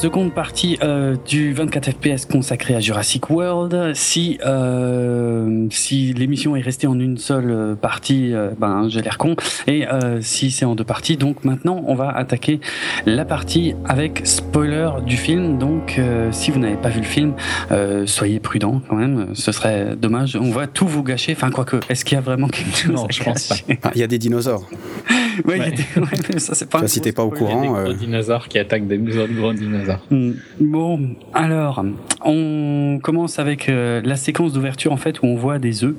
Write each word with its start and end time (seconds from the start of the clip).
seconde 0.00 0.32
partie 0.32 0.78
euh, 0.82 1.14
du 1.28 1.52
24 1.52 1.90
FPS 1.90 2.24
consacré 2.24 2.74
à 2.74 2.80
Jurassic 2.80 3.28
World. 3.28 3.92
Si 3.94 4.38
euh, 4.46 5.66
si 5.70 6.14
l'émission 6.14 6.56
est 6.56 6.62
restée 6.62 6.86
en 6.86 6.98
une 6.98 7.18
seule 7.18 7.50
euh, 7.50 7.74
partie, 7.74 8.32
euh, 8.32 8.48
ben 8.58 8.88
j'ai 8.88 9.02
l'air 9.02 9.18
con. 9.18 9.36
Et 9.66 9.86
euh, 9.86 10.22
si 10.22 10.50
c'est 10.52 10.64
en 10.64 10.74
deux 10.74 10.84
parties, 10.84 11.18
donc 11.18 11.44
maintenant 11.44 11.84
on 11.86 11.94
va 11.94 12.08
attaquer 12.08 12.60
la 13.04 13.26
partie 13.26 13.74
avec 13.84 14.22
spoiler 14.24 14.88
du 15.04 15.18
film. 15.18 15.58
Donc 15.58 15.96
euh, 15.98 16.32
si 16.32 16.50
vous 16.50 16.60
n'avez 16.60 16.78
pas 16.78 16.88
vu 16.88 17.00
le 17.00 17.06
film, 17.06 17.34
euh, 17.70 18.06
soyez 18.06 18.40
prudent 18.40 18.80
quand 18.88 18.96
même. 18.96 19.26
Ce 19.34 19.52
serait 19.52 19.96
dommage. 19.96 20.34
On 20.40 20.50
va 20.50 20.66
tout 20.66 20.86
vous 20.86 21.02
gâcher. 21.02 21.32
Enfin 21.32 21.50
quoique, 21.50 21.76
est-ce 21.90 22.06
qu'il 22.06 22.14
y 22.14 22.18
a 22.18 22.22
vraiment 22.22 22.48
quelque 22.48 22.74
chose 22.74 22.92
Non, 22.92 23.04
à 23.04 23.08
je 23.10 23.22
pense 23.22 23.50
gâcher 23.50 23.78
Ah, 23.82 23.90
Il 23.94 24.00
y 24.00 24.04
a 24.04 24.06
des 24.06 24.18
dinosaures. 24.18 24.66
Ouais, 25.44 25.58
Ouais. 25.60 25.74
ouais, 25.96 26.38
ça 26.38 26.54
c'est 26.54 26.68
pas. 26.68 26.82
Un 26.82 26.86
si 26.86 27.00
gros 27.00 27.04
t'es 27.04 27.12
pas 27.12 27.24
au 27.24 27.30
courant, 27.30 27.62
Il 27.62 27.66
y 27.66 27.68
a 27.68 27.72
des 27.72 27.78
euh, 27.78 27.84
gros 27.84 27.92
dinosaures 27.92 28.48
qui 28.48 28.58
attaquent 28.58 28.86
des 28.86 29.18
autres 29.18 29.34
gros 29.34 29.52
dinosaures. 29.52 30.00
Hmm. 30.10 30.32
Bon, 30.60 31.16
alors, 31.34 31.84
on 32.24 32.98
commence 33.02 33.38
avec 33.38 33.68
euh, 33.68 34.00
la 34.04 34.16
séquence 34.16 34.52
d'ouverture 34.52 34.92
en 34.92 34.96
fait 34.96 35.20
où 35.22 35.26
on 35.26 35.36
voit 35.36 35.58
des 35.58 35.84
œufs 35.84 35.94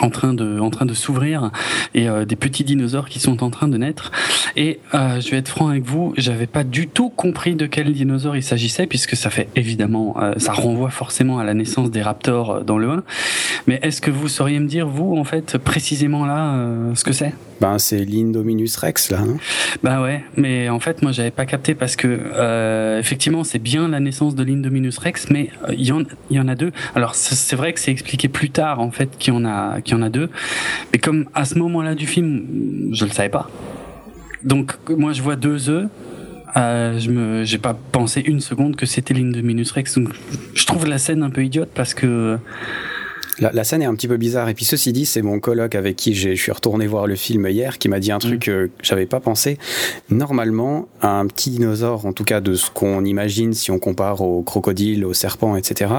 en 0.00 0.10
train 0.10 0.34
de 0.34 0.58
en 0.58 0.70
train 0.70 0.86
de 0.86 0.94
s'ouvrir 0.94 1.50
et 1.94 2.08
euh, 2.08 2.24
des 2.24 2.36
petits 2.36 2.64
dinosaures 2.64 3.08
qui 3.08 3.20
sont 3.20 3.42
en 3.42 3.50
train 3.50 3.68
de 3.68 3.76
naître 3.76 4.10
et 4.56 4.80
euh, 4.94 5.20
je 5.20 5.30
vais 5.30 5.38
être 5.38 5.48
franc 5.48 5.68
avec 5.68 5.84
vous 5.84 6.14
j'avais 6.16 6.46
pas 6.46 6.64
du 6.64 6.88
tout 6.88 7.10
compris 7.10 7.54
de 7.54 7.66
quel 7.66 7.92
dinosaure 7.92 8.36
il 8.36 8.42
s'agissait 8.42 8.86
puisque 8.86 9.16
ça 9.16 9.30
fait 9.30 9.48
évidemment 9.56 10.16
euh, 10.20 10.32
ça 10.38 10.52
renvoie 10.52 10.90
forcément 10.90 11.38
à 11.38 11.44
la 11.44 11.54
naissance 11.54 11.90
des 11.90 12.02
raptors 12.02 12.50
euh, 12.50 12.62
dans 12.62 12.78
le 12.78 12.90
1 12.90 13.02
mais 13.66 13.78
est-ce 13.82 14.00
que 14.00 14.10
vous 14.10 14.28
sauriez 14.28 14.58
me 14.58 14.68
dire 14.68 14.88
vous 14.88 15.16
en 15.16 15.24
fait 15.24 15.58
précisément 15.58 16.24
là 16.24 16.54
euh, 16.54 16.94
ce 16.94 17.04
que 17.04 17.12
c'est? 17.12 17.34
Ben, 17.60 17.78
c'est 17.78 18.04
l'Indominus 18.04 18.76
Rex, 18.76 19.10
là. 19.10 19.20
hein. 19.20 19.36
bah 19.82 20.00
ouais, 20.02 20.24
mais 20.36 20.68
en 20.68 20.80
fait 20.80 21.02
moi 21.02 21.12
j'avais 21.12 21.30
pas 21.30 21.46
capté 21.46 21.74
parce 21.74 21.96
que 21.96 22.08
euh, 22.08 22.98
effectivement 22.98 23.44
c'est 23.44 23.58
bien 23.58 23.88
la 23.88 24.00
naissance 24.00 24.34
de 24.34 24.42
l'Indominus 24.42 24.98
Rex, 24.98 25.28
mais 25.30 25.50
euh, 25.68 25.74
il 25.74 25.86
y, 25.86 25.92
en, 25.92 26.02
y 26.30 26.40
en 26.40 26.48
a 26.48 26.54
deux. 26.54 26.72
Alors 26.94 27.14
c'est 27.14 27.56
vrai 27.56 27.72
que 27.72 27.80
c'est 27.80 27.90
expliqué 27.90 28.28
plus 28.28 28.50
tard 28.50 28.80
en 28.80 28.90
fait 28.90 29.10
qu'il 29.18 29.34
y 29.34 29.36
en 29.36 29.44
a 29.44 29.78
y 29.86 29.94
en 29.94 30.02
a 30.02 30.08
deux, 30.08 30.30
mais 30.92 30.98
comme 30.98 31.26
à 31.34 31.44
ce 31.44 31.58
moment-là 31.58 31.94
du 31.94 32.06
film 32.06 32.90
je 32.92 33.04
le 33.04 33.10
savais 33.10 33.28
pas. 33.28 33.50
Donc 34.42 34.76
moi 34.88 35.12
je 35.12 35.22
vois 35.22 35.36
deux 35.36 35.68
œufs. 35.68 35.88
Euh, 36.56 36.98
je 36.98 37.10
me, 37.10 37.44
j'ai 37.44 37.58
pas 37.58 37.74
pensé 37.92 38.20
une 38.26 38.40
seconde 38.40 38.74
que 38.74 38.84
c'était 38.84 39.14
l'Indominus 39.14 39.70
Rex. 39.70 39.96
Donc, 39.96 40.08
je 40.52 40.66
trouve 40.66 40.84
la 40.84 40.98
scène 40.98 41.22
un 41.22 41.30
peu 41.30 41.44
idiote 41.44 41.70
parce 41.72 41.94
que 41.94 42.38
La, 43.40 43.50
la 43.52 43.64
scène 43.64 43.82
est 43.82 43.86
un 43.86 43.94
petit 43.94 44.08
peu 44.08 44.16
bizarre. 44.16 44.48
Et 44.48 44.54
puis, 44.54 44.64
ceci 44.64 44.92
dit, 44.92 45.06
c'est 45.06 45.22
mon 45.22 45.40
coloc 45.40 45.74
avec 45.74 45.96
qui 45.96 46.14
je 46.14 46.34
suis 46.34 46.52
retourné 46.52 46.86
voir 46.86 47.06
le 47.06 47.16
film 47.16 47.46
hier 47.46 47.78
qui 47.78 47.88
m'a 47.88 48.00
dit 48.00 48.12
un 48.12 48.18
truc 48.18 48.48
euh, 48.48 48.66
que 48.66 48.70
j'avais 48.82 49.06
pas 49.06 49.20
pensé. 49.20 49.58
Normalement, 50.10 50.88
un 51.02 51.26
petit 51.26 51.50
dinosaure, 51.50 52.06
en 52.06 52.12
tout 52.12 52.24
cas 52.24 52.40
de 52.40 52.54
ce 52.54 52.70
qu'on 52.70 53.04
imagine 53.04 53.52
si 53.52 53.70
on 53.70 53.78
compare 53.78 54.20
aux 54.20 54.42
crocodiles, 54.42 55.04
aux 55.04 55.14
serpents, 55.14 55.56
etc., 55.56 55.90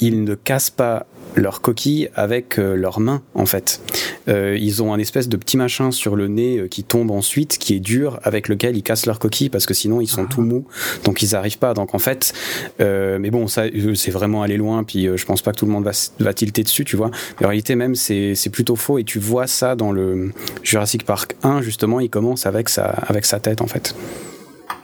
ils 0.00 0.24
ne 0.24 0.34
cassent 0.34 0.70
pas 0.70 1.06
leur 1.34 1.60
coquille 1.60 2.08
avec 2.14 2.58
euh, 2.58 2.74
leurs 2.74 3.00
mains, 3.00 3.22
en 3.34 3.46
fait. 3.46 3.80
Euh, 4.28 4.56
ils 4.60 4.82
ont 4.82 4.92
un 4.92 4.98
espèce 4.98 5.28
de 5.28 5.36
petit 5.36 5.56
machin 5.56 5.90
sur 5.90 6.16
le 6.16 6.28
nez 6.28 6.58
euh, 6.58 6.68
qui 6.68 6.84
tombe 6.84 7.10
ensuite, 7.10 7.58
qui 7.58 7.74
est 7.74 7.80
dur, 7.80 8.20
avec 8.22 8.48
lequel 8.48 8.76
ils 8.76 8.82
cassent 8.82 9.06
leur 9.06 9.18
coquille 9.18 9.48
parce 9.48 9.66
que 9.66 9.74
sinon 9.74 10.00
ils 10.00 10.06
sont 10.06 10.26
tout 10.26 10.42
mous, 10.42 10.66
donc 11.04 11.22
ils 11.22 11.34
arrivent 11.34 11.58
pas. 11.58 11.74
Donc 11.74 11.94
en 11.94 11.98
fait, 11.98 12.32
mais 12.78 13.30
bon, 13.30 13.46
ça, 13.46 13.64
c'est 13.94 14.10
vraiment 14.10 14.42
aller 14.42 14.56
loin. 14.56 14.84
Puis 14.84 15.08
je 15.14 15.24
pense 15.24 15.42
pas 15.42 15.52
que 15.52 15.58
tout 15.58 15.66
le 15.66 15.72
monde 15.72 15.84
va, 15.84 15.92
va 16.20 16.34
tilter 16.34 16.62
dessus, 16.62 16.84
tu 16.84 16.96
vois. 16.96 17.10
Mais 17.40 17.46
en 17.46 17.48
réalité, 17.48 17.74
même 17.74 17.94
c'est 17.94 18.34
c'est 18.34 18.50
plutôt 18.50 18.76
faux. 18.76 18.98
Et 18.98 19.04
tu 19.04 19.18
vois 19.18 19.46
ça 19.46 19.74
dans 19.74 19.92
le 19.92 20.32
Jurassic 20.62 21.04
Park 21.04 21.36
1, 21.42 21.62
justement, 21.62 22.00
il 22.00 22.10
commence 22.10 22.46
avec 22.46 22.68
sa 22.68 22.84
avec 22.84 23.24
sa 23.24 23.40
tête, 23.40 23.60
en 23.62 23.66
fait. 23.66 23.94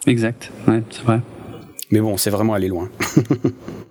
exact, 0.07 0.51
ouais, 0.67 0.83
c'est 0.91 1.03
vrai. 1.03 1.21
Mais 1.91 2.01
bon, 2.01 2.17
c'est 2.19 2.31
vraiment 2.31 2.55
aller 2.55 2.69
loin. 2.69 2.89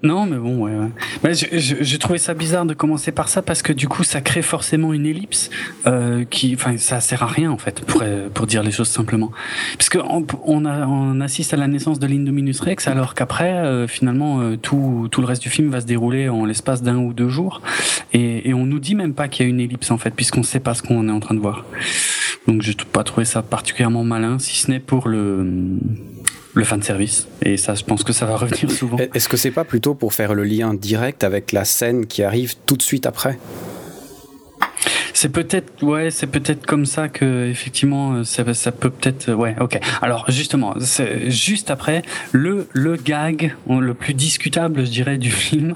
Non, 0.03 0.27
mais 0.27 0.37
bon, 0.37 0.63
ouais. 0.65 0.71
ouais. 0.75 0.89
Mais 1.23 1.33
je- 1.33 1.57
je- 1.57 1.77
j'ai 1.81 1.97
trouvé 1.97 2.19
ça 2.19 2.35
bizarre 2.35 2.67
de 2.67 2.75
commencer 2.75 3.11
par 3.11 3.29
ça 3.29 3.41
parce 3.41 3.63
que 3.63 3.73
du 3.73 3.87
coup, 3.87 4.03
ça 4.03 4.21
crée 4.21 4.43
forcément 4.43 4.93
une 4.93 5.07
ellipse 5.07 5.49
euh, 5.87 6.23
qui, 6.23 6.53
enfin, 6.53 6.77
ça 6.77 6.99
sert 7.01 7.23
à 7.23 7.25
rien 7.25 7.49
en 7.49 7.57
fait, 7.57 7.81
pour 7.81 8.03
pour 8.35 8.45
dire 8.45 8.61
les 8.61 8.69
choses 8.69 8.89
simplement. 8.89 9.31
Parce 9.75 9.89
que 9.89 9.97
on, 9.97 10.23
on, 10.45 10.65
a, 10.65 10.85
on 10.85 11.19
assiste 11.19 11.55
à 11.55 11.57
la 11.57 11.67
naissance 11.67 11.97
de 11.97 12.05
l'Indominus 12.05 12.59
Rex, 12.59 12.87
alors 12.87 13.15
qu'après, 13.15 13.53
euh, 13.53 13.87
finalement, 13.87 14.39
euh, 14.39 14.55
tout 14.55 15.07
tout 15.09 15.19
le 15.21 15.25
reste 15.27 15.41
du 15.41 15.49
film 15.49 15.71
va 15.71 15.81
se 15.81 15.87
dérouler 15.87 16.29
en 16.29 16.45
l'espace 16.45 16.83
d'un 16.83 16.97
ou 16.97 17.11
deux 17.13 17.29
jours, 17.29 17.63
et, 18.13 18.47
et 18.47 18.53
on 18.53 18.67
nous 18.67 18.79
dit 18.79 18.93
même 18.93 19.15
pas 19.15 19.27
qu'il 19.27 19.47
y 19.47 19.49
a 19.49 19.49
une 19.49 19.59
ellipse 19.59 19.89
en 19.89 19.97
fait, 19.97 20.11
puisqu'on 20.11 20.43
sait 20.43 20.59
pas 20.59 20.75
ce 20.75 20.83
qu'on 20.83 21.07
est 21.09 21.11
en 21.11 21.19
train 21.19 21.33
de 21.33 21.39
voir. 21.41 21.65
Donc, 22.47 22.61
j'ai 22.61 22.75
pas 22.93 23.03
trouvé 23.03 23.25
ça 23.25 23.41
particulièrement 23.41 24.03
malin, 24.03 24.37
si 24.37 24.55
ce 24.57 24.69
n'est 24.71 24.79
pour 24.79 25.09
le 25.09 25.43
le 26.57 26.63
fan 26.65 26.81
service. 26.81 27.27
Et 27.43 27.57
ça, 27.57 27.75
je 27.75 27.83
pense 27.83 28.03
que 28.03 28.13
ça 28.13 28.25
va 28.25 28.35
revenir 28.35 28.69
souvent. 28.79 28.97
Est-ce 29.13 29.29
que 29.29 29.37
c'est 29.37 29.51
pas 29.51 29.63
plutôt 29.63 29.93
pour 29.93 30.13
faire 30.13 30.33
le 30.33 30.43
lien 30.43 30.73
direct 30.73 31.23
avec 31.23 31.51
la 31.51 31.65
scène 31.65 32.07
qui 32.07 32.23
arrive 32.23 32.55
tout 32.65 32.75
de 32.75 32.81
suite 32.81 33.05
après? 33.05 33.37
C'est 35.13 35.29
peut-être, 35.29 35.81
ouais, 35.83 36.11
c'est 36.11 36.27
peut-être 36.27 36.67
comme 36.67 36.85
ça 36.85 37.09
que 37.09 37.47
effectivement, 37.49 38.13
euh, 38.13 38.23
ça, 38.23 38.53
ça 38.53 38.71
peut 38.71 38.91
peut-être, 38.91 39.29
euh, 39.29 39.33
ouais, 39.33 39.55
ok. 39.59 39.79
Alors 40.03 40.25
justement, 40.29 40.75
c'est 40.79 41.31
juste 41.31 41.71
après 41.71 42.03
le 42.33 42.67
le 42.73 42.97
gag 42.97 43.55
euh, 43.67 43.79
le 43.79 43.95
plus 43.95 44.13
discutable, 44.13 44.85
je 44.85 44.91
dirais, 44.91 45.17
du 45.17 45.31
film, 45.47 45.73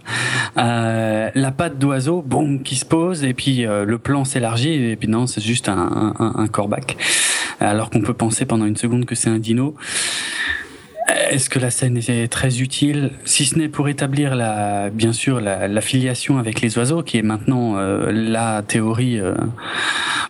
euh, 0.58 1.31
la 1.34 1.52
patte 1.52 1.80
d'oiseau, 1.80 2.22
boum, 2.22 2.62
qui 2.62 2.75
se 2.75 2.86
pose 2.86 3.24
et 3.24 3.34
puis 3.34 3.66
euh, 3.66 3.84
le 3.84 3.98
plan 3.98 4.25
s'élargit 4.25 4.74
et 4.74 4.96
puis 4.96 5.08
non, 5.08 5.25
c'est 5.25 5.42
juste 5.42 5.69
un 5.69 5.74
un, 5.78 6.13
un, 6.19 6.34
un 6.36 6.48
corbac. 6.48 6.96
Alors 7.60 7.89
qu'on 7.89 8.01
peut 8.01 8.13
penser 8.13 8.45
pendant 8.45 8.66
une 8.66 8.77
seconde 8.77 9.06
que 9.06 9.16
c'est 9.16 9.30
un 9.30 9.39
dino. 9.39 9.75
Est-ce 11.07 11.50
que 11.50 11.59
la 11.59 11.71
scène 11.71 11.98
est 11.98 12.31
très 12.31 12.62
utile, 12.62 13.12
si 13.25 13.45
ce 13.45 13.57
n'est 13.57 13.69
pour 13.69 13.89
établir 13.89 14.36
la, 14.36 14.89
bien 14.89 15.13
sûr 15.13 15.42
la, 15.42 15.81
filiation 15.81 16.38
avec 16.38 16.62
les 16.62 16.77
oiseaux, 16.77 17.03
qui 17.03 17.18
est 17.18 17.24
maintenant 17.24 17.77
euh, 17.77 18.12
la 18.12 18.62
théorie 18.62 19.19
euh, 19.19 19.33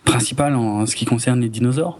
principale 0.04 0.56
en 0.56 0.86
ce 0.86 0.96
qui 0.96 1.04
concerne 1.04 1.40
les 1.40 1.48
dinosaures? 1.48 1.98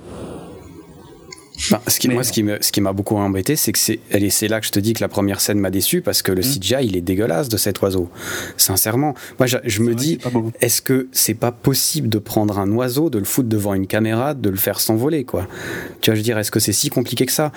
Ben, 1.71 1.81
ce 1.87 1.99
qui, 2.01 2.09
Mais- 2.09 2.15
moi, 2.15 2.25
ce 2.25 2.33
qui 2.33 2.43
me- 2.43 2.59
ce 2.61 2.73
qui 2.73 2.81
m'a 2.81 2.93
beaucoup 2.93 3.17
embêté, 3.17 3.57
c'est 3.57 3.73
que 3.73 3.79
c'est, 3.79 4.01
et 4.11 4.31
c'est 4.31 4.49
là 4.49 4.61
que 4.61 4.67
je 4.67 4.73
te 4.73 4.81
dis 4.81 4.95
que 4.95 5.01
la 5.01 5.09
première 5.09 5.41
scène 5.41 5.59
m'a 5.59 5.71
déçu 5.71 6.01
parce 6.01 6.21
que 6.23 6.33
le 6.33 6.41
Mm. 6.41 6.45
CGI, 6.45 6.77
il 6.87 6.97
est 6.97 7.01
dégueulasse 7.03 7.49
de 7.49 7.57
cet 7.57 7.81
oiseau. 7.83 8.11
Sincèrement, 8.57 9.15
moi, 9.39 9.47
je, 9.47 9.59
je 9.65 9.81
me 9.81 9.93
vrai, 9.93 9.95
dis, 9.95 10.19
est-ce 10.61 10.83
que 10.83 11.09
c'est 11.13 11.35
pas 11.35 11.53
possible 11.53 12.09
de 12.09 12.19
prendre 12.19 12.59
un 12.59 12.71
oiseau, 12.73 13.11
de 13.11 13.19
le 13.19 13.25
foutre 13.25 13.49
devant 13.49 13.75
une 13.75 13.87
caméra, 13.87 14.35
de 14.35 14.51
le 14.51 14.57
faire 14.57 14.81
s'envoler, 14.81 15.25
quoi? 15.25 15.47
Tu 16.01 16.11
vois, 16.11 16.15
je 16.15 16.21
veux 16.21 16.25
dire, 16.25 16.39
est-ce 16.39 16.51
que 16.51 16.61
c'est 16.61 16.73
si 16.73 16.89
compliqué 16.91 17.27
que 17.27 17.33
ça? 17.33 17.53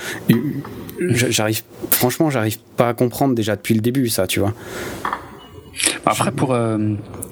Je- 1.00 1.30
J'arrive, 1.32 1.64
franchement, 1.92 2.30
j'arrive 2.30 2.58
pas 2.78 2.90
à 2.90 2.94
comprendre 2.94 3.34
déjà 3.36 3.56
depuis 3.56 3.74
le 3.74 3.82
début, 3.82 4.08
ça, 4.10 4.28
tu 4.28 4.40
vois. 4.40 4.54
Après, 6.06 6.32
pour 6.32 6.54
euh, 6.54 6.78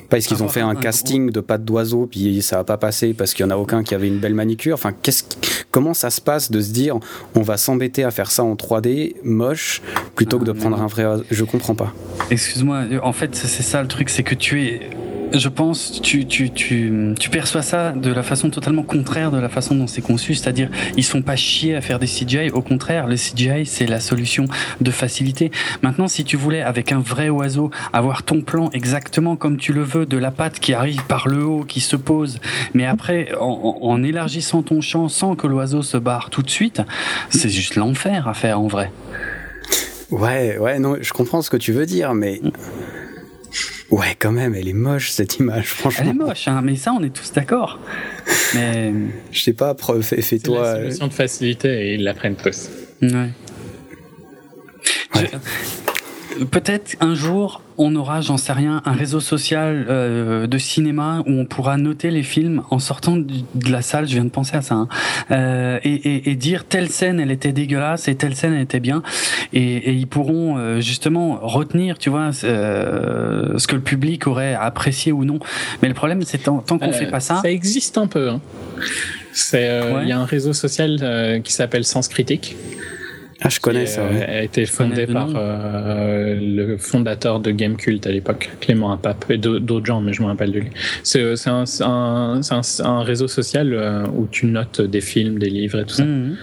Pas 0.09 0.17
est-ce 0.17 0.27
qu'ils 0.27 0.43
ont 0.43 0.47
fait 0.49 0.61
un 0.61 0.75
casting 0.75 1.29
de 1.31 1.39
pattes 1.39 1.63
d'oiseau 1.65 2.07
puis 2.09 2.41
ça 2.41 2.59
a 2.59 2.63
pas 2.63 2.77
passé 2.77 3.13
parce 3.13 3.33
qu'il 3.33 3.45
y 3.45 3.47
en 3.47 3.51
a 3.51 3.57
aucun 3.57 3.83
qui 3.83 3.95
avait 3.95 4.07
une 4.07 4.19
belle 4.19 4.33
manicure? 4.33 4.73
Enfin, 4.75 4.91
qu'est-ce, 5.01 5.23
comment 5.71 5.93
ça 5.93 6.09
se 6.09 6.21
passe 6.21 6.51
de 6.51 6.59
se 6.61 6.71
dire 6.71 6.97
on 7.35 7.41
va 7.41 7.57
s'embêter 7.57 8.03
à 8.03 8.11
faire 8.11 8.31
ça 8.31 8.43
en 8.43 8.55
3D 8.55 9.15
moche 9.23 9.81
plutôt 10.15 10.39
que 10.39 10.45
de 10.45 10.51
Ah, 10.51 10.59
prendre 10.59 10.77
non. 10.77 10.83
un 10.83 10.87
vrai 10.87 11.05
oiseau 11.05 11.23
Je 11.31 11.43
comprends 11.43 11.75
pas. 11.75 11.93
Excuse-moi, 12.31 12.83
en 13.03 13.13
fait, 13.13 13.35
c'est 13.35 13.47
c'est 13.47 13.63
ça 13.63 13.81
le 13.81 13.87
truc, 13.87 14.09
c'est 14.09 14.23
que 14.23 14.35
tu 14.35 14.63
es. 14.63 14.89
Je 15.35 15.49
pense, 15.49 15.99
tu, 16.03 16.27
tu, 16.27 16.51
tu, 16.51 17.13
tu 17.19 17.29
perçois 17.31 17.63
ça 17.63 17.91
de 17.91 18.11
la 18.11 18.21
façon 18.21 18.51
totalement 18.51 18.83
contraire 18.83 19.31
de 19.31 19.39
la 19.39 19.49
façon 19.49 19.73
dont 19.73 19.87
c'est 19.87 20.03
conçu, 20.03 20.35
c'est-à-dire 20.35 20.69
ils 20.95 21.03
sont 21.03 21.23
pas 21.23 21.35
chiés 21.35 21.75
à 21.75 21.81
faire 21.81 21.97
des 21.97 22.05
CGI, 22.05 22.51
au 22.51 22.61
contraire, 22.61 23.07
le 23.07 23.15
CGI 23.15 23.65
c'est 23.65 23.87
la 23.87 23.99
solution 23.99 24.45
de 24.79 24.91
facilité. 24.91 25.49
Maintenant, 25.81 26.07
si 26.07 26.23
tu 26.23 26.37
voulais 26.37 26.61
avec 26.61 26.91
un 26.91 26.99
vrai 26.99 27.29
oiseau 27.29 27.71
avoir 27.93 28.21
ton 28.21 28.41
plan 28.41 28.69
exactement 28.73 29.35
comme 29.35 29.57
tu 29.57 29.73
le 29.73 29.81
veux, 29.81 30.05
de 30.05 30.17
la 30.17 30.29
patte 30.29 30.59
qui 30.59 30.75
arrive 30.75 31.03
par 31.05 31.27
le 31.27 31.43
haut, 31.43 31.63
qui 31.63 31.79
se 31.79 31.95
pose, 31.95 32.37
mais 32.75 32.85
après 32.85 33.33
en, 33.39 33.79
en- 33.81 33.87
en 33.89 34.03
élargissant 34.03 34.61
ton 34.61 34.81
champ 34.81 35.09
sans 35.09 35.35
que 35.35 35.47
l'oiseau 35.47 35.81
se 35.81 35.97
barre 35.97 36.29
tout 36.29 36.43
de 36.43 36.49
suite, 36.51 36.83
c'est 37.31 37.49
juste 37.49 37.75
l'enfer 37.75 38.27
à 38.27 38.35
faire 38.35 38.59
en 38.59 38.67
vrai. 38.67 38.91
Ouais, 40.11 40.59
ouais, 40.59 40.77
non, 40.77 40.97
je 41.01 41.11
comprends 41.11 41.41
ce 41.41 41.49
que 41.49 41.57
tu 41.57 41.71
veux 41.71 41.87
dire, 41.87 42.13
mais 42.13 42.39
ouais, 43.93 44.15
quand 44.19 44.31
même, 44.31 44.53
elle 44.55 44.67
est 44.67 44.73
moche 44.73 45.09
cette 45.11 45.37
image, 45.37 45.55
Elle 45.57 45.61
est 45.61 45.65
franchement. 45.65 46.13
moche, 46.27 46.47
hein, 46.47 46.61
mais 46.63 46.75
ça 46.75 46.93
on 46.93 47.03
est 47.03 47.09
tous 47.13 47.31
d'accord. 47.33 47.79
Mais 48.55 48.93
Je 49.31 49.41
sais 49.41 49.53
pas, 49.53 49.73
pre- 49.73 50.01
fais- 50.01 50.17
C'est 50.17 50.37
fais-toi. 50.39 50.61
la 50.61 50.67
euh, 50.75 50.83
solution 50.85 51.07
de 51.07 51.13
facilité 51.13 51.69
et 51.89 51.93
ils 51.95 52.03
la 52.03 52.13
prennent 52.13 52.35
tous. 52.35 52.69
Ouais. 53.01 53.29
Je- 55.15 55.21
Peut-être 56.51 56.95
un 56.99 57.15
jour, 57.15 57.61
on 57.77 57.95
aura, 57.95 58.21
j'en 58.21 58.37
sais 58.37 58.53
rien, 58.53 58.81
un 58.85 58.93
réseau 58.93 59.19
social 59.19 59.85
euh, 59.89 60.47
de 60.47 60.57
cinéma 60.57 61.21
où 61.27 61.31
on 61.31 61.45
pourra 61.45 61.77
noter 61.77 62.11
les 62.11 62.23
films 62.23 62.63
en 62.69 62.79
sortant 62.79 63.17
de 63.17 63.71
la 63.71 63.81
salle. 63.81 64.07
Je 64.07 64.13
viens 64.13 64.25
de 64.25 64.29
penser 64.29 64.55
à 64.55 64.61
ça, 64.61 64.75
hein, 64.75 64.87
euh, 65.31 65.79
et, 65.83 65.93
et- 65.93 66.29
et 66.31 66.35
dire 66.35 66.65
telle 66.65 66.89
scène 66.89 67.19
elle 67.19 67.31
était 67.31 67.51
dégueulasse 67.51 68.07
et 68.07 68.15
telle 68.15 68.35
scène 68.35 68.53
elle 68.53 68.61
était 68.61 68.79
bien, 68.79 69.03
et, 69.53 69.61
et 69.61 69.93
ils 69.93 70.07
pourront 70.07 70.57
euh, 70.57 70.79
justement 70.81 71.39
retenir, 71.41 71.97
tu 71.97 72.09
vois, 72.09 72.31
euh, 72.43 73.57
ce 73.57 73.67
que 73.67 73.75
le 73.75 73.81
public 73.81 74.27
aurait 74.27 74.55
apprécié 74.55 75.11
ou 75.11 75.25
non. 75.25 75.39
Mais 75.81 75.87
le 75.87 75.93
problème, 75.93 76.21
c'est 76.23 76.39
tant, 76.39 76.59
tant 76.59 76.79
qu'on 76.79 76.89
Euh, 76.89 76.93
fait 76.93 77.07
pas 77.11 77.19
ça. 77.19 77.39
Ça 77.41 77.49
existe 77.51 77.97
un 77.97 78.07
peu. 78.07 78.29
hein. 78.29 78.41
Euh, 79.53 79.89
il 79.91 79.95
Ouais. 79.95 80.07
y 80.07 80.11
a 80.11 80.19
un 80.19 80.25
réseau 80.25 80.53
social 80.53 80.97
euh, 81.01 81.39
qui 81.39 81.53
s'appelle 81.53 81.83
Sens 81.85 82.07
Critique. 82.07 82.55
Ah, 83.43 83.49
je 83.49 83.59
connais 83.59 83.85
ça. 83.85 84.01
euh, 84.01 84.13
ouais. 84.13 84.23
a 84.25 84.41
été 84.43 84.65
fondé 84.65 85.05
par 85.05 85.29
euh, 85.35 86.35
le 86.39 86.77
fondateur 86.77 87.39
de 87.39 87.51
Gamecult 87.51 88.05
à 88.07 88.11
l'époque, 88.11 88.49
Clément 88.61 88.91
Apap, 88.93 89.25
et 89.29 89.37
d'au- 89.37 89.59
d'autres 89.59 89.85
gens, 89.85 89.99
mais 90.01 90.13
je 90.13 90.21
me 90.21 90.27
rappelle 90.27 90.51
de 90.51 90.59
lui. 90.59 90.69
C'est 91.03 91.35
c'est 91.35 91.49
un, 91.49 91.65
c'est 91.65 91.83
un, 91.83 92.41
c'est 92.41 92.53
un- 92.83 92.85
un 92.85 93.03
réseau 93.03 93.27
social 93.27 93.73
euh, 93.73 94.03
où 94.15 94.27
tu 94.31 94.45
notes 94.45 94.81
des 94.81 95.01
films, 95.01 95.39
des 95.39 95.49
livres 95.49 95.79
et 95.79 95.85
tout 95.85 95.95
ça. 95.95 96.05
Mhm. 96.05 96.37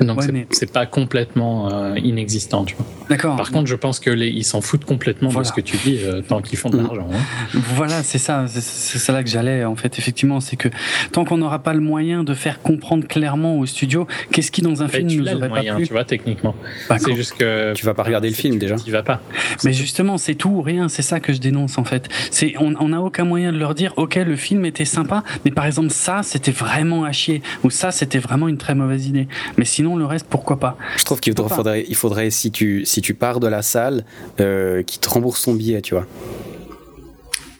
Donc 0.00 0.18
Ouais, 0.18 0.26
c'est 0.50 0.66
mais- 0.66 0.72
pas 0.72 0.84
complètement 0.86 1.72
euh, 1.72 1.94
inexistant, 1.98 2.64
tu 2.64 2.74
vois. 2.76 2.84
D'accord. 3.08 3.36
Par 3.36 3.50
contre, 3.50 3.66
je 3.66 3.76
pense 3.76 3.98
que 4.00 4.10
les, 4.10 4.28
ils 4.28 4.44
s'en 4.44 4.60
foutent 4.60 4.84
complètement 4.84 5.28
Voilà. 5.30 5.44
de 5.44 5.48
ce 5.48 5.52
que 5.54 5.60
tu 5.60 5.76
dis 5.78 5.98
euh, 6.02 6.20
tant 6.22 6.42
qu'ils 6.42 6.58
font 6.58 6.68
de 6.70 6.76
Mm. 6.78 6.82
l'argent. 6.82 7.08
hein. 7.12 7.58
Voilà, 7.74 8.02
c'est 8.02 8.18
ça, 8.18 8.46
c'est- 8.48 8.60
ça 8.98 9.12
là 9.12 9.22
que 9.22 9.30
j'allais 9.30 9.64
en 9.64 9.76
fait. 9.76 9.98
Effectivement, 9.98 10.40
c'est 10.40 10.56
que 10.56 10.68
tant 11.12 11.24
qu'on 11.24 11.38
n'aura 11.38 11.60
pas 11.60 11.72
le 11.72 11.80
moyen 11.80 12.24
de 12.24 12.34
faire 12.34 12.60
comprendre 12.60 13.06
clairement 13.06 13.58
au 13.58 13.64
studio 13.66 14.06
qu'est-ce 14.32 14.50
qui 14.50 14.60
dans 14.60 14.82
un 14.82 14.86
Et 14.86 14.90
film 14.90 15.08
tu 15.08 15.16
nous 15.18 15.24
le 15.24 15.30
aurait 15.30 15.40
pas 15.40 15.48
moyen, 15.48 15.76
plu. 15.76 15.86
tu 15.86 15.92
vois, 15.92 16.04
techniquement. 16.04 16.54
Bah, 16.88 16.98
c'est 16.98 17.14
juste 17.14 17.34
que 17.38 17.72
Tu 17.74 17.86
vas 17.86 17.94
pas 17.94 18.02
regarder 18.02 18.28
le 18.28 18.34
film, 18.34 18.58
déjà. 18.58 18.76
Tu 18.76 18.90
vas 18.90 19.02
pas. 19.02 19.20
Mais 19.64 19.72
justement, 19.72 20.18
c'est 20.18 20.34
tout 20.34 20.50
ou 20.50 20.62
rien, 20.62 20.88
c'est 20.88 21.02
ça 21.02 21.20
que 21.20 21.32
je 21.32 21.38
dénonce 21.38 21.78
en 21.78 21.84
fait. 21.84 22.08
C'est 22.30 22.54
on 22.58 22.74
on 22.80 22.88
n'a 22.88 23.00
aucun 23.00 23.24
moyen 23.24 23.52
de 23.52 23.58
leur 23.58 23.74
dire 23.74 23.94
OK, 23.96 24.16
le 24.16 24.36
film 24.36 24.64
était 24.66 24.84
sympa, 24.84 25.22
mais 25.44 25.50
par 25.52 25.64
exemple 25.66 25.90
ça, 25.90 26.22
c'était 26.22 26.50
vraiment 26.50 27.04
à 27.04 27.12
chier 27.12 27.40
ou 27.64 27.70
ça, 27.70 27.90
c'était 27.92 28.18
vraiment 28.18 28.48
une 28.48 28.58
très 28.58 28.74
mauvaise 28.74 29.06
idée. 29.06 29.28
Mais 29.56 29.64
sinon 29.64 29.85
le 29.94 30.06
reste 30.06 30.26
pourquoi 30.28 30.58
pas 30.58 30.76
Je 30.96 31.04
trouve 31.04 31.20
qu'il 31.20 31.34
faudrait, 31.36 31.84
il 31.88 31.94
faudrait, 31.94 32.30
si 32.30 32.50
tu, 32.50 32.84
si 32.84 33.00
tu 33.00 33.14
pars 33.14 33.38
de 33.38 33.46
la 33.46 33.62
salle, 33.62 34.04
euh, 34.40 34.82
qu'il 34.82 35.00
te 35.00 35.08
rembourse 35.08 35.40
son 35.40 35.54
billet, 35.54 35.82
tu 35.82 35.94
vois. 35.94 36.06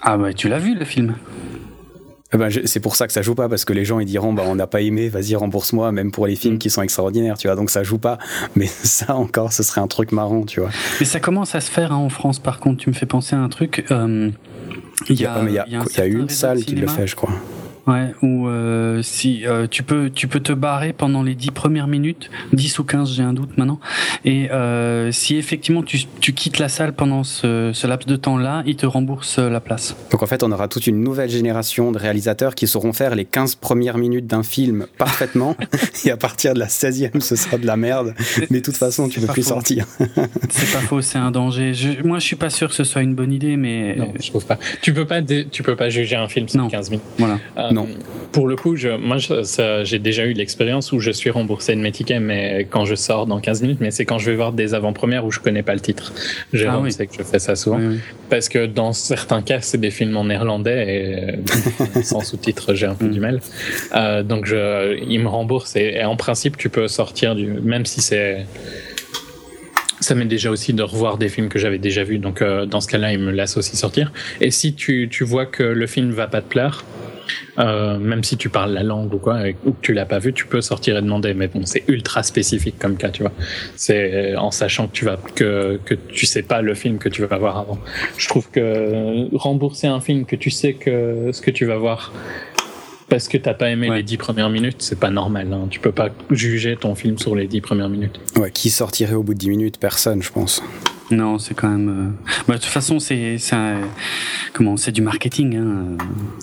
Ah 0.01 0.17
bah 0.17 0.33
tu 0.33 0.49
l'as 0.49 0.59
vu 0.59 0.75
le 0.75 0.85
film. 0.85 1.15
Eh 2.33 2.39
ben, 2.39 2.51
c'est 2.65 2.81
pour 2.81 2.97
ça 2.97 3.07
que 3.07 3.13
ça 3.13 3.23
joue 3.23 3.37
pas, 3.37 3.49
parce 3.49 3.65
que 3.65 3.73
les 3.73 3.85
gens 3.85 4.01
ils 4.01 4.07
diront, 4.07 4.33
bah, 4.33 4.43
on 4.47 4.57
n'a 4.57 4.67
pas 4.67 4.81
aimé, 4.81 5.09
vas-y, 5.09 5.37
rembourse-moi, 5.37 5.93
même 5.93 6.11
pour 6.11 6.27
les 6.27 6.35
films 6.35 6.59
qui 6.59 6.71
sont 6.71 6.83
extraordinaires, 6.83 7.39
tu 7.39 7.47
vois. 7.47 7.55
Donc 7.55 7.71
ça 7.71 7.85
joue 7.85 7.99
pas. 7.99 8.19
Mais 8.57 8.67
ça 8.83 9.15
encore, 9.15 9.53
ce 9.53 9.63
serait 9.63 9.81
un 9.81 9.87
truc 9.87 10.11
marrant, 10.11 10.45
tu 10.45 10.61
vois. 10.61 10.71
Mais 10.99 11.07
ça 11.07 11.21
commence 11.21 11.55
à 11.55 11.61
se 11.61 11.71
faire 11.71 11.93
hein, 11.93 11.97
en 11.97 12.09
France 12.09 12.39
par 12.41 12.59
contre, 12.59 12.79
tu 12.79 12.91
me 12.91 12.95
fais 12.95 13.07
penser 13.07 13.37
à 13.37 13.39
un 13.39 13.49
truc 13.49 13.85
euh, 13.91 14.31
il 15.09 15.21
y 15.21 15.27
a, 15.27 15.43
il 15.47 15.53
y 15.53 15.59
a, 15.59 15.65
il 15.67 15.73
y 15.73 15.77
a 15.77 15.81
un 15.81 15.85
il 15.85 15.85
y 15.85 15.85
a 15.85 15.85
certain 15.85 16.11
une 16.11 16.29
salle 16.29 16.65
qui 16.65 16.75
le 16.75 16.89
fait, 16.89 17.07
je 17.07 17.15
crois. 17.15 17.33
Ouais, 17.87 18.13
ou 18.21 18.49
euh, 18.49 19.01
si 19.03 19.47
euh, 19.47 19.69
tu 19.71 19.85
peux 19.85 20.11
tu 20.11 20.27
peux 20.27 20.41
te 20.41 20.53
barrer 20.53 20.93
pendant 20.93 21.23
les 21.23 21.37
10 21.37 21.53
premières 21.53 21.87
minutes, 21.87 22.31
10 22.53 22.81
ou 22.81 22.85
15, 22.85 23.13
j'ai 23.15 23.23
un 23.23 23.33
doute 23.33 23.57
maintenant. 23.59 23.79
Et 24.25 24.51
euh, 24.51 25.13
si 25.13 25.37
effectivement 25.37 25.85
tu, 25.85 26.01
tu 26.21 26.33
quittes 26.33 26.59
la 26.59 26.69
salle 26.69 26.95
pendant 26.95 27.23
ce, 27.23 27.71
ce 27.73 27.87
laps 27.87 28.07
de 28.09 28.17
temps-là, 28.17 28.65
ils 28.67 28.75
te 28.75 28.87
remboursent 28.87 29.39
la 29.39 29.61
place. 29.61 29.95
Donc 30.11 30.23
en 30.23 30.27
fait, 30.27 30.43
on 30.43 30.51
aura 30.51 30.67
toute 30.67 30.89
une 30.89 31.01
nouvelle 31.01 31.31
génération 31.31 31.93
de 31.93 31.99
réalisateurs 31.99 32.57
qui 32.57 32.67
sauront 32.67 32.93
faire 32.93 33.15
les 33.15 33.25
15 33.25 33.55
premières 33.55 33.99
minutes 33.99 34.27
d'un 34.27 34.43
film 34.43 34.87
parfaitement. 34.99 35.55
et 36.05 36.11
à 36.11 36.17
partir 36.17 36.55
de 36.55 36.59
la 36.59 36.67
16e, 36.67 37.21
ce 37.21 37.37
sera 37.37 37.57
de 37.57 37.67
la 37.67 37.77
merde. 37.77 38.15
Mais 38.51 38.59
de 38.59 38.65
toute 38.65 38.77
façon, 38.77 39.09
tu 39.09 39.21
C'est 39.21 39.27
peux 39.29 39.33
plus 39.33 39.43
faux. 39.43 39.51
sortir. 39.51 39.87
C'est 40.51 40.73
pas 40.73 40.81
faux, 40.81 41.01
c'est 41.03 41.19
un 41.19 41.31
danger. 41.31 41.73
Je, 41.75 42.03
moi, 42.05 42.19
je 42.19 42.25
suis 42.27 42.37
pas 42.37 42.51
sûr 42.51 42.69
que 42.69 42.75
ce 42.75 42.83
soit 42.85 43.03
une 43.03 43.15
bonne 43.15 43.33
idée, 43.33 43.57
mais 43.57 43.95
Non, 43.97 44.13
je 44.21 44.29
trouve 44.31 44.45
pas. 44.45 44.59
Tu 44.83 44.93
peux 44.93 45.07
pas, 45.07 45.23
tu 45.23 45.63
peux 45.63 45.77
pas 45.77 45.89
juger 45.89 46.17
un 46.17 46.27
film 46.29 46.49
sur 46.49 46.61
Non. 46.61 46.69
15 46.69 46.91
minutes. 46.91 47.05
voilà. 47.19 47.39
Non. 47.77 47.87
Pour 48.33 48.49
le 48.49 48.57
coup, 48.57 48.77
je, 48.77 48.89
moi, 48.97 49.17
j'ai 49.85 49.99
déjà 49.99 50.25
eu 50.27 50.33
l'expérience 50.33 50.93
où 50.93 51.01
je 51.01 51.11
suis 51.11 51.31
remboursé 51.31 51.75
de 51.75 51.81
mes 51.81 51.93
tickets, 51.93 52.21
mais 52.21 52.67
quand 52.69 52.85
je 52.85 52.95
sors 52.95 53.27
dans 53.27 53.41
15 53.41 53.63
minutes, 53.63 53.79
mais 53.81 53.91
c'est 53.91 54.05
quand 54.05 54.19
je 54.19 54.31
vais 54.31 54.37
voir 54.37 54.53
des 54.53 54.75
avant-premières 54.75 55.25
où 55.25 55.31
je 55.31 55.41
connais 55.41 55.63
pas 55.63 55.75
le 55.75 55.81
titre. 55.81 56.13
Jérôme 56.53 56.87
Ah 56.91 56.97
oui. 56.99 57.07
que 57.07 57.15
je 57.19 57.23
fais 57.23 57.39
ça 57.39 57.57
souvent. 57.57 57.79
Oui, 57.79 57.87
oui. 57.89 57.99
Parce 58.29 58.49
que 58.49 58.67
dans 58.67 58.93
certains 58.93 59.43
cas, 59.43 59.61
c'est 59.61 59.79
des 59.81 59.91
films 59.91 60.17
en 60.17 60.25
néerlandais 60.25 60.85
et 60.95 61.15
euh, 61.99 62.03
sans 62.03 62.21
sous-titres, 62.21 62.75
j'ai 62.75 62.87
un 62.87 62.95
peu 62.95 63.07
Mm. 63.07 63.11
du 63.11 63.21
mal. 63.21 63.41
Euh, 63.95 64.23
donc, 64.23 64.47
je, 64.47 64.99
ils 65.09 65.21
me 65.21 65.29
remboursent 65.29 65.77
et, 65.77 65.95
et 66.01 66.05
en 66.05 66.17
principe, 66.17 66.57
tu 66.57 66.69
peux 66.69 66.89
sortir 66.89 67.35
du, 67.37 67.47
même 67.47 67.87
si 67.87 68.01
c'est, 68.01 68.45
ça 70.01 70.15
m'est 70.15 70.25
déjà 70.27 70.51
aussi 70.51 70.73
de 70.75 70.83
revoir 70.83 71.17
des 71.19 71.29
films 71.29 71.49
que 71.49 71.59
j'avais 71.59 71.79
déjà 71.79 72.05
vus. 72.05 72.19
Donc, 72.19 72.43
euh, 72.43 72.67
dans 72.67 72.81
ce 72.81 72.89
cas-là, 72.89 73.13
ils 73.13 73.19
me 73.19 73.31
laissent 73.33 73.57
aussi 73.57 73.77
sortir. 73.77 74.13
Et 74.41 74.51
si 74.51 74.75
tu, 74.75 75.09
tu 75.11 75.25
vois 75.25 75.47
que 75.47 75.63
le 75.63 75.87
film 75.87 76.11
va 76.11 76.27
pas 76.27 76.43
te 76.43 76.49
plaire, 76.49 76.85
euh, 77.59 77.99
même 77.99 78.23
si 78.25 78.37
tu 78.37 78.49
parles 78.49 78.73
la 78.73 78.83
langue 78.83 79.13
ou 79.15 79.19
quoi, 79.19 79.49
et- 79.49 79.57
ou 79.65 79.73
que 79.73 79.81
tu 79.83 79.93
l'as 79.93 80.07
pas 80.07 80.19
vu, 80.19 80.33
tu 80.33 80.47
peux 80.47 80.61
sortir 80.61 80.97
et 80.97 81.03
demander. 81.03 81.35
Mais 81.35 81.49
bon, 81.49 81.63
c'est 81.65 81.85
ultra 81.89 82.23
spécifique 82.23 82.79
comme 82.79 82.97
cas, 82.97 83.11
tu 83.11 83.23
vois. 83.23 83.33
C'est 83.77 84.35
euh, 84.35 84.39
en 84.39 84.51
sachant 84.51 84.89
que 84.89 84.93
tu 84.93 85.05
vas 85.05 85.19
que 85.35 85.81
que 85.85 85.95
tu 85.95 86.27
sais 86.27 86.43
pas 86.43 86.63
le 86.63 86.75
film 86.75 86.99
que 86.99 87.09
tu 87.09 87.25
vas 87.25 87.37
voir 87.39 87.59
avant. 87.59 87.79
Je 88.19 88.29
trouve 88.29 88.49
que 88.51 89.29
rembourser 89.37 89.87
un 89.87 90.01
film 90.01 90.25
que 90.27 90.37
tu 90.37 90.51
sais 90.51 90.75
que 90.75 91.31
ce 91.33 91.41
que 91.41 91.51
tu 91.51 91.65
vas 91.65 91.77
voir 91.77 92.13
parce 93.09 93.29
que 93.29 93.39
t'as 93.39 93.55
pas 93.55 93.71
aimé 93.71 93.89
Ouais. 93.89 93.99
les 93.99 94.03
dix 94.03 94.17
premières 94.17 94.51
minutes, 94.51 94.79
c'est 94.83 94.99
pas 94.99 95.11
normal. 95.11 95.53
Hein. 95.53 95.69
Tu 95.71 95.79
peux 95.79 95.93
pas 95.93 96.09
juger 96.31 96.77
ton 96.77 96.95
film 96.97 97.19
sur 97.19 97.37
les 97.37 97.47
dix 97.47 97.61
premières 97.61 97.89
minutes. 97.89 98.19
Ouais, 98.37 98.51
qui 98.51 98.69
sortirait 98.69 99.15
au 99.15 99.23
bout 99.23 99.35
de 99.35 99.39
10 99.39 99.51
minutes 99.51 99.79
Personne, 99.79 100.23
je 100.23 100.33
pense. 100.33 100.61
Non, 101.13 101.39
c'est 101.39 101.55
quand 101.55 101.69
même. 101.69 101.89
euh, 101.89 102.31
bah, 102.49 102.55
de 102.55 102.61
toute 102.61 102.71
façon, 102.71 102.99
c'est 102.99 103.39
un- 103.53 103.81
comment 104.53 104.77
C'est 104.77 104.91
du 104.91 105.03
marketing. 105.03 105.57
Hein. 105.57 105.97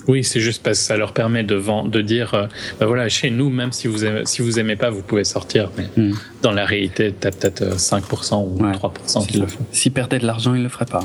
Oui, 0.08 0.24
c'est 0.24 0.40
juste 0.40 0.62
parce 0.62 0.78
que 0.78 0.84
ça 0.84 0.96
leur 0.96 1.12
permet 1.12 1.42
de 1.44 1.54
vendre, 1.54 1.90
de 1.90 2.00
dire, 2.00 2.32
euh, 2.34 2.46
bah 2.80 2.86
voilà, 2.86 3.08
chez 3.10 3.30
nous, 3.30 3.50
même 3.50 3.72
si 3.72 3.88
vous 3.88 4.04
aimez, 4.06 4.22
si 4.24 4.40
vous 4.40 4.58
aimez 4.58 4.76
pas, 4.76 4.88
vous 4.90 5.02
pouvez 5.02 5.24
sortir. 5.24 5.70
Mais 5.76 5.88
Hmm. 5.96 6.12
dans 6.42 6.52
la 6.52 6.64
réalité, 6.64 7.12
t'as 7.18 7.30
peut-être 7.30 7.62
euh, 7.62 7.76
5% 7.76 8.42
ou 8.42 8.62
Ouais. 8.64 8.72
3% 8.72 9.26
qui 9.26 9.38
le 9.38 9.46
font. 9.46 9.66
S'ils 9.70 9.92
perdaient 9.92 10.18
de 10.18 10.26
l'argent, 10.26 10.54
ils 10.54 10.62
le 10.62 10.68
feraient 10.70 10.86
pas. 10.86 11.00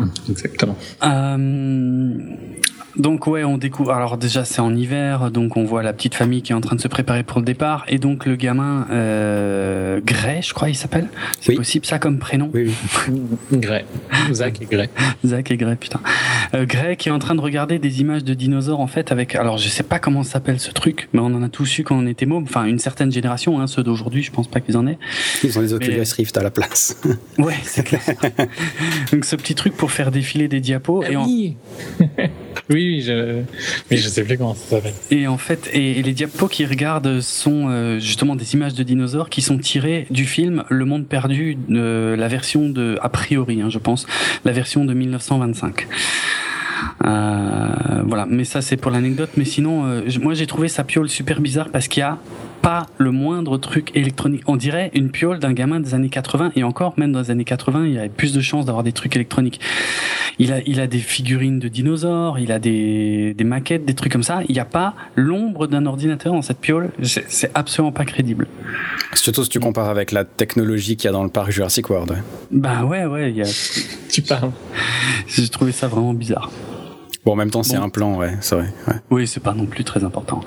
hein. 0.00 0.08
Exactement. 0.30 0.76
Euh, 1.04 2.18
donc 2.96 3.26
ouais, 3.26 3.44
on 3.44 3.58
découvre. 3.58 3.92
Alors 3.92 4.16
déjà, 4.16 4.44
c'est 4.44 4.60
en 4.60 4.74
hiver, 4.74 5.30
donc 5.30 5.56
on 5.56 5.64
voit 5.64 5.82
la 5.82 5.92
petite 5.92 6.14
famille 6.14 6.42
qui 6.42 6.52
est 6.52 6.54
en 6.54 6.60
train 6.60 6.76
de 6.76 6.80
se 6.80 6.88
préparer 6.88 7.22
pour 7.22 7.38
le 7.38 7.44
départ, 7.44 7.84
et 7.88 7.98
donc 7.98 8.26
le 8.26 8.36
gamin 8.36 8.86
euh, 8.90 10.00
Gray, 10.04 10.42
je 10.42 10.52
crois, 10.54 10.68
il 10.68 10.74
s'appelle? 10.74 11.08
C'est 11.40 11.50
Oui. 11.50 11.56
possible 11.56 11.86
ça 11.86 11.98
comme 11.98 12.18
prénom? 12.18 12.50
Oui, 12.52 12.72
oui. 13.08 13.20
Gray. 13.60 13.84
Zach 14.32 14.60
et 14.62 14.66
Gray. 14.66 14.88
Zach 15.24 15.50
et 15.50 15.56
Gray, 15.56 15.76
putain. 15.76 16.00
Euh, 16.54 16.66
Gray 16.66 16.96
qui 16.96 17.08
est 17.08 17.12
en 17.12 17.18
train 17.18 17.34
de 17.34 17.40
regarder 17.40 17.78
des 17.78 18.00
images 18.00 18.24
de 18.24 18.34
dinosaures 18.34 18.80
en 18.80 18.86
fait 18.86 19.12
avec. 19.12 19.34
Alors 19.36 19.58
je 19.58 19.68
sais 19.68 19.82
pas 19.82 19.98
comment 19.98 20.22
s'appelle 20.22 20.58
ce 20.60 20.70
truc, 20.72 21.08
mais 21.12 21.20
on 21.20 21.26
en 21.26 21.42
a 21.42 21.48
tous 21.48 21.78
eu 21.78 21.84
quand 21.84 21.96
on 21.96 22.06
était 22.06 22.26
môme. 22.26 22.44
Enfin 22.44 22.64
une 22.64 22.78
certaine 22.78 23.12
génération, 23.12 23.60
hein, 23.60 23.66
ceux 23.66 23.82
d'aujourd'hui, 23.82 24.22
je 24.22 24.32
pense 24.32 24.48
pas 24.48 24.60
qu'ils 24.60 24.76
en 24.76 24.86
aient. 24.86 24.98
Ils 25.44 25.58
ont 25.58 25.62
des 25.62 25.72
Oculus 25.74 25.96
Mais- 25.98 26.12
Rift 26.16 26.36
à 26.36 26.42
la 26.42 26.50
place. 26.50 27.00
Ouais, 27.38 27.54
c'est 27.62 27.84
clair. 27.84 28.00
donc 29.12 29.24
ce 29.24 29.34
petit 29.36 29.54
truc 29.54 29.74
pour 29.76 29.90
faire 29.92 30.10
défiler 30.10 30.48
des 30.48 30.60
diapos 30.60 31.02
et 31.04 31.16
en, 31.16 31.24
oui. 31.26 31.56
Oui, 32.80 32.94
oui, 32.96 33.00
je, 33.02 33.96
je 33.96 34.08
sais 34.08 34.24
plus 34.24 34.38
comment 34.38 34.54
ça 34.54 34.76
s'appelle. 34.76 34.94
Et 35.10 35.26
en 35.26 35.38
fait, 35.38 35.70
et, 35.72 36.02
les 36.02 36.12
diapos 36.12 36.48
qu'ils 36.48 36.66
regardent 36.66 37.20
sont 37.20 37.68
euh, 37.68 37.98
justement 37.98 38.36
des 38.36 38.54
images 38.54 38.74
de 38.74 38.82
dinosaures 38.82 39.28
qui 39.28 39.42
sont 39.42 39.58
tirées 39.58 40.06
du 40.10 40.24
film 40.24 40.64
Le 40.68 40.84
Monde 40.84 41.06
Perdu, 41.06 41.58
euh, 41.70 42.16
la 42.16 42.28
version 42.28 42.68
de, 42.68 42.98
a 43.02 43.08
priori, 43.08 43.60
hein, 43.62 43.70
je 43.70 43.78
pense, 43.78 44.06
la 44.44 44.52
version 44.52 44.84
de 44.84 44.94
1925. 44.94 45.86
Euh, 47.04 47.68
voilà, 48.06 48.26
mais 48.26 48.44
ça 48.44 48.62
c'est 48.62 48.76
pour 48.76 48.90
l'anecdote. 48.90 49.30
Mais 49.36 49.44
sinon, 49.44 50.02
moi 50.20 50.34
j'ai 50.34 50.46
trouvé 50.46 50.68
sa 50.68 50.84
piole 50.84 51.08
super 51.08 51.40
bizarre 51.40 51.68
parce 51.70 51.88
qu'il 51.88 52.00
y 52.00 52.04
a 52.04 52.18
pas 52.62 52.86
le 52.98 53.10
moindre 53.10 53.58
truc 53.58 53.90
électronique. 53.94 54.42
On 54.46 54.56
dirait 54.56 54.90
une 54.94 55.10
piole 55.10 55.38
d'un 55.38 55.52
gamin 55.52 55.80
des 55.80 55.94
années 55.94 56.08
80 56.08 56.52
et 56.56 56.62
encore, 56.64 56.94
même 56.96 57.12
dans 57.12 57.20
les 57.20 57.30
années 57.30 57.44
80, 57.44 57.86
il 57.86 57.92
y 57.94 57.98
avait 57.98 58.08
plus 58.08 58.32
de 58.32 58.40
chances 58.40 58.66
d'avoir 58.66 58.84
des 58.84 58.92
trucs 58.92 59.16
électroniques. 59.16 59.60
Il 60.38 60.52
a, 60.52 60.60
il 60.66 60.80
a 60.80 60.86
des 60.86 60.98
figurines 60.98 61.58
de 61.58 61.68
dinosaures, 61.68 62.38
il 62.38 62.52
a 62.52 62.58
des, 62.58 63.34
des 63.34 63.44
maquettes, 63.44 63.84
des 63.84 63.94
trucs 63.94 64.12
comme 64.12 64.22
ça. 64.22 64.40
Il 64.48 64.52
n'y 64.52 64.60
a 64.60 64.64
pas 64.64 64.94
l'ombre 65.16 65.66
d'un 65.66 65.86
ordinateur 65.86 66.32
dans 66.32 66.42
cette 66.42 66.60
piole. 66.60 66.90
C'est 67.02 67.50
absolument 67.54 67.92
pas 67.92 68.04
crédible. 68.04 68.46
Surtout 69.14 69.44
si 69.44 69.50
tu 69.50 69.60
compares 69.60 69.88
avec 69.88 70.12
la 70.12 70.24
technologie 70.24 70.96
qu'il 70.96 71.06
y 71.06 71.08
a 71.08 71.12
dans 71.12 71.24
le 71.24 71.30
parc 71.30 71.50
Jurassic 71.50 71.90
World. 71.90 72.10
ouais. 72.12 72.18
Bah 72.50 72.84
ouais, 72.84 73.04
ouais, 73.04 73.30
il 73.30 73.36
y 73.36 73.42
a... 73.42 73.46
Tu 74.10 74.22
parles. 74.22 74.50
j'ai 75.28 75.48
trouvé 75.48 75.72
ça 75.72 75.88
vraiment 75.88 76.14
bizarre. 76.14 76.50
Bon, 77.24 77.32
en 77.32 77.36
même 77.36 77.50
temps, 77.50 77.62
c'est 77.62 77.76
Bon. 77.76 77.82
un 77.84 77.88
plan, 77.90 78.16
ouais, 78.16 78.32
c'est 78.40 78.54
vrai. 78.54 78.72
ouais. 78.88 78.94
Oui, 79.10 79.26
c'est 79.26 79.42
pas 79.42 79.52
non 79.52 79.66
plus 79.66 79.84
très 79.84 80.04
important. 80.04 80.40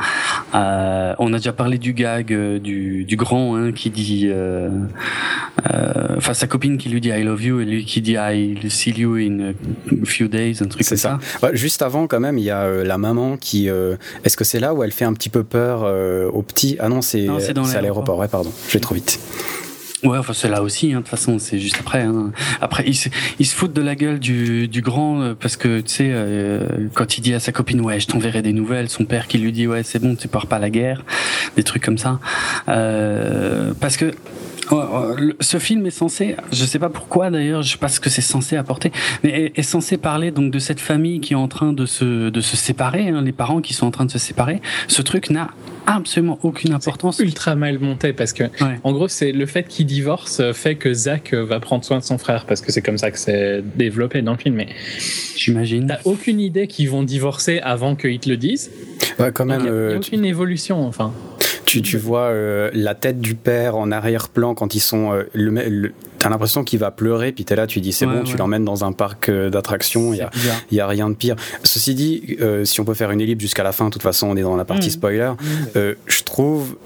Euh, 0.55 1.13
on 1.19 1.31
a 1.33 1.37
déjà 1.37 1.53
parlé 1.53 1.77
du 1.77 1.93
gag 1.93 2.33
euh, 2.33 2.57
du, 2.57 3.05
du 3.05 3.15
grand 3.15 3.55
hein, 3.55 3.71
qui 3.71 3.91
dit, 3.91 4.27
euh, 4.31 4.69
euh, 5.71 6.15
enfin 6.17 6.33
sa 6.33 6.47
copine 6.47 6.77
qui 6.79 6.89
lui 6.89 6.99
dit 6.99 7.09
I 7.09 7.21
love 7.23 7.43
you 7.43 7.59
et 7.59 7.65
lui 7.65 7.85
qui 7.85 8.01
dit 8.01 8.13
I'll 8.13 8.71
see 8.71 8.91
you 8.91 9.15
in 9.17 9.51
a 9.51 10.05
few 10.05 10.27
days, 10.27 10.57
un 10.61 10.65
truc 10.65 10.83
C'est 10.83 10.89
comme 10.95 10.97
ça. 10.97 11.19
ça. 11.39 11.47
Ouais, 11.47 11.55
juste 11.55 11.83
avant, 11.83 12.07
quand 12.07 12.19
même, 12.19 12.39
il 12.39 12.43
y 12.45 12.49
a 12.51 12.67
la 12.83 12.97
maman 12.97 13.37
qui. 13.37 13.69
euh, 13.69 13.95
Est-ce 14.23 14.35
que 14.35 14.43
c'est 14.43 14.59
là 14.59 14.73
où 14.73 14.83
elle 14.83 14.91
fait 14.91 15.05
un 15.05 15.13
petit 15.13 15.29
peu 15.29 15.43
peur 15.43 15.81
euh, 15.83 16.27
au 16.31 16.41
petit? 16.41 16.77
Ah 16.79 16.89
non, 16.89 17.01
c'est 17.03 17.27
à 17.27 17.81
l'aéroport. 17.81 18.17
Ouais, 18.17 18.27
pardon, 18.27 18.51
je 18.67 18.73
vais 18.73 18.79
trop 18.79 18.95
vite. 18.95 19.19
Ouais, 20.03 20.17
enfin 20.17 20.33
c'est 20.33 20.49
là 20.49 20.61
aussi, 20.61 20.91
hein, 20.91 20.97
de 20.97 21.01
toute 21.01 21.07
façon, 21.09 21.39
c'est 21.39 21.59
juste 21.59 21.77
après. 21.79 22.01
Hein. 22.01 22.31
Après, 22.59 22.83
ils 22.85 22.95
se, 22.95 23.07
ils 23.39 23.45
se 23.45 23.55
foutent 23.55 23.71
de 23.73 23.81
la 23.81 23.95
gueule 23.95 24.19
du, 24.19 24.67
du 24.67 24.81
grand 24.81 25.21
euh, 25.21 25.33
parce 25.33 25.55
que 25.55 25.79
tu 25.79 25.89
sais, 25.93 26.09
euh, 26.11 26.89
quand 26.93 27.17
il 27.17 27.21
dit 27.21 27.33
à 27.33 27.39
sa 27.39 27.51
copine 27.53 27.79
ouais, 27.79 27.99
je 28.01 28.07
t'enverrai 28.07 28.41
des 28.41 28.51
nouvelles, 28.51 28.89
son 28.89 29.05
père 29.05 29.27
qui 29.27 29.37
lui 29.37 29.51
dit 29.53 29.65
ouais, 29.65 29.83
c'est 29.83 29.99
bon, 29.99 30.15
tu 30.15 30.27
pars 30.27 30.47
pas 30.47 30.57
à 30.57 30.59
la 30.59 30.69
guerre, 30.69 31.03
des 31.55 31.63
trucs 31.63 31.83
comme 31.83 31.97
ça. 31.97 32.19
Euh, 32.67 33.73
parce 33.79 33.95
que 33.97 34.05
ouais, 34.71 34.83
le- 35.17 35.37
ce 35.39 35.57
film 35.57 35.85
est 35.85 35.91
censé, 35.91 36.35
je 36.51 36.65
sais 36.65 36.79
pas 36.79 36.89
pourquoi 36.89 37.29
d'ailleurs, 37.29 37.61
je 37.61 37.71
sais 37.71 37.77
pas 37.77 37.87
ce 37.87 37.99
que 37.99 38.09
c'est 38.09 38.21
censé 38.21 38.57
apporter, 38.57 38.91
mais 39.23 39.53
est 39.55 39.61
censé 39.63 39.97
parler 39.97 40.31
donc 40.31 40.51
de 40.51 40.59
cette 40.59 40.79
famille 40.79 41.21
qui 41.21 41.33
est 41.33 41.37
en 41.37 41.47
train 41.47 41.71
de 41.73 41.85
se 41.85 42.29
de 42.29 42.41
se 42.41 42.57
séparer, 42.57 43.09
hein, 43.09 43.21
les 43.21 43.31
parents 43.31 43.61
qui 43.61 43.73
sont 43.73 43.85
en 43.87 43.91
train 43.91 44.05
de 44.05 44.11
se 44.11 44.19
séparer. 44.19 44.61
Ce 44.87 45.01
truc 45.01 45.29
n'a 45.29 45.49
absolument 45.85 46.39
aucune 46.43 46.73
importance. 46.73 47.19
Ultra 47.19 47.55
mal 47.55 47.79
monté 47.79 48.13
parce 48.13 48.33
que, 48.33 48.43
Ouais. 48.43 48.79
en 48.83 48.91
gros, 48.91 49.07
c'est 49.07 49.31
le 49.31 49.45
fait 49.45 49.67
qu'il 49.67 49.85
divorce 49.85 50.39
euh, 50.39 50.53
fait 50.53 50.75
que 50.75 50.93
Zach 50.93 51.33
euh, 51.33 51.43
va 51.45 51.59
prendre 51.59 51.83
soin 51.83 51.99
de 51.99 52.03
son 52.03 52.17
frère 52.17 52.45
parce 52.45 52.61
que 52.61 52.71
c'est 52.71 52.81
comme 52.81 52.97
ça 52.97 53.11
que 53.11 53.19
c'est 53.19 53.63
développé 53.75 54.21
dans 54.21 54.33
le 54.33 54.37
film. 54.37 54.55
Mais 54.55 54.67
J'imagine. 55.35 55.87
t'as 55.87 55.99
aucune 56.05 56.39
idée 56.39 56.67
qu'ils 56.67 56.89
vont 56.89 57.03
divorcer 57.03 57.59
avant 57.63 57.95
qu'ils 57.95 58.19
te 58.19 58.29
le 58.29 58.37
disent. 58.37 58.71
Ouais, 59.19 59.31
quand 59.31 59.45
Il 59.45 59.49
y 59.49 59.53
a, 59.53 59.57
même, 59.57 59.65
il 59.65 59.67
y 59.67 59.69
a 59.69 59.73
euh, 59.73 59.99
tu, 59.99 60.09
aucune 60.15 60.25
évolution, 60.25 60.85
enfin. 60.87 61.13
Tu, 61.65 61.81
tu 61.81 61.97
vois 61.97 62.25
euh, 62.27 62.69
la 62.73 62.95
tête 62.95 63.19
du 63.19 63.35
père 63.35 63.75
en 63.75 63.91
arrière-plan 63.91 64.53
quand 64.55 64.75
ils 64.75 64.79
sont. 64.79 65.11
euh, 65.13 65.23
le, 65.33 65.49
le- 65.69 65.91
T'as 66.19 66.29
l'impression 66.29 66.63
qu'il 66.63 66.79
va 66.79 66.89
pleurer, 66.89 67.33
puis 67.33 67.43
t'es 67.43 67.57
là, 67.57 67.67
tu 67.67 67.81
dis 67.81 67.91
c'est 67.91 68.05
Ouais, 68.05 68.13
bon, 68.19 68.23
tu 68.23 68.37
l'emmènes 68.37 68.63
dans 68.63 68.85
un 68.85 68.93
parc 68.93 69.27
euh, 69.27 69.49
d'attractions. 69.49 70.13
Il 70.13 70.25
y 70.71 70.79
a, 70.79 70.85
a 70.85 70.87
rien 70.87 71.09
de 71.09 71.15
pire. 71.15 71.35
Ceci 71.65 71.95
dit, 71.95 72.37
euh, 72.39 72.63
si 72.63 72.79
on 72.79 72.85
peut 72.85 72.93
faire 72.93 73.11
une 73.11 73.19
ellipse 73.19 73.41
jusqu'à 73.41 73.63
la 73.63 73.73
fin, 73.73 73.85
de 73.85 73.89
toute 73.89 74.03
façon, 74.03 74.27
on 74.27 74.37
est 74.37 74.41
dans 74.41 74.55
la 74.55 74.63
partie 74.63 74.87
Mm. 74.87 74.91
spoiler. 74.91 75.31
Euh, 75.75 75.95
je 76.07 76.23
trouve 76.23 76.77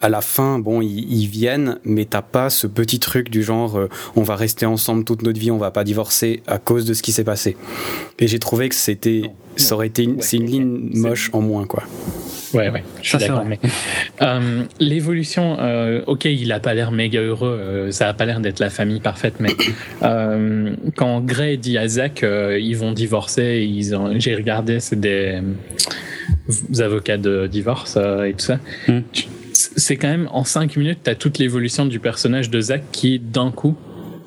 à 0.00 0.08
la 0.08 0.20
fin, 0.20 0.60
bon, 0.60 0.82
ils, 0.82 1.00
ils 1.12 1.26
viennent, 1.26 1.80
mais 1.84 2.04
t'as 2.04 2.22
pas 2.22 2.48
ce 2.48 2.68
petit 2.68 3.00
truc 3.00 3.28
du 3.28 3.42
genre, 3.42 3.76
euh, 3.76 3.88
on 4.14 4.22
va 4.22 4.36
rester 4.36 4.66
ensemble 4.66 5.02
toute 5.02 5.22
notre 5.22 5.40
vie, 5.40 5.50
on 5.50 5.58
va 5.58 5.72
pas 5.72 5.82
divorcer 5.82 6.42
à 6.46 6.58
cause 6.58 6.84
de 6.84 6.94
ce 6.94 7.02
qui 7.02 7.10
s'est 7.10 7.24
passé. 7.24 7.56
Et 8.20 8.28
j'ai 8.28 8.38
trouvé 8.38 8.68
que 8.68 8.76
c'était, 8.76 9.22
Non, 9.24 9.32
ça 9.56 9.74
aurait 9.74 9.88
été, 9.88 10.04
une, 10.04 10.12
Ouais, 10.12 10.22
c'est 10.22 10.36
une 10.36 10.46
ligne 10.46 10.90
c'est- 10.92 11.00
moche 11.00 11.30
en 11.32 11.40
moins, 11.40 11.64
quoi. 11.64 11.82
Ouais, 12.54 12.70
ouais, 12.70 12.82
je 13.02 13.08
suis 13.08 13.18
d'accord. 13.18 13.44
Mais 13.44 13.58
euh, 14.22 14.62
l'évolution, 14.80 15.56
euh, 15.60 16.02
ok, 16.06 16.24
il 16.26 16.52
a 16.52 16.60
pas 16.60 16.74
l'air 16.74 16.92
méga 16.92 17.20
heureux, 17.20 17.58
euh, 17.60 17.90
ça 17.90 18.08
a 18.08 18.14
pas 18.14 18.24
l'air 18.26 18.40
d'être 18.40 18.60
la 18.60 18.70
famille 18.70 19.00
parfaite, 19.00 19.34
mais 19.40 19.50
euh, 20.02 20.74
quand 20.96 21.20
Gray 21.20 21.58
dit 21.58 21.78
à 21.78 21.88
Zach, 21.88 22.22
euh, 22.22 22.58
ils 22.60 22.76
vont 22.76 22.92
divorcer, 22.92 23.66
ils 23.68 23.94
ont, 23.94 24.12
j'ai 24.18 24.34
regardé, 24.34 24.80
c'est 24.80 24.98
des, 25.00 25.40
avocats 26.78 27.18
de 27.18 27.46
divorce 27.46 27.94
euh, 27.96 28.24
et 28.24 28.32
tout 28.32 28.44
ça. 28.46 28.58
Mm. 28.88 29.00
Tu- 29.12 29.26
C'est 29.52 29.96
quand 29.96 30.08
même 30.08 30.28
en 30.32 30.44
cinq 30.44 30.76
minutes, 30.76 30.98
t'as 31.02 31.14
toute 31.14 31.38
l'évolution 31.38 31.86
du 31.86 31.98
personnage 31.98 32.50
de 32.50 32.60
Zach 32.60 32.82
qui 32.92 33.18
d'un 33.18 33.50
coup 33.50 33.76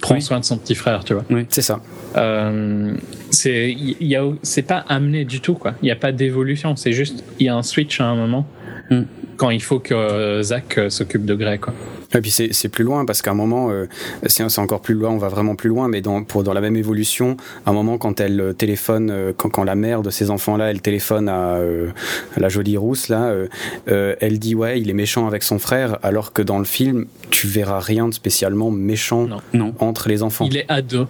prend 0.02 0.16
Oui. 0.16 0.22
soin 0.22 0.40
de 0.40 0.46
son 0.46 0.58
petit 0.58 0.76
frère, 0.76 1.04
tu 1.04 1.14
vois. 1.14 1.24
C'est 1.50 1.62
ça. 1.62 1.80
Euh, 2.16 2.96
c'est 3.30 3.72
il 3.72 4.08
y 4.08 4.16
a 4.16 4.24
c'est 4.42 4.64
pas 4.64 4.84
amené 4.90 5.26
du 5.26 5.42
tout 5.42 5.54
quoi 5.54 5.76
il 5.84 5.88
y 5.88 5.92
a 5.92 5.96
pas 5.96 6.12
d'évolution 6.12 6.76
c'est 6.76 6.92
juste 6.92 7.24
il 7.40 7.46
y 7.46 7.50
a 7.50 7.56
un 7.56 7.62
switch 7.62 8.02
à 8.02 8.06
un 8.06 8.16
moment 8.16 8.48
Mm. 8.90 9.02
quand 9.38 9.52
il 9.52 9.62
faut 9.62 9.78
que 9.80 10.42
Zach 10.42 10.80
euh, 10.80 10.90
s'occupe 10.90 11.24
de 11.24 11.36
Grey 11.36 11.60
quoi 11.60 11.76
Et 12.16 12.22
puis 12.22 12.32
c'est 12.32 12.70
plus 12.70 12.84
loin 12.84 13.06
parce 13.06 13.22
qu'à 13.22 13.32
un 13.32 13.36
moment, 13.36 13.70
euh, 13.70 13.86
c'est 14.28 14.44
encore 14.60 14.82
plus 14.82 14.96
loin, 14.96 15.12
on 15.12 15.18
va 15.20 15.28
vraiment 15.28 15.56
plus 15.56 15.70
loin, 15.70 15.88
mais 15.88 16.02
dans, 16.02 16.24
pour, 16.24 16.44
dans 16.44 16.54
la 16.54 16.62
même 16.62 16.76
évolution, 16.76 17.38
à 17.66 17.70
un 17.70 17.74
moment 17.74 17.98
quand 18.00 18.20
elle 18.20 18.42
euh, 18.42 18.54
téléphone, 18.54 19.10
euh, 19.12 19.32
quand, 19.36 19.50
quand 19.50 19.64
la 19.64 19.76
mère 19.76 20.02
de 20.02 20.10
ces 20.10 20.32
enfants-là, 20.32 20.72
elle 20.72 20.82
téléphone 20.82 21.30
à, 21.30 21.58
euh, 21.58 21.90
à 22.36 22.40
la 22.40 22.50
jolie 22.50 22.78
rousse, 22.78 23.10
là, 23.10 23.26
euh, 23.26 23.48
euh, 23.90 24.16
elle 24.22 24.40
dit 24.40 24.56
ouais, 24.56 24.82
il 24.82 24.90
est 24.90 24.94
méchant 24.94 25.28
avec 25.28 25.44
son 25.44 25.60
frère, 25.60 26.00
alors 26.02 26.34
que 26.34 26.42
dans 26.42 26.58
le 26.58 26.66
film, 26.66 27.06
tu 27.30 27.46
verras 27.48 27.80
rien 27.80 28.08
de 28.08 28.14
spécialement 28.14 28.72
méchant 28.72 29.28
Non. 29.28 29.42
Non. 29.54 29.74
entre 29.80 30.10
les 30.10 30.24
enfants. 30.24 30.46
il 30.50 30.58
est 30.58 30.66
ado 30.68 31.06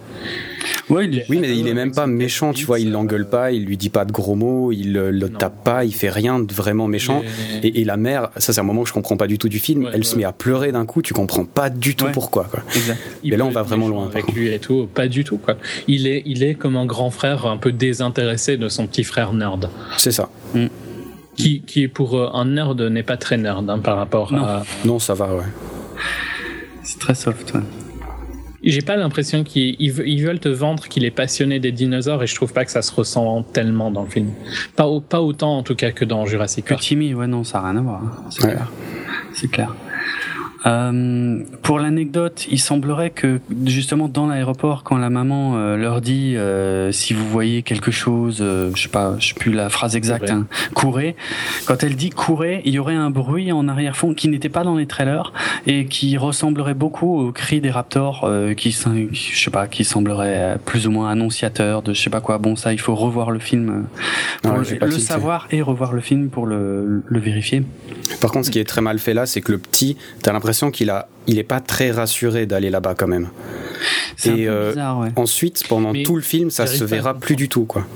Ouais, 0.90 1.06
il 1.06 1.18
est- 1.20 1.26
Oui, 1.30 1.38
mais 1.40 1.56
il 1.56 1.66
est 1.66 1.74
même 1.74 1.92
pas 1.92 2.06
méchant, 2.06 2.52
tu 2.52 2.66
vois, 2.66 2.78
il 2.80 2.88
euh, 2.88 2.92
l'engueule 2.92 3.26
pas, 3.28 3.52
il 3.52 3.64
lui 3.64 3.76
dit 3.78 3.88
pas 3.88 4.04
de 4.04 4.12
gros 4.12 4.34
mots, 4.34 4.70
il 4.72 4.92
le 4.92 5.10
Non. 5.12 5.38
tape 5.38 5.64
pas, 5.64 5.84
il 5.84 5.94
fait 5.94 6.10
rien 6.10 6.38
de 6.40 6.52
vraiment 6.52 6.86
méchant. 6.88 7.22
Et, 7.62 7.80
et 7.80 7.84
la 7.84 7.96
mère, 7.96 8.30
ça 8.36 8.52
c'est 8.52 8.60
un 8.60 8.64
moment 8.64 8.82
que 8.82 8.88
je 8.88 8.92
comprends 8.92 9.16
pas 9.16 9.26
du 9.26 9.38
tout 9.38 9.48
du 9.48 9.58
film, 9.58 9.84
Ouais, 9.84 9.90
elle 9.94 10.04
se 10.04 10.16
met 10.16 10.24
à 10.24 10.32
pleurer 10.32 10.72
d'un 10.72 10.84
coup, 10.90 11.02
tu 11.02 11.14
comprends 11.14 11.44
pas 11.44 11.70
du 11.70 11.94
tout 11.94 12.06
Ouais. 12.06 12.12
pourquoi. 12.12 12.44
Quoi. 12.50 12.60
Exact. 12.74 12.98
là, 13.24 13.44
on 13.44 13.50
va 13.50 13.62
vraiment 13.62 13.88
loin, 13.88 14.06
avec 14.06 14.32
lui 14.32 14.48
et 14.52 14.58
tout 14.58 14.88
pas 14.92 15.08
du 15.08 15.22
tout 15.24 15.38
quoi 15.38 15.56
il 15.88 16.06
est 16.06 16.22
il 16.26 16.42
est 16.42 16.54
comme 16.54 16.76
un 16.76 16.86
grand 16.86 17.10
frère 17.10 17.46
un 17.46 17.56
peu 17.56 17.72
désintéressé 17.72 18.56
de 18.56 18.68
son 18.68 18.86
petit 18.86 19.04
frère 19.04 19.32
nerd 19.32 19.70
C'est 19.98 20.10
ça. 20.12 20.28
qui 21.36 21.62
qui 21.62 21.88
pour 21.88 22.16
euh, 22.18 22.30
un 22.34 22.44
nerd 22.46 22.80
n'est 22.80 23.02
pas 23.02 23.16
très 23.16 23.36
nerd 23.36 23.68
hein, 23.70 23.78
par 23.78 23.96
rapport 23.96 24.32
Non. 24.32 24.44
à 24.44 24.62
Non, 24.84 24.98
ça 24.98 25.14
va, 25.14 25.34
ouais. 25.34 25.44
C'est 26.82 26.98
très 26.98 27.14
soft. 27.14 27.54
ouais. 27.54 27.60
j'ai 28.62 28.82
pas 28.82 28.96
l'impression 28.96 29.44
qu'ils 29.44 29.76
ils 29.78 29.92
ve- 29.92 30.02
ils 30.06 30.22
veulent 30.24 30.40
te 30.40 30.48
vendre 30.48 30.86
qu'il 30.88 31.04
est 31.04 31.10
passionné 31.10 31.60
des 31.60 31.72
dinosaures 31.72 32.22
et 32.22 32.26
je 32.26 32.34
trouve 32.34 32.52
pas 32.52 32.64
que 32.64 32.70
ça 32.70 32.82
se 32.82 32.92
ressent 32.92 33.42
tellement 33.56 33.90
dans 33.90 34.02
le 34.02 34.10
film 34.10 34.30
pas 34.76 34.86
pas 35.08 35.20
autant 35.22 35.56
en 35.58 35.62
tout 35.62 35.74
cas 35.76 35.92
que 35.92 36.04
dans 36.04 36.26
Jurassic 36.26 36.64
Que 36.64 36.70
Park 36.70 36.82
Timmy, 36.82 37.14
ouais, 37.14 37.26
non, 37.26 37.42
ça 37.44 37.60
n'a 37.60 37.68
rien 37.70 37.78
à 37.78 37.82
voir. 37.82 38.00
hein. 38.02 38.12
C'est 38.30 38.44
Ouais. 38.44 38.50
clair. 38.52 38.68
C'est 39.34 39.50
clair. 39.50 39.74
Euh, 40.66 41.38
pour 41.62 41.78
l'anecdote, 41.78 42.46
il 42.50 42.58
semblerait 42.60 43.10
que 43.10 43.40
justement 43.64 44.08
dans 44.08 44.26
l'aéroport, 44.26 44.82
quand 44.84 44.98
la 44.98 45.08
maman 45.08 45.56
euh, 45.56 45.76
leur 45.76 46.00
dit 46.00 46.36
euh, 46.36 46.92
si 46.92 47.14
vous 47.14 47.26
voyez 47.26 47.62
quelque 47.62 47.90
chose, 47.90 48.38
je 48.38 48.80
sais 48.80 48.88
pas, 48.88 49.16
je 49.18 49.28
sais 49.28 49.34
plus 49.34 49.52
la 49.52 49.70
phrase 49.70 49.96
exacte, 49.96 50.26
Courez. 50.26 50.32
hein, 50.34 50.46
courez. 50.74 51.16
Quand 51.66 51.82
elle 51.82 51.96
dit 51.96 52.10
courez, 52.10 52.60
il 52.66 52.74
y 52.74 52.78
aurait 52.78 52.94
un 52.94 53.10
bruit 53.10 53.52
en 53.52 53.68
arrière-fond 53.68 54.12
qui 54.12 54.28
n'était 54.28 54.48
pas 54.50 54.62
dans 54.64 54.76
les 54.76 54.86
trailers 54.86 55.32
et 55.66 55.86
qui 55.86 56.16
ressemblerait 56.18 56.74
beaucoup 56.74 57.18
au 57.20 57.32
cri 57.32 57.60
des 57.60 57.70
raptors, 57.70 58.28
qui, 58.56 58.70
je 58.72 59.40
sais 59.42 59.50
pas, 59.50 59.66
qui 59.66 59.84
semblerait 59.84 60.58
plus 60.66 60.86
ou 60.86 60.90
moins 60.90 61.10
annonciateur 61.10 61.82
de 61.82 61.94
je 61.94 62.00
sais 62.02 62.10
pas 62.10 62.20
quoi. 62.20 62.38
Bon, 62.38 62.56
ça, 62.56 62.72
il 62.72 62.80
faut 62.80 62.94
revoir 62.94 63.30
le 63.30 63.38
film 63.38 63.86
pour 64.42 64.52
Ouais, 64.52 64.78
le, 64.80 64.90
savoir 64.90 65.46
et 65.50 65.62
revoir 65.62 65.92
le 65.92 66.00
film 66.00 66.28
pour 66.28 66.46
le, 66.46 67.02
le 67.06 67.20
vérifier. 67.20 67.62
Par 68.20 68.30
contre, 68.30 68.46
ce 68.46 68.50
qui 68.50 68.58
est 68.58 68.64
très 68.64 68.80
mal 68.80 68.98
fait 68.98 69.14
là, 69.14 69.26
c'est 69.26 69.40
que 69.40 69.52
le 69.52 69.58
petit, 69.58 69.96
t'as 70.22 70.32
l'impression 70.32 70.49
qu'il 70.70 70.90
a, 70.90 71.08
il 71.26 71.38
est 71.38 71.44
pas 71.44 71.60
très 71.60 71.90
rassuré 71.90 72.46
d'aller 72.46 72.70
là-bas 72.70 72.94
quand 72.96 73.06
même. 73.08 73.28
C'est 74.16 74.30
un 74.30 74.36
Et, 74.36 74.44
peu 74.46 74.50
euh, 74.50 74.68
bizarre, 74.70 74.98
ouais. 75.00 75.08
Ensuite, 75.16 75.62
pendant 75.68 75.92
Mais 75.92 76.02
tout 76.02 76.16
le 76.16 76.22
film, 76.22 76.50
ça 76.50 76.66
se 76.66 76.84
verra 76.84 77.14
plus 77.14 77.36
du 77.36 77.48
tout, 77.48 77.64
quoi. 77.64 77.86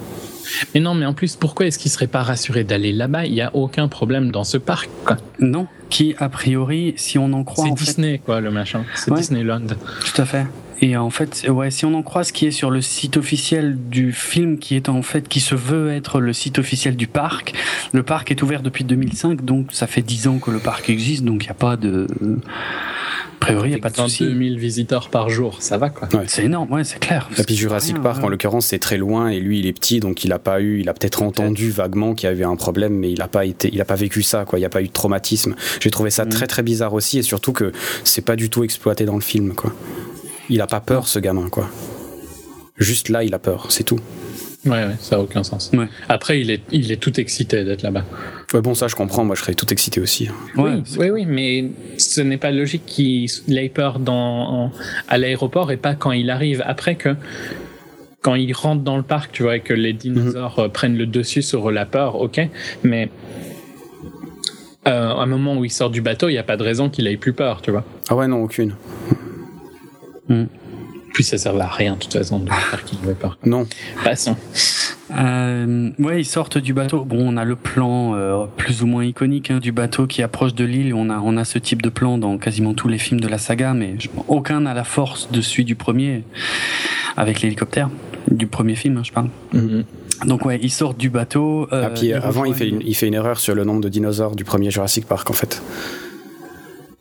Mais 0.74 0.80
non, 0.80 0.94
mais 0.94 1.06
en 1.06 1.14
plus, 1.14 1.36
pourquoi 1.36 1.66
est-ce 1.66 1.78
qu'il 1.78 1.90
serait 1.90 2.06
pas 2.06 2.22
rassuré 2.22 2.64
d'aller 2.64 2.92
là-bas? 2.92 3.24
Il 3.26 3.34
y 3.34 3.40
a 3.40 3.50
aucun 3.56 3.88
problème 3.88 4.30
dans 4.30 4.44
ce 4.44 4.56
parc. 4.58 4.88
quoi. 5.04 5.16
Non, 5.40 5.66
qui 5.90 6.14
a 6.18 6.28
priori, 6.28 6.94
si 6.96 7.18
on 7.18 7.32
en 7.32 7.44
croit, 7.44 7.64
C'est 7.68 7.78
fait, 7.78 7.84
Disney, 7.86 8.20
quoi, 8.24 8.40
le 8.40 8.50
machin. 8.50 8.84
C'est 8.94 9.10
Ouais. 9.10 9.18
Disneyland. 9.18 9.62
tout 9.66 10.22
à 10.22 10.24
fait. 10.26 10.46
Et 10.86 10.98
en 10.98 11.08
fait, 11.08 11.46
ouais, 11.48 11.70
si 11.70 11.86
on 11.86 11.94
en 11.94 12.02
croit 12.02 12.24
ce 12.24 12.32
qui 12.34 12.44
est 12.44 12.50
sur 12.50 12.70
le 12.70 12.82
site 12.82 13.16
officiel 13.16 13.78
du 13.88 14.12
film, 14.12 14.58
qui 14.58 14.76
est 14.76 14.90
en 14.90 15.00
fait, 15.00 15.28
qui 15.28 15.40
se 15.40 15.54
veut 15.54 15.90
être 15.90 16.20
le 16.20 16.34
site 16.34 16.58
officiel 16.58 16.94
du 16.94 17.06
parc, 17.06 17.54
le 17.94 18.02
parc 18.02 18.30
est 18.30 18.42
ouvert 18.42 18.60
depuis 18.60 18.84
2005, 18.84 19.42
donc 19.46 19.68
ça 19.72 19.86
fait 19.86 20.02
10 20.02 20.28
ans 20.28 20.38
que 20.38 20.50
le 20.50 20.58
parc 20.58 20.90
existe, 20.90 21.24
donc 21.24 21.44
il 21.44 21.46
n'y 21.46 21.52
a 21.52 21.54
pas 21.54 21.78
de, 21.78 22.06
a 22.20 23.36
priori, 23.40 23.70
il 23.70 23.72
n'y 23.72 23.78
a 23.78 23.82
pas 23.82 23.88
de 23.88 23.96
22 23.96 24.08
souci. 24.10 24.24
000 24.26 24.58
visiteurs 24.58 25.08
par 25.08 25.30
jour, 25.30 25.62
ça 25.62 25.78
va, 25.78 25.88
quoi. 25.88 26.06
Ouais. 26.12 26.24
C'est 26.26 26.44
énorme, 26.44 26.70
ouais, 26.70 26.84
c'est 26.84 26.98
clair. 26.98 27.30
Et 27.38 27.42
puis 27.44 27.56
Jurassic 27.56 27.94
Rien, 27.94 28.02
Park, 28.02 28.18
ouais. 28.18 28.24
en 28.24 28.28
l'occurrence, 28.28 28.66
c'est 28.66 28.78
très 28.78 28.98
loin 28.98 29.28
et 29.28 29.40
lui, 29.40 29.60
il 29.60 29.66
est 29.66 29.72
petit, 29.72 30.00
donc 30.00 30.22
il 30.22 30.32
a 30.34 30.38
pas 30.38 30.60
eu, 30.60 30.80
il 30.80 30.88
a 30.90 30.92
peut-être 30.92 31.22
entendu 31.22 31.70
vaguement 31.70 32.12
qu'il 32.14 32.28
y 32.28 32.32
avait 32.32 32.44
un 32.44 32.56
problème, 32.56 32.92
mais 32.94 33.10
il 33.10 33.22
a 33.22 33.28
pas 33.28 33.46
été, 33.46 33.70
il 33.72 33.80
a 33.80 33.86
pas 33.86 33.96
vécu 33.96 34.22
ça, 34.22 34.44
quoi. 34.44 34.58
Il 34.58 34.62
n'y 34.62 34.66
a 34.66 34.70
pas 34.70 34.82
eu 34.82 34.88
de 34.88 34.92
traumatisme. 34.92 35.54
J'ai 35.80 35.90
trouvé 35.90 36.10
ça 36.10 36.26
Mm. 36.26 36.28
très 36.28 36.46
très 36.46 36.62
bizarre 36.62 36.92
aussi, 36.92 37.18
et 37.18 37.22
surtout 37.22 37.52
que 37.52 37.72
c'est 38.04 38.24
pas 38.24 38.36
du 38.36 38.50
tout 38.50 38.64
exploité 38.64 39.06
dans 39.06 39.14
le 39.14 39.22
film, 39.22 39.54
quoi. 39.54 39.72
Il 40.50 40.60
a 40.60 40.66
pas 40.66 40.80
peur, 40.80 41.08
ce 41.08 41.18
gamin, 41.18 41.48
quoi. 41.48 41.68
Juste 42.76 43.08
là, 43.08 43.24
il 43.24 43.32
a 43.34 43.38
peur, 43.38 43.66
c'est 43.70 43.84
tout. 43.84 43.98
Ouais, 44.66 44.70
ouais, 44.72 44.96
ça 44.98 45.16
a 45.16 45.18
aucun 45.18 45.42
sens. 45.42 45.70
Ouais. 45.74 45.86
Après, 46.08 46.40
il 46.40 46.50
est, 46.50 46.62
il 46.72 46.90
est 46.90 46.96
tout 46.96 47.20
excité 47.20 47.64
d'être 47.64 47.82
là-bas. 47.82 48.04
Ouais, 48.54 48.62
bon, 48.62 48.74
ça, 48.74 48.88
je 48.88 48.94
comprends. 48.96 49.24
Moi, 49.24 49.36
je 49.36 49.42
serais 49.42 49.54
tout 49.54 49.70
excité 49.72 50.00
aussi. 50.00 50.28
Ouais, 50.56 50.72
oui, 50.76 50.82
oui, 50.98 51.10
oui, 51.10 51.26
mais 51.26 51.70
ce 51.98 52.20
n'est 52.22 52.38
pas 52.38 52.50
logique 52.50 52.86
qu'il 52.86 53.28
ait 53.48 53.68
peur 53.68 53.98
dans, 53.98 54.14
en- 54.66 54.72
à 55.08 55.18
l'aéroport 55.18 55.70
et 55.70 55.76
pas 55.76 55.94
quand 55.94 56.12
il 56.12 56.30
arrive. 56.30 56.62
Après 56.66 56.94
que, 56.94 57.14
quand 58.22 58.34
il 58.36 58.52
rentre 58.54 58.82
dans 58.82 58.96
le 58.96 59.02
parc, 59.02 59.32
tu 59.32 59.42
vois, 59.42 59.56
et 59.56 59.60
que 59.60 59.74
les 59.74 59.92
dinosaures 59.92 60.58
euh, 60.58 60.68
prennent 60.68 60.96
le 60.96 61.06
dessus 61.06 61.42
sur 61.42 61.70
la 61.70 61.84
peur, 61.84 62.16
ok, 62.18 62.40
mais 62.82 63.10
euh, 64.86 65.08
à 65.10 65.22
un 65.22 65.26
moment 65.26 65.56
où 65.58 65.64
il 65.66 65.70
sort 65.70 65.90
du 65.90 66.00
bateau, 66.00 66.28
il 66.30 66.32
n'y 66.32 66.38
a 66.38 66.42
pas 66.42 66.56
de 66.56 66.62
raison 66.62 66.88
qu'il 66.88 67.06
ait 67.06 67.16
plus 67.18 67.34
peur, 67.34 67.60
tu 67.60 67.70
vois. 67.70 67.84
Ah 68.08 68.16
ouais, 68.16 68.28
non, 68.28 68.42
aucune. 68.42 68.74
Puis 71.12 71.22
ça 71.22 71.38
sert 71.38 71.60
à 71.60 71.66
rien, 71.68 71.94
de 71.94 71.98
toute 72.00 72.12
façon, 72.12 72.40
de 72.40 72.50
faire 72.50 72.84
qu'il 72.84 72.98
ait 73.08 73.14
peur. 73.14 73.38
Non. 73.44 73.66
Passons. 74.02 74.36
Euh, 75.16 75.90
ouais, 76.00 76.20
ils 76.20 76.24
sortent 76.24 76.58
du 76.58 76.72
bateau. 76.74 77.04
Bon, 77.04 77.18
on 77.20 77.36
a 77.36 77.44
le 77.44 77.54
plan 77.54 78.16
euh, 78.16 78.46
plus 78.56 78.82
ou 78.82 78.86
moins 78.86 79.04
iconique 79.04 79.50
hein, 79.50 79.58
du 79.58 79.70
bateau 79.70 80.08
qui 80.08 80.22
approche 80.22 80.54
de 80.54 80.64
l'île. 80.64 80.92
On 80.92 81.10
a, 81.10 81.18
on 81.18 81.36
a 81.36 81.44
ce 81.44 81.58
type 81.58 81.82
de 81.82 81.88
plan 81.88 82.18
dans 82.18 82.36
quasiment 82.38 82.74
tous 82.74 82.88
les 82.88 82.98
films 82.98 83.20
de 83.20 83.28
la 83.28 83.38
saga, 83.38 83.74
mais 83.74 83.94
aucun 84.26 84.62
n'a 84.62 84.74
la 84.74 84.82
force 84.82 85.30
de 85.30 85.40
celui 85.40 85.64
du 85.64 85.76
premier 85.76 86.24
avec 87.16 87.42
l'hélicoptère 87.42 87.90
du 88.30 88.46
premier 88.46 88.74
film, 88.74 88.96
hein, 88.96 89.02
je 89.04 89.12
parle. 89.12 89.28
Mhm. 89.52 89.84
Donc 90.26 90.44
ouais, 90.46 90.58
ils 90.62 90.70
sortent 90.70 90.98
du 90.98 91.10
bateau. 91.10 91.68
euh, 91.72 91.84
ah, 91.86 91.90
puis 91.90 92.06
ils 92.06 92.14
avant, 92.14 92.44
il 92.44 92.54
fait, 92.54 92.68
une, 92.68 92.80
il 92.84 92.94
fait 92.94 93.06
une 93.06 93.14
erreur 93.14 93.38
sur 93.38 93.54
le 93.54 93.64
nombre 93.64 93.82
de 93.82 93.88
dinosaures 93.88 94.34
du 94.34 94.44
premier 94.44 94.70
Jurassic 94.70 95.06
Park, 95.06 95.28
en 95.30 95.34
fait. 95.34 95.62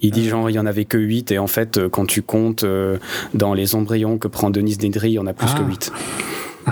Il 0.03 0.12
dit 0.12 0.29
genre 0.29 0.50
il 0.50 0.53
y 0.53 0.60
en 0.60 0.65
avait 0.67 0.86
que 0.86 0.98
8 1.00 1.31
et 1.31 1.39
en 1.39 1.48
fait 1.48 1.77
euh, 1.77 1.89
quand 1.89 2.05
tu 2.05 2.22
comptes 2.22 2.63
euh, 2.63 2.98
dans 3.33 3.53
les 3.55 3.74
embryons 3.74 4.17
que 4.19 4.27
prend 4.27 4.50
Denis 4.51 4.77
Nedry, 4.83 5.10
il 5.12 5.13
y 5.13 5.19
en 5.19 5.25
a 5.27 5.33
plus 5.33 5.48
Ah. 5.51 5.60
que 5.60 5.63
8. 5.63 5.91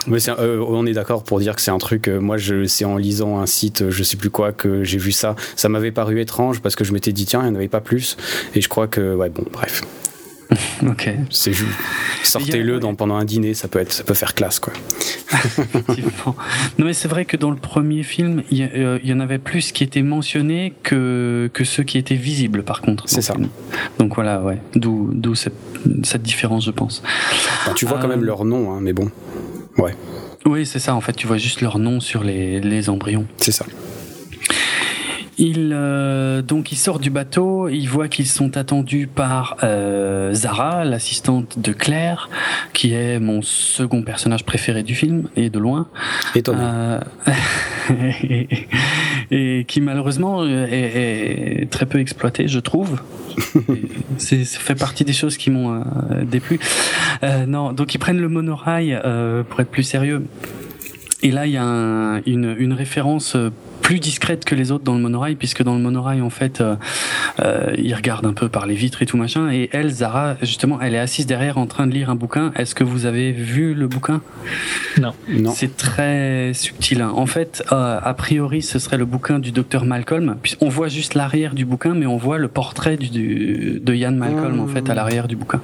Mais 0.08 0.20
c'est- 0.20 0.32
euh, 0.32 0.64
on 0.66 0.86
est 0.86 0.94
d'accord 0.94 1.24
pour 1.24 1.40
dire 1.40 1.54
que 1.56 1.62
c'est 1.62 1.72
un 1.72 1.78
truc. 1.78 2.08
euh, 2.08 2.20
moi, 2.20 2.38
je 2.38 2.66
c'est 2.66 2.86
en 2.86 2.96
lisant 2.98 3.40
un 3.40 3.46
site, 3.46 3.90
je 3.90 4.04
sais 4.04 4.16
plus 4.16 4.30
quoi, 4.30 4.52
que 4.54 4.84
j'ai 4.86 4.98
vu 4.98 5.12
ça. 5.12 5.36
Ça 5.58 5.68
m'avait 5.68 5.92
paru 5.92 6.22
étrange 6.22 6.62
parce 6.62 6.76
que 6.76 6.84
je 6.86 6.94
m'étais 6.94 7.12
dit 7.12 7.26
tiens, 7.26 7.42
il 7.42 7.46
n'y 7.48 7.52
en 7.52 7.56
avait 7.56 7.68
pas 7.68 7.82
plus. 7.82 8.16
Et 8.56 8.62
je 8.62 8.70
crois 8.70 8.88
que 8.88 9.16
ouais 9.16 9.30
bon, 9.30 9.44
bref. 9.52 9.82
ok. 10.86 11.10
C'est 11.30 11.54
juste. 11.54 11.72
Sortez-le 12.24 12.80
pendant 12.96 13.16
un 13.16 13.26
dîner, 13.26 13.54
ça 13.54 13.68
peut, 13.68 13.80
être, 13.80 13.92
ça 13.94 14.04
peut 14.04 14.14
faire 14.14 14.36
classe, 14.36 14.60
quoi. 14.60 14.74
Non, 16.78 16.86
mais 16.86 16.94
c'est 16.94 17.08
vrai 17.08 17.26
que 17.26 17.38
dans 17.38 17.52
le 17.52 17.56
premier 17.58 18.04
film, 18.04 18.44
il 18.52 18.58
y, 18.60 18.64
a- 18.64 18.70
euh, 18.76 19.00
il 19.04 19.10
y 19.10 19.14
en 19.14 19.20
avait 19.20 19.38
plus 19.38 19.72
qui 19.72 19.84
étaient 19.84 20.02
mentionnés 20.02 20.74
que, 20.84 21.50
que 21.54 21.64
ceux 21.64 21.84
qui 21.84 21.98
étaient 21.98 22.16
visibles, 22.16 22.64
par 22.64 22.82
contre. 22.82 23.04
C'est 23.08 23.22
ça. 23.22 23.34
film. 23.34 23.48
Donc 24.00 24.16
voilà, 24.16 24.42
ouais. 24.42 24.58
D'où 24.76 25.10
d'où 25.14 25.36
cette, 25.36 25.56
cette 26.04 26.22
différence, 26.24 26.66
je 26.66 26.72
pense. 26.72 27.02
Enfin, 27.06 27.74
tu 27.74 27.86
vois 27.86 27.98
quand 28.00 28.06
Euh, 28.06 28.10
même 28.10 28.24
leur 28.24 28.46
nom, 28.46 28.72
hein, 28.74 28.80
mais 28.82 28.94
bon. 28.94 29.10
Ouais, 29.78 29.96
Oui, 30.46 30.66
c'est 30.66 30.80
ça. 30.80 30.96
En 30.96 31.02
fait, 31.02 31.14
tu 31.14 31.28
vois 31.28 31.38
juste 31.38 31.62
leur 31.62 31.80
nom 31.80 32.00
sur 32.00 32.24
les, 32.24 32.60
les 32.60 32.90
embryons. 32.90 33.26
c'est 33.38 33.52
ça. 33.54 33.66
Il 35.38 35.72
euh, 35.74 36.42
donc 36.42 36.72
il 36.72 36.76
sort 36.76 37.00
du 37.00 37.10
bateau, 37.10 37.68
il 37.70 37.88
voit 37.88 38.08
qu'ils 38.10 38.28
sont 38.28 38.58
attendus 38.58 39.08
par 39.08 39.58
euh, 39.64 40.34
Zara, 40.34 40.84
l'assistante 40.86 41.58
de 41.58 41.72
Claire, 41.72 42.30
qui 42.74 42.94
est 42.94 43.20
mon 43.20 43.42
second 43.42 44.04
personnage 44.04 44.44
préféré 44.46 44.84
du 44.84 44.94
film 44.94 45.30
et 45.36 45.50
de 45.50 45.58
loin. 45.58 45.88
Étonnant. 46.36 46.60
Euh, 46.62 47.00
et, 48.24 48.48
et 49.32 49.66
qui 49.66 49.82
malheureusement 49.82 50.46
est, 50.46 51.62
est 51.64 51.70
très 51.72 51.86
peu 51.86 52.00
exploité, 52.00 52.48
je 52.48 52.60
trouve. 52.60 53.02
C'est, 54.18 54.44
ça 54.44 54.60
fait 54.60 54.76
partie 54.76 55.06
des 55.06 55.14
choses 55.14 55.38
qui 55.38 55.50
m'ont 55.50 55.74
euh, 55.74 56.24
déplu. 56.26 56.60
Euh, 57.24 57.46
non, 57.46 57.72
donc 57.72 57.96
ils 57.96 58.00
prennent 58.00 58.20
le 58.20 58.30
monorail 58.30 59.00
euh, 59.06 59.44
pour 59.44 59.60
être 59.62 59.72
plus 59.72 59.84
sérieux. 59.84 60.24
Et 61.24 61.32
là, 61.32 61.46
il 61.48 61.54
y 61.54 61.58
a 61.58 61.64
un- 61.64 62.22
une, 62.26 62.54
une 62.60 62.74
référence 62.74 63.38
plus 63.82 64.00
discrète 64.00 64.46
que 64.46 64.56
les 64.56 64.72
autres 64.72 64.84
dans 64.84 64.94
le 64.96 65.02
monorail, 65.02 65.36
puisque 65.36 65.64
dans 65.64 65.74
le 65.76 65.82
monorail, 65.82 66.22
en 66.22 66.30
fait, 66.30 66.62
euh, 66.62 66.76
euh, 67.42 67.74
ils 67.78 67.94
regardent 67.94 68.26
un 68.26 68.34
peu 68.34 68.48
par 68.50 68.66
les 68.66 68.76
vitres 68.76 69.02
et 69.02 69.06
tout 69.06 69.18
machin. 69.18 69.52
Et 69.52 69.70
elle, 69.74 69.90
Zara, 69.90 70.36
justement, 70.42 70.80
elle 70.82 70.96
est 70.96 71.00
assise 71.00 71.26
derrière 71.26 71.58
en 71.58 71.68
train 71.68 71.88
de 71.88 71.92
lire 71.94 72.10
un 72.10 72.16
bouquin. 72.16 72.52
Est-ce 72.56 72.76
que 72.76 72.84
vous 72.84 73.06
avez 73.06 73.32
vu 73.32 73.74
le 73.74 73.88
bouquin? 73.88 74.22
Non. 75.00 75.14
Non. 75.30 75.52
c'est 75.52 75.76
très 75.76 76.52
subtil. 76.54 77.02
hein. 77.02 77.12
En 77.16 77.26
fait, 77.26 77.64
euh, 77.72 78.00
a 78.02 78.14
priori, 78.14 78.62
ce 78.62 78.80
serait 78.80 78.98
le 78.98 79.06
bouquin 79.06 79.40
du 79.40 79.52
docteur 79.52 79.86
Malcolm. 79.86 80.38
On 80.62 80.70
voit 80.70 80.88
juste 80.88 81.14
l'arrière 81.16 81.54
du 81.56 81.66
bouquin, 81.66 81.94
mais 81.94 82.06
on 82.06 82.18
voit 82.18 82.38
le 82.38 82.48
portrait 82.48 82.98
du, 82.98 83.10
du- 83.10 83.80
de 83.82 83.94
Ian 83.94 84.12
Malcolm 84.12 84.60
en 84.60 84.68
fait 84.68 84.90
à 84.90 84.94
l'arrière 84.94 85.28
du 85.28 85.36
bouquin. 85.36 85.62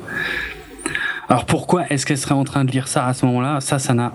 Alors 1.29 1.45
pourquoi 1.45 1.85
est-ce 1.89 2.05
qu'elle 2.05 2.17
serait 2.17 2.33
en 2.35 2.45
train 2.45 2.63
de 2.63 2.71
lire 2.71 2.87
ça 2.87 3.05
à 3.05 3.13
ce 3.13 3.25
moment-là? 3.25 3.59
Ça, 3.59 3.79
ça 3.79 3.93
n'a 3.93 4.13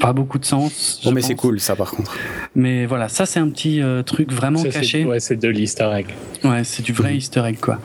pas 0.00 0.12
beaucoup 0.12 0.38
de 0.38 0.44
sens. 0.44 1.00
Bon, 1.04 1.12
mais 1.12 1.22
c'est 1.22 1.34
cool, 1.34 1.60
ça, 1.60 1.74
par 1.76 1.90
contre. 1.90 2.14
Mais 2.54 2.86
voilà, 2.86 3.08
ça 3.08 3.26
c'est 3.26 3.40
un 3.40 3.48
petit 3.48 3.82
euh, 3.82 4.02
truc 4.02 4.32
vraiment 4.32 4.58
Ça, 4.58 4.70
c'est- 4.70 4.80
caché. 4.80 5.04
Ouais, 5.04 5.20
c'est 5.20 5.36
de 5.36 5.48
l'easter 5.48 5.90
egg. 5.94 6.06
Ouais, 6.44 6.64
c'est 6.64 6.82
du 6.82 6.92
vrai 6.92 7.16
Easter 7.16 7.42
egg 7.44 7.56
quoi. 7.60 7.78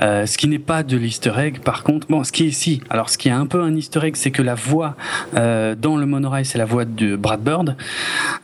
Euh, 0.00 0.26
ce 0.26 0.36
qui 0.36 0.48
n'est 0.48 0.58
pas 0.58 0.82
de 0.82 0.96
l'Easter 0.96 1.32
egg, 1.38 1.60
par 1.60 1.82
contre, 1.82 2.06
bon, 2.08 2.24
ce 2.24 2.32
qui 2.32 2.46
est 2.48 2.50
si. 2.50 2.80
Alors, 2.90 3.08
ce 3.08 3.16
qui 3.16 3.28
est 3.28 3.32
un 3.32 3.46
peu 3.46 3.62
un 3.62 3.74
Easter 3.74 4.00
egg, 4.04 4.16
c'est 4.16 4.30
que 4.32 4.42
la 4.42 4.54
voix 4.54 4.96
euh, 5.36 5.74
dans 5.74 5.96
le 5.96 6.04
monorail, 6.04 6.44
c'est 6.44 6.58
la 6.58 6.64
voix 6.64 6.84
de 6.84 7.16
Brad 7.16 7.40
Bird, 7.40 7.76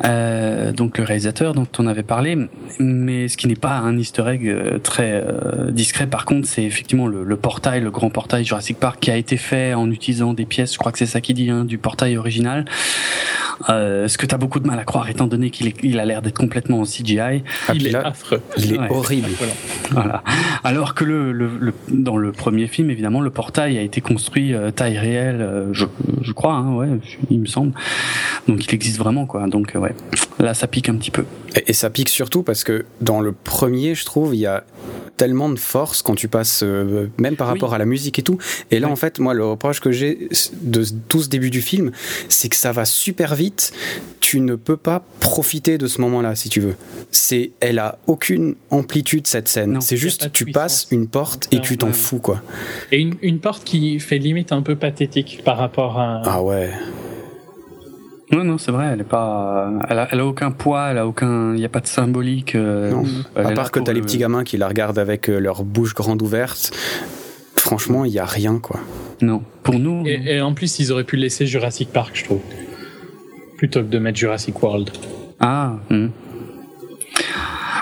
euh, 0.05 0.73
donc 0.73 0.99
le 0.99 1.05
réalisateur 1.05 1.55
dont 1.55 1.67
on 1.79 1.87
avait 1.87 2.03
parlé. 2.03 2.37
Mais 2.79 3.29
ce 3.29 3.37
qui 3.37 3.47
n'est 3.49 3.57
pas 3.57 3.77
un 3.79 3.97
Easter 3.99 4.25
egg 4.29 4.49
euh, 4.49 4.79
très 4.79 5.23
euh, 5.27 5.71
discret, 5.71 6.07
par 6.07 6.25
contre, 6.25 6.47
c'est 6.49 6.63
effectivement 6.63 7.07
le, 7.07 7.25
le 7.25 7.37
portail, 7.37 7.81
le 7.81 7.91
grand 7.91 8.11
portail 8.11 8.45
Jurassic 8.45 8.79
Park, 8.79 9.01
qui 9.01 9.11
a 9.11 9.17
été 9.17 9.37
fait 9.37 9.75
en 9.75 9.91
utilisant 9.91 10.33
des 10.33 10.47
pièces. 10.47 10.73
Je 10.73 10.79
crois 10.79 10.93
que 10.93 10.99
c'est 10.99 11.07
ça 11.07 11.21
qu'il 11.21 11.35
dit 11.35 11.51
hein, 11.51 11.65
du 11.65 11.79
portail 11.79 12.17
original. 12.17 12.65
Euh, 13.69 14.07
ce 14.09 14.17
que 14.19 14.25
tu 14.27 14.35
as 14.35 14.39
beaucoup 14.39 14.61
de 14.61 14.67
mal 14.67 14.79
à 14.79 14.85
croire, 14.85 15.09
étant 15.09 15.27
donné 15.27 15.51
qu'il 15.51 15.73
il 15.83 15.99
a 15.99 16.05
l'air 16.05 16.23
d'être 16.23 16.39
complètement 16.39 16.81
en 16.81 16.85
CGI. 16.85 17.19
Ah, 17.19 17.73
il 17.75 17.87
est 17.89 17.91
là, 17.91 18.07
affreux. 18.07 18.41
il 18.57 18.75
est 18.75 18.79
Ouais. 18.79 18.87
horrible. 18.91 19.29
Voilà. 19.91 20.23
Alors 20.63 20.95
que 20.95 21.05
le, 21.05 21.33
le, 21.33 21.51
le- 21.59 21.75
dans 21.89 22.17
le 22.17 22.31
premier 22.33 22.69
film, 22.69 22.91
évidemment, 22.91 23.21
le 23.21 23.31
portail 23.31 23.77
a 23.77 23.83
été 23.83 24.01
construit 24.01 24.55
euh, 24.55 24.71
taille 24.71 24.97
réelle, 24.99 25.41
euh, 25.41 25.73
je, 25.73 25.87
je 26.23 26.33
crois, 26.33 26.55
hein, 26.55 26.75
ouais, 26.77 26.89
il 27.31 27.41
me 27.41 27.47
semble. 27.47 27.73
Donc 28.47 28.65
il 28.65 28.75
existe 28.75 28.99
vraiment, 28.99 29.27
quoi. 29.27 29.47
Donc 29.49 29.73
ouais, 29.75 29.95
là 30.39 30.55
ça 30.55 30.67
pique 30.69 30.89
un 30.89 30.95
petit 30.97 31.11
peu. 31.11 31.25
Et, 31.57 31.65
et 31.71 31.73
ça 31.73 31.91
pique 31.91 32.09
surtout 32.11 32.43
parce 32.45 32.63
que 32.65 32.85
dans 33.01 33.21
le 33.21 33.33
premier, 33.33 33.95
je 33.95 34.05
trouve, 34.05 34.35
il 34.35 34.41
y 34.41 34.47
a 34.47 34.65
tellement 35.17 35.49
de 35.49 35.59
force 35.59 36.01
quand 36.03 36.15
tu 36.15 36.29
passes, 36.29 36.63
euh, 36.63 37.09
même 37.19 37.35
par 37.35 37.49
Oui. 37.49 37.55
rapport 37.55 37.75
à 37.75 37.79
la 37.79 37.87
musique 37.87 38.21
et 38.21 38.23
tout. 38.23 38.39
Et 38.71 38.79
là, 38.79 38.89
en 38.89 38.95
fait, 38.95 39.19
moi, 39.19 39.35
le 39.35 39.45
reproche 39.45 39.81
que 39.81 39.91
j'ai 39.91 40.29
de 40.63 40.85
tout 41.09 41.21
ce 41.23 41.29
début 41.29 41.51
du 41.51 41.61
film, 41.61 41.91
c'est 42.29 42.49
que 42.49 42.55
ça 42.55 42.71
va 42.71 42.85
super 42.99 43.35
vite. 43.35 43.73
Tu 44.21 44.41
ne 44.41 44.57
peux 44.57 44.77
pas 44.77 45.03
profiter 45.21 45.79
de 45.79 45.87
ce 45.87 46.01
moment-là, 46.03 46.35
si 46.35 46.49
tu 46.51 46.61
veux. 46.61 46.75
C'est, 47.11 47.53
elle 47.61 47.79
a 47.79 47.99
aucune 48.07 48.57
amplitude 48.71 49.27
cette 49.27 49.49
scène. 49.49 49.81
C'est 49.81 49.97
juste, 49.97 50.33
tu 50.33 50.45
puissance. 50.45 50.63
passes 50.63 50.87
une 50.91 51.07
porte 51.09 51.49
et 51.53 51.61
tu 51.61 51.79
t'en 51.79 51.93
fous, 51.93 52.19
quoi. 52.19 52.43
Et 52.93 52.99
une, 53.01 53.15
une 53.23 53.39
porte 53.41 53.65
qui 53.65 53.99
fait 54.01 54.19
limite 54.19 54.53
un 54.53 54.61
peu 54.63 54.77
pathétique 54.77 55.41
par 55.45 55.57
rapport 55.57 55.99
à. 55.99 56.23
Ah 56.27 56.43
ouais. 56.43 56.71
Non, 58.31 58.45
non, 58.45 58.59
c'est 58.59 58.73
vrai, 58.73 58.91
elle 58.93 59.01
est 59.01 59.05
pas, 59.05 59.73
elle 59.89 59.99
a, 60.01 60.09
elle 60.13 60.21
a 60.21 60.27
aucun 60.27 60.51
poids, 60.51 60.89
elle 60.91 60.99
a 60.99 61.07
aucun, 61.07 61.55
il 61.55 61.61
n'y 61.61 61.65
a 61.65 61.71
pas 61.71 61.81
de 61.81 61.87
symbolique. 61.87 62.55
euh, 62.57 62.91
Non. 62.91 63.05
elle 63.35 63.47
À 63.47 63.51
part 63.53 63.71
que 63.71 63.81
t'as 63.81 63.95
les 63.95 64.01
le- 64.01 64.05
petits 64.05 64.19
gamins 64.19 64.45
qui 64.45 64.59
la 64.59 64.69
regardent 64.69 64.99
avec 64.99 65.31
euh, 65.31 65.39
leur 65.39 65.65
bouche 65.65 65.95
grande 65.95 66.21
ouverte. 66.21 66.71
Franchement, 67.57 68.05
il 68.05 68.13
y 68.13 68.19
a 68.19 68.27
rien, 68.27 68.59
quoi. 68.59 68.81
Non, 69.23 69.43
pour 69.63 69.79
nous. 69.79 70.07
Et, 70.07 70.21
et 70.37 70.41
en 70.43 70.53
plus, 70.53 70.79
ils 70.79 70.93
auraient 70.93 71.05
pu 71.05 71.17
laisser 71.17 71.47
Jurassic 71.47 71.91
Park, 71.91 72.11
je 72.13 72.25
trouve. 72.25 72.41
Plutôt 73.59 73.81
que 73.81 73.89
de 73.89 73.99
mettre 73.99 74.17
Jurassic 74.19 74.63
World. 74.63 74.91
Ah. 75.41 75.75
hmm. 75.91 76.07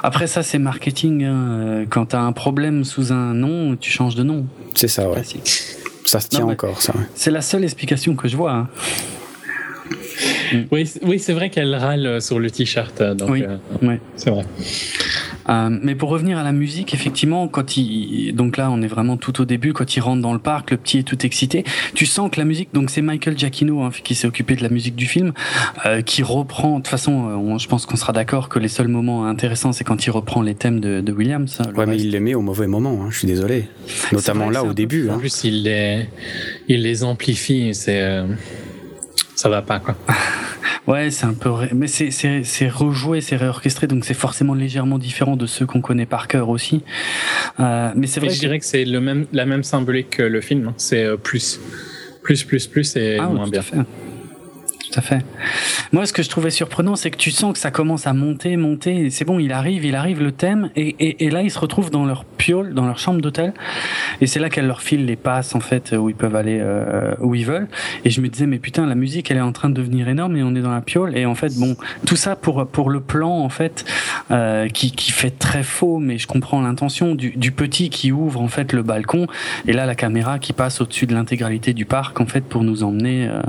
Après 0.03 0.27
ça, 0.27 0.43
c'est 0.43 0.59
marketing. 0.59 1.25
hein. 1.25 1.49
Euh, 1.61 1.85
Quand 1.89 2.07
t'as 2.07 2.21
un 2.21 2.33
problème 2.33 2.83
sous 2.85 3.13
un 3.13 3.35
nom, 3.35 3.77
tu 3.77 3.91
changes 3.91 4.15
de 4.17 4.23
nom. 4.25 4.47
C'est 4.75 4.89
ça, 4.89 5.07
ouais. 5.09 5.15
Classique. 5.15 5.53
Ça 6.05 6.21
se 6.21 6.29
tient 6.29 6.41
Non, 6.47 6.53
encore, 6.53 6.81
ça. 6.83 6.93
ouais. 6.97 7.05
C'est 7.15 7.31
la 7.31 7.41
seule 7.43 7.63
explication 7.65 8.15
que 8.17 8.27
je 8.29 8.37
vois. 8.37 8.53
hein. 8.53 8.69
Oui, 10.73 10.91
oui 11.03 11.19
c'est 11.19 11.33
vrai 11.33 11.51
qu'elle 11.51 11.75
râle 11.75 12.23
sur 12.23 12.39
le 12.39 12.51
t-shirt. 12.51 13.01
euh, 13.01 13.15
Oui. 13.29 13.43
euh, 13.43 13.57
Ouais. 13.83 14.01
c'est 14.17 14.31
vrai. 14.31 14.45
Euh, 15.49 15.71
mais 15.83 15.95
pour 15.95 16.09
revenir 16.11 16.39
à 16.39 16.43
la 16.43 16.53
musique, 16.53 16.93
effectivement, 16.95 17.49
quand 17.49 17.77
il, 17.77 18.33
donc 18.35 18.57
là, 18.57 18.71
on 18.71 18.83
est 18.83 18.87
vraiment 18.87 19.17
tout 19.17 19.41
au 19.41 19.45
début, 19.45 19.73
quand 19.73 19.97
il 19.97 20.01
rentre 20.01 20.23
dans 20.23 20.33
le 20.33 20.39
parc, 20.39 20.71
le 20.73 20.77
petit 20.77 20.99
est 20.99 21.03
tout 21.03 21.25
excité. 21.25 21.65
Tu 21.95 22.07
sens 22.07 22.31
que 22.31 22.39
la 22.41 22.45
musique, 22.45 22.71
donc 22.73 22.91
c'est 22.91 23.03
Michael 23.03 23.39
Giacchino 23.39 23.83
hein, 23.83 23.91
qui 24.05 24.15
s'est 24.15 24.27
occupé 24.27 24.57
de 24.57 24.63
la 24.63 24.69
musique 24.69 24.97
du 24.97 25.07
film, 25.07 25.33
euh, 25.87 26.03
qui 26.03 26.23
reprend. 26.23 26.73
De 26.73 26.77
toute 26.77 26.89
façon, 26.89 27.29
euh, 27.29 27.35
on- 27.35 27.59
je 27.59 27.69
pense 27.69 27.87
qu'on 27.87 27.97
sera 27.97 28.13
d'accord 28.13 28.49
que 28.49 28.59
les 28.59 28.69
seuls 28.69 28.89
moments 28.89 29.27
intéressants, 29.27 29.73
c'est 29.73 29.85
quand 29.85 30.05
il 30.07 30.11
reprend 30.11 30.43
les 30.43 30.55
thèmes 30.55 30.81
de, 30.81 31.01
de 31.01 31.13
Williams. 31.13 31.57
hein, 31.61 31.69
le 31.73 31.79
Ouais, 31.79 31.87
mais 31.87 31.97
il 31.97 32.11
les 32.11 32.21
met 32.21 32.35
au 32.35 32.43
mauvais 32.43 32.67
moment, 32.67 33.03
hein, 33.05 33.09
je 33.11 33.19
suis 33.19 33.29
désolé. 33.29 33.69
Notamment 34.13 34.51
là, 34.51 34.65
au 34.65 34.73
début. 34.73 35.09
En 35.09 35.15
Hein. 35.15 35.19
plus, 35.19 35.45
il 35.45 35.63
les, 35.63 36.07
il 36.69 36.83
les 36.83 37.05
amplifie. 37.05 37.75
C'est. 37.75 38.01
euh, 38.01 38.27
ça 39.37 39.49
va 39.49 39.63
pas, 39.63 39.79
quoi. 39.79 39.95
Ouais, 40.87 41.11
c'est 41.11 41.27
un 41.27 41.35
peu, 41.35 41.51
mais 41.75 41.89
c'est 41.89 42.13
c'est 42.13 42.45
c'est 42.45 42.69
rejoué, 42.69 43.21
c'est 43.21 43.35
réorchestré, 43.35 43.89
donc 43.89 44.05
c'est 44.05 44.15
forcément 44.15 44.55
légèrement 44.55 44.99
différent 44.99 45.37
de 45.37 45.45
ceux 45.47 45.67
qu'on 45.67 45.81
connaît 45.81 46.07
par 46.07 46.29
cœur 46.29 46.49
aussi. 46.49 46.85
Euh, 47.59 47.91
mais 47.97 48.07
c'est 48.07 48.21
Et 48.21 48.27
vrai. 48.27 48.29
je 48.31 48.35
que- 48.37 48.41
dirais 48.41 48.59
que 48.61 48.65
c'est 48.65 48.85
le 48.85 49.01
même, 49.01 49.27
la 49.33 49.47
même 49.47 49.65
symbolique 49.65 50.11
que 50.11 50.23
le 50.23 50.41
film. 50.41 50.69
hein. 50.69 50.75
C'est 50.77 51.03
euh, 51.05 51.17
plus. 51.17 51.59
Plus, 52.23 52.45
plus, 52.45 52.69
plus 52.69 52.95
et 52.95 53.19
Ah, 53.21 53.27
moins 53.27 53.49
bien. 53.49 53.63
Fait. 53.63 53.79
À 54.97 55.03
fait. 55.03 55.25
Moi, 55.93 56.07
ce 56.07 56.13
que 56.15 56.23
je 56.23 56.31
trouvais 56.31 56.51
surprenant, 56.51 56.97
c'est 56.97 57.11
que 57.11 57.19
tu 57.19 57.31
sens 57.31 57.53
que 57.53 57.59
ça 57.59 57.71
commence 57.71 58.07
à 58.07 58.15
monter, 58.15 58.57
monter. 58.57 59.07
et 59.07 59.11
C'est 59.11 59.27
bon, 59.27 59.39
il 59.39 59.53
arrive, 59.53 59.85
il 59.85 59.95
arrive 59.95 60.23
le 60.23 60.33
thème, 60.33 60.71
et, 60.75 60.97
et, 60.99 61.27
et 61.27 61.31
là, 61.31 61.43
ils 61.43 61.51
se 61.51 61.59
retrouvent 61.59 61.91
dans 61.91 62.07
leur 62.07 62.25
piole, 62.25 62.73
dans 62.73 62.87
leur 62.87 62.99
chambre 62.99 63.21
d'hôtel, 63.21 63.53
et 64.21 64.27
c'est 64.27 64.41
là 64.41 64.49
qu'elle 64.49 64.67
leur 64.67 64.81
file 64.81 65.05
les 65.05 65.17
passes 65.17 65.55
en 65.55 65.61
fait 65.61 65.93
où 65.93 66.09
ils 66.09 66.15
peuvent 66.15 66.35
aller 66.35 66.59
euh, 66.61 67.15
où 67.21 67.35
ils 67.35 67.45
veulent. 67.45 67.69
Et 68.05 68.11
je 68.11 68.21
me 68.23 68.29
disais, 68.29 68.47
mais 68.47 68.59
putain, 68.59 68.87
la 68.87 68.95
musique, 68.95 69.31
elle 69.31 69.37
est 69.37 69.43
en 69.43 69.53
train 69.53 69.69
de 69.69 69.75
devenir 69.75 70.09
énorme, 70.09 70.37
et 70.37 70.43
on 70.43 70.55
est 70.55 70.63
dans 70.63 70.73
la 70.73 70.81
piole. 70.81 71.17
Et 71.17 71.27
en 71.27 71.35
fait, 71.35 71.55
bon, 71.59 71.77
tout 72.07 72.17
ça 72.17 72.37
pour 72.37 72.67
pour 72.67 72.89
le 72.89 73.01
plan 73.01 73.39
en 73.39 73.51
fait 73.51 73.85
euh, 74.31 74.69
qui 74.69 74.93
qui 74.93 75.13
fait 75.13 75.31
très 75.31 75.63
faux, 75.63 75.99
mais 75.99 76.17
je 76.17 76.27
comprends 76.27 76.63
l'intention 76.63 77.15
du, 77.15 77.31
du 77.37 77.53
petit 77.53 77.91
qui 77.91 78.13
ouvre 78.13 78.41
en 78.41 78.49
fait 78.49 78.73
le 78.73 78.83
balcon, 78.83 79.27
et 79.67 79.73
là 79.73 79.85
la 79.85 79.95
caméra 79.95 80.39
qui 80.39 80.53
passe 80.55 80.81
au-dessus 80.81 81.07
de 81.07 81.15
l'intégralité 81.15 81.75
du 81.75 81.85
parc 81.85 82.19
en 82.21 82.27
fait 82.27 82.43
pour 82.43 82.65
nous 82.65 82.83
emmener. 82.83 83.29
Euh, 83.29 83.43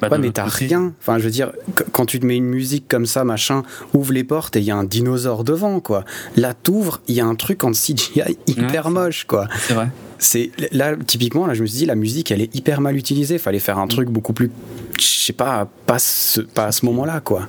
bah, 0.00 0.08
Ouais, 0.10 0.18
de 0.18 0.22
mais 0.22 0.30
t'as 0.36 0.44
rien. 0.46 0.92
Enfin, 1.00 1.18
je 1.18 1.24
veux 1.24 1.30
dire, 1.30 1.52
qu- 1.76 1.84
quand 1.92 2.06
tu 2.06 2.20
te 2.20 2.26
mets 2.26 2.36
une 2.36 2.44
musique 2.46 2.86
comme 2.88 3.06
ça, 3.06 3.24
machin, 3.24 3.62
ouvre 3.94 4.12
les 4.12 4.24
portes 4.24 4.56
et 4.56 4.60
il 4.60 4.64
y 4.64 4.70
a 4.70 4.76
un 4.76 4.84
dinosaure 4.84 5.44
devant, 5.44 5.80
quoi. 5.80 6.04
Là, 6.36 6.54
t'ouvres, 6.54 7.00
il 7.08 7.14
y 7.14 7.20
a 7.20 7.26
un 7.26 7.34
truc 7.34 7.64
en 7.64 7.72
CGI 7.72 8.36
hyper 8.46 8.90
moche, 8.90 9.24
quoi. 9.24 9.48
C'est 9.66 9.74
vrai. 9.74 9.88
C'est 10.18 10.50
là, 10.72 10.94
typiquement, 10.96 11.46
là, 11.46 11.52
je 11.54 11.60
me 11.62 11.66
suis 11.66 11.78
dit, 11.80 11.86
la 11.86 11.94
musique, 11.94 12.30
elle 12.30 12.40
est 12.40 12.54
hyper 12.54 12.80
mal 12.80 12.96
utilisée. 12.96 13.38
Fallait 13.38 13.58
faire 13.58 13.78
un 13.78 13.86
truc 13.86 14.08
beaucoup 14.08 14.32
plus, 14.32 14.50
je 14.98 15.04
sais 15.04 15.32
pas, 15.34 15.68
pas, 15.86 15.98
ce- 15.98 16.40
pas 16.40 16.64
à 16.66 16.72
ce 16.72 16.86
moment-là, 16.86 17.20
quoi. 17.20 17.48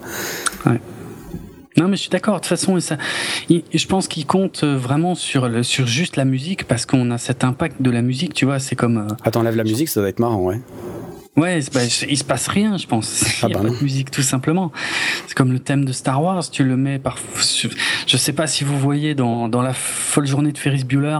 Non, 1.78 1.88
mais 1.88 1.96
je 1.96 2.02
suis 2.02 2.10
d'accord. 2.10 2.36
De 2.36 2.40
toute 2.40 2.48
façon, 2.50 2.80
ça, 2.80 2.98
je 3.50 3.86
pense 3.86 4.08
qu'il 4.08 4.26
compte 4.26 4.62
euh, 4.64 4.76
vraiment 4.76 5.14
sur, 5.14 5.48
le, 5.48 5.62
sur 5.62 5.86
juste 5.86 6.16
la 6.16 6.26
musique 6.26 6.64
parce 6.68 6.88
qu'on 6.88 7.12
a 7.12 7.20
cet 7.20 7.44
impact 7.44 7.82
de 7.84 7.92
la 7.92 8.02
musique, 8.02 8.34
tu 8.34 8.46
vois. 8.46 8.58
C'est 8.60 8.76
comme. 8.76 8.98
euh, 8.98 9.14
Attends, 9.24 9.44
lève 9.44 9.56
la 9.56 9.64
musique, 9.64 9.88
ça 9.88 10.00
doit 10.00 10.10
être 10.10 10.20
marrant, 10.20 10.42
ouais. 10.42 10.60
Ouais, 11.38 11.60
bah, 11.72 11.82
il 11.84 12.18
se 12.18 12.24
passe 12.24 12.48
rien, 12.48 12.78
je 12.78 12.88
pense. 12.88 13.22
Il 13.44 13.46
n'y 13.46 13.54
a 13.54 13.58
ah 13.60 13.62
bah 13.62 13.70
pas 13.70 13.76
de 13.76 13.84
musique, 13.84 14.10
tout 14.10 14.24
simplement. 14.24 14.72
C'est 15.28 15.36
comme 15.36 15.54
le 15.54 15.60
thème 15.60 15.86
de 15.86 15.92
Star 15.92 16.24
Wars, 16.24 16.50
tu 16.50 16.64
le 16.64 16.76
mets 16.76 16.98
par. 16.98 17.20
Je 18.08 18.18
sais 18.18 18.34
pas 18.34 18.48
si 18.48 18.64
vous 18.64 18.80
voyez 18.80 19.14
dans, 19.14 19.48
dans 19.48 19.62
la 19.62 19.74
folle 19.74 20.26
journée 20.26 20.52
de 20.52 20.58
Ferris 20.58 20.84
Bueller, 20.84 21.20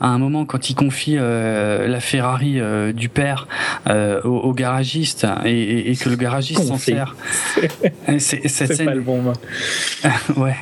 à 0.00 0.08
un 0.08 0.18
moment 0.18 0.46
quand 0.46 0.70
il 0.70 0.74
confie 0.74 1.16
euh, 1.18 1.86
la 1.86 2.00
Ferrari 2.00 2.58
euh, 2.58 2.92
du 2.94 3.10
père 3.10 3.46
euh, 3.88 4.22
au, 4.22 4.38
au, 4.38 4.54
garagiste 4.54 5.26
et, 5.44 5.90
et, 5.90 5.96
que 5.96 6.08
le 6.08 6.16
garagiste 6.16 6.62
s'en 6.62 6.78
sert. 6.78 7.14
C'est 8.18 8.48
scène. 8.48 8.86
Pas 8.86 8.94
le 8.94 9.02
bon 9.02 9.20
mot. 9.20 9.32
ouais. 10.36 10.56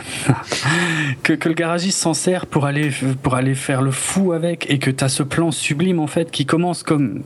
que, 1.23 1.35
que 1.35 1.49
le 1.49 1.55
garagiste 1.55 2.01
s'en 2.01 2.15
sert 2.15 2.47
pour 2.47 2.67
aller 2.67 2.91
pour 3.23 3.37
aller 3.37 3.55
faire 3.55 3.83
le 3.83 3.93
fou 3.93 4.33
avec 4.33 4.69
et 4.69 4.81
que 4.81 4.91
tu 4.91 5.05
as 5.05 5.09
ce 5.09 5.23
plan 5.23 5.53
sublime 5.53 6.01
en 6.01 6.09
fait 6.09 6.33
qui 6.33 6.45
commence 6.45 6.83
comme 6.83 7.23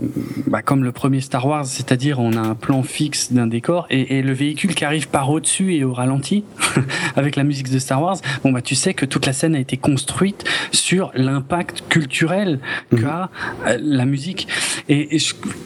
bah, 0.47 0.61
comme 0.61 0.85
le 0.85 0.93
premier 0.93 1.23
Star 1.23 1.47
Wars 1.47 1.70
c'est-à-dire 1.71 2.21
on 2.21 2.33
a 2.33 2.41
un 2.41 2.55
plan 2.55 2.83
fixe 2.83 3.33
d'un 3.33 3.47
décor 3.47 3.87
et, 3.91 4.23
le 4.23 4.33
véhicule 4.33 4.75
qui 4.75 4.85
arrive 4.85 5.09
par 5.09 5.31
au-dessus 5.31 5.75
et 5.75 5.85
au 5.85 5.93
ralenti 5.93 6.45
avec 7.17 7.37
la 7.37 7.45
musique 7.45 7.71
de 7.71 7.79
Star 7.79 8.03
Wars, 8.03 8.19
bon 8.43 8.53
bah 8.53 8.61
tu 8.61 8.75
sais 8.75 8.93
que 8.93 9.07
toute 9.07 9.27
la 9.27 9.33
scène 9.33 9.55
a 9.55 9.61
été 9.61 9.77
construite 9.77 10.45
sur 10.73 11.11
l'impact 11.15 11.85
culturel 11.89 12.59
mhm. 12.91 13.01
qu'a 13.01 13.31
euh, 13.67 13.79
la 13.81 14.05
musique. 14.05 14.49
Et, 14.89 15.17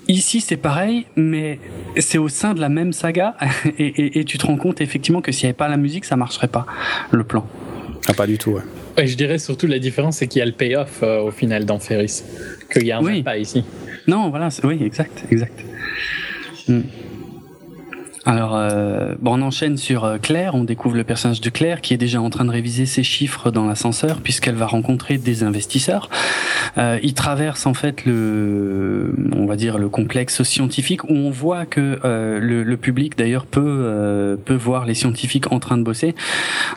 ici 0.08 0.40
c'est 0.40 0.56
pareil, 0.56 1.06
mais 1.16 1.58
c'est 1.98 2.18
au 2.18 2.28
sein 2.28 2.54
de 2.54 2.60
la 2.60 2.68
même 2.68 2.92
saga 2.92 3.36
et, 3.78 4.24
tu 4.24 4.38
te 4.38 4.46
rends 4.46 4.56
compte 4.56 4.80
effectivement 4.80 5.20
que 5.20 5.32
s'il 5.32 5.46
n'y 5.46 5.50
avait 5.50 5.56
pas 5.56 5.68
la 5.68 5.76
musique, 5.76 6.04
ça 6.04 6.16
marcherait 6.16 6.48
pas 6.48 6.66
le 7.10 7.24
plan. 7.24 7.46
Ah, 8.06 8.12
pas 8.12 8.26
du 8.26 8.36
tout. 8.36 8.50
Ouais. 8.96 9.06
je 9.06 9.16
dirais 9.16 9.38
surtout 9.38 9.66
la 9.66 9.78
différence, 9.78 10.18
c'est 10.18 10.28
qu'il 10.28 10.40
y 10.40 10.42
a 10.42 10.46
le 10.46 10.52
payoff 10.52 11.02
euh, 11.02 11.20
au 11.20 11.30
final 11.30 11.64
dans 11.64 11.78
Ferris, 11.78 12.22
qu'il 12.70 12.86
y 12.86 12.92
a 12.92 12.98
un 12.98 13.22
pas 13.22 13.38
ici. 13.38 13.64
Non, 14.06 14.28
voilà, 14.28 14.48
oui, 14.64 14.82
exact, 14.84 15.24
exact. 15.30 15.64
Hmm. 16.68 16.82
Alors, 18.26 18.56
euh, 18.56 19.14
bon, 19.20 19.38
on 19.38 19.42
enchaîne 19.42 19.76
sur 19.76 20.04
euh, 20.04 20.16
Claire. 20.16 20.54
On 20.54 20.64
découvre 20.64 20.96
le 20.96 21.04
personnage 21.04 21.42
de 21.42 21.50
Claire 21.50 21.82
qui 21.82 21.92
est 21.92 21.98
déjà 21.98 22.22
en 22.22 22.30
train 22.30 22.46
de 22.46 22.50
réviser 22.50 22.86
ses 22.86 23.02
chiffres 23.02 23.50
dans 23.50 23.66
l'ascenseur 23.66 24.20
puisqu'elle 24.22 24.54
va 24.54 24.66
rencontrer 24.66 25.18
des 25.18 25.42
investisseurs. 25.42 26.08
Euh, 26.78 26.98
il 27.02 27.12
traverse 27.12 27.66
en 27.66 27.74
fait 27.74 28.06
le, 28.06 29.14
on 29.36 29.44
va 29.44 29.56
dire 29.56 29.76
le 29.76 29.90
complexe 29.90 30.42
scientifique 30.42 31.04
où 31.04 31.12
on 31.12 31.30
voit 31.30 31.66
que 31.66 32.00
euh, 32.04 32.40
le, 32.40 32.76
public 32.76 33.16
d'ailleurs 33.16 33.46
peut 33.46 34.36
peut 34.44 34.54
voir 34.54 34.84
les 34.84 34.94
scientifiques 34.94 35.52
en 35.52 35.60
train 35.60 35.78
de 35.78 35.84
bosser. 35.84 36.14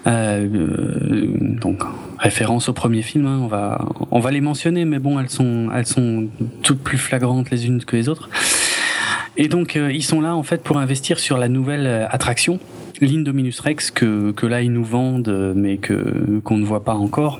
donc 0.05 1.83
référence 2.19 2.69
au 2.69 2.73
premier 2.73 3.01
film, 3.01 3.25
hein, 3.25 3.39
on 3.41 3.47
va 3.47 3.85
on 4.11 4.19
va 4.19 4.31
les 4.31 4.41
mentionner, 4.41 4.85
mais 4.85 4.99
bon, 4.99 5.19
elles 5.19 5.29
sont 5.29 5.69
elles 5.73 5.87
sont 5.87 6.27
toutes 6.61 6.79
plus 6.79 6.99
flagrantes 6.99 7.49
les 7.49 7.65
unes 7.65 7.83
que 7.83 7.95
les 7.95 8.09
autres. 8.09 8.29
Et 9.37 9.47
donc 9.47 9.75
euh, 9.75 9.91
ils 9.91 10.03
sont 10.03 10.19
là 10.19 10.35
en 10.35 10.43
fait 10.43 10.63
pour 10.63 10.77
investir 10.79 11.19
sur 11.19 11.37
la 11.37 11.47
nouvelle 11.47 11.85
euh, 11.85 12.07
attraction, 12.09 12.59
l'Indominus 13.01 13.59
Rex, 13.59 13.91
que, 13.91 14.31
que 14.31 14.47
là 14.47 14.63
ils 14.63 14.71
nous 14.71 14.83
vendent, 14.83 15.29
euh, 15.29 15.53
mais 15.55 15.77
que 15.77 16.39
qu'on 16.43 16.57
ne 16.57 16.65
voit 16.65 16.83
pas 16.83 16.95
encore. 16.95 17.39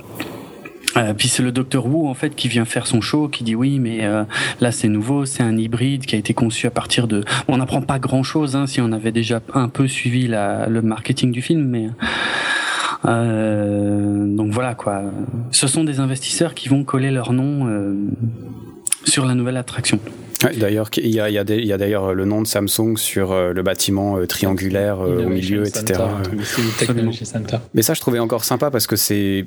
Puis 1.16 1.28
c'est 1.28 1.44
le 1.44 1.52
docteur 1.52 1.86
Wu 1.86 2.08
en 2.08 2.16
fait 2.16 2.34
qui 2.34 2.48
vient 2.48 2.66
faire 2.66 2.88
son 2.88 3.02
show, 3.02 3.28
qui 3.28 3.44
dit 3.44 3.54
oui, 3.54 3.78
mais 3.78 4.02
là 4.60 4.72
c'est 4.72 4.88
nouveau, 4.88 5.26
c'est 5.26 5.44
un 5.44 5.56
hybride 5.56 6.08
qui 6.08 6.16
a 6.16 6.18
été 6.18 6.34
conçu 6.34 6.66
à 6.66 6.72
partir 6.72 7.08
de. 7.08 7.24
On 7.48 7.58
n'apprend 7.58 7.84
pas 7.84 8.00
grand 8.00 8.24
chose 8.24 8.56
hein, 8.56 8.66
si 8.66 8.82
on 8.82 8.92
avait 8.92 9.12
déjà 9.12 9.40
un 9.54 9.70
peu 9.70 9.88
suivi 9.88 10.26
la, 10.26 10.68
le 10.68 10.82
marketing 10.82 11.32
du 11.32 11.44
film, 11.44 11.66
mais 11.66 11.90
donc 13.04 14.52
voilà 14.52 14.74
quoi. 14.74 15.04
Ce 15.52 15.68
sont 15.68 15.84
des 15.84 16.00
investisseurs 16.00 16.56
qui 16.56 16.68
vont 16.68 16.84
coller 16.84 17.12
leur 17.12 17.32
nom 17.32 17.68
sur 19.04 19.24
la 19.24 19.36
nouvelle 19.36 19.58
attraction. 19.58 20.00
D'ailleurs, 20.42 20.90
il 20.98 21.10
y 21.10 21.20
a, 21.20 21.30
y 21.30 21.38
a 21.38 21.78
d'ailleurs 21.78 22.14
le 22.14 22.26
nom 22.26 22.42
de 22.42 22.48
Samsung 22.48 22.98
sur 22.98 23.32
euh, 23.32 23.54
le 23.54 23.64
bâtiment 23.64 24.18
euh, 24.18 24.28
triangulaire 24.28 25.02
euh, 25.02 25.26
au 25.26 25.30
milieu, 25.30 25.66
etc. 25.66 26.02
Mais 27.74 27.82
ça, 27.82 27.94
je 27.94 28.02
trouvais 28.02 28.20
encore 28.20 28.44
sympa 28.44 28.70
parce 28.70 28.88
que 28.88 28.96
c'est, 28.96 29.46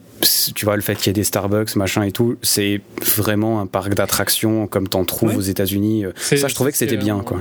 tu 0.55 0.65
vois, 0.65 0.77
le 0.77 0.83
fait 0.83 0.97
qu'il 0.97 1.07
y 1.07 1.11
ait 1.11 1.15
des 1.15 1.25
Starbucks, 1.25 1.77
machin 1.77 2.03
et 2.03 2.13
tout, 2.13 2.37
c'est 2.43 2.81
vraiment 3.17 3.61
un 3.61 3.67
parc 3.67 3.95
d'attractions 3.95 4.67
comme 4.67 4.89
t'en 4.89 5.05
trouves 5.05 5.37
aux 5.37 5.41
États-Unis. 5.41 6.05
Ça, 6.17 6.49
je 6.49 6.55
trouvais 6.55 6.73
que 6.73 6.79
c'était 6.79 6.97
bien, 6.97 7.21
quoi. 7.21 7.39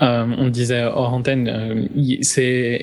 on 0.00 0.48
disait 0.48 0.84
hors 0.84 1.14
antenne, 1.14 1.88
il 1.94 2.18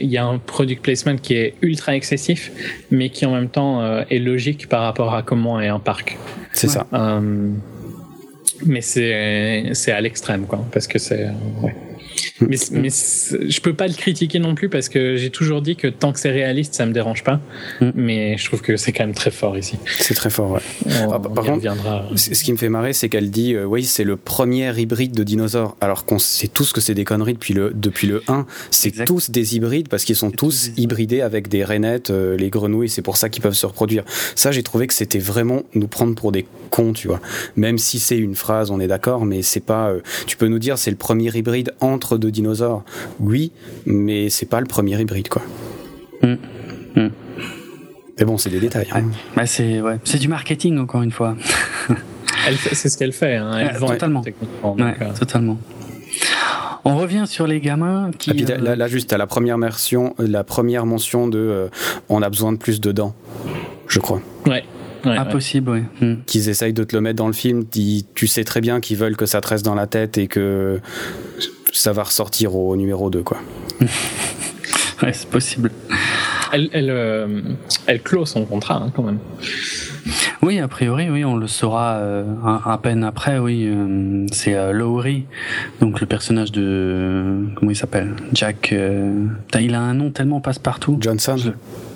y 0.02 0.18
a 0.18 0.26
un 0.26 0.38
product 0.38 0.82
placement 0.82 1.18
qui 1.18 1.34
est 1.34 1.56
ultra 1.62 1.96
excessif, 1.96 2.52
mais 2.92 3.10
qui 3.10 3.26
en 3.26 3.34
même 3.34 3.50
temps 3.50 4.04
est 4.10 4.20
logique 4.20 4.70
par 4.70 4.82
rapport 4.84 5.14
à 5.14 5.22
comment 5.22 5.60
est 5.60 5.68
un 5.68 5.80
parc. 5.80 6.18
C'est 6.54 6.70
ça 6.70 6.88
mais 8.66 8.82
c'est 8.82 9.72
c'est 9.74 9.92
à 9.92 10.02
l'extrême 10.02 10.46
quoi 10.46 10.66
parce 10.72 10.88
que 10.88 11.00
c'est 11.00 11.28
ouais. 11.62 11.76
Mais, 12.42 12.58
mais 12.72 12.90
je 12.90 13.62
peux 13.62 13.74
pas 13.74 13.88
le 13.88 13.94
critiquer 13.94 14.40
non 14.40 14.56
plus 14.56 14.70
parce 14.70 14.90
que 14.90 15.16
j'ai 15.18 15.30
toujours 15.30 15.62
dit 15.62 15.76
que 15.76 15.88
tant 15.88 16.14
que 16.14 16.20
c'est 16.20 16.32
réaliste, 16.32 16.74
ça 16.74 16.86
me 16.86 16.94
dérange 16.94 17.24
pas. 17.24 17.40
Mm. 17.82 17.90
Mais 17.96 18.38
je 18.38 18.46
trouve 18.46 18.62
que 18.62 18.78
c'est 18.78 18.92
quand 18.92 19.06
même 19.06 19.16
très 19.16 19.32
fort 19.32 19.58
ici. 19.58 19.78
C'est 20.00 20.14
très 20.14 20.30
fort, 20.30 20.52
ouais. 20.52 20.60
Ah, 20.90 21.20
par 21.20 21.46
contre, 21.46 21.66
ce 22.16 22.44
qui 22.44 22.52
me 22.52 22.58
fait 22.58 22.70
marrer, 22.70 22.94
c'est 22.94 23.10
qu'elle 23.10 23.30
dit, 23.30 23.54
euh, 23.54 23.66
oui, 23.66 23.84
c'est 23.84 24.04
le 24.04 24.16
premier 24.16 24.78
hybride 24.80 25.14
de 25.14 25.24
dinosaures. 25.24 25.76
Alors 25.82 26.06
qu'on 26.06 26.20
sait 26.20 26.48
tous 26.48 26.74
que 26.74 26.82
c'est 26.82 26.94
des 26.94 27.06
conneries 27.06 27.34
depuis 27.34 27.54
le, 27.54 27.72
depuis 27.74 28.08
le 28.08 28.24
1. 28.28 28.46
C'est 28.72 29.06
tous 29.06 29.30
des 29.32 29.56
hybrides 29.56 29.90
parce 29.90 30.04
qu'ils 30.04 30.16
sont 30.16 30.32
tous 30.32 30.72
hybridés 30.78 31.22
avec 31.22 31.48
des 31.48 31.64
rainettes, 31.64 32.10
euh, 32.10 32.38
les 32.38 32.50
grenouilles, 32.50 32.90
c'est 32.90 33.02
pour 33.02 33.18
ça 33.18 33.30
qu'ils 33.30 33.44
peuvent 33.44 33.54
se 33.54 33.66
reproduire. 33.66 34.04
Ça, 34.36 34.52
j'ai 34.52 34.64
trouvé 34.64 34.88
que 34.88 34.94
c'était 34.94 35.20
vraiment 35.20 35.64
nous 35.74 35.88
prendre 35.88 36.16
pour 36.16 36.32
des 36.32 36.46
cons, 36.70 36.94
tu 36.94 37.08
vois. 37.08 37.20
Même 37.56 37.78
si 37.78 38.00
c'est 38.00 38.18
une 38.18 38.36
phrase, 38.36 38.72
on 38.72 38.80
est 38.80 38.88
d'accord, 38.88 39.26
mais 39.26 39.42
c'est 39.42 39.60
pas. 39.60 39.90
Euh, 39.90 40.02
tu 40.28 40.38
peux 40.38 40.48
nous 40.48 40.60
dire, 40.60 40.78
c'est 40.78 40.92
le 40.92 40.98
premier 40.98 41.36
hybride 41.36 41.74
entre 41.82 42.18
deux 42.18 42.32
dinosaures, 42.32 42.84
oui, 43.20 43.52
mais 43.86 44.30
c'est 44.30 44.46
pas 44.46 44.60
le 44.60 44.68
premier 44.68 45.00
hybride, 45.00 45.30
quoi. 45.30 45.42
Mm. 46.22 46.36
Mm. 46.96 47.10
Mais 48.20 48.26
bon, 48.26 48.38
c'est 48.38 48.50
des 48.50 48.60
détails. 48.60 48.88
Hein. 48.92 49.04
Bah, 49.36 49.46
c'est 49.46 49.82
ouais. 49.82 49.98
du 50.20 50.28
marketing, 50.28 50.78
encore 50.78 51.02
une 51.02 51.12
fois. 51.12 51.36
c'est 52.74 52.90
ce 52.90 52.98
qu'elle 52.98 53.14
fait. 53.14 53.38
Hein. 53.38 53.70
Elle 53.72 53.80
totalement. 53.80 54.24
Euh. 54.66 55.14
Totalement. 55.18 55.58
On 56.86 56.98
revient 56.98 57.26
sur 57.28 57.48
les 57.48 57.60
gamins 57.60 58.12
qui. 58.18 58.46
Ah, 58.50 58.58
là, 58.58 58.76
là, 58.76 58.88
juste 58.88 59.14
à 59.14 59.18
la 59.18 59.28
première 59.28 59.58
mention, 59.58 60.16
la 60.18 60.44
première 60.44 60.86
mention 60.86 61.28
de, 61.28 61.40
euh, 61.40 61.68
on 62.10 62.22
a 62.22 62.30
besoin 62.30 62.52
de 62.52 62.58
plus 62.58 62.82
de 62.82 62.92
dents, 62.92 63.16
je 63.88 64.00
crois. 64.00 64.22
Ouais. 64.46 64.64
Impossible, 65.04 65.70
oui. 65.72 65.82
Hmm. 66.02 66.16
Qu'ils 66.26 66.50
essayent 66.50 66.74
de 66.74 66.84
te 66.84 66.96
le 66.96 67.02
mettre 67.02 67.18
dans 67.18 67.28
le 67.28 67.34
film, 67.34 67.64
tu 67.70 68.28
sais 68.28 68.44
très 68.44 68.62
bien 68.62 68.80
qu'ils 68.80 68.98
veulent 68.98 69.18
que 69.18 69.26
ça 69.26 69.42
te 69.42 69.48
reste 69.48 69.66
dans 69.66 69.76
la 69.76 69.88
tête 69.88 70.18
et 70.18 70.28
que 70.28 70.80
ça 71.72 71.94
va 71.94 72.04
ressortir 72.04 72.56
au 72.56 72.76
numéro 72.76 73.10
2, 73.10 73.24
quoi. 73.24 73.38
ouais, 75.04 75.14
c'est 75.14 75.30
possible. 75.30 75.72
Elle, 76.52 76.70
elle, 76.74 76.90
euh, 76.90 77.42
elle 77.88 78.02
clôt 78.02 78.26
son 78.26 78.46
contrat, 78.46 78.82
hein, 78.84 78.92
quand 78.96 79.04
même. 79.04 79.20
Oui, 80.42 80.60
a 80.60 80.68
priori, 80.70 81.10
oui, 81.10 81.26
on 81.26 81.36
le 81.36 81.48
saura 81.48 81.96
euh, 81.96 82.24
à, 82.44 82.78
peine 82.78 83.04
après. 83.04 83.40
Oui, 83.40 83.66
euh, 83.68 84.26
c'est 84.32 84.56
euh, 84.56 84.72
Lowry, 84.72 85.26
donc 85.82 86.00
le 86.00 86.06
personnage 86.06 86.54
de 86.54 87.46
comment 87.56 87.72
il 87.72 87.76
s'appelle, 87.76 88.16
Jack. 88.34 88.74
il 88.74 89.76
a 89.76 89.82
un 89.82 89.94
nom 89.94 90.12
tellement 90.12 90.40
passe-partout. 90.40 90.98
Johnson. 91.02 91.36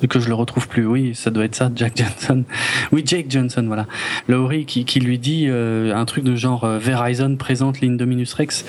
que 0.08 0.20
je 0.20 0.28
le 0.28 0.34
retrouve 0.34 0.68
plus. 0.68 0.86
Oui, 0.86 1.14
ça 1.14 1.30
doit 1.30 1.46
être 1.46 1.54
ça, 1.54 1.70
Jack 1.74 1.96
Johnson. 1.96 2.44
Oui, 2.92 3.02
Jake 3.04 3.26
Johnson, 3.30 3.64
voilà. 3.66 3.86
Lowry 4.28 4.66
qui, 4.66 4.84
qui 4.84 5.00
lui 5.00 5.18
dit 5.18 5.48
un 5.48 6.04
truc 6.04 6.24
de 6.24 6.36
genre 6.36 6.66
Verizon 6.66 7.36
présente 7.36 7.80
l'Indominus 7.80 8.34
Rex, 8.34 8.64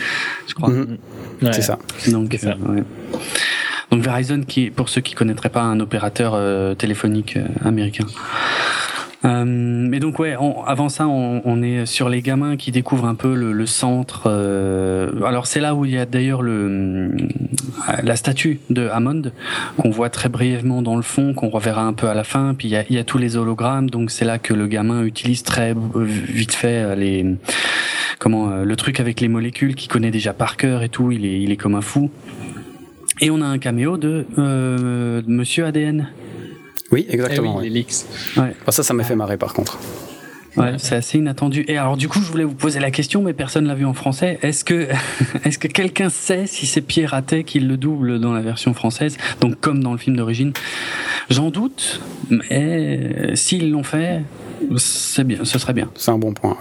je 0.48 0.54
crois. 0.54 0.70
Mhm. 0.70 0.98
c'est 1.52 1.62
ça. 1.62 1.80
Donc, 2.12 2.34
ça. 2.40 2.56
Donc 3.92 4.02
Verizon, 4.02 4.42
qui, 4.48 4.70
pour 4.70 4.90
ceux 4.90 5.02
qui 5.02 5.14
connaîtraient 5.14 5.50
pas, 5.50 5.62
un 5.62 5.80
opérateur 5.80 6.76
téléphonique 6.78 7.38
américain. 7.64 8.06
Euh, 9.26 9.44
mais 9.46 10.00
donc 10.00 10.20
ouais, 10.20 10.36
avant 10.68 10.90
ça, 10.90 11.08
on, 11.08 11.64
est 11.64 11.86
sur 11.86 12.10
les 12.10 12.22
gamins 12.22 12.58
qui 12.58 12.72
découvrent 12.72 13.06
un 13.08 13.16
peu 13.16 13.34
le, 13.34 13.66
centre. 13.66 14.24
Euh, 14.28 15.24
alors 15.24 15.48
c'est 15.48 15.60
là 15.60 15.74
où 15.74 15.86
il 15.86 15.92
y 15.92 15.98
a 15.98 16.06
d'ailleurs 16.06 16.42
le 16.42 17.12
la 18.04 18.16
statue 18.16 18.60
de 18.70 18.88
Hammond 18.88 19.32
qu'on 19.78 19.90
voit 19.90 20.10
très 20.10 20.30
brièvement 20.30 20.82
dans 20.82 20.96
le 20.96 21.02
fond, 21.02 21.34
qu'on 21.34 21.50
reverra 21.50 21.84
un 21.84 21.94
peu 21.94 22.08
à 22.08 22.14
la 22.14 22.24
fin. 22.24 22.54
Puis 22.54 22.68
il 22.68 22.72
y 22.72 22.78
a, 22.78 22.84
y 22.90 22.98
a 23.00 23.04
tous 23.04 23.18
les 23.18 23.38
hologrammes, 23.38 23.90
donc 23.90 24.12
c'est 24.12 24.26
là 24.26 24.38
que 24.38 24.54
le 24.54 24.68
gamin 24.68 25.04
utilise 25.04 25.42
très 25.44 25.74
vite 25.96 26.54
fait 26.54 26.84
euh, 26.84 26.96
les 26.96 27.26
comment 28.20 28.64
le 28.64 28.76
truc 28.76 29.00
avec 29.00 29.22
les 29.22 29.28
molécules 29.28 29.76
qu'il 29.76 29.90
connaît 29.90 30.12
déjà 30.12 30.34
par 30.34 30.58
cœur 30.58 30.84
et 30.84 30.90
tout. 30.90 31.12
Il 31.12 31.26
est 31.26 31.42
il 31.42 31.52
est 31.52 31.58
comme 31.58 31.76
un 31.76 31.82
fou. 31.82 32.12
Et 33.22 33.30
on 33.30 33.42
a 33.42 33.46
un 33.46 33.58
caméo 33.58 33.98
de 33.98 34.26
euh, 34.38 35.22
Monsieur 35.28 35.66
ADN 35.66 36.10
oui, 36.92 37.06
exactement. 37.10 37.62
Eh 37.64 37.70
oui, 37.70 37.86
ouais. 38.38 38.56
ça, 38.70 38.84
ça 38.84 38.94
m'a 38.94 39.04
fait 39.04 39.16
marrer 39.16 39.38
par 39.38 39.54
contre. 39.54 39.80
Ouais, 40.56 40.76
c'est 40.78 40.96
assez 40.96 41.18
inattendu. 41.18 41.66
Et 41.68 41.78
alors 41.78 41.98
du 41.98 42.08
coup, 42.08 42.22
je 42.22 42.32
voulais 42.32 42.46
vous 42.46 42.54
poser 42.54 42.80
la 42.80 42.92
question, 42.92 43.22
mais 43.22 43.34
personne 43.34 43.68
l'a 43.68 43.76
vu 43.76 43.86
en 43.86 43.94
français. 43.94 44.40
Est-ce 44.42 44.64
que, 44.64 44.88
est-ce 45.44 45.58
que 45.58 45.68
quelqu'un 45.68 46.10
sait 46.10 46.48
si 46.48 46.66
c'est 46.66 46.82
Pierre 46.82 47.12
Ratet 47.12 47.44
qui 47.44 47.60
le 47.60 47.76
double 47.76 48.20
dans 48.20 48.32
la 48.34 48.42
version 48.42 48.74
française, 48.74 49.18
donc 49.42 49.60
comme 49.60 49.84
dans 49.84 49.92
le 49.92 49.98
film 49.98 50.16
d'origine? 50.16 50.54
J'en 51.30 51.50
doute, 51.50 52.02
mais 52.30 53.36
s'ils 53.36 53.72
l'ont 53.72 53.84
fait, 53.84 54.22
c'est 54.78 55.26
bien, 55.26 55.44
ce 55.44 55.60
serait 55.60 55.74
bien. 55.74 55.90
C'est 55.96 56.12
un 56.12 56.18
bon 56.18 56.34
point. 56.34 56.56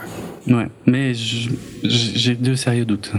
Ouais, 0.48 0.54
ouais 0.54 0.68
mais 0.86 1.12
j'ai 1.14 2.34
deux 2.34 2.56
sérieux 2.56 2.86
doutes. 2.86 3.12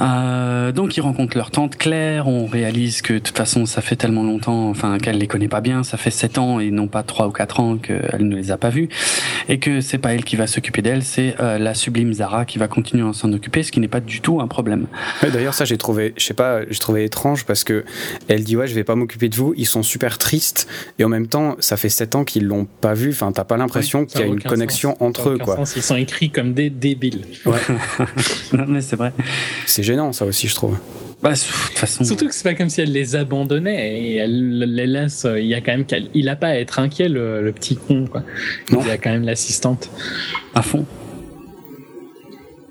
Euh, 0.00 0.72
donc 0.72 0.96
ils 0.96 1.00
rencontrent 1.00 1.36
leur 1.36 1.50
tante 1.50 1.76
Claire, 1.76 2.28
on 2.28 2.46
réalise 2.46 3.02
que 3.02 3.14
de 3.14 3.18
toute 3.18 3.36
façon 3.36 3.66
ça 3.66 3.82
fait 3.82 3.96
tellement 3.96 4.22
longtemps, 4.22 4.68
enfin 4.68 4.98
qu'elle 4.98 5.18
les 5.18 5.26
connaît 5.26 5.48
pas 5.48 5.60
bien, 5.60 5.82
ça 5.82 5.96
fait 5.96 6.10
7 6.10 6.38
ans 6.38 6.60
et 6.60 6.70
non 6.70 6.86
pas 6.86 7.02
3 7.02 7.28
ou 7.28 7.30
4 7.30 7.60
ans 7.60 7.76
qu'elle 7.76 8.28
ne 8.28 8.36
les 8.36 8.50
a 8.50 8.56
pas 8.56 8.70
vus, 8.70 8.88
et 9.48 9.58
que 9.58 9.80
c'est 9.80 9.98
pas 9.98 10.14
elle 10.14 10.24
qui 10.24 10.36
va 10.36 10.46
s'occuper 10.46 10.82
d'elle, 10.82 11.02
c'est 11.02 11.36
euh, 11.40 11.58
la 11.58 11.74
sublime 11.74 12.12
Zara 12.12 12.44
qui 12.44 12.58
va 12.58 12.68
continuer 12.68 13.08
à 13.08 13.12
s'en 13.12 13.32
occuper, 13.32 13.62
ce 13.62 13.72
qui 13.72 13.80
n'est 13.80 13.88
pas 13.88 14.00
du 14.00 14.20
tout 14.20 14.40
un 14.40 14.48
problème. 14.48 14.86
D'ailleurs 15.22 15.54
ça 15.54 15.64
j'ai 15.64 15.78
trouvé, 15.78 16.14
je 16.16 16.24
sais 16.24 16.34
pas, 16.34 16.60
j'ai 16.68 16.78
trouvé 16.78 17.04
étrange 17.04 17.44
parce 17.44 17.64
que 17.64 17.84
elle 18.28 18.44
dit 18.44 18.56
ouais 18.56 18.66
je 18.66 18.74
vais 18.74 18.84
pas 18.84 18.94
m'occuper 18.94 19.28
de 19.28 19.36
vous, 19.36 19.54
ils 19.56 19.66
sont 19.66 19.82
super 19.82 20.18
tristes 20.18 20.68
et 20.98 21.04
en 21.04 21.08
même 21.08 21.26
temps 21.26 21.56
ça 21.58 21.76
fait 21.76 21.88
7 21.88 22.14
ans 22.14 22.24
qu'ils 22.24 22.46
l'ont 22.46 22.66
pas 22.80 22.94
vu, 22.94 23.10
enfin 23.10 23.32
t'as 23.32 23.44
pas 23.44 23.56
l'impression 23.56 24.04
qu'il 24.04 24.20
y 24.20 24.24
a 24.24 24.26
une 24.26 24.40
connexion 24.40 24.96
entre 25.00 25.30
eux 25.30 25.38
quoi. 25.38 25.56
Sens. 25.56 25.76
Ils 25.76 25.82
sont 25.82 25.96
écrits 25.96 26.30
comme 26.30 26.54
des 26.54 26.70
débiles. 26.70 27.24
Ouais. 27.44 27.58
non 28.52 28.64
mais 28.68 28.80
c'est 28.80 28.96
vrai. 28.96 29.12
C'est 29.66 29.81
gênant 29.82 30.12
ça 30.12 30.24
aussi 30.24 30.48
je 30.48 30.54
trouve. 30.54 30.78
Bah, 31.22 31.30
de 31.30 31.36
toute 31.36 31.78
façon. 31.78 32.02
Surtout 32.02 32.26
que 32.26 32.34
c'est 32.34 32.42
pas 32.42 32.54
comme 32.54 32.68
si 32.68 32.80
elle 32.80 32.90
les 32.90 33.14
abandonnait 33.14 33.96
et 33.96 34.16
elle 34.16 34.58
les 34.58 34.86
laisse. 34.88 35.24
Il 35.38 35.46
y 35.46 35.54
a 35.54 35.60
quand 35.60 35.76
même 35.76 35.84
il 36.14 36.28
a 36.28 36.34
pas 36.34 36.48
à 36.48 36.56
être 36.56 36.80
inquiet 36.80 37.08
le, 37.08 37.52
petit 37.52 37.76
con 37.76 38.06
quoi. 38.06 38.24
Non. 38.72 38.80
Il 38.82 38.88
y 38.88 38.90
a 38.90 38.98
quand 38.98 39.10
même 39.10 39.24
l'assistante. 39.24 39.88
À 40.54 40.62
fond. 40.62 40.84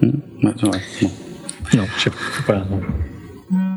Mmh. 0.02 0.08
Ouais, 0.44 0.54
bon. 1.02 1.12
Non, 1.74 1.86
je 1.98 2.04
sais 2.04 2.12
pas. 2.46 2.66
Non. 2.70 2.82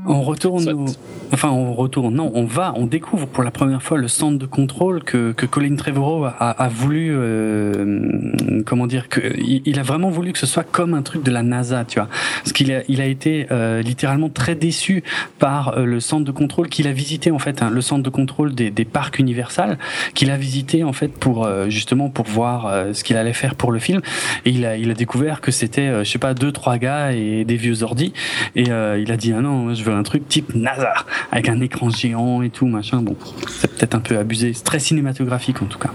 On 0.06 0.22
retourne 0.22 0.68
au... 0.70 0.86
Enfin, 1.32 1.50
on 1.50 1.72
retourne. 1.74 2.14
Non, 2.14 2.30
on 2.34 2.44
va, 2.44 2.72
on 2.76 2.86
découvre 2.86 3.26
pour 3.26 3.42
la 3.42 3.50
première 3.50 3.82
fois 3.82 3.98
le 3.98 4.06
centre 4.06 4.38
de 4.38 4.46
contrôle 4.46 5.02
que, 5.02 5.32
que 5.32 5.46
Colin 5.46 5.74
Trevorrow 5.74 6.26
a, 6.26 6.30
a 6.30 6.68
voulu, 6.68 7.10
euh, 7.12 8.32
comment 8.66 8.86
dire, 8.86 9.08
que 9.08 9.20
il, 9.36 9.78
a 9.78 9.82
vraiment 9.82 10.10
voulu 10.10 10.32
que 10.32 10.38
ce 10.38 10.46
soit 10.46 10.62
comme 10.62 10.94
un 10.94 11.02
truc 11.02 11.24
de 11.24 11.30
la 11.30 11.42
NASA, 11.42 11.84
tu 11.84 11.98
vois. 11.98 12.08
Parce 12.38 12.52
qu'il 12.52 12.72
a, 12.72 12.82
il 12.88 13.00
a 13.00 13.06
été 13.06 13.46
euh, 13.50 13.82
littéralement 13.82 14.28
très 14.28 14.54
déçu 14.54 15.02
par 15.38 15.76
euh, 15.76 15.84
le 15.84 15.98
centre 15.98 16.24
de 16.24 16.30
contrôle 16.30 16.68
qu'il 16.68 16.86
a 16.86 16.92
visité 16.92 17.30
en 17.30 17.38
fait, 17.38 17.62
hein, 17.62 17.70
le 17.70 17.80
centre 17.80 18.02
de 18.02 18.10
contrôle 18.10 18.54
des, 18.54 18.70
des 18.70 18.84
parcs 18.84 19.18
Universal, 19.18 19.78
qu'il 20.14 20.30
a 20.30 20.36
visité 20.36 20.84
en 20.84 20.92
fait 20.92 21.08
pour 21.08 21.46
euh, 21.46 21.68
justement 21.68 22.10
pour 22.10 22.26
voir 22.26 22.66
euh, 22.66 22.92
ce 22.92 23.02
qu'il 23.02 23.16
allait 23.16 23.32
faire 23.32 23.54
pour 23.54 23.72
le 23.72 23.78
film. 23.78 24.02
Et 24.44 24.50
il 24.50 24.64
a, 24.66 24.76
il 24.76 24.90
a 24.90 24.94
découvert 24.94 25.40
que 25.40 25.50
c'était, 25.50 26.04
je 26.04 26.10
sais 26.10 26.18
pas, 26.18 26.34
deux 26.34 26.52
trois 26.52 26.78
gars 26.78 27.12
et 27.12 27.44
des 27.44 27.56
vieux 27.56 27.82
ordis. 27.82 28.12
Et 28.54 28.64
il 28.64 29.12
a 29.12 29.16
dit 29.16 29.32
ah 29.32 29.40
non, 29.40 29.74
je 29.74 29.82
veux 29.82 29.93
un 29.94 30.02
truc 30.02 30.28
type 30.28 30.54
NASA 30.54 30.94
avec 31.32 31.48
un 31.48 31.60
écran 31.60 31.90
géant 31.90 32.42
et 32.42 32.50
tout 32.50 32.66
machin. 32.66 33.02
Bon, 33.02 33.16
c'est 33.48 33.72
peut-être 33.72 33.94
un 33.94 34.00
peu 34.00 34.18
abusé. 34.18 34.52
C'est 34.52 34.64
très 34.64 34.78
cinématographique 34.78 35.62
en 35.62 35.66
tout 35.66 35.78
cas. 35.78 35.90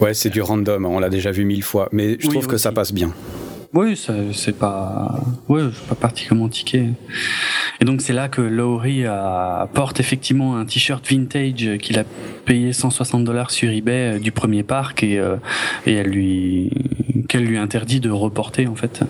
Ouais, 0.00 0.14
c'est 0.14 0.30
du 0.30 0.40
random. 0.40 0.86
On 0.86 0.98
l'a 0.98 1.10
déjà 1.10 1.30
vu 1.30 1.44
mille 1.44 1.62
fois, 1.62 1.88
mais 1.92 2.16
je 2.18 2.26
oui, 2.26 2.32
trouve 2.32 2.46
que 2.46 2.56
ça 2.56 2.72
passe 2.72 2.92
bien. 2.92 3.12
Oui, 3.72 3.96
c'est 4.32 4.58
pas, 4.58 5.20
ouais, 5.48 5.62
pas 5.88 5.94
particulièrement 5.94 6.48
tiqué. 6.48 6.86
Et 7.80 7.84
donc 7.84 8.00
c'est 8.00 8.12
là 8.12 8.28
que 8.28 8.40
Laurie 8.40 9.04
porte 9.74 10.00
effectivement 10.00 10.56
un 10.56 10.64
t-shirt 10.64 11.06
vintage 11.08 11.78
qu'il 11.78 11.98
a 11.98 12.04
payé 12.44 12.72
160 12.72 13.22
dollars 13.22 13.52
sur 13.52 13.70
eBay 13.70 14.18
du 14.18 14.32
premier 14.32 14.64
parc 14.64 15.04
et, 15.04 15.20
euh, 15.20 15.36
et 15.86 15.94
elle 15.94 16.08
lui, 16.08 16.70
qu'elle 17.28 17.44
lui 17.44 17.58
interdit 17.58 18.00
de 18.00 18.10
reporter 18.10 18.66
en 18.66 18.74
fait. 18.74 19.02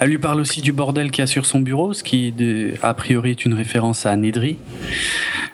Elle 0.00 0.10
lui 0.10 0.18
parle 0.18 0.40
aussi 0.40 0.60
du 0.60 0.72
bordel 0.72 1.10
qu'il 1.10 1.22
y 1.22 1.24
a 1.24 1.26
sur 1.26 1.46
son 1.46 1.60
bureau, 1.60 1.92
ce 1.92 2.02
qui, 2.02 2.32
de, 2.32 2.74
a 2.82 2.94
priori, 2.94 3.30
est 3.30 3.44
une 3.44 3.54
référence 3.54 4.06
à 4.06 4.16
Nedry. 4.16 4.58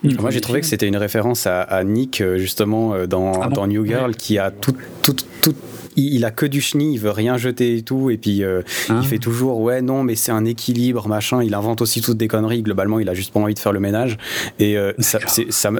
Moi, 0.02 0.30
j'ai 0.30 0.40
trouvé 0.40 0.60
que 0.60 0.66
c'était 0.66 0.88
une 0.88 0.96
référence 0.96 1.46
à, 1.46 1.62
à, 1.62 1.84
Nick, 1.84 2.22
justement, 2.36 3.06
dans, 3.06 3.32
ah 3.40 3.48
bon 3.48 3.54
dans 3.54 3.66
New 3.66 3.86
Girl, 3.86 4.10
ouais. 4.10 4.16
qui 4.16 4.38
a 4.38 4.50
tout, 4.50 4.76
tout, 5.02 5.16
tout 5.42 5.54
il 5.96 6.24
a 6.24 6.30
que 6.30 6.46
du 6.46 6.60
chenille, 6.60 6.94
il 6.94 7.00
veut 7.00 7.10
rien 7.10 7.36
jeter 7.36 7.76
et 7.76 7.82
tout, 7.82 8.10
et 8.10 8.16
puis 8.16 8.42
euh, 8.42 8.62
il 8.88 9.02
fait 9.06 9.18
toujours 9.18 9.60
ouais 9.60 9.82
non 9.82 10.02
mais 10.02 10.14
c'est 10.14 10.32
un 10.32 10.44
équilibre 10.44 11.08
machin. 11.08 11.42
Il 11.42 11.54
invente 11.54 11.82
aussi 11.82 12.00
toutes 12.00 12.16
des 12.16 12.28
conneries. 12.28 12.62
Globalement, 12.62 12.98
il 13.00 13.08
a 13.08 13.14
juste 13.14 13.32
pas 13.32 13.40
envie 13.40 13.54
de 13.54 13.58
faire 13.58 13.72
le 13.72 13.80
ménage. 13.80 14.16
Et 14.58 14.76
euh, 14.76 14.92
ça, 14.98 15.18
ça, 15.26 15.70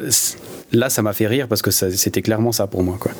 là, 0.73 0.89
ça 0.91 1.03
m'a 1.03 1.13
fait 1.13 1.27
rire 1.27 1.49
parce 1.49 1.63
que 1.63 1.71
c'était 1.71 2.23
clairement 2.23 2.53
ça 2.53 2.67
pour 2.67 2.83
moi 2.83 2.97
quoi. 2.99 3.13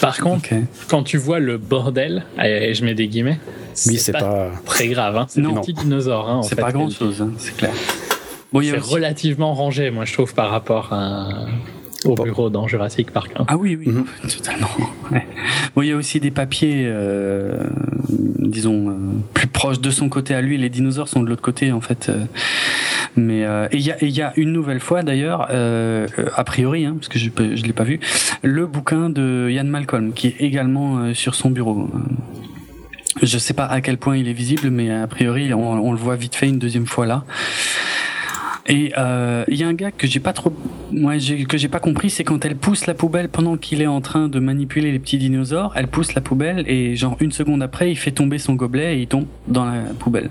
Par 0.00 0.18
contre, 0.18 0.46
okay. 0.46 0.62
quand 0.88 1.04
tu 1.04 1.16
vois 1.16 1.38
le 1.38 1.58
bordel, 1.58 2.24
et 2.42 2.74
je 2.74 2.84
mets 2.84 2.94
des 2.94 3.06
guillemets, 3.06 3.38
oui, 3.86 3.98
c'est 3.98 4.10
pas, 4.10 4.20
pas, 4.20 4.50
très 4.64 4.88
grave. 4.88 5.16
Hein. 5.16 5.26
C'est 5.28 5.40
des 5.40 5.54
petits 5.54 5.74
dinosaures. 5.74 6.28
Hein, 6.28 6.40
c'est 6.42 6.56
pas 6.56 6.72
grand 6.72 6.90
chose, 6.90 7.22
hein, 7.22 7.30
c'est 7.38 7.56
clair. 7.56 7.70
Bon, 8.52 8.60
c'est 8.62 8.76
aussi... 8.76 8.94
relativement 8.94 9.54
rangé, 9.54 9.90
moi 9.90 10.04
je 10.04 10.12
trouve, 10.12 10.34
par 10.34 10.50
rapport 10.50 10.92
à 10.92 11.46
au 12.06 12.14
bon. 12.14 12.24
bureau 12.24 12.50
dans 12.50 12.66
Jurassic 12.68 13.10
Park. 13.10 13.32
Hein. 13.36 13.44
Ah 13.48 13.56
oui, 13.56 13.76
oui, 13.78 13.88
mm 13.88 14.04
-hmm. 14.04 14.36
totalement. 14.36 14.68
Ouais. 15.12 15.26
Bon, 15.74 15.82
il 15.82 15.88
y 15.88 15.92
a 15.92 15.96
aussi 15.96 16.20
des 16.20 16.30
papiers, 16.30 16.84
euh, 16.86 17.64
disons, 18.38 18.88
euh, 18.88 18.94
plus 19.34 19.46
proches 19.46 19.80
de 19.80 19.90
son 19.90 20.08
côté 20.08 20.32
à 20.34 20.40
lui. 20.40 20.56
Les 20.56 20.70
dinosaures 20.70 21.08
sont 21.08 21.22
de 21.22 21.28
l'autre 21.28 21.42
côté, 21.42 21.70
en 21.70 21.82
fait. 21.82 22.08
Euh, 22.08 22.24
mais 23.16 23.44
euh, 23.44 23.68
et 23.72 23.76
il 23.76 23.82
y 23.82 23.92
a, 23.92 23.96
y 24.04 24.22
a 24.22 24.32
une 24.36 24.52
nouvelle 24.52 24.80
fois 24.80 25.02
d'ailleurs, 25.02 25.48
euh, 25.50 26.06
a 26.34 26.44
priori, 26.44 26.86
hein, 26.86 26.94
parce 26.98 27.08
que 27.08 27.18
je 27.18 27.28
je 27.38 27.62
l'ai 27.64 27.72
pas 27.74 27.84
vu, 27.84 28.00
le 28.42 28.66
bouquin 28.66 29.10
de 29.10 29.48
Ian 29.50 29.64
Malcolm 29.64 30.12
qui 30.12 30.28
est 30.28 30.36
également 30.40 30.98
euh, 30.98 31.14
sur 31.14 31.34
son 31.34 31.50
bureau. 31.50 31.90
Je 33.22 33.36
sais 33.38 33.52
pas 33.52 33.66
à 33.66 33.80
quel 33.82 33.98
point 33.98 34.16
il 34.16 34.28
est 34.28 34.32
visible, 34.32 34.70
mais 34.70 34.90
a 34.90 35.06
priori 35.06 35.52
on, 35.52 35.72
on 35.88 35.92
le 35.92 35.98
voit 35.98 36.16
vite 36.16 36.34
fait 36.34 36.48
une 36.48 36.58
deuxième 36.58 36.86
fois 36.86 37.06
là. 37.06 37.24
Et 38.66 38.86
il 38.86 38.94
euh, 38.96 39.44
y 39.48 39.64
a 39.64 39.68
un 39.68 39.74
gars 39.74 39.90
que 39.90 40.06
j'ai 40.06 40.20
pas 40.20 40.32
trop, 40.32 40.52
ouais, 40.92 41.18
que 41.48 41.58
j'ai 41.58 41.68
pas 41.68 41.80
compris, 41.80 42.10
c'est 42.10 42.22
quand 42.22 42.44
elle 42.44 42.56
pousse 42.56 42.86
la 42.86 42.94
poubelle 42.94 43.28
pendant 43.28 43.56
qu'il 43.56 43.82
est 43.82 43.88
en 43.88 44.00
train 44.00 44.28
de 44.28 44.38
manipuler 44.38 44.92
les 44.92 45.00
petits 45.00 45.18
dinosaures, 45.18 45.72
elle 45.74 45.88
pousse 45.88 46.14
la 46.14 46.20
poubelle 46.20 46.64
et 46.68 46.94
genre 46.94 47.16
une 47.20 47.32
seconde 47.32 47.62
après, 47.62 47.90
il 47.90 47.96
fait 47.96 48.12
tomber 48.12 48.38
son 48.38 48.54
gobelet 48.54 48.98
et 48.98 49.00
il 49.02 49.08
tombe 49.08 49.26
dans 49.48 49.64
la 49.64 49.80
poubelle. 49.98 50.30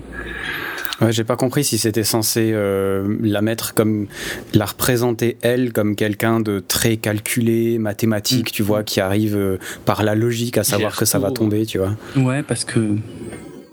Ouais, 1.02 1.12
j'ai 1.12 1.24
pas 1.24 1.36
compris 1.36 1.64
si 1.64 1.78
c'était 1.78 2.04
censé 2.04 2.52
euh, 2.52 3.16
la 3.22 3.42
mettre 3.42 3.74
comme 3.74 4.06
la 4.54 4.66
représenter 4.66 5.36
elle 5.42 5.72
comme 5.72 5.96
quelqu'un 5.96 6.38
de 6.38 6.60
très 6.60 6.96
calculé, 6.96 7.78
mathématique, 7.78 8.50
mmh. 8.50 8.54
tu 8.54 8.62
vois, 8.62 8.84
qui 8.84 9.00
arrive 9.00 9.36
euh, 9.36 9.58
par 9.84 10.04
la 10.04 10.14
logique 10.14 10.58
à 10.58 10.64
savoir 10.64 10.96
que 10.96 11.04
ça 11.04 11.18
va 11.18 11.32
tomber, 11.32 11.66
tu 11.66 11.78
vois. 11.78 11.96
Ouais, 12.16 12.42
parce 12.42 12.64
que 12.64 12.96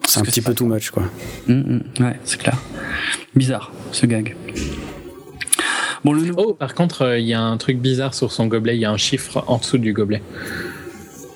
c'est 0.10 0.20
un 0.20 0.24
petit 0.24 0.42
peu 0.42 0.54
too 0.54 0.66
much, 0.66 0.90
quoi. 0.90 1.04
Mmh, 1.48 1.54
mmh, 1.54 2.04
ouais, 2.04 2.20
c'est 2.26 2.40
clair. 2.40 2.58
Bizarre, 3.36 3.72
ce 3.92 4.06
gag. 4.08 4.36
Bon, 6.04 6.14
le... 6.14 6.32
Oh, 6.36 6.54
par 6.54 6.74
contre, 6.74 7.04
il 7.04 7.06
euh, 7.06 7.20
y 7.20 7.34
a 7.34 7.42
un 7.42 7.58
truc 7.58 7.78
bizarre 7.78 8.14
sur 8.14 8.32
son 8.32 8.48
gobelet. 8.48 8.76
Il 8.76 8.80
y 8.80 8.86
a 8.86 8.92
un 8.92 8.98
chiffre 8.98 9.44
en 9.48 9.58
dessous 9.58 9.78
du 9.78 9.94
gobelet. 9.94 10.24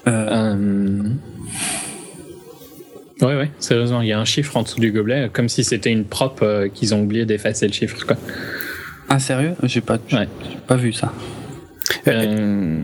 Euh... 0.07 0.55
euh... 0.57 1.09
Ouais, 3.21 3.35
ouais, 3.37 3.51
sérieusement, 3.59 4.01
il 4.01 4.07
y 4.07 4.11
a 4.11 4.19
un 4.19 4.25
chiffre 4.25 4.57
en 4.57 4.63
dessous 4.63 4.79
du 4.79 4.91
gobelet, 4.91 5.29
comme 5.31 5.49
si 5.49 5.63
c'était 5.63 5.91
une 5.91 6.03
prop 6.05 6.39
euh, 6.41 6.67
qu'ils 6.67 6.95
ont 6.95 7.03
oublié 7.03 7.25
d'effacer 7.25 7.67
le 7.67 7.73
chiffre, 7.73 8.05
quoi. 8.05 8.17
Ah, 9.07 9.19
sérieux? 9.19 9.53
J'ai 9.63 9.81
pas, 9.81 9.97
ouais. 10.11 10.27
pas 10.67 10.75
vu 10.75 10.93
ça. 10.93 11.13
Euh... 12.07 12.81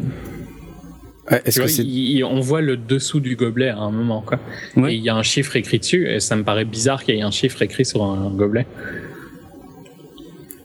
Est-ce 1.30 1.60
que 1.60 1.68
vois, 1.68 1.84
il, 1.84 2.24
on 2.24 2.39
voit 2.39 2.62
le 2.62 2.78
dessous 2.78 3.20
du 3.20 3.36
gobelet 3.36 3.70
à 3.70 3.78
un 3.78 3.92
moment, 3.92 4.22
quoi. 4.22 4.39
Ouais. 4.76 4.94
Et 4.94 4.98
il 4.98 5.04
y 5.04 5.10
a 5.10 5.15
un 5.15 5.24
chiffre 5.24 5.56
écrit 5.56 5.80
dessus, 5.80 6.10
et 6.10 6.20
ça 6.20 6.36
me 6.36 6.44
paraît 6.44 6.65
bizarre 6.65 7.04
qu'il 7.04 7.15
y 7.15 7.20
ait 7.20 7.24
un 7.24 7.32
chiffre 7.32 7.62
écrit 7.62 7.86
sur 7.86 8.04
un 8.04 8.30
gobelet. 8.32 8.65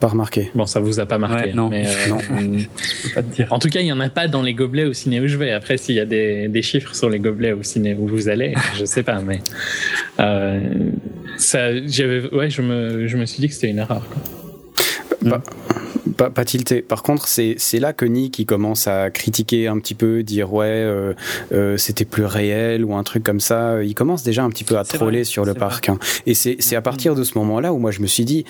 Pas 0.00 0.08
remarqué. 0.08 0.50
Bon, 0.54 0.66
ça 0.66 0.80
vous 0.80 1.00
a 1.00 1.06
pas 1.06 1.18
marqué. 1.18 1.46
Ouais, 1.46 1.52
non. 1.54 1.68
Mais, 1.68 1.86
euh, 1.86 2.08
non. 2.08 2.18
pas 3.14 3.22
te 3.22 3.34
dire. 3.34 3.48
En 3.50 3.58
tout 3.58 3.68
cas, 3.68 3.80
il 3.80 3.86
y 3.86 3.92
en 3.92 4.00
a 4.00 4.08
pas 4.08 4.28
dans 4.28 4.42
les 4.42 4.54
gobelets 4.54 4.84
au 4.84 4.92
ciné 4.92 5.20
où 5.20 5.26
je 5.26 5.36
vais. 5.36 5.52
Après, 5.52 5.76
s'il 5.76 5.94
y 5.94 6.00
a 6.00 6.04
des, 6.04 6.48
des, 6.48 6.62
chiffres 6.62 6.94
sur 6.94 7.08
les 7.08 7.18
gobelets 7.18 7.52
au 7.52 7.62
ciné 7.62 7.94
où 7.94 8.06
vous 8.06 8.28
allez, 8.28 8.54
je 8.78 8.84
sais 8.84 9.02
pas, 9.02 9.20
mais 9.20 9.40
euh, 10.20 10.60
ça, 11.36 11.74
j'avais, 11.86 12.28
ouais, 12.34 12.50
je 12.50 12.62
me, 12.62 13.06
je 13.06 13.16
me 13.16 13.26
suis 13.26 13.40
dit 13.40 13.48
que 13.48 13.54
c'était 13.54 13.70
une 13.70 13.78
erreur. 13.78 14.06
Quoi. 14.08 14.43
Bah, 15.24 15.42
pas, 16.16 16.30
pas 16.30 16.44
tilté. 16.44 16.82
Par 16.82 17.02
contre, 17.02 17.26
c'est 17.28 17.80
là 17.80 17.92
que 17.92 18.04
Nick 18.04 18.38
il 18.38 18.46
commence 18.46 18.86
à 18.86 19.10
critiquer 19.10 19.68
un 19.68 19.78
petit 19.78 19.94
peu, 19.94 20.22
dire 20.22 20.52
ouais, 20.52 20.66
euh, 20.66 21.14
euh, 21.52 21.76
c'était 21.76 22.04
plus 22.04 22.24
réel 22.24 22.84
ou 22.84 22.94
un 22.94 23.02
truc 23.02 23.22
comme 23.22 23.40
ça. 23.40 23.82
Il 23.82 23.94
commence 23.94 24.22
déjà 24.22 24.44
un 24.44 24.50
petit 24.50 24.64
peu 24.64 24.78
à 24.78 24.84
troller 24.84 25.18
vrai, 25.18 25.24
sur 25.24 25.44
le 25.44 25.54
parc. 25.54 25.88
Hein. 25.88 25.98
Et 26.26 26.34
c'est 26.34 26.76
à 26.76 26.82
partir 26.82 27.14
de 27.14 27.24
ce 27.24 27.38
moment-là 27.38 27.72
où 27.72 27.78
moi 27.78 27.90
je 27.90 28.00
me 28.00 28.06
suis 28.06 28.24
dit 28.24 28.44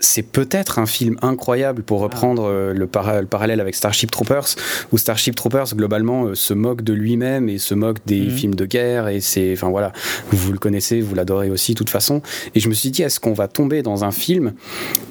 c'est 0.00 0.22
peut-être 0.22 0.78
un 0.78 0.86
film 0.86 1.16
incroyable 1.20 1.82
pour 1.82 2.00
reprendre 2.00 2.44
euh, 2.44 2.72
le, 2.72 2.86
par 2.86 3.20
le, 3.20 3.26
parallèle 3.26 3.60
avec 3.60 3.74
Starship 3.74 4.10
Troopers, 4.10 4.56
où 4.92 4.98
Starship 4.98 5.36
Troopers 5.36 5.74
globalement 5.74 6.24
euh, 6.24 6.34
se 6.34 6.54
moque 6.54 6.82
de 6.82 6.94
lui-même 6.94 7.50
et 7.50 7.58
se 7.58 7.74
moque 7.74 7.98
des 8.06 8.22
mmh. 8.22 8.30
films 8.30 8.54
de 8.54 8.64
guerre 8.64 9.08
et 9.08 9.20
c'est, 9.20 9.52
enfin 9.52 9.68
voilà, 9.68 9.92
vous 10.32 10.52
le 10.52 10.58
connaissez, 10.58 11.02
vous 11.02 11.14
l'adorez 11.14 11.50
aussi 11.50 11.74
de 11.74 11.78
toute 11.78 11.90
façon. 11.90 12.22
Et 12.54 12.60
je 12.60 12.68
me 12.68 12.74
suis 12.74 12.90
dit, 12.90 13.02
est-ce 13.02 13.20
qu'on 13.20 13.34
va 13.34 13.46
tomber 13.46 13.82
dans 13.82 14.02
un 14.02 14.10
film 14.10 14.54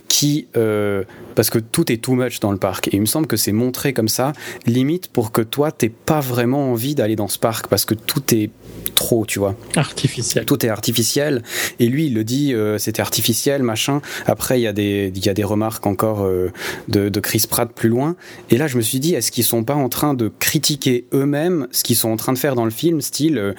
qui, 0.07 0.47
euh, 0.57 1.03
parce 1.35 1.51
que 1.51 1.59
tout 1.59 1.91
est 1.91 1.97
too 1.97 2.15
much 2.15 2.39
dans 2.39 2.51
le 2.51 2.57
parc, 2.57 2.87
et 2.87 2.95
il 2.95 3.01
me 3.01 3.05
semble 3.05 3.27
que 3.27 3.37
c'est 3.37 3.51
montré 3.51 3.93
comme 3.93 4.09
ça, 4.09 4.33
limite 4.65 5.07
pour 5.09 5.31
que 5.31 5.41
toi 5.41 5.71
t'aies 5.71 5.89
pas 5.89 6.19
vraiment 6.19 6.71
envie 6.71 6.95
d'aller 6.95 7.15
dans 7.15 7.27
ce 7.27 7.37
parc 7.37 7.67
parce 7.67 7.85
que 7.85 7.93
tout 7.93 8.33
est 8.33 8.49
trop, 8.95 9.25
tu 9.25 9.39
vois. 9.39 9.55
Artificiel. 9.75 10.45
Tout 10.45 10.65
est 10.65 10.69
artificiel. 10.69 11.43
Et 11.79 11.87
lui, 11.87 12.07
il 12.07 12.13
le 12.13 12.23
dit, 12.23 12.53
euh, 12.53 12.77
c'était 12.77 13.01
artificiel, 13.01 13.63
machin. 13.63 14.01
Après, 14.25 14.59
il 14.59 14.63
y 14.63 14.67
a 14.67 14.73
des, 14.73 15.11
y 15.15 15.29
a 15.29 15.33
des 15.33 15.43
remarques 15.43 15.85
encore 15.85 16.23
euh, 16.23 16.51
de, 16.87 17.09
de, 17.09 17.19
Chris 17.19 17.45
Pratt 17.49 17.71
plus 17.71 17.89
loin. 17.89 18.15
Et 18.49 18.57
là, 18.57 18.67
je 18.67 18.77
me 18.77 18.81
suis 18.81 18.99
dit, 18.99 19.15
est-ce 19.15 19.31
qu'ils 19.31 19.43
sont 19.43 19.63
pas 19.63 19.75
en 19.75 19.89
train 19.89 20.13
de 20.13 20.31
critiquer 20.39 21.05
eux-mêmes 21.13 21.67
ce 21.71 21.83
qu'ils 21.83 21.95
sont 21.95 22.09
en 22.09 22.17
train 22.17 22.33
de 22.33 22.37
faire 22.37 22.55
dans 22.55 22.65
le 22.65 22.71
film, 22.71 23.01
style, 23.01 23.37
euh, 23.37 23.53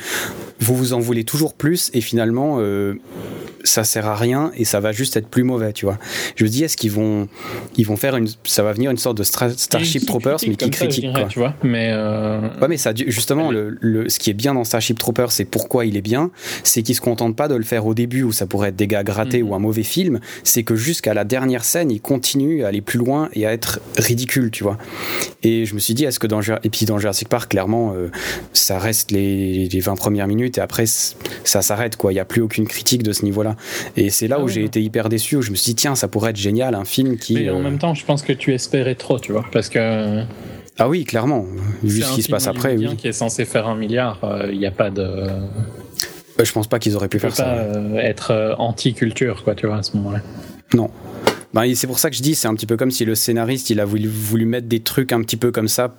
vous 0.58 0.76
vous 0.76 0.92
en 0.92 1.00
voulez 1.00 1.24
toujours 1.24 1.54
plus, 1.54 1.90
et 1.94 2.00
finalement, 2.00 2.60
ça 3.64 3.84
sert 3.84 4.06
à 4.06 4.14
rien 4.14 4.52
et 4.56 4.64
ça 4.64 4.80
va 4.80 4.92
juste 4.92 5.16
être 5.16 5.28
plus 5.28 5.42
mauvais, 5.42 5.72
tu 5.72 5.86
vois. 5.86 5.98
Je 6.36 6.44
me 6.44 6.48
dis, 6.48 6.64
est-ce 6.64 6.76
qu'ils 6.76 6.90
vont, 6.90 7.28
ils 7.76 7.86
vont 7.86 7.96
faire 7.96 8.16
une, 8.16 8.28
ça 8.44 8.62
va 8.62 8.72
venir 8.72 8.90
une 8.90 8.98
sorte 8.98 9.16
de 9.16 9.22
Starship 9.22 10.06
Troopers, 10.06 10.38
mais 10.46 10.56
qui 10.56 10.70
critique, 10.70 11.12
quoi. 11.14 11.24
Tu 11.24 11.38
vois, 11.38 11.54
mais 11.62 11.94
ouais, 11.94 12.68
mais 12.68 12.76
ça, 12.76 12.92
justement, 12.94 13.50
le, 13.50 13.76
le, 13.80 14.08
ce 14.08 14.18
qui 14.18 14.30
est 14.30 14.34
bien 14.34 14.54
dans 14.54 14.64
Starship 14.64 14.98
Troopers, 14.98 15.09
c'est 15.28 15.44
pourquoi 15.44 15.86
il 15.86 15.96
est 15.96 16.02
bien, 16.02 16.30
c'est 16.64 16.82
qu'ils 16.82 16.94
se 16.94 17.00
contentent 17.00 17.36
pas 17.36 17.48
de 17.48 17.54
le 17.54 17.64
faire 17.64 17.86
au 17.86 17.94
début 17.94 18.22
où 18.22 18.32
ça 18.32 18.46
pourrait 18.46 18.70
être 18.70 18.76
des 18.76 18.86
gars 18.86 19.02
grattés 19.02 19.42
mhm. 19.42 19.50
ou 19.50 19.54
un 19.54 19.58
mauvais 19.58 19.82
film, 19.82 20.20
c'est 20.44 20.62
que 20.62 20.76
jusqu'à 20.76 21.14
la 21.14 21.24
dernière 21.24 21.64
scène, 21.64 21.90
il 21.90 22.00
continue 22.00 22.64
à 22.64 22.68
aller 22.68 22.80
plus 22.80 22.98
loin 22.98 23.28
et 23.34 23.46
à 23.46 23.52
être 23.52 23.80
ridicule, 23.96 24.50
tu 24.50 24.64
vois. 24.64 24.78
Et 25.42 25.64
je 25.64 25.74
me 25.74 25.80
suis 25.80 25.94
dit, 25.94 26.04
est-ce 26.04 26.18
que 26.18 26.26
dans, 26.26 26.40
et 26.40 26.70
puis 26.70 26.86
dans 26.86 26.98
Jurassic 26.98 27.28
Park, 27.28 27.50
clairement, 27.50 27.94
euh, 27.94 28.10
ça 28.52 28.78
reste 28.78 29.10
les, 29.10 29.68
les 29.68 29.80
20 29.80 29.96
premières 29.96 30.26
minutes 30.26 30.58
et 30.58 30.60
après, 30.60 30.86
ça 30.86 31.62
s'arrête, 31.62 31.96
quoi. 31.96 32.12
Il 32.12 32.16
n'y 32.16 32.20
a 32.20 32.24
plus 32.24 32.42
aucune 32.42 32.66
critique 32.66 33.02
de 33.02 33.12
ce 33.12 33.24
niveau-là. 33.24 33.56
Et 33.96 34.10
c'est 34.10 34.28
là 34.28 34.36
ah 34.38 34.42
où 34.42 34.48
j'ai 34.48 34.64
été 34.64 34.82
hyper 34.82 35.08
déçu, 35.08 35.36
où 35.36 35.42
je 35.42 35.50
me 35.50 35.56
suis 35.56 35.70
dit, 35.70 35.76
tiens, 35.76 35.94
ça 35.94 36.08
pourrait 36.08 36.30
être 36.30 36.36
génial, 36.36 36.74
un 36.74 36.84
film 36.84 37.16
qui. 37.16 37.34
Mais 37.34 37.50
en 37.50 37.58
euh, 37.58 37.62
même 37.62 37.78
temps, 37.78 37.94
je 37.94 38.04
pense 38.04 38.22
que 38.22 38.32
tu 38.32 38.54
espérais 38.54 38.94
trop, 38.94 39.18
tu 39.18 39.32
vois, 39.32 39.44
parce 39.52 39.68
que. 39.68 40.24
Ah 40.82 40.88
oui, 40.88 41.04
clairement. 41.04 41.44
Vu 41.82 42.00
ce 42.00 42.14
qui 42.14 42.22
se 42.22 42.30
passe 42.30 42.46
après. 42.46 42.74
Oui. 42.74 42.96
qui 42.96 43.06
est 43.06 43.12
censé 43.12 43.44
faire 43.44 43.68
un 43.68 43.76
milliard, 43.76 44.18
il 44.22 44.28
euh, 44.28 44.56
n'y 44.56 44.66
a 44.66 44.70
pas 44.70 44.90
de. 44.90 45.06
Bah, 46.38 46.44
je 46.44 46.52
pense 46.52 46.68
pas 46.68 46.78
qu'ils 46.78 46.96
auraient 46.96 47.08
pu 47.08 47.18
faire 47.18 47.36
ça. 47.36 47.44
Pas 47.44 47.50
euh, 47.50 47.96
être 47.96 48.56
anti-culture, 48.56 49.44
quoi, 49.44 49.54
tu 49.54 49.66
vois, 49.66 49.76
à 49.76 49.82
ce 49.82 49.94
moment-là. 49.98 50.20
Non. 50.72 50.88
Bah, 51.52 51.62
c'est 51.74 51.86
pour 51.86 51.98
ça 51.98 52.08
que 52.08 52.16
je 52.16 52.22
dis, 52.22 52.34
c'est 52.34 52.48
un 52.48 52.54
petit 52.54 52.64
peu 52.64 52.78
comme 52.78 52.90
si 52.90 53.04
le 53.04 53.14
scénariste, 53.14 53.68
il 53.68 53.78
a 53.78 53.84
voulu, 53.84 54.08
voulu 54.08 54.46
mettre 54.46 54.68
des 54.68 54.80
trucs 54.80 55.12
un 55.12 55.20
petit 55.20 55.36
peu 55.36 55.50
comme 55.50 55.68
ça 55.68 55.94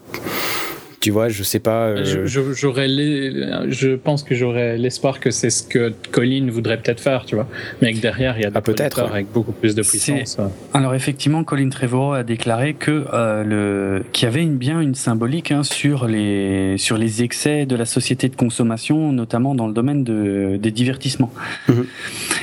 tu 1.01 1.09
vois, 1.09 1.29
je 1.29 1.41
sais 1.41 1.59
pas. 1.59 1.87
Euh, 1.87 2.27
j'aurais, 2.27 2.87
je 2.87 3.95
pense 3.95 4.21
que 4.21 4.35
j'aurais 4.35 4.77
l'espoir 4.77 5.19
que 5.19 5.31
c'est 5.31 5.49
ce 5.49 5.63
que 5.63 5.91
Colin 6.11 6.47
voudrait 6.51 6.77
peut-être 6.77 6.99
faire, 6.99 7.25
tu 7.25 7.33
vois. 7.33 7.47
Mais 7.81 7.91
que 7.93 7.99
derrière, 7.99 8.37
il 8.37 8.43
y 8.43 8.45
a 8.45 8.51
des 8.51 8.57
ah, 8.57 8.61
peut-être 8.61 8.99
avec 8.99 9.31
beaucoup 9.31 9.51
plus 9.51 9.73
de 9.73 9.81
puissance. 9.81 10.37
Alors 10.75 10.93
effectivement, 10.93 11.43
Colin 11.43 11.69
Trevorrow 11.69 12.13
a 12.13 12.23
déclaré 12.23 12.75
que 12.75 13.05
euh, 13.13 13.43
le 13.43 14.03
qu'il 14.11 14.25
y 14.25 14.27
avait 14.27 14.43
une, 14.43 14.57
bien 14.57 14.79
une 14.79 14.93
symbolique 14.93 15.51
hein, 15.51 15.63
sur 15.63 16.05
les 16.05 16.77
sur 16.77 16.97
les 16.97 17.23
excès 17.23 17.65
de 17.65 17.75
la 17.75 17.85
société 17.85 18.29
de 18.29 18.35
consommation, 18.35 19.11
notamment 19.11 19.55
dans 19.55 19.65
le 19.65 19.73
domaine 19.73 20.03
de, 20.03 20.57
des 20.61 20.71
divertissements. 20.71 21.33
Mhm. 21.67 21.85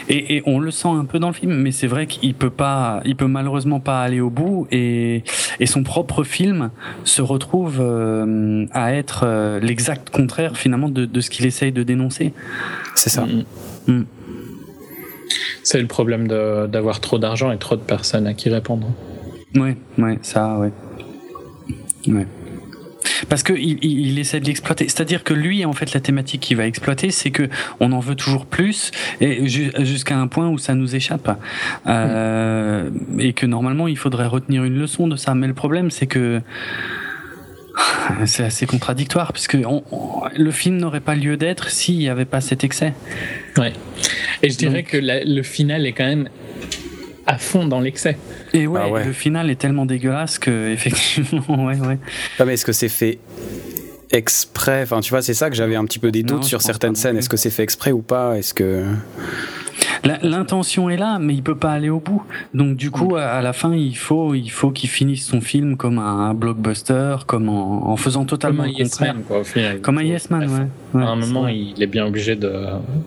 Et, 0.09 0.37
et, 0.37 0.43
on 0.47 0.59
le 0.59 0.71
sent 0.71 0.89
un 0.89 1.05
peu 1.05 1.19
dans 1.19 1.29
le 1.29 1.35
film, 1.35 1.55
mais 1.55 1.71
c'est 1.71 1.87
vrai 1.87 2.07
qu'il 2.07 2.35
peut 2.35 2.51
pas, 2.51 3.03
il 3.05 3.15
peut 3.15 3.27
malheureusement 3.27 3.79
pas 3.79 4.01
aller 4.01 4.21
au 4.21 4.31
bout, 4.31 4.67
et, 4.73 5.23
et 5.61 5.67
son 5.67 5.83
propre 5.83 6.25
film 6.25 6.71
se 7.05 7.21
retrouve 7.21 7.77
euh, 7.81 8.25
euh, 8.49 8.67
à 8.73 8.95
être 8.95 9.25
euh, 9.25 9.61
l'exact 9.61 10.11
contraire 10.11 10.57
finalement 10.57 10.89
de, 10.89 11.05
de 11.05 11.21
ce 11.21 11.31
qu'il 11.31 11.47
essaye 11.47 11.73
de 11.73 11.83
dénoncer. 11.83 12.33
C'est 12.95 13.11
ça. 13.11 13.27
Mm. 13.27 13.93
Mm. 13.93 14.07
C'est 15.63 15.81
le 15.81 15.87
problème 15.87 16.27
d'avoir 16.29 17.01
trop 17.01 17.19
d'argent 17.19 17.51
et 17.53 17.59
trop 17.59 17.77
de 17.77 17.83
personnes 17.83 18.27
à 18.27 18.35
qui 18.35 18.49
répondre. 18.49 18.91
Oui, 19.55 19.77
ouais, 19.99 20.19
ça, 20.23 20.59
ouais. 20.59 20.73
Ouais. 22.07 22.27
Parce 23.29 23.43
que 23.43 23.53
il, 23.53 23.79
il 23.83 24.19
essaie 24.19 24.41
de 24.41 24.47
l'exploiter. 24.47 24.85
C'est-à-dire 24.85 25.25
que 25.25 25.35
lui, 25.35 25.65
en 25.65 25.73
fait, 25.73 25.93
la 25.93 26.01
thématique 26.01 26.41
qu'il 26.41 26.57
va 26.57 26.67
exploiter, 26.67 27.11
c'est 27.11 27.31
que 27.31 27.49
on 27.81 27.93
en 27.93 28.01
veut 28.01 28.15
toujours 28.15 28.47
plus, 28.47 28.91
et 29.21 29.47
jusqu'à 29.47 30.19
un 30.19 30.27
point 30.27 30.49
où 30.49 30.59
ça 30.59 30.75
nous 30.75 30.95
échappe, 30.95 31.31
euh, 31.87 32.91
et 33.19 33.33
que 33.33 33.47
normalement, 33.47 33.89
il 33.89 33.99
faudrait 33.99 34.27
retenir 34.27 34.65
une 34.65 34.79
leçon 34.79 35.09
de 35.09 35.17
ça. 35.17 35.35
Mais 35.35 35.47
le 35.47 35.55
problème, 35.55 35.91
c'est 35.91 36.07
que 36.07 36.41
c'est 38.27 38.45
assez 38.45 38.67
contradictoire 38.67 39.33
puisque 39.33 39.57
le 40.37 40.51
film 40.51 40.77
n'aurait 40.77 41.01
pas 41.01 41.15
lieu 41.15 41.37
d'être 41.37 41.71
s'il 41.71 41.99
n'y 41.99 42.09
avait 42.09 42.25
pas 42.25 42.41
cet 42.41 42.65
excès. 42.65 42.95
Ouais. 43.57 43.73
Et 44.43 44.51
je 44.51 44.57
dirais 44.57 44.83
que 44.83 44.99
le 45.01 45.43
final 45.43 45.87
est 45.87 45.93
quand 45.93 46.07
même 46.07 46.29
à 47.27 47.37
fond 47.37 47.67
dans 47.67 47.81
l'excès. 47.81 48.17
Et 48.55 48.67
ouais, 48.67 48.81
ah 48.83 49.05
le 49.05 49.13
final 49.13 49.51
est 49.51 49.57
tellement 49.61 49.85
dégueulasse 49.85 50.39
que 50.39 50.71
effectivement, 50.73 51.67
ouais, 51.67 51.79
ouais. 51.79 51.99
Ah, 52.39 52.45
mais 52.45 52.55
est-ce 52.55 52.65
que 52.65 52.73
c'est 52.73 52.89
fait 52.89 53.19
exprès 54.11 54.83
Enfin, 54.83 55.01
tu 55.01 55.11
vois, 55.11 55.23
c'est 55.23 55.35
ça 55.35 55.51
que 55.51 55.57
j'avais 55.57 55.77
un 55.77 55.85
petit 55.85 55.99
peu 55.99 56.11
des 56.11 56.23
doutes 56.23 56.45
sur 56.45 56.63
certaines 56.63 56.97
scènes. 56.97 57.17
Est-ce 57.17 57.29
que 57.29 57.37
c'est 57.37 57.51
fait 57.51 57.63
exprès 57.63 57.93
ou 57.93 58.03
pas? 58.03 58.37
Est-ce 58.39 58.55
que 58.55 58.85
L'intention 60.23 60.91
est 60.91 60.97
là, 60.97 61.19
mais 61.21 61.35
il 61.35 61.43
peut 61.43 61.57
pas 61.57 61.73
aller 61.73 61.91
au 61.91 62.01
bout. 62.01 62.23
Donc 62.55 62.77
du 62.77 62.91
coup, 62.91 63.17
à 63.17 63.41
la 63.43 63.53
fin, 63.53 63.75
il 63.75 63.97
faut, 63.97 64.35
il 64.35 64.49
faut 64.51 64.71
qu'il 64.71 64.89
finisse 64.89 65.27
son 65.27 65.41
film 65.41 65.77
comme 65.77 65.99
un 65.99 66.35
blockbuster, 66.35 67.17
comme 67.27 67.49
en, 67.49 67.97
faisant 67.97 68.25
totalement 68.25 68.65
comme 68.65 68.73
un 68.73 68.79
yes 68.79 69.01
Man, 69.01 69.23
quoi, 69.27 69.41
au 69.41 69.45
final. 69.45 69.81
Comme 69.81 69.99
un 69.99 70.03
yes 70.03 70.31
man, 70.31 70.69
ouais. 70.95 71.03
à 71.03 71.09
un 71.09 71.17
moment, 71.17 71.49
il 71.49 71.81
est 71.83 71.87
bien 71.87 72.07
obligé 72.07 72.37
de. 72.37 72.53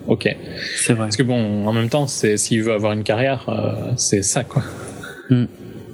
Ok. 0.07 0.35
C'est 0.75 0.93
vrai. 0.93 1.05
Parce 1.05 1.17
que 1.17 1.23
bon, 1.23 1.67
en 1.67 1.73
même 1.73 1.89
temps, 1.89 2.07
c'est 2.07 2.37
s'il 2.37 2.63
veut 2.63 2.73
avoir 2.73 2.93
une 2.93 3.03
carrière, 3.03 3.45
euh, 3.49 3.91
c'est 3.97 4.21
ça, 4.21 4.43
quoi. 4.43 4.63
Mm. 5.29 5.45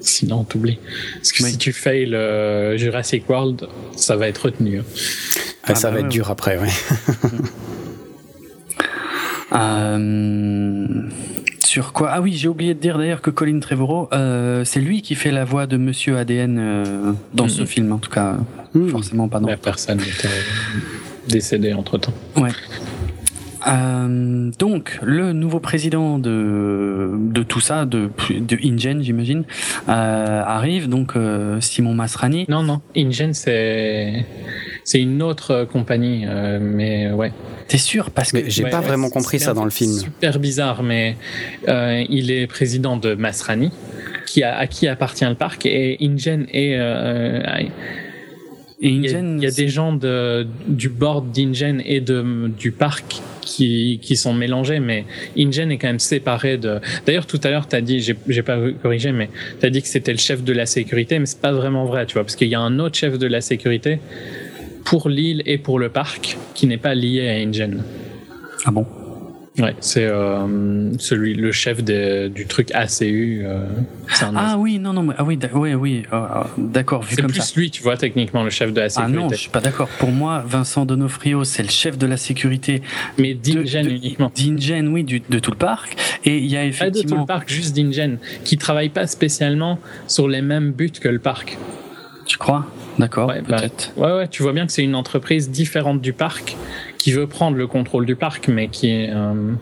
Sinon, 0.08 0.44
t'oublies. 0.44 0.80
Parce 1.16 1.32
que 1.32 1.44
si 1.44 1.58
tu 1.58 1.74
fais 1.74 2.06
le 2.06 2.76
Jurassic 2.78 3.30
World, 3.30 3.68
ça 3.96 4.16
va 4.16 4.28
être 4.28 4.46
retenu. 4.46 4.80
Hein. 4.80 4.84
Ah, 5.64 5.76
ça 5.76 5.90
bah 5.90 5.96
va 5.96 6.00
être 6.02 6.10
dur 6.10 6.32
après, 6.32 6.58
ouais. 6.58 6.70
Euh, 9.54 10.88
sur 11.60 11.94
quoi? 11.94 12.10
Ah 12.12 12.22
oui, 12.22 12.34
j'ai 12.34 12.48
oublié 12.48 12.74
de 12.74 12.80
dire 12.80 12.98
d'ailleurs 12.98 13.22
que 13.22 13.30
Colin 13.30 13.60
Trevorrow, 13.60 14.10
euh, 14.12 14.66
c'est 14.66 14.82
lui 14.82 15.02
qui 15.02 15.16
fait 15.16 15.32
la 15.32 15.46
voix 15.46 15.68
de 15.68 15.78
Monsieur 15.78 16.18
ADN 16.18 16.58
euh, 16.60 17.14
dans 17.34 17.48
ce 17.48 17.66
film, 17.66 17.92
en 17.92 17.98
tout 17.98 18.10
cas, 18.10 18.36
mm. 18.74 18.90
forcément 18.90 19.30
pas 19.30 19.40
dans. 19.40 19.48
La 19.48 19.58
personne 19.58 20.02
était 20.02 20.28
décédée 21.28 21.74
entre 21.74 21.98
temps. 21.98 22.14
Ouais. 22.36 22.52
Euh, 23.68 24.52
donc, 24.60 25.00
le 25.02 25.34
nouveau 25.34 25.60
président 25.60 26.20
de, 26.20 27.12
de 27.18 27.44
tout 27.44 27.60
ça, 27.60 27.86
de, 27.86 28.10
de 28.30 28.58
InGen, 28.64 29.02
j'imagine, 29.02 29.44
euh, 29.90 30.44
arrive, 30.46 30.90
donc 30.90 31.16
euh, 31.16 31.60
Simon 31.62 31.94
Masrani. 31.94 32.46
Non, 32.50 32.62
non, 32.62 32.82
InGen, 32.96 33.34
c'est 33.34 34.26
c'est 34.84 35.02
une 35.02 35.22
autre 35.22 35.68
compagnie, 35.72 36.26
euh, 36.28 36.60
mais 36.62 37.12
ouais. 37.12 37.32
T'es 37.68 37.78
sûr? 37.78 38.12
Parce 38.12 38.32
que 38.32 38.50
j'ai 38.50 38.64
pas 38.64 38.80
vraiment 38.80 39.10
compris 39.10 39.40
ça 39.40 39.54
dans 39.54 39.66
le 39.66 39.72
film. 39.72 39.92
Super 39.92 40.40
bizarre, 40.40 40.84
mais 40.84 41.18
euh, 41.68 42.04
il 42.10 42.32
est 42.32 42.48
président 42.48 42.96
de 42.96 43.16
Masrani, 43.16 43.72
qui 44.26 44.44
a, 44.44 44.56
à 44.56 44.68
qui 44.68 44.88
appartient 44.88 45.26
le 45.26 45.36
parc, 45.36 45.66
et 45.66 45.98
InGen 46.02 46.46
est 46.54 46.76
euh, 46.78 47.42
il 48.80 49.04
y, 49.04 49.16
a, 49.16 49.20
il 49.20 49.42
y 49.42 49.48
a 49.48 49.52
des 49.52 49.70
gens 49.70 49.94
de, 49.94 50.46
du 50.68 50.90
board 50.90 51.32
d'InGen 51.32 51.82
et 51.84 52.00
de, 52.00 52.50
du 52.56 52.72
parc 52.72 53.22
qui, 53.42 54.00
qui 54.02 54.16
sont 54.16 54.34
mélangés, 54.34 54.80
mais 54.80 55.06
InGen 55.38 55.72
est 55.72 55.78
quand 55.78 55.88
même 55.88 56.00
séparé 56.00 56.58
de. 56.58 56.80
D'ailleurs, 57.06 57.26
tout 57.26 57.40
à 57.44 57.50
l'heure, 57.50 57.68
tu 57.68 57.76
as 57.76 57.82
dit, 57.82 58.00
j'ai 58.00 58.44
pas 58.44 58.60
corrigé, 58.82 59.12
mais 59.12 59.30
tu 59.60 59.66
as 59.66 59.70
dit 59.72 59.82
que 59.82 59.88
c'était 59.88 60.12
le 60.12 60.20
chef 60.20 60.44
de 60.44 60.54
la 60.54 60.68
sécurité, 60.68 61.18
mais 61.18 61.26
c'est 61.26 61.42
pas 61.42 61.54
vraiment 61.54 61.86
vrai, 61.86 62.06
tu 62.06 62.14
vois, 62.14 62.24
parce 62.24 62.36
qu'il 62.36 62.50
y 62.50 62.56
a 62.56 62.60
un 62.60 62.78
autre 62.80 62.96
chef 62.96 63.18
de 63.18 63.28
la 63.28 63.42
sécurité 63.42 64.00
pour 64.86 65.10
l'île 65.10 65.42
et 65.46 65.58
pour 65.58 65.80
le 65.80 65.90
parc 65.90 66.38
qui 66.54 66.68
n'est 66.68 66.78
pas 66.78 66.94
lié 66.94 67.28
à 67.28 67.34
InGen. 67.34 67.84
Ah 68.66 68.72
bon? 68.72 68.86
Ouais, 69.60 69.76
c'est 69.80 70.06
euh, 70.06 70.96
celui, 71.00 71.34
le 71.34 71.52
chef 71.52 71.84
du 71.84 72.46
truc 72.48 72.70
ACU. 72.76 73.42
Euh, 73.44 73.66
ah 74.22 74.56
oui, 74.58 74.78
non, 74.78 74.94
non, 74.94 75.08
ah 75.18 75.24
oui, 75.24 75.40
oui, 75.54 75.74
oui, 75.74 76.04
euh, 76.14 76.16
euh, 76.16 76.44
d'accord. 76.58 77.04
C'est 77.10 77.24
plus 77.24 77.56
lui, 77.56 77.72
tu 77.72 77.82
vois, 77.82 77.98
techniquement, 77.98 78.44
le 78.44 78.52
chef 78.52 78.72
de 78.72 78.82
la 78.82 78.90
sécurité. 78.90 79.18
Ah 79.18 79.22
non, 79.24 79.30
je 79.30 79.36
suis 79.36 79.50
pas 79.50 79.60
d'accord. 79.60 79.88
Pour 79.98 80.12
moi, 80.12 80.44
Vincent 80.46 80.86
Donofrio, 80.86 81.44
c'est 81.44 81.64
le 81.64 81.70
chef 81.70 81.98
de 81.98 82.06
la 82.06 82.18
sécurité. 82.18 82.84
Mais 83.18 83.34
d'Ingen 83.34 83.90
uniquement. 83.90 84.32
D'Ingen, 84.36 84.90
oui, 84.90 85.04
du, 85.04 85.24
de 85.28 85.40
tout 85.40 85.52
le 85.52 85.58
parc. 85.58 85.98
Et 86.24 86.38
il 86.38 86.46
y 86.46 86.56
a 86.56 86.64
effectivement. 86.64 86.92
Pas 86.92 87.02
de 87.02 87.10
tout 87.10 87.20
le 87.22 87.26
parc, 87.26 87.50
juste 87.50 87.74
d'Ingen, 87.74 88.20
qui 88.44 88.58
travaille 88.58 88.90
pas 88.90 89.08
spécialement 89.08 89.80
sur 90.08 90.28
les 90.28 90.44
mêmes 90.44 90.72
buts 90.72 90.92
que 90.92 91.10
le 91.10 91.20
parc. 91.20 91.58
Tu 92.28 92.38
crois? 92.38 92.68
D'accord, 93.00 93.30
ouais, 93.30 93.42
bah, 93.48 93.58
peut-être. 93.58 93.92
ouais, 93.96 94.12
ouais, 94.12 94.28
tu 94.28 94.44
vois 94.44 94.54
bien 94.54 94.66
que 94.66 94.72
c'est 94.72 94.84
une 94.84 94.96
entreprise 94.96 95.50
différente 95.50 96.02
du 96.02 96.14
parc 96.14 96.58
qui 97.08 97.14
veut 97.14 97.26
prendre 97.26 97.56
le 97.56 97.68
contrôle 97.68 98.06
du 98.06 98.18
parc, 98.18 98.50
mais 98.50 98.68
qui 98.68 98.90
est 98.90 99.10
euh, 99.14 99.54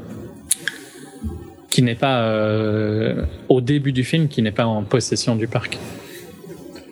qui 1.69 1.83
n'est 1.83 1.93
pas 1.93 2.21
euh, 2.23 3.23
au 3.49 3.61
début 3.61 3.91
du 3.91 4.03
film, 4.03 4.29
qui 4.29 4.41
n'est 4.41 4.51
pas 4.51 4.65
en 4.65 4.81
possession 4.81 5.35
du 5.35 5.45
parc. 5.45 5.77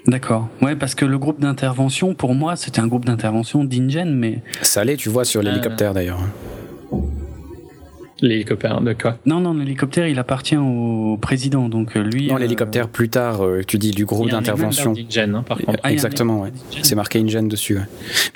D'accord. 0.06 0.50
Ouais, 0.62 0.76
parce 0.76 0.94
que 0.94 1.06
le 1.06 1.18
groupe 1.18 1.40
d'intervention, 1.40 2.14
pour 2.14 2.36
moi, 2.36 2.56
c'était 2.56 2.82
un 2.82 2.86
groupe 2.86 3.06
d'intervention 3.06 3.64
d'Ingen, 3.64 4.14
mais. 4.14 4.44
Ça 4.62 4.82
allait, 4.82 4.96
tu 4.96 5.10
vois, 5.10 5.26
sur 5.26 5.42
l'hélicoptère 5.42 5.96
d'ailleurs. 5.96 6.20
L'hélicoptère 8.24 8.80
de 8.80 8.94
quoi 8.94 9.18
Non, 9.26 9.42
non, 9.42 9.54
l'hélicoptère, 9.54 10.08
il 10.08 10.18
appartient 10.18 10.56
au 10.56 11.18
président, 11.22 11.68
donc 11.68 11.98
euh, 11.98 12.04
lui. 12.04 12.28
Non, 12.28 12.38
euh, 12.38 12.40
l'hélicoptère 12.40 12.88
plus 12.88 13.10
tard, 13.10 13.44
euh, 13.44 13.64
tu 13.68 13.78
dis 13.78 13.92
du 13.92 14.06
groupe 14.06 14.30
d'intervention. 14.30 14.94
Hein, 14.94 15.44
par 15.46 15.58
contre. 15.58 15.80
Ah, 15.84 15.92
Exactement, 15.92 16.40
ouais. 16.40 16.54
C'est 16.84 16.96
marqué 16.96 17.20
InGen 17.20 17.50
dessus. 17.50 17.78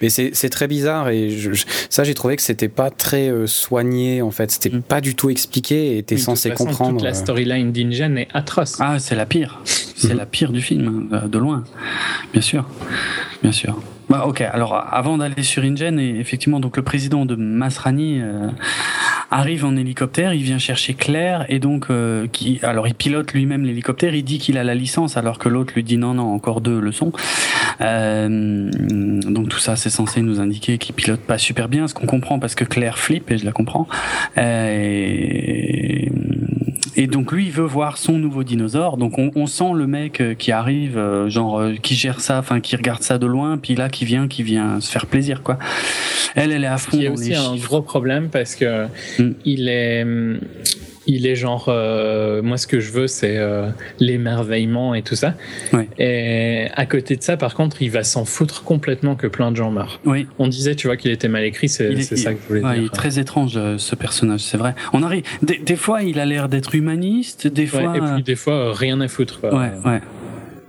Mais 0.02 0.10
c'est 0.10 0.50
très 0.50 0.68
bizarre 0.68 1.08
et 1.08 1.30
ça, 1.90 2.04
j'ai 2.04 2.14
trouvé 2.14 2.36
que 2.36 2.42
c'était 2.42 2.68
pas 2.68 2.90
très 2.90 3.32
soigné 3.46 4.22
en 4.22 4.32
fait. 4.32 4.52
C'était 4.52 4.76
mm. 4.76 4.82
pas 4.82 5.00
du 5.00 5.16
tout 5.16 5.30
expliqué 5.30 5.98
et 5.98 6.04
t'es 6.04 6.18
censé 6.18 6.50
comprendre. 6.50 6.98
Toute 6.98 7.04
la 7.04 7.14
storyline 7.14 7.72
d'InGen 7.72 8.18
est 8.18 8.28
atroce. 8.34 8.76
Ah, 8.82 9.00
c'est 9.00 9.16
la 9.16 9.26
pire. 9.26 9.62
C'est 9.64 10.14
mm. 10.14 10.18
la 10.18 10.26
pire 10.26 10.52
du 10.52 10.62
film, 10.62 11.08
de 11.32 11.38
loin. 11.38 11.64
Bien 12.34 12.42
sûr. 12.42 12.68
Bien 13.42 13.54
sûr. 13.54 13.80
Bah, 14.10 14.26
ok, 14.26 14.42
alors 14.42 14.74
avant 14.74 15.18
d'aller 15.18 15.44
sur 15.44 15.64
InGen, 15.64 16.00
effectivement, 16.00 16.60
donc 16.60 16.78
le 16.78 16.84
président 16.84 17.26
de 17.26 17.36
Masrani 17.36 18.22
arrive 19.32 19.66
en 19.66 19.76
hélicoptère, 19.76 20.34
il 20.34 20.44
vient 20.44 20.58
chercher 20.58 20.94
Claire 20.94 21.46
et 21.50 21.60
donc 21.60 21.88
euh, 21.90 22.28
qui 22.32 22.60
alors 22.64 22.88
il 22.88 22.96
pilote 22.96 23.34
lui-même 23.34 23.64
l'hélicoptère, 23.64 24.16
il 24.16 24.24
dit 24.24 24.40
qu'il 24.40 24.58
a 24.58 24.64
la 24.64 24.76
licence 24.76 25.18
alors 25.18 25.38
que 25.38 25.50
l'autre 25.50 25.74
lui 25.76 25.84
dit 25.84 25.98
non 25.98 26.14
non 26.14 26.34
encore 26.34 26.62
deux 26.62 26.80
leçons. 26.80 27.12
Euh, 27.82 28.70
donc 28.72 29.50
tout 29.50 29.60
ça 29.60 29.76
c'est 29.76 29.90
censé 29.90 30.22
nous 30.22 30.40
indiquer 30.40 30.78
qu'il 30.78 30.96
pilote 30.96 31.20
pas 31.20 31.38
super 31.38 31.68
bien, 31.68 31.88
ce 31.88 31.94
qu'on 31.94 32.06
comprend 32.06 32.40
parce 32.40 32.56
que 32.56 32.64
Claire 32.64 32.98
flippe 32.98 33.32
et 33.32 33.38
je 33.38 33.46
la 33.46 33.52
comprends. 33.52 33.88
Euh, 34.38 34.70
et, 34.72 35.87
et 36.98 37.08
donc 37.08 37.32
lui, 37.32 37.46
il 37.46 37.52
veut 37.52 37.64
voir 37.66 37.98
son 37.98 38.14
nouveau 38.14 38.44
dinosaure. 38.44 38.98
Donc 38.98 39.18
on, 39.20 39.32
on 39.36 39.46
sent 39.48 39.72
le 39.76 39.88
mec 39.88 40.20
euh, 40.20 40.34
qui 40.34 40.52
arrive, 40.52 40.98
euh, 40.98 41.30
genre 41.30 41.60
euh, 41.60 41.76
qui 41.82 41.96
gère 41.96 42.20
ça, 42.20 42.40
enfin 42.40 42.60
qui 42.60 42.76
regarde 42.76 43.04
ça 43.04 43.18
de 43.18 43.28
loin, 43.28 43.58
puis 43.58 43.76
là 43.76 43.88
qui 43.88 44.04
vient, 44.04 44.28
qui 44.28 44.44
vient 44.44 44.82
se 44.82 44.92
faire 44.92 45.06
plaisir, 45.06 45.44
quoi. 45.44 45.58
Elle, 46.36 46.52
elle 46.52 46.64
est 46.64 46.68
à 46.68 46.78
fond. 46.78 46.98
Il 46.98 47.04
y 47.04 47.08
a 47.08 47.12
aussi 47.12 47.30
les 47.30 47.36
un 47.36 47.56
gros 47.56 47.82
problème 47.82 48.30
parce 48.30 48.56
que 48.56 48.88
Mm. 49.20 49.32
il 49.46 49.70
est, 49.70 50.04
hum, 50.04 50.40
il 51.08 51.26
est 51.26 51.36
genre, 51.36 51.66
euh, 51.70 52.42
moi 52.42 52.58
ce 52.58 52.68
que 52.68 52.80
je 52.80 52.92
veux 52.92 53.08
c'est 53.08 53.38
euh, 53.38 53.70
l'émerveillement 54.00 54.94
et 54.96 55.02
tout 55.02 55.16
ça. 55.16 55.34
Ouais. 55.74 55.88
Et 55.98 56.68
à 56.76 56.86
côté 56.86 57.16
de 57.16 57.24
ça, 57.24 57.38
par 57.38 57.56
contre, 57.56 57.82
il 57.82 57.90
va 57.92 58.04
s'en 58.04 58.26
foutre 58.26 58.64
complètement 58.64 59.16
que 59.16 59.28
plein 59.28 59.52
de 59.52 59.56
gens 59.56 59.72
meurent. 59.72 60.00
Oui, 60.06 60.28
On 60.40 60.48
disait, 60.48 60.76
tu 60.76 60.88
vois, 60.88 60.98
qu'il 60.98 61.12
était 61.12 61.28
mal 61.28 61.44
écrit, 61.44 61.70
c'est 61.70 61.92
Il 61.92 62.00
est- 62.00 62.04
c'est 62.04 62.18
ça 62.18 62.34
que 62.34 62.40
je 62.44 62.48
voulais 62.48 62.64
ouais, 62.64 62.76
il 62.78 62.82
dire. 62.84 62.92
est 62.92 62.96
très 62.96 63.20
étrange 63.20 63.54
euh, 63.58 63.78
ce 63.78 63.96
personnage, 63.96 64.42
c'est 64.42 64.58
vrai. 64.58 64.76
On 64.94 65.02
arrive. 65.04 65.24
Des, 65.42 65.58
des 65.58 65.76
fois, 65.76 66.04
il 66.04 66.20
a 66.20 66.26
l'air 66.26 66.50
d'être 66.50 66.76
humaniste, 66.76 67.48
des 67.48 67.64
Ouais, 67.64 67.68
fois. 67.84 67.96
et 67.98 68.00
puis 68.14 68.24
des 68.24 68.36
fois, 68.36 68.74
rien 68.74 69.00
à 69.02 69.08
foutre. 69.08 69.40
quoi. 69.40 69.54
ouais, 69.58 69.72
ouais. 69.86 70.02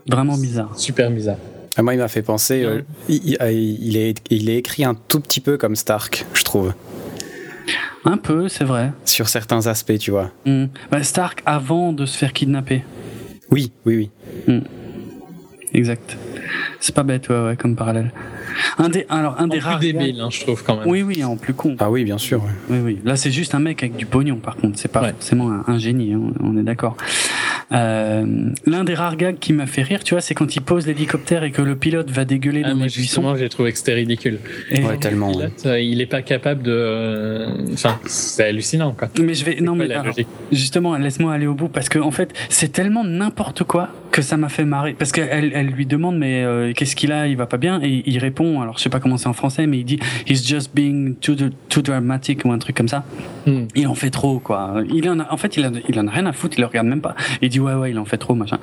Vraiment 0.08 0.38
bizarre. 0.38 0.78
Super 0.78 1.10
bizarre. 1.10 1.36
Ah, 1.76 1.82
moi, 1.82 1.94
il 1.94 1.98
m'a 1.98 2.08
fait 2.08 2.22
penser. 2.22 2.62
euh, 2.64 2.80
il, 3.08 3.36
il- 3.40 3.78
il 3.80 3.96
est, 3.96 4.18
il 4.30 4.50
est 4.50 4.56
écrit 4.56 4.84
un 4.84 4.94
tout 4.94 5.20
petit 5.20 5.40
peu 5.40 5.56
comme 5.56 5.76
Stark, 5.76 6.24
je 6.34 6.42
trouve, 6.42 6.72
Un 8.04 8.16
peu, 8.16 8.48
c'est 8.48 8.64
vrai. 8.64 8.92
sur 9.04 9.28
certains 9.28 9.66
aspects, 9.66 9.98
tu 9.98 10.10
vois. 10.10 10.30
Hmm. 10.46 10.66
Bah, 10.90 11.02
Stark 11.02 11.42
avant 11.46 11.92
de 11.92 12.06
se 12.06 12.16
faire 12.16 12.32
kidnapper. 12.32 12.84
Oui, 13.50 13.72
oui, 13.86 14.10
oui. 14.46 14.62
Exact. 15.72 16.16
C'est 16.80 16.94
pas 16.94 17.02
bête, 17.02 17.28
ouais, 17.28 17.44
ouais, 17.44 17.56
comme 17.56 17.76
parallèle. 17.76 18.12
Un 18.78 18.88
des, 18.88 19.06
alors, 19.08 19.36
un 19.38 19.44
En 19.44 19.48
des 19.48 19.58
plus 19.58 19.66
rares. 19.66 19.78
débile, 19.78 20.16
gars- 20.16 20.24
hein, 20.24 20.28
je 20.30 20.40
trouve 20.40 20.62
quand 20.64 20.76
même. 20.78 20.86
Oui, 20.88 21.02
oui, 21.02 21.22
en 21.24 21.36
plus 21.36 21.54
con. 21.54 21.76
Ah 21.78 21.90
oui, 21.90 22.04
bien 22.04 22.18
sûr. 22.18 22.42
Oui, 22.70 22.78
oui. 22.82 22.98
Là, 23.04 23.16
c'est 23.16 23.30
juste 23.30 23.54
un 23.54 23.58
mec 23.60 23.82
avec 23.82 23.96
du 23.96 24.06
pognon, 24.06 24.36
par 24.36 24.56
contre. 24.56 24.78
C'est 24.78 24.90
pas 24.92 25.02
Ouais. 25.02 25.10
forcément 25.12 25.50
un, 25.50 25.64
un 25.66 25.78
génie, 25.78 26.12
hein, 26.14 26.20
on 26.40 26.56
est 26.56 26.62
d'accord. 26.62 26.96
Euh, 27.72 28.24
L'un 28.66 28.84
des 28.84 28.94
rares 28.94 29.16
gags 29.16 29.38
qui 29.38 29.52
m'a 29.52 29.66
fait 29.66 29.82
rire, 29.82 30.02
tu 30.02 30.14
vois, 30.14 30.20
c'est 30.20 30.34
quand 30.34 30.56
il 30.56 30.60
pose 30.62 30.86
l'hélicoptère 30.86 31.44
et 31.44 31.50
que 31.50 31.60
le 31.62 31.76
pilote 31.76 32.10
va 32.10 32.24
dégueuler 32.24 32.62
Ah, 32.64 32.70
dans 32.70 32.76
moi, 32.76 32.86
les 32.86 32.90
buissons. 32.92 33.02
justement, 33.02 33.36
j'ai 33.36 33.48
trouvé 33.48 33.72
que 33.72 33.78
c'était 33.78 33.94
ridicule. 33.94 34.38
Et- 34.70 34.82
Ouais, 34.84 34.96
tellement. 34.96 35.28
Le 35.32 35.36
ouais. 35.36 35.48
pilote, 35.48 35.66
euh, 35.66 35.80
il 35.80 36.00
est 36.00 36.06
pas 36.06 36.22
capable 36.22 36.62
de. 36.62 36.72
euh, 36.72 37.46
Enfin, 37.74 37.98
c'est 38.06 38.44
hallucinant, 38.44 38.92
quoi. 38.92 39.08
Mais 39.20 39.34
je 39.34 39.44
vais, 39.44 39.56
non, 39.60 39.76
quoi 39.76 39.86
mais 39.86 39.94
alors, 39.94 40.14
justement, 40.50 40.96
laisse-moi 40.96 41.32
aller 41.34 41.46
au 41.46 41.54
bout 41.54 41.68
parce 41.68 41.88
que 41.88 41.98
en 41.98 42.10
fait, 42.10 42.32
c'est 42.48 42.72
tellement 42.72 43.04
n'importe 43.04 43.64
quoi 43.64 43.88
que 44.12 44.22
ça 44.22 44.36
m'a 44.38 44.48
fait 44.48 44.64
marrer. 44.64 44.94
Parce 44.94 45.12
qu'elle, 45.12 45.52
elle 45.54 45.66
lui 45.66 45.84
demande, 45.84 46.16
mais 46.18 46.42
euh, 46.44 46.72
qu'est-ce 46.72 46.96
qu'il 46.96 47.12
a? 47.12 47.26
Il 47.28 47.36
va 47.36 47.46
pas 47.46 47.58
bien? 47.58 47.80
Et 47.82 48.02
il 48.06 48.18
répond, 48.18 48.47
alors 48.62 48.78
je 48.78 48.82
sais 48.82 48.88
pas 48.90 49.00
comment 49.00 49.16
c'est 49.16 49.28
en 49.28 49.32
français, 49.32 49.66
mais 49.66 49.78
il 49.78 49.84
dit, 49.84 49.98
he's 50.26 50.46
just 50.46 50.70
being 50.74 51.14
too, 51.16 51.34
too 51.68 51.82
dramatic 51.82 52.44
ou 52.44 52.52
un 52.52 52.58
truc 52.58 52.76
comme 52.76 52.88
ça. 52.88 53.04
Hmm. 53.46 53.64
Il 53.74 53.86
en 53.86 53.94
fait 53.94 54.10
trop, 54.10 54.38
quoi. 54.38 54.82
Il 54.92 55.08
en 55.08 55.20
a, 55.20 55.32
en 55.32 55.36
fait, 55.36 55.56
il, 55.56 55.64
a, 55.64 55.70
il 55.88 55.98
en 56.00 56.06
a 56.06 56.10
rien 56.10 56.26
à 56.26 56.32
foutre, 56.32 56.56
il 56.58 56.60
le 56.60 56.66
regarde 56.66 56.86
même 56.86 57.00
pas. 57.00 57.14
Il 57.42 57.48
dit, 57.48 57.60
ouais, 57.60 57.74
ouais, 57.74 57.90
il 57.90 57.98
en 57.98 58.04
fait 58.04 58.18
trop, 58.18 58.34
machin. 58.34 58.58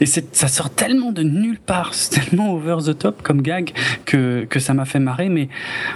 Et 0.00 0.06
c'est, 0.06 0.34
ça 0.34 0.48
sort 0.48 0.70
tellement 0.70 1.12
de 1.12 1.22
nulle 1.22 1.58
part, 1.58 1.94
c'est 1.94 2.20
tellement 2.20 2.52
over 2.52 2.76
the 2.84 2.96
top 2.98 3.22
comme 3.22 3.42
gag 3.42 3.72
que, 4.04 4.44
que 4.48 4.58
ça 4.60 4.74
m'a 4.74 4.84
fait 4.84 4.98
marrer, 5.00 5.28
mais 5.28 5.48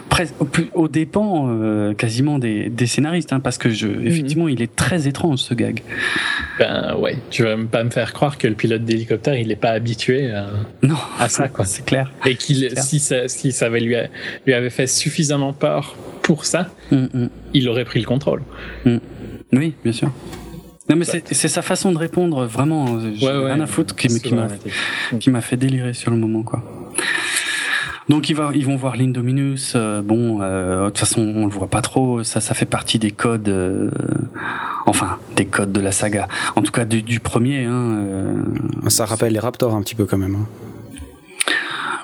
presque 0.09 0.35
au, 0.41 0.45
plus- 0.45 0.71
au 0.75 0.89
dépend 0.89 1.47
euh, 1.49 1.95
quasiment 1.95 2.39
des, 2.39 2.69
des 2.69 2.87
scénaristes, 2.87 3.33
hein, 3.33 3.41
parce 3.41 3.59
que 3.59 3.71
je, 3.71 3.89
effectivement, 4.05 4.49
il 4.49 4.63
est 4.63 4.75
très 4.75 5.09
étrange 5.09 5.41
ce 5.41 5.55
gag. 5.55 5.83
Ben 6.59 6.95
ouais, 6.97 7.17
tu 7.31 7.43
vas 7.45 7.57
pas 7.71 7.83
me 7.85 7.91
faire 7.91 8.13
croire 8.13 8.39
que 8.39 8.47
le 8.47 8.55
pilote 8.55 8.85
d'hélicoptère, 8.85 9.35
il 9.37 9.51
est 9.51 9.57
pas 9.57 9.71
habitué 9.71 10.31
à, 10.31 10.49
Non, 10.83 10.97
à 11.19 11.29
ça, 11.29 11.49
quoi. 11.49 11.65
c'est 11.73 11.85
clair. 11.85 12.11
Et 12.27 12.37
qu'il, 12.37 12.69
clair. 12.69 12.83
si 12.83 12.99
ça, 12.99 13.29
si 13.33 13.53
ça 13.53 13.67
avait 13.67 13.81
lui, 13.81 13.97
a- 13.97 14.09
lui 14.47 14.55
avait 14.55 14.71
fait 14.71 14.87
suffisamment 14.87 15.53
peur 15.53 15.97
pour 16.23 16.45
ça, 16.45 16.69
Mm, 16.91 16.97
mm. 17.13 17.29
il 17.55 17.69
aurait 17.69 17.85
pris 17.85 18.01
le 18.01 18.07
contrôle. 18.07 18.43
Oui, 19.53 19.75
bien 19.83 19.93
sûr. 19.93 20.11
Non, 20.89 20.97
mais 20.97 21.05
c'est, 21.05 21.33
c'est 21.33 21.49
sa 21.49 21.63
façon 21.63 21.93
de 21.93 21.99
répondre, 21.99 22.45
vraiment, 22.47 22.87
euh, 22.97 23.13
j'ai 23.15 23.27
Ouais, 23.27 23.33
ouais. 23.33 23.53
rien 23.53 23.61
à 23.61 23.67
foutre, 23.67 23.95
qui, 23.97 24.09
qui 24.09 24.35
m'a 24.35 24.43
dramatique. 24.47 24.73
qui 25.21 25.31
m'a 25.31 25.41
fait 25.41 25.57
délirer 25.57 25.95
sur 25.95 26.11
le 26.11 26.17
moment 26.17 26.43
quoi. 26.43 26.63
Donc 28.09 28.29
ils, 28.29 28.35
va, 28.35 28.51
ils 28.53 28.67
vont 28.67 28.77
voir 28.77 28.97
l'Indominus. 28.97 29.75
euh, 29.77 30.03
bon, 30.03 30.41
euh, 30.43 30.81
de 30.85 30.87
toute 30.91 30.99
façon 30.99 31.23
on 31.23 31.47
le 31.47 31.53
voit 31.53 31.69
pas 31.69 31.81
trop. 31.83 32.25
Ça, 32.25 32.41
ça 32.41 32.53
fait 32.53 32.67
partie 32.67 32.99
des 32.99 33.13
codes, 33.13 33.49
euh, 33.49 33.91
enfin 34.87 35.19
des 35.37 35.47
codes 35.47 35.73
de 35.73 35.81
la 35.81 35.93
saga. 35.93 36.27
En 36.57 36.63
tout 36.63 36.73
cas 36.73 36.85
du, 36.85 37.03
du 37.03 37.21
premier. 37.21 37.65
Hein, 37.65 37.73
euh. 37.73 38.35
Ça 38.89 39.05
rappelle 39.07 39.33
les 39.33 39.39
Raptors 39.39 39.75
un 39.75 39.83
petit 39.83 39.95
peu 39.95 40.05
quand 40.05 40.19
même. 40.19 40.35
hein. 40.35 40.47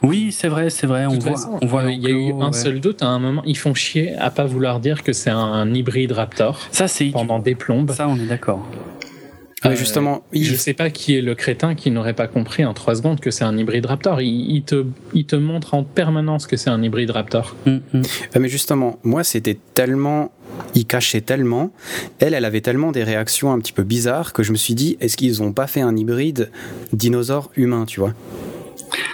Oui, 0.03 0.33
c'est 0.33 0.49
vrai, 0.49 0.71
c'est 0.71 0.87
vrai. 0.87 1.07
On 1.07 1.19
voit, 1.19 1.33
façon, 1.33 1.59
on 1.61 1.67
voit. 1.67 1.83
euh, 1.85 1.91
il 1.93 2.03
y 2.03 2.07
a 2.07 2.11
eu 2.11 2.33
un 2.33 2.47
ouais. 2.49 2.53
seul 2.53 2.81
doute 2.81 3.03
à 3.03 3.07
un 3.07 3.19
moment. 3.19 3.43
Ils 3.47 3.57
font 3.59 3.75
chier 3.75 4.15
à 4.17 4.31
pas 4.31 4.45
vouloir 4.45 4.81
dire 4.81 5.03
que 5.03 5.13
c'est 5.13 5.31
un 5.31 5.73
hybride 5.75 6.13
Raptor 6.13 6.61
Ça 6.71 6.89
c'est 6.89 7.07
pendant 7.11 7.39
des 7.39 7.55
plombes. 7.55 7.91
ça, 7.93 8.09
on 8.09 8.17
est 8.17 8.27
d'accord. 8.27 8.67
Euh, 9.67 9.75
justement, 9.75 10.23
il- 10.33 10.45
Je 10.45 10.55
sais 10.55 10.73
pas 10.73 10.89
qui 10.89 11.17
est 11.17 11.21
le 11.21 11.35
crétin 11.35 11.75
qui 11.75 11.91
n'aurait 11.91 12.15
pas 12.15 12.29
compris 12.29 12.65
en 12.65 12.75
trois 12.75 12.95
secondes 12.95 13.19
que 13.19 13.33
c'est 13.33 13.43
un 13.43 13.59
hybride 13.59 13.87
Raptor. 13.87 14.21
Il, 14.21 14.53
il 14.53 14.63
te, 14.63 14.85
il 15.15 15.25
te 15.27 15.35
montre 15.35 15.75
en 15.75 15.83
permanence 15.83 16.47
que 16.47 16.57
c'est 16.57 16.71
un 16.71 16.81
hybride 16.81 17.11
Raptor. 17.11 17.57
Mm, 17.67 17.71
mm. 17.71 17.81
Euh, 17.95 18.01
Mais 18.39 18.49
justement, 18.49 19.01
moi, 19.03 19.25
c'était 19.25 19.59
tellement. 19.75 20.31
Il 20.77 20.87
cachait 20.87 21.21
tellement. 21.23 21.71
Elle, 22.21 22.35
elle 22.35 22.45
avait 22.45 22.61
tellement 22.61 22.93
des 22.93 23.03
réactions 23.03 23.53
un 23.53 23.59
petit 23.59 23.73
peu 23.73 23.83
bizarres 23.83 24.33
que 24.33 24.43
je 24.45 24.53
me 24.53 24.57
suis 24.57 24.75
dit, 24.75 24.97
est-ce 25.01 25.17
qu'ils 25.17 25.43
ont 25.43 25.53
pas 25.53 25.67
fait 25.67 25.81
un 25.81 25.97
hybride 25.97 26.51
dinosaure-humain, 26.93 27.85
tu 27.85 27.99
vois? 28.01 28.15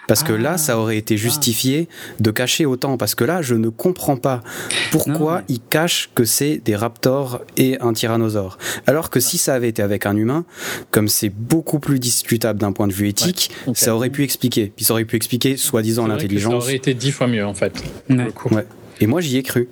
Parce 0.08 0.22
que 0.22 0.32
Ah. 0.32 0.38
là, 0.38 0.58
ça 0.58 0.78
aurait 0.78 0.96
été 0.98 1.16
justifié 1.16 1.88
de 2.20 2.30
cacher 2.30 2.66
autant. 2.66 2.96
Parce 2.96 3.14
que 3.14 3.24
là, 3.24 3.42
je 3.42 3.54
ne 3.54 3.68
comprends 3.68 4.16
pas 4.16 4.42
pourquoi 4.90 5.14
Non, 5.34 5.38
mais- 5.48 5.54
ils 5.54 5.60
cachent 5.60 6.10
que 6.14 6.24
c'est 6.24 6.60
des 6.64 6.76
raptors 6.76 7.40
et 7.56 7.78
un 7.80 7.92
tyrannosaure. 7.92 8.58
Alors 8.86 9.10
que 9.10 9.20
si 9.20 9.38
ça 9.38 9.54
avait 9.54 9.68
été 9.68 9.82
avec 9.82 10.06
un 10.06 10.16
humain, 10.16 10.44
comme 10.90 11.08
c'est 11.08 11.30
beaucoup 11.30 11.78
plus 11.78 11.98
discutable 11.98 12.58
d'un 12.60 12.72
point 12.72 12.88
de 12.88 12.92
vue 12.92 13.08
éthique, 13.08 13.50
ça 13.74 13.94
aurait 13.94 14.10
pu 14.10 14.22
expliquer. 14.24 14.72
Puis 14.74 14.84
ça 14.84 14.92
aurait 14.94 15.04
pu 15.04 15.16
expliquer, 15.16 15.56
soi-disant, 15.56 16.04
que 16.04 16.08
Ça 16.10 16.14
l'intelligence. 16.16 16.54
aurait 16.64 16.76
été 16.76 16.94
dix 16.94 17.10
fois 17.12 17.26
mieux 17.26 17.44
en 17.46 17.54
fait. 17.54 17.72
pour 18.06 18.16
Ouais. 18.16 18.24
le 18.24 18.32
coup. 18.32 18.54
Ouais. 18.54 18.66
Et 19.00 19.06
moi, 19.06 19.20
j'y 19.20 19.36
ai 19.38 19.42
cru. 19.42 19.68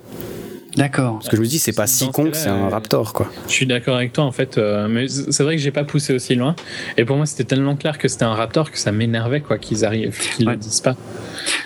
D'accord. 0.75 1.13
Parce 1.19 1.29
que 1.29 1.35
je 1.37 1.41
me 1.41 1.45
dis, 1.47 1.59
c'est 1.59 1.73
pas 1.75 1.85
si 1.87 2.09
con 2.11 2.31
que 2.31 2.35
c'est 2.37 2.49
un 2.49 2.65
euh, 2.65 2.69
raptor, 2.69 3.13
quoi. 3.13 3.29
Je 3.47 3.51
suis 3.53 3.65
d'accord 3.67 3.95
avec 3.95 4.11
toi 4.13 4.23
en 4.23 4.31
fait, 4.31 4.57
euh, 4.57 4.87
mais 4.87 5.07
c'est 5.07 5.43
vrai 5.43 5.55
que 5.55 5.61
j'ai 5.61 5.71
pas 5.71 5.83
poussé 5.83 6.13
aussi 6.13 6.35
loin. 6.35 6.55
Et 6.97 7.05
pour 7.05 7.15
moi, 7.17 7.25
c'était 7.25 7.43
tellement 7.43 7.75
clair 7.75 7.97
que 7.97 8.07
c'était 8.07 8.25
un 8.25 8.33
raptor 8.33 8.71
que 8.71 8.77
ça 8.79 8.91
m'énervait 8.91 9.41
quoi 9.41 9.57
qu'ils 9.59 9.85
arrivent, 9.85 10.17
qu'ils 10.35 10.47
Ouais. 10.47 10.53
le 10.53 10.59
disent 10.59 10.81
pas. 10.81 10.95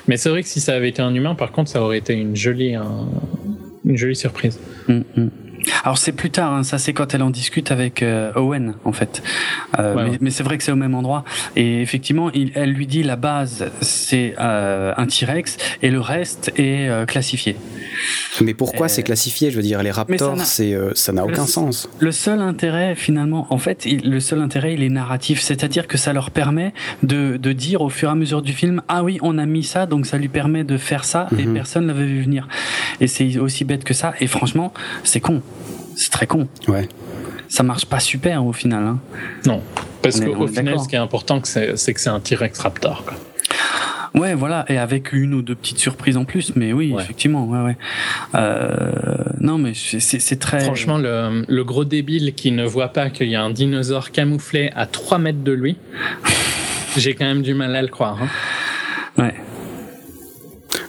Mais 0.08 0.18
c'est 0.18 0.30
vrai 0.30 0.44
que 0.44 0.50
si 0.50 0.60
ça 0.60 0.74
avait 0.74 0.90
été 0.90 1.02
un 1.02 1.14
humain, 1.16 1.36
par 1.36 1.52
contre, 1.52 1.70
ça 1.70 1.82
aurait 1.82 1.98
été 2.00 2.14
une 2.14 2.36
jolie, 2.36 2.76
un- 2.76 3.08
une 3.86 3.98
jolie 3.98 4.16
surprise. 4.16 4.60
Mm, 4.90 5.00
mm. 5.16 5.30
Alors 5.84 5.98
c'est 5.98 6.12
plus 6.12 6.30
tard, 6.32 6.54
hein, 6.54 6.64
ça 6.64 6.78
c'est 6.78 6.94
quand 6.94 7.14
elle 7.14 7.24
en 7.24 7.30
discute 7.30 7.72
avec 7.72 8.02
euh, 8.04 8.32
Owen 8.36 8.76
en 8.86 8.92
fait. 8.92 9.22
Euh, 9.80 9.96
Ouais, 9.96 10.04
mais 10.04 10.10
ouais. 10.12 10.18
mais 10.22 10.30
c'est 10.32 10.44
vrai 10.44 10.58
que 10.58 10.64
c'est 10.64 10.72
au 10.72 10.76
même 10.76 10.96
endroit. 10.96 11.24
Et 11.56 11.82
effectivement, 11.82 12.30
il, 12.34 12.52
elle 12.56 12.72
lui 12.72 12.88
dit 12.88 13.04
la 13.04 13.16
base 13.16 13.66
c'est 13.82 14.36
euh, 14.40 14.94
un 14.98 15.06
T-Rex 15.08 15.58
et 15.82 15.90
le 15.90 16.00
reste 16.02 16.52
est 16.58 16.90
euh, 16.90 17.06
classifié. 17.06 17.56
Mais 18.42 18.54
pourquoi 18.54 18.86
Euh, 18.86 18.90
c'est 18.90 19.04
classifié? 19.04 19.50
Je 19.52 19.56
veux 19.56 19.62
dire, 19.64 19.82
les 19.84 19.92
raptors, 19.92 20.38
euh, 20.60 20.92
ça 20.94 21.12
n'a 21.14 21.24
aucun 21.26 21.42
Le- 21.44 21.48
sens. 21.48 21.90
Le 22.00 22.12
seul 22.12 22.42
intérêt 22.42 22.96
finalement, 22.96 23.48
en 23.50 23.58
fait, 23.58 23.86
il- 23.86 24.10
le 24.10 24.20
seul 24.20 24.42
intérêt 24.42 24.74
il 24.74 24.84
est 24.84 24.90
narratif, 24.90 25.42
c'est-à-dire 25.42 25.88
que 25.88 25.98
ça 25.98 26.14
leur 26.14 26.32
permet 26.32 26.74
de, 27.04 27.38
de 27.38 27.52
dire 27.54 27.82
au 27.82 27.90
fur 27.90 28.10
et 28.10 28.12
à 28.12 28.16
mesure 28.16 28.42
du 28.42 28.54
film 28.54 28.82
ah 28.88 29.04
oui 29.04 29.18
on 29.22 29.38
a 29.38 29.46
mis 29.46 29.64
ça 29.64 29.86
donc 29.86 30.06
ça 30.06 30.18
lui 30.18 30.28
permet 30.30 30.64
de 30.64 30.78
faire 30.78 31.04
ça 31.06 31.28
et 31.38 31.46
Mhm. 31.46 31.54
personne 31.54 31.88
l'avait 31.88 32.06
vu 32.06 32.22
venir. 32.22 32.48
Et 33.02 33.08
c'est 33.08 33.38
aussi 33.40 33.64
bête 33.66 33.84
que 33.84 33.94
ça. 33.94 34.14
Et 34.20 34.28
franchement 34.28 34.74
c'est 35.04 35.20
con, 35.20 35.42
c'est 35.98 36.12
très 36.12 36.28
con. 36.28 36.48
Ouais. 36.68 36.88
Ça 37.50 37.64
marche 37.64 37.86
pas 37.86 38.00
super 38.00 38.46
au 38.46 38.54
final. 38.54 38.84
Hein. 38.84 39.00
Non, 39.46 39.62
parce 40.02 40.20
qu'au 40.20 40.48
est 40.48 40.54
final, 40.56 40.80
ce 40.80 40.88
qui 40.88 40.96
est 40.96 41.00
important, 41.00 41.42
c'est 41.44 41.94
que 41.94 42.00
c'est 42.00 42.10
un 42.10 42.20
T-Rex 42.20 42.60
Raptor. 42.60 43.04
quoi. 43.04 43.14
Ouais, 44.20 44.34
voilà, 44.34 44.66
et 44.68 44.78
avec 44.80 45.14
une 45.14 45.34
ou 45.36 45.42
deux 45.44 45.54
petites 45.54 45.78
surprises 45.78 46.18
en 46.18 46.26
plus, 46.26 46.54
mais 46.56 46.74
oui, 46.74 46.92
Ouais. 46.92 47.04
effectivement, 47.04 47.46
ouais, 47.46 47.62
ouais. 47.62 47.78
Euh, 48.34 48.92
non, 49.40 49.58
mais 49.60 49.74
c'est 49.76 50.00
c'est 50.00 50.38
très. 50.40 50.62
Franchement, 50.62 50.98
le, 50.98 51.46
le 51.48 51.64
gros 51.64 51.86
débile 51.86 52.34
qui 52.34 52.52
ne 52.52 52.66
voit 52.66 52.88
pas 52.90 53.10
qu'il 53.12 53.28
y 53.30 53.36
a 53.36 53.44
un 53.44 53.52
dinosaure 53.52 54.12
camouflé 54.12 54.72
à 54.76 54.88
3 54.88 55.20
mètres 55.20 55.44
de 55.44 55.52
lui, 55.52 55.78
j'ai 56.98 57.14
quand 57.14 57.26
même 57.26 57.44
du 57.44 57.54
mal 57.54 57.76
à 57.76 57.82
le 57.82 57.88
croire. 57.90 58.18
hein. 58.24 59.22
Ouais. 59.24 59.36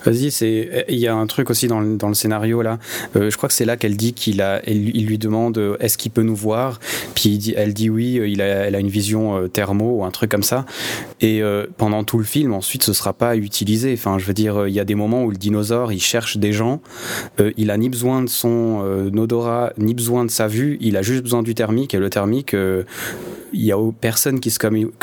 Vas-y, 0.09 0.31
c'est 0.31 0.87
il 0.89 0.97
y 0.97 1.07
a 1.07 1.15
un 1.15 1.27
truc 1.27 1.51
aussi 1.51 1.69
dans 1.69 1.81
le, 1.81 1.99
dans 1.99 2.09
le 2.09 2.15
scénario 2.15 2.63
là. 2.63 2.79
Euh, 3.15 3.31
je 3.31 3.37
crois 3.37 3.51
que 3.51 3.55
c'est 3.55 3.67
là 3.67 3.77
qu'elle 3.77 3.95
dit 3.95 4.15
qu'il 4.15 4.41
a, 4.41 4.63
il 4.67 5.05
lui 5.05 5.19
demande 5.19 5.59
euh, 5.59 5.77
est-ce 5.81 5.99
qu'il 5.99 6.11
peut 6.11 6.23
nous 6.23 6.35
voir? 6.35 6.81
Puis 7.15 7.29
il 7.29 7.39
dit, 7.39 7.53
elle 7.55 7.75
dit 7.75 7.91
oui, 7.91 8.19
il 8.27 8.41
a, 8.41 8.47
elle 8.47 8.75
a 8.75 8.81
une 8.81 8.89
vision 8.89 9.49
thermo 9.49 9.99
ou 9.99 10.05
un 10.05 10.11
truc 10.11 10.31
comme 10.31 10.43
ça. 10.43 10.65
Et 11.21 11.43
pendant 11.77 12.05
tout 12.05 12.17
le 12.17 12.25
film, 12.25 12.55
ensuite, 12.55 12.83
ce 12.83 12.93
sera 12.93 13.13
pas 13.13 13.37
utilisé. 13.37 13.93
Enfin, 13.93 14.19
je 14.19 14.25
veux 14.25 14.35
dire, 14.35 14.67
il 14.67 14.75
y 14.75 14.81
a 14.81 14.85
des 14.85 14.95
moments 14.95 15.25
où 15.25 15.31
le 15.31 15.37
dinosaure 15.37 15.93
il 15.93 16.01
cherche 16.01 16.39
des 16.39 16.53
gens. 16.53 16.81
il 17.57 17.71
a 17.71 17.77
ni 17.77 17.91
besoin 17.91 18.23
de 18.23 18.29
son 18.29 19.11
odorat, 19.15 19.73
ni 19.77 19.95
besoin 19.95 20.25
de 20.25 20.31
sa 20.31 20.47
vue. 20.47 20.79
Il 20.81 20.97
a 20.97 21.03
juste 21.03 21.23
besoin 21.23 21.43
du 21.43 21.55
thermique 21.55 21.93
et 21.93 21.99
le 21.99 22.09
thermique 22.09 22.55
il 23.53 23.65
y 23.65 23.73
a 23.73 23.79
personne 24.01 24.41
qui 24.41 24.51
se, 24.51 24.59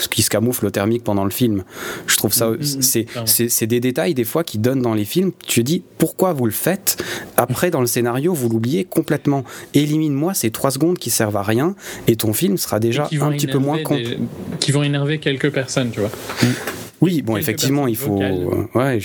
qui 0.09 0.21
se 0.21 0.29
camoufle 0.29 0.65
au 0.65 0.69
thermique 0.69 1.03
pendant 1.03 1.23
le 1.23 1.31
film. 1.31 1.63
Je 2.07 2.17
trouve 2.17 2.33
ça, 2.33 2.51
mm-hmm. 2.51 3.49
c'est 3.49 3.67
des 3.67 3.79
détails 3.79 4.13
des 4.13 4.23
fois 4.23 4.43
qui 4.43 4.57
donnent 4.57 4.81
dans 4.81 4.93
les 4.95 5.05
films. 5.05 5.31
Tu 5.45 5.61
te 5.61 5.65
dis 5.65 5.83
pourquoi 5.97 6.33
vous 6.33 6.45
le 6.45 6.51
faites. 6.51 7.03
Après, 7.37 7.71
dans 7.71 7.81
le 7.81 7.87
scénario, 7.87 8.33
vous 8.33 8.49
l'oubliez 8.49 8.83
complètement. 8.83 9.43
Élimine-moi 9.73 10.33
ces 10.33 10.51
trois 10.51 10.71
secondes 10.71 10.97
qui 10.97 11.09
servent 11.09 11.37
à 11.37 11.43
rien 11.43 11.75
et 12.07 12.15
ton 12.15 12.33
film 12.33 12.57
sera 12.57 12.79
déjà 12.79 13.03
un 13.21 13.31
petit 13.31 13.47
peu 13.47 13.57
moins 13.57 13.81
con. 13.83 13.99
Qui 14.59 14.71
vont 14.71 14.83
énerver 14.83 15.19
quelques 15.19 15.51
personnes, 15.51 15.91
tu 15.91 15.99
vois. 15.99 16.11
Mm. 16.41 16.45
Oui, 17.01 17.21
bon, 17.21 17.37
effectivement, 17.37 17.87
il 17.87 17.97
faut. 17.97 18.21
Ouais, 18.73 18.99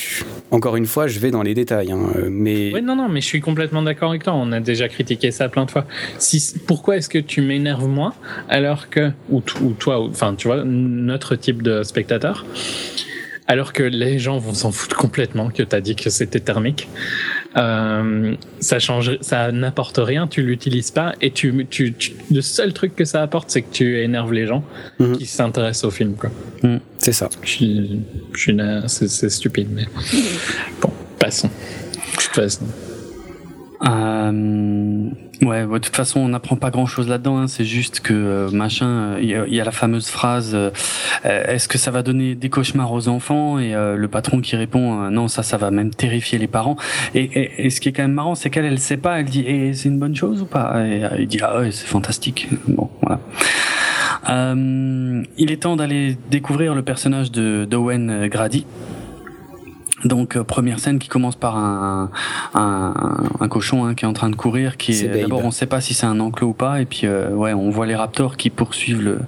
encore 0.51 0.77
une 0.77 0.87
fois, 0.87 1.07
je 1.07 1.19
vais 1.19 1.31
dans 1.31 1.43
les 1.43 1.55
détails, 1.55 1.93
hein, 1.93 1.99
mais. 2.31 2.73
Ouais, 2.73 2.81
non, 2.81 2.97
non, 2.97 3.09
mais 3.09 3.21
je 3.21 3.27
suis 3.27 3.41
complètement 3.41 3.83
d'accord 3.83 4.11
avec 4.11 4.23
toi. 4.23 4.33
On 4.35 4.53
a 4.53 4.61
déjà 4.61 4.89
critiqué 4.89 5.31
ça 5.31 5.49
plein 5.49 5.65
de 5.65 5.71
fois. 5.71 5.87
Si, 6.19 6.55
pourquoi 6.67 6.97
est-ce 6.97 7.09
que 7.09 7.19
tu 7.19 7.43
m'énerves 7.43 7.89
moi, 7.89 8.15
alors 8.49 8.91
que 8.91 9.11
ou, 9.29 9.43
ou 9.61 9.73
toi, 9.73 10.01
enfin, 10.03 10.35
tu 10.35 10.49
vois, 10.49 10.63
notre 10.65 11.35
type 11.35 11.63
de 11.63 11.83
spectateur, 11.83 12.47
alors 13.51 13.73
que 13.73 13.83
les 13.83 14.21
gens 14.21 14.39
vont 14.39 14.55
s'en 14.55 14.71
foutre 14.71 14.97
complètement 14.97 15.51
que 15.51 15.65
tu 15.65 15.75
as 15.75 15.81
dit 15.81 15.97
que 15.97 16.09
c'était 16.09 16.39
thermique. 16.39 16.89
Euh, 17.57 18.37
ça 18.61 18.79
change, 18.79 19.19
ça 19.23 19.51
n'apporte 19.51 19.99
rien, 20.01 20.29
tu 20.29 20.43
l'utilises 20.43 20.93
pas 20.93 21.17
et 21.21 21.33
tu, 21.33 21.67
tu, 21.69 21.93
le 22.31 22.43
seul 22.43 22.73
truc 22.73 22.95
que 22.95 23.05
ça 23.05 23.23
apporte, 23.23 23.51
c'est 23.51 23.63
que 23.63 23.73
tu 23.73 23.99
énerves 24.03 24.33
les 24.33 24.47
gens 24.47 24.63
mhm. 25.01 25.17
qui 25.17 25.27
s'intéressent 25.27 25.87
au 25.87 25.91
film, 25.91 26.15
quoi. 26.15 26.31
Mhm. 26.63 26.79
c'est 26.99 27.11
ça. 27.11 27.29
Je, 27.43 27.99
je, 28.35 28.85
c'est 28.87 29.29
stupide, 29.29 29.67
mais 29.73 29.87
bon, 30.81 30.93
passons. 31.19 31.49
De 31.49 32.23
toute 32.23 32.35
façon. 32.37 32.67
Euh, 33.85 35.11
ouais, 35.43 35.67
de 35.67 35.79
toute 35.79 35.97
façon, 35.97 36.21
on 36.21 36.29
n'apprend 36.29 36.57
pas 36.57 36.71
grand-chose 36.71 37.09
là-dedans. 37.09 37.39
Hein. 37.39 37.49
C'est 37.49 37.65
juste 37.65 38.01
que 38.01 38.13
euh, 38.13 38.51
machin, 38.51 39.17
il 39.21 39.29
y, 39.29 39.61
a 39.61 39.65
la 39.65 39.71
fameuse 39.71 40.09
phrase 40.09 40.53
euh, 40.55 40.71
Est-ce 41.25 41.69
que 41.69 41.79
ça 41.79 41.91
va 41.91 42.03
donner 42.03 42.35
des 42.35 42.49
cauchemars 42.51 42.93
aux 42.93 43.09
enfants? 43.09 43.59
Et 43.59 43.73
le 43.73 44.09
patron 44.09 44.41
qui 44.41 44.57
répond 44.57 45.11
Non, 45.11 45.29
ça, 45.29 45.43
ça 45.43 45.57
va 45.57 45.71
même 45.71 45.91
terrifier 45.91 46.39
les 46.39 46.47
parents. 46.47 46.77
Et, 47.15 47.65
et, 47.67 47.71
ce 47.71 47.81
qui 47.81 47.89
est 47.89 47.93
quand 47.93 48.03
même 48.03 48.13
marrant, 48.13 48.35
c'est 48.35 48.51
qu'elle, 48.51 48.65
elle 48.65 48.79
sait 48.79 48.97
pas. 48.97 49.21
Elle 49.21 49.27
dit 49.27 49.41
Et 49.47 49.75
c'est 49.75 49.89
une 49.89 49.99
bonne 49.99 50.17
chose 50.17 50.43
ou 50.43 50.47
pas? 50.47 50.85
Et 50.87 51.03
il 51.19 51.27
dit 51.27 51.39
Ah 51.43 51.59
ouais, 51.59 51.71
c'est 51.71 51.87
fantastique. 51.87 52.49
Bon, 52.69 52.91
voilà. 53.03 53.21
il 55.37 55.51
est 55.51 55.63
temps 55.63 55.77
d'aller 55.77 56.17
découvrir 56.31 56.75
le 56.75 56.83
personnage 56.83 57.31
de 57.33 57.67
d'Owen 57.69 58.29
Grady. 58.29 58.65
Donc 60.05 60.37
euh, 60.37 60.45
première 60.45 60.79
scène 60.79 60.99
qui 60.99 61.09
commence 61.09 61.37
par 61.37 61.57
un, 61.57 62.11
un, 62.55 62.95
un 63.41 63.49
cochon 63.49 63.85
hein, 63.85 63.95
qui 63.95 64.05
est 64.05 64.09
en 64.09 64.13
train 64.13 64.31
de 64.31 64.37
courir, 64.37 64.77
qui 64.77 64.93
est, 64.93 65.21
d'abord 65.21 65.43
on 65.45 65.49
ne 65.49 65.53
sait 65.53 65.67
pas 65.67 65.81
si 65.81 65.95
c'est 65.95 66.07
un 66.07 66.21
enclos 66.21 66.49
ou 66.49 66.53
pas, 66.53 66.81
et 66.81 66.87
puis 66.87 67.03
euh, 67.05 67.31
ouais 67.31 67.53
on 67.53 67.71
voit 67.71 67.87
les 67.87 67.95
raptors 67.95 68.37
qui 68.37 68.51
poursuivent 68.51 69.03
le, 69.03 69.19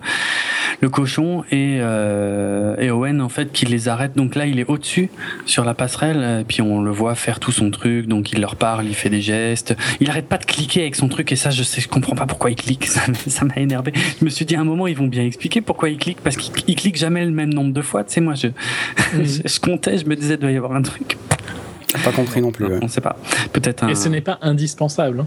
le 0.81 0.89
cochon 0.89 1.45
et, 1.51 1.79
euh, 1.81 2.77
et 2.79 2.91
Owen 2.91 3.21
en 3.21 3.29
fait 3.29 3.53
qui 3.53 3.67
les 3.67 3.89
arrête. 3.89 4.17
Donc 4.17 4.35
là 4.35 4.47
il 4.47 4.59
est 4.59 4.65
au-dessus 4.65 5.11
sur 5.45 5.65
la 5.65 5.75
passerelle, 5.75 6.41
et 6.41 6.45
puis 6.45 6.63
on 6.63 6.81
le 6.81 6.91
voit 6.91 7.15
faire 7.15 7.39
tout 7.39 7.53
son 7.53 7.71
truc, 7.71 8.07
donc 8.07 8.33
il 8.33 8.41
leur 8.41 8.57
parle, 8.57 8.87
il 8.87 8.95
fait 8.95 9.11
des 9.11 9.21
gestes, 9.21 9.77
il 10.01 10.09
arrête 10.09 10.29
pas 10.29 10.39
de 10.39 10.47
cliquer 10.47 10.83
avec 10.83 10.97
son 10.97 11.09
truc 11.09 11.33
et 11.33 11.37
ça 11.37 11.51
je 11.51 11.63
sais 11.63 11.81
je 11.81 11.89
comprends 11.89 12.17
pas 12.17 12.27
pourquoi 12.27 12.51
il 12.51 12.57
clique, 12.57 12.87
ça 13.27 13.45
m'a 13.45 13.57
énervé. 13.57 13.93
Je 14.21 14.25
me 14.25 14.31
suis 14.31 14.47
dit 14.47 14.57
à 14.57 14.61
un 14.61 14.65
moment 14.65 14.87
ils 14.87 14.97
vont 14.97 15.07
bien 15.07 15.25
expliquer 15.25 15.61
pourquoi 15.61 15.91
il 15.91 15.99
clique 15.99 16.21
parce 16.23 16.37
qu'il 16.37 16.77
clique 16.77 16.97
jamais 16.97 17.25
le 17.25 17.31
même 17.31 17.53
nombre 17.53 17.73
de 17.73 17.83
fois. 17.83 18.05
Tu 18.05 18.15
sais 18.15 18.21
moi 18.23 18.35
je, 18.35 18.47
mhm. 19.15 19.25
je, 19.45 19.61
comptais, 19.61 19.99
je 19.99 20.07
me 20.07 20.17
disais 20.17 20.37
doit 20.37 20.51
y 20.71 20.75
un 20.75 20.83
truc. 20.83 21.19
Pas 22.05 22.13
compris 22.13 22.41
non 22.41 22.53
plus. 22.53 22.67
On 22.81 22.89
sait 22.89 23.01
pas. 23.01 23.17
Peut-être 23.53 23.89
Et 23.89 23.95
ce 23.95 24.09
n'est 24.09 24.21
pas 24.21 24.39
indispensable. 24.41 25.21
Hein. 25.21 25.27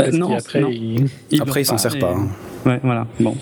Euh, 0.00 0.10
non, 0.12 0.36
après, 0.36 0.62
il, 0.70 1.08
après, 1.40 1.62
il 1.62 1.64
s'en 1.64 1.78
sert 1.78 1.98
pas. 1.98 2.12
Hein. 2.12 2.28
Ouais, 2.64 2.80
voilà. 2.82 3.06
Bon. 3.18 3.34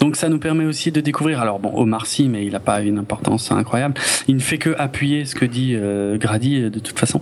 Donc 0.00 0.16
ça 0.16 0.28
nous 0.28 0.38
permet 0.38 0.64
aussi 0.64 0.92
de 0.92 1.00
découvrir, 1.00 1.40
alors 1.40 1.58
bon, 1.58 1.72
Omar 1.74 2.06
Sy, 2.06 2.28
mais 2.28 2.46
il 2.46 2.52
n'a 2.52 2.60
pas 2.60 2.80
une 2.82 2.98
importance 2.98 3.50
incroyable. 3.50 3.94
Il 4.28 4.36
ne 4.36 4.40
fait 4.40 4.58
que 4.58 4.74
appuyer 4.78 5.24
ce 5.24 5.34
que 5.34 5.44
dit 5.44 5.72
euh, 5.74 6.16
Grady 6.18 6.62
euh, 6.62 6.70
de 6.70 6.78
toute 6.78 6.98
façon. 6.98 7.20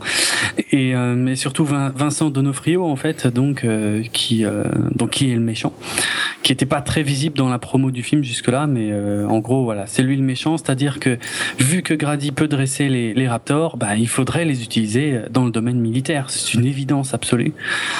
Et 0.72 0.94
euh, 0.94 1.14
mais 1.14 1.36
surtout 1.36 1.64
Vincent 1.64 2.30
Donofrio 2.30 2.84
en 2.84 2.96
fait, 2.96 3.26
donc 3.26 3.66
qui 4.12 4.44
donc 4.94 5.10
qui 5.10 5.30
est 5.30 5.34
le 5.34 5.40
méchant, 5.40 5.72
qui 6.42 6.52
était 6.52 6.66
pas 6.66 6.80
très 6.80 7.02
visible 7.02 7.36
dans 7.36 7.48
la 7.48 7.58
promo 7.58 7.90
du 7.90 8.02
film 8.02 8.22
jusque 8.22 8.48
là, 8.48 8.66
mais 8.66 8.92
en 9.24 9.38
gros 9.38 9.64
voilà, 9.64 9.86
c'est 9.86 10.02
lui 10.02 10.16
le 10.16 10.22
méchant, 10.22 10.56
c'est-à-dire 10.56 11.00
que 11.00 11.18
vu 11.58 11.82
que 11.82 11.94
Grady 11.94 12.32
peut 12.32 12.48
dresser 12.48 12.88
les, 12.88 13.14
les 13.14 13.28
raptors, 13.28 13.76
bah 13.76 13.96
il 13.96 14.08
faudrait 14.08 14.44
les 14.44 14.62
utiliser 14.62 15.20
dans 15.30 15.44
le 15.44 15.50
domaine 15.50 15.80
militaire. 15.80 16.30
C'est 16.30 16.54
une 16.54 16.66
évidence 16.66 17.14
absolue. 17.14 17.52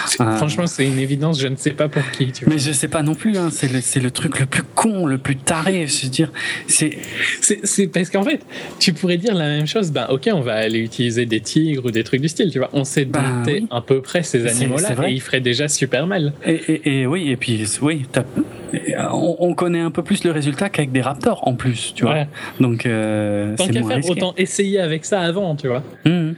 Franchement, 0.07 0.67
c'est 0.67 0.87
une 0.87 0.99
évidence. 0.99 1.41
Je 1.41 1.49
ne 1.49 1.57
sais 1.57 1.71
pas 1.71 1.89
pour 1.89 2.09
qui. 2.11 2.33
Tu 2.33 2.45
vois. 2.45 2.55
Mais 2.55 2.59
je 2.59 2.73
sais 2.73 2.89
pas 2.89 3.03
non 3.03 3.15
plus. 3.15 3.37
Hein, 3.37 3.49
c'est 3.51 3.73
le, 3.73 4.03
le 4.03 4.11
truc 4.11 4.41
le 4.41 4.47
plus 4.47 4.63
con, 4.75 5.07
le 5.07 5.19
plus 5.19 5.37
taré. 5.37 5.87
Je 5.87 6.05
veux 6.05 6.11
dire, 6.11 6.33
c'est. 6.67 6.99
C'est 7.41 7.87
parce 7.89 8.11
qu'en 8.11 8.23
fait, 8.23 8.41
tu 8.79 8.93
pourrais 8.93 9.17
dire 9.17 9.35
la 9.35 9.47
même 9.47 9.67
chose. 9.67 9.93
Ben, 9.93 10.07
ok, 10.11 10.29
on 10.33 10.41
va 10.41 10.55
aller 10.55 10.81
utiliser 10.81 11.27
des 11.27 11.41
tigres 11.41 11.87
ou 11.87 11.91
des 11.91 12.05
trucs 12.05 12.21
du 12.21 12.29
style. 12.29 12.51
Tu 12.51 12.59
vois, 12.59 12.71
on 12.73 12.85
sait 12.85 13.05
ben, 13.05 13.23
dompter 13.23 13.65
à 13.71 13.81
peu 13.81 14.01
près 14.01 14.23
ces 14.23 14.47
animaux-là 14.47 15.09
et 15.09 15.13
ils 15.13 15.21
feraient 15.21 15.41
déjà 15.41 15.69
super 15.69 16.07
mal. 16.07 16.33
Et, 16.45 17.01
et, 17.01 17.07
oui, 17.07 17.31
et 17.31 17.37
puis 17.37 17.65
oui, 17.83 18.05
on, 19.13 19.37
on, 19.39 19.55
connaît 19.55 19.81
un 19.81 19.91
peu 19.91 20.03
plus 20.03 20.25
le 20.25 20.31
résultat 20.31 20.69
qu'avec 20.69 20.93
des 20.93 21.03
raptors 21.03 21.47
en 21.47 21.55
plus, 21.55 21.93
tu 21.95 22.05
vois. 22.05 22.27
Donc, 22.61 22.87
euh, 22.87 23.57
tant 23.57 23.69
qu'à 23.69 23.83
faire, 23.83 24.11
autant 24.11 24.35
essayer 24.37 24.81
avec 24.81 25.05
ça 25.05 25.21
avant, 25.21 25.57
tu 25.57 25.69
vois. 25.69 25.83
Mmh. 26.05 26.33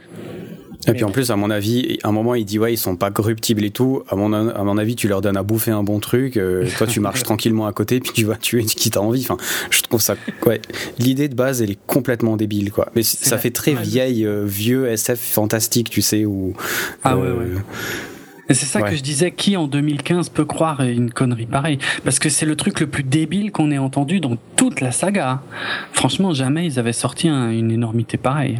Et 0.87 0.93
puis 0.93 1.03
en 1.03 1.11
plus, 1.11 1.29
à 1.29 1.35
mon 1.35 1.49
avis, 1.49 1.99
à 2.03 2.07
un 2.07 2.11
moment, 2.11 2.35
il 2.35 2.45
dit 2.45 2.57
ouais, 2.57 2.73
ils 2.73 2.77
sont 2.77 2.95
pas 2.95 3.11
corruptibles 3.11 3.65
et 3.65 3.69
tout. 3.69 4.03
À 4.09 4.15
mon, 4.15 4.31
à 4.31 4.63
mon 4.63 4.77
avis, 4.77 4.95
tu 4.95 5.07
leur 5.07 5.21
donnes 5.21 5.35
à 5.35 5.43
bouffer 5.43 5.71
un 5.71 5.83
bon 5.83 5.99
truc. 5.99 6.37
Euh, 6.37 6.67
toi, 6.77 6.87
tu 6.87 6.99
marches 7.01 7.23
tranquillement 7.23 7.67
à 7.67 7.73
côté, 7.73 7.99
puis 7.99 8.11
tu 8.13 8.23
vas 8.23 8.35
tuer 8.35 8.63
qui 8.63 8.89
t'a 8.89 9.01
envie. 9.01 9.21
Enfin, 9.21 9.37
je 9.69 9.81
trouve 9.81 10.01
ça. 10.01 10.15
Ouais, 10.45 10.61
l'idée 10.97 11.27
de 11.27 11.35
base, 11.35 11.61
elle 11.61 11.71
est 11.71 11.79
complètement 11.85 12.37
débile, 12.37 12.71
quoi. 12.71 12.89
Mais 12.95 13.03
ça 13.03 13.37
fait 13.37 13.51
très 13.51 13.73
vieille, 13.73 14.25
euh, 14.25 14.45
vieux 14.45 14.87
SF 14.87 15.19
fantastique, 15.19 15.89
tu 15.89 16.01
sais, 16.01 16.23
où. 16.25 16.53
Ah 17.03 17.17
ouais, 17.17 17.23
ouais. 17.23 17.29
Euh, 17.29 17.59
et 18.49 18.55
c'est 18.55 18.65
ça 18.65 18.81
que 18.81 18.95
je 18.95 19.03
disais, 19.03 19.31
qui 19.31 19.57
en 19.57 19.67
2015 19.67 20.29
peut 20.29 20.45
croire 20.45 20.81
une 20.81 21.11
connerie 21.11 21.45
pareille? 21.45 21.77
Parce 22.03 22.17
que 22.17 22.29
c'est 22.29 22.47
le 22.47 22.55
truc 22.55 22.79
le 22.79 22.87
plus 22.87 23.03
débile 23.03 23.51
qu'on 23.51 23.69
ait 23.69 23.77
entendu 23.77 24.19
dans 24.19 24.37
toute 24.55 24.81
la 24.81 24.91
saga. 24.91 25.43
Franchement, 25.93 26.33
jamais 26.33 26.65
ils 26.65 26.79
avaient 26.79 26.93
sorti 26.93 27.27
une 27.27 27.69
énormité 27.69 28.17
pareille. 28.17 28.59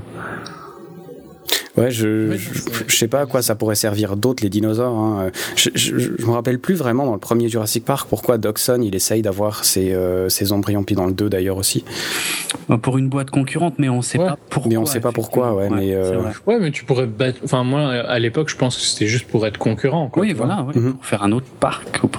Ouais, 1.80 1.92
je, 1.92 2.38
je, 2.88 2.96
sais 2.96 3.08
pas 3.08 3.22
à 3.22 3.26
quoi 3.26 3.42
ça 3.42 3.56
pourrait 3.56 3.76
servir 3.76 4.18
d'autre 4.18 4.44
les 4.44 4.50
dinosaures. 4.50 4.98
Hein. 4.98 5.32
Je, 5.56 5.70
je, 5.76 6.26
me 6.26 6.32
rappelle 6.32 6.60
plus 6.60 6.76
vraiment 6.76 7.06
dans 7.06 7.14
le 7.14 7.20
premier 7.20 7.48
Jurassic 7.48 7.86
Park 7.86 8.08
pourquoi 8.10 8.38
Dodgson 8.38 8.82
il 8.84 8.96
essaye 8.96 9.22
d'avoir 9.22 9.64
ses, 9.64 9.94
euh, 9.94 10.30
ses, 10.30 10.52
embryons, 10.52 10.84
puis 10.84 10.96
dans 10.96 11.06
le 11.06 11.14
2 11.14 11.30
d'ailleurs 11.30 11.58
aussi. 11.58 11.86
Bah, 12.68 12.78
pour 12.82 12.98
une 12.98 13.08
boîte 13.08 13.30
concurrente, 13.30 13.76
mais 13.78 13.90
on 13.90 14.02
sait 14.02 14.18
pas 14.18 14.38
pourquoi. 14.50 14.70
Mais 14.70 14.78
on 14.78 14.86
sait 14.86 15.00
pas 15.00 15.12
pourquoi, 15.12 15.56
ouais. 15.56 15.70
mais 15.70 15.94
euh... 15.94 16.22
ouais, 16.46 16.60
mais 16.60 16.72
tu 16.72 16.84
pourrais. 16.84 17.08
Enfin, 17.44 17.64
moi 17.64 17.82
à 17.82 18.20
l'époque, 18.20 18.50
je 18.50 18.58
pense 18.58 18.76
que 18.76 18.82
c'était 18.82 19.08
juste 19.08 19.28
pour 19.28 19.48
être 19.48 19.58
concurrent. 19.58 20.10
Quoi, 20.10 20.24
oui, 20.24 20.34
voilà, 20.34 20.66
mhm. 20.76 20.94
pour 20.94 21.06
faire 21.06 21.24
un 21.24 21.32
autre 21.32 21.48
parc 21.60 22.02
au, 22.04 22.10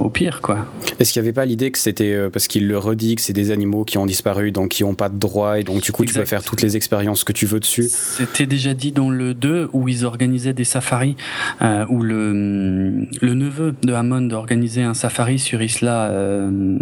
au 0.00 0.10
pire, 0.10 0.40
quoi. 0.42 0.66
Est-ce 0.98 1.12
qu'il 1.12 1.22
n'y 1.22 1.28
avait 1.28 1.34
pas 1.34 1.44
l'idée 1.44 1.70
que 1.70 1.78
c'était 1.78 2.12
euh, 2.12 2.30
parce 2.30 2.48
qu'il 2.48 2.66
le 2.66 2.78
redit 2.78 3.16
que 3.16 3.22
c'est 3.22 3.32
des 3.32 3.50
animaux 3.50 3.84
qui 3.84 3.98
ont 3.98 4.06
disparu, 4.06 4.50
donc 4.50 4.70
qui 4.70 4.82
n'ont 4.82 4.94
pas 4.94 5.08
de 5.08 5.18
droit, 5.18 5.58
et 5.60 5.62
donc 5.62 5.82
du 5.82 5.92
coup 5.92 6.04
tu 6.04 6.14
peux 6.14 6.24
faire 6.24 6.42
toutes 6.42 6.62
les 6.62 6.76
expériences 6.76 7.24
que 7.24 7.32
tu 7.32 7.46
veux 7.46 7.60
dessus? 7.60 7.88
C'était 7.88 8.46
déjà 8.46 8.74
dit 8.74 8.92
dans 8.96 9.10
le 9.10 9.34
2 9.34 9.68
où 9.72 9.88
ils 9.88 10.04
organisaient 10.04 10.54
des 10.54 10.64
safaris, 10.64 11.16
euh, 11.62 11.84
où 11.88 12.02
le, 12.02 13.06
le 13.20 13.34
neveu 13.34 13.74
de 13.82 13.92
Hammond 13.92 14.30
organisait 14.30 14.82
un 14.82 14.94
safari 14.94 15.38
sur 15.38 15.62
Isla 15.62 16.10
euh, 16.10 16.78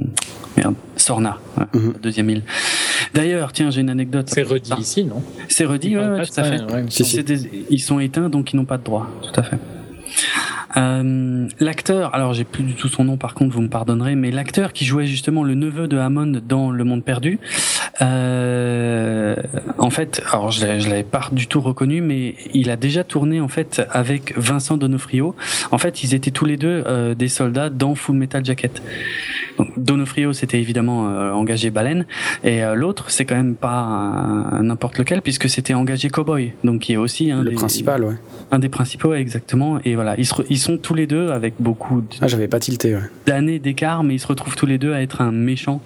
merde, 0.56 0.74
Sorna, 0.96 1.38
mhm. 1.74 1.94
deuxième 2.00 2.30
île. 2.30 2.42
D'ailleurs, 3.12 3.52
tiens, 3.52 3.70
j'ai 3.70 3.80
une 3.80 3.90
anecdote. 3.90 4.30
C'est 4.32 4.42
redit 4.42 4.72
ici, 4.78 5.04
non? 5.04 5.22
C'est 5.48 5.64
redit, 5.64 5.96
ouais, 5.96 6.22
tout 6.24 6.40
à 6.40 6.44
fait. 6.44 6.60
ils 7.70 7.80
sont 7.80 7.98
éteints, 7.98 8.30
donc 8.30 8.52
ils 8.52 8.56
n'ont 8.56 8.64
pas 8.64 8.78
de 8.78 8.84
droit, 8.84 9.10
tout 9.22 9.40
à 9.40 9.42
fait. 9.42 9.58
Euh, 10.76 11.46
l'acteur, 11.60 12.14
alors 12.14 12.34
j'ai 12.34 12.44
plus 12.44 12.64
du 12.64 12.74
tout 12.74 12.88
son 12.88 13.04
nom 13.04 13.16
par 13.16 13.34
contre, 13.34 13.54
vous 13.54 13.62
me 13.62 13.68
pardonnerez, 13.68 14.16
mais 14.16 14.30
l'acteur 14.30 14.72
qui 14.72 14.84
jouait 14.84 15.06
justement 15.06 15.44
le 15.44 15.54
neveu 15.54 15.88
de 15.88 15.96
Hammond 15.96 16.40
dans 16.46 16.70
Le 16.70 16.84
Monde 16.84 17.04
Perdu, 17.04 17.38
Euh, 18.02 19.36
en 19.78 19.90
fait, 19.90 20.22
alors 20.32 20.50
je, 20.50 20.60
je 20.80 20.88
l'avais 20.88 21.04
pas 21.04 21.28
du 21.32 21.46
tout 21.46 21.60
reconnu, 21.60 22.00
mais 22.00 22.34
il 22.52 22.70
a 22.70 22.76
déjà 22.76 23.04
tourné 23.04 23.40
en 23.40 23.48
fait 23.48 23.82
avec 23.90 24.36
Vincent 24.36 24.76
Donofrio. 24.76 25.34
En 25.70 25.78
fait, 25.78 26.02
ils 26.02 26.14
étaient 26.14 26.32
tous 26.32 26.44
les 26.44 26.56
deux 26.56 26.82
euh, 26.86 27.14
des 27.14 27.28
soldats 27.28 27.70
dans 27.70 27.94
Full 27.94 28.16
Metal 28.16 28.44
Jacket. 28.44 28.82
Donc, 29.58 29.68
Donofrio, 29.76 30.32
c'était 30.32 30.58
évidemment 30.58 31.08
euh, 31.08 31.30
engagé 31.30 31.70
baleine, 31.70 32.06
et 32.42 32.62
l'autre, 32.74 33.10
c'est 33.10 33.24
quand 33.24 33.36
même 33.36 33.54
pas 33.54 34.58
n'importe 34.60 34.98
lequel, 34.98 35.22
puisque 35.22 35.48
c'était 35.48 35.74
engagé 35.74 36.10
cowboy, 36.10 36.52
donc 36.64 36.80
qui 36.80 36.94
est 36.94 36.96
aussi 36.96 37.30
un 37.30 37.42
le 37.42 37.50
des, 37.50 37.56
principal, 37.56 38.02
ouais. 38.02 38.14
un 38.50 38.58
des 38.58 38.68
principaux, 38.68 39.14
exactement. 39.14 39.78
Et 39.84 39.94
voilà, 39.94 40.16
ils, 40.18 40.26
se, 40.26 40.42
ils 40.50 40.58
sont 40.64 40.76
tous 40.78 40.94
les 40.94 41.06
deux 41.06 41.30
avec 41.30 41.54
beaucoup 41.60 42.02
ah, 42.20 42.26
j'avais 42.28 42.48
pas 42.48 42.58
tilté, 42.60 42.94
ouais. 42.94 43.02
d'années 43.26 43.58
d'écart, 43.58 44.02
mais 44.02 44.14
ils 44.14 44.18
se 44.20 44.26
retrouvent 44.26 44.56
tous 44.56 44.66
les 44.66 44.78
deux 44.78 44.92
à 44.92 45.00
être 45.02 45.20
un 45.20 45.30
méchant 45.32 45.80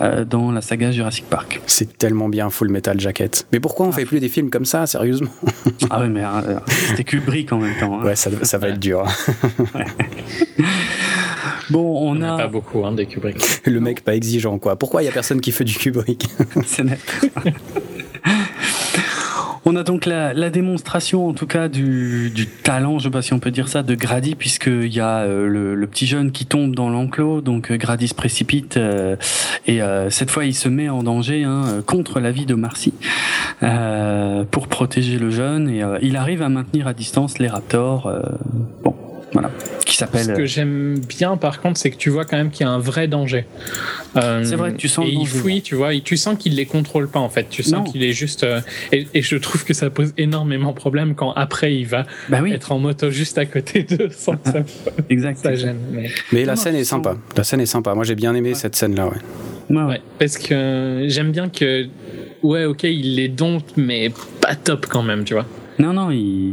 euh, 0.00 0.24
dans 0.24 0.50
la 0.52 0.60
saga 0.60 0.90
Jurassic 0.90 1.24
Park. 1.28 1.60
C'est 1.66 1.96
tellement 1.98 2.28
bien 2.28 2.50
Full 2.50 2.68
Metal 2.68 2.98
Jacket. 3.00 3.46
Mais 3.52 3.60
pourquoi 3.60 3.86
on 3.86 3.90
Ah. 3.90 3.92
fait 3.92 4.04
plus 4.04 4.20
des 4.20 4.28
films 4.28 4.50
comme 4.50 4.64
ça, 4.64 4.86
sérieusement 4.86 5.30
ah 5.90 6.00
ouais, 6.00 6.08
mais 6.08 6.22
euh, 6.24 6.58
c'était 6.66 7.04
Kubrick 7.04 7.52
en 7.52 7.58
même 7.58 7.74
temps. 7.78 8.00
hein. 8.00 8.04
Ouais, 8.04 8.16
ça, 8.16 8.30
ça 8.42 8.58
va 8.58 8.68
être 8.68 8.80
dur. 8.80 9.04
Bon, 11.70 11.80
on, 12.10 12.18
On 12.18 12.22
a. 12.22 12.36
pas 12.36 12.48
beaucoup 12.48 12.84
hein, 12.84 12.92
des 12.92 13.06
Kubrick. 13.06 13.36
Le 13.64 13.80
mec 13.80 14.02
pas 14.04 14.14
exigeant, 14.14 14.58
quoi. 14.58 14.76
Pourquoi 14.76 15.02
il 15.02 15.06
y 15.06 15.08
a 15.08 15.12
personne 15.12 15.40
qui 15.40 15.52
fait 15.52 15.64
du 15.64 15.74
Kubrick 15.74 16.28
C'est 16.66 16.84
net. 16.84 17.00
On 19.64 19.76
a 19.76 19.84
donc 19.84 20.06
la, 20.06 20.34
la 20.34 20.50
démonstration, 20.50 21.28
en 21.28 21.34
tout 21.34 21.46
cas, 21.46 21.68
du, 21.68 22.30
du 22.30 22.48
talent, 22.48 22.98
je 22.98 23.04
sais 23.04 23.10
pas 23.10 23.22
si 23.22 23.32
on 23.32 23.38
peut 23.38 23.52
dire 23.52 23.68
ça, 23.68 23.84
de 23.84 23.94
Grady, 23.94 24.34
puisqu'il 24.34 24.92
y 24.92 24.98
a 24.98 25.20
euh, 25.20 25.46
le, 25.46 25.86
petit 25.86 26.06
jeune 26.06 26.32
qui 26.32 26.46
tombe 26.46 26.74
dans 26.74 26.88
l'enclos, 26.88 27.42
donc 27.42 27.70
euh, 27.70 27.76
Grady 27.76 28.08
se 28.08 28.14
précipite, 28.14 28.76
euh, 28.76 29.14
et 29.66 29.80
cette 30.10 30.30
fois 30.30 30.44
il 30.44 30.54
se 30.54 30.68
met 30.68 30.88
en 30.88 31.02
danger 31.02 31.44
hein, 31.44 31.82
contre 31.86 32.18
la 32.18 32.32
vie 32.32 32.46
de 32.46 32.54
Marcy, 32.54 32.94
pour 34.50 34.68
protéger 34.68 35.18
le 35.18 35.30
jeune, 35.30 35.68
et 35.68 35.82
il 36.02 36.16
arrive 36.16 36.42
à 36.42 36.48
maintenir 36.48 36.88
à 36.88 36.94
distance 36.94 37.38
les 37.38 37.48
raptors, 37.48 38.10
voilà, 39.32 39.50
qui 39.86 39.94
Ce 39.94 39.98
s'appelle... 40.00 40.34
que 40.34 40.44
j'aime 40.46 40.98
bien, 41.08 41.36
par 41.36 41.60
contre, 41.60 41.78
c'est 41.80 41.90
que 41.90 41.96
tu 41.96 42.10
vois 42.10 42.24
quand 42.24 42.36
même 42.36 42.50
qu'il 42.50 42.66
y 42.66 42.68
a 42.68 42.72
un 42.72 42.78
vrai 42.78 43.08
danger. 43.08 43.46
Euh, 44.16 44.44
C'est 44.44 44.56
vrai 44.56 44.72
que 44.72 44.76
tu 44.76 44.88
sens 44.88 45.06
Et 45.06 45.12
il 45.12 45.26
fouille, 45.26 45.62
tu 45.62 45.74
vois, 45.74 45.94
et 45.94 46.00
tu 46.02 46.16
sens 46.16 46.36
qu'il 46.38 46.54
les 46.56 46.66
contrôle 46.66 47.08
pas 47.08 47.18
en 47.20 47.28
fait. 47.30 47.48
Tu 47.48 47.62
sens 47.62 47.90
qu'il 47.90 48.02
est 48.04 48.12
juste. 48.12 48.44
euh, 48.44 48.60
et, 48.92 49.06
et 49.14 49.22
je 49.22 49.36
trouve 49.36 49.64
que 49.64 49.72
ça 49.74 49.88
pose 49.90 50.12
énormément 50.18 50.70
de 50.72 50.76
problèmes 50.76 51.14
quand 51.14 51.32
après 51.32 51.74
il 51.74 51.86
va 51.86 52.04
Bah 52.28 52.40
oui, 52.42 52.52
être 52.52 52.72
en 52.72 52.78
moto 52.78 53.10
juste 53.10 53.38
à 53.38 53.46
côté 53.46 53.84
d'eux 53.84 54.08
sans 54.16 54.36
que 54.36 54.50
ça, 54.50 54.58
exact. 55.10 55.38
ça 55.38 55.54
gêne. 55.54 55.78
Mais... 55.90 56.10
Mais 56.32 56.44
la 56.44 56.54
Non, 56.54 56.60
scène 56.60 56.74
est 56.76 56.84
sens- 56.84 57.02
sympa. 57.02 57.16
La 57.36 57.44
scène 57.44 57.60
est 57.60 57.66
sympa. 57.66 57.94
Moi, 57.94 58.04
j'ai 58.04 58.14
bien 58.14 58.34
aimé 58.34 58.50
Ouais. 58.50 58.54
cette 58.54 58.76
scène-là, 58.76 59.06
ouais. 59.06 59.12
Ouais, 59.70 59.76
ouais. 59.82 59.84
Ouais, 59.88 60.00
parce 60.18 60.36
que 60.38 61.04
j'aime 61.08 61.32
bien 61.32 61.48
que. 61.48 61.86
Ouais, 62.42 62.64
ok, 62.64 62.82
il 62.82 63.14
les 63.16 63.28
dompte, 63.28 63.72
mais 63.76 64.10
pas 64.40 64.54
top 64.56 64.86
quand 64.86 65.02
même, 65.02 65.24
tu 65.24 65.32
vois. 65.34 65.46
Non, 65.78 65.92
non, 65.92 66.10
il, 66.10 66.52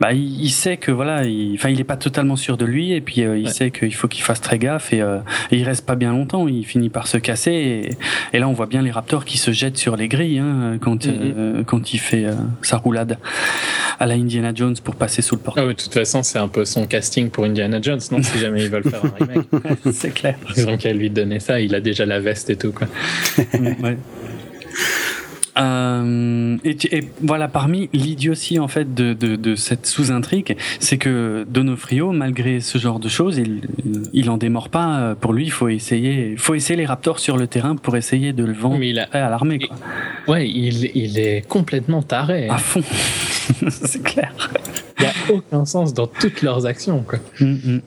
bah, 0.00 0.12
il, 0.12 0.42
il 0.42 0.50
sait 0.50 0.76
que 0.76 0.90
voilà, 0.90 1.24
il, 1.24 1.54
enfin, 1.54 1.68
il 1.70 1.80
est 1.80 1.84
pas 1.84 1.96
totalement 1.96 2.36
sûr 2.36 2.56
de 2.56 2.64
lui, 2.64 2.92
et 2.92 3.00
puis 3.00 3.22
euh, 3.22 3.38
il 3.38 3.46
Ouais. 3.46 3.52
sait 3.52 3.70
qu'il 3.70 3.94
faut 3.94 4.08
qu'il 4.08 4.22
fasse 4.24 4.40
très 4.40 4.58
gaffe, 4.58 4.92
et, 4.92 5.00
euh, 5.00 5.18
et 5.50 5.58
il 5.58 5.64
reste 5.64 5.86
pas 5.86 5.94
bien 5.94 6.10
longtemps. 6.10 6.48
Il 6.48 6.64
finit 6.66 6.88
par 6.90 7.06
se 7.06 7.16
casser, 7.16 7.52
et, 8.32 8.36
et 8.36 8.40
là 8.40 8.48
on 8.48 8.52
voit 8.52 8.66
bien 8.66 8.82
les 8.82 8.90
Raptors 8.90 9.24
qui 9.24 9.38
se 9.38 9.52
jettent 9.52 9.78
sur 9.78 9.96
les 9.96 10.08
grilles 10.08 10.38
hein, 10.38 10.78
quand 10.80 11.06
Mhm. 11.06 11.14
euh, 11.36 11.64
quand 11.64 11.92
il 11.94 11.98
fait 11.98 12.24
euh, 12.24 12.34
sa 12.62 12.76
roulade 12.76 13.18
à 13.98 14.06
la 14.06 14.14
Indiana 14.14 14.52
Jones 14.54 14.76
pour 14.82 14.96
passer 14.96 15.22
sous 15.22 15.36
le 15.36 15.40
portail. 15.42 15.64
Ah 15.64 15.66
ouais, 15.68 15.74
de 15.74 15.80
toute 15.80 15.92
façon, 15.94 16.22
c'est 16.22 16.38
un 16.38 16.48
peu 16.48 16.64
son 16.64 16.86
casting 16.86 17.30
pour 17.30 17.44
Indiana 17.44 17.78
Jones, 17.80 18.00
non 18.12 18.22
Si 18.22 18.38
jamais 18.38 18.64
ils 18.64 18.70
veulent 18.70 18.82
faire 18.84 19.04
un 19.04 19.12
remake. 19.24 19.46
C'est 19.92 20.12
clair. 20.14 20.36
Ils 20.56 20.68
ont 20.68 20.76
qu'à 20.76 20.92
lui 20.92 21.10
donner 21.10 21.38
ça, 21.40 21.60
il 21.60 21.74
a 21.74 21.80
déjà 21.80 22.06
la 22.06 22.18
veste 22.20 22.50
et 22.50 22.56
tout, 22.56 22.72
quoi. 22.72 22.86
Ouais. 23.82 23.96
Euh, 25.58 26.56
et, 26.64 27.04
voilà, 27.22 27.48
parmi 27.48 27.88
l'idiotie 27.92 28.58
en 28.58 28.68
fait 28.68 28.94
de, 28.94 29.12
de, 29.12 29.36
de 29.36 29.54
cette 29.54 29.86
sous-intrigue, 29.86 30.56
c'est 30.78 30.98
que 30.98 31.46
Donofrio, 31.48 32.12
malgré 32.12 32.60
ce 32.60 32.78
genre 32.78 33.00
de 33.00 33.08
choses, 33.08 33.38
il, 33.38 33.62
il 34.12 34.30
en 34.30 34.36
démord 34.36 34.68
pas. 34.68 35.14
Pour 35.20 35.32
lui, 35.32 35.44
il 35.44 35.52
faut 35.52 35.68
essayer, 35.68 36.36
faut 36.36 36.54
essayer 36.54 36.76
les 36.76 36.86
Raptors 36.86 37.18
sur 37.18 37.36
le 37.36 37.46
terrain 37.46 37.76
pour 37.76 37.96
essayer 37.96 38.32
de 38.32 38.44
le 38.44 38.52
vendre 38.52 38.78
Mais 38.78 38.90
il 38.90 38.98
a. 38.98 39.08
à 39.12 39.30
l'armée, 39.30 39.58
quoi. 39.58 39.76
Ouais, 40.28 40.48
il, 40.48 40.90
il 40.94 41.18
est 41.18 41.46
complètement 41.48 42.02
taré. 42.02 42.48
À 42.48 42.58
fond. 42.58 42.82
c'est 43.68 44.02
clair. 44.02 44.32
Il 44.98 45.02
n'y 45.02 45.08
a 45.08 45.36
aucun 45.36 45.64
sens 45.64 45.94
dans 45.94 46.06
toutes 46.06 46.42
leurs 46.42 46.66
actions, 46.66 47.02
quoi. 47.02 47.18
Mm, 47.40 47.46
mm. 47.46 47.80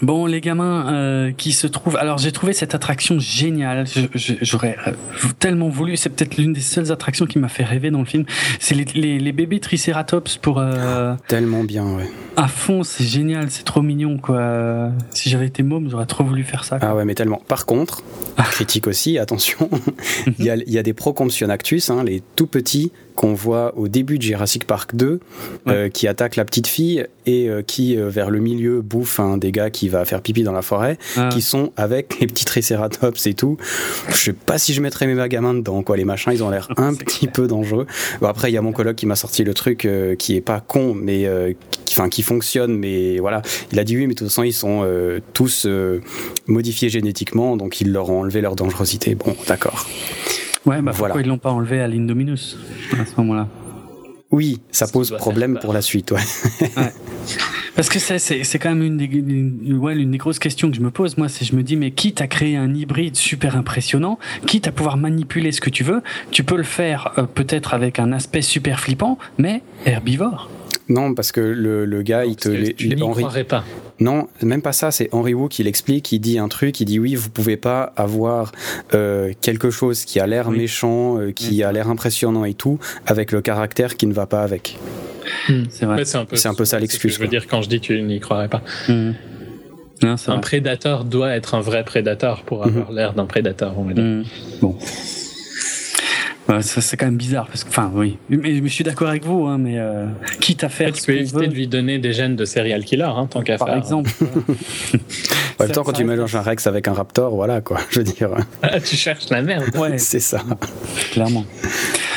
Bon, 0.00 0.26
les 0.26 0.40
gamins 0.40 0.92
euh, 0.92 1.32
qui 1.32 1.52
se 1.52 1.66
trouvent. 1.66 1.96
Alors, 1.96 2.18
j'ai 2.18 2.32
trouvé 2.32 2.52
cette 2.52 2.74
attraction 2.74 3.18
géniale. 3.18 3.84
J'aurais 4.14 4.76
euh, 4.86 4.92
tellement 5.38 5.68
voulu. 5.68 5.96
C'est 5.96 6.10
peut-être 6.10 6.36
l'une 6.36 6.52
des 6.52 6.60
seules 6.60 6.90
attractions 6.90 7.26
qui 7.26 7.38
m'a 7.38 7.48
fait 7.48 7.64
rêver 7.64 7.90
dans 7.90 8.00
le 8.00 8.04
film. 8.04 8.24
C'est 8.58 8.74
les, 8.74 8.84
les, 8.94 9.18
les 9.18 9.32
bébés 9.32 9.60
Triceratops 9.60 10.38
pour 10.38 10.58
euh, 10.58 11.14
Tellement 11.28 11.64
bien, 11.64 11.84
ouais. 11.96 12.10
à 12.36 12.48
fond. 12.48 12.82
C'est 12.82 13.04
génial. 13.04 13.50
C'est 13.50 13.64
trop 13.64 13.82
mignon, 13.82 14.18
quoi. 14.18 14.90
Si 15.10 15.30
j'avais 15.30 15.46
été 15.46 15.62
môme, 15.62 15.88
j'aurais 15.90 16.06
trop 16.06 16.24
voulu 16.24 16.42
faire 16.44 16.64
ça. 16.64 16.78
quoi. 16.78 16.88
Ah 16.90 16.94
ouais, 16.96 17.04
mais 17.04 17.14
tellement. 17.14 17.42
Par 17.46 17.66
contre, 17.66 18.02
critique 18.50 18.86
aussi, 18.86 19.18
attention, 19.18 19.68
il 20.38 20.44
y 20.44 20.50
a, 20.50 20.56
il 20.56 20.70
y 20.72 20.78
a 20.78 20.82
des 20.82 20.92
Procompsonactus, 20.94 21.90
hein, 21.90 22.02
les 22.04 22.22
tout 22.36 22.46
petits 22.46 22.92
qu'on 23.14 23.34
voit 23.34 23.76
au 23.76 23.88
début 23.88 24.18
de 24.18 24.22
Jurassic 24.22 24.66
Park 24.66 24.94
2, 24.94 25.20
euh, 25.68 25.88
qui 25.88 26.08
attaquent 26.08 26.36
la 26.36 26.44
petite 26.44 26.66
fille 26.66 27.06
et 27.26 27.48
euh, 27.48 27.62
qui, 27.62 27.96
euh, 27.96 28.08
vers 28.08 28.30
le 28.30 28.40
milieu, 28.40 28.80
bouffent 28.82 29.20
un 29.20 29.36
des 29.36 29.52
gars 29.52 29.70
qui 29.70 29.88
va 29.88 30.04
faire 30.04 30.22
pipi 30.22 30.42
dans 30.42 30.52
la 30.52 30.62
forêt, 30.62 30.98
Ah. 31.16 31.28
qui 31.32 31.42
sont 31.42 31.72
avec 31.76 32.18
les 32.20 32.26
petits 32.26 32.44
Triceratops 32.44 33.26
et 33.26 33.34
tout. 33.34 33.56
Je 34.08 34.16
sais 34.16 34.32
pas 34.32 34.58
si 34.58 34.74
je 34.74 34.80
mettrais 34.80 35.06
mes 35.06 35.28
gamins 35.28 35.54
dedans, 35.54 35.82
quoi. 35.82 35.96
Les 35.96 36.04
machins, 36.04 36.32
ils 36.32 36.42
ont 36.42 36.50
l'air 36.50 36.68
un 36.76 36.94
petit 36.94 37.26
peu 37.28 37.46
dangereux. 37.46 37.86
Bon, 38.20 38.28
après, 38.28 38.50
il 38.50 38.54
y 38.54 38.58
a 38.58 38.62
mon 38.62 38.72
coloc 38.72 38.96
qui 38.96 39.06
m'a 39.06 39.16
sorti 39.16 39.44
le 39.44 39.54
truc 39.54 39.88
qui 40.18 40.36
est 40.36 40.40
pas 40.40 40.60
con, 40.60 40.94
mais 40.94 41.28
qui, 41.84 42.00
qui 42.10 42.22
fonctionne, 42.22 42.76
mais 42.76 43.18
voilà. 43.18 43.42
Il 43.72 43.78
a 43.78 43.84
dit 43.84 43.96
oui, 43.96 44.06
mais 44.06 44.14
de 44.14 44.18
toute 44.18 44.28
façon, 44.28 44.42
ils 44.42 44.52
sont 44.52 44.86
tous 45.32 45.66
modifiés 46.46 46.88
génétiquement, 46.88 47.56
donc 47.56 47.80
ils 47.80 47.92
leur 47.92 48.10
ont 48.10 48.20
enlevé 48.20 48.40
leur 48.40 48.56
dangerosité. 48.56 49.14
Bon, 49.14 49.34
d'accord. 49.46 49.86
Ouais, 50.66 50.80
bah 50.80 50.92
Voilà. 50.92 50.92
pourquoi 51.14 51.20
ils 51.22 51.28
l'ont 51.28 51.38
pas 51.38 51.50
enlevé 51.50 51.80
à 51.80 51.88
l'Indominus 51.88 52.56
à 52.98 53.04
ce 53.04 53.12
moment-là? 53.18 53.48
Oui, 54.30 54.60
ça 54.70 54.86
pose 54.86 55.10
doit 55.10 55.18
problème 55.18 55.58
pour 55.60 55.72
la 55.74 55.82
suite, 55.82 56.10
ouais. 56.12 56.20
Parce 57.74 57.88
que 57.88 57.98
c'est 57.98 58.18
c'est 58.18 58.44
c'est 58.44 58.58
quand 58.58 58.70
même 58.70 58.82
une 58.82 58.96
des 58.96 59.04
une, 59.04 59.76
ouais, 59.78 59.94
une 59.96 60.10
des 60.10 60.18
grosses 60.18 60.38
questions 60.38 60.70
que 60.70 60.76
je 60.76 60.82
me 60.82 60.90
pose 60.90 61.16
moi 61.16 61.28
c'est 61.30 61.44
je 61.46 61.54
me 61.56 61.62
dis 61.62 61.76
mais 61.76 61.90
quitte 61.90 62.20
à 62.20 62.26
créer 62.26 62.56
un 62.56 62.74
hybride 62.74 63.16
super 63.16 63.56
impressionnant 63.56 64.18
quitte 64.46 64.68
à 64.68 64.72
pouvoir 64.72 64.98
manipuler 64.98 65.52
ce 65.52 65.62
que 65.62 65.70
tu 65.70 65.82
veux 65.82 66.02
tu 66.30 66.44
peux 66.44 66.56
le 66.58 66.64
faire 66.64 67.12
euh, 67.16 67.22
peut-être 67.22 67.72
avec 67.72 67.98
un 67.98 68.12
aspect 68.12 68.42
super 68.42 68.78
flippant 68.78 69.16
mais 69.38 69.62
herbivore 69.86 70.50
Non, 70.88 71.14
parce 71.14 71.32
que 71.32 71.40
le, 71.40 71.84
le 71.86 72.02
gars, 72.02 72.24
il 72.24 72.36
te. 72.36 72.48
Les- 72.48 72.74
tu 72.74 72.88
les- 72.88 72.96
n'y 72.96 73.00
croirais 73.10 73.44
pas. 73.44 73.64
Non, 74.00 74.26
même 74.42 74.62
pas 74.62 74.72
ça, 74.72 74.90
c'est 74.90 75.08
Henry 75.12 75.32
Wu 75.32 75.48
qui 75.48 75.62
l'explique, 75.62 76.10
il 76.12 76.18
dit 76.18 76.38
un 76.38 76.48
truc, 76.48 76.80
il 76.80 76.86
dit 76.86 76.98
oui, 76.98 77.14
vous 77.14 77.30
pouvez 77.30 77.56
pas 77.56 77.92
avoir 77.96 78.50
euh, 78.94 79.32
quelque 79.40 79.70
chose 79.70 80.04
qui 80.04 80.18
a 80.18 80.26
l'air 80.26 80.48
Oui. 80.48 80.58
méchant, 80.58 81.18
euh, 81.18 81.30
qui 81.30 81.50
Oui. 81.50 81.62
a 81.62 81.70
l'air 81.72 81.88
impressionnant 81.88 82.44
et 82.44 82.54
tout, 82.54 82.78
avec 83.06 83.30
le 83.32 83.40
caractère 83.40 83.96
qui 83.96 84.06
ne 84.06 84.12
va 84.12 84.26
pas 84.26 84.42
avec. 84.42 84.76
c'est 85.70 85.86
vrai 85.86 86.04
c'est 86.04 86.18
un 86.18 86.24
peu, 86.24 86.34
C'est 86.36 86.48
un 86.48 86.54
peu 86.54 86.64
ça 86.64 86.80
l'excuse, 86.80 87.14
Je 87.14 87.20
veux 87.20 87.28
dire 87.28 87.46
quand 87.46 87.62
je 87.62 87.68
dis 87.68 87.80
tu 87.80 88.02
n'y 88.02 88.18
croirais 88.18 88.48
pas. 88.48 88.62
Non, 88.88 90.16
c'est 90.16 90.30
Un 90.30 90.34
vrai. 90.34 90.40
prédateur 90.40 91.04
doit 91.04 91.30
être 91.36 91.54
un 91.54 91.60
vrai 91.60 91.84
prédateur 91.84 92.42
pour 92.42 92.64
avoir 92.66 92.90
l'air 92.90 93.12
d'un 93.14 93.26
prédateur, 93.26 93.78
on 93.78 93.84
va 93.84 93.92
dire. 93.94 94.24
Bon 94.60 94.76
c'est 96.60 96.96
quand 96.96 97.06
même 97.06 97.16
bizarre 97.16 97.46
parce 97.46 97.62
que 97.64 97.68
enfin 97.68 97.90
oui 97.94 98.18
mais 98.28 98.56
je 98.62 98.66
suis 98.68 98.84
d'accord 98.84 99.08
avec 99.08 99.24
vous 99.24 99.46
hein, 99.46 99.58
mais 99.58 99.78
euh, 99.78 100.06
quitte 100.40 100.64
à 100.64 100.68
faire 100.68 100.88
Ouais, 100.88 100.92
tu 100.92 101.02
peux 101.06 101.12
éviter 101.14 101.38
veut, 101.38 101.48
de 101.48 101.54
lui 101.54 101.68
donner 101.68 101.98
des 101.98 102.12
gènes 102.12 102.34
de 102.36 102.44
serial 102.44 102.84
killer, 102.84 103.04
hein, 103.04 103.26
tant 103.30 103.42
qu'à 103.42 103.56
par 103.58 103.68
faire. 103.68 103.76
exemple 103.76 104.10
En 105.60 105.64
même 105.64 105.72
temps, 105.72 105.84
quand 105.84 105.92
tu 105.92 106.02
mélanges 106.04 106.34
un 106.34 106.40
Rex 106.42 106.66
avec 106.66 106.88
un 106.88 106.92
Raptor, 106.92 107.34
voilà 107.36 107.60
quoi, 107.60 107.78
je 107.90 107.98
veux 107.98 108.04
dire, 108.04 108.30
Ah, 108.62 108.80
tu 108.80 108.96
cherches 108.96 109.30
la 109.30 109.42
merde. 109.42 109.64
ouais 109.76 109.96
c'est 109.98 110.18
ça. 110.18 110.40
clairement. 111.12 111.44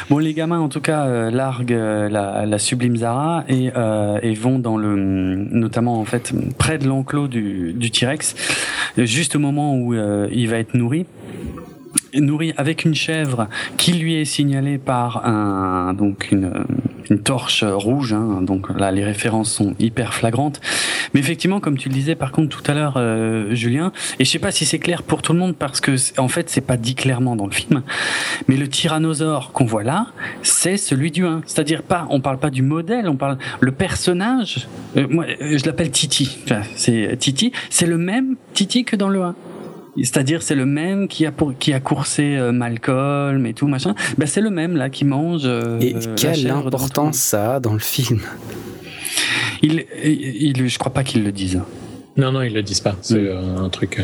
Bon, 0.09 0.17
les 0.17 0.33
gamins, 0.33 0.59
en 0.59 0.69
tout 0.69 0.81
cas, 0.81 1.05
euh, 1.05 1.29
larguent 1.29 1.73
euh, 1.73 2.09
la, 2.09 2.45
la 2.47 2.59
sublime 2.59 2.95
Zara 2.97 3.43
et, 3.47 3.71
euh, 3.75 4.17
et 4.23 4.33
vont 4.33 4.57
dans 4.57 4.77
le, 4.77 4.95
notamment 4.95 5.99
en 5.99 6.05
fait, 6.05 6.31
près 6.57 6.77
de 6.79 6.87
l'enclos 6.87 7.27
du, 7.27 7.73
du 7.73 7.91
T-Rex, 7.91 8.35
juste 8.97 9.35
au 9.35 9.39
moment 9.39 9.75
où 9.75 9.93
euh, 9.93 10.27
il 10.31 10.49
va 10.49 10.57
être 10.57 10.73
nourri. 10.73 11.05
Nourri 12.13 12.53
avec 12.57 12.85
une 12.85 12.95
chèvre 12.95 13.47
qui 13.77 13.93
lui 13.93 14.15
est 14.15 14.25
signalée 14.25 14.77
par 14.77 15.25
un 15.25 15.93
donc 15.93 16.29
une, 16.31 16.51
une 17.09 17.19
torche 17.19 17.63
rouge. 17.63 18.13
Hein, 18.13 18.41
donc 18.41 18.67
là, 18.77 18.91
les 18.91 19.03
références 19.03 19.51
sont 19.51 19.75
hyper 19.79 20.13
flagrantes. 20.13 20.61
Mais 21.13 21.19
effectivement, 21.19 21.59
comme 21.59 21.77
tu 21.77 21.89
le 21.89 21.93
disais, 21.93 22.15
par 22.15 22.31
contre, 22.31 22.55
tout 22.55 22.69
à 22.69 22.73
l'heure, 22.73 22.95
euh, 22.97 23.53
Julien, 23.53 23.91
et 24.19 24.25
je 24.25 24.29
sais 24.29 24.39
pas 24.39 24.51
si 24.51 24.65
c'est 24.65 24.79
clair 24.79 25.03
pour 25.03 25.21
tout 25.21 25.33
le 25.33 25.39
monde 25.39 25.55
parce 25.55 25.81
que 25.81 25.95
en 26.19 26.27
fait, 26.27 26.49
c'est 26.49 26.61
pas 26.61 26.77
dit 26.77 26.95
clairement 26.95 27.35
dans 27.35 27.45
le 27.45 27.51
film. 27.51 27.83
Mais 28.47 28.57
le 28.57 28.67
tyrannosaure 28.67 29.51
qu'on 29.51 29.65
voit 29.65 29.83
là, 29.83 30.07
c'est 30.41 30.77
celui 30.77 31.11
du 31.11 31.25
1. 31.25 31.41
C'est-à-dire 31.45 31.83
pas, 31.83 32.07
on 32.09 32.21
parle 32.21 32.37
pas 32.37 32.49
du 32.49 32.61
modèle, 32.61 33.07
on 33.09 33.15
parle 33.15 33.37
le 33.59 33.71
personnage. 33.71 34.67
euh, 34.97 35.07
moi, 35.09 35.25
euh, 35.41 35.57
je 35.57 35.65
l'appelle 35.65 35.91
Titi. 35.91 36.39
Enfin, 36.45 36.61
c'est 36.75 37.17
Titi. 37.19 37.51
C'est 37.69 37.87
le 37.87 37.97
même 37.97 38.35
Titi 38.53 38.83
que 38.83 38.95
dans 38.95 39.09
le 39.09 39.21
1. 39.21 39.35
C'est-à-dire, 40.03 40.41
c'est 40.43 40.55
le 40.55 40.65
même 40.65 41.07
qui 41.07 41.25
a 41.25 41.31
pour, 41.31 41.57
qui 41.57 41.71
a 41.73 41.79
coursé 41.79 42.35
euh, 42.37 42.51
Malcolm 42.51 43.45
et 43.45 43.53
tout 43.53 43.67
machin. 43.67 43.95
Ben, 44.17 44.25
c'est 44.27 44.41
le 44.41 44.49
même 44.49 44.75
là 44.75 44.89
qui 44.89 45.05
mange. 45.05 45.43
euh, 45.45 45.79
Et 45.79 45.95
quelle 46.17 46.49
importance 46.51 47.17
ça 47.17 47.55
a 47.55 47.59
dans 47.59 47.73
le 47.73 47.79
film 47.79 48.19
il, 49.61 49.85
il, 50.03 50.57
il- 50.57 50.67
je 50.69 50.77
crois 50.79 50.93
pas 50.93 51.03
qu'ils 51.03 51.23
le 51.23 51.31
disent. 51.31 51.61
Non, 52.17 52.31
non, 52.31 52.41
ils 52.41 52.53
le 52.53 52.61
disent 52.63 52.81
pas. 52.81 52.95
C'est 53.01 53.15
euh, 53.17 53.57
un 53.57 53.69
truc. 53.69 54.01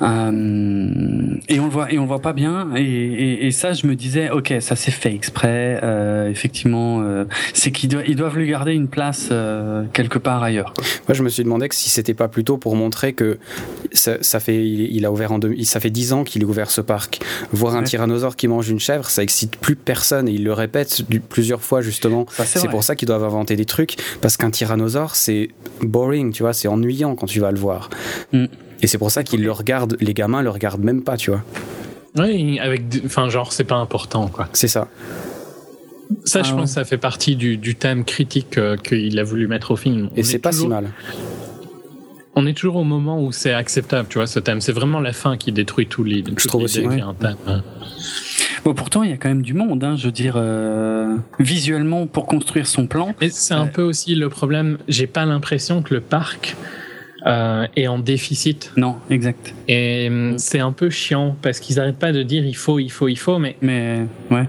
Euh, 0.00 1.34
et 1.48 1.60
on 1.60 1.64
le 1.64 1.70
voit 1.70 1.92
et 1.92 1.98
on 1.98 2.02
le 2.02 2.08
voit 2.08 2.20
pas 2.20 2.32
bien 2.32 2.68
et, 2.76 2.82
et, 2.82 3.46
et 3.46 3.50
ça 3.50 3.72
je 3.72 3.86
me 3.86 3.94
disais 3.94 4.30
ok 4.30 4.54
ça 4.60 4.76
c'est 4.76 4.90
fait 4.90 5.12
exprès 5.12 5.80
euh, 5.82 6.28
effectivement 6.30 7.00
euh, 7.02 7.24
c'est 7.54 7.70
qu'ils 7.72 7.88
doivent 7.88 8.04
ils 8.08 8.16
doivent 8.16 8.36
lui 8.38 8.48
garder 8.48 8.72
une 8.74 8.88
place 8.88 9.28
euh, 9.32 9.84
quelque 9.92 10.18
part 10.18 10.42
ailleurs 10.42 10.72
quoi. 10.74 10.84
Moi, 11.08 11.14
je 11.14 11.22
me 11.22 11.28
suis 11.30 11.42
demandé 11.42 11.68
que 11.68 11.74
si 11.74 11.88
c'était 11.88 12.12
pas 12.14 12.28
plutôt 12.28 12.58
pour 12.58 12.76
montrer 12.76 13.12
que 13.14 13.38
ça, 13.92 14.18
ça 14.20 14.40
fait, 14.40 14.56
il, 14.66 14.94
il 14.94 15.06
a 15.06 15.10
ouvert 15.12 15.32
en 15.32 15.38
deux- 15.38 15.54
ça 15.64 15.80
fait 15.80 15.88
dix 15.90 16.12
ans 16.12 16.22
qu'il 16.22 16.42
a 16.44 16.46
ouvert 16.46 16.70
ce 16.70 16.82
parc. 16.82 17.20
Voir 17.52 17.76
un 17.76 17.82
tyrannosaure 17.82 18.36
qui 18.36 18.46
mange 18.46 18.68
une 18.68 18.78
chèvre, 18.78 19.08
ça 19.08 19.22
excite 19.22 19.56
plus 19.56 19.74
personne 19.74 20.28
et 20.28 20.32
il 20.32 20.44
le 20.44 20.52
répète 20.52 21.08
du- 21.08 21.20
plusieurs 21.20 21.62
fois 21.62 21.80
justement. 21.80 22.26
Ça, 22.44 22.44
c'est 22.60 22.68
pour 22.68 22.84
ça 22.84 22.94
qu'ils 22.94 23.08
doivent 23.08 23.24
inventer 23.24 23.56
des 23.56 23.64
trucs 23.64 23.96
parce 24.20 24.36
qu'un 24.36 24.50
tyrannosaure 24.50 25.16
c'est 25.16 25.48
boring, 25.80 26.30
tu 26.32 26.42
vois, 26.42 26.52
c'est 26.52 26.68
ennuyant 26.68 27.14
quand 27.14 27.26
tu 27.26 27.40
vas 27.40 27.50
le 27.50 27.58
voir. 27.58 27.88
Mm. 28.34 28.44
Et 28.82 28.86
c'est 28.86 28.98
pour 28.98 29.10
ça 29.10 29.22
qu'ils 29.24 29.42
le 29.42 29.52
regardent, 29.52 29.96
les 30.00 30.14
gamins 30.14 30.42
le 30.42 30.50
regardent 30.50 30.84
même 30.84 31.02
pas, 31.02 31.16
tu 31.16 31.30
vois. 31.30 31.42
Oui, 32.16 32.58
avec. 32.58 32.82
Enfin, 33.04 33.28
genre, 33.28 33.52
c'est 33.52 33.64
pas 33.64 33.76
important, 33.76 34.28
quoi. 34.28 34.48
C'est 34.52 34.68
ça. 34.68 34.88
Ça, 36.24 36.40
Ah 36.40 36.42
je 36.42 36.52
ouais. 36.52 36.60
pense 36.60 36.70
que 36.70 36.74
ça 36.74 36.84
fait 36.84 36.96
partie 36.98 37.36
du, 37.36 37.56
du 37.58 37.74
thème 37.74 38.04
critique 38.04 38.56
euh, 38.58 38.76
qu'il 38.76 39.18
a 39.18 39.22
voulu 39.24 39.46
mettre 39.46 39.72
au 39.72 39.76
film. 39.76 40.10
Et 40.16 40.22
c'est 40.22 40.36
est 40.36 40.38
pas 40.38 40.52
si 40.52 40.66
mal. 40.66 40.90
On 42.34 42.46
est 42.46 42.54
toujours 42.54 42.76
au 42.76 42.84
moment 42.84 43.22
où 43.22 43.32
c'est 43.32 43.52
acceptable, 43.52 44.08
tu 44.08 44.18
vois, 44.18 44.26
ce 44.26 44.38
thème. 44.38 44.60
C'est 44.60 44.72
vraiment 44.72 45.00
la 45.00 45.12
fin 45.12 45.36
qui 45.36 45.50
détruit 45.52 45.86
tout 45.86 46.04
les, 46.04 46.22
toute 46.22 46.46
trouve 46.46 46.66
l'idée 46.66 46.86
aussi, 46.86 46.96
ouais. 46.96 47.00
un 47.02 47.14
thème. 47.14 47.36
hein. 47.46 47.62
bon 48.64 48.74
pourtant 48.74 49.02
il 49.02 49.10
y 49.10 49.12
a 49.12 49.16
quand 49.16 49.28
même 49.28 49.42
du 49.42 49.54
monde 49.54 49.82
hein, 49.84 49.96
je 49.96 50.06
veux 50.06 50.12
dire 50.12 50.34
euh, 50.36 51.16
visuellement 51.40 52.06
pour 52.06 52.26
construire 52.26 52.66
son 52.66 52.86
plan 52.86 53.14
Et 53.20 53.30
c'est 53.30 53.54
un 53.54 53.66
peu 53.66 53.82
aussi 53.82 54.14
le 54.14 54.28
problème. 54.28 54.78
J'ai 54.88 55.06
pas 55.08 55.24
l'impression 55.26 55.82
que 55.82 55.94
le 55.94 56.00
parc 56.00 56.56
euh, 57.26 57.66
est 57.76 57.86
en 57.88 57.98
déficit. 57.98 58.72
non 58.76 58.96
exact 59.10 59.54
Et 59.66 60.08
hum, 60.08 60.38
c'est 60.38 60.60
un 60.60 60.72
peu 60.72 60.90
chiant 60.90 61.36
parce 61.42 61.60
qu'ils 61.60 61.80
arrêtent 61.80 61.98
pas 61.98 62.12
de 62.12 62.22
dire 62.22 62.44
il 62.44 62.56
faut, 62.56 62.78
il 62.78 62.90
faut, 62.90 63.08
il 63.08 63.18
faut, 63.18 63.38
mais 63.38 63.56
mais 63.60 64.06
ouais 64.30 64.48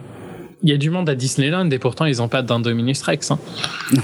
y 0.64 0.74
a 0.74 0.78
du 0.78 0.90
monde 0.90 1.10
à 1.10 1.16
Disneyland 1.16 1.70
et 1.70 1.80
pourtant 1.80 2.06
ils 2.06 2.22
ont 2.22 2.28
pas 2.28 2.42
d'Indominus 2.42 3.02
Rex. 3.02 3.32
Hein. 3.32 3.40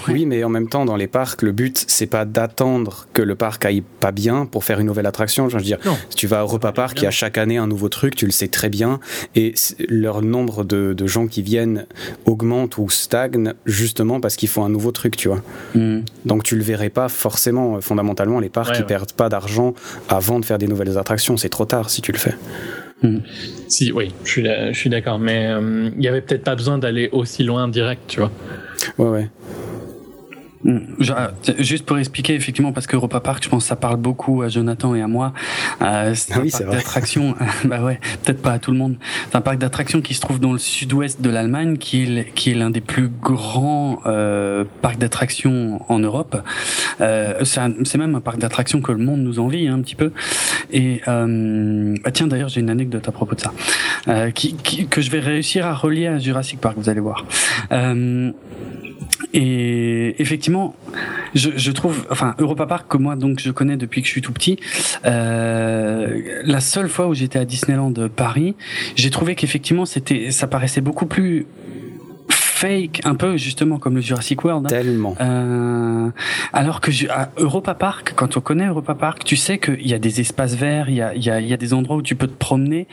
Oui, 0.07 0.25
mais 0.25 0.43
en 0.43 0.49
même 0.49 0.69
temps, 0.69 0.85
dans 0.85 0.95
les 0.95 1.07
parcs, 1.07 1.41
le 1.41 1.51
but, 1.51 1.83
c'est 1.87 2.05
pas 2.05 2.23
d'attendre 2.25 3.07
que 3.13 3.21
le 3.21 3.35
parc 3.35 3.65
aille 3.65 3.83
pas 3.99 4.11
bien 4.11 4.45
pour 4.45 4.63
faire 4.63 4.79
une 4.79 4.87
nouvelle 4.87 5.05
attraction. 5.05 5.49
Je 5.49 5.57
veux 5.57 5.63
dire, 5.63 5.77
Non. 5.85 5.97
si 6.09 6.15
tu 6.15 6.27
vas 6.27 6.39
à 6.39 6.41
Europa 6.41 6.71
Park, 6.71 6.97
il 7.01 7.03
y 7.03 7.07
a 7.07 7.11
chaque 7.11 7.37
année 7.37 7.57
un 7.57 7.67
nouveau 7.67 7.89
truc, 7.89 8.15
tu 8.15 8.25
le 8.25 8.31
sais 8.31 8.47
très 8.47 8.69
bien, 8.69 8.99
et 9.35 9.53
leur 9.89 10.21
nombre 10.21 10.63
de, 10.63 10.93
de 10.93 11.07
gens 11.07 11.27
qui 11.27 11.41
viennent 11.41 11.85
augmente 12.25 12.77
ou 12.77 12.89
stagne 12.89 13.53
justement 13.65 14.19
parce 14.21 14.35
qu'ils 14.35 14.49
font 14.49 14.63
un 14.63 14.69
nouveau 14.69 14.91
truc, 14.91 15.17
tu 15.17 15.27
vois. 15.27 15.41
Hmm. 15.73 16.01
Donc 16.25 16.43
tu 16.43 16.55
le 16.55 16.63
verrais 16.63 16.89
pas 16.89 17.09
forcément, 17.09 17.75
euh, 17.77 17.81
fondamentalement, 17.81 18.39
les 18.39 18.49
parcs, 18.49 18.69
Ouais, 18.69 18.75
ils 18.77 18.81
ouais. 18.81 18.87
perdent 18.87 19.11
pas 19.13 19.29
d'argent 19.29 19.73
avant 20.09 20.39
de 20.39 20.45
faire 20.45 20.57
des 20.57 20.67
nouvelles 20.67 20.97
attractions. 20.97 21.37
C'est 21.37 21.49
trop 21.49 21.65
tard 21.65 21.89
si 21.89 22.01
tu 22.01 22.11
le 22.11 22.17
fais. 22.17 22.35
Si, 23.67 23.91
oui, 23.91 24.11
je 24.23 24.29
suis, 24.29 24.43
je 24.45 24.77
suis 24.77 24.89
d'accord, 24.89 25.19
mais 25.19 25.53
hum, 25.53 25.91
il 25.97 26.03
y 26.03 26.07
avait 26.07 26.21
peut-être 26.21 26.43
pas 26.43 26.55
besoin 26.55 26.77
d'aller 26.77 27.09
aussi 27.11 27.43
loin 27.43 27.67
direct, 27.67 28.01
tu 28.07 28.19
vois. 28.19 28.31
Ouais, 28.97 29.09
ouais. 29.09 29.29
Euh, 30.65 30.79
Juste 31.59 31.85
pour 31.85 31.97
expliquer, 31.97 32.33
effectivement, 32.35 32.71
parce 32.71 32.87
que 32.87 32.95
Europa 32.95 33.19
Park, 33.19 33.43
je 33.43 33.49
pense 33.49 33.63
que 33.63 33.67
ça 33.69 33.75
parle 33.75 33.97
beaucoup 33.97 34.41
à 34.41 34.49
Jonathan 34.49 34.95
et 34.95 35.01
à 35.01 35.07
moi. 35.07 35.33
Euh, 35.81 36.13
c'est 36.15 36.33
Ah 36.33 36.39
un 36.39 36.41
oui, 36.41 36.51
parc 36.51 36.69
d'attractions. 36.71 37.35
bah 37.65 37.81
ouais, 37.83 37.99
peut-être 38.23 38.41
pas 38.41 38.53
à 38.53 38.59
tout 38.59 38.71
le 38.71 38.77
monde. 38.77 38.95
C'est 39.29 39.35
un 39.37 39.41
parc 39.41 39.57
d'attractions 39.59 40.01
qui 40.01 40.13
se 40.13 40.21
trouve 40.21 40.39
dans 40.39 40.53
le 40.53 40.57
sud-ouest 40.59 41.21
de 41.21 41.29
l'Allemagne, 41.29 41.77
qui 41.77 42.01
est, 42.01 42.05
l- 42.05 42.25
qui 42.33 42.51
est 42.51 42.55
l'un 42.55 42.69
des 42.69 42.81
plus 42.81 43.09
grands 43.09 43.99
euh, 44.05 44.63
parcs 44.81 44.97
d'attractions 44.97 45.81
en 45.87 45.99
Europe. 45.99 46.41
Euh, 47.01 47.43
c'est 47.43 47.97
même 47.97 48.15
un 48.15 48.21
parc 48.21 48.39
d'attractions 48.39 48.81
que 48.81 48.91
le 48.91 48.97
monde 48.97 49.21
nous 49.21 49.39
envie 49.39 49.67
hein, 49.67 49.75
un 49.75 49.81
petit 49.81 49.95
peu. 49.95 50.11
Et 50.71 51.01
ah 51.05 52.11
tiens, 52.11 52.27
d'ailleurs, 52.27 52.49
j'ai 52.49 52.61
une 52.61 52.69
anecdote 52.69 53.07
à 53.07 53.11
propos 53.11 53.35
de 53.35 53.41
ça, 53.41 54.31
qui, 54.31 54.55
qui- 54.55 54.87
que 54.87 55.01
je 55.01 55.11
vais 55.11 55.19
réussir 55.19 55.65
à 55.65 55.73
relier 55.73 56.07
à 56.07 56.17
Jurassic 56.17 56.59
Park. 56.59 56.75
Vous 56.77 56.89
allez 56.89 56.99
voir. 56.99 57.25
Euh, 57.71 58.31
et 59.37 60.15
effectivement, 60.21 60.75
je, 61.33 61.49
je 61.57 61.71
trouve, 61.71 62.07
enfin, 62.09 62.35
Europa 62.39 62.65
Park 62.65 62.87
que 62.87 62.95
moi 62.95 63.17
donc 63.17 63.41
je 63.41 63.51
connais 63.51 63.75
depuis 63.75 64.01
que 64.01 64.07
je 64.07 64.11
suis 64.13 64.21
tout 64.21 64.31
petit. 64.31 64.57
Euh, 65.05 66.41
la 66.45 66.61
seule 66.61 66.87
fois 66.87 67.07
où 67.07 67.13
j'étais 67.13 67.37
à 67.37 67.43
Disneyland 67.43 67.93
Paris, 68.15 68.55
j'ai 68.95 69.09
trouvé 69.09 69.35
qu'effectivement 69.35 69.85
c'était, 69.85 70.31
ça 70.31 70.47
paraissait 70.47 70.79
beaucoup 70.79 71.05
plus 71.05 71.47
fake, 72.55 73.01
un 73.03 73.15
peu 73.15 73.35
justement 73.37 73.77
comme 73.79 73.95
le 73.95 74.01
Jurassic 74.01 74.43
World. 74.45 74.65
hein. 74.65 74.69
Tellement. 74.69 75.15
Euh, 75.19 76.09
alors 76.53 76.79
que 76.79 76.89
je- 76.91 77.07
à 77.09 77.29
Europa 77.37 77.73
Park, 77.75 78.13
quand 78.15 78.37
on 78.37 78.41
connaît 78.41 78.67
Europa 78.67 78.95
Park, 78.95 79.23
tu 79.25 79.35
sais 79.35 79.57
qu'il 79.59 79.85
y 79.85 79.93
a 79.93 79.99
des 79.99 80.21
espaces 80.21 80.55
verts, 80.55 80.89
il 80.89 80.95
y 80.95 81.01
a, 81.01 81.13
il 81.13 81.23
y, 81.25 81.29
a, 81.29 81.41
il 81.41 81.47
y 81.47 81.53
a 81.53 81.57
des 81.57 81.73
endroits 81.73 81.97
où 81.97 82.01
tu 82.01 82.15
peux 82.15 82.27
te 82.27 82.37
promener. 82.37 82.87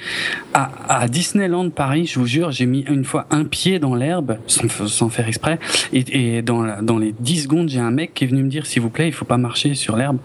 À, 0.53 0.71
à 0.89 1.07
Disneyland 1.09 1.71
Paris, 1.71 2.07
je 2.07 2.19
vous 2.19 2.27
jure, 2.27 2.51
j'ai 2.51 2.67
mis 2.67 2.81
une 2.89 3.05
fois 3.05 3.27
un 3.31 3.45
pied 3.45 3.79
dans 3.79 3.95
l'herbe, 3.95 4.39
sans, 4.49 4.69
sans 4.89 5.09
faire 5.09 5.29
exprès, 5.29 5.59
et, 5.93 6.37
et 6.39 6.43
dans, 6.43 6.63
la- 6.63 6.83
dans 6.83 6.99
les 6.99 7.15
10 7.21 7.43
secondes, 7.45 7.69
j'ai 7.69 7.79
un 7.81 7.91
mec 7.93 8.15
qui 8.15 8.25
est 8.25 8.27
venu 8.27 8.43
me 8.43 8.49
dire, 8.51 8.67
s'il 8.67 8.83
vous 8.83 8.91
plaît, 8.91 9.07
il 9.07 9.13
faut 9.13 9.25
pas 9.25 9.37
marcher 9.37 9.75
sur 9.75 9.97
l'herbe. 9.97 10.19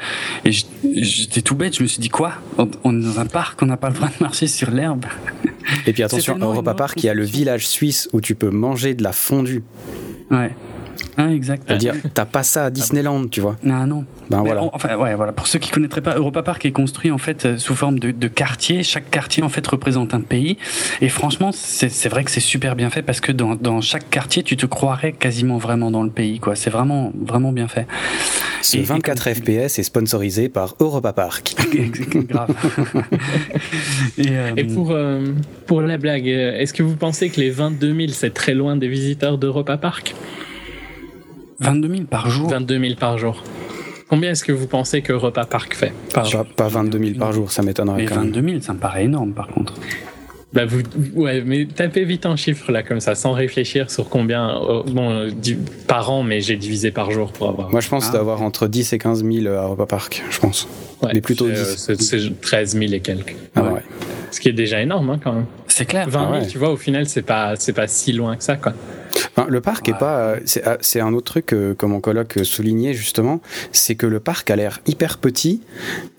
Et 0.46 0.52
j'étais 0.52 1.42
tout 1.42 1.56
bête, 1.56 1.76
je 1.78 1.84
me 1.84 1.88
suis 1.88 2.00
dit, 2.02 2.10
quoi? 2.10 2.34
On, 2.58 2.68
on 2.84 3.00
est 3.00 3.04
dans 3.04 3.20
un 3.20 3.26
parc, 3.28 3.62
on 3.62 3.68
n'a 3.68 3.78
pas 3.78 3.90
le 3.90 3.96
droit 3.96 4.08
de 4.08 4.24
marcher 4.24 4.48
sur 4.48 4.72
l'herbe 4.72 5.06
Et 5.86 5.94
puis 5.94 6.02
attention, 6.04 6.38
Europa 6.42 6.74
Park, 6.74 6.94
il 7.04 7.06
y 7.06 7.10
a 7.10 7.14
le 7.14 7.24
village 7.26 7.68
suisse 7.68 8.10
où 8.14 8.22
tu 8.22 8.36
peux 8.36 8.50
manger 8.50 8.96
de 8.96 9.04
la 9.04 9.12
fondue. 9.28 9.62
Ouais. 10.32 10.52
Ah, 11.20 11.32
exact. 11.32 11.64
C'est-à-dire, 11.68 11.96
t'as 12.14 12.26
pas 12.26 12.44
ça 12.44 12.66
à 12.66 12.70
Disneyland, 12.70 13.28
tu 13.28 13.42
vois. 13.42 13.56
Ah 13.66 13.86
non. 13.88 14.06
Ben 14.30 14.42
voilà. 14.44 14.64
on- 14.64 14.70
enfin, 14.74 14.96
ouais, 14.98 15.16
voilà. 15.16 15.32
Pour 15.32 15.48
ceux 15.48 15.58
qui 15.58 15.72
connaîtraient 15.72 16.02
pas, 16.02 16.16
Europa 16.16 16.44
Park 16.44 16.64
est 16.66 16.72
construit 16.72 17.10
en 17.10 17.18
fait 17.18 17.46
euh, 17.46 17.58
sous 17.58 17.74
forme 17.76 17.98
de, 17.98 18.12
de 18.12 18.28
quartier. 18.28 18.84
Chaque 18.84 19.10
quartier 19.10 19.42
en 19.42 19.50
fait 19.50 19.66
représente 19.66 20.14
un 20.14 20.22
pays. 20.22 20.58
Et 21.02 21.10
franchement, 21.10 21.52
c'est 21.52 22.08
vrai 22.10 22.24
que 22.24 22.30
c'est 22.30 22.40
super 22.40 22.76
bien 22.76 22.90
fait 22.92 23.02
parce 23.02 23.20
que 23.20 23.32
dans, 23.32 23.56
dans 23.56 23.82
chaque 23.82 24.10
quartier, 24.12 24.44
tu 24.44 24.58
te 24.58 24.66
croirais 24.68 25.12
quasiment 25.14 25.58
vraiment 25.58 25.90
dans 25.92 26.04
le 26.04 26.12
pays. 26.12 26.40
quoi. 26.40 26.56
C'est 26.56 26.70
vraiment 26.70 27.12
vraiment 27.20 27.52
bien 27.52 27.68
fait. 27.68 27.88
Ce 28.62 28.78
et- 28.78 28.82
et 28.82 28.84
24 28.84 29.24
comme- 29.24 29.34
FPS 29.34 29.80
est 29.80 29.84
sponsorisé 29.84 30.50
par 30.50 30.76
Europa 30.80 31.14
Park. 31.14 31.56
Grave. 32.30 32.54
et, 34.18 34.28
euh, 34.30 34.52
Et 34.56 34.64
pour, 34.66 34.92
euh, 34.92 35.26
pour 35.66 35.82
la 35.82 35.98
blague, 35.98 36.28
est-ce 36.28 36.74
que 36.74 36.84
vous 36.84 36.96
pensez 36.96 37.30
que 37.30 37.40
les 37.42 37.50
22 37.50 37.96
000, 37.96 38.08
c'est 38.12 38.34
très 38.34 38.54
loin 38.54 38.76
des 38.76 38.88
visiteurs 38.88 39.38
d'Europa 39.38 39.78
Park? 39.78 40.14
22 41.60 41.90
000 41.90 42.02
par 42.10 42.30
jour. 42.30 42.50
22 42.50 42.80
000 42.80 42.94
par 43.00 43.18
jour. 43.18 43.44
Combien 44.10 44.32
est-ce 44.32 44.44
que 44.46 44.52
vous 44.54 44.68
pensez 44.68 45.02
que 45.02 45.12
Europa 45.14 45.46
Park 45.46 45.74
fait 45.76 45.92
par 46.14 46.26
jour 46.26 46.46
Pas, 46.46 46.64
pas 46.64 46.68
22 46.70 46.98
000 47.00 47.20
par 47.20 47.34
jour, 47.34 47.52
ça 47.52 47.62
m'étonnerait 47.62 47.98
Mais 47.98 48.06
quand 48.06 48.16
même. 48.16 48.32
22 48.32 48.50
000, 48.50 48.62
ça 48.62 48.74
me 48.74 48.80
paraît 48.80 49.04
énorme 49.06 49.34
par 49.34 49.48
contre. 49.48 49.74
bah 50.54 50.66
vous, 50.66 50.82
Ouais, 51.14 51.42
mais 51.46 51.66
tapez 51.66 52.06
vite 52.06 52.26
un 52.26 52.38
chiffre 52.38 52.72
là, 52.72 52.84
comme 52.84 53.02
ça, 53.02 53.16
sans 53.16 53.34
réfléchir 53.34 53.92
sur 53.92 54.08
combien. 54.08 54.62
euh, 54.62 54.84
bon, 54.88 55.10
euh, 55.12 55.30
par 55.88 56.10
an, 56.10 56.24
mais 56.24 56.40
j'ai 56.40 56.56
divisé 56.56 56.92
par 56.92 57.12
jour 57.12 57.34
pour 57.34 57.50
avoir. 57.50 57.70
Moi, 57.70 57.82
je 57.82 57.90
pense 57.90 58.08
Ah. 58.10 58.14
d'avoir 58.14 58.42
entre 58.44 58.68
10 58.68 58.94
et 58.94 58.98
15 58.98 59.26
000 59.26 59.48
à 59.48 59.64
Europa 59.64 59.86
Park, 59.88 60.24
je 60.30 60.40
pense. 60.40 60.68
Ouais, 61.04 61.12
mais 61.14 61.20
plutôt 61.22 61.48
c'est, 61.48 61.54
10. 61.54 61.60
euh, 61.90 61.96
C'est 61.98 62.02
c'est 62.02 62.42
13 62.42 62.78
000 62.78 62.94
et 62.94 63.00
quelques. 63.02 63.36
Ah 63.56 63.64
Ouais. 63.64 63.70
ouais. 63.74 63.84
Ce 64.32 64.40
qui 64.40 64.48
est 64.48 64.54
déjà 64.54 64.82
énorme 64.82 65.10
hein, 65.10 65.20
quand 65.22 65.34
même. 65.34 65.46
C'est 65.68 65.86
clair. 65.86 66.08
20 66.10 66.20
000, 66.20 66.32
Ah 66.34 66.40
ouais. 66.40 66.48
tu 66.48 66.58
vois, 66.58 66.70
au 66.70 66.78
final, 66.78 67.08
c'est 67.08 67.22
pas, 67.24 67.56
c'est 67.58 67.74
pas 67.74 67.88
si 67.88 68.14
loin 68.14 68.38
que 68.38 68.44
ça, 68.44 68.56
quoi. 68.56 68.74
Le 69.50 69.62
parc 69.62 69.88
est 69.90 69.98
pas. 69.98 70.18
euh, 70.20 70.40
C'est 70.46 70.64
ah, 70.66 70.78
c'est 70.82 71.00
un 71.00 71.14
autre 71.14 71.26
truc 71.32 71.48
que, 71.48 71.74
que 71.74 71.86
mon 71.86 72.00
coloc 72.00 72.40
soulignait 72.44 72.94
justement, 72.94 73.42
c'est 73.72 73.96
que 73.96 74.06
le 74.08 74.20
parc 74.20 74.50
a 74.50 74.56
l'air 74.56 74.80
hyper 74.88 75.18
petit 75.20 75.62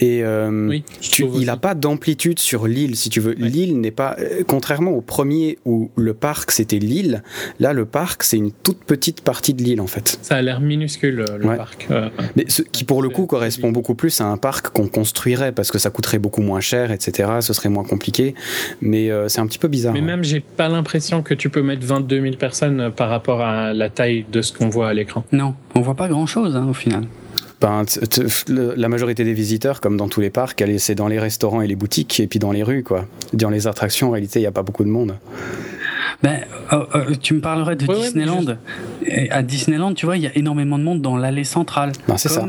et 0.01 0.23
euh, 0.23 0.69
Oui, 0.69 0.85
tu- 1.01 1.23
il 1.25 1.29
aussi. 1.29 1.49
a 1.51 1.57
pas 1.57 1.75
d'amplitude 1.75 2.39
sur 2.39 2.67
l'île, 2.67 2.97
si 2.97 3.11
tu 3.11 3.21
veux. 3.21 3.31
Ouais. 3.31 3.49
L'île 3.49 3.81
n'est 3.81 3.91
pas. 3.91 4.17
euh, 4.19 4.43
contrairement 4.47 4.91
au 4.93 5.01
premier 5.01 5.59
où 5.65 5.91
le 5.97 6.15
parc 6.15 6.51
c'était 6.53 6.79
l'île, 6.79 7.23
là 7.61 7.73
le 7.73 7.85
parc 7.85 8.23
c'est 8.23 8.37
une 8.37 8.53
toute 8.53 8.85
petite 8.85 9.23
partie 9.23 9.55
de 9.55 9.63
l'île 9.63 9.81
en 9.81 9.87
fait. 9.87 10.19
Ça 10.23 10.37
a 10.37 10.43
l'air 10.43 10.61
minuscule, 10.61 11.21
euh, 11.29 11.39
le 11.39 11.47
Ouais. 11.49 11.57
parc. 11.57 11.89
Euh, 11.91 12.09
Mais 12.37 12.45
ce 12.49 12.63
qui 12.63 12.85
pour 12.85 13.03
le 13.03 13.09
coup 13.09 13.27
correspond 13.27 13.71
beaucoup 13.73 13.95
plus 13.95 14.21
à 14.21 14.25
un 14.27 14.37
parc 14.37 14.69
qu'on 14.71 14.87
construirait 14.89 15.53
parce 15.53 15.71
que 15.71 15.79
ça 15.79 15.91
coûterait 15.91 16.19
beaucoup 16.19 16.43
moins 16.43 16.61
cher, 16.61 16.93
etc. 16.93 17.29
Ce 17.41 17.53
serait 17.53 17.69
moins 17.69 17.85
compliqué. 17.85 18.35
Mais 18.81 19.11
euh, 19.11 19.29
c'est 19.29 19.41
un 19.41 19.47
petit 19.47 19.59
peu 19.59 19.69
bizarre. 19.69 19.93
Mais 19.95 20.01
ouais. 20.01 20.07
même, 20.07 20.23
j'ai 20.25 20.41
pas 20.41 20.69
l'impression 20.69 21.23
que 21.23 21.35
tu 21.35 21.49
peux 21.51 21.63
mettre 21.63 21.85
22 21.87 22.21
000 22.23 22.37
personnes 22.37 22.81
euh, 22.81 22.91
par 23.09 23.15
rapport 23.17 23.41
à 23.41 23.73
la 23.73 23.89
taille 23.89 24.27
de 24.31 24.43
ce 24.43 24.53
qu'on 24.53 24.69
voit 24.69 24.91
à 24.91 24.93
l'écran. 24.93 25.25
Non, 25.33 25.55
on 25.75 25.81
voit 25.81 25.95
pas 25.95 26.09
grand 26.09 26.27
chose 26.27 26.55
au 26.57 26.75
final. 26.75 27.05
Ben, 27.59 27.87
t- 27.87 28.07
t- 28.07 28.23
le- 28.49 28.75
la 28.77 28.89
majorité 28.91 29.25
des 29.25 29.33
visiteurs, 29.33 29.81
comme 29.81 29.97
dans 29.97 30.09
tous 30.09 30.21
les 30.21 30.29
parcs, 30.29 30.63
c'est 30.77 30.95
dans 30.95 31.09
les 31.09 31.19
restaurants 31.19 31.63
et 31.63 31.67
les 31.67 31.75
boutiques, 31.75 32.21
et 32.21 32.27
puis 32.27 32.39
dans 32.39 32.53
les 32.53 32.63
rues, 32.63 32.83
quoi. 32.83 33.07
Dans 33.33 33.49
les 33.49 33.67
attractions, 33.67 34.09
en 34.09 34.11
réalité, 34.11 34.41
il 34.41 34.43
n'y 34.43 34.47
a 34.47 34.53
pas 34.53 34.63
beaucoup 34.63 34.85
de 34.85 34.91
monde. 34.91 35.15
Ben, 36.23 36.41
euh, 36.73 36.85
euh, 36.95 37.15
tu 37.21 37.35
me 37.35 37.41
parlerais 37.41 37.77
de 37.77 37.87
Disneyland. 37.87 38.57
Et 39.05 39.31
à 39.31 39.43
Disneyland, 39.43 39.95
tu 39.95 40.07
vois, 40.07 40.17
il 40.17 40.23
y 40.23 40.27
a 40.27 40.37
énormément 40.37 40.79
de 40.79 40.85
monde 40.85 41.01
dans 41.01 41.17
l'allée 41.17 41.45
centrale. 41.45 41.93
Ben, 42.07 42.17
c'est 42.17 42.29
ça. 42.29 42.47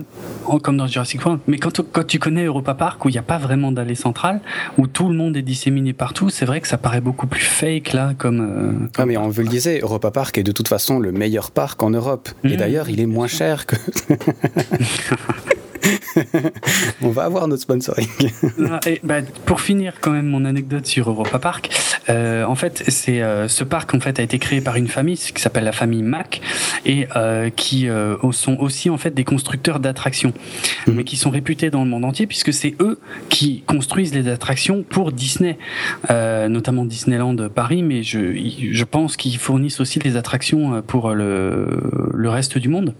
Comme 0.64 0.78
dans 0.78 0.88
Jurassic 0.88 1.24
World. 1.24 1.42
Mais 1.48 1.58
quand, 1.58 1.82
quand 1.92 2.06
tu 2.06 2.20
connais 2.20 2.46
Europa 2.46 2.74
Park, 2.74 3.06
où 3.06 3.10
il 3.10 3.14
n'y 3.14 3.20
a 3.20 3.24
pas 3.24 3.38
vraiment 3.38 3.72
d'allée 3.72 3.96
centrale, 3.96 4.42
où 4.78 4.88
tout 4.88 5.08
le 5.08 5.16
monde 5.16 5.38
est 5.38 5.42
disséminé 5.42 5.94
partout, 5.94 6.30
c'est 6.30 6.46
vrai 6.46 6.60
que 6.62 6.68
ça 6.68 6.78
paraît 6.78 7.02
beaucoup 7.02 7.28
plus 7.28 7.42
fake, 7.42 7.94
là, 7.94 8.14
comme... 8.18 8.42
Euh, 8.42 8.88
ah, 8.98 9.06
mais 9.06 9.18
on 9.18 9.30
veut 9.30 9.44
le 9.44 9.50
disait, 9.50 9.80
Europa 9.82 10.12
Park 10.12 10.38
est 10.38 10.44
de 10.44 10.52
toute 10.52 10.68
façon 10.68 11.00
le 11.00 11.12
meilleur 11.12 11.52
parc 11.52 11.82
en 11.84 11.92
Europe. 11.92 12.30
Et 12.44 12.50
mmh. 12.50 12.56
d'ailleurs, 12.56 12.90
il 12.90 13.00
est 13.00 13.06
moins 13.06 13.28
cher 13.28 13.66
que... 13.66 13.76
on 17.02 17.10
va 17.10 17.24
avoir 17.24 17.48
notre 17.48 17.64
sponsoring. 17.64 18.08
et, 18.86 19.00
bah, 19.04 19.22
pour 19.46 19.62
finir 19.62 19.94
quand 20.02 20.12
même 20.12 20.28
mon 20.28 20.46
anecdote 20.46 20.86
sur 20.86 21.10
Europa 21.10 21.40
Park, 21.40 21.70
euh, 22.10 22.44
en 22.44 22.56
fait 22.56 22.84
c'est 22.88 23.22
euh, 23.22 23.48
ce 23.48 23.64
parc 23.64 23.94
en 23.94 24.00
fait 24.00 24.20
a 24.20 24.24
été 24.24 24.40
créé 24.40 24.62
par 24.62 24.76
une 24.76 24.88
famille 24.88 25.18
qui 25.18 25.42
s'appelle 25.42 25.64
la 25.64 25.72
famille 25.72 26.04
Mac 26.04 26.42
et 26.86 27.08
euh, 27.16 27.50
qui 27.50 27.88
sont 28.32 28.58
aussi 28.58 28.90
en 28.90 28.98
fait 28.98 29.14
des 29.14 29.24
constructeurs 29.24 29.80
d'attractions, 29.80 30.34
mhm. 30.88 30.96
mais 30.96 31.04
qui 31.04 31.18
sont 31.18 31.30
réputés 31.30 31.70
dans 31.70 31.84
le 31.84 31.90
monde 31.90 32.06
entier 32.06 32.28
puisque 32.28 32.54
c'est 32.54 32.76
eux 32.80 33.00
qui 33.30 33.64
construisent 33.68 34.14
les 34.14 34.28
attractions 34.28 34.84
pour 34.84 35.12
Disney, 35.12 35.58
notamment 36.10 36.86
Disneyland 36.86 37.50
Paris, 37.50 37.84
mais 37.84 38.04
je, 38.04 38.20
je 38.72 38.84
pense 38.84 39.18
qu'ils 39.18 39.38
fournissent 39.38 39.80
aussi 39.80 40.00
les 40.00 40.16
attractions 40.16 40.82
pour 40.82 41.12
le, 41.12 42.12
le 42.14 42.30
reste 42.30 42.58
du 42.58 42.70
monde. 42.70 42.94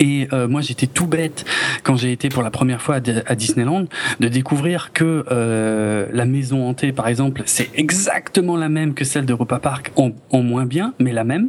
Et 0.00 0.28
euh, 0.32 0.48
moi, 0.48 0.60
j'étais 0.60 0.86
tout 0.86 1.06
bête 1.06 1.44
quand 1.82 1.96
j'ai 1.96 2.12
été 2.12 2.28
pour 2.28 2.42
la 2.42 2.50
première 2.50 2.82
fois 2.82 2.96
à, 3.26 3.34
Disneyland 3.34 3.86
de 4.20 4.28
découvrir 4.28 4.92
que 4.92 5.24
euh, 5.30 6.06
la 6.12 6.24
maison 6.24 6.68
hantée, 6.68 6.92
par 6.92 7.08
exemple, 7.08 7.42
c'est 7.46 7.70
exactement 7.74 8.56
la 8.56 8.68
même 8.68 8.94
que 8.94 9.04
celle 9.04 9.26
d'Europa 9.26 9.58
Park, 9.58 9.92
en, 9.96 10.12
en, 10.30 10.42
moins 10.42 10.66
bien, 10.66 10.94
mais 10.98 11.12
la 11.12 11.24
même. 11.24 11.48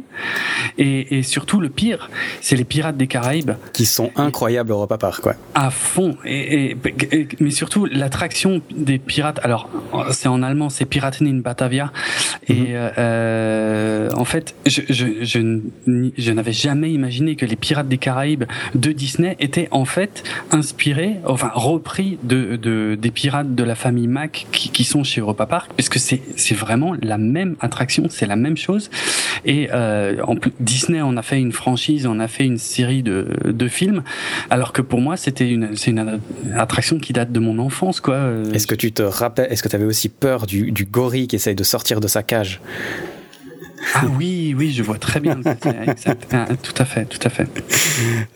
Et, 0.78 1.18
et 1.18 1.22
surtout, 1.22 1.60
le 1.60 1.68
pire, 1.68 2.10
c'est 2.40 2.56
les 2.56 2.64
Pirates 2.64 2.96
des 2.96 3.06
Caraïbes. 3.06 3.52
Qui 3.72 3.86
sont 3.86 4.10
incroyables 4.16 4.70
Europa 4.70 4.98
Park, 4.98 5.22
quoi. 5.22 5.34
À 5.54 5.70
fond. 5.70 6.16
Et, 6.24 6.70
et 6.70 7.28
mais 7.40 7.50
surtout, 7.50 7.86
l'attraction 7.86 8.62
des 8.74 8.98
pirates, 8.98 9.40
alors, 9.42 9.68
c'est 10.10 10.28
en 10.28 10.42
allemand, 10.42 10.70
c'est 10.70 10.84
Piraten 10.84 11.26
in 11.26 11.40
Batavia. 11.40 11.92
Et 12.48 12.54
mhm. 12.54 12.92
euh, 12.98 14.10
en 14.16 14.24
fait, 14.24 14.54
je, 14.66 14.82
je, 14.88 15.06
je, 15.22 15.60
je 16.16 16.32
n'avais 16.32 16.52
jamais 16.52 16.92
imaginé 16.92 17.36
que 17.36 17.46
les 17.46 17.56
Pirates 17.56 17.88
des 17.88 17.98
Caraïbes 17.98 18.39
de 18.74 18.92
Disney 18.92 19.36
était 19.40 19.68
en 19.70 19.84
fait 19.84 20.22
inspiré, 20.50 21.16
enfin 21.24 21.50
repris 21.54 22.18
de, 22.22 22.56
de 22.56 22.96
des 23.00 23.10
pirates 23.10 23.54
de 23.54 23.64
la 23.64 23.74
famille 23.74 24.08
Mac 24.08 24.46
qui, 24.52 24.70
qui 24.70 24.84
sont 24.84 25.04
chez 25.04 25.20
Europa 25.20 25.46
Park, 25.46 25.70
puisque 25.76 25.98
c'est 25.98 26.22
c'est 26.36 26.54
vraiment 26.54 26.94
la 27.02 27.18
même 27.18 27.56
attraction, 27.60 28.06
c'est 28.08 28.26
la 28.26 28.36
même 28.36 28.56
chose. 28.56 28.90
Et 29.44 29.68
euh, 29.72 30.22
en 30.26 30.36
plus, 30.36 30.52
Disney 30.60 31.00
on 31.02 31.16
a 31.16 31.22
fait 31.22 31.40
une 31.40 31.52
franchise, 31.52 32.06
on 32.06 32.20
a 32.20 32.28
fait 32.28 32.44
une 32.44 32.58
série 32.58 33.02
de, 33.02 33.26
de 33.44 33.68
films, 33.68 34.02
alors 34.50 34.72
que 34.72 34.82
pour 34.82 35.00
moi 35.00 35.16
c'était 35.16 35.48
une 35.48 35.76
c'est 35.76 35.90
une 35.90 36.20
attraction 36.56 36.98
qui 36.98 37.12
date 37.12 37.32
de 37.32 37.40
mon 37.40 37.58
enfance 37.58 38.00
quoi. 38.00 38.18
Est-ce 38.52 38.66
que 38.66 38.74
tu 38.74 38.92
te 38.92 39.02
rappelles, 39.02 39.48
est-ce 39.50 39.62
que 39.62 39.68
tu 39.68 39.76
avais 39.76 39.84
aussi 39.84 40.08
peur 40.08 40.46
du, 40.46 40.72
du 40.72 40.84
gorille 40.84 41.26
qui 41.26 41.36
essaye 41.36 41.54
de 41.54 41.64
sortir 41.64 42.00
de 42.00 42.08
sa 42.08 42.22
cage? 42.22 42.60
Ah 43.94 44.04
oui, 44.18 44.54
oui, 44.56 44.72
je 44.72 44.82
vois 44.82 44.98
très 44.98 45.20
bien. 45.20 45.40
Ah, 46.32 46.46
tout 46.62 46.74
à 46.76 46.84
fait, 46.84 47.04
tout 47.06 47.18
à 47.24 47.28
fait. 47.28 47.48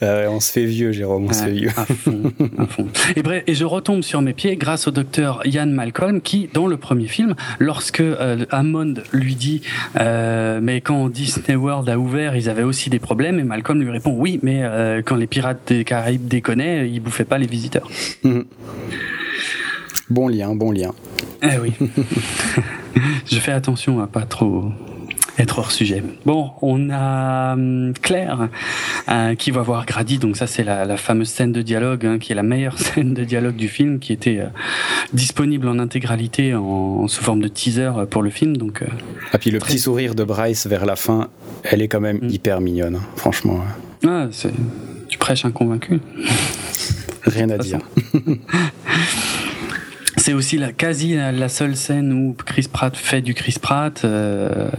Euh, 0.03 0.27
on 0.29 0.39
se 0.39 0.51
fait 0.51 0.65
vieux, 0.65 0.91
Jérôme, 0.91 1.27
on 1.29 1.33
se 1.33 1.43
fait 1.43 1.51
vieux. 1.51 1.69
À 1.75 1.85
fond, 1.85 2.33
à 2.57 2.65
fond. 2.65 2.87
Et, 3.15 3.23
bref, 3.23 3.43
et 3.47 3.53
je 3.53 3.65
retombe 3.65 4.01
sur 4.01 4.21
mes 4.21 4.33
pieds 4.33 4.55
grâce 4.57 4.87
au 4.87 4.91
docteur 4.91 5.41
Ian 5.45 5.67
Malcolm 5.67 6.21
qui, 6.21 6.49
dans 6.53 6.67
le 6.67 6.77
premier 6.77 7.07
film, 7.07 7.35
lorsque 7.59 8.01
euh, 8.01 8.45
Hammond 8.51 8.95
lui 9.13 9.35
dit 9.35 9.61
euh, 9.99 10.59
mais 10.61 10.81
quand 10.81 11.09
Disney 11.09 11.55
World 11.55 11.87
a 11.89 11.97
ouvert, 11.97 12.35
ils 12.35 12.49
avaient 12.49 12.63
aussi 12.63 12.89
des 12.89 12.99
problèmes, 12.99 13.39
et 13.39 13.43
Malcolm 13.43 13.81
lui 13.81 13.89
répond 13.89 14.15
oui, 14.17 14.39
mais 14.43 14.63
euh, 14.63 15.01
quand 15.03 15.15
les 15.15 15.27
pirates 15.27 15.61
des 15.67 15.83
Caraïbes 15.83 16.27
déconnaient, 16.27 16.89
ils 16.89 16.99
bouffaient 16.99 17.25
pas 17.25 17.37
les 17.37 17.47
visiteurs. 17.47 17.89
Mhm. 18.23 18.45
Bon 20.09 20.27
lien, 20.27 20.53
bon 20.55 20.71
lien. 20.71 20.91
Eh 21.41 21.57
oui. 21.59 21.73
je 23.25 23.37
fais 23.37 23.51
attention 23.51 24.01
à 24.01 24.07
pas 24.07 24.21
trop 24.23 24.71
être 25.37 25.59
hors 25.59 25.71
sujet. 25.71 26.03
Bon, 26.25 26.51
on 26.61 26.89
a 26.89 27.53
hum, 27.53 27.93
Claire 28.01 28.49
euh, 29.09 29.35
qui 29.35 29.51
va 29.51 29.61
voir 29.61 29.85
Grady, 29.85 30.17
donc 30.17 30.37
ça 30.37 30.47
c'est 30.47 30.63
la, 30.63 30.85
la, 30.85 30.97
fameuse 30.97 31.29
scène 31.29 31.51
de 31.51 31.61
dialogue, 31.61 32.05
hein, 32.05 32.19
qui 32.19 32.31
est 32.31 32.35
la 32.35 32.43
meilleure 32.43 32.79
scène 32.79 33.13
de 33.13 33.23
dialogue 33.23 33.55
du 33.55 33.67
film, 33.67 33.99
qui 33.99 34.13
était 34.13 34.39
euh, 34.39 34.47
disponible 35.13 35.67
en 35.67 35.79
intégralité 35.79 36.55
en, 36.55 37.07
sous 37.07 37.23
forme 37.23 37.41
de 37.41 37.47
teaser 37.47 37.91
pour 38.09 38.23
le 38.23 38.29
film. 38.29 38.57
Donc, 38.57 38.81
euh, 38.81 38.87
ah 39.33 39.37
puis 39.37 39.51
le 39.51 39.59
petit 39.59 39.79
sourire 39.79 40.15
de 40.15 40.23
Bryce 40.23 40.67
vers 40.67 40.85
la 40.85 40.95
fin, 40.95 41.29
elle 41.63 41.81
est 41.81 41.87
quand 41.87 42.01
même 42.01 42.19
mm. 42.21 42.29
hyper 42.29 42.61
mignonne, 42.61 42.95
hein, 42.95 43.07
franchement. 43.15 43.59
Ah, 44.05 44.27
tu 45.09 45.17
prêches 45.17 45.45
un 45.45 45.51
convaincu. 45.51 45.99
Rien 47.23 47.49
à 47.49 47.57
dire. 47.57 47.79
c'est 50.25 50.33
aussi 50.33 50.57
la, 50.57 50.73
quasi 50.73 51.13
la, 51.13 51.49
seule 51.49 51.75
scène 51.75 52.11
où 52.11 52.33
Chris 52.33 52.67
Pratt 52.71 52.97
fait 52.97 53.21
du 53.21 53.35
Chris 53.35 53.57
Pratt. 53.61 54.03
Euh... 54.05 54.69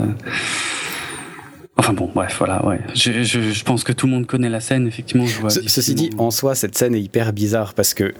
Enfin 1.76 1.92
bon, 1.92 2.10
bref, 2.12 2.34
voilà, 2.38 2.66
ouais. 2.66 2.80
Je, 2.94 3.22
je, 3.22 3.52
je, 3.52 3.64
pense 3.64 3.84
que 3.84 3.92
tout 3.92 4.06
le 4.06 4.12
monde 4.12 4.26
connaît 4.26 4.48
la 4.48 4.58
scène, 4.58 4.88
effectivement. 4.88 5.24
Je 5.24 5.40
vois 5.40 5.50
ceci 5.50 5.94
dit, 5.94 6.10
en 6.18 6.32
soi, 6.32 6.56
cette 6.56 6.76
scène 6.76 6.96
est 6.96 7.00
hyper 7.00 7.32
bizarre 7.32 7.74
parce 7.74 7.94
que 7.94 8.12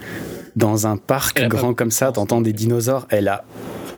dans 0.55 0.87
un 0.87 0.97
parc 0.97 1.43
grand 1.49 1.75
comme 1.75 1.91
ça, 1.91 2.13
t'entends 2.13 2.41
des 2.41 2.53
dinosaures, 2.53 3.09
elle 3.11 3.27
a 3.27 3.45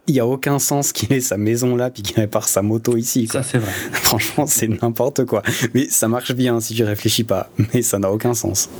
il 0.06 0.14
y 0.14 0.20
a 0.20 0.26
aucun 0.26 0.58
sens 0.58 0.92
qu'il 0.92 1.12
ait 1.12 1.20
sa 1.20 1.36
maison 1.36 1.76
là 1.76 1.90
puis 1.90 2.02
qu'il 2.02 2.16
répare 2.16 2.48
sa 2.48 2.62
moto 2.62 2.96
ici. 2.96 3.26
Quoi. 3.26 3.42
Ça 3.42 3.50
c'est 3.50 3.58
vrai. 3.58 3.72
Franchement, 3.92 4.46
c'est 4.46 4.68
n'importe 4.68 5.26
quoi. 5.26 5.42
Mais 5.74 5.86
ça 5.90 6.08
marche 6.08 6.32
bien 6.32 6.60
si 6.60 6.74
tu 6.74 6.82
réfléchis 6.82 7.24
pas, 7.24 7.50
mais 7.74 7.82
ça 7.82 7.98
n'a 7.98 8.10
aucun 8.10 8.32
sens 8.32 8.70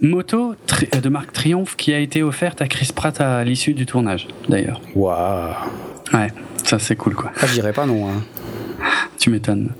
moto 0.00 0.54
euh, 0.94 1.00
de 1.00 1.08
marque 1.08 1.32
Triumph 1.32 1.76
qui 1.76 1.92
a 1.92 1.98
été 1.98 2.22
offerte 2.22 2.60
à 2.62 2.68
Chris 2.68 2.90
Pratt 2.94 3.20
à 3.20 3.44
l'issue 3.44 3.74
du 3.74 3.86
tournage, 3.86 4.28
d'ailleurs. 4.48 4.80
Waouh. 4.94 5.54
Ouais, 6.12 6.28
ça 6.64 6.78
c'est 6.78 6.96
cool 6.96 7.14
quoi. 7.14 7.32
Ah, 7.40 7.46
je 7.46 7.54
dirais 7.54 7.72
pas 7.72 7.86
non. 7.86 8.08
Hein. 8.08 8.22
Tu 9.18 9.30
m'étonnes. 9.30 9.70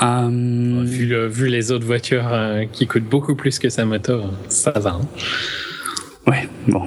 Euh... 0.00 0.82
Vu, 0.84 1.28
vu, 1.28 1.48
les 1.48 1.72
autres 1.72 1.86
voitures 1.86 2.28
euh, 2.30 2.64
qui 2.70 2.86
coûtent 2.86 3.08
beaucoup 3.08 3.34
plus 3.34 3.58
que 3.58 3.68
sa 3.68 3.84
moto, 3.84 4.20
ça 4.48 4.70
va. 4.72 4.90
Hein. 4.90 5.08
Ouais, 6.26 6.48
bon. 6.68 6.86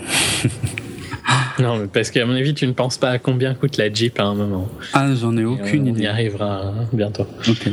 non, 1.59 1.77
mais 1.79 1.87
parce 1.87 2.11
qu'à 2.11 2.25
mon 2.25 2.35
avis, 2.35 2.53
tu 2.53 2.67
ne 2.67 2.73
penses 2.73 2.97
pas 2.97 3.09
à 3.09 3.19
combien 3.19 3.53
coûte 3.55 3.77
la 3.77 3.91
Jeep 3.91 4.19
à 4.19 4.23
un 4.23 4.35
moment. 4.35 4.69
Ah, 4.93 5.09
j'en 5.13 5.35
ai 5.35 5.43
aucune 5.43 5.87
idée. 5.87 6.01
On 6.01 6.03
y 6.03 6.07
arrivera 6.07 6.61
hein, 6.61 6.87
bientôt. 6.93 7.25
Ok. 7.47 7.69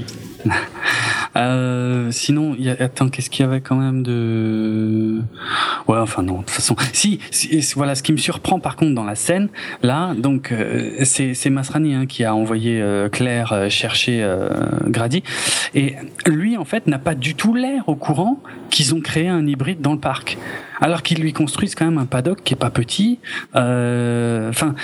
Euh, 1.36 2.10
sinon, 2.10 2.54
y 2.58 2.70
a, 2.70 2.76
attends, 2.80 3.08
qu'est-ce 3.08 3.30
qu'il 3.30 3.44
y 3.44 3.48
avait 3.48 3.60
quand 3.60 3.76
même 3.76 4.02
de 4.02 5.22
Ouais, 5.86 5.98
enfin 5.98 6.22
non, 6.22 6.38
de 6.38 6.40
toute 6.40 6.50
façon. 6.50 6.76
Si, 6.92 7.20
voilà, 7.76 7.94
ce 7.94 8.02
qui 8.02 8.12
me 8.12 8.18
surprend 8.18 8.60
par 8.60 8.76
contre 8.76 8.94
dans 8.94 9.04
la 9.04 9.14
scène, 9.14 9.48
là, 9.82 10.14
donc 10.14 10.52
euh, 10.52 11.04
c'est 11.04 11.50
Masrani 11.50 11.94
hein, 11.94 12.06
qui 12.06 12.24
a 12.24 12.34
envoyé 12.34 12.80
euh, 12.80 13.08
Claire 13.08 13.52
euh, 13.52 13.68
chercher 13.68 14.26
Grady, 14.86 15.22
et 15.74 15.94
lui 16.26 16.56
en 16.56 16.64
fait 16.64 16.86
n'a 16.86 16.98
pas 16.98 17.14
du 17.14 17.34
tout 17.34 17.54
l'air 17.54 17.88
au 17.88 17.94
courant 17.94 18.40
qu'ils 18.70 18.94
ont 18.94 19.00
créé 19.00 19.28
un 19.28 19.46
hybride 19.46 19.80
dans 19.80 19.92
le 19.92 19.98
parc 19.98 20.38
alors 20.80 21.02
qu'ils 21.02 21.20
lui 21.20 21.32
construisent 21.32 21.74
quand 21.74 21.84
même 21.84 21.98
un 21.98 22.06
paddock 22.06 22.40
qui 22.44 22.54
est 22.54 22.56
pas 22.56 22.70
petit. 22.70 23.18
Enfin, 23.54 24.74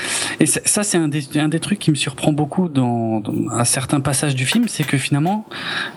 et 0.40 0.46
ça 0.46 0.82
c'est 0.82 0.98
un 0.98 1.08
des, 1.08 1.38
un 1.38 1.48
des 1.48 1.60
trucs 1.60 1.78
qui 1.78 1.90
me 1.90 1.96
surprend 1.96 2.32
beaucoup 2.32 2.68
dans, 2.68 3.20
dans 3.20 3.48
à 3.50 3.64
certains 3.64 4.00
passages 4.00 4.34
du 4.34 4.46
film, 4.46 4.68
c'est 4.68 4.84
que 4.84 4.98
finalement 4.98 5.46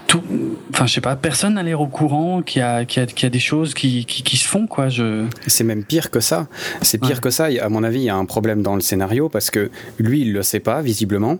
tout, 0.07 0.23
enfin 0.71 0.87
je 0.87 0.93
sais 0.95 1.01
pas, 1.01 1.15
personne 1.15 1.53
n'a 1.53 1.63
l'air 1.63 1.81
au 1.81 1.87
courant 1.87 2.41
qu'il 2.41 2.61
y 2.61 2.63
a, 2.63 2.85
qu'il 2.85 3.01
y 3.01 3.03
a, 3.03 3.05
qu'il 3.05 3.23
y 3.23 3.27
a 3.27 3.29
des 3.29 3.39
choses 3.39 3.73
qui, 3.73 4.05
qui, 4.05 4.23
qui, 4.23 4.37
se 4.37 4.47
font 4.47 4.65
quoi. 4.65 4.89
Je... 4.89 5.25
C'est 5.45 5.63
même 5.63 5.83
pire 5.83 6.09
que 6.09 6.19
ça. 6.19 6.47
C'est 6.81 6.97
pire 6.97 7.11
ouais. 7.11 7.21
que 7.21 7.29
ça. 7.29 7.47
À 7.61 7.69
mon 7.69 7.83
avis, 7.83 7.99
il 7.99 8.05
y 8.05 8.09
a 8.09 8.15
un 8.15 8.25
problème 8.25 8.61
dans 8.61 8.75
le 8.75 8.81
scénario 8.81 9.29
parce 9.29 9.51
que 9.51 9.69
lui, 9.99 10.21
il 10.21 10.33
le 10.33 10.41
sait 10.41 10.59
pas 10.59 10.81
visiblement. 10.81 11.37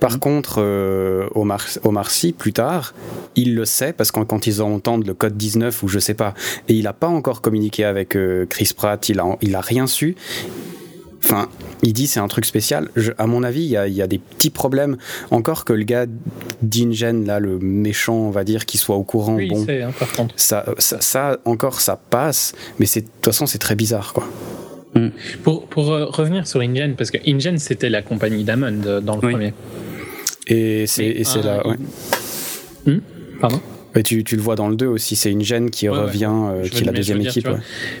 Par 0.00 0.16
mmh. 0.16 0.18
contre, 0.18 0.56
euh, 0.58 1.28
Omar, 1.34 1.64
Omar 1.84 2.10
Sy, 2.10 2.32
plus 2.32 2.52
tard, 2.52 2.94
il 3.36 3.54
le 3.54 3.64
sait 3.64 3.92
parce 3.92 4.10
que 4.10 4.20
quand 4.20 4.46
ils 4.46 4.62
entendent 4.62 5.06
le 5.06 5.14
code 5.14 5.36
19 5.36 5.82
ou 5.82 5.88
je 5.88 5.98
sais 5.98 6.14
pas, 6.14 6.34
et 6.68 6.74
il 6.74 6.86
a 6.86 6.92
pas 6.92 7.08
encore 7.08 7.40
communiqué 7.40 7.84
avec 7.84 7.97
euh, 8.16 8.46
Chris 8.46 8.72
Pratt, 8.76 9.08
il 9.08 9.20
a, 9.20 9.36
il 9.40 9.54
a 9.54 9.60
rien 9.60 9.86
su. 9.86 10.16
Enfin, 11.24 11.48
il 11.82 11.92
dit 11.92 12.06
c'est 12.06 12.20
un 12.20 12.28
truc 12.28 12.44
spécial. 12.44 12.88
Je, 12.96 13.12
à 13.18 13.26
mon 13.26 13.42
avis, 13.42 13.62
il 13.62 13.70
y, 13.70 13.76
a, 13.76 13.88
il 13.88 13.94
y, 13.94 14.02
a, 14.02 14.06
des 14.06 14.18
petits 14.18 14.50
problèmes. 14.50 14.96
Encore 15.30 15.64
que 15.64 15.72
le 15.72 15.84
gars 15.84 16.06
d'Ingen, 16.62 17.26
là, 17.26 17.40
le 17.40 17.58
méchant, 17.58 18.14
on 18.14 18.30
va 18.30 18.44
dire, 18.44 18.66
qui 18.66 18.78
soit 18.78 18.96
au 18.96 19.02
courant. 19.02 19.34
Oui, 19.34 19.48
bon. 19.48 19.66
Ça, 20.36 20.64
ça, 20.78 21.00
ça, 21.00 21.38
encore, 21.44 21.80
ça 21.80 21.96
passe. 21.96 22.54
Mais 22.78 22.86
de 22.86 23.00
toute 23.00 23.24
façon, 23.24 23.46
c'est 23.46 23.58
très 23.58 23.74
bizarre, 23.74 24.12
quoi. 24.12 24.28
Mm. 24.94 25.08
Pour, 25.42 25.66
pour 25.66 25.92
euh, 25.92 26.06
revenir 26.06 26.46
sur 26.46 26.60
InGen, 26.60 26.94
parce 26.96 27.10
que 27.10 27.18
InGen, 27.28 27.58
c'était 27.58 27.90
la 27.90 28.02
compagnie 28.02 28.44
d'Amon 28.44 29.00
dans 29.02 29.16
le 29.16 29.26
oui. 29.26 29.32
premier. 29.32 29.52
Et 30.46 30.86
c'est 30.86 31.24
là, 31.42 31.66
ouais. 31.66 31.76
Hmm? 32.86 33.00
Pardon? 33.40 33.60
Mais 33.98 34.04
tu, 34.04 34.22
tu, 34.22 34.36
le 34.36 34.42
vois 34.42 34.54
dans 34.54 34.68
le 34.68 34.76
2 34.76 34.86
aussi, 34.86 35.16
c'est 35.16 35.32
une 35.32 35.42
gêne 35.42 35.70
qui 35.70 35.88
revient, 35.88 36.30
euh, 36.30 36.68
qui 36.68 36.82
est 36.82 36.86
la 36.86 36.92
deuxième 36.92 37.20
équipe. 37.20 37.48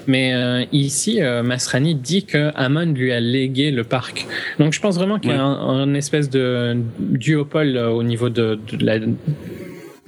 Mais 0.06 0.32
euh, 0.32 0.64
ici, 0.70 1.20
euh, 1.20 1.42
Masrani 1.42 1.96
dit 1.96 2.24
que 2.24 2.52
Amon 2.54 2.92
lui 2.92 3.10
a 3.10 3.18
légué 3.18 3.72
le 3.72 3.82
parc. 3.82 4.28
Donc 4.60 4.72
je 4.72 4.80
pense 4.80 4.94
vraiment 4.94 5.18
qu'il 5.18 5.32
y 5.32 5.34
a 5.34 5.42
un, 5.42 5.92
espèce 5.94 6.30
de 6.30 6.76
duopole 7.00 7.76
au 7.76 8.04
niveau 8.04 8.28
de, 8.28 8.60
de 8.70 8.86
la 8.86 9.00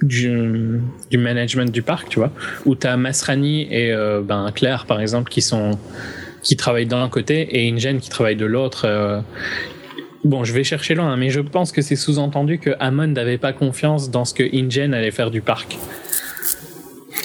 du, 0.01 0.79
du, 1.09 1.17
management 1.17 1.69
du 1.69 1.81
parc, 1.81 2.07
tu 2.07 2.19
vois, 2.19 2.31
où 2.65 2.73
tu 2.73 2.87
as 2.87 2.95
Masrani 2.95 3.67
et 3.69 3.93
ben, 4.23 4.49
Claire, 4.55 4.85
par 4.85 5.01
exemple, 5.01 5.29
qui 5.29 5.41
sont 5.41 5.77
qui 6.41 6.55
travaillent 6.55 6.85
d'un 6.85 7.09
côté 7.09 7.49
et 7.51 7.67
Ingen 7.67 7.99
qui 7.99 8.09
travaille 8.09 8.37
de 8.37 8.45
l'autre. 8.45 8.87
Bon, 10.23 10.43
je 10.43 10.53
vais 10.53 10.63
chercher 10.63 10.93
loin, 10.93 11.17
mais 11.17 11.31
je 11.31 11.39
pense 11.39 11.71
que 11.71 11.81
c'est 11.81 11.95
sous-entendu 11.95 12.59
que 12.59 12.69
Amon 12.79 13.07
n'avait 13.07 13.39
pas 13.39 13.53
confiance 13.53 14.11
dans 14.11 14.23
ce 14.23 14.35
que 14.35 14.43
Ingen 14.43 14.93
allait 14.93 15.09
faire 15.09 15.31
du 15.31 15.41
parc. 15.41 15.79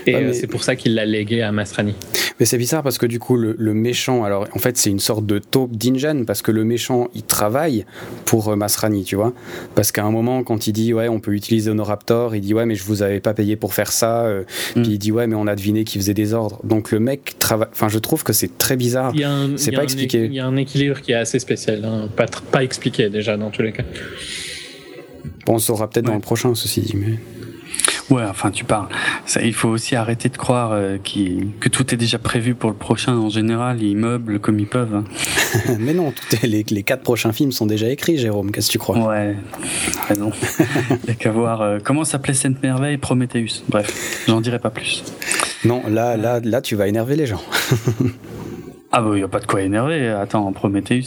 Et 0.06 0.14
euh, 0.14 0.32
c'est 0.32 0.46
pour 0.46 0.62
ça 0.62 0.76
qu'il 0.76 0.94
l'a 0.94 1.04
légué 1.04 1.42
à 1.42 1.52
Masrani. 1.52 1.94
Mais 2.38 2.46
c'est 2.46 2.58
bizarre 2.58 2.82
parce 2.82 2.98
que 2.98 3.06
du 3.06 3.18
coup, 3.18 3.36
le, 3.36 3.74
méchant, 3.74 4.24
alors 4.24 4.46
en 4.52 4.58
fait, 4.58 4.76
c'est 4.76 4.90
une 4.90 5.00
sorte 5.00 5.26
de 5.26 5.38
taupe 5.38 5.76
d'Ingen 5.76 6.26
parce 6.26 6.42
que 6.42 6.50
le 6.50 6.64
méchant, 6.64 7.08
il 7.14 7.22
travaille 7.22 7.86
pour 8.24 8.48
euh, 8.48 8.56
Masrani, 8.56 9.04
tu 9.04 9.16
vois. 9.16 9.32
Parce 9.74 9.92
qu'à 9.92 10.04
un 10.04 10.10
moment, 10.10 10.42
quand 10.42 10.66
il 10.66 10.72
dit, 10.72 10.92
ouais, 10.92 11.08
on 11.08 11.20
peut 11.20 11.32
utiliser 11.32 11.70
Honoraptor, 11.70 12.34
il 12.36 12.40
dit, 12.40 12.54
ouais, 12.54 12.66
mais 12.66 12.74
je 12.74 12.84
vous 12.84 13.02
avais 13.02 13.20
pas 13.20 13.34
payé 13.34 13.56
pour 13.56 13.74
faire 13.74 13.90
ça. 13.90 14.24
Euh, 14.24 14.44
mm. 14.76 14.82
Puis 14.82 14.92
il 14.92 14.98
dit, 14.98 15.12
ouais, 15.12 15.26
mais 15.26 15.36
on 15.36 15.46
a 15.46 15.56
deviné 15.56 15.84
qu'il 15.84 16.00
faisait 16.00 16.14
des 16.14 16.34
ordres. 16.34 16.60
Donc 16.64 16.90
le 16.90 17.00
mec 17.00 17.38
travaille. 17.38 17.68
Enfin, 17.72 17.88
je 17.88 17.98
trouve 17.98 18.22
que 18.22 18.32
c'est 18.32 18.58
très 18.58 18.76
bizarre. 18.76 19.12
C'est 19.56 19.72
pas 19.72 19.84
expliqué. 19.84 20.26
Il 20.26 20.34
y 20.34 20.40
a 20.40 20.46
un 20.46 20.56
équilibre 20.56 21.00
qui 21.00 21.12
est 21.12 21.16
assez 21.16 21.38
spécial, 21.38 21.84
hein. 21.84 22.08
pas, 22.14 22.26
pas 22.26 22.62
expliqué 22.62 23.08
déjà 23.08 23.36
dans 23.36 23.50
tous 23.50 23.62
les 23.62 23.72
cas. 23.72 23.84
Bon, 25.46 25.54
on 25.54 25.58
saura 25.58 25.88
peut-être 25.88 26.06
dans 26.06 26.14
le 26.14 26.20
prochain, 26.20 26.54
ceci 26.54 26.80
dit. 26.80 26.96
Mais... 26.96 27.18
Ouais, 28.10 28.22
enfin 28.24 28.50
tu 28.50 28.64
parles. 28.64 28.88
Ça, 29.24 29.42
il 29.42 29.52
faut 29.52 29.68
aussi 29.68 29.96
arrêter 29.96 30.28
de 30.28 30.36
croire 30.36 30.70
euh, 30.72 30.98
que 30.98 31.68
tout 31.68 31.92
est 31.92 31.96
déjà 31.96 32.18
prévu 32.18 32.54
pour 32.54 32.70
le 32.70 32.76
prochain. 32.76 33.16
En 33.16 33.28
général, 33.30 33.82
ils 33.82 33.96
meublent 33.96 34.38
comme 34.38 34.60
ils 34.60 34.68
peuvent. 34.68 34.94
Hein. 34.94 35.04
Mais 35.78 35.92
non, 35.92 36.12
les, 36.42 36.64
les, 36.68 36.82
quatre 36.82 37.02
prochains 37.02 37.32
films 37.32 37.52
sont 37.52 37.66
déjà 37.66 37.88
écrits, 37.88 38.16
Jérôme. 38.16 38.52
Qu'est-ce 38.52 38.68
que 38.68 38.72
tu 38.72 38.78
crois? 38.78 38.98
Ouais, 38.98 39.36
raison. 40.08 40.30
il 40.90 40.96
n'y 41.06 41.10
a 41.10 41.14
qu'à 41.14 41.32
voir 41.32 41.62
euh, 41.62 41.78
comment 41.82 42.04
s'appelait 42.04 42.34
Sainte 42.34 42.62
Merveille, 42.62 42.96
Prometheus. 42.96 43.62
Bref, 43.68 44.24
j'en 44.28 44.40
dirai 44.40 44.58
pas 44.58 44.70
plus. 44.70 45.02
Non, 45.64 45.82
là, 45.88 46.16
là, 46.16 46.40
là, 46.42 46.60
tu 46.60 46.76
vas 46.76 46.86
énerver 46.86 47.16
les 47.16 47.26
gens. 47.26 47.42
Ah 48.92 49.02
bah 49.02 49.10
il 49.12 49.16
n'y 49.16 49.22
a 49.22 49.28
pas 49.28 49.40
de 49.40 49.46
quoi 49.46 49.62
énerver. 49.62 50.08
Attends, 50.08 50.52
Prometheus, 50.52 51.02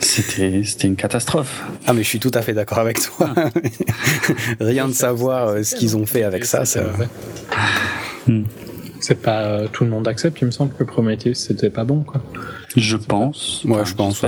c'était 0.00 0.62
c'était 0.64 0.86
une 0.86 0.96
catastrophe. 0.96 1.62
Ah 1.86 1.92
mais 1.92 2.02
je 2.02 2.08
suis 2.08 2.20
tout 2.20 2.30
à 2.32 2.42
fait 2.42 2.52
d'accord 2.52 2.78
avec 2.78 3.00
toi. 3.00 3.34
Rien 4.60 4.86
de 4.88 4.92
savoir 4.92 5.48
euh, 5.48 5.62
ce 5.62 5.74
qu'ils 5.74 5.96
ont 5.96 6.06
fait 6.06 6.22
avec 6.22 6.44
ça, 6.44 6.64
ça. 6.64 6.84
Hmm. 8.26 8.44
C'est 9.00 9.20
pas 9.20 9.42
euh, 9.42 9.68
tout 9.70 9.84
le 9.84 9.90
monde 9.90 10.06
accepte. 10.06 10.40
Il 10.40 10.46
me 10.46 10.50
semble 10.50 10.72
que 10.74 10.84
Prometheus 10.84 11.34
c'était 11.34 11.70
pas 11.70 11.84
bon 11.84 12.02
quoi. 12.02 12.22
Je 12.76 12.96
pense. 12.96 13.62
Moi 13.64 13.84
je 13.84 13.94
pense. 13.94 14.24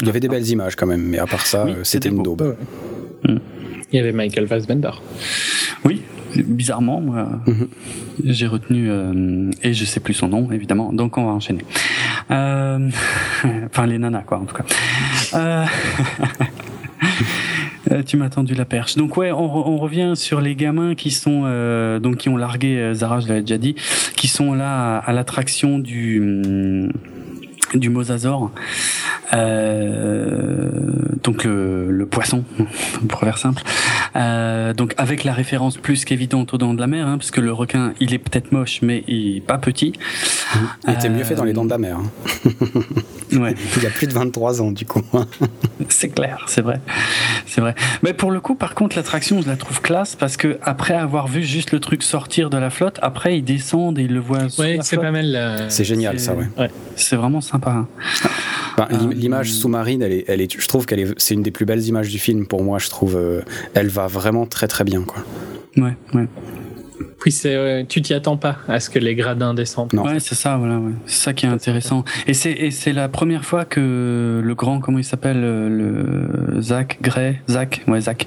il 0.00 0.06
y 0.06 0.08
avait 0.08 0.20
des 0.20 0.28
belles 0.28 0.48
images 0.48 0.76
quand 0.76 0.86
même, 0.86 1.02
mais 1.02 1.18
à 1.18 1.26
part 1.26 1.44
ça, 1.44 1.66
euh, 1.66 1.82
c'était 1.82 2.08
une 2.08 2.22
daube. 2.22 2.56
Hmm. 3.24 3.38
Il 3.90 3.96
y 3.96 3.98
avait 4.00 4.12
Michael 4.12 4.46
Fassbender. 4.46 4.90
Oui, 5.84 6.02
bizarrement, 6.36 7.00
moi, 7.00 7.28
mhm. 7.46 7.68
j'ai 8.24 8.46
retenu 8.46 8.88
euh, 8.90 9.50
et 9.62 9.72
je 9.72 9.84
sais 9.84 10.00
plus 10.00 10.14
son 10.14 10.28
nom 10.28 10.50
évidemment. 10.52 10.92
Donc 10.92 11.18
on 11.18 11.24
va 11.24 11.32
enchaîner. 11.32 11.64
Euh, 12.30 12.90
enfin 13.66 13.86
les 13.86 13.98
nanas 13.98 14.22
quoi 14.22 14.38
en 14.38 14.44
tout 14.44 14.56
cas. 14.56 14.64
Euh, 17.92 18.02
tu 18.02 18.18
m'as 18.18 18.28
tendu 18.28 18.54
la 18.54 18.66
perche. 18.66 18.96
Donc 18.96 19.16
ouais, 19.16 19.32
on, 19.32 19.44
on, 19.44 19.78
revient 19.78 20.12
sur 20.14 20.42
les 20.42 20.54
gamins 20.56 20.94
qui 20.94 21.10
sont 21.10 21.42
donc 22.00 22.18
qui 22.18 22.28
ont 22.28 22.36
largué 22.36 22.92
Zara, 22.92 23.20
je 23.20 23.28
l'avais 23.28 23.40
déjà 23.40 23.56
dit, 23.56 23.76
qui 24.14 24.28
sont 24.28 24.52
là 24.52 24.98
à, 24.98 25.12
l'attraction 25.14 25.78
du 25.78 26.90
du 27.74 27.88
mosasaure. 27.90 28.50
Euh, 29.32 30.70
donc 31.22 31.44
le, 31.44 31.90
le, 31.90 32.06
poisson, 32.06 32.44
pour 33.08 33.20
faire 33.20 33.38
simple. 33.38 33.62
Euh, 34.16 34.74
donc 34.74 34.94
avec 34.96 35.24
la 35.24 35.32
référence 35.32 35.76
plus 35.76 36.04
qu'évidente 36.04 36.54
aux 36.54 36.58
dents 36.58 36.74
de 36.74 36.80
la 36.80 36.86
mer, 36.86 37.06
hein, 37.06 37.18
parce 37.18 37.30
que 37.30 37.40
le 37.40 37.52
requin, 37.52 37.92
il 38.00 38.14
est 38.14 38.18
peut-être 38.18 38.52
moche, 38.52 38.80
mais 38.82 39.04
il 39.08 39.36
est 39.36 39.40
pas 39.40 39.58
petit. 39.58 39.92
Il 40.86 40.94
était 40.94 41.08
mieux 41.08 41.24
fait 41.24 41.34
dans 41.34 41.44
les 41.44 41.52
dents 41.52 41.64
de 41.64 41.70
la 41.70 41.78
mer. 41.78 41.98
Hein. 41.98 42.50
ouais. 43.32 43.54
Il 43.76 43.82
y 43.82 43.86
a 43.86 43.90
plus 43.90 44.06
de 44.06 44.12
23 44.12 44.62
ans, 44.62 44.72
du 44.72 44.84
coup. 44.84 45.02
c'est 45.88 46.08
clair, 46.08 46.44
c'est 46.48 46.62
vrai, 46.62 46.80
c'est 47.46 47.60
vrai. 47.60 47.74
Mais 48.02 48.12
pour 48.12 48.30
le 48.30 48.40
coup, 48.40 48.54
par 48.54 48.74
contre, 48.74 48.96
l'attraction, 48.96 49.42
je 49.42 49.48
la 49.48 49.56
trouve 49.56 49.80
classe 49.80 50.16
parce 50.16 50.36
que 50.36 50.58
après 50.62 50.94
avoir 50.94 51.28
vu 51.28 51.42
juste 51.42 51.72
le 51.72 51.80
truc 51.80 52.02
sortir 52.02 52.50
de 52.50 52.58
la 52.58 52.70
flotte, 52.70 52.98
après 53.02 53.38
ils 53.38 53.42
descendent 53.42 53.98
et 53.98 54.02
ils 54.02 54.14
le 54.14 54.20
voient. 54.20 54.46
Ouais, 54.58 54.78
c'est 54.82 54.96
pas 54.96 55.10
mal. 55.10 55.34
Euh, 55.34 55.68
c'est 55.68 55.84
génial, 55.84 56.18
ça, 56.18 56.34
ouais. 56.34 56.46
ouais. 56.58 56.70
C'est 56.96 57.16
vraiment 57.16 57.40
sympa. 57.40 57.70
Hein. 57.70 57.86
L'image 59.12 59.52
sous-marine, 59.52 60.02
elle 60.02 60.12
est, 60.12 60.24
elle 60.28 60.40
est, 60.40 60.60
je 60.60 60.68
trouve 60.68 60.86
qu'elle 60.86 61.00
est, 61.00 61.14
c'est 61.18 61.34
une 61.34 61.42
des 61.42 61.50
plus 61.50 61.64
belles 61.64 61.84
images 61.84 62.08
du 62.08 62.18
film 62.18 62.46
pour 62.46 62.62
moi. 62.62 62.78
Je 62.78 62.88
trouve, 62.88 63.16
euh, 63.16 63.42
elle 63.74 63.88
va 63.98 64.06
vraiment 64.06 64.46
très 64.46 64.68
très 64.68 64.84
bien, 64.84 65.02
quoi. 65.02 65.24
Ouais, 65.76 65.96
ouais. 66.14 66.28
Oui, 67.24 67.32
c'est, 67.32 67.54
euh, 67.54 67.82
tu 67.88 68.00
t'y 68.00 68.14
attends 68.14 68.36
pas 68.36 68.58
à 68.68 68.78
ce 68.78 68.88
que 68.90 68.98
les 69.00 69.16
gradins 69.16 69.52
descendent. 69.52 69.92
Non. 69.92 70.04
Ouais, 70.04 70.20
c'est 70.20 70.36
ça, 70.36 70.56
voilà. 70.56 70.78
Ouais. 70.78 70.92
C'est 71.06 71.24
ça 71.24 71.32
qui 71.32 71.46
est 71.46 71.48
intéressant. 71.48 72.04
Et 72.28 72.34
c'est, 72.34 72.52
et 72.52 72.70
c'est 72.70 72.92
la 72.92 73.08
première 73.08 73.44
fois 73.44 73.64
que 73.64 74.40
le 74.42 74.54
grand, 74.54 74.78
comment 74.78 74.98
il 74.98 75.04
s'appelle, 75.04 75.40
euh, 75.42 75.68
le 75.68 76.60
Zach 76.62 76.98
Gray, 77.02 77.40
Zach, 77.50 77.82
ouais, 77.88 78.02
Zach, 78.02 78.26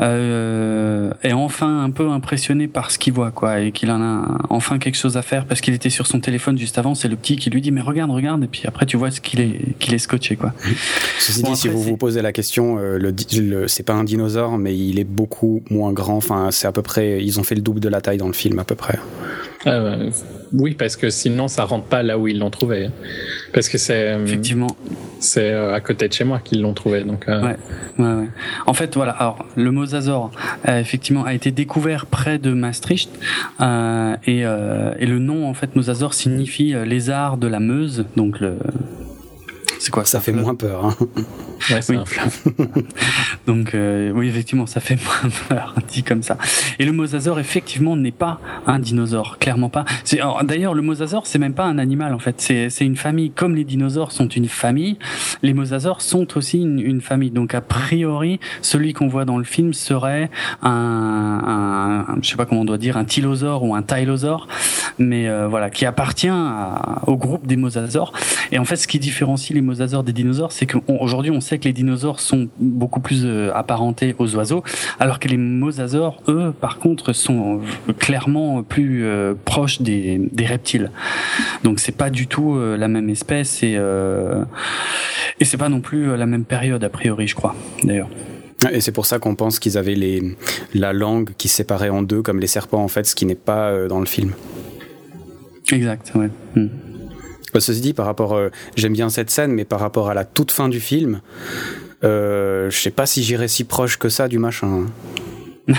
euh, 0.00 1.12
est 1.22 1.34
enfin 1.34 1.84
un 1.84 1.90
peu 1.90 2.08
impressionné 2.08 2.66
par 2.66 2.90
ce 2.90 2.98
qu'il 2.98 3.12
voit, 3.12 3.30
quoi, 3.30 3.60
et 3.60 3.72
qu'il 3.72 3.90
en 3.90 4.00
a 4.00 4.38
enfin 4.48 4.78
quelque 4.78 4.96
chose 4.96 5.18
à 5.18 5.22
faire 5.22 5.44
parce 5.44 5.60
qu'il 5.60 5.74
était 5.74 5.90
sur 5.90 6.06
son 6.06 6.20
téléphone 6.20 6.56
juste 6.56 6.78
avant. 6.78 6.94
C'est 6.94 7.08
le 7.08 7.16
petit 7.16 7.36
qui 7.36 7.50
lui 7.50 7.60
dit, 7.60 7.72
mais 7.72 7.82
regarde, 7.82 8.10
regarde, 8.10 8.42
et 8.42 8.48
puis 8.48 8.62
après 8.64 8.86
tu 8.86 8.96
vois 8.96 9.10
ce 9.10 9.20
qu'il 9.20 9.40
est, 9.40 9.78
qu'il 9.78 9.92
est 9.92 9.98
scotché, 9.98 10.36
quoi. 10.36 10.54
Ceci 11.18 11.42
dit, 11.42 11.56
si 11.56 11.68
vous 11.68 11.82
vous 11.82 11.98
posez 11.98 12.22
la 12.22 12.32
question, 12.32 12.78
euh, 12.78 12.96
le, 12.98 13.14
le 13.38 13.68
c'est 13.68 13.82
pas 13.82 13.92
un 13.92 14.04
dinosaure, 14.04 14.56
mais 14.56 14.74
il 14.74 14.98
est 14.98 15.04
beaucoup 15.04 15.62
moins 15.68 15.92
grand. 15.92 16.16
Enfin, 16.16 16.48
c'est 16.50 16.66
à 16.66 16.72
peu 16.72 16.82
près, 16.82 17.22
ils 17.22 17.38
ont 17.38 17.42
fait 17.42 17.54
le 17.54 17.60
double 17.60 17.80
de 17.80 17.88
la 17.90 18.00
taille 18.00 18.16
dans 18.16 18.29
le 18.30 18.36
film 18.36 18.58
à 18.58 18.64
peu 18.64 18.74
près. 18.74 18.98
Euh, 19.66 20.10
oui, 20.54 20.74
parce 20.74 20.96
que 20.96 21.10
sinon 21.10 21.46
ça 21.46 21.64
rentre 21.64 21.84
pas 21.84 22.02
là 22.02 22.18
où 22.18 22.26
ils 22.26 22.38
l'ont 22.38 22.50
trouvé. 22.50 22.88
Parce 23.52 23.68
que 23.68 23.76
c'est 23.76 24.12
euh, 24.12 24.24
effectivement 24.24 24.74
c'est 25.18 25.50
euh, 25.50 25.74
à 25.74 25.80
côté 25.80 26.08
de 26.08 26.12
chez 26.12 26.24
moi 26.24 26.40
qu'ils 26.42 26.62
l'ont 26.62 26.72
trouvé. 26.72 27.04
Donc 27.04 27.26
ouais, 27.28 27.56
ouais, 27.98 28.04
ouais, 28.04 28.28
En 28.66 28.72
fait, 28.72 28.94
voilà. 28.94 29.12
Alors 29.12 29.44
le 29.56 29.70
mosasaure 29.70 30.30
effectivement 30.66 31.24
a 31.24 31.34
été 31.34 31.50
découvert 31.50 32.06
près 32.06 32.38
de 32.38 32.52
Maastricht 32.52 33.10
et, 33.60 34.40
et 34.40 35.06
le 35.06 35.18
nom 35.18 35.46
en 35.46 35.54
fait 35.54 35.76
mosasaure 35.76 36.14
signifie 36.14 36.74
lézard 36.86 37.36
de 37.36 37.46
la 37.46 37.60
Meuse, 37.60 38.06
donc 38.16 38.40
le 38.40 38.56
c'est 39.78 39.90
quoi 39.90 40.04
Ça 40.04 40.20
fait 40.20 40.32
moins 40.32 40.54
peur. 40.54 40.84
Hein. 40.84 40.96
Ouais, 41.70 41.82
c'est 41.82 41.96
Donc 43.46 43.74
euh, 43.74 44.10
oui, 44.14 44.28
effectivement, 44.28 44.66
ça 44.66 44.80
fait 44.80 44.96
moins 44.96 45.30
peur, 45.48 45.74
dit 45.88 46.02
comme 46.02 46.22
ça. 46.22 46.38
Et 46.78 46.84
le 46.84 46.92
mosasaure, 46.92 47.38
effectivement, 47.38 47.96
n'est 47.96 48.10
pas 48.10 48.40
un 48.66 48.78
dinosaure, 48.78 49.38
clairement 49.38 49.68
pas. 49.68 49.84
D'ailleurs, 50.42 50.74
le 50.74 50.82
mosasaure, 50.82 51.26
c'est 51.26 51.38
même 51.38 51.54
pas 51.54 51.64
un 51.64 51.78
animal, 51.78 52.14
en 52.14 52.18
fait. 52.18 52.40
C'est 52.40 52.84
une 52.84 52.96
famille. 52.96 53.30
Comme 53.30 53.54
les 53.54 53.64
dinosaures 53.64 54.12
sont 54.12 54.28
une 54.28 54.48
famille, 54.48 54.98
les 55.42 55.54
mosasaures 55.54 56.00
sont 56.00 56.36
aussi 56.36 56.60
une, 56.60 56.80
une 56.80 57.00
famille. 57.00 57.30
Donc 57.30 57.54
a 57.54 57.60
priori, 57.60 58.40
celui 58.62 58.92
qu'on 58.92 59.08
voit 59.08 59.24
dans 59.24 59.38
le 59.38 59.44
film 59.44 59.72
serait 59.74 60.30
un, 60.62 62.06
un, 62.08 62.22
je 62.22 62.28
sais 62.28 62.36
pas 62.36 62.46
comment 62.46 62.62
on 62.62 62.64
doit 62.64 62.78
dire, 62.78 62.96
un 62.96 63.04
tylosaure 63.04 63.62
ou 63.64 63.74
un 63.74 63.82
tylosaure, 63.82 64.48
mais 64.98 65.28
euh, 65.28 65.48
voilà, 65.48 65.70
qui 65.70 65.86
appartient 65.86 66.28
à, 66.28 67.02
au 67.06 67.16
groupe 67.16 67.46
des 67.46 67.56
mosasaures. 67.56 68.12
Et 68.52 68.58
en 68.58 68.64
fait, 68.64 68.76
ce 68.76 68.88
qui 68.88 68.98
différencie 68.98 69.54
les 69.54 69.62
mosasaures 69.62 70.04
des 70.04 70.12
dinosaures, 70.12 70.52
c'est 70.52 70.66
qu'aujourd'hui, 70.66 71.30
on 71.30 71.40
sait 71.40 71.49
que 71.58 71.64
les 71.64 71.72
dinosaures 71.72 72.20
sont 72.20 72.48
beaucoup 72.58 73.00
plus 73.00 73.24
euh, 73.24 73.50
apparentés 73.54 74.14
aux 74.18 74.34
oiseaux, 74.36 74.62
alors 74.98 75.18
que 75.18 75.28
les 75.28 75.36
mosasaures, 75.36 76.22
eux, 76.28 76.52
par 76.58 76.78
contre, 76.78 77.12
sont 77.12 77.60
clairement 77.98 78.62
plus 78.62 79.04
euh, 79.04 79.34
proches 79.44 79.82
des, 79.82 80.20
reptiles. 80.40 80.90
Donc 81.64 81.80
c'est 81.80 81.96
pas 81.96 82.10
du 82.10 82.26
tout 82.26 82.54
euh, 82.54 82.76
la 82.76 82.88
même 82.88 83.08
espèce 83.08 83.62
et 83.62 83.78
et 85.40 85.44
c'est 85.44 85.56
pas 85.56 85.68
non 85.68 85.80
plus 85.80 86.16
la 86.16 86.26
même 86.26 86.44
période 86.44 86.82
a 86.84 86.88
priori, 86.88 87.26
je 87.26 87.34
crois, 87.34 87.54
d'ailleurs. 87.82 88.08
Et 88.72 88.80
c'est 88.80 88.92
pour 88.92 89.06
ça 89.06 89.18
qu'on 89.18 89.34
pense 89.34 89.58
qu'ils 89.58 89.78
avaient 89.78 89.94
les, 89.94 90.36
la 90.74 90.92
langue 90.92 91.30
qui 91.38 91.48
séparait 91.48 91.88
en 91.88 92.02
deux, 92.02 92.20
comme 92.20 92.40
les 92.40 92.46
serpents, 92.46 92.82
en 92.82 92.88
fait, 92.88 93.06
ce 93.06 93.14
qui 93.14 93.24
n'est 93.24 93.34
pas 93.34 93.88
dans 93.88 94.00
le 94.00 94.06
film. 94.06 94.32
Exact, 95.72 96.12
ouais. 96.14 96.28
Hmm. 96.56 96.68
Bah, 97.52 97.60
ceci 97.60 97.80
dit, 97.80 97.92
par 97.92 98.06
rapport, 98.06 98.34
euh, 98.34 98.50
j'aime 98.76 98.92
bien 98.92 99.08
cette 99.08 99.30
scène, 99.30 99.52
mais 99.52 99.64
par 99.64 99.80
rapport 99.80 100.10
à 100.10 100.14
la 100.14 100.24
toute 100.24 100.50
fin 100.50 100.68
du 100.68 100.80
film, 100.80 101.20
euh, 102.04 102.70
je 102.70 102.78
sais 102.78 102.90
pas 102.90 103.06
si 103.06 103.22
j'irai 103.22 103.48
si 103.48 103.64
proche 103.64 103.98
que 103.98 104.08
ça 104.08 104.28
du 104.28 104.38
machin. 104.38 104.86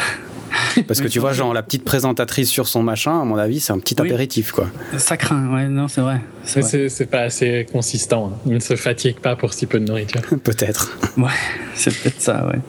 Parce 0.88 1.02
que 1.02 1.08
tu 1.08 1.20
vois, 1.20 1.34
genre 1.34 1.54
la 1.54 1.64
petite 1.64 1.84
présentatrice 1.84 2.50
sur 2.50 2.68
son 2.68 2.84
machin, 2.84 3.22
à 3.22 3.24
mon 3.24 3.38
avis, 3.38 3.60
c'est 3.60 3.74
un 3.74 3.80
petit 3.80 4.00
apéritif, 4.00 4.52
quoi. 4.52 4.68
Ça 4.98 5.18
craint, 5.18 5.54
ouais, 5.54 5.68
non, 5.68 5.88
c'est 5.88 6.02
vrai. 6.02 6.22
C'est 6.44 7.10
pas 7.10 7.22
assez 7.22 7.66
consistant. 7.72 8.32
Hein. 8.34 8.40
Il 8.46 8.54
ne 8.54 8.60
se 8.60 8.76
fatigue 8.76 9.20
pas 9.20 9.36
pour 9.36 9.54
si 9.54 9.66
peu 9.66 9.80
de 9.80 9.86
nourriture. 9.86 10.22
peut-être. 10.44 10.98
Ouais, 11.18 11.30
c'est 11.76 11.96
peut-être 11.96 12.22
ça, 12.22 12.48
ouais. 12.48 12.60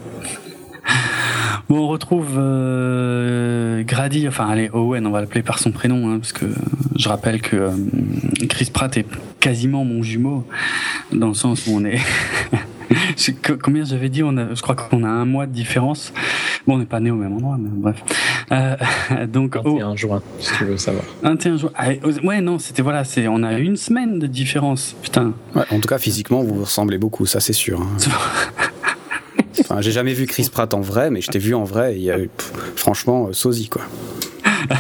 Bon, 1.68 1.78
on 1.78 1.88
retrouve 1.88 2.34
euh, 2.36 3.82
Grady, 3.84 4.28
enfin 4.28 4.48
allez, 4.48 4.68
Owen, 4.72 5.06
on 5.06 5.10
va 5.10 5.20
l'appeler 5.20 5.42
par 5.42 5.58
son 5.58 5.70
prénom, 5.70 6.10
hein, 6.10 6.18
parce 6.18 6.32
que 6.32 6.46
je 6.96 7.08
rappelle 7.08 7.40
que 7.40 7.56
euh, 7.56 7.70
Chris 8.48 8.68
Pratt 8.72 8.94
est 8.96 9.06
quasiment 9.40 9.84
mon 9.84 10.02
jumeau, 10.02 10.46
dans 11.12 11.28
le 11.28 11.34
sens 11.34 11.66
où 11.66 11.72
on 11.76 11.84
est... 11.84 11.98
Combien 13.62 13.84
j'avais 13.84 14.10
dit 14.10 14.22
on 14.22 14.36
a, 14.36 14.54
Je 14.54 14.60
crois 14.60 14.74
qu'on 14.74 15.02
a 15.04 15.08
un 15.08 15.24
mois 15.24 15.46
de 15.46 15.52
différence. 15.52 16.12
Bon, 16.66 16.74
on 16.74 16.78
n'est 16.78 16.84
pas 16.84 17.00
né 17.00 17.10
au 17.10 17.16
même 17.16 17.32
endroit, 17.32 17.56
mais 17.58 17.70
bref. 17.72 17.96
Euh, 18.50 18.76
donc 19.26 19.56
21 19.56 19.96
juin, 19.96 20.22
si 20.40 20.52
tu 20.58 20.64
veux 20.64 20.76
savoir. 20.76 21.04
21 21.22 21.56
juin. 21.56 21.70
Ah, 21.74 21.88
ouais, 22.22 22.40
non, 22.40 22.58
c'était 22.58 22.82
voilà, 22.82 23.04
c'est 23.04 23.28
on 23.28 23.42
a 23.42 23.54
une 23.54 23.76
semaine 23.76 24.18
de 24.18 24.26
différence. 24.26 24.94
Putain. 25.02 25.32
Ouais, 25.54 25.62
en 25.70 25.80
tout 25.80 25.88
cas, 25.88 25.98
physiquement, 25.98 26.42
vous 26.42 26.54
vous 26.54 26.64
ressemblez 26.64 26.98
beaucoup, 26.98 27.24
ça 27.24 27.40
c'est 27.40 27.52
sûr. 27.52 27.80
Hein. 27.80 27.96
Enfin, 29.60 29.80
j'ai 29.80 29.92
jamais 29.92 30.14
vu 30.14 30.26
Chris 30.26 30.48
Pratt 30.52 30.72
en 30.74 30.80
vrai, 30.80 31.10
mais 31.10 31.20
je 31.20 31.30
t'ai 31.30 31.38
vu 31.38 31.54
en 31.54 31.64
vrai. 31.64 31.98
Et, 31.98 32.10
euh, 32.10 32.26
franchement, 32.76 33.28
euh, 33.28 33.32
sosie 33.32 33.68
quoi. 33.68 33.82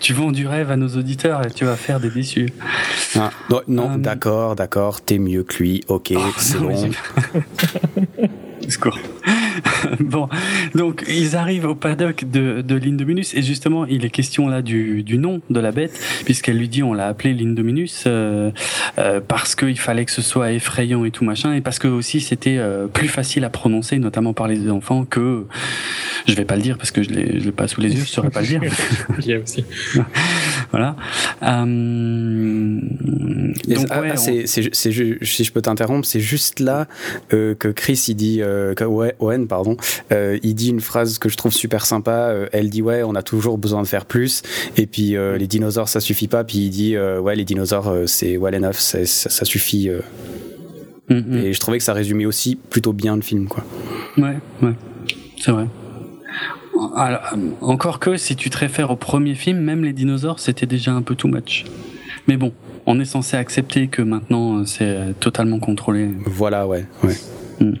tu 0.00 0.12
vends 0.12 0.32
du 0.32 0.46
rêve 0.46 0.70
à 0.70 0.76
nos 0.76 0.88
auditeurs 0.88 1.46
et 1.46 1.50
tu 1.50 1.64
vas 1.64 1.76
faire 1.76 2.00
des 2.00 2.10
déçus. 2.10 2.50
Ah, 3.18 3.30
non, 3.68 3.92
euh, 3.92 3.96
d'accord, 3.96 4.56
d'accord, 4.56 5.00
t'es 5.00 5.18
mieux 5.18 5.44
que 5.44 5.62
lui, 5.62 5.82
ok, 5.88 6.12
oh, 6.16 6.20
c'est 6.36 6.58
bon. 6.58 6.90
bon, 10.00 10.28
donc 10.74 11.04
ils 11.08 11.36
arrivent 11.36 11.66
au 11.66 11.74
paddock 11.74 12.24
de, 12.24 12.62
de 12.62 12.74
l'Indominus 12.74 13.34
et 13.34 13.42
justement 13.42 13.86
il 13.86 14.04
est 14.04 14.10
question 14.10 14.48
là 14.48 14.62
du, 14.62 15.02
du 15.02 15.18
nom 15.18 15.40
de 15.50 15.60
la 15.60 15.72
bête 15.72 15.98
puisqu'elle 16.24 16.58
lui 16.58 16.68
dit 16.68 16.82
on 16.82 16.92
l'a 16.92 17.08
appelé 17.08 17.34
l'Indominus 17.34 18.04
euh, 18.06 18.50
euh, 18.98 19.20
parce 19.26 19.54
qu'il 19.54 19.78
fallait 19.78 20.04
que 20.04 20.12
ce 20.12 20.22
soit 20.22 20.52
effrayant 20.52 21.04
et 21.04 21.10
tout 21.10 21.24
machin 21.24 21.52
et 21.54 21.60
parce 21.60 21.78
que 21.78 21.88
aussi 21.88 22.20
c'était 22.20 22.58
euh, 22.58 22.86
plus 22.86 23.08
facile 23.08 23.44
à 23.44 23.50
prononcer 23.50 23.98
notamment 23.98 24.32
par 24.32 24.48
les 24.48 24.70
enfants 24.70 25.04
que 25.04 25.46
je 26.26 26.34
vais 26.34 26.44
pas 26.44 26.56
le 26.56 26.62
dire 26.62 26.78
parce 26.78 26.90
que 26.90 27.02
je 27.02 27.10
l'ai, 27.10 27.40
je 27.40 27.44
l'ai 27.44 27.52
pas 27.52 27.68
sous 27.68 27.80
les 27.80 27.94
yeux 27.94 28.04
je 28.04 28.10
saurais 28.10 28.30
pas 28.30 28.40
le 28.40 28.46
dire. 28.46 28.60
il 29.18 29.26
y 29.26 29.34
a 29.34 29.38
aussi. 29.38 29.64
voilà. 30.70 30.96
Euh, 31.42 32.80
donc, 33.68 33.86
ah, 33.90 34.00
ouais, 34.00 34.16
c'est, 34.16 34.46
c'est, 34.46 34.74
c'est, 34.74 34.92
si 35.22 35.44
je 35.44 35.52
peux 35.52 35.62
t'interrompre, 35.62 36.06
c'est 36.06 36.20
juste 36.20 36.60
là 36.60 36.86
euh, 37.32 37.54
que 37.54 37.68
Chris 37.68 38.04
il 38.08 38.14
dit 38.14 38.38
euh, 38.40 38.74
Owen 39.18 39.43
pardon, 39.46 39.76
euh, 40.12 40.38
il 40.42 40.54
dit 40.54 40.70
une 40.70 40.80
phrase 40.80 41.18
que 41.18 41.28
je 41.28 41.36
trouve 41.36 41.52
super 41.52 41.86
sympa. 41.86 42.28
Euh, 42.30 42.48
elle 42.52 42.70
dit 42.70 42.82
ouais, 42.82 43.02
on 43.02 43.14
a 43.14 43.22
toujours 43.22 43.58
besoin 43.58 43.82
de 43.82 43.86
faire 43.86 44.06
plus. 44.06 44.42
Et 44.76 44.86
puis 44.86 45.16
euh, 45.16 45.36
les 45.36 45.46
dinosaures, 45.46 45.88
ça 45.88 46.00
suffit 46.00 46.28
pas. 46.28 46.44
Puis 46.44 46.58
il 46.58 46.70
dit 46.70 46.96
ouais, 46.98 47.36
les 47.36 47.44
dinosaures, 47.44 47.92
c'est 48.06 48.36
well 48.36 48.54
enough, 48.54 48.74
ça, 48.74 49.04
ça, 49.04 49.44
suffit. 49.44 49.90
Mm-hmm. 51.10 51.36
Et 51.36 51.52
je 51.52 51.60
trouvais 51.60 51.78
que 51.78 51.84
ça 51.84 51.92
résumait 51.92 52.26
aussi 52.26 52.56
plutôt 52.56 52.92
bien 52.92 53.16
le 53.16 53.22
film, 53.22 53.48
quoi. 53.48 53.64
Ouais, 54.16 54.38
ouais, 54.62 54.74
c'est 55.38 55.50
vrai. 55.50 55.66
Alors, 56.96 57.20
encore 57.60 58.00
que 58.00 58.16
si 58.16 58.36
tu 58.36 58.50
te 58.50 58.58
réfères 58.58 58.90
au 58.90 58.96
premier 58.96 59.34
film, 59.34 59.58
même 59.58 59.84
les 59.84 59.92
dinosaures, 59.92 60.40
c'était 60.40 60.66
déjà 60.66 60.92
un 60.92 61.02
peu 61.02 61.14
too 61.14 61.28
much. 61.28 61.64
Mais 62.26 62.36
bon, 62.36 62.52
on 62.86 62.98
est 63.00 63.04
censé 63.04 63.36
accepter 63.36 63.88
que 63.88 64.02
maintenant 64.02 64.64
c'est 64.66 65.14
totalement 65.20 65.58
contrôlé. 65.58 66.10
Voilà, 66.26 66.66
ouais, 66.66 66.86
ouais. 67.02 67.14
Mm. 67.60 67.74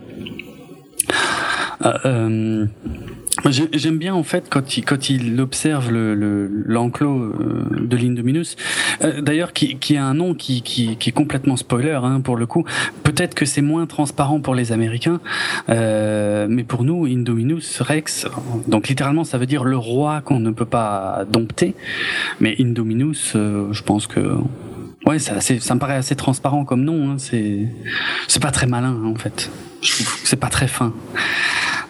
Euh, 1.84 1.98
euh 2.04 2.66
J'aime 3.50 3.98
bien 3.98 4.14
en 4.14 4.22
fait 4.22 4.48
quand 4.48 4.78
il, 4.78 5.40
observe 5.40 5.90
l'enclos 5.90 7.18
le, 7.18 7.44
euh, 7.44 7.86
de 7.86 7.96
l'Indominus, 7.96 8.56
euh, 9.02 9.20
d'ailleurs 9.20 9.52
qui, 9.52 9.96
a 9.96 10.04
un 10.04 10.14
nom 10.14 10.34
qui, 10.34 10.96
est 11.04 11.12
complètement 11.12 11.56
spoiler 11.56 11.98
hein, 12.00 12.20
pour 12.20 12.36
le 12.36 12.46
coup. 12.46 12.64
Peut-être 13.02 13.34
que 13.34 13.44
c'est 13.44 13.60
moins 13.60 13.86
transparent 13.86 14.40
pour 14.40 14.54
les 14.54 14.70
Américains, 14.70 15.20
mais 15.68 16.64
pour 16.66 16.84
nous, 16.84 17.06
Indominus 17.06 17.82
Rex, 17.82 18.28
donc 18.68 18.88
littéralement 18.88 19.24
ça 19.24 19.36
veut 19.36 19.46
dire 19.46 19.64
le 19.64 19.76
roi 19.76 20.20
qu'on 20.20 20.38
ne 20.38 20.50
peut 20.50 20.64
pas 20.64 21.24
dompter, 21.28 21.74
mais 22.40 22.54
Indominus, 22.60 23.32
je 23.34 23.82
pense 23.82 24.06
que 24.06 24.38
ouais, 25.06 25.18
ça, 25.18 25.40
ça 25.40 25.74
me 25.74 25.80
paraît 25.80 25.96
assez 25.96 26.16
transparent 26.16 26.64
comme 26.64 26.84
nom. 26.84 27.10
Hein, 27.10 27.16
c'est 27.18 27.66
c'est 28.28 28.42
pas 28.42 28.50
très 28.50 28.66
malin 28.66 28.96
en 29.04 29.14
fait. 29.14 29.50
Je 29.82 29.92
trouve 29.92 30.18
c'est 30.24 30.36
pas 30.36 30.48
très 30.48 30.68
fin. 30.68 30.92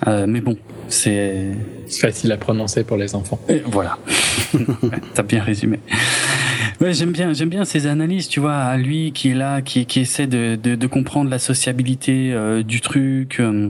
Euh, 0.07 0.27
mais 0.29 0.41
bon, 0.41 0.57
c'est 0.89 1.53
facile 2.01 2.33
à 2.33 2.37
prononcer 2.37 2.85
pour 2.85 2.97
les 2.97 3.15
enfants. 3.15 3.41
Et 3.49 3.63
voilà, 3.67 3.99
t'as 5.15 5.23
bien 5.23 5.43
résumé. 5.43 5.81
Ouais, 6.81 6.93
j'aime 6.93 7.13
bien, 7.13 7.33
j'aime 7.33 7.49
bien 7.49 7.65
ces 7.65 7.87
analyses, 7.87 8.29
tu 8.29 8.41
vois, 8.41 8.57
à 8.57 8.77
lui 8.77 9.13
qui 9.13 9.31
est 9.31 9.35
là, 9.35 9.63
qui, 9.63 9.87
qui 9.87 10.01
essaie 10.01 10.27
de, 10.27 10.59
de, 10.61 10.75
de 10.75 10.87
comprendre 10.87 11.31
la 11.31 11.39
sociabilité 11.39 12.33
euh, 12.33 12.63
du 12.63 12.81
truc. 12.81 13.39
Euh, 13.39 13.69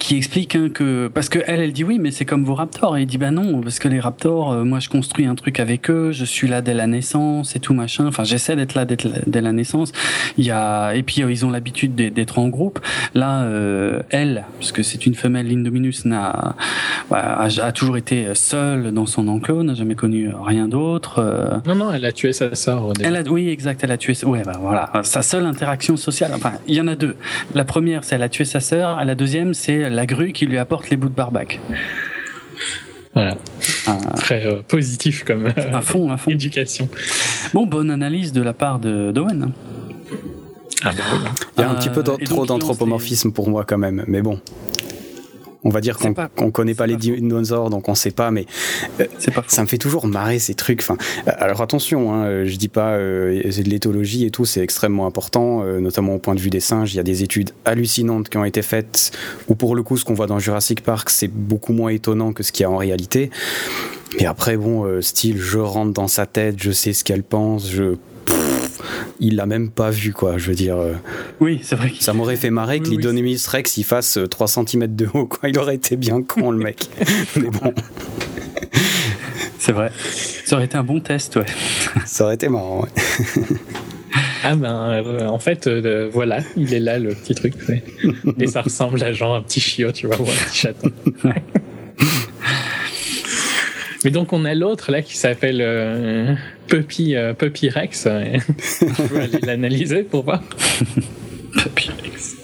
qui 0.00 0.16
explique 0.16 0.56
hein, 0.56 0.68
que 0.72 1.08
parce 1.08 1.28
que 1.28 1.38
elle 1.46 1.60
elle 1.60 1.72
dit 1.72 1.84
oui 1.84 1.98
mais 1.98 2.10
c'est 2.10 2.24
comme 2.24 2.44
vos 2.44 2.54
raptors. 2.54 2.96
Et 2.96 3.02
il 3.02 3.06
dit 3.06 3.18
bah 3.18 3.30
non 3.30 3.60
parce 3.60 3.78
que 3.78 3.88
les 3.88 4.00
raptors 4.00 4.52
euh, 4.52 4.64
moi 4.64 4.80
je 4.80 4.88
construis 4.88 5.26
un 5.26 5.34
truc 5.34 5.60
avec 5.60 5.90
eux 5.90 6.12
je 6.12 6.24
suis 6.24 6.48
là 6.48 6.60
dès 6.60 6.74
la 6.74 6.86
naissance 6.86 7.56
et 7.56 7.60
tout 7.60 7.74
machin. 7.74 8.06
Enfin 8.06 8.24
j'essaie 8.24 8.56
d'être 8.56 8.74
là 8.74 8.84
dès 8.84 9.40
la 9.40 9.52
naissance. 9.52 9.92
Il 10.38 10.44
y 10.44 10.50
a 10.50 10.94
et 10.94 11.02
puis 11.02 11.22
euh, 11.22 11.30
ils 11.30 11.44
ont 11.46 11.50
l'habitude 11.50 11.94
d'être 11.94 12.38
en 12.38 12.48
groupe. 12.48 12.80
Là 13.14 13.42
euh, 13.42 14.02
elle 14.10 14.44
parce 14.58 14.72
que 14.72 14.82
c'est 14.82 15.06
une 15.06 15.14
femelle 15.14 15.46
l'Indominus 15.46 16.04
n'a 16.04 16.56
bah, 17.10 17.46
a, 17.62 17.72
toujours 17.72 17.96
été 17.96 18.34
seule 18.34 18.92
dans 18.92 19.06
son 19.06 19.28
enclos 19.28 19.62
n'a 19.62 19.74
jamais 19.74 19.94
connu 19.94 20.30
rien 20.42 20.68
d'autre 20.68 21.60
non 21.66 21.74
non 21.74 21.92
elle 21.92 22.04
a 22.04 22.12
tué 22.12 22.32
sa 22.32 22.54
sœur 22.54 22.92
elle 23.02 23.16
a 23.16 23.22
oui 23.22 23.48
exact 23.48 23.82
elle 23.84 23.92
a 23.92 23.96
tué 23.96 24.14
ouais 24.24 24.42
bah 24.44 24.58
voilà. 24.60 24.90
Sa 25.02 25.22
seule 25.22 25.46
interaction 25.46 25.96
sociale 25.96 26.32
enfin 26.34 26.52
il 26.66 26.74
y 26.74 26.80
en 26.80 26.88
a 26.88 26.96
deux. 26.96 27.16
La 27.54 27.64
première 27.64 28.04
c'est 28.04 28.16
elle 28.16 28.22
a 28.22 28.28
tué 28.28 28.44
sa 28.44 28.60
sœur. 28.60 29.04
La 29.04 29.14
deuxième 29.14 29.54
c'est 29.54 29.75
la 29.78 30.06
grue 30.06 30.32
qui 30.32 30.46
lui 30.46 30.58
apporte 30.58 30.90
les 30.90 30.96
bouts 30.96 31.08
de 31.08 31.14
barbac. 31.14 31.60
Voilà. 33.14 33.36
Ah. 33.86 33.98
Très 34.16 34.46
euh, 34.46 34.62
positif 34.66 35.24
comme 35.24 35.46
à 35.46 35.80
fond, 35.80 36.10
à 36.10 36.18
fond. 36.18 36.30
éducation. 36.30 36.88
Bon, 37.54 37.64
bonne 37.64 37.90
analyse 37.90 38.32
de 38.32 38.42
la 38.42 38.52
part 38.52 38.78
de 38.78 39.10
d'Owen. 39.10 39.52
Ah, 40.84 40.90
bah 40.92 41.04
Il 41.56 41.60
y 41.62 41.64
a 41.64 41.70
un 41.70 41.74
petit 41.74 41.88
peu 41.88 42.00
euh, 42.06 42.16
trop 42.26 42.44
d'anthropomorphisme 42.44 43.32
pour 43.32 43.48
moi 43.48 43.64
quand 43.66 43.78
même, 43.78 44.04
mais 44.06 44.20
bon. 44.20 44.38
On 45.64 45.70
va 45.70 45.80
dire 45.80 45.98
qu'on 45.98 46.14
ne 46.46 46.50
connaît 46.50 46.74
pas 46.74 46.86
les 46.86 46.96
dinosaures, 46.96 47.70
donc 47.70 47.88
on 47.88 47.94
sait 47.94 48.10
pas, 48.10 48.30
mais 48.30 48.46
euh, 49.00 49.06
ça 49.48 49.62
me 49.62 49.66
fait 49.66 49.78
toujours 49.78 50.06
marrer 50.06 50.38
ces 50.38 50.54
trucs. 50.54 50.80
Enfin, 50.80 50.96
euh, 51.26 51.32
alors 51.38 51.60
attention, 51.60 52.12
hein, 52.12 52.44
je 52.44 52.56
dis 52.56 52.68
pas 52.68 52.90
euh, 52.90 53.42
de 53.42 53.68
l'éthologie 53.68 54.24
et 54.26 54.30
tout, 54.30 54.44
c'est 54.44 54.60
extrêmement 54.60 55.06
important, 55.06 55.64
notamment 55.80 56.14
au 56.14 56.18
point 56.18 56.34
de 56.34 56.40
vue 56.40 56.50
des 56.50 56.60
singes. 56.60 56.94
Il 56.94 56.96
y 56.96 57.00
a 57.00 57.04
des 57.04 57.22
études 57.22 57.50
hallucinantes 57.64 58.28
qui 58.28 58.36
ont 58.38 58.44
été 58.44 58.62
faites, 58.62 59.12
ou 59.48 59.54
pour 59.54 59.74
le 59.74 59.82
coup, 59.82 59.96
ce 59.96 60.04
qu'on 60.04 60.14
voit 60.14 60.26
dans 60.26 60.38
Jurassic 60.38 60.82
Park, 60.82 61.10
c'est 61.10 61.28
beaucoup 61.28 61.72
moins 61.72 61.90
étonnant 61.90 62.32
que 62.32 62.42
ce 62.42 62.52
qu'il 62.52 62.62
y 62.62 62.66
a 62.66 62.70
en 62.70 62.76
réalité. 62.76 63.30
Mais 64.18 64.26
après, 64.26 64.56
bon, 64.56 65.00
style, 65.02 65.38
je 65.38 65.58
rentre 65.58 65.92
dans 65.92 66.08
sa 66.08 66.26
tête, 66.26 66.56
je 66.58 66.70
sais 66.70 66.92
ce 66.92 67.04
qu'elle 67.04 67.22
pense, 67.22 67.70
je 67.70 67.96
il 69.20 69.36
l'a 69.36 69.46
même 69.46 69.70
pas 69.70 69.90
vu, 69.90 70.12
quoi. 70.12 70.38
Je 70.38 70.48
veux 70.48 70.54
dire. 70.54 70.76
Euh, 70.76 70.94
oui, 71.40 71.60
c'est 71.62 71.76
vrai. 71.76 71.92
Ça 72.00 72.12
m'aurait 72.12 72.36
fait 72.36 72.50
marrer 72.50 72.80
que 72.80 72.88
oui, 72.88 73.38
Rex 73.46 73.76
il 73.76 73.84
fasse 73.84 74.18
3 74.30 74.58
euh, 74.58 74.64
cm 74.66 74.94
de 74.94 75.08
haut, 75.12 75.26
quoi. 75.26 75.48
Il 75.48 75.58
aurait 75.58 75.76
été 75.76 75.96
bien 75.96 76.22
con, 76.22 76.50
le 76.50 76.58
mec. 76.58 76.88
Mais 77.36 77.48
bon. 77.48 77.72
C'est 79.58 79.72
vrai. 79.72 79.90
Ça 80.44 80.56
aurait 80.56 80.66
été 80.66 80.76
un 80.76 80.84
bon 80.84 81.00
test, 81.00 81.36
ouais. 81.36 81.46
Ça 82.04 82.24
aurait 82.24 82.34
été 82.34 82.48
marrant, 82.48 82.82
ouais. 82.82 82.88
Ah 84.44 84.54
ben, 84.54 85.02
euh, 85.04 85.26
en 85.26 85.38
fait, 85.38 85.68
voilà, 86.12 86.38
il 86.56 86.72
est 86.72 86.80
là 86.80 86.98
le 86.98 87.14
petit 87.14 87.34
truc. 87.34 87.54
Et 88.38 88.46
ça 88.46 88.62
ressemble 88.62 89.02
à 89.02 89.12
genre 89.12 89.34
un 89.34 89.42
petit 89.42 89.60
chiot, 89.60 89.90
tu 89.92 90.06
vois, 90.06 90.20
ou 90.20 90.22
un 90.22 90.46
petit 90.46 90.56
chaton. 90.56 90.92
Mais 94.04 94.10
donc 94.12 94.32
on 94.32 94.44
a 94.44 94.54
l'autre 94.54 94.92
là 94.92 95.02
qui 95.02 95.16
s'appelle 95.16 95.60
euh, 95.60 96.32
Puppy, 96.68 97.16
euh, 97.16 97.34
Puppy 97.34 97.68
Rex. 97.68 98.04
Je 98.08 99.14
vais 99.14 99.20
aller 99.22 99.38
l'analyser 99.42 100.02
pour 100.02 100.24
voir. 100.24 100.42
Puppy 101.52 101.90
Rex. 102.02 102.36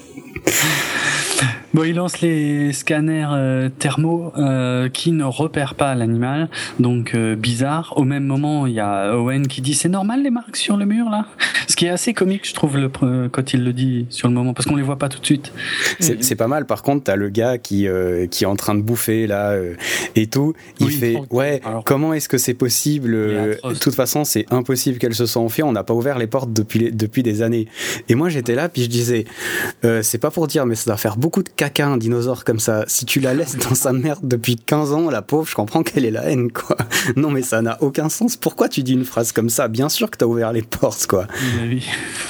Bon, 1.74 1.84
il 1.84 1.94
lance 1.94 2.20
les 2.20 2.74
scanners 2.74 3.28
euh, 3.32 3.70
thermaux 3.70 4.30
euh, 4.36 4.90
qui 4.90 5.10
ne 5.12 5.24
repèrent 5.24 5.74
pas 5.74 5.94
l'animal, 5.94 6.50
donc 6.78 7.14
euh, 7.14 7.34
bizarre. 7.34 7.94
Au 7.96 8.04
même 8.04 8.24
moment, 8.24 8.66
il 8.66 8.74
y 8.74 8.80
a 8.80 9.16
Owen 9.16 9.46
qui 9.46 9.62
dit 9.62 9.72
c'est 9.72 9.88
normal 9.88 10.22
les 10.22 10.28
marques 10.28 10.56
sur 10.56 10.76
le 10.76 10.84
mur 10.84 11.08
là, 11.08 11.24
ce 11.68 11.74
qui 11.74 11.86
est 11.86 11.88
assez 11.88 12.12
comique, 12.12 12.46
je 12.46 12.52
trouve, 12.52 12.76
le, 12.76 12.90
quand 13.28 13.54
il 13.54 13.64
le 13.64 13.72
dit 13.72 14.04
sur 14.10 14.28
le 14.28 14.34
moment, 14.34 14.52
parce 14.52 14.68
qu'on 14.68 14.76
les 14.76 14.82
voit 14.82 14.98
pas 14.98 15.08
tout 15.08 15.18
de 15.18 15.24
suite. 15.24 15.50
C'est 15.98 16.36
pas 16.36 16.46
mal. 16.46 16.66
Par 16.66 16.82
contre, 16.82 17.04
t'as 17.04 17.16
le 17.16 17.30
gars 17.30 17.56
qui 17.56 17.86
qui 18.30 18.44
est 18.44 18.46
en 18.46 18.56
train 18.56 18.74
de 18.74 18.82
bouffer 18.82 19.26
là 19.26 19.56
et 20.14 20.26
tout. 20.26 20.52
Il 20.78 20.90
fait 20.90 21.16
ouais. 21.30 21.62
comment 21.86 22.12
est-ce 22.12 22.28
que 22.28 22.38
c'est 22.38 22.54
possible 22.54 23.12
De 23.12 23.78
toute 23.80 23.94
façon, 23.94 24.24
c'est 24.24 24.44
impossible 24.50 24.98
qu'elle 24.98 25.14
se 25.14 25.24
soit 25.24 25.40
enfuie. 25.40 25.62
On 25.62 25.72
n'a 25.72 25.84
pas 25.84 25.94
ouvert 25.94 26.18
les 26.18 26.26
portes 26.26 26.52
depuis 26.52 26.92
depuis 26.92 27.22
des 27.22 27.40
années. 27.40 27.66
Et 28.10 28.14
moi, 28.14 28.28
j'étais 28.28 28.54
là, 28.54 28.68
puis 28.68 28.82
je 28.82 28.88
disais 28.88 29.24
c'est 30.02 30.18
pas 30.18 30.30
pour 30.30 30.46
dire, 30.48 30.66
mais 30.66 30.74
ça 30.74 30.90
doit 30.90 30.98
faire 30.98 31.16
beaucoup 31.16 31.42
de 31.42 31.48
caca 31.62 31.86
un 31.86 31.96
dinosaure 31.96 32.42
comme 32.42 32.58
ça. 32.58 32.82
Si 32.88 33.06
tu 33.06 33.20
la 33.20 33.34
laisses 33.34 33.56
dans 33.56 33.76
sa 33.76 33.92
merde 33.92 34.18
depuis 34.24 34.56
15 34.56 34.92
ans, 34.92 35.10
la 35.10 35.22
pauvre, 35.22 35.48
je 35.48 35.54
comprends 35.54 35.84
qu'elle 35.84 36.04
est 36.04 36.10
la 36.10 36.28
haine, 36.28 36.50
quoi. 36.50 36.76
Non, 37.16 37.30
mais 37.30 37.42
ça 37.42 37.62
n'a 37.62 37.80
aucun 37.80 38.08
sens. 38.08 38.36
Pourquoi 38.36 38.68
tu 38.68 38.82
dis 38.82 38.94
une 38.94 39.04
phrase 39.04 39.30
comme 39.30 39.48
ça? 39.48 39.68
Bien 39.68 39.88
sûr 39.88 40.10
que 40.10 40.16
t'as 40.16 40.26
ouvert 40.26 40.52
les 40.52 40.62
portes, 40.62 41.06
quoi. 41.06 41.28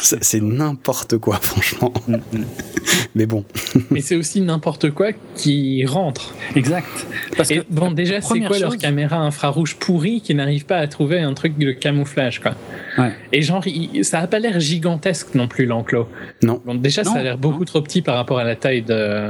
C'est 0.00 0.42
n'importe 0.42 1.16
quoi, 1.16 1.36
franchement. 1.40 1.92
Mm, 2.09 2.16
mm. 2.16 2.44
Mais 3.14 3.26
bon. 3.26 3.44
Mais 3.90 4.00
c'est 4.00 4.16
aussi 4.16 4.40
n'importe 4.40 4.90
quoi 4.90 5.12
qui 5.36 5.84
rentre. 5.86 6.34
Exact. 6.56 7.06
Parce 7.36 7.50
que, 7.50 7.64
bon, 7.70 7.90
déjà, 7.90 8.20
c'est 8.20 8.40
quoi 8.40 8.59
leur 8.59 8.76
caméra 8.76 9.16
infrarouge 9.16 9.76
pourrie 9.76 10.20
qui 10.20 10.34
n'arrive 10.34 10.66
pas 10.66 10.76
à 10.76 10.86
trouver 10.86 11.20
un 11.20 11.34
truc 11.34 11.59
de 11.59 11.72
camouflage, 11.72 12.40
quoi? 12.40 12.52
Ouais. 12.98 13.12
Et 13.32 13.42
genre, 13.42 13.64
ça 14.02 14.20
a 14.20 14.26
pas 14.26 14.38
l'air 14.38 14.60
gigantesque 14.60 15.34
non 15.34 15.48
plus, 15.48 15.66
l'enclos. 15.66 16.09
Non. 16.42 16.60
Bon, 16.64 16.74
déjà, 16.74 17.04
ça 17.04 17.18
a 17.18 17.22
l'air 17.22 17.38
beaucoup 17.38 17.64
trop 17.64 17.80
petit 17.80 18.02
par 18.02 18.16
rapport 18.16 18.38
à 18.38 18.44
la 18.44 18.56
taille 18.56 18.82
de, 18.82 19.22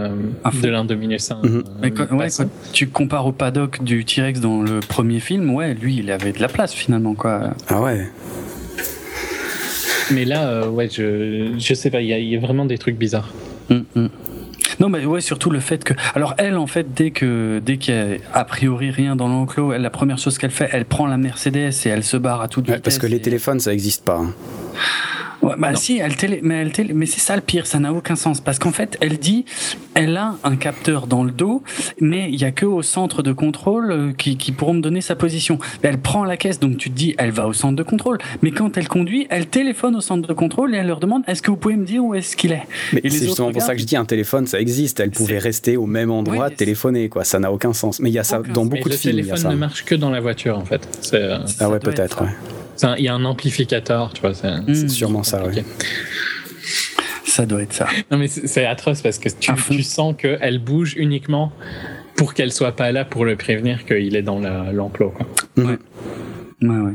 de 0.62 0.68
l'Indominus. 0.68 1.30
Mm 1.30 1.60
Mais 1.80 1.90
quand, 1.90 2.10
ouais, 2.16 2.28
quand 2.36 2.48
tu 2.72 2.88
compares 2.88 3.26
au 3.26 3.32
paddock 3.32 3.82
du 3.82 4.04
T-Rex 4.04 4.40
dans 4.40 4.62
le 4.62 4.80
premier 4.80 5.20
film, 5.20 5.50
ouais, 5.50 5.74
lui, 5.74 5.96
il 5.96 6.10
avait 6.10 6.32
de 6.32 6.40
la 6.40 6.48
place 6.48 6.72
finalement, 6.72 7.14
quoi. 7.14 7.54
Ah 7.68 7.80
ouais. 7.80 8.08
Mais 10.10 10.24
là, 10.24 10.48
euh, 10.48 10.68
ouais, 10.68 10.88
je, 10.90 11.54
je 11.58 11.74
sais 11.74 11.90
pas, 11.90 12.00
il 12.00 12.06
y, 12.06 12.30
y, 12.30 12.36
a 12.36 12.40
vraiment 12.40 12.64
des 12.64 12.78
trucs 12.78 12.96
bizarres. 12.96 13.32
Mm 13.70 13.84
-hmm. 13.96 14.08
Non, 14.80 14.88
mais 14.88 15.04
ouais, 15.04 15.20
surtout 15.20 15.50
le 15.50 15.60
fait 15.60 15.84
que. 15.84 15.94
Alors, 16.14 16.34
elle, 16.38 16.56
en 16.56 16.66
fait, 16.66 16.92
dès 16.94 17.10
que 17.10 17.60
dès 17.64 17.76
qu'il 17.76 17.94
y 17.94 17.96
a 17.96 18.18
a 18.32 18.44
priori 18.44 18.90
rien 18.90 19.16
dans 19.16 19.28
l'enclos, 19.28 19.72
la 19.76 19.90
première 19.90 20.18
chose 20.18 20.38
qu'elle 20.38 20.50
fait, 20.50 20.68
elle 20.72 20.84
prend 20.84 21.06
la 21.06 21.18
Mercedes 21.18 21.72
et 21.84 21.88
elle 21.88 22.04
se 22.04 22.16
barre 22.16 22.40
à 22.40 22.48
toute 22.48 22.68
ouais, 22.68 22.76
vitesse. 22.76 22.96
Parce 22.96 22.98
que 22.98 23.06
les 23.06 23.16
et... 23.16 23.22
téléphones, 23.22 23.60
ça 23.60 23.70
n'existe 23.70 24.04
pas. 24.04 24.20
Ouais, 25.42 25.54
bah 25.58 25.72
non. 25.72 25.76
si, 25.76 25.98
elle 25.98 26.16
télé, 26.16 26.40
mais, 26.42 26.54
elle 26.54 26.72
télé, 26.72 26.94
mais 26.94 27.06
c'est 27.06 27.20
ça 27.20 27.34
le 27.34 27.42
pire, 27.42 27.66
ça 27.66 27.78
n'a 27.80 27.92
aucun 27.92 28.14
sens. 28.14 28.40
Parce 28.40 28.58
qu'en 28.58 28.70
fait, 28.70 28.96
elle 29.00 29.18
dit, 29.18 29.44
elle 29.94 30.16
a 30.16 30.36
un 30.44 30.56
capteur 30.56 31.06
dans 31.06 31.24
le 31.24 31.32
dos, 31.32 31.62
mais 32.00 32.28
il 32.30 32.40
y 32.40 32.44
a 32.44 32.52
que 32.52 32.64
au 32.64 32.82
centre 32.82 33.22
de 33.22 33.32
contrôle 33.32 34.14
qui, 34.16 34.36
qui 34.36 34.52
pourront 34.52 34.74
me 34.74 34.80
donner 34.80 35.00
sa 35.00 35.16
position. 35.16 35.58
Elle 35.82 35.98
prend 35.98 36.24
la 36.24 36.36
caisse, 36.36 36.60
donc 36.60 36.76
tu 36.76 36.90
te 36.90 36.94
dis, 36.94 37.14
elle 37.18 37.32
va 37.32 37.48
au 37.48 37.52
centre 37.52 37.74
de 37.74 37.82
contrôle. 37.82 38.18
Mais 38.42 38.52
quand 38.52 38.76
elle 38.76 38.88
conduit, 38.88 39.26
elle 39.30 39.46
téléphone 39.46 39.96
au 39.96 40.00
centre 40.00 40.28
de 40.28 40.32
contrôle 40.32 40.74
et 40.74 40.78
elle 40.78 40.86
leur 40.86 41.00
demande, 41.00 41.22
est-ce 41.26 41.42
que 41.42 41.50
vous 41.50 41.56
pouvez 41.56 41.76
me 41.76 41.84
dire 41.84 42.04
où 42.04 42.14
est-ce 42.14 42.36
qu'il 42.36 42.52
est, 42.52 42.62
Mais 42.92 43.00
c'est 43.04 43.26
justement 43.26 43.50
pour 43.50 43.62
ça 43.62 43.74
que 43.74 43.80
je 43.80 43.86
dis, 43.86 43.96
un 43.96 44.04
téléphone, 44.04 44.46
ça 44.46 44.60
existe. 44.60 45.00
Elle 45.00 45.10
pouvait 45.10 45.38
rester 45.38 45.76
au 45.76 45.86
même 45.86 46.10
endroit, 46.10 46.48
oui, 46.48 46.54
téléphoner, 46.54 47.08
quoi. 47.08 47.24
Ça 47.24 47.38
n'a 47.40 47.50
aucun 47.52 47.72
sens. 47.72 47.98
Mais 48.00 48.10
il 48.10 48.14
y 48.14 48.18
a 48.18 48.24
ça 48.24 48.40
aucun 48.40 48.52
dans 48.52 48.64
beaucoup 48.64 48.88
de 48.88 48.94
films. 48.94 49.16
Le 49.16 49.22
téléphone 49.24 49.50
ne 49.50 49.56
marche 49.56 49.84
que 49.84 49.94
dans 49.94 50.10
la 50.10 50.20
voiture, 50.20 50.56
en 50.56 50.64
fait. 50.64 50.88
Ah 51.58 51.68
ouais, 51.68 51.80
peut-être, 51.80 52.22
ouais. 52.22 52.30
Il 52.98 53.04
y 53.04 53.08
a 53.08 53.14
un 53.14 53.24
amplificateur, 53.24 54.12
tu 54.12 54.20
vois. 54.20 54.34
C'est 54.34 54.60
mmh, 54.60 54.88
sûrement 54.88 55.22
ça, 55.22 55.44
ouais. 55.44 55.64
Ça 57.24 57.46
doit 57.46 57.62
être 57.62 57.72
ça. 57.72 57.86
Non, 58.10 58.18
mais 58.18 58.28
c'est 58.28 58.66
atroce 58.66 59.00
parce 59.00 59.18
que 59.18 59.28
tu, 59.28 59.52
tu 59.70 59.82
sens 59.82 60.14
qu'elle 60.16 60.58
bouge 60.58 60.94
uniquement 60.96 61.52
pour 62.16 62.34
qu'elle 62.34 62.52
soit 62.52 62.76
pas 62.76 62.92
là 62.92 63.04
pour 63.04 63.24
le 63.24 63.36
prévenir 63.36 63.86
qu'il 63.86 64.16
est 64.16 64.22
dans 64.22 64.40
l'enclos. 64.72 65.14
La, 65.56 65.62
mmh. 65.62 65.66
Ouais. 65.66 65.78
Ouais, 66.62 66.78
ouais. 66.78 66.94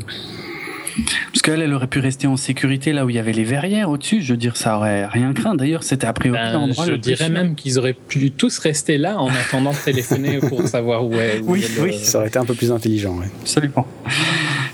Parce 1.32 1.42
qu'elle, 1.42 1.62
elle 1.62 1.74
aurait 1.74 1.88
pu 1.88 2.00
rester 2.00 2.28
en 2.28 2.38
sécurité 2.38 2.92
là 2.92 3.06
où 3.06 3.10
il 3.10 3.16
y 3.16 3.20
avait 3.20 3.34
les 3.34 3.44
verrières 3.44 3.90
au-dessus. 3.90 4.22
Je 4.22 4.34
veux 4.34 4.38
dire, 4.38 4.58
ça 4.58 4.78
aurait 4.78 5.06
rien 5.06 5.34
craint. 5.34 5.56
D'ailleurs, 5.56 5.84
c'était 5.84 6.08
a 6.08 6.14
priori 6.14 6.40
ben, 6.40 6.54
l'endroit 6.54 6.86
Je 6.86 6.94
dirais 6.94 7.30
même 7.30 7.56
qu'ils 7.56 7.78
auraient 7.78 7.94
pu 7.94 8.32
tous 8.32 8.58
rester 8.60 8.98
là 8.98 9.20
en 9.20 9.30
attendant 9.30 9.72
de 9.72 9.78
téléphoner 9.78 10.40
pour 10.40 10.68
savoir 10.68 11.06
où 11.06 11.14
est. 11.16 11.40
Où 11.40 11.52
oui, 11.52 11.64
est 11.64 11.76
le... 11.76 11.84
oui. 11.84 12.00
Ça 12.02 12.20
aurait 12.20 12.28
été 12.28 12.40
un 12.40 12.46
peu 12.46 12.56
plus 12.56 12.72
intelligent. 12.72 13.16
Ouais. 13.18 13.28
Absolument. 13.42 13.88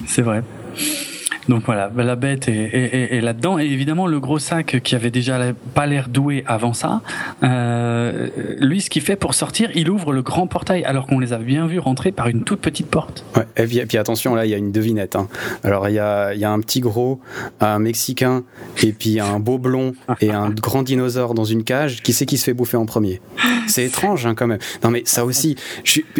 C'est 0.07 0.21
vrai. 0.21 0.43
Yeah. 0.75 1.03
Donc 1.49 1.63
voilà, 1.65 1.91
la 1.95 2.15
bête 2.15 2.47
est, 2.47 3.21
là-dedans. 3.21 3.59
Et 3.59 3.65
évidemment, 3.65 4.07
le 4.07 4.19
gros 4.19 4.39
sac 4.39 4.81
qui 4.83 4.95
avait 4.95 5.11
déjà 5.11 5.39
pas 5.73 5.85
l'air 5.85 6.09
doué 6.09 6.43
avant 6.47 6.73
ça, 6.73 7.01
euh, 7.43 8.29
lui, 8.59 8.81
ce 8.81 8.89
qu'il 8.89 9.01
fait 9.01 9.15
pour 9.15 9.33
sortir, 9.33 9.69
il 9.75 9.89
ouvre 9.89 10.13
le 10.13 10.21
grand 10.21 10.47
portail, 10.47 10.83
alors 10.83 11.07
qu'on 11.07 11.19
les 11.19 11.33
a 11.33 11.37
bien 11.37 11.67
vus 11.67 11.79
rentrer 11.79 12.11
par 12.11 12.27
une 12.27 12.43
toute 12.43 12.61
petite 12.61 12.87
porte. 12.87 13.25
Et 13.57 13.65
puis, 13.65 13.97
attention, 13.97 14.35
là, 14.35 14.45
il 14.45 14.51
y 14.51 14.53
a 14.53 14.57
une 14.57 14.71
devinette. 14.71 15.15
Hein. 15.15 15.27
Alors, 15.63 15.89
il 15.89 15.95
y 15.95 15.99
a, 15.99 16.51
un 16.51 16.59
petit 16.59 16.79
gros, 16.79 17.19
un 17.59 17.79
Mexicain, 17.79 18.43
et 18.81 18.93
puis 18.93 19.19
un 19.19 19.39
beau 19.39 19.57
blond, 19.57 19.93
et 20.21 20.31
un 20.31 20.49
grand 20.49 20.83
dinosaure 20.83 21.33
dans 21.33 21.45
une 21.45 21.63
cage. 21.63 22.01
Qui 22.03 22.13
c'est 22.13 22.25
qui 22.25 22.37
se 22.37 22.45
fait 22.45 22.53
bouffer 22.53 22.77
en 22.77 22.85
premier? 22.85 23.21
C'est 23.67 23.85
étrange, 23.85 24.25
hein, 24.25 24.35
quand 24.35 24.47
même. 24.47 24.59
Non, 24.83 24.91
mais 24.91 25.03
ça 25.05 25.25
aussi. 25.25 25.55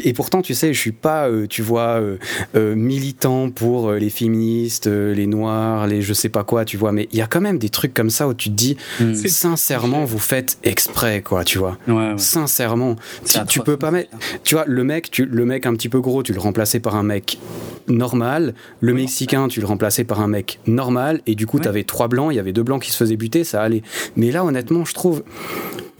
Et 0.03 0.13
pourtant, 0.13 0.41
tu 0.41 0.53
sais, 0.53 0.73
je 0.73 0.79
suis 0.79 0.91
pas, 0.91 1.27
euh, 1.27 1.45
tu 1.47 1.61
vois, 1.61 2.01
euh, 2.55 2.75
militant 2.75 3.49
pour 3.49 3.91
les 3.91 4.09
féministes 4.09 4.87
les 5.13 5.27
noirs, 5.27 5.87
les 5.87 6.01
je 6.01 6.13
sais 6.13 6.29
pas 6.29 6.43
quoi, 6.43 6.65
tu 6.65 6.77
vois. 6.77 6.91
Mais 6.91 7.07
il 7.11 7.17
y 7.17 7.21
a 7.21 7.27
quand 7.27 7.41
même 7.41 7.57
des 7.57 7.69
trucs 7.69 7.93
comme 7.93 8.09
ça 8.09 8.27
où 8.27 8.33
tu 8.33 8.49
te 8.49 8.55
dis, 8.55 8.77
mmh. 8.99 9.13
sincèrement, 9.13 10.05
vous 10.05 10.19
faites 10.19 10.57
exprès, 10.63 11.21
quoi, 11.21 11.43
tu 11.43 11.57
vois. 11.57 11.77
Ouais, 11.87 11.93
ouais. 11.93 12.17
Sincèrement, 12.17 12.95
tu, 13.25 13.39
tu 13.47 13.59
peux 13.61 13.77
pas 13.77 13.91
mettre, 13.91 14.09
tu 14.43 14.55
vois, 14.55 14.65
le 14.67 14.83
mec, 14.83 15.11
tu, 15.11 15.25
le 15.25 15.45
mec 15.45 15.65
un 15.65 15.73
petit 15.73 15.89
peu 15.89 16.01
gros, 16.01 16.23
tu 16.23 16.33
le 16.33 16.39
remplaçais 16.39 16.79
par 16.79 16.95
un 16.95 17.03
mec 17.03 17.37
normal. 17.87 18.53
Le 18.79 18.93
mexicain, 18.93 19.47
tu 19.47 19.59
le 19.59 19.65
remplaçais 19.67 20.03
par 20.03 20.21
un 20.21 20.27
mec 20.27 20.59
normal. 20.67 21.21
Et 21.27 21.35
du 21.35 21.45
coup, 21.45 21.57
ouais. 21.57 21.63
t'avais 21.63 21.83
trois 21.83 22.07
blancs, 22.07 22.31
il 22.31 22.35
y 22.35 22.39
avait 22.39 22.53
deux 22.53 22.63
blancs 22.63 22.81
qui 22.81 22.91
se 22.91 22.97
faisaient 22.97 23.17
buter, 23.17 23.43
ça 23.43 23.61
allait. 23.61 23.83
Mais 24.15 24.31
là, 24.31 24.43
honnêtement, 24.43 24.85
je 24.85 24.93
trouve. 24.93 25.23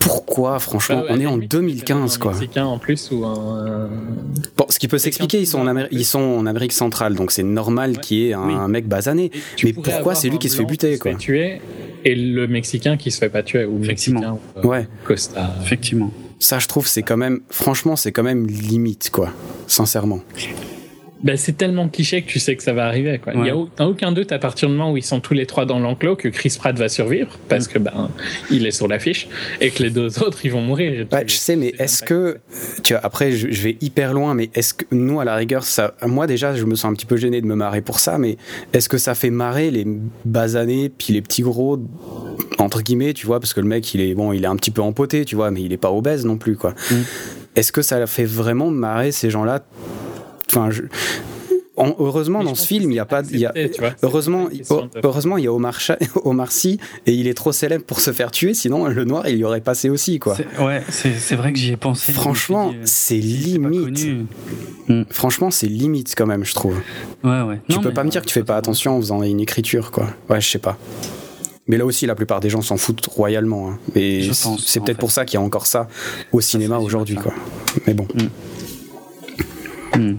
Pourquoi, 0.04 0.60
franchement, 0.60 0.98
bah, 0.98 1.04
ouais, 1.04 1.10
on 1.12 1.20
est 1.20 1.26
en 1.26 1.38
2015, 1.38 2.16
un 2.16 2.20
quoi. 2.20 2.32
Mexicain 2.34 2.66
en 2.66 2.78
plus 2.78 3.10
ou 3.12 3.26
un. 3.26 3.90
Bon, 4.58 4.66
ce 4.70 4.78
qui 4.78 4.88
peut 4.88 4.98
s'expliquer, 4.98 5.40
ils 5.40 5.48
sont 5.48 5.60
en 5.60 5.68
Amérique, 5.68 5.92
ils 5.92 6.06
sont 6.06 6.20
en 6.20 6.46
Amérique 6.46 6.74
centrale, 6.74 7.16
donc 7.16 7.32
c'est 7.32 7.44
normal 7.44 7.92
ouais. 7.92 7.98
qu'il 7.98 8.18
y 8.18 8.30
ait 8.30 8.34
un, 8.34 8.66
oui. 8.66 8.72
mec 8.72 8.88
basané. 8.88 9.32
Mais 9.64 9.74
pourquoi 9.74 10.16
c'est 10.16 10.30
lui 10.30 10.40
qui 10.40 10.50
se 10.50 10.58
fait 10.58 10.66
buter, 10.66 10.98
quoi 10.98 11.14
tuer 11.16 11.62
Et 12.04 12.16
le 12.16 12.48
Mexicain 12.48 12.98
qui 12.98 13.12
se 13.12 13.18
fait 13.18 13.30
pas 13.30 13.44
tuer 13.44 13.66
ou 13.66 13.78
Mexicain 13.80 14.38
ou, 14.64 14.68
ouais. 14.68 14.88
Costa. 15.06 15.56
Effectivement. 15.64 16.12
Ça, 16.40 16.60
je 16.60 16.68
trouve, 16.68 16.88
c'est 16.88 17.04
quand 17.04 17.16
même, 17.16 17.40
franchement, 17.50 17.96
c'est 17.96 18.12
quand 18.12 18.24
même 18.24 18.46
limite, 18.48 19.10
quoi. 19.12 19.30
Sincèrement. 19.68 20.20
Ben, 21.24 21.38
c'est 21.38 21.58
tellement 21.58 21.88
cliché 21.88 22.22
que 22.22 22.28
tu 22.28 22.40
sais 22.40 22.56
que 22.56 22.64
ça 22.64 22.74
va 22.74 22.86
arriver. 22.86 23.18
Quoi. 23.18 23.34
Ouais. 23.34 23.40
Il 23.40 23.44
n'y 23.44 23.50
a 23.50 23.88
aucun 23.88 24.12
doute 24.12 24.32
à 24.32 24.40
partir 24.40 24.68
du 24.68 24.76
moment 24.76 24.92
où 24.92 24.98
ils 24.98 25.04
sont 25.04 25.22
tous 25.22 25.34
les 25.34 25.46
trois 25.46 25.66
dans 25.66 25.80
l'enclos 25.80 26.16
que 26.16 26.28
Chris 26.28 26.56
Pratt 26.58 26.78
va 26.78 26.90
survivre 26.90 27.40
parce 27.48 27.68
que 27.68 27.80
ben 27.80 28.10
il 28.52 28.66
est 28.66 28.72
sur 28.72 28.88
l'affiche 28.88 29.28
et 29.62 29.72
que 29.72 29.84
les 29.84 29.90
deux 29.90 30.22
autres 30.22 30.46
ils 30.46 30.52
vont 30.52 30.62
mourir. 30.62 31.08
Ouais, 31.12 31.24
je 31.26 31.36
sais, 31.36 31.56
mais 31.56 31.74
est-ce 31.80 32.04
que 32.04 32.40
tu 32.84 32.94
vois, 32.94 33.06
après 33.06 33.32
je, 33.32 33.52
je, 33.52 33.64
vais 33.64 33.78
hyper 33.80 34.14
loin, 34.14 34.34
mais 34.34 34.50
est-ce 34.54 34.74
que 34.74 34.86
nous 34.92 35.20
à 35.20 35.26
la 35.26 35.36
rigueur 35.36 35.64
ça, 35.64 35.94
moi 36.06 36.28
déjà 36.28 36.54
je 36.56 36.66
me 36.66 36.76
sens 36.76 36.92
un 36.92 36.94
petit 36.94 37.06
peu 37.06 37.16
gêné 37.16 37.40
de 37.42 37.46
me 37.46 37.56
marrer 37.56 37.82
pour 37.82 38.00
ça, 38.00 38.18
mais 38.18 38.38
est-ce 38.74 38.90
que 38.90 38.98
ça 38.98 39.16
fait 39.16 39.30
marrer 39.30 39.72
les 39.72 39.86
basanés 40.26 40.90
puis 40.90 41.14
les 41.14 41.22
petits 41.22 41.42
gros 41.42 41.80
entre 42.58 42.82
guillemets, 42.82 43.14
tu 43.14 43.26
vois, 43.26 43.40
parce 43.40 43.54
que 43.54 43.62
le 43.62 43.68
mec 43.68 43.94
il 43.94 44.02
est 44.02 44.14
bon, 44.14 44.34
il 44.34 44.44
est 44.44 44.48
un 44.48 44.56
petit 44.56 44.72
peu 44.72 44.82
empoté, 44.82 45.26
tu 45.26 45.36
vois, 45.36 45.52
mais 45.52 45.62
il 45.62 45.72
est 45.72 45.78
pas 45.78 45.92
obèse 45.92 46.26
non 46.26 46.38
plus 46.38 46.58
quoi. 46.58 46.72
Mm. 46.92 46.96
Est-ce 47.56 47.72
que 47.72 47.82
ça 47.82 48.06
fait 48.08 48.26
vraiment 48.26 48.72
marrer 48.72 49.12
ces 49.12 49.30
gens-là 49.30 49.64
Enfin, 50.50 50.70
je... 50.72 50.84
En, 51.76 51.96
heureusement 51.98 52.44
dans 52.44 52.54
ce 52.54 52.68
film 52.68 52.92
il 52.92 52.94
y 52.94 53.00
a 53.00 53.06
pas 53.06 53.24
y 53.32 53.48
a 53.48 53.54
heureusement 54.04 54.48
heureusement 55.04 55.38
il 55.40 55.46
y 55.46 55.48
a 55.48 55.52
Omar, 55.52 55.80
Cha, 55.80 55.98
Omar 56.24 56.52
Sy 56.52 56.80
et 57.08 57.14
il 57.14 57.28
est 57.28 57.34
trop 57.34 57.52
célèbre 57.52 57.84
pour 57.84 58.00
se 58.00 58.14
faire 58.14 58.30
tuer 58.30 58.54
sinon 58.54 58.86
le 58.86 59.06
noir 59.06 59.28
il 59.28 59.38
y 59.38 59.44
aurait 59.44 59.60
passé 59.60 59.90
aussi 59.90 60.20
quoi 60.20 60.38
ouais 60.60 60.84
c'est 60.90 61.34
vrai 61.34 61.52
que 61.52 61.58
j'y 61.58 61.72
ai 61.72 61.76
pensé 61.76 62.14
franchement 62.14 62.76
c'est 62.84 63.18
limite 63.18 64.06
mm. 64.88 65.06
franchement 65.10 65.50
c'est 65.50 65.66
limite 65.66 66.14
quand 66.16 66.28
même 66.28 66.46
je 66.46 66.54
trouve 66.54 66.80
ouais 67.24 67.42
ouais 67.42 67.60
tu 67.68 67.76
non, 67.76 67.82
peux 67.82 67.92
pas 67.92 68.04
me 68.04 68.12
dire 68.12 68.22
que 68.22 68.28
tu 68.28 68.36
fais 68.36 68.44
pas 68.44 68.58
attention 68.58 68.96
en 68.96 69.02
faisant 69.02 69.24
une 69.24 69.40
écriture 69.40 69.90
quoi 69.90 70.10
ouais 70.30 70.40
je 70.40 70.48
sais 70.48 70.60
pas 70.60 70.78
mais 71.68 71.78
là 71.78 71.86
aussi, 71.86 72.06
la 72.06 72.16
plupart 72.16 72.40
des 72.40 72.50
gens 72.50 72.62
s'en 72.62 72.76
foutent 72.76 73.06
royalement. 73.06 73.70
Hein. 73.70 73.80
Et 73.96 74.30
c'est 74.34 74.82
peut-être 74.82 74.98
pour 74.98 75.12
ça 75.12 75.24
qu'il 75.24 75.40
y 75.40 75.42
a 75.42 75.46
encore 75.46 75.66
ça 75.66 75.88
au 76.32 76.42
cinéma 76.42 76.78
aujourd'hui, 76.78 77.16
quoi. 77.16 77.34
Mais 77.88 77.94
bon. 77.94 78.06
Mm. 78.14 78.28
Mm. 79.98 80.18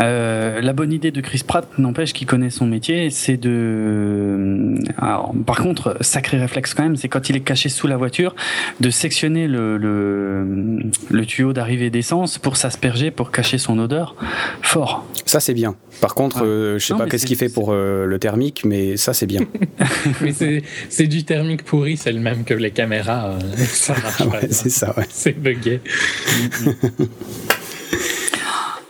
Euh, 0.00 0.60
la 0.60 0.72
bonne 0.72 0.92
idée 0.92 1.10
de 1.10 1.20
Chris 1.20 1.42
Pratt, 1.46 1.66
n'empêche 1.78 2.12
qu'il 2.12 2.26
connaît 2.26 2.50
son 2.50 2.66
métier, 2.66 3.10
c'est 3.10 3.36
de. 3.36 4.74
Alors, 4.96 5.34
par 5.46 5.56
contre, 5.56 5.96
sacré 6.00 6.38
réflexe 6.38 6.74
quand 6.74 6.82
même, 6.82 6.96
c'est 6.96 7.08
quand 7.08 7.28
il 7.28 7.36
est 7.36 7.40
caché 7.40 7.68
sous 7.68 7.86
la 7.86 7.96
voiture, 7.96 8.34
de 8.80 8.90
sectionner 8.90 9.46
le, 9.46 9.76
le, 9.76 10.80
le 11.10 11.26
tuyau 11.26 11.52
d'arrivée 11.52 11.90
d'essence 11.90 12.38
pour 12.38 12.56
s'asperger, 12.56 13.10
pour 13.10 13.30
cacher 13.30 13.58
son 13.58 13.78
odeur. 13.78 14.14
Fort. 14.62 15.04
Ça, 15.26 15.40
c'est 15.40 15.54
bien. 15.54 15.76
Par 16.00 16.14
contre, 16.14 16.38
ah. 16.42 16.46
euh, 16.46 16.78
je 16.78 16.86
sais 16.86 16.92
non, 16.94 17.00
pas 17.00 17.06
qu'est-ce 17.06 17.26
qu'il 17.26 17.36
fait 17.36 17.52
pour 17.52 17.72
euh, 17.72 18.06
le 18.06 18.18
thermique, 18.18 18.62
mais 18.64 18.96
ça, 18.96 19.12
c'est 19.12 19.26
bien. 19.26 19.42
mais 20.22 20.32
c'est 20.88 21.06
du 21.06 21.24
thermique 21.24 21.64
pourri, 21.64 21.96
c'est 21.96 22.12
le 22.12 22.20
même 22.20 22.44
que 22.44 22.54
les 22.54 22.70
caméras. 22.70 23.38
ça 23.66 23.94
marche 24.02 24.20
ouais, 24.20 24.48
C'est 24.50 24.70
ça, 24.70 24.94
ouais. 24.96 25.06
C'est 25.10 25.38
bugué. 25.38 25.80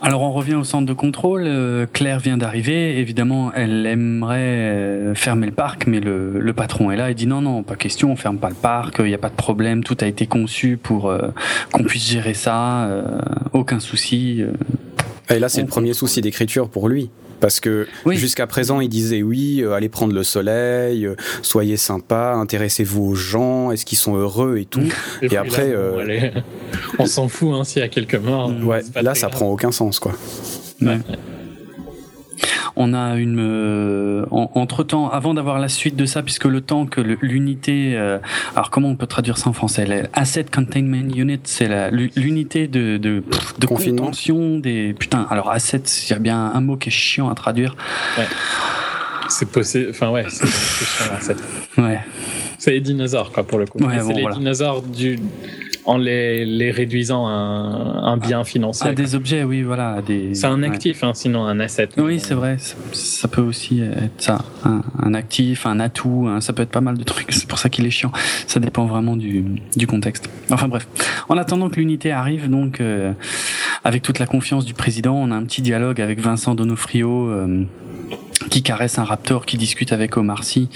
Alors 0.03 0.23
on 0.23 0.33
revient 0.33 0.55
au 0.55 0.65
centre 0.65 0.87
de 0.87 0.95
contrôle. 0.95 1.45
Euh, 1.47 1.87
Claire 1.93 2.21
vient 2.21 2.39
d'arriver. 2.39 2.99
Évidemment, 2.99 3.53
elle 3.55 3.85
aimerait 3.85 4.39
euh, 4.39 5.15
fermer 5.15 5.47
le 5.47 5.53
parc, 5.53 5.87
mais 5.87 6.01
le, 6.01 6.41
le, 6.41 6.53
patron 6.55 6.91
est 6.91 6.97
là. 6.97 7.11
Il 7.11 7.15
dit 7.15 7.27
non, 7.27 7.43
non, 7.43 7.63
pas 7.63 7.77
question, 7.77 8.11
on 8.11 8.17
ferme 8.17 8.39
pas 8.39 8.49
le 8.49 8.55
parc. 8.55 8.97
Il 9.01 9.07
n'y 9.07 9.15
a 9.15 9.19
pas 9.19 9.29
de 9.29 9.35
problème. 9.35 9.85
Tout 9.85 9.99
a 10.01 10.07
été 10.07 10.27
conçu 10.27 10.79
pour 10.83 11.11
euh, 11.11 11.29
qu'on 11.71 11.85
puisse 11.85 12.09
gérer 12.09 12.33
ça. 12.33 12.85
Euh, 12.85 13.19
aucun 13.53 13.79
souci. 13.79 14.43
Et 15.29 15.39
là, 15.39 15.51
c'est 15.51 15.61
le 15.61 15.67
premier 15.67 15.93
souci 15.93 16.23
d'écriture 16.23 16.71
pour 16.71 16.89
lui. 16.89 17.11
Parce 17.41 17.61
que 17.61 17.87
oui. 18.05 18.17
jusqu'à 18.17 18.47
présent, 18.47 18.81
il 18.81 18.89
disait 18.89 19.23
oui, 19.23 19.61
euh, 19.63 19.73
allez 19.73 19.89
prendre 19.89 20.15
le 20.15 20.23
soleil, 20.23 21.07
euh, 21.07 21.15
soyez 21.43 21.77
sympa, 21.77 22.35
intéressez-vous 22.35 23.03
aux 23.03 23.15
gens, 23.15 23.71
est-ce 23.71 23.85
qu'ils 23.85 23.99
sont 23.99 24.17
heureux 24.17 24.59
et 24.59 24.67
tout. 24.67 24.83
Et, 25.23 25.33
et 25.33 25.37
après, 25.37 25.69
là, 25.69 25.77
euh... 25.77 25.99
allez, 25.99 26.33
on 26.99 27.07
s'en 27.07 27.29
fout 27.29 27.55
hein, 27.55 27.65
s'il 27.65 27.81
y 27.81 27.85
a 27.85 27.89
quelques 27.89 28.15
morts. 28.17 28.53
Ouais, 28.63 28.83
là, 29.01 29.15
ça 29.15 29.29
grave. 29.29 29.39
prend 29.39 29.51
aucun 29.51 29.73
sens, 29.73 29.99
quoi. 29.99 30.13
Ouais. 30.83 30.99
On 32.83 32.95
a 32.95 33.17
une 33.17 34.27
entre 34.31 34.85
temps, 34.85 35.11
avant 35.11 35.35
d'avoir 35.35 35.59
la 35.59 35.69
suite 35.69 35.97
de 35.97 36.07
ça, 36.07 36.23
puisque 36.23 36.47
le 36.47 36.61
temps 36.61 36.87
que 36.87 37.01
l'unité, 37.01 37.97
alors 38.57 38.71
comment 38.71 38.89
on 38.89 38.97
peut 38.97 39.07
traduire 39.07 39.37
ça 39.37 39.51
en 39.51 39.53
français? 39.53 40.09
Asset 40.15 40.47
Containment 40.53 41.15
Unit, 41.15 41.41
c'est 41.45 41.91
l'unité 41.91 42.69
de 42.69 42.97
de, 42.97 43.23
de 43.59 43.67
contention 43.67 44.59
des 44.59 44.95
putain. 44.95 45.27
Alors 45.31 45.51
asset, 45.51 45.83
il 46.07 46.11
y 46.11 46.15
a 46.15 46.19
bien 46.19 46.53
un 46.55 46.61
mot 46.61 46.77
qui 46.77 46.89
est 46.89 46.93
chiant 46.93 47.29
à 47.29 47.35
traduire. 47.35 47.77
Ouais. 48.17 48.27
C'est 49.29 49.51
possible. 49.51 49.89
Enfin 49.91 50.11
ouais, 50.11 50.25
c'est 50.29 50.47
chiant 50.47 51.15
asset. 51.17 51.37
Ouais. 51.77 52.01
C'est 52.61 52.73
les 52.73 52.81
dinosaures, 52.81 53.33
quoi, 53.33 53.43
pour 53.43 53.59
le 53.59 53.65
coup. 53.65 53.79
c'est 53.81 54.13
les 54.13 54.27
dinosaures 54.35 54.83
du, 54.83 55.19
en 55.87 55.97
les, 55.97 56.45
les 56.45 56.71
réduisant 56.71 57.27
à 57.27 57.31
un, 57.31 58.19
bien 58.19 58.45
financier. 58.45 58.91
À 58.91 58.93
des 58.93 59.15
objets, 59.15 59.45
oui, 59.45 59.63
voilà. 59.63 60.03
Des... 60.03 60.35
C'est 60.35 60.47
un 60.47 60.63
actif, 60.63 61.03
hein, 61.03 61.13
sinon 61.15 61.47
un 61.47 61.59
asset. 61.59 61.89
Oui, 61.97 62.21
c'est 62.21 62.35
vrai. 62.35 62.59
Ça, 62.93 63.29
peut 63.29 63.41
aussi 63.41 63.81
être 63.81 64.13
ça. 64.19 64.45
Un, 64.63 65.15
actif, 65.15 65.65
un 65.65 65.81
atout, 65.81 66.29
ça 66.41 66.53
peut 66.53 66.63
être 66.63 66.71
pas 66.71 66.83
mal 66.83 66.99
de 66.99 67.03
trucs. 67.03 67.33
C'est 67.33 67.49
pour 67.49 67.59
ça 67.59 67.71
qu'il 67.71 67.87
est 67.87 67.91
chiant. 67.91 68.13
Ça 68.47 68.61
dépend 68.61 68.85
vraiment 68.85 69.17
du, 69.17 69.43
du 69.75 69.87
contexte. 69.87 70.29
Enfin 70.51 70.69
bref. 70.69 70.87
En 71.31 71.39
attendant 71.39 71.71
que 71.71 71.77
l'unité 71.77 72.13
arrive, 72.13 72.51
donc, 72.51 72.83
euh, 72.83 73.15
avec 73.85 74.03
toute 74.03 74.19
la 74.19 74.27
confiance 74.27 74.67
du 74.67 74.75
président, 74.75 75.15
on 75.15 75.31
a 75.31 75.35
un 75.35 75.45
petit 75.45 75.63
dialogue 75.63 76.03
avec 76.03 76.21
Vincent 76.21 76.55
Donofrio. 76.55 77.31
Euh, 77.31 77.65
qui 78.51 78.63
caresse 78.63 78.99
un 78.99 79.05
raptor, 79.05 79.47
qui 79.47 79.57
discute 79.57 79.93
avec 79.93 80.17
Omar 80.17 80.45
Sy. 80.45 80.69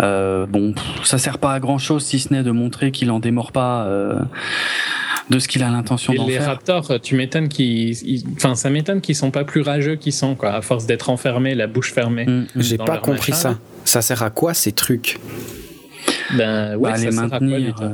Euh, 0.00 0.46
bon, 0.46 0.74
ça 1.04 1.18
sert 1.18 1.38
pas 1.38 1.52
à 1.52 1.60
grand 1.60 1.78
chose 1.78 2.04
si 2.04 2.18
ce 2.18 2.32
n'est 2.32 2.42
de 2.42 2.50
montrer 2.50 2.90
qu'il 2.90 3.10
en 3.10 3.20
démord 3.20 3.52
pas 3.52 3.84
euh, 3.84 4.18
de 5.28 5.38
ce 5.38 5.46
qu'il 5.46 5.62
a 5.62 5.70
l'intention 5.70 6.12
d'en 6.14 6.26
faire. 6.26 6.40
Les 6.40 6.46
raptors, 6.46 7.00
tu 7.00 7.14
m'étonnes 7.14 7.48
qu'ils, 7.48 8.24
enfin, 8.36 8.54
ça 8.54 8.70
m'étonne 8.70 9.00
qu'ils 9.00 9.14
sont 9.14 9.30
pas 9.30 9.44
plus 9.44 9.60
rageux 9.60 9.96
qu'ils 9.96 10.12
sont, 10.12 10.34
quoi, 10.34 10.54
à 10.54 10.62
force 10.62 10.86
d'être 10.86 11.10
enfermés, 11.10 11.54
la 11.54 11.66
bouche 11.66 11.92
fermée. 11.92 12.26
Mm, 12.26 12.40
mm. 12.40 12.46
J'ai 12.56 12.78
pas 12.78 12.98
compris 12.98 13.32
ça. 13.32 13.58
Ça 13.84 14.02
sert 14.02 14.22
à 14.22 14.30
quoi 14.30 14.54
ces 14.54 14.72
trucs? 14.72 15.18
Ben 16.36 16.76
ouais, 16.76 16.92
bah, 16.92 16.96
ça 16.96 17.12
sert 17.12 17.24
à 17.24 17.38
quoi, 17.38 17.48
euh, 17.48 17.90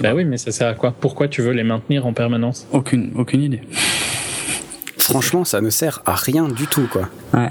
bah 0.00 0.14
oui, 0.14 0.24
mais 0.24 0.36
ça 0.38 0.52
sert 0.52 0.68
à 0.68 0.74
quoi? 0.74 0.94
Pourquoi 0.98 1.28
tu 1.28 1.42
veux 1.42 1.52
les 1.52 1.64
maintenir 1.64 2.06
en 2.06 2.12
permanence? 2.12 2.66
Aucune, 2.72 3.12
aucune 3.16 3.42
idée. 3.42 3.62
Franchement, 4.98 5.44
ça 5.44 5.60
ne 5.60 5.68
sert 5.68 6.00
à 6.06 6.14
rien 6.14 6.48
du 6.48 6.66
tout, 6.66 6.88
quoi. 6.90 7.08
Ouais. 7.34 7.50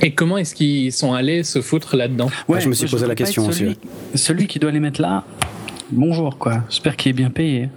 Et 0.00 0.12
comment 0.12 0.38
est-ce 0.38 0.54
qu'ils 0.54 0.92
sont 0.92 1.14
allés 1.14 1.42
se 1.42 1.60
foutre 1.60 1.96
là-dedans 1.96 2.30
ouais, 2.48 2.60
Je 2.60 2.68
me 2.68 2.74
suis 2.74 2.88
posé 2.88 3.06
la 3.06 3.14
question 3.14 3.50
celui, 3.50 3.70
aussi. 3.70 3.78
Celui 4.14 4.46
qui 4.46 4.58
doit 4.58 4.70
les 4.70 4.80
mettre 4.80 5.00
là, 5.00 5.24
bonjour 5.90 6.38
quoi. 6.38 6.64
J'espère 6.68 6.96
qu'il 6.96 7.10
est 7.10 7.14
bien 7.14 7.30
payé. 7.30 7.68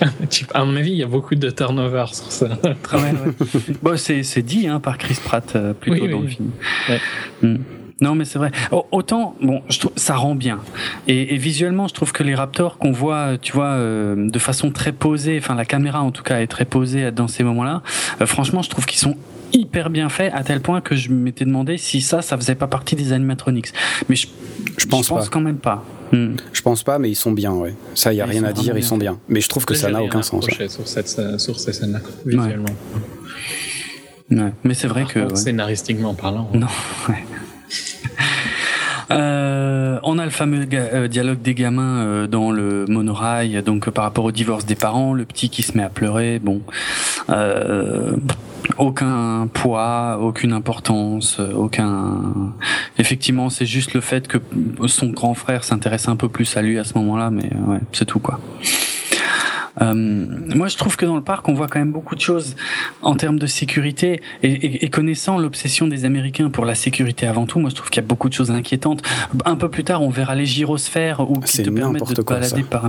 à 0.54 0.64
mon 0.64 0.76
avis, 0.76 0.92
il 0.92 0.96
y 0.96 1.02
a 1.02 1.06
beaucoup 1.06 1.34
de 1.34 1.50
turnover 1.50 2.06
sur 2.12 2.32
ça. 2.32 2.46
ouais, 2.64 2.72
ouais. 2.94 3.74
bon, 3.82 3.96
c'est 3.96 4.42
dit 4.42 4.66
hein, 4.66 4.80
par 4.80 4.98
Chris 4.98 5.18
Pratt 5.22 5.56
euh, 5.56 5.74
plutôt 5.74 6.06
dans 6.06 6.20
le 6.20 6.28
film. 6.28 6.50
Hmm. 7.42 7.56
Non, 8.00 8.14
mais 8.14 8.26
c'est 8.26 8.38
vrai. 8.38 8.50
Autant, 8.92 9.36
bon, 9.40 9.62
je 9.70 9.78
trouve, 9.78 9.92
ça 9.96 10.16
rend 10.16 10.34
bien. 10.34 10.60
Et, 11.08 11.34
et, 11.34 11.38
visuellement, 11.38 11.88
je 11.88 11.94
trouve 11.94 12.12
que 12.12 12.22
les 12.22 12.34
Raptors 12.34 12.76
qu'on 12.76 12.92
voit, 12.92 13.38
tu 13.40 13.52
vois, 13.52 13.70
euh, 13.70 14.28
de 14.28 14.38
façon 14.38 14.70
très 14.70 14.92
posée, 14.92 15.38
enfin 15.38 15.54
la 15.54 15.64
caméra 15.64 16.02
en 16.02 16.10
tout 16.10 16.22
cas 16.22 16.40
est 16.40 16.46
très 16.46 16.66
posée 16.66 17.10
dans 17.10 17.26
ces 17.26 17.42
moments-là. 17.42 17.82
Euh, 18.20 18.26
franchement, 18.26 18.60
je 18.60 18.68
trouve 18.68 18.84
qu'ils 18.84 18.98
sont 18.98 19.16
hyper 19.56 19.90
bien 19.90 20.08
fait 20.08 20.30
à 20.32 20.44
tel 20.44 20.60
point 20.60 20.80
que 20.80 20.94
je 20.94 21.10
m'étais 21.10 21.44
demandé 21.44 21.78
si 21.78 22.00
ça, 22.00 22.22
ça 22.22 22.36
faisait 22.36 22.54
pas 22.54 22.66
partie 22.66 22.96
des 22.96 23.12
animatronics. 23.12 23.72
Mais 24.08 24.16
je, 24.16 24.28
je 24.78 24.86
pense, 24.86 25.08
quand 25.28 25.40
même 25.40 25.58
pas. 25.58 25.84
Hmm. 26.12 26.36
Je 26.52 26.62
pense 26.62 26.82
pas, 26.82 26.98
mais 26.98 27.10
ils 27.10 27.16
sont 27.16 27.32
bien, 27.32 27.52
ouais. 27.52 27.74
Ça, 27.94 28.12
il 28.12 28.16
y 28.16 28.20
a 28.20 28.26
rien 28.26 28.44
à 28.44 28.52
dire, 28.52 28.76
ils 28.76 28.84
sont 28.84 28.98
bien. 28.98 29.18
Mais 29.28 29.40
je 29.40 29.48
trouve 29.48 29.64
que 29.64 29.74
ça 29.74 29.90
n'a 29.90 30.02
aucun 30.02 30.22
sens. 30.22 30.46
Sur, 30.68 30.86
cette, 30.86 31.40
sur 31.40 31.58
ces 31.58 31.72
scènes-là, 31.72 32.00
visuellement. 32.24 32.66
Ouais. 34.30 34.52
Mais 34.64 34.74
c'est 34.74 34.88
vrai 34.88 35.04
que. 35.04 35.34
Scénaristiquement 35.34 36.14
parlant. 36.14 36.48
Non, 36.52 36.66
ouais. 37.08 37.24
Euh, 39.10 39.98
on 40.02 40.18
a 40.18 40.24
le 40.24 40.30
fameux 40.30 40.66
euh, 40.72 41.08
dialogue 41.08 41.40
des 41.40 41.54
gamins 41.54 42.00
euh, 42.00 42.26
dans 42.26 42.50
le 42.50 42.86
monorail, 42.86 43.62
donc 43.62 43.88
par 43.90 44.04
rapport 44.04 44.24
au 44.24 44.32
divorce 44.32 44.66
des 44.66 44.74
parents, 44.74 45.12
le 45.12 45.24
petit 45.24 45.48
qui 45.48 45.62
se 45.62 45.76
met 45.76 45.82
à 45.82 45.88
pleurer, 45.88 46.38
bon, 46.40 46.62
aucun 48.78 49.48
poids, 49.52 50.18
aucune 50.20 50.52
importance, 50.52 51.38
aucun. 51.38 52.52
Effectivement, 52.98 53.48
c'est 53.48 53.66
juste 53.66 53.94
le 53.94 54.00
fait 54.00 54.26
que 54.26 54.38
son 54.86 55.08
grand 55.08 55.34
frère 55.34 55.64
s'intéresse 55.64 56.08
un 56.08 56.16
peu 56.16 56.28
plus 56.28 56.56
à 56.56 56.62
lui 56.62 56.78
à 56.78 56.84
ce 56.84 56.94
moment-là, 56.98 57.30
mais 57.30 57.50
ouais, 57.66 57.80
c'est 57.92 58.06
tout 58.06 58.18
quoi. 58.20 58.40
Euh, 59.80 59.94
moi, 59.94 60.68
je 60.68 60.76
trouve 60.76 60.96
que 60.96 61.04
dans 61.04 61.16
le 61.16 61.22
parc, 61.22 61.48
on 61.48 61.54
voit 61.54 61.68
quand 61.68 61.78
même 61.78 61.92
beaucoup 61.92 62.14
de 62.14 62.20
choses 62.20 62.56
en 63.02 63.14
termes 63.14 63.38
de 63.38 63.46
sécurité 63.46 64.20
et, 64.42 64.84
et, 64.84 64.88
connaissant 64.90 65.38
l'obsession 65.38 65.86
des 65.86 66.04
Américains 66.04 66.50
pour 66.50 66.64
la 66.64 66.74
sécurité 66.74 67.26
avant 67.26 67.46
tout, 67.46 67.58
moi, 67.58 67.70
je 67.70 67.74
trouve 67.74 67.90
qu'il 67.90 68.02
y 68.02 68.04
a 68.04 68.08
beaucoup 68.08 68.28
de 68.28 68.34
choses 68.34 68.50
inquiétantes. 68.50 69.02
Un 69.44 69.56
peu 69.56 69.68
plus 69.68 69.84
tard, 69.84 70.02
on 70.02 70.10
verra 70.10 70.34
les 70.34 70.46
gyrosphères 70.46 71.30
ou 71.30 71.40
qui 71.40 71.62
te 71.62 71.70
permettent 71.70 72.08
de 72.08 72.14
te 72.14 72.20
balader 72.22 72.62
par 72.62 72.88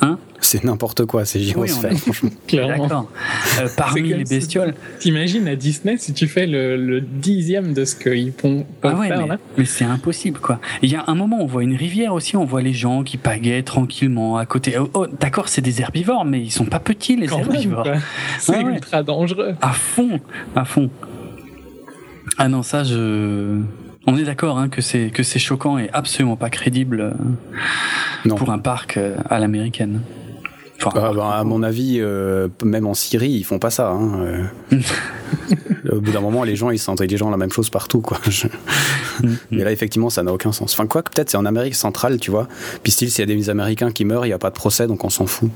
Hein 0.00 0.18
c'est 0.40 0.64
n'importe 0.64 1.06
quoi, 1.06 1.24
c'est 1.24 1.40
gyrosphère, 1.40 1.90
oui, 1.90 1.98
franchement. 1.98 2.30
D'accord. 2.52 3.10
Euh, 3.60 3.68
parmi 3.76 4.12
les 4.12 4.24
bestioles. 4.24 4.74
T'imagines 5.00 5.48
à 5.48 5.56
Disney 5.56 5.96
si 5.98 6.12
tu 6.12 6.28
fais 6.28 6.46
le, 6.46 7.00
dixième 7.00 7.74
de 7.74 7.84
ce 7.84 7.96
qu'ils 7.96 8.32
peuvent 8.32 8.64
ah 8.82 9.02
faire 9.02 9.22
mais, 9.22 9.28
là 9.28 9.38
Mais 9.58 9.64
c'est 9.64 9.84
impossible, 9.84 10.38
quoi. 10.38 10.60
Il 10.82 10.90
y 10.90 10.96
a 10.96 11.04
un 11.06 11.14
moment, 11.14 11.38
on 11.40 11.46
voit 11.46 11.62
une 11.62 11.74
rivière 11.74 12.12
aussi, 12.12 12.36
on 12.36 12.44
voit 12.44 12.62
les 12.62 12.72
gens 12.72 13.02
qui 13.02 13.16
pagaient 13.16 13.62
tranquillement 13.62 14.36
à 14.36 14.46
côté. 14.46 14.78
Oh, 14.78 14.90
oh 14.94 15.06
d'accord, 15.06 15.48
c'est 15.48 15.62
des 15.62 15.80
herbivores, 15.80 16.24
mais 16.24 16.40
ils 16.40 16.52
sont 16.52 16.66
pas 16.66 16.80
petits, 16.80 17.16
les 17.16 17.32
herbivores. 17.32 17.86
C'est 18.38 18.54
ah 18.56 18.60
ultra 18.60 19.02
dangereux. 19.02 19.54
À 19.60 19.72
fond, 19.72 20.20
à 20.54 20.64
fond. 20.64 20.90
Ah 22.38 22.48
non, 22.48 22.62
ça, 22.62 22.84
je. 22.84 23.60
On 24.06 24.16
est 24.16 24.24
d'accord 24.24 24.58
hein, 24.58 24.68
que 24.68 24.80
c'est 24.80 25.10
que 25.10 25.22
c'est 25.22 25.38
choquant 25.38 25.78
et 25.78 25.90
absolument 25.92 26.36
pas 26.36 26.50
crédible 26.50 27.12
euh, 28.24 28.28
pour 28.36 28.50
un 28.50 28.58
parc 28.58 28.96
euh, 28.96 29.16
à 29.28 29.38
l'américaine. 29.40 30.00
Ah, 30.84 31.12
bah, 31.14 31.38
à 31.38 31.44
mon 31.44 31.62
avis, 31.62 31.96
euh, 32.00 32.48
même 32.62 32.86
en 32.86 32.94
Syrie, 32.94 33.30
ils 33.30 33.44
font 33.44 33.58
pas 33.58 33.70
ça. 33.70 33.90
Hein, 33.90 34.50
Au 35.90 36.00
bout 36.00 36.12
d'un 36.12 36.20
moment, 36.20 36.44
les 36.44 36.54
gens 36.54 36.70
ils 36.70 36.78
sentent 36.78 37.00
les 37.00 37.16
gens 37.16 37.30
la 37.30 37.36
même 37.36 37.50
chose 37.50 37.70
partout, 37.70 38.00
quoi. 38.00 38.18
Mais 39.50 39.64
là, 39.64 39.72
effectivement, 39.72 40.10
ça 40.10 40.22
n'a 40.22 40.32
aucun 40.32 40.52
sens. 40.52 40.74
Enfin, 40.74 40.86
quoi 40.86 41.02
que 41.02 41.10
peut-être 41.10 41.30
c'est 41.30 41.36
en 41.36 41.46
Amérique 41.46 41.74
centrale, 41.74 42.20
tu 42.20 42.30
vois. 42.30 42.46
Puis 42.82 42.92
style, 42.92 43.10
s'il 43.10 43.28
y 43.28 43.32
a 43.32 43.34
des 43.34 43.50
Américains 43.50 43.90
qui 43.90 44.04
meurent, 44.04 44.26
il 44.26 44.30
n'y 44.30 44.34
a 44.34 44.38
pas 44.38 44.50
de 44.50 44.54
procès, 44.54 44.86
donc 44.86 45.04
on 45.04 45.10
s'en 45.10 45.26
fout. 45.26 45.50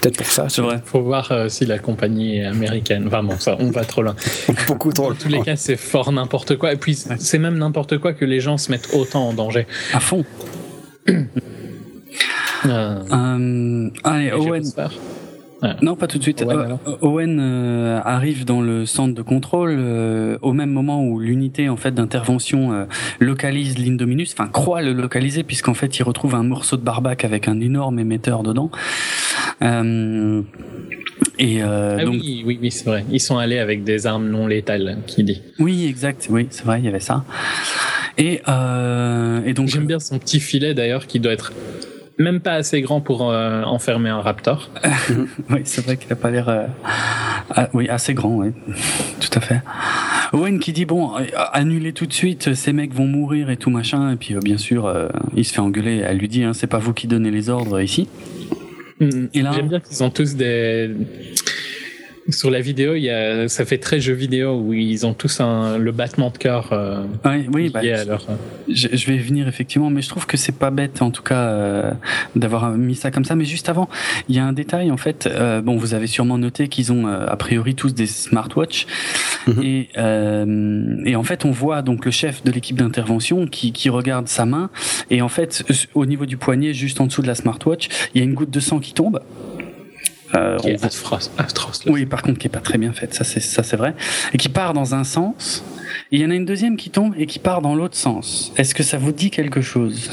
Peut-être 0.00 0.18
pour 0.18 0.26
ça. 0.26 0.48
C'est 0.48 0.62
vrai. 0.62 0.80
Faut 0.84 1.00
voir 1.00 1.32
euh, 1.32 1.48
si 1.48 1.64
la 1.64 1.78
compagnie 1.78 2.38
est 2.38 2.44
américaine. 2.44 3.08
Vraiment, 3.08 3.38
ça, 3.38 3.56
on 3.58 3.70
va 3.70 3.84
trop 3.84 4.02
loin. 4.02 4.14
Beaucoup 4.68 4.92
trop 4.92 5.04
loin. 5.04 5.12
Dans 5.14 5.18
tous 5.18 5.28
les 5.28 5.40
cas, 5.40 5.56
c'est 5.56 5.76
fort 5.76 6.12
n'importe 6.12 6.56
quoi. 6.56 6.72
Et 6.72 6.76
puis, 6.76 6.94
c'est 6.94 7.38
même 7.38 7.58
n'importe 7.58 7.98
quoi 7.98 8.12
que 8.12 8.24
les 8.24 8.40
gens 8.40 8.58
se 8.58 8.70
mettent 8.70 8.90
autant 8.92 9.28
en 9.28 9.32
danger. 9.32 9.66
À 9.92 10.00
fond. 10.00 10.24
Euh, 12.64 13.00
euh, 13.12 13.90
allez, 14.02 14.32
Owen. 14.32 14.64
Non, 15.82 15.94
pas 15.94 16.06
tout 16.06 16.18
de 16.18 16.22
suite. 16.22 16.44
Owen, 17.00 17.38
euh, 17.40 18.00
arrive 18.04 18.44
dans 18.44 18.60
le 18.60 18.86
centre 18.86 19.14
de 19.14 19.22
contrôle 19.22 19.78
au 20.42 20.52
même 20.52 20.70
moment 20.70 21.04
où 21.04 21.20
l'unité 21.20 21.68
en 21.68 21.76
fait 21.76 21.92
d'intervention 21.92 22.86
localise 23.20 23.78
l'Indominus, 23.78 24.32
enfin 24.32 24.48
croit 24.48 24.82
le 24.82 24.92
localiser 24.92 25.44
puisqu'en 25.44 25.74
fait 25.74 25.98
il 25.98 26.02
retrouve 26.02 26.34
un 26.34 26.42
morceau 26.42 26.76
de 26.76 26.82
barbac 26.82 27.24
avec 27.24 27.46
un 27.46 27.60
énorme 27.60 27.98
émetteur 27.98 28.42
dedans. 28.42 28.70
Et 29.60 31.62
ah 31.62 32.04
donc... 32.04 32.14
oui, 32.14 32.42
oui, 32.46 32.58
oui 32.60 32.70
c'est 32.70 32.84
vrai. 32.84 33.04
Ils 33.10 33.20
sont 33.20 33.38
allés 33.38 33.58
avec 33.58 33.84
des 33.84 34.06
armes 34.06 34.28
non 34.28 34.46
létales, 34.46 34.98
qui 35.06 35.24
dit. 35.24 35.42
Oui, 35.58 35.86
exact. 35.86 36.26
Oui, 36.30 36.46
c'est 36.50 36.64
vrai, 36.64 36.80
il 36.80 36.84
y 36.84 36.88
avait 36.88 37.00
ça. 37.00 37.24
Et, 38.18 38.42
et 38.42 39.52
donc 39.52 39.68
j'aime 39.68 39.86
bien 39.86 40.00
son 40.00 40.18
petit 40.18 40.40
filet 40.40 40.74
d'ailleurs 40.74 41.06
qui 41.06 41.20
doit 41.20 41.32
être 41.32 41.52
même 42.18 42.40
pas 42.40 42.54
assez 42.54 42.80
grand 42.80 43.00
pour 43.00 43.30
euh, 43.30 43.62
enfermer 43.62 44.08
un 44.08 44.20
raptor. 44.20 44.70
oui, 45.50 45.60
c'est 45.64 45.84
vrai 45.84 45.96
qu'il 45.96 46.12
a 46.12 46.16
pas 46.16 46.30
l'air. 46.30 46.48
Euh, 46.48 46.66
ah, 47.50 47.68
oui, 47.74 47.88
assez 47.88 48.14
grand, 48.14 48.36
oui. 48.36 48.52
Tout 49.20 49.38
à 49.38 49.40
fait. 49.40 49.60
Owen 50.32 50.58
qui 50.58 50.72
dit 50.72 50.86
bon, 50.86 51.16
euh, 51.16 51.24
annulez 51.52 51.92
tout 51.92 52.06
de 52.06 52.12
suite, 52.12 52.54
ces 52.54 52.72
mecs 52.72 52.94
vont 52.94 53.06
mourir 53.06 53.50
et 53.50 53.56
tout 53.56 53.70
machin. 53.70 54.12
Et 54.12 54.16
puis 54.16 54.34
bien 54.42 54.56
sûr, 54.56 54.92
il 55.36 55.44
se 55.44 55.52
fait 55.52 55.60
engueuler. 55.60 56.02
Elle 56.04 56.18
lui 56.18 56.28
dit, 56.28 56.42
hein, 56.42 56.52
c'est 56.52 56.66
pas 56.66 56.78
vous 56.78 56.94
qui 56.94 57.06
donnez 57.06 57.30
les 57.30 57.48
ordres 57.48 57.80
ici. 57.80 58.08
Mm. 59.00 59.26
Et 59.34 59.42
là, 59.42 59.52
j'aime 59.52 59.68
bien 59.68 59.80
qu'ils 59.80 60.02
ont 60.02 60.10
tous 60.10 60.34
des 60.36 60.90
sur 62.28 62.50
la 62.50 62.60
vidéo, 62.60 62.94
il 62.94 63.02
y 63.02 63.10
a, 63.10 63.48
ça 63.48 63.64
fait 63.64 63.78
très 63.78 64.00
jeu 64.00 64.12
vidéo 64.12 64.60
où 64.60 64.72
ils 64.72 65.06
ont 65.06 65.14
tous 65.14 65.40
un, 65.40 65.78
le 65.78 65.92
battement 65.92 66.30
de 66.30 66.38
cœur. 66.38 66.72
Euh, 66.72 67.04
oui, 67.52 67.70
bah, 67.70 67.80
euh, 67.84 68.18
je, 68.68 68.88
je, 68.92 69.06
vais 69.06 69.18
venir 69.18 69.46
effectivement, 69.46 69.90
mais 69.90 70.02
je 70.02 70.08
trouve 70.08 70.26
que 70.26 70.36
c'est 70.36 70.56
pas 70.56 70.70
bête 70.70 71.02
en 71.02 71.10
tout 71.10 71.22
cas 71.22 71.44
euh, 71.44 71.92
d'avoir 72.34 72.70
mis 72.72 72.96
ça 72.96 73.10
comme 73.10 73.24
ça. 73.24 73.36
Mais 73.36 73.44
juste 73.44 73.68
avant, 73.68 73.88
il 74.28 74.34
y 74.34 74.38
a 74.38 74.44
un 74.44 74.52
détail 74.52 74.90
en 74.90 74.96
fait. 74.96 75.26
Euh, 75.26 75.60
bon, 75.60 75.76
vous 75.76 75.94
avez 75.94 76.06
sûrement 76.06 76.38
noté 76.38 76.68
qu'ils 76.68 76.92
ont 76.92 77.06
euh, 77.06 77.26
a 77.26 77.36
priori 77.36 77.74
tous 77.74 77.94
des 77.94 78.06
smartwatches 78.06 78.86
mhm. 79.46 79.62
et 79.62 79.88
et 81.06 81.16
en 81.16 81.22
fait 81.22 81.44
on 81.44 81.50
voit 81.50 81.82
donc 81.82 82.04
le 82.04 82.10
chef 82.10 82.42
de 82.44 82.50
l'équipe 82.50 82.76
d'intervention 82.76 83.46
qui, 83.46 83.72
qui 83.72 83.88
regarde 83.88 84.28
sa 84.28 84.46
main 84.46 84.70
et 85.10 85.22
en 85.22 85.28
fait 85.28 85.64
au 85.94 86.06
niveau 86.06 86.26
du 86.26 86.36
poignet, 86.36 86.74
juste 86.74 87.00
en 87.00 87.06
dessous 87.06 87.22
de 87.22 87.26
la 87.26 87.34
smartwatch, 87.34 87.88
il 88.14 88.18
y 88.18 88.20
a 88.20 88.24
une 88.24 88.34
goutte 88.34 88.50
de 88.50 88.60
sang 88.60 88.80
qui 88.80 88.92
tombe. 88.92 89.20
Euh, 90.34 90.56
Qui 90.58 90.66
on 90.66 90.70
est 90.70 90.76
voit- 90.76 90.86
atroce, 90.86 91.30
atroce, 91.38 91.84
là. 91.84 91.92
Oui, 91.92 92.04
par 92.06 92.22
contre, 92.22 92.38
qui 92.38 92.46
est 92.48 92.50
pas 92.50 92.60
très 92.60 92.78
bien 92.78 92.92
faite, 92.92 93.14
ça 93.14 93.22
c'est 93.24 93.40
ça 93.40 93.62
c'est 93.62 93.76
vrai, 93.76 93.94
et 94.32 94.38
qui 94.38 94.48
part 94.48 94.74
dans 94.74 94.94
un 94.94 95.04
sens. 95.04 95.64
Il 96.10 96.20
y 96.20 96.24
en 96.26 96.30
a 96.30 96.34
une 96.34 96.44
deuxième 96.44 96.76
qui 96.76 96.90
tombe 96.90 97.14
et 97.16 97.26
qui 97.26 97.38
part 97.38 97.62
dans 97.62 97.74
l'autre 97.74 97.96
sens. 97.96 98.52
Est-ce 98.56 98.74
que 98.74 98.82
ça 98.82 98.98
vous 98.98 99.12
dit 99.12 99.30
quelque 99.30 99.60
chose? 99.60 100.10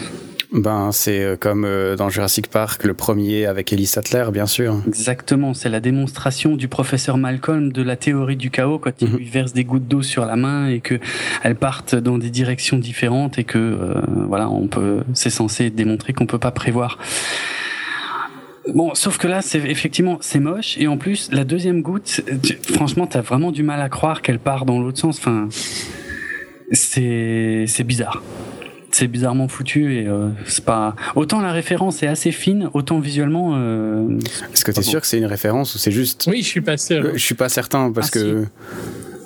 Ben, 0.55 0.91
c'est 0.91 1.19
euh, 1.23 1.35
comme 1.35 1.65
euh, 1.65 1.95
dans 1.95 2.09
Jurassic 2.09 2.47
Park, 2.47 2.83
le 2.83 2.93
premier 2.93 3.47
avec 3.47 3.73
Ellie 3.73 3.87
Sattler, 3.87 4.25
bien 4.31 4.45
sûr. 4.45 4.83
Exactement, 4.87 5.55
c'est 5.55 5.67
la 5.69 5.79
démonstration 5.79 6.55
du 6.55 6.67
professeur 6.67 7.17
Malcolm 7.17 7.71
de 7.73 7.81
la 7.81 7.95
théorie 7.95 8.35
du 8.37 8.51
chaos 8.51 8.77
quand 8.77 8.91
il 9.01 9.09
Mhm. 9.09 9.17
lui 9.17 9.25
verse 9.29 9.53
des 9.53 9.63
gouttes 9.63 9.87
d'eau 9.87 10.03
sur 10.03 10.27
la 10.27 10.35
main 10.35 10.67
et 10.67 10.79
que 10.79 10.99
elles 11.41 11.55
partent 11.55 11.95
dans 11.95 12.19
des 12.19 12.29
directions 12.29 12.77
différentes 12.77 13.39
et 13.39 13.43
que 13.45 13.57
euh, 13.57 13.95
voilà, 14.27 14.47
on 14.47 14.67
peut, 14.67 14.99
c'est 15.15 15.31
censé 15.31 15.71
démontrer 15.71 16.13
qu'on 16.13 16.27
peut 16.27 16.37
pas 16.37 16.51
prévoir. 16.51 16.99
Bon, 18.73 18.95
sauf 18.95 19.17
que 19.17 19.27
là, 19.27 19.41
c'est 19.41 19.59
effectivement 19.59 20.17
c'est 20.21 20.39
moche 20.39 20.77
et 20.77 20.87
en 20.87 20.97
plus 20.97 21.29
la 21.31 21.43
deuxième 21.43 21.81
goutte, 21.81 22.21
tu- 22.43 22.57
franchement, 22.73 23.07
t'as 23.07 23.21
vraiment 23.21 23.51
du 23.51 23.61
mal 23.63 23.81
à 23.81 23.89
croire 23.89 24.21
qu'elle 24.21 24.39
part 24.39 24.65
dans 24.65 24.79
l'autre 24.79 24.99
sens. 24.99 25.17
Enfin, 25.19 25.49
c'est 26.71 27.65
c'est 27.67 27.83
bizarre. 27.83 28.23
C'est 28.91 29.07
bizarrement 29.07 29.47
foutu 29.47 29.95
et 29.97 30.07
euh, 30.07 30.29
c'est 30.45 30.63
pas 30.63 30.95
autant 31.15 31.41
la 31.41 31.51
référence 31.51 32.03
est 32.03 32.07
assez 32.07 32.31
fine, 32.31 32.69
autant 32.73 32.99
visuellement. 32.99 33.53
Euh, 33.55 34.19
Est-ce 34.53 34.63
que 34.63 34.71
t'es 34.71 34.83
sûr 34.83 35.01
que 35.01 35.07
c'est 35.07 35.17
une 35.17 35.25
référence 35.25 35.73
ou 35.75 35.79
c'est 35.79 35.91
juste 35.91 36.25
Oui, 36.31 36.41
je 36.43 36.47
suis 36.47 36.61
pas 36.61 36.77
sûr. 36.77 37.09
Je 37.13 37.17
suis 37.17 37.33
pas 37.35 37.49
certain 37.49 37.91
parce 37.91 38.11
Ah, 38.15 38.19
que 38.19 38.45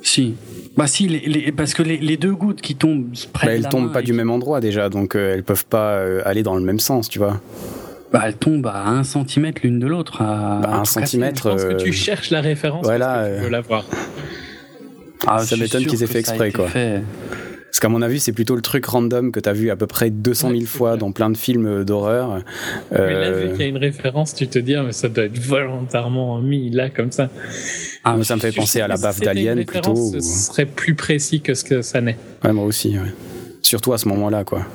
Si. 0.01 0.35
Bah 0.77 0.85
si, 0.87 1.07
les, 1.07 1.19
les- 1.21 1.51
parce 1.51 1.73
que 1.73 1.81
les, 1.81 1.97
les 1.97 2.17
deux 2.17 2.33
gouttes 2.35 2.61
qui 2.61 2.75
tombent 2.75 3.07
près 3.33 3.47
bah, 3.47 3.51
de 3.53 3.57
elles 3.57 3.63
la 3.63 3.69
tombent 3.69 3.87
main 3.87 3.91
pas 3.93 4.01
du 4.01 4.11
qui- 4.11 4.17
même 4.17 4.29
endroit 4.29 4.61
déjà, 4.61 4.89
donc 4.89 5.15
euh, 5.15 5.33
elles 5.33 5.43
peuvent 5.43 5.65
pas 5.65 5.93
euh, 5.95 6.21
aller 6.23 6.43
dans 6.43 6.55
le 6.55 6.61
même 6.61 6.79
sens, 6.79 7.09
tu 7.09 7.17
vois. 7.17 7.41
Bah 8.17 8.23
elles 8.27 8.35
tombent 8.37 8.67
à 8.67 8.87
un 8.87 9.03
centimètre 9.03 9.61
l'une 9.63 9.79
de 9.79 9.87
l'autre. 9.87 10.21
À, 10.21 10.59
Bah, 10.63 10.79
un 10.81 10.85
centimètre, 10.85 11.43
Je 11.43 11.49
pense 11.49 11.63
que 11.63 11.67
euh, 11.73 11.77
tu 11.77 11.93
cherches 11.93 12.31
la 12.31 12.41
référence 12.41 12.83
voilà, 12.85 13.05
parce 13.07 13.27
que 13.29 13.33
tu 13.33 13.39
euh, 13.39 13.43
veux 13.43 13.49
la 13.49 13.61
voir. 13.61 13.85
Ah, 15.25 15.39
ça 15.39 15.57
m'étonne 15.57 15.85
qu'ils 15.85 16.03
aient 16.03 16.07
fait 16.07 16.19
exprès, 16.19 16.51
quoi. 16.51 16.67
fait. 16.67 17.01
Parce 17.65 17.79
qu'à 17.79 17.89
mon 17.89 18.01
avis, 18.01 18.19
c'est 18.19 18.31
plutôt 18.31 18.55
le 18.55 18.61
truc 18.61 18.85
random 18.85 19.31
que 19.31 19.39
t'as 19.39 19.53
vu 19.53 19.69
à 19.69 19.75
peu 19.75 19.85
près 19.87 20.09
200 20.09 20.47
000 20.49 20.53
Ouais, 20.53 20.59
c'est 20.61 20.65
fois 20.77 20.97
dans 20.97 21.11
plein 21.11 21.29
de 21.29 21.37
films 21.37 21.83
d'horreur. 21.83 22.39
Mais 22.91 22.97
là, 22.97 23.03
Euh, 23.27 23.45
vu 23.45 23.51
qu'il 23.51 23.61
y 23.61 23.63
a 23.65 23.67
une 23.67 23.77
référence, 23.77 24.33
tu 24.33 24.47
te 24.47 24.57
dis, 24.57 24.73
ah, 24.75 24.83
mais 24.83 24.93
ça 24.93 25.09
doit 25.09 25.25
être 25.25 25.37
volontairement 25.37 26.39
mis 26.39 26.69
là, 26.71 26.89
comme 26.89 27.11
ça. 27.11 27.29
Ah, 28.03 28.15
moi, 28.15 28.23
ça 28.23 28.35
me 28.35 28.41
fait 28.41 28.51
penser 28.51 28.81
à 28.81 28.87
la 28.87 28.95
Si 28.97 29.03
une 29.19 29.25
d'Alien 29.25 29.65
plutôt. 29.65 29.95
Ce 29.95 30.17
ou- 30.17 30.21
serait 30.21 30.65
plus 30.65 30.95
précis 30.95 31.41
que 31.41 31.53
ce 31.53 31.63
que 31.63 31.81
ça 31.83 32.01
n'est. 32.01 32.17
Ouais, 32.43 32.53
moi 32.53 32.65
aussi, 32.65 32.97
ouais. 32.97 33.13
Surtout 33.61 33.93
à 33.93 33.97
ce 33.97 34.07
moment-là, 34.07 34.43
quoi. 34.43 34.65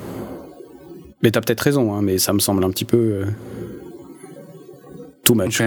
Mais 1.23 1.31
t'as 1.31 1.41
peut-être 1.41 1.61
raison, 1.61 1.93
hein, 1.93 2.01
mais 2.01 2.17
ça 2.17 2.33
me 2.33 2.39
semble 2.39 2.63
un 2.63 2.69
petit 2.69 2.85
peu. 2.85 2.97
euh, 2.97 3.25
Too 5.23 5.35
much. 5.35 5.61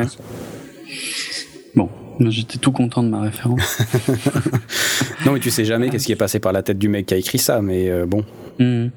Bon, 1.74 1.88
j'étais 2.20 2.58
tout 2.58 2.72
content 2.72 3.02
de 3.02 3.08
ma 3.08 3.22
référence. 3.22 3.78
Non, 5.24 5.32
mais 5.32 5.40
tu 5.40 5.50
sais 5.50 5.64
jamais 5.64 5.90
qu'est-ce 5.90 6.06
qui 6.06 6.12
est 6.12 6.16
passé 6.16 6.38
par 6.38 6.52
la 6.52 6.62
tête 6.62 6.78
du 6.78 6.88
mec 6.88 7.06
qui 7.06 7.14
a 7.14 7.16
écrit 7.16 7.38
ça, 7.38 7.60
mais 7.60 7.90
euh, 7.90 8.06
bon. 8.06 8.24
Hmm. 8.60 8.88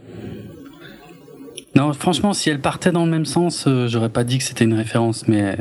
Non, 1.76 1.92
franchement, 1.94 2.34
si 2.34 2.50
elle 2.52 2.60
partait 2.60 2.92
dans 2.92 3.04
le 3.04 3.10
même 3.10 3.26
sens, 3.26 3.66
euh, 3.68 3.88
j'aurais 3.88 4.10
pas 4.10 4.24
dit 4.24 4.38
que 4.38 4.44
c'était 4.44 4.66
une 4.66 4.74
référence, 4.76 5.28
mais 5.28 5.42
euh, 5.42 5.56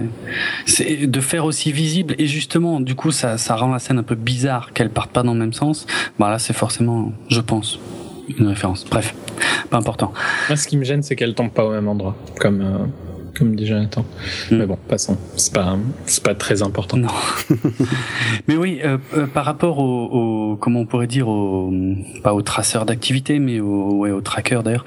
c'est 0.66 1.06
de 1.06 1.20
faire 1.20 1.46
aussi 1.46 1.72
visible 1.72 2.14
et 2.18 2.26
justement, 2.26 2.80
du 2.80 2.94
coup, 2.94 3.12
ça, 3.12 3.38
ça 3.38 3.56
rend 3.56 3.72
la 3.72 3.78
scène 3.78 3.98
un 3.98 4.02
peu 4.02 4.14
bizarre 4.14 4.72
qu'elle 4.74 4.90
parte 4.90 5.10
pas 5.10 5.22
dans 5.22 5.32
le 5.32 5.38
même 5.38 5.54
sens. 5.54 5.86
Bah 6.18 6.28
là, 6.28 6.38
c'est 6.38 6.52
forcément, 6.54 7.12
je 7.30 7.40
pense, 7.40 7.78
une 8.38 8.46
référence. 8.48 8.84
Bref, 8.90 9.14
pas 9.70 9.78
important. 9.78 10.12
Moi, 10.48 10.56
ce 10.56 10.66
qui 10.68 10.76
me 10.76 10.84
gêne, 10.84 11.02
c'est 11.02 11.16
qu'elle 11.16 11.34
tombe 11.34 11.50
pas 11.50 11.64
au 11.64 11.70
même 11.70 11.88
endroit, 11.88 12.16
comme, 12.40 12.60
euh, 12.60 12.78
comme 13.36 13.55
dit 13.56 13.66
Jonathan. 13.66 14.05
Mm. 14.50 14.56
Mais 14.56 14.66
bon, 14.66 14.78
passons. 14.88 15.16
C'est 15.36 15.52
pas, 15.52 15.76
c'est 16.06 16.22
pas 16.22 16.34
très 16.34 16.62
important. 16.62 16.96
Non. 16.96 17.09
mais 18.48 18.56
oui, 18.56 18.80
euh, 18.84 18.98
euh, 19.16 19.26
par 19.26 19.44
rapport 19.44 19.78
au, 19.78 20.52
au- 20.52 20.56
comment 20.56 20.80
on 20.80 20.86
pourrait 20.86 21.06
dire, 21.06 21.28
au, 21.28 21.72
pas 22.22 22.34
au 22.34 22.42
traceur 22.42 22.84
d'activité, 22.86 23.38
mais 23.38 23.60
au, 23.60 23.92
ouais, 23.98 24.10
au 24.10 24.20
tracker 24.20 24.60
d'ailleurs. 24.64 24.84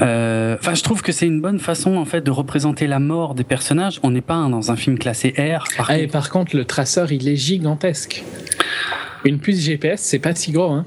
Euh, 0.00 0.56
Enfin, 0.60 0.74
je 0.74 0.82
trouve 0.82 1.02
que 1.02 1.12
c'est 1.12 1.26
une 1.26 1.40
bonne 1.40 1.58
façon 1.60 1.96
en 1.96 2.04
fait 2.04 2.20
de 2.20 2.30
représenter 2.30 2.86
la 2.86 2.98
mort 2.98 3.34
des 3.34 3.44
personnages. 3.44 4.00
On 4.02 4.10
n'est 4.10 4.20
pas 4.20 4.34
hein, 4.34 4.50
dans 4.50 4.70
un 4.72 4.76
film 4.76 4.98
classé 4.98 5.34
R. 5.38 5.64
Par 5.76 5.90
Ah, 5.90 5.98
et 5.98 6.06
par 6.06 6.30
contre, 6.30 6.56
le 6.56 6.64
traceur, 6.64 7.12
il 7.12 7.28
est 7.28 7.36
gigantesque. 7.36 8.24
Une 9.24 9.38
puce 9.40 9.60
GPS, 9.60 10.00
c'est 10.00 10.18
pas 10.20 10.34
si 10.34 10.52
gros, 10.52 10.70
hein. 10.70 10.84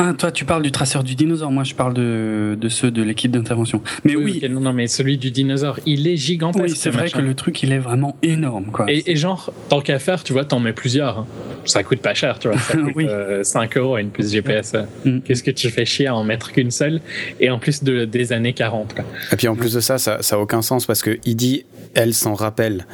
Ah, 0.00 0.14
toi, 0.16 0.30
tu 0.30 0.44
parles 0.44 0.62
du 0.62 0.70
traceur 0.70 1.02
du 1.02 1.16
dinosaure. 1.16 1.50
Moi, 1.50 1.64
je 1.64 1.74
parle 1.74 1.92
de, 1.92 2.56
de 2.60 2.68
ceux 2.68 2.92
de 2.92 3.02
l'équipe 3.02 3.32
d'intervention. 3.32 3.82
Mais 4.04 4.14
oui, 4.14 4.40
non, 4.48 4.60
non, 4.60 4.72
mais 4.72 4.86
celui 4.86 5.18
du 5.18 5.32
dinosaure, 5.32 5.80
il 5.86 6.06
est 6.06 6.16
gigantesque. 6.16 6.64
oui, 6.64 6.70
c'est 6.70 6.76
ce 6.76 6.88
vrai 6.90 7.02
machin. 7.02 7.18
que 7.18 7.22
le 7.24 7.34
truc, 7.34 7.62
il 7.64 7.72
est 7.72 7.78
vraiment 7.80 8.16
énorme, 8.22 8.66
quoi. 8.66 8.86
Et, 8.88 9.02
et 9.10 9.16
genre, 9.16 9.52
tant 9.68 9.80
qu'à 9.80 9.98
faire, 9.98 10.22
tu 10.22 10.32
vois, 10.32 10.44
t'en 10.44 10.60
mets 10.60 10.72
plusieurs. 10.72 11.18
hein. 11.18 11.26
Ça 11.64 11.82
coûte 11.82 11.98
pas 12.00 12.14
cher, 12.14 12.38
tu 12.38 12.46
vois. 12.48 12.58
Ça 12.58 12.76
coûte 12.78 12.92
Oui. 12.94 13.06
euh, 13.08 13.42
5 13.42 13.76
euros 13.76 13.98
une 13.98 14.10
puce 14.10 14.30
GPS. 14.30 14.74
Mm. 15.04 15.18
Qu'est-ce 15.24 15.42
que 15.42 15.50
tu 15.50 15.68
fais 15.68 15.84
chier 15.84 16.06
à 16.06 16.14
en 16.14 16.22
mettre 16.22 16.52
qu'une 16.52 16.70
seule? 16.70 17.00
Et 17.40 17.50
en 17.50 17.58
plus 17.58 17.82
de, 17.82 18.04
des 18.04 18.32
années 18.32 18.52
40, 18.52 18.94
quoi. 18.94 19.04
Et 19.32 19.36
puis 19.36 19.48
en 19.48 19.56
plus 19.56 19.72
de 19.74 19.80
ça, 19.80 19.98
ça, 19.98 20.18
ça 20.22 20.36
a 20.36 20.38
aucun 20.38 20.62
sens 20.62 20.86
parce 20.86 21.02
que 21.02 21.18
il 21.24 21.34
dit, 21.34 21.64
elle 21.94 22.14
s'en 22.14 22.34
rappelle. 22.34 22.86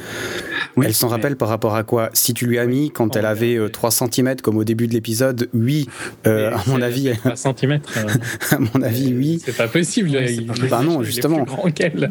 Oui, 0.77 0.85
elle 0.87 0.93
s'en 0.93 1.07
rappelle 1.07 1.37
par 1.37 1.47
rapport 1.47 1.75
à 1.75 1.83
quoi? 1.83 2.09
Si 2.13 2.33
tu 2.33 2.45
lui 2.47 2.59
as 2.59 2.65
mis 2.65 2.91
quand 2.91 3.15
elle 3.15 3.25
avait 3.25 3.55
euh, 3.55 3.69
3 3.69 3.91
cm 3.91 4.35
comme 4.43 4.57
au 4.57 4.63
début 4.65 4.87
de 4.87 4.93
l'épisode, 4.93 5.47
oui. 5.53 5.87
Euh, 6.27 6.51
à 6.53 6.61
mon 6.67 6.81
avis, 6.81 7.11
3 7.15 7.35
cm. 7.35 7.79
à 8.51 8.57
mon 8.59 8.81
avis, 8.81 9.13
oui. 9.15 9.41
C'est 9.43 9.55
pas 9.55 9.67
possible. 9.69 10.09
Ouais, 10.09 10.33
il- 10.33 10.45
pas 10.45 10.53
possible. 10.53 10.69
Bah 10.69 10.81
non, 10.83 11.01
justement. 11.03 11.45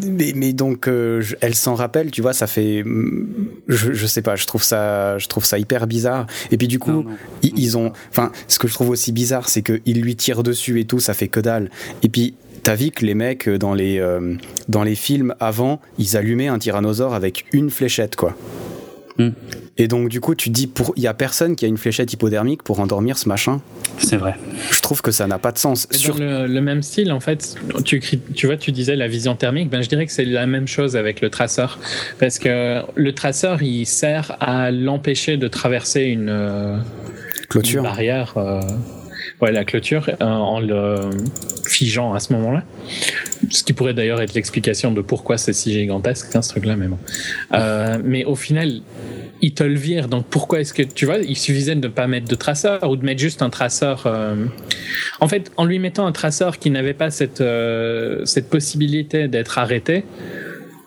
Mais, 0.06 0.32
mais 0.34 0.52
donc, 0.54 0.88
euh, 0.88 1.20
je- 1.20 1.36
elle 1.42 1.54
s'en 1.54 1.74
rappelle, 1.74 2.10
tu 2.10 2.22
vois, 2.22 2.32
ça 2.32 2.46
fait, 2.46 2.82
mm, 2.84 3.26
je, 3.68 3.92
je 3.92 4.06
sais 4.06 4.22
pas, 4.22 4.36
je 4.36 4.46
trouve 4.46 4.62
ça, 4.62 5.18
je 5.18 5.26
trouve 5.28 5.44
ça 5.44 5.58
hyper 5.58 5.86
bizarre. 5.86 6.26
Et 6.50 6.56
puis 6.56 6.68
du 6.68 6.78
coup, 6.78 6.90
Non, 6.90 7.02
non. 7.04 7.16
ils, 7.42 7.52
ils 7.58 7.76
ont, 7.76 7.92
enfin, 8.10 8.32
ce 8.48 8.58
que 8.58 8.66
je 8.68 8.72
trouve 8.74 8.88
aussi 8.90 9.12
bizarre, 9.12 9.48
c'est 9.48 9.62
qu'ils 9.62 10.00
lui 10.00 10.16
tirent 10.16 10.42
dessus 10.42 10.80
et 10.80 10.84
tout, 10.86 11.00
ça 11.00 11.12
fait 11.12 11.28
que 11.28 11.40
dalle. 11.40 11.70
Et 12.02 12.08
puis, 12.08 12.34
t'as 12.64 12.74
vu 12.74 12.90
que 12.90 13.04
les 13.06 13.14
mecs 13.14 13.46
euh, 13.46 13.58
dans 13.58 13.74
les, 13.74 13.98
euh, 14.00 14.34
dans 14.68 14.82
les 14.82 14.96
films 14.96 15.34
avant, 15.38 15.80
ils 15.98 16.16
allumaient 16.16 16.48
un 16.48 16.58
tyrannosaure 16.58 17.14
avec 17.14 17.44
une 17.52 17.70
fléchette, 17.70 18.16
quoi. 18.16 18.36
Mm. 19.18 19.28
Et 19.76 19.88
donc, 19.88 20.08
du 20.08 20.20
coup, 20.20 20.34
tu 20.36 20.50
dis, 20.50 20.66
pour, 20.68 20.92
il 20.96 21.02
y 21.02 21.06
a 21.08 21.14
personne 21.14 21.56
qui 21.56 21.64
a 21.64 21.68
une 21.68 21.78
fléchette 21.78 22.12
hypodermique 22.12 22.62
pour 22.62 22.78
endormir 22.80 23.18
ce 23.18 23.28
machin. 23.28 23.60
C'est 23.98 24.16
vrai. 24.16 24.34
Je 24.70 24.80
trouve 24.80 25.02
que 25.02 25.10
ça 25.10 25.26
n'a 25.26 25.38
pas 25.38 25.50
de 25.52 25.58
sens. 25.58 25.88
Mais 25.90 25.96
Sur- 25.98 26.14
Dans 26.14 26.20
le, 26.24 26.46
le 26.46 26.60
même 26.60 26.82
style, 26.82 27.10
en 27.12 27.18
fait, 27.20 27.56
tu, 27.84 28.00
vois, 28.46 28.56
tu 28.56 28.70
disais 28.72 28.94
la 28.96 29.08
vision 29.08 29.34
thermique, 29.34 29.70
ben, 29.70 29.82
je 29.82 29.88
dirais 29.88 30.06
que 30.06 30.12
c'est 30.12 30.24
la 30.24 30.46
même 30.46 30.68
chose 30.68 30.96
avec 30.96 31.20
le 31.20 31.28
traceur. 31.30 31.78
Parce 32.20 32.38
que 32.38 32.82
le 32.94 33.12
traceur, 33.14 33.62
il 33.62 33.84
sert 33.86 34.36
à 34.40 34.70
l'empêcher 34.70 35.36
de 35.36 35.48
traverser 35.48 36.02
une, 36.02 36.28
euh, 36.28 36.76
une 36.76 37.46
clôture. 37.48 37.82
barrière, 37.82 38.34
euh, 38.36 38.60
ouais, 39.40 39.52
la 39.52 39.64
clôture, 39.64 40.08
euh, 40.08 40.24
en 40.24 40.60
le 40.60 41.10
figeant 41.66 42.14
à 42.14 42.20
ce 42.20 42.32
moment-là. 42.34 42.62
Ce 43.50 43.62
qui 43.64 43.72
pourrait 43.72 43.94
d'ailleurs 43.94 44.20
être 44.20 44.34
l'explication 44.34 44.92
de 44.92 45.00
pourquoi 45.00 45.38
c'est 45.38 45.52
si 45.52 45.72
gigantesque, 45.72 46.34
hein, 46.34 46.42
ce 46.42 46.50
truc-là, 46.50 46.76
mais 46.76 46.86
bon. 46.86 46.98
Euh, 47.52 47.98
mais 48.02 48.24
au 48.24 48.34
final, 48.34 48.80
il 49.42 49.54
te 49.54 49.64
le 49.64 49.74
vire, 49.74 50.08
donc 50.08 50.26
pourquoi 50.26 50.60
est-ce 50.60 50.72
que, 50.72 50.82
tu 50.82 51.04
vois, 51.06 51.18
il 51.18 51.36
suffisait 51.36 51.74
de 51.74 51.86
ne 51.86 51.92
pas 51.92 52.06
mettre 52.06 52.28
de 52.28 52.34
traceur 52.34 52.88
ou 52.88 52.96
de 52.96 53.04
mettre 53.04 53.20
juste 53.20 53.42
un 53.42 53.50
traceur. 53.50 54.04
euh, 54.06 54.46
En 55.20 55.28
fait, 55.28 55.52
en 55.56 55.64
lui 55.64 55.78
mettant 55.78 56.06
un 56.06 56.12
traceur 56.12 56.58
qui 56.58 56.70
n'avait 56.70 56.94
pas 56.94 57.10
cette, 57.10 57.42
cette 58.24 58.48
possibilité 58.48 59.28
d'être 59.28 59.58
arrêté, 59.58 60.04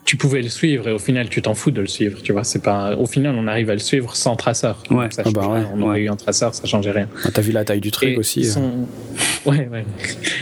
tu 0.08 0.16
pouvais 0.16 0.40
le 0.40 0.48
suivre 0.48 0.88
et 0.88 0.92
au 0.92 0.98
final 0.98 1.28
tu 1.28 1.42
t'en 1.42 1.52
fous 1.52 1.70
de 1.70 1.82
le 1.82 1.86
suivre 1.86 2.22
tu 2.22 2.32
vois 2.32 2.42
c'est 2.42 2.62
pas 2.62 2.96
au 2.96 3.04
final 3.04 3.34
on 3.36 3.46
arrive 3.46 3.68
à 3.68 3.74
le 3.74 3.78
suivre 3.78 4.16
sans 4.16 4.36
traceur 4.36 4.82
Ouais. 4.90 5.08
ça 5.10 5.22
Ah 5.26 5.30
bah 5.34 5.46
ouais, 5.48 5.60
on 5.74 5.82
aurait 5.82 5.96
ouais. 5.98 6.00
eu 6.04 6.08
un 6.08 6.16
traceur 6.16 6.54
ça 6.54 6.66
changeait 6.66 6.92
rien 6.92 7.10
Ah, 7.26 7.28
T'as 7.30 7.42
vu 7.42 7.52
la 7.52 7.62
taille 7.66 7.82
du 7.82 7.90
truc 7.90 8.08
et 8.08 8.16
aussi. 8.16 8.40
ils 8.40 8.46
euh. 8.46 8.52
sont 8.52 8.72
ouais, 9.50 9.68
ouais. 9.70 9.84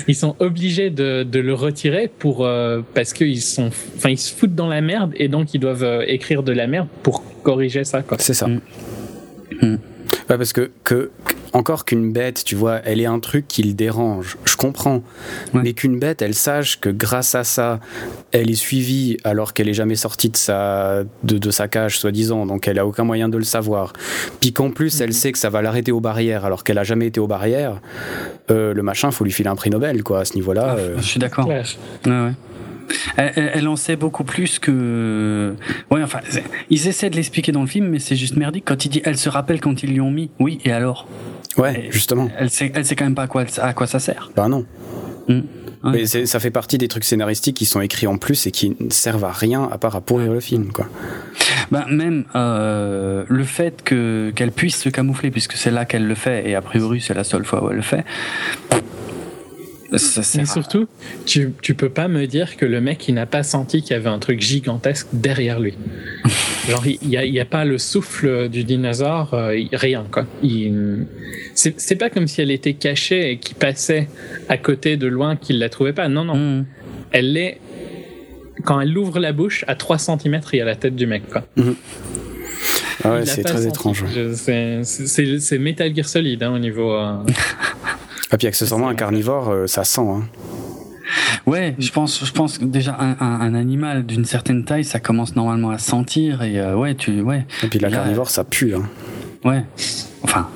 ils 0.07 0.15
sont 0.15 0.37
obligés 0.39 0.91
de, 0.91 1.25
de 1.25 1.41
le 1.41 1.53
retirer 1.53 2.09
pour 2.17 2.47
euh, 2.47 2.83
parce 2.95 3.13
qu'ils 3.13 3.43
sont 3.43 3.71
enfin 3.97 4.11
ils 4.11 4.19
se 4.19 4.33
foutent 4.33 4.55
dans 4.55 4.69
la 4.69 4.81
merde 4.83 5.13
et 5.17 5.27
donc 5.27 5.53
ils 5.53 5.59
doivent 5.59 5.83
euh, 5.83 6.05
écrire 6.07 6.45
de 6.45 6.53
la 6.53 6.69
merde 6.69 6.87
pour 7.03 7.25
corriger 7.43 7.83
ça 7.83 8.03
quoi 8.03 8.19
C'est 8.21 8.35
ça. 8.35 8.47
Mm. 8.47 8.61
Mm. 9.63 9.79
Ouais, 10.31 10.39
parce 10.39 10.53
que, 10.53 10.71
que 10.85 11.11
encore 11.57 11.85
qu'une 11.85 12.13
bête, 12.13 12.45
tu 12.45 12.55
vois, 12.55 12.81
elle 12.85 13.01
est 13.01 13.07
un 13.07 13.19
truc 13.19 13.49
qui 13.49 13.63
le 13.63 13.73
dérange. 13.73 14.37
Je 14.45 14.57
comprends. 14.57 15.03
Ouais. 15.55 15.63
Mais 15.65 15.73
qu'une 15.73 15.99
bête, 15.99 16.21
elle 16.21 16.35
sache 16.35 16.79
que 16.79 16.91
grâce 16.91 17.35
à 17.35 17.45
ça, 17.45 17.81
elle 18.33 18.51
est 18.51 18.55
suivie 18.55 19.17
alors 19.25 19.55
qu'elle 19.55 19.69
est 19.69 19.75
jamais 19.75 19.97
sortie 19.97 20.29
de 20.29 20.37
sa, 20.37 21.05
de, 21.25 21.39
de 21.39 21.51
sa 21.51 21.67
cage, 21.69 21.99
soi-disant. 21.99 22.47
Donc 22.47 22.69
elle 22.69 22.79
a 22.79 22.87
aucun 22.87 23.05
moyen 23.05 23.29
de 23.29 23.39
le 23.39 23.45
savoir. 23.45 23.93
Puis 24.41 24.53
qu'en 24.53 24.71
plus, 24.71 25.01
elle 25.01 25.15
sait 25.15 25.33
que 25.33 25.39
ça 25.39 25.49
va 25.51 25.63
l'arrêter 25.63 25.93
aux 25.93 26.01
barrières 26.01 26.45
alors 26.45 26.63
qu'elle 26.63 26.79
a 26.79 26.85
jamais 26.85 27.07
été 27.07 27.21
aux 27.21 27.27
barrières. 27.27 27.81
euh, 28.51 28.75
le 28.75 28.83
machin, 28.83 29.11
faut 29.11 29.25
lui 29.25 29.33
filer 29.33 29.49
un 29.49 29.57
prix 29.57 29.71
Nobel, 29.71 30.03
quoi, 30.03 30.21
à 30.21 30.25
ce 30.25 30.35
niveau-là. 30.35 30.77
Ah, 30.77 30.77
euh. 30.79 30.97
Je 30.99 31.03
suis 31.03 31.19
d'accord. 31.19 31.49
Ouais, 31.49 31.63
ouais. 32.07 32.33
Elle, 33.17 33.69
en 33.69 33.77
sait 33.77 33.97
beaucoup 33.97 34.25
plus 34.25 34.59
que. 34.59 35.55
Ouais, 35.91 36.03
enfin, 36.03 36.21
ils 36.71 36.89
essaient 36.89 37.11
de 37.11 37.17
l'expliquer 37.17 37.53
dans 37.53 37.63
le 37.63 37.67
film, 37.67 37.89
mais 37.89 37.99
c'est 37.99 38.17
juste 38.17 38.37
merdique. 38.37 38.65
Quand 38.67 38.85
il 38.85 38.89
dit, 38.89 39.03
elle 39.05 39.19
se 39.19 39.29
rappelle 39.29 39.61
quand 39.61 39.83
ils 39.83 39.91
lui 39.91 40.01
ont 40.01 40.11
mis. 40.11 40.31
Oui, 40.39 40.59
et 40.65 40.73
alors? 40.73 41.09
Ouais, 41.57 41.89
justement. 41.91 42.29
Elle 42.39 42.51
sait, 42.51 42.71
elle 42.75 42.85
sait 42.85 42.97
quand 42.97 43.05
même 43.05 43.15
pas 43.15 43.23
à 43.23 43.29
quoi, 43.29 43.45
à 43.59 43.73
quoi 43.73 43.87
ça 43.87 43.99
sert. 43.99 44.31
Bah 44.37 44.49
non. 44.49 44.67
Mm. 45.29 45.41
Ouais. 45.85 45.93
Mais 45.93 46.07
ça 46.07 46.41
fait 46.41 46.51
partie 46.51 46.79
des 46.79 46.89
trucs 46.89 47.05
scénaristiques 47.05 47.57
qui 47.57 47.67
sont 47.67 47.81
écrits 47.81 48.07
en 48.07 48.19
plus 48.19 48.47
et 48.47 48.51
qui 48.51 48.77
ne 48.81 48.91
servent 48.91 49.25
à 49.25 49.31
rien 49.31 49.69
à 49.71 49.79
part 49.79 49.95
à 49.95 50.01
pourrir 50.01 50.33
le 50.33 50.41
film, 50.41 50.73
quoi. 50.73 50.89
Ben, 51.71 51.85
même 51.91 52.25
euh, 52.35 53.25
le 53.29 53.45
fait 53.45 53.83
que 53.83 54.33
qu'elle 54.35 54.53
puisse 54.53 54.77
se 54.77 54.89
camoufler, 54.89 55.31
puisque 55.31 55.53
c'est 55.53 55.71
là 55.71 55.85
qu'elle 55.85 56.07
le 56.07 56.15
fait, 56.15 56.49
et 56.49 56.55
a 56.55 56.63
priori 56.63 57.01
c'est 57.01 57.15
la 57.15 57.25
seule 57.25 57.45
fois 57.45 57.65
où 57.65 57.71
elle 57.71 57.77
le 57.77 57.83
fait. 57.83 58.05
Ça 59.95 60.23
Mais 60.37 60.47
surtout, 60.47 60.89
tu, 61.27 61.53
tu 61.63 61.75
peux 61.75 61.89
pas 61.89 62.09
me 62.09 62.27
dire 62.27 62.57
que 62.57 62.67
le 62.67 62.81
mec, 62.81 63.07
il 63.09 63.15
n'a 63.15 63.27
pas 63.27 63.43
senti 63.43 63.83
qu'il 63.83 63.93
y 63.93 63.95
avait 63.95 64.09
un 64.09 64.19
truc 64.19 64.41
gigantesque 64.41 65.07
derrière 65.13 65.61
lui. 65.61 65.75
Genre, 66.69 66.85
il 66.87 67.09
n'y 67.09 67.17
a, 67.17 67.25
y 67.25 67.39
a 67.39 67.45
pas 67.45 67.65
le 67.65 67.79
souffle 67.79 68.49
du 68.49 68.65
dinosaure, 68.65 69.35
euh, 69.35 69.57
rien, 69.73 70.05
quoi. 70.11 70.27
C'est 71.55 71.97
pas 71.97 72.11
comme 72.11 72.27
si 72.27 72.41
elle 72.41 72.51
était 72.51 72.75
cachée 72.75 73.31
et 73.31 73.39
qu'il 73.39 73.57
passait 73.57 74.09
à 74.49 74.59
côté 74.59 74.97
de 74.97 75.07
loin 75.07 75.37
qu'il 75.37 75.59
la 75.61 75.69
trouvait 75.69 75.93
pas. 75.93 76.09
Non, 76.09 76.25
non. 76.25 76.37
Mm. 76.37 76.67
Elle 77.13 77.37
est. 77.37 77.61
Quand 78.65 78.81
elle 78.81 78.97
ouvre 78.99 79.21
la 79.21 79.33
bouche, 79.33 79.65
à 79.69 79.77
3 79.77 79.99
cm, 79.99 80.41
il 80.53 80.59
y 80.59 80.61
a 80.61 80.65
la 80.65 80.75
tête 80.77 80.97
du 80.97 81.07
mec, 81.07 81.29
quoi. 81.31 81.47
Ah 83.05 83.13
ouais, 83.13 83.27
c'est 83.27 83.43
très 83.43 83.59
senti. 83.59 83.69
étrange. 83.69 84.05
C'est 84.83 85.59
Metal 85.59 85.95
Gear 85.95 86.09
Solid 86.09 86.43
hein, 86.43 86.53
au 86.53 86.59
niveau. 86.59 86.93
euh, 86.93 87.19
Ah, 88.31 88.37
puis 88.39 88.47
accessoirement, 88.47 88.89
un 88.89 88.95
carnivore, 88.95 89.51
euh, 89.51 89.67
ça 89.67 89.85
sent. 89.85 90.01
Hein. 90.01 90.23
Ouais, 91.47 91.77
je 91.79 91.91
pense, 91.93 92.25
je 92.25 92.33
pense 92.33 92.59
que 92.59 92.65
déjà 92.65 92.97
un, 92.99 93.17
un, 93.21 93.41
un 93.41 93.55
animal 93.55 94.05
d'une 94.05 94.25
certaine 94.25 94.65
taille, 94.65 94.85
ça 94.85 94.99
commence 94.99 95.37
normalement 95.37 95.71
à 95.71 95.79
sentir 95.79 96.43
et 96.43 96.59
euh, 96.59 96.75
ouais, 96.75 96.97
tu, 96.97 97.21
ouais, 97.21 97.47
Et 97.63 97.69
puis 97.69 97.79
la 97.79 97.89
Là, 97.89 97.99
carnivore, 97.99 98.29
ça 98.29 98.43
pue. 98.43 98.75
Hein. 98.75 98.83
ouais. 99.45 99.65
Enfin, 100.23 100.49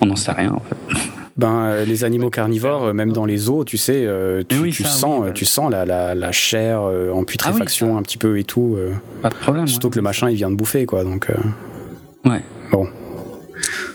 on 0.00 0.06
n'en 0.06 0.14
sait 0.16 0.30
rien 0.30 0.52
en 0.52 0.60
fait. 0.60 0.76
Ben, 1.36 1.64
euh, 1.64 1.84
les 1.84 2.04
animaux 2.04 2.30
carnivores, 2.30 2.84
euh, 2.84 2.92
même 2.92 3.12
dans 3.12 3.24
les 3.24 3.50
eaux, 3.50 3.64
tu 3.64 3.76
sais, 3.76 4.06
tu, 4.48 4.54
Mais 4.54 4.60
oui, 4.62 4.70
tu 4.70 4.84
ça, 4.84 4.90
sens, 4.90 5.18
oui, 5.22 5.26
bah. 5.28 5.32
tu 5.32 5.44
sens 5.44 5.68
la, 5.68 5.84
la, 5.84 6.14
la 6.14 6.30
chair 6.30 6.82
en 6.82 7.24
putréfaction 7.24 7.94
ça. 7.94 7.98
un 7.98 8.02
petit 8.02 8.18
peu 8.18 8.38
et 8.38 8.44
tout. 8.44 8.78
Pas 9.20 9.30
de 9.30 9.34
problème. 9.34 9.66
surtout 9.66 9.88
ouais. 9.88 9.92
que 9.94 9.96
le 9.98 10.02
machin, 10.02 10.30
il 10.30 10.36
vient 10.36 10.50
de 10.50 10.56
bouffer, 10.56 10.86
quoi. 10.86 11.02
Donc, 11.02 11.26
Ouais. 12.24 12.40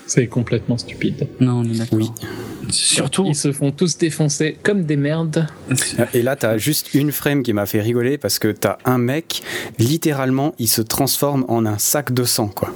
C'est 0.09 0.27
complètement 0.27 0.77
stupide. 0.77 1.27
Non, 1.39 1.59
on 1.59 1.63
est 1.65 1.77
d'accord. 1.77 1.99
Oui. 1.99 2.09
Surtout. 2.71 3.25
Ils 3.27 3.35
se 3.35 3.51
font 3.51 3.71
tous 3.71 3.97
défoncer 3.97 4.57
comme 4.63 4.83
des 4.83 4.95
merdes. 4.97 5.47
Et 6.13 6.21
là, 6.21 6.35
t'as 6.35 6.57
juste 6.57 6.93
une 6.93 7.11
frame 7.11 7.41
qui 7.43 7.53
m'a 7.53 7.65
fait 7.65 7.81
rigoler 7.81 8.17
parce 8.17 8.37
que 8.39 8.47
t'as 8.51 8.77
un 8.85 8.97
mec, 8.97 9.41
littéralement, 9.77 10.53
il 10.59 10.67
se 10.67 10.81
transforme 10.81 11.45
en 11.47 11.65
un 11.65 11.77
sac 11.77 12.11
de 12.13 12.23
sang, 12.23 12.47
quoi. 12.47 12.73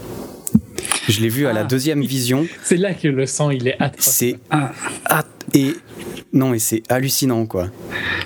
Je 1.09 1.21
l'ai 1.21 1.29
vu 1.29 1.47
à 1.47 1.53
la 1.53 1.61
Ah. 1.61 1.65
deuxième 1.65 2.01
vision. 2.01 2.45
C'est 2.63 2.77
là 2.77 2.93
que 2.93 3.07
le 3.07 3.25
sang, 3.25 3.49
il 3.49 3.67
est 3.67 3.75
atroce. 3.79 4.05
C'est 4.05 4.35
Ah, 4.49 4.71
ah, 5.05 5.25
et 5.53 5.75
non, 6.33 6.49
mais 6.49 6.59
c'est 6.59 6.81
hallucinant, 6.89 7.45
quoi. 7.45 7.67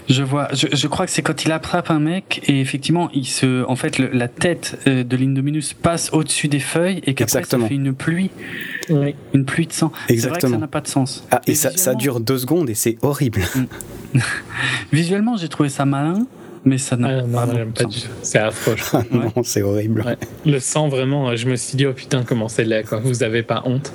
je 0.09 0.23
vois. 0.23 0.47
Je, 0.53 0.67
je 0.71 0.87
crois 0.87 1.05
que 1.05 1.11
c'est 1.11 1.21
quand 1.21 1.43
il 1.43 1.51
attrape 1.51 1.91
un 1.91 1.99
mec 1.99 2.41
et 2.47 2.61
effectivement, 2.61 3.09
il 3.13 3.25
se, 3.27 3.65
en 3.65 3.75
fait, 3.75 3.97
le- 3.99 4.09
la 4.13 4.27
tête 4.29 4.79
euh, 4.87 5.03
de 5.03 5.17
l'Indominus 5.17 5.73
passe 5.73 6.11
au-dessus 6.13 6.47
des 6.47 6.59
feuilles 6.61 7.01
et 7.05 7.13
qu'après 7.13 7.43
ça 7.43 7.59
fait 7.59 7.73
une 7.75 7.93
pluie, 7.93 8.31
Oui. 8.89 9.13
une 9.33 9.43
pluie 9.45 9.67
de 9.67 9.73
sang. 9.73 9.91
C'est 9.93 10.03
vrai 10.03 10.07
que 10.07 10.13
Exactement. 10.13 10.53
ça 10.53 10.59
n'a 10.61 10.67
pas 10.67 10.81
de 10.81 10.87
sens. 10.87 11.25
Ah, 11.31 11.41
et 11.47 11.53
ça, 11.55 11.95
dure 11.95 12.19
deux 12.21 12.37
secondes 12.37 12.69
et 12.69 12.75
c'est 12.75 12.97
horrible. 13.01 13.41
Visuellement, 14.91 15.37
j'ai 15.37 15.49
trouvé 15.49 15.69
ça 15.69 15.85
malin, 15.85 16.25
mais 16.65 16.77
ça 16.77 16.95
n'a 16.97 17.19
Ah, 17.19 17.45
pas 17.45 17.53
de 17.53 17.63
pas 17.65 17.83
sens. 17.83 17.93
du 17.95 18.01
tout. 18.01 18.07
C'est 18.21 18.39
affreux. 18.39 18.75
non, 19.11 19.43
c'est 19.43 19.61
horrible. 19.61 20.01
Ouais. 20.05 20.17
Le 20.45 20.59
sang, 20.59 20.87
vraiment, 20.87 21.35
je 21.35 21.47
me 21.47 21.55
suis 21.55 21.77
dit, 21.77 21.85
oh 21.85 21.93
putain, 21.93 22.23
comment 22.23 22.47
c'est 22.47 22.63
laid, 22.63 22.83
quoi. 22.83 22.99
Vous 22.99 23.23
avez 23.23 23.43
pas 23.43 23.63
honte. 23.65 23.91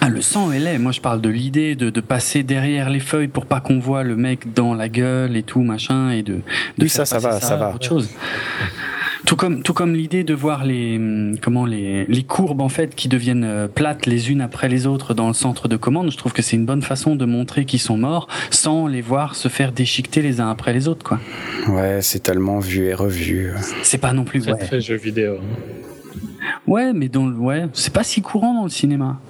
Ah, 0.00 0.08
le 0.08 0.20
sang 0.22 0.50
est 0.52 0.58
laid. 0.58 0.78
Moi, 0.78 0.92
je 0.92 1.00
parle 1.00 1.20
de 1.20 1.28
l'idée 1.28 1.74
de, 1.76 1.90
de 1.90 2.00
passer 2.00 2.42
derrière 2.42 2.88
les 2.90 3.00
feuilles 3.00 3.28
pour 3.28 3.46
pas 3.46 3.60
qu'on 3.60 3.78
voit 3.78 4.02
le 4.02 4.16
mec 4.16 4.52
dans 4.54 4.74
la 4.74 4.88
gueule 4.88 5.36
et 5.36 5.42
tout, 5.42 5.62
machin, 5.62 6.10
et 6.10 6.22
de. 6.22 6.34
de 6.34 6.42
Oui, 6.80 6.88
faire 6.88 7.06
ça, 7.06 7.20
ça 7.20 7.28
passer 7.28 7.40
va, 7.40 7.40
ça 7.40 7.54
à 7.54 7.56
va. 7.58 7.74
Autre 7.74 7.86
chose. 7.86 8.08
Tout 9.24 9.36
comme, 9.36 9.62
tout 9.62 9.72
comme 9.72 9.94
l'idée 9.94 10.24
de 10.24 10.34
voir 10.34 10.64
les, 10.64 10.96
hum, 10.96 11.36
comment 11.40 11.64
les, 11.64 12.04
les 12.06 12.22
courbes 12.24 12.60
en 12.60 12.68
fait 12.68 12.94
qui 12.96 13.06
deviennent 13.06 13.44
euh, 13.44 13.68
plates 13.68 14.06
les 14.06 14.32
unes 14.32 14.40
après 14.40 14.68
les 14.68 14.86
autres 14.88 15.14
dans 15.14 15.28
le 15.28 15.32
centre 15.34 15.68
de 15.68 15.76
commande. 15.76 16.10
Je 16.10 16.16
trouve 16.16 16.32
que 16.32 16.42
c'est 16.42 16.56
une 16.56 16.66
bonne 16.66 16.82
façon 16.82 17.14
de 17.14 17.24
montrer 17.24 17.64
qu'ils 17.64 17.78
sont 17.80 17.96
morts 17.96 18.26
sans 18.50 18.88
les 18.88 19.00
voir 19.00 19.36
se 19.36 19.46
faire 19.46 19.70
déchiqueter 19.70 20.22
les 20.22 20.40
uns 20.40 20.50
après 20.50 20.72
les 20.72 20.88
autres, 20.88 21.04
quoi. 21.06 21.20
Ouais, 21.68 22.00
c'est 22.02 22.18
tellement 22.24 22.58
vu 22.58 22.86
et 22.86 22.94
revu. 22.94 23.52
C'est 23.84 23.98
pas 23.98 24.12
non 24.12 24.24
plus. 24.24 24.42
C'est 24.42 24.52
Ouais, 24.52 24.58
très 24.58 24.80
jeu 24.80 24.96
vidéo. 24.96 25.36
ouais 26.66 26.92
mais 26.92 27.08
dans 27.08 27.26
le, 27.26 27.36
ouais, 27.36 27.66
c'est 27.74 27.92
pas 27.92 28.02
si 28.04 28.22
courant 28.22 28.54
dans 28.54 28.64
le 28.64 28.70
cinéma. 28.70 29.20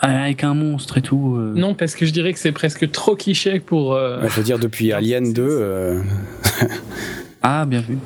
Avec 0.00 0.44
un 0.44 0.54
monstre 0.54 0.98
et 0.98 1.02
tout. 1.02 1.36
euh. 1.36 1.52
Non, 1.54 1.74
parce 1.74 1.94
que 1.94 2.06
je 2.06 2.10
dirais 2.12 2.32
que 2.32 2.38
c'est 2.38 2.52
presque 2.52 2.90
trop 2.90 3.16
cliché 3.16 3.60
pour. 3.60 3.94
euh, 3.94 4.22
Ouais, 4.22 4.28
je 4.30 4.34
veux 4.36 4.42
dire, 4.42 4.58
depuis 4.58 4.92
Alien 4.94 5.32
2, 5.32 5.42
euh, 5.46 6.00
Ah, 7.42 7.64
bien 7.66 7.80
vu. 7.82 7.98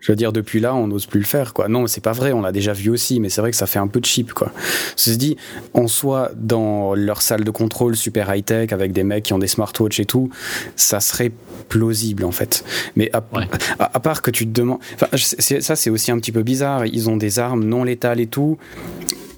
je 0.00 0.12
veux 0.12 0.16
dire, 0.16 0.32
depuis 0.32 0.58
là, 0.60 0.74
on 0.74 0.88
n'ose 0.88 1.06
plus 1.06 1.20
le 1.20 1.26
faire, 1.26 1.52
quoi. 1.54 1.68
Non, 1.68 1.86
c'est 1.86 2.00
pas 2.02 2.12
vrai, 2.12 2.32
on 2.32 2.40
l'a 2.40 2.50
déjà 2.52 2.72
vu 2.72 2.90
aussi, 2.90 3.20
mais 3.20 3.28
c'est 3.28 3.40
vrai 3.40 3.50
que 3.52 3.56
ça 3.56 3.66
fait 3.66 3.78
un 3.78 3.86
peu 3.86 4.00
cheap, 4.02 4.32
quoi. 4.32 4.50
Ceci 4.96 5.16
dit, 5.16 5.36
en 5.74 5.86
soi, 5.88 6.30
dans 6.36 6.94
leur 6.94 7.22
salle 7.22 7.44
de 7.44 7.50
contrôle 7.50 7.96
super 7.96 8.32
high-tech, 8.34 8.72
avec 8.72 8.92
des 8.92 9.04
mecs 9.04 9.24
qui 9.24 9.32
ont 9.32 9.38
des 9.38 9.46
smartwatches 9.48 10.00
et 10.00 10.04
tout, 10.04 10.30
ça 10.76 10.98
serait 11.00 11.30
plausible, 11.68 12.24
en 12.24 12.32
fait. 12.32 12.64
Mais 12.96 13.08
à, 13.12 13.22
Ouais. 13.32 13.46
à, 13.78 13.96
à 13.96 14.00
part 14.00 14.22
que 14.22 14.30
tu 14.32 14.46
te 14.46 14.52
demandes... 14.52 14.78
Enfin, 14.94 15.06
ça, 15.16 15.76
c'est 15.76 15.90
aussi 15.90 16.10
un 16.10 16.18
petit 16.18 16.32
peu 16.32 16.42
bizarre. 16.42 16.86
Ils 16.86 17.08
ont 17.08 17.16
des 17.16 17.38
armes 17.38 17.64
non 17.64 17.84
létales 17.84 18.20
et 18.20 18.26
tout. 18.26 18.58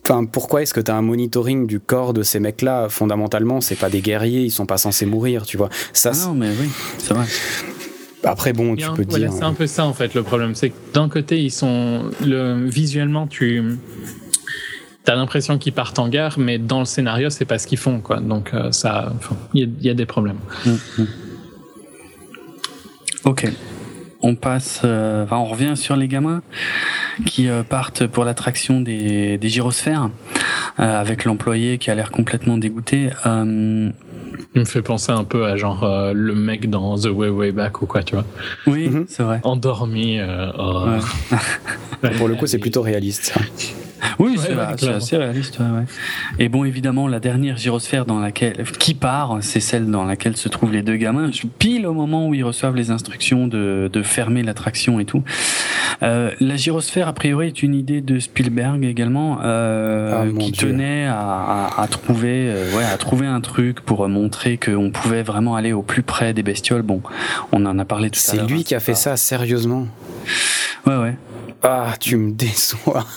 Enfin, 0.07 0.27
pourquoi 0.27 0.63
est-ce 0.63 0.75
que 0.75 0.81
tu 0.81 0.91
as 0.91 0.97
un 0.97 1.03
monitoring 1.03 1.67
du 1.67 1.81
corps 1.81 2.13
de 2.13 2.23
ces 2.23 2.39
mecs-là 2.39 2.89
Fondamentalement, 2.91 3.61
c'est 3.63 3.75
pas 3.77 3.89
des 3.89 4.01
guerriers, 4.03 4.43
ils 4.43 4.51
sont 4.51 4.67
pas 4.67 4.77
censés 4.77 5.07
mourir, 5.07 5.47
tu 5.47 5.57
vois. 5.57 5.71
Ça, 5.95 6.13
Ah 6.15 6.27
non, 6.27 6.35
mais 6.35 6.49
oui, 6.61 6.69
c'est 6.99 7.15
vrai. 7.15 7.25
après, 8.23 8.53
bon, 8.53 8.77
tu 8.77 8.87
peux 8.95 9.05
voilà, 9.09 9.29
dire. 9.29 9.37
c'est 9.37 9.45
un 9.45 9.55
peu 9.55 9.67
ça 9.67 9.87
en 9.87 9.95
fait 9.95 10.15
le 10.15 10.23
problème, 10.23 10.55
c'est 10.55 10.71
que 10.71 10.75
d'un 10.93 11.09
côté 11.09 11.41
ils 11.43 11.51
sont 11.51 12.11
le 12.25 12.67
visuellement 12.69 13.27
tu 13.27 13.63
as 15.07 15.15
l'impression 15.15 15.59
qu'ils 15.59 15.73
partent 15.75 15.99
en 15.99 16.09
guerre, 16.09 16.39
mais 16.39 16.59
dans 16.59 16.79
le 16.81 16.87
scénario 16.87 17.29
c'est 17.31 17.45
pas 17.47 17.59
ce 17.59 17.67
qu'ils 17.67 17.79
font 17.79 18.01
quoi. 18.01 18.21
Donc 18.21 18.53
euh, 18.55 18.73
ça, 18.73 19.13
il 19.55 19.61
y, 19.61 19.65
a- 19.65 19.69
il 19.81 19.87
y 19.87 19.91
a 19.91 19.95
des 19.95 20.07
problèmes. 20.07 20.39
Ok. 23.25 23.47
On 24.27 24.37
passe, 24.37 24.81
euh, 24.85 25.25
enfin, 25.25 25.37
on 25.37 25.45
revient 25.45 25.77
sur 25.77 25.97
les 25.97 26.09
gamins 26.09 26.41
qui 27.27 27.47
euh, 27.51 27.63
partent 27.63 28.07
pour 28.07 28.25
l'attraction 28.25 28.81
des, 28.81 29.37
des 29.37 29.49
gyrosphères 29.51 30.09
euh, 30.81 30.99
avec 31.01 31.27
l'employé 31.27 31.77
qui 31.77 31.91
a 31.91 31.95
l'air 31.95 32.11
complètement 32.11 32.57
dégoûté. 32.57 33.11
Euh, 33.27 33.91
Il 34.55 34.61
me 34.61 34.65
fait 34.65 34.81
penser 34.81 35.13
un 35.13 35.25
peu 35.25 35.45
à 35.45 35.57
genre 35.59 35.85
euh, 35.85 36.13
le 36.15 36.35
mec 36.35 36.71
dans 36.71 36.97
The 36.97 37.07
Way 37.07 37.29
Way 37.29 37.53
Back 37.53 37.83
ou 37.83 37.87
quoi, 37.87 38.03
tu 38.03 38.15
vois, 38.15 38.25
oui, 38.67 38.89
Mhm. 38.89 39.05
c'est 39.09 39.23
vrai. 39.23 39.41
endormi. 39.43 40.19
euh, 40.19 40.51
oh. 40.59 40.87
Ouais. 42.03 42.11
Pour 42.19 42.29
le 42.29 42.35
coup, 42.37 42.47
c'est 42.47 42.59
plutôt 42.59 42.81
réaliste. 42.83 43.35
Oui, 44.19 44.37
c'est 44.39 44.55
ouais, 44.55 44.63
c'est 44.77 44.89
assez 44.93 45.17
réaliste. 45.17 45.59
ouais, 45.59 45.67
ouais. 45.67 45.85
Et 46.39 46.49
bon, 46.49 46.65
évidemment, 46.65 47.09
la 47.09 47.21
dernière 47.21 47.57
gyrosphère 47.57 48.05
dans 48.07 48.19
laquelle 48.21 48.65
qui 48.79 48.95
part, 48.95 49.39
c'est 49.41 49.61
celle 49.61 49.91
dans 49.91 50.05
laquelle 50.05 50.37
se 50.37 50.49
trouvent 50.49 50.73
les 50.73 50.83
deux 50.83 50.97
gamins, 50.97 51.31
pile 51.59 51.87
au 51.87 51.93
moment 51.95 52.29
où 52.29 52.35
ils 52.35 52.45
reçoivent 52.45 52.77
les 52.77 52.91
instructions 52.91 53.47
de, 53.47 53.91
de 53.93 54.03
fermer 54.03 54.43
l'attraction 54.43 55.01
et 55.01 55.05
tout. 55.05 55.23
Euh, 56.03 56.31
la 56.41 56.57
gyrosphère, 56.57 57.09
a 57.09 57.13
priori, 57.13 57.49
est 57.49 57.63
une 57.63 57.75
idée 57.75 58.01
de 58.01 58.19
Spielberg 58.19 58.85
également, 58.85 59.39
euh, 59.43 60.23
Ah, 60.25 60.39
qui 60.39 60.53
Dieu. 60.53 60.69
tenait 60.71 61.07
à, 61.07 61.19
à, 61.19 61.83
à 61.83 61.87
trouver, 61.89 62.49
euh, 62.51 62.77
ouais, 62.77 62.85
à 62.85 62.97
trouver 62.97 63.27
un 63.27 63.41
truc 63.41 63.81
pour 63.81 64.07
montrer 64.09 64.59
qu'on 64.59 64.91
pouvait 64.91 65.23
vraiment 65.23 65.55
aller 65.57 65.73
au 65.73 65.83
plus 65.83 66.03
près 66.03 66.33
des 66.35 66.43
bestioles. 66.43 66.83
Bon, 66.83 67.01
on 67.53 67.65
en 67.67 67.79
a 67.79 67.85
parlé 67.85 68.11
tout 68.11 68.19
à 68.19 68.21
C'est 68.21 68.37
l'heure. 68.37 68.47
lui 68.49 68.61
hein, 68.61 68.63
qui 68.67 68.75
a 68.75 68.81
c'est 68.81 68.87
fait 68.87 68.95
ça, 68.95 69.17
sérieusement? 69.17 69.87
Ouais, 70.87 70.97
ouais. 70.97 71.15
Ah, 71.67 71.95
tu 71.99 72.17
me 72.19 72.33
déçois. 72.33 73.07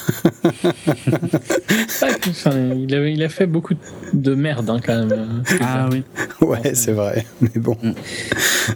Enfin, 2.30 2.52
il, 2.76 2.94
a, 2.96 3.08
il 3.08 3.24
a 3.24 3.30
fait 3.30 3.46
beaucoup 3.46 3.74
de 4.14 4.36
merde 4.36 4.70
hein, 4.70 4.80
quand 4.86 5.06
même. 5.06 5.44
Ah 5.62 5.88
oui. 5.92 6.04
Ouais, 6.42 6.74
c'est 6.76 6.92
vrai. 6.92 7.26
Mais 7.42 7.50
bon. 7.56 7.78
Mm. 7.82 7.92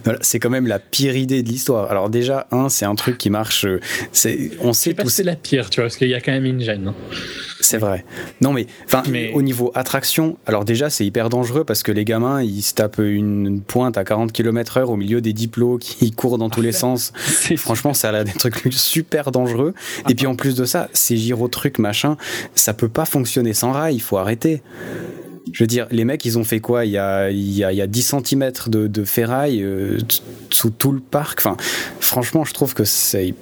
Voilà, 0.04 0.18
c'est 0.22 0.38
quand 0.38 0.50
même 0.50 0.66
la 0.66 0.78
pire 0.78 1.16
idée 1.16 1.42
de 1.42 1.48
l'histoire. 1.48 1.90
Alors 1.90 2.10
déjà, 2.10 2.46
un, 2.50 2.68
c'est 2.68 2.84
un 2.84 2.94
truc 2.94 3.18
qui 3.18 3.30
marche. 3.30 3.64
euh, 3.64 3.80
C'est, 4.12 4.50
on 4.60 4.72
sait 4.72 4.94
pas 4.94 5.04
c'est 5.06 5.22
la 5.22 5.36
pire, 5.36 5.70
tu 5.70 5.80
vois, 5.80 5.84
parce 5.84 5.96
qu'il 5.96 6.08
y 6.08 6.14
a 6.14 6.20
quand 6.20 6.32
même 6.32 6.46
une 6.46 6.60
gêne. 6.60 6.88
hein. 6.88 6.94
C'est 7.60 7.78
vrai. 7.78 8.04
Non, 8.40 8.52
mais, 8.52 8.66
enfin, 8.86 9.02
Mais- 9.08 9.32
au 9.34 9.42
niveau 9.42 9.70
attraction, 9.74 10.36
alors 10.46 10.64
déjà, 10.64 10.90
c'est 10.90 11.04
hyper 11.06 11.28
dangereux 11.28 11.64
parce 11.64 11.82
que 11.82 11.92
les 11.92 12.04
gamins, 12.04 12.42
ils 12.42 12.62
se 12.62 12.74
tapent 12.74 12.98
une 12.98 13.60
pointe 13.60 13.96
à 13.96 14.04
40 14.04 14.32
km 14.32 14.78
heure 14.78 14.90
au 14.90 14.96
milieu 14.96 15.20
des 15.20 15.32
diplômes 15.32 15.78
qui 15.78 16.10
courent 16.10 16.38
dans 16.38 16.50
tous 16.50 16.62
les 16.62 16.72
sens. 16.82 17.12
C'est 17.24 17.56
Franchement, 17.56 17.94
ça 17.94 18.10
a 18.10 18.24
des 18.24 18.32
trucs 18.32 18.60
super 18.72 19.30
dangereux. 19.30 19.61
Et 20.08 20.14
puis 20.14 20.26
en 20.26 20.34
plus 20.34 20.54
de 20.54 20.64
ça, 20.64 20.88
ces 20.92 21.16
gyro 21.16 21.48
trucs 21.48 21.78
machin, 21.78 22.16
ça 22.54 22.74
peut 22.74 22.88
pas 22.88 23.04
fonctionner 23.04 23.54
sans 23.54 23.72
rail. 23.72 23.94
Il 23.94 24.00
faut 24.00 24.18
arrêter. 24.18 24.62
Je 25.52 25.62
veux 25.62 25.66
dire, 25.66 25.86
les 25.90 26.04
mecs, 26.04 26.24
ils 26.24 26.38
ont 26.38 26.44
fait 26.44 26.60
quoi 26.60 26.84
il 26.84 26.92
y, 26.92 26.98
a, 26.98 27.30
il, 27.30 27.52
y 27.52 27.64
a, 27.64 27.72
il 27.72 27.76
y 27.76 27.82
a 27.82 27.86
10 27.86 28.14
cm 28.24 28.52
de, 28.68 28.86
de 28.86 29.04
ferraille 29.04 29.62
euh, 29.62 29.98
sous 30.50 30.70
tout 30.70 30.92
le 30.92 31.00
parc? 31.00 31.40
Enfin, 31.40 31.56
franchement, 32.00 32.44
je 32.44 32.52
trouve 32.52 32.74
que 32.74 32.84
c'est. 32.84 33.34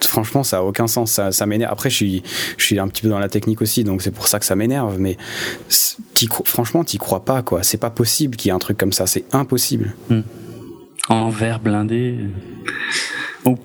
Franchement, 0.00 0.42
ça 0.42 0.58
a 0.58 0.62
aucun 0.62 0.86
sens. 0.86 1.20
Ça, 1.30 1.46
m'énerve. 1.46 1.72
Après, 1.72 1.90
je 1.90 1.96
suis, 1.96 2.22
je 2.56 2.64
suis 2.64 2.78
un 2.78 2.88
petit 2.88 3.02
peu 3.02 3.08
dans 3.08 3.18
la 3.18 3.28
technique 3.28 3.62
aussi, 3.62 3.84
donc 3.84 4.02
c'est 4.02 4.10
pour 4.10 4.28
ça 4.28 4.38
que 4.38 4.46
ça 4.46 4.56
m'énerve. 4.56 4.98
Mais 4.98 5.16
franchement, 6.44 6.84
t'y 6.84 6.98
crois 6.98 7.24
pas, 7.24 7.42
quoi. 7.42 7.62
C'est 7.62 7.78
pas 7.78 7.90
possible 7.90 8.36
qu'il 8.36 8.48
y 8.48 8.50
ait 8.50 8.54
un 8.54 8.58
truc 8.58 8.78
comme 8.78 8.92
ça. 8.92 9.06
C'est 9.06 9.24
impossible. 9.32 9.94
Hmm. 10.10 10.20
En 11.08 11.30
verre 11.30 11.60
blindé. 11.60 12.18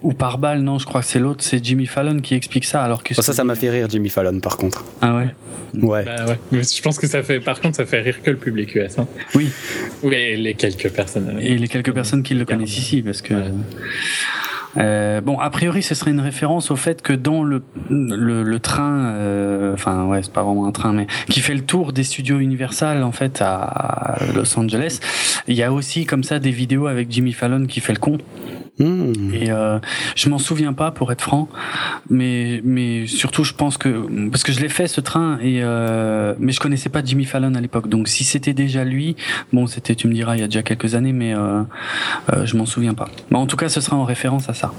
Ou, 0.01 0.13
par 0.13 0.37
balle, 0.37 0.61
non, 0.61 0.79
je 0.79 0.85
crois 0.85 1.01
que 1.01 1.07
c'est 1.07 1.19
l'autre, 1.19 1.43
c'est 1.43 1.63
Jimmy 1.63 1.85
Fallon 1.85 2.19
qui 2.19 2.35
explique 2.35 2.65
ça. 2.65 2.83
Alors 2.83 3.03
que 3.03 3.13
oh, 3.17 3.21
ça, 3.21 3.33
ça 3.33 3.43
m'a 3.43 3.55
fait 3.55 3.69
rire, 3.69 3.87
Jimmy 3.89 4.09
Fallon, 4.09 4.39
par 4.39 4.57
contre. 4.57 4.85
Ah 5.01 5.15
ouais? 5.15 5.27
Ouais. 5.81 6.05
Bah 6.05 6.25
ouais. 6.27 6.39
Mais 6.51 6.63
je 6.63 6.81
pense 6.81 6.99
que 6.99 7.07
ça 7.07 7.23
fait, 7.23 7.39
par 7.39 7.59
contre, 7.59 7.77
ça 7.77 7.85
fait 7.85 8.01
rire 8.01 8.21
que 8.21 8.31
le 8.31 8.37
public 8.37 8.75
US. 8.75 8.99
Hein. 8.99 9.07
Oui. 9.35 9.49
Oui, 10.03 10.37
les 10.37 10.53
quelques 10.53 10.89
personnes. 10.89 11.37
Et 11.41 11.57
les 11.57 11.67
quelques 11.67 11.93
personnes 11.93 12.23
qui 12.23 12.33
le 12.35 12.45
connaissent 12.45 12.77
ici, 12.77 13.01
parce 13.01 13.21
que. 13.21 13.33
Euh, 14.77 15.21
bon, 15.21 15.39
a 15.39 15.49
priori, 15.49 15.83
ce 15.83 15.93
serait 15.93 16.11
une 16.11 16.19
référence 16.19 16.71
au 16.71 16.75
fait 16.75 17.01
que 17.01 17.13
dans 17.13 17.43
le 17.43 17.61
le, 17.89 18.43
le 18.43 18.59
train, 18.59 19.05
euh, 19.05 19.73
enfin 19.73 20.05
ouais, 20.05 20.23
c'est 20.23 20.33
pas 20.33 20.43
vraiment 20.43 20.65
un 20.65 20.71
train, 20.71 20.93
mais 20.93 21.05
qui 21.29 21.41
fait 21.41 21.53
le 21.53 21.61
tour 21.61 21.93
des 21.93 22.03
studios 22.03 22.39
Universal 22.39 23.03
en 23.03 23.11
fait 23.11 23.41
à 23.41 24.17
Los 24.33 24.57
Angeles, 24.57 24.99
il 25.47 25.55
y 25.55 25.63
a 25.63 25.71
aussi 25.71 26.05
comme 26.05 26.23
ça 26.23 26.39
des 26.39 26.51
vidéos 26.51 26.87
avec 26.87 27.11
Jimmy 27.11 27.33
Fallon 27.33 27.65
qui 27.67 27.81
fait 27.81 27.93
le 27.93 27.99
con. 27.99 28.17
Mmh. 28.79 29.33
Et 29.35 29.51
euh, 29.51 29.77
je 30.15 30.29
m'en 30.29 30.39
souviens 30.39 30.73
pas 30.73 30.89
pour 30.89 31.11
être 31.11 31.21
franc, 31.21 31.47
mais 32.09 32.59
mais 32.63 33.05
surtout 33.05 33.43
je 33.43 33.53
pense 33.53 33.77
que 33.77 34.07
parce 34.31 34.43
que 34.43 34.51
je 34.51 34.59
l'ai 34.61 34.69
fait 34.69 34.87
ce 34.87 34.99
train 34.99 35.37
et 35.41 35.59
euh, 35.61 36.33
mais 36.39 36.51
je 36.51 36.59
connaissais 36.59 36.89
pas 36.89 37.03
Jimmy 37.03 37.25
Fallon 37.25 37.53
à 37.53 37.61
l'époque. 37.61 37.87
Donc 37.87 38.07
si 38.07 38.23
c'était 38.23 38.53
déjà 38.53 38.83
lui, 38.83 39.15
bon 39.51 39.67
c'était 39.67 39.93
tu 39.93 40.07
me 40.07 40.13
diras 40.13 40.35
il 40.35 40.39
y 40.39 40.43
a 40.43 40.47
déjà 40.47 40.63
quelques 40.63 40.95
années, 40.95 41.13
mais 41.13 41.35
euh, 41.35 41.61
euh 42.33 42.45
je 42.47 42.57
m'en 42.57 42.65
souviens 42.65 42.95
pas. 42.95 43.09
Mais 43.29 43.37
en 43.37 43.45
tout 43.45 43.57
cas 43.57 43.69
ce 43.69 43.79
sera 43.79 43.95
en 43.95 44.05
référence 44.05 44.49
à 44.49 44.55
ça. 44.55 44.73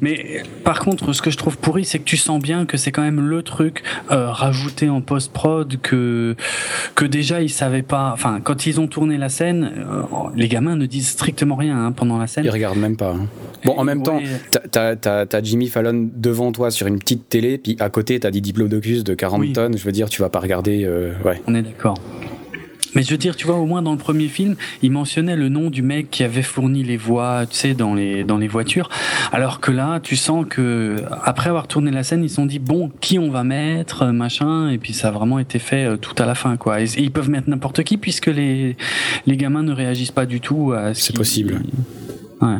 Mais 0.00 0.42
par 0.64 0.80
contre, 0.80 1.12
ce 1.12 1.22
que 1.22 1.30
je 1.30 1.36
trouve 1.36 1.58
pourri, 1.58 1.84
c'est 1.84 1.98
que 1.98 2.04
tu 2.04 2.16
sens 2.16 2.40
bien 2.40 2.66
que 2.66 2.76
c'est 2.76 2.92
quand 2.92 3.02
même 3.02 3.20
le 3.20 3.42
truc 3.42 3.82
euh, 4.10 4.30
rajouté 4.30 4.88
en 4.88 5.00
post-prod 5.00 5.78
que 5.80 6.36
que 6.94 7.04
déjà 7.04 7.42
ils 7.42 7.50
savaient 7.50 7.82
pas. 7.82 8.10
Enfin, 8.12 8.40
quand 8.42 8.66
ils 8.66 8.80
ont 8.80 8.86
tourné 8.86 9.18
la 9.18 9.28
scène, 9.28 9.72
euh, 9.76 10.02
les 10.34 10.48
gamins 10.48 10.76
ne 10.76 10.86
disent 10.86 11.08
strictement 11.08 11.56
rien 11.56 11.86
hein, 11.86 11.92
pendant 11.92 12.18
la 12.18 12.26
scène. 12.26 12.44
Ils 12.44 12.50
regardent 12.50 12.78
même 12.78 12.96
pas. 12.96 13.12
Hein. 13.12 13.26
Bon, 13.64 13.74
en 13.76 13.84
même 13.84 14.02
temps, 14.02 14.20
t'as 14.70 14.94
as, 15.02 15.42
Jimmy 15.42 15.68
Fallon 15.68 16.08
devant 16.14 16.52
toi 16.52 16.70
sur 16.70 16.86
une 16.86 16.98
petite 16.98 17.28
télé, 17.28 17.58
puis 17.58 17.76
à 17.80 17.90
côté 17.90 18.20
t'as 18.20 18.30
des 18.30 18.40
diplodocus 18.40 19.04
de 19.04 19.14
40 19.14 19.52
tonnes. 19.52 19.76
Je 19.76 19.84
veux 19.84 19.92
dire, 19.92 20.08
tu 20.08 20.22
vas 20.22 20.28
pas 20.28 20.40
regarder. 20.40 20.84
Euh, 20.84 21.12
ouais. 21.24 21.42
On 21.46 21.54
est 21.54 21.62
d'accord. 21.62 21.98
Mais 22.94 23.02
je 23.02 23.10
veux 23.10 23.18
dire, 23.18 23.36
tu 23.36 23.46
vois, 23.46 23.56
au 23.56 23.66
moins 23.66 23.82
dans 23.82 23.92
le 23.92 23.98
premier 23.98 24.28
film, 24.28 24.56
il 24.82 24.90
mentionnait 24.92 25.36
le 25.36 25.48
nom 25.48 25.70
du 25.70 25.82
mec 25.82 26.10
qui 26.10 26.24
avait 26.24 26.42
fourni 26.42 26.82
les 26.82 26.96
voix, 26.96 27.44
tu 27.46 27.56
sais, 27.56 27.74
dans 27.74 27.94
les 27.94 28.24
dans 28.24 28.38
les 28.38 28.48
voitures. 28.48 28.88
Alors 29.32 29.60
que 29.60 29.70
là, 29.70 30.00
tu 30.00 30.16
sens 30.16 30.46
que 30.48 31.02
après 31.24 31.50
avoir 31.50 31.66
tourné 31.66 31.90
la 31.90 32.02
scène, 32.02 32.24
ils 32.24 32.30
se 32.30 32.36
sont 32.36 32.46
dit 32.46 32.58
bon, 32.58 32.90
qui 33.00 33.18
on 33.18 33.30
va 33.30 33.44
mettre, 33.44 34.06
machin, 34.06 34.70
et 34.70 34.78
puis 34.78 34.92
ça 34.92 35.08
a 35.08 35.10
vraiment 35.10 35.38
été 35.38 35.58
fait 35.58 35.84
euh, 35.84 35.96
tout 35.96 36.14
à 36.18 36.26
la 36.26 36.34
fin, 36.34 36.56
quoi. 36.56 36.80
Et, 36.80 36.86
ils 36.98 37.10
peuvent 37.10 37.30
mettre 37.30 37.50
n'importe 37.50 37.82
qui 37.82 37.96
puisque 37.96 38.26
les 38.26 38.76
les 39.26 39.36
gamins 39.36 39.62
ne 39.62 39.72
réagissent 39.72 40.10
pas 40.10 40.26
du 40.26 40.40
tout 40.40 40.72
à 40.72 40.94
ce 40.94 41.02
C'est 41.02 41.16
possible. 41.16 41.60
Ouais. 42.40 42.58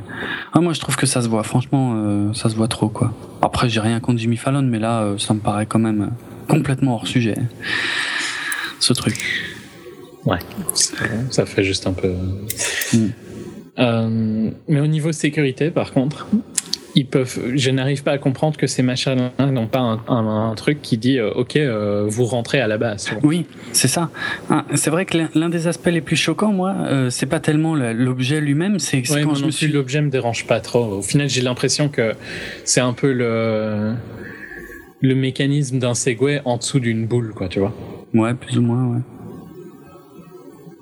Ah, 0.52 0.60
moi, 0.60 0.72
je 0.72 0.80
trouve 0.80 0.96
que 0.96 1.06
ça 1.06 1.22
se 1.22 1.28
voit. 1.28 1.42
Franchement, 1.42 1.94
euh, 1.96 2.32
ça 2.34 2.48
se 2.48 2.56
voit 2.56 2.68
trop, 2.68 2.88
quoi. 2.88 3.12
Après, 3.42 3.68
j'ai 3.68 3.80
rien 3.80 4.00
contre 4.00 4.18
Jimmy 4.18 4.36
Fallon, 4.36 4.62
mais 4.62 4.78
là, 4.78 5.02
euh, 5.02 5.18
ça 5.18 5.34
me 5.34 5.40
paraît 5.40 5.66
quand 5.66 5.78
même 5.78 6.10
complètement 6.48 6.94
hors 6.94 7.06
sujet. 7.06 7.36
Ce 8.80 8.92
truc. 8.92 9.57
Ouais, 10.28 10.38
ça 11.30 11.46
fait 11.46 11.64
juste 11.64 11.86
un 11.86 11.94
peu. 11.94 12.12
Mm. 12.92 13.06
Euh, 13.78 14.50
mais 14.68 14.80
au 14.80 14.86
niveau 14.86 15.12
sécurité, 15.12 15.70
par 15.70 15.92
contre, 15.92 16.26
ils 16.94 17.06
peuvent. 17.06 17.52
Je 17.54 17.70
n'arrive 17.70 18.02
pas 18.02 18.12
à 18.12 18.18
comprendre 18.18 18.58
que 18.58 18.66
ces 18.66 18.82
machins 18.82 19.30
n'ont 19.38 19.68
pas 19.68 19.98
un, 20.08 20.54
truc 20.54 20.82
qui 20.82 20.98
dit 20.98 21.18
euh, 21.18 21.30
OK, 21.32 21.56
euh, 21.56 22.04
vous 22.08 22.24
rentrez 22.24 22.60
à 22.60 22.66
la 22.66 22.76
base. 22.76 23.10
Oui, 23.22 23.46
c'est 23.72 23.88
ça. 23.88 24.10
Ah, 24.50 24.66
c'est 24.74 24.90
vrai 24.90 25.06
que 25.06 25.16
l'un 25.34 25.48
des 25.48 25.66
aspects 25.66 25.88
les 25.88 26.02
plus 26.02 26.16
choquants, 26.16 26.52
moi, 26.52 26.76
c'est 27.08 27.26
pas 27.26 27.40
tellement 27.40 27.74
l'objet 27.74 28.40
lui-même, 28.42 28.78
c'est 28.78 29.00
quand 29.02 29.34
je 29.34 29.46
me 29.46 29.50
suis. 29.50 29.68
L'objet 29.68 30.02
me 30.02 30.10
dérange 30.10 30.46
pas 30.46 30.60
trop. 30.60 30.98
Au 30.98 31.02
final, 31.02 31.30
j'ai 31.30 31.42
l'impression 31.42 31.88
que 31.88 32.14
c'est 32.64 32.80
un 32.80 32.92
peu 32.92 33.12
le 33.12 33.94
le 35.00 35.14
mécanisme 35.14 35.78
d'un 35.78 35.94
Segway 35.94 36.42
en 36.44 36.56
dessous 36.56 36.80
d'une 36.80 37.06
boule, 37.06 37.32
quoi, 37.32 37.48
tu 37.48 37.60
vois. 37.60 37.72
Ouais, 38.14 38.34
plus 38.34 38.58
ou 38.58 38.62
moins, 38.62 38.96
ouais 38.96 39.02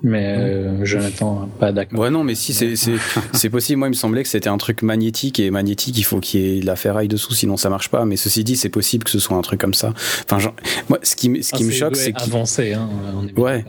mais 0.07 0.35
euh, 0.37 0.85
Jonathan 0.85 1.49
pas 1.59 1.71
d'accord. 1.71 1.99
Ouais 1.99 2.09
non 2.09 2.23
mais 2.23 2.35
si 2.35 2.53
c'est 2.53 2.73
c'est 3.33 3.49
possible 3.49 3.79
moi 3.79 3.87
il 3.87 3.91
me 3.91 3.95
semblait 3.95 4.23
que 4.23 4.29
c'était 4.29 4.49
un 4.49 4.57
truc 4.57 4.81
magnétique 4.81 5.39
et 5.39 5.51
magnétique 5.51 5.97
il 5.97 6.03
faut 6.03 6.19
qu'il 6.19 6.41
y 6.41 6.57
ait 6.57 6.59
de 6.61 6.65
la 6.65 6.75
ferraille 6.75 7.07
dessous 7.07 7.33
sinon 7.33 7.57
ça 7.57 7.69
marche 7.69 7.89
pas 7.89 8.05
mais 8.05 8.17
ceci 8.17 8.43
dit 8.43 8.55
c'est 8.55 8.69
possible 8.69 9.03
que 9.03 9.11
ce 9.11 9.19
soit 9.19 9.37
un 9.37 9.41
truc 9.41 9.59
comme 9.59 9.73
ça. 9.73 9.93
Enfin 10.25 10.39
genre, 10.39 10.55
moi 10.89 10.99
ce 11.03 11.15
qui 11.15 11.43
ce 11.43 11.53
qui 11.53 11.63
me 11.63 11.71
choque 11.71 11.95
c'est 11.95 12.15
avancé 12.15 12.73
hein, 12.73 12.89
ouais. 13.35 13.65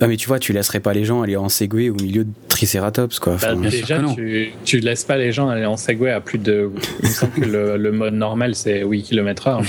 Ah 0.00 0.08
mais 0.08 0.16
tu 0.16 0.26
vois, 0.26 0.40
tu 0.40 0.52
laisserais 0.52 0.80
pas 0.80 0.94
les 0.94 1.04
gens 1.04 1.22
aller 1.22 1.36
en 1.36 1.48
Segway 1.48 1.88
au 1.88 1.94
milieu 1.94 2.24
de 2.24 2.30
Triceratops 2.48 3.20
quoi. 3.20 3.36
Bah, 3.40 3.54
déjà, 3.54 4.00
tu, 4.16 4.52
tu 4.64 4.80
laisses 4.80 5.04
pas 5.04 5.16
les 5.16 5.30
gens 5.30 5.48
aller 5.48 5.64
en 5.64 5.76
Segway 5.76 6.10
à 6.10 6.20
plus 6.20 6.38
de. 6.38 6.72
Il 7.02 7.08
me 7.08 7.12
semble 7.12 7.32
que 7.34 7.44
le, 7.44 7.76
le 7.76 7.92
mode 7.92 8.14
normal 8.14 8.56
c'est 8.56 8.82
8 8.84 9.02
km/h. 9.04 9.64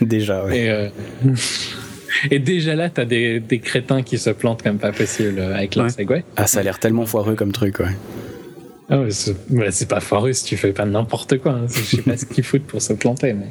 déjà, 0.00 0.44
ouais. 0.46 0.58
Et, 0.58 0.70
euh... 0.70 0.88
Et 2.30 2.38
déjà 2.38 2.74
là, 2.74 2.90
t'as 2.90 3.04
des, 3.04 3.40
des 3.40 3.58
crétins 3.58 4.02
qui 4.02 4.18
se 4.18 4.30
plantent 4.30 4.62
comme 4.62 4.78
pas 4.78 4.92
possible 4.92 5.38
euh, 5.38 5.54
avec 5.54 5.74
leur 5.76 5.90
Segway. 5.90 6.24
Ah, 6.36 6.46
ça 6.46 6.60
a 6.60 6.62
l'air 6.62 6.78
tellement 6.78 7.06
foireux 7.06 7.34
comme 7.34 7.52
truc, 7.52 7.80
ouais. 7.80 7.96
Ah 8.90 9.00
ouais, 9.00 9.08
c'est 9.10 9.88
pas 9.88 10.00
foireux 10.00 10.32
si 10.34 10.44
tu 10.44 10.56
fais 10.56 10.72
pas 10.72 10.84
n'importe 10.84 11.38
quoi. 11.38 11.52
Hein. 11.52 11.66
Je 11.68 11.96
sais 11.96 12.02
pas 12.02 12.16
ce 12.16 12.26
qu'ils 12.26 12.44
foutent 12.44 12.66
pour 12.66 12.82
se 12.82 12.92
planter, 12.92 13.32
mais 13.32 13.46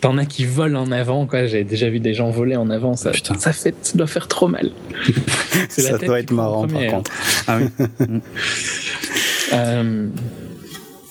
t'en 0.00 0.16
as 0.16 0.26
qui 0.26 0.44
volent 0.44 0.82
en 0.82 0.92
avant, 0.92 1.26
quoi. 1.26 1.46
J'ai 1.46 1.64
déjà 1.64 1.90
vu 1.90 1.98
des 1.98 2.14
gens 2.14 2.30
voler 2.30 2.56
en 2.56 2.70
avant. 2.70 2.94
Ça, 2.94 3.10
Putain. 3.10 3.34
ça 3.38 3.52
fait, 3.52 3.74
ça 3.82 3.98
doit 3.98 4.06
faire 4.06 4.28
trop 4.28 4.46
mal. 4.46 4.70
ça 5.68 5.98
doit 5.98 6.20
être 6.20 6.30
marrant, 6.30 6.68
par 6.68 6.86
contre. 6.86 7.10
Ah 7.48 7.58
oui. 7.58 7.86
euh, 9.52 10.08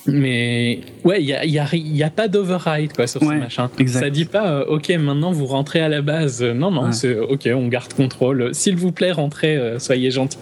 mais 0.06 0.80
ouais, 1.04 1.22
il 1.22 1.28
y 1.28 1.34
a, 1.34 1.46
y, 1.46 1.60
a, 1.60 1.68
y 1.74 2.04
a, 2.04 2.10
pas 2.10 2.28
d'override 2.28 2.94
quoi 2.94 3.08
sur 3.08 3.22
ce 3.22 3.26
machin. 3.26 3.70
Ça 3.88 4.10
dit 4.10 4.26
pas 4.26 4.52
euh, 4.52 4.66
ok 4.66 4.90
maintenant 5.00 5.32
vous 5.32 5.46
rentrez 5.46 5.80
à 5.80 5.90
la 5.90 6.02
base. 6.02 6.44
Non 6.44 6.72
non, 6.72 6.92
c'est 6.92 7.18
ok 7.18 7.50
on 7.54 7.68
garde 7.68 7.94
contrôle. 7.94 8.54
S'il 8.54 8.76
vous 8.76 8.92
plaît 8.92 9.12
rentrez, 9.12 9.56
euh, 9.56 9.80
soyez 9.80 10.12
gentil. 10.12 10.38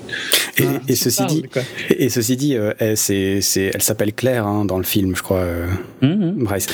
Et, 0.57 0.63
et, 0.89 0.95
ceci 0.95 1.25
dit, 1.25 1.43
et, 1.89 2.09
ceci 2.09 2.35
dit, 2.35 2.55
elle, 2.79 2.97
c'est, 2.97 3.41
elle 3.55 3.81
s'appelle 3.81 4.13
Claire 4.13 4.45
hein, 4.45 4.65
dans 4.65 4.77
le 4.77 4.83
film, 4.83 5.15
je 5.15 5.23
crois, 5.23 5.45
mm-hmm. 6.03 6.43
Bryce, 6.43 6.67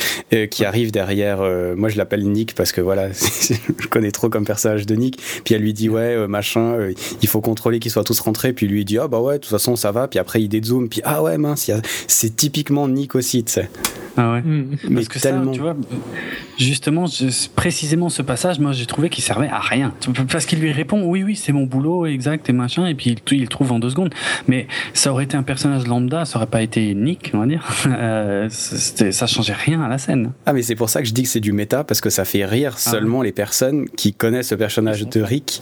qui 0.50 0.66
arrive 0.66 0.92
derrière. 0.92 1.40
moi 1.76 1.90
je 1.90 1.98
l'appelle 1.98 2.28
Nick 2.28 2.56
parce 2.56 2.72
que 2.72 2.82
voilà, 2.82 3.12
je 3.12 3.88
connais 3.88 4.12
trop 4.12 4.30
comme 4.30 4.46
personnage 4.46 4.86
de 4.86 4.96
Nick. 4.96 5.20
Puis 5.44 5.54
elle 5.56 5.62
lui 5.62 5.74
dit 5.74 5.90
ouais 5.90 6.28
machin, 6.28 6.78
il 7.22 7.28
faut 7.28 7.42
contrôler 7.42 7.80
qu'ils 7.80 7.92
soient 7.92 8.04
tous 8.04 8.20
rentrés. 8.20 8.54
Puis 8.54 8.68
lui 8.68 8.82
il 8.82 8.86
dit 8.86 8.98
ah 8.98 9.08
bah 9.08 9.20
ouais 9.20 9.36
de 9.36 9.40
toute 9.40 9.52
façon 9.52 9.76
ça 9.76 9.92
va. 9.92 10.08
Puis 10.08 10.20
après 10.20 10.42
il 10.42 10.50
dézoome. 10.50 10.90
Puis 10.90 11.02
ah 11.04 11.24
ouais 11.24 11.38
mince, 11.38 11.72
c'est 12.08 12.36
typiquement 12.36 12.88
Nick 12.88 13.16
aussi, 13.16 13.44
tu 13.44 13.54
sais. 13.54 13.70
Ah 14.18 14.34
ouais. 14.34 14.42
Mm. 14.42 14.78
Mais 14.90 14.96
Parce 14.96 15.08
que 15.10 15.20
tellement... 15.20 15.52
tu 15.52 15.62
vois, 15.62 15.76
justement, 16.58 17.06
précisément 17.56 18.10
ce 18.10 18.24
passage, 18.24 18.60
moi 18.60 18.72
j'ai 18.72 18.88
trouvé 18.88 19.10
qu'il 19.10 19.24
servait 19.24 19.48
à 19.48 19.60
rien. 19.60 19.94
Parce 20.32 20.46
qu'il 20.46 20.60
lui 20.60 20.72
répond 20.72 21.04
oui, 21.04 21.24
oui, 21.24 21.36
c'est 21.36 21.54
mon 21.54 21.66
boulot, 21.66 22.08
exact, 22.08 22.50
et 22.50 22.54
machin, 22.54 22.88
et 22.88 22.96
puis 22.96 23.16
il, 23.32 23.42
le 23.42 23.48
trouve 23.48 23.72
en 23.72 23.80
deux 23.80 23.92
secondes. 23.92 24.14
Mais 24.48 24.68
ça 24.94 25.12
aurait 25.12 25.26
été 25.26 25.38
un 25.38 25.44
personnage 25.44 25.86
lambda, 25.86 26.26
ça 26.26 26.38
aurait 26.38 26.48
pas 26.48 26.64
été 26.64 26.96
Nick, 26.96 27.32
on 27.34 27.40
va 27.40 27.46
dire. 27.46 27.66
Euh, 27.98 28.48
ça 28.50 29.28
changeait 29.28 29.54
rien 29.54 29.82
à 29.82 29.88
la 29.88 29.98
scène. 29.98 30.32
Ah, 30.46 30.54
mais 30.54 30.62
c'est 30.62 30.76
pour 30.76 30.90
ça 30.90 31.02
que 31.02 31.08
je 31.08 31.14
dis 31.14 31.24
que 31.24 31.30
c'est 31.30 31.40
du 31.40 31.52
méta, 31.52 31.84
parce 31.84 32.00
que 32.00 32.10
ça 32.10 32.26
fait 32.26 32.46
rire 32.46 32.74
ah 32.76 32.80
seulement 32.92 33.22
les 33.22 33.32
personnes 33.32 33.88
qui 33.90 34.14
connaissent 34.14 34.52
le 34.52 34.58
personnage 34.58 35.08
de 35.08 35.22
Rick 35.22 35.62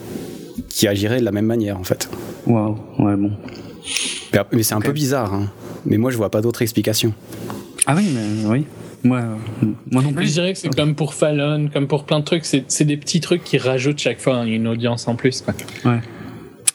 qui 0.70 0.88
agirait 0.88 1.20
de 1.20 1.26
la 1.26 1.32
même 1.32 1.46
manière, 1.46 1.80
en 1.80 1.84
fait. 1.84 2.10
Waouh, 2.46 2.78
ouais, 3.00 3.16
bon. 3.16 3.32
Mais 4.52 4.64
c'est 4.64 4.74
un 4.74 4.82
peu 4.82 4.92
bizarre, 4.92 5.34
hein. 5.34 5.50
mais 5.86 5.98
moi 5.98 6.12
je 6.12 6.18
vois 6.18 6.30
pas 6.30 6.42
d'autre 6.42 6.62
explication. 6.62 7.14
Ah 7.86 7.96
oui, 7.96 8.10
mais 8.14 8.48
oui. 8.48 8.66
Moi, 9.04 9.22
moi 9.92 10.02
non 10.02 10.14
plus. 10.14 10.28
Je 10.28 10.34
dirais 10.34 10.54
que 10.54 10.60
c'est 10.60 10.76
comme 10.76 10.96
pour 10.96 11.14
Fallon, 11.14 11.70
comme 11.72 11.88
pour 11.88 12.06
plein 12.06 12.20
de 12.20 12.26
trucs, 12.26 12.46
c'est 12.46 12.84
des 12.84 12.98
petits 12.98 13.20
trucs 13.20 13.44
qui 13.44 13.58
rajoutent 13.58 14.00
chaque 14.00 14.20
fois 14.20 14.44
une 14.46 14.68
audience 14.68 15.08
en 15.08 15.16
plus. 15.16 15.42
Quoi. 15.42 15.54
Ouais. 15.86 16.00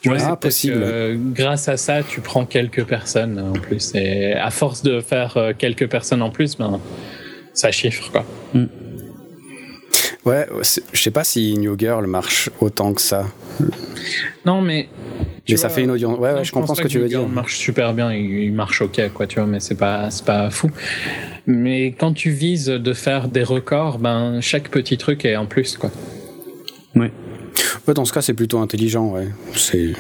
Tu 0.01 0.09
vois, 0.09 0.19
ah, 0.23 0.37
possible. 0.37 0.83
grâce 1.33 1.69
à 1.69 1.77
ça, 1.77 2.03
tu 2.03 2.21
prends 2.21 2.47
quelques 2.47 2.85
personnes 2.85 3.39
en 3.39 3.53
plus. 3.53 3.95
Et 3.95 4.33
à 4.33 4.51
force 4.51 4.83
de 4.83 5.01
faire 5.01 5.37
euh, 5.37 5.53
quelques 5.57 5.89
personnes 5.89 6.23
en 6.23 6.31
plus, 6.31 6.57
ben, 6.57 6.81
ça 7.53 7.71
chiffre. 7.71 8.11
Quoi. 8.11 8.25
Mm. 8.55 8.65
Ouais, 10.27 10.47
je 10.93 11.03
sais 11.03 11.11
pas 11.11 11.25
si 11.25 11.57
New 11.59 11.79
Girl 11.79 12.07
marche 12.07 12.51
autant 12.61 12.93
que 12.93 13.01
ça. 13.01 13.27
Non, 14.45 14.61
mais. 14.61 14.89
Mais 15.49 15.57
ça 15.57 15.69
fait 15.69 15.83
une 15.83 15.91
audience. 15.91 16.19
Ouais, 16.19 16.33
ouais 16.33 16.45
je, 16.45 16.53
comprends 16.53 16.75
ce 16.75 16.83
que, 16.83 16.89
tu 16.89 16.99
veux 16.99 17.09
dire. 17.09 17.23
Il 17.23 17.33
marche 17.33 17.57
super 17.57 17.95
bien, 17.95 18.13
il, 18.13 18.53
marche 18.53 18.83
ok, 18.83 19.01
quoi, 19.15 19.27
tu 19.27 19.37
vois, 19.37 19.47
mais 19.47 19.61
c'est 19.61 19.75
pas, 19.75 20.09
pas 20.25 20.51
fou. 20.51 20.71
Mais 21.47 21.93
quand 21.93 22.13
tu 22.13 22.31
vises 22.31 22.67
de 22.67 22.93
faire 22.93 23.29
des 23.29 23.43
records, 23.43 23.99
ben, 23.99 24.41
chaque 24.41 24.69
petit 24.69 24.99
truc 24.99 25.25
est 25.25 25.37
en 25.37 25.47
plus, 25.47 25.77
quoi. 25.77 25.91
Ouais. 26.95 27.11
Ouais, 27.89 27.95
dans 27.95 28.05
ce 28.05 28.13
cas, 28.13 28.21
c'est 28.21 28.35
plutôt 28.35 28.59
intelligent, 28.59 29.09
ouais. 29.09 29.29
C'est. 29.55 29.93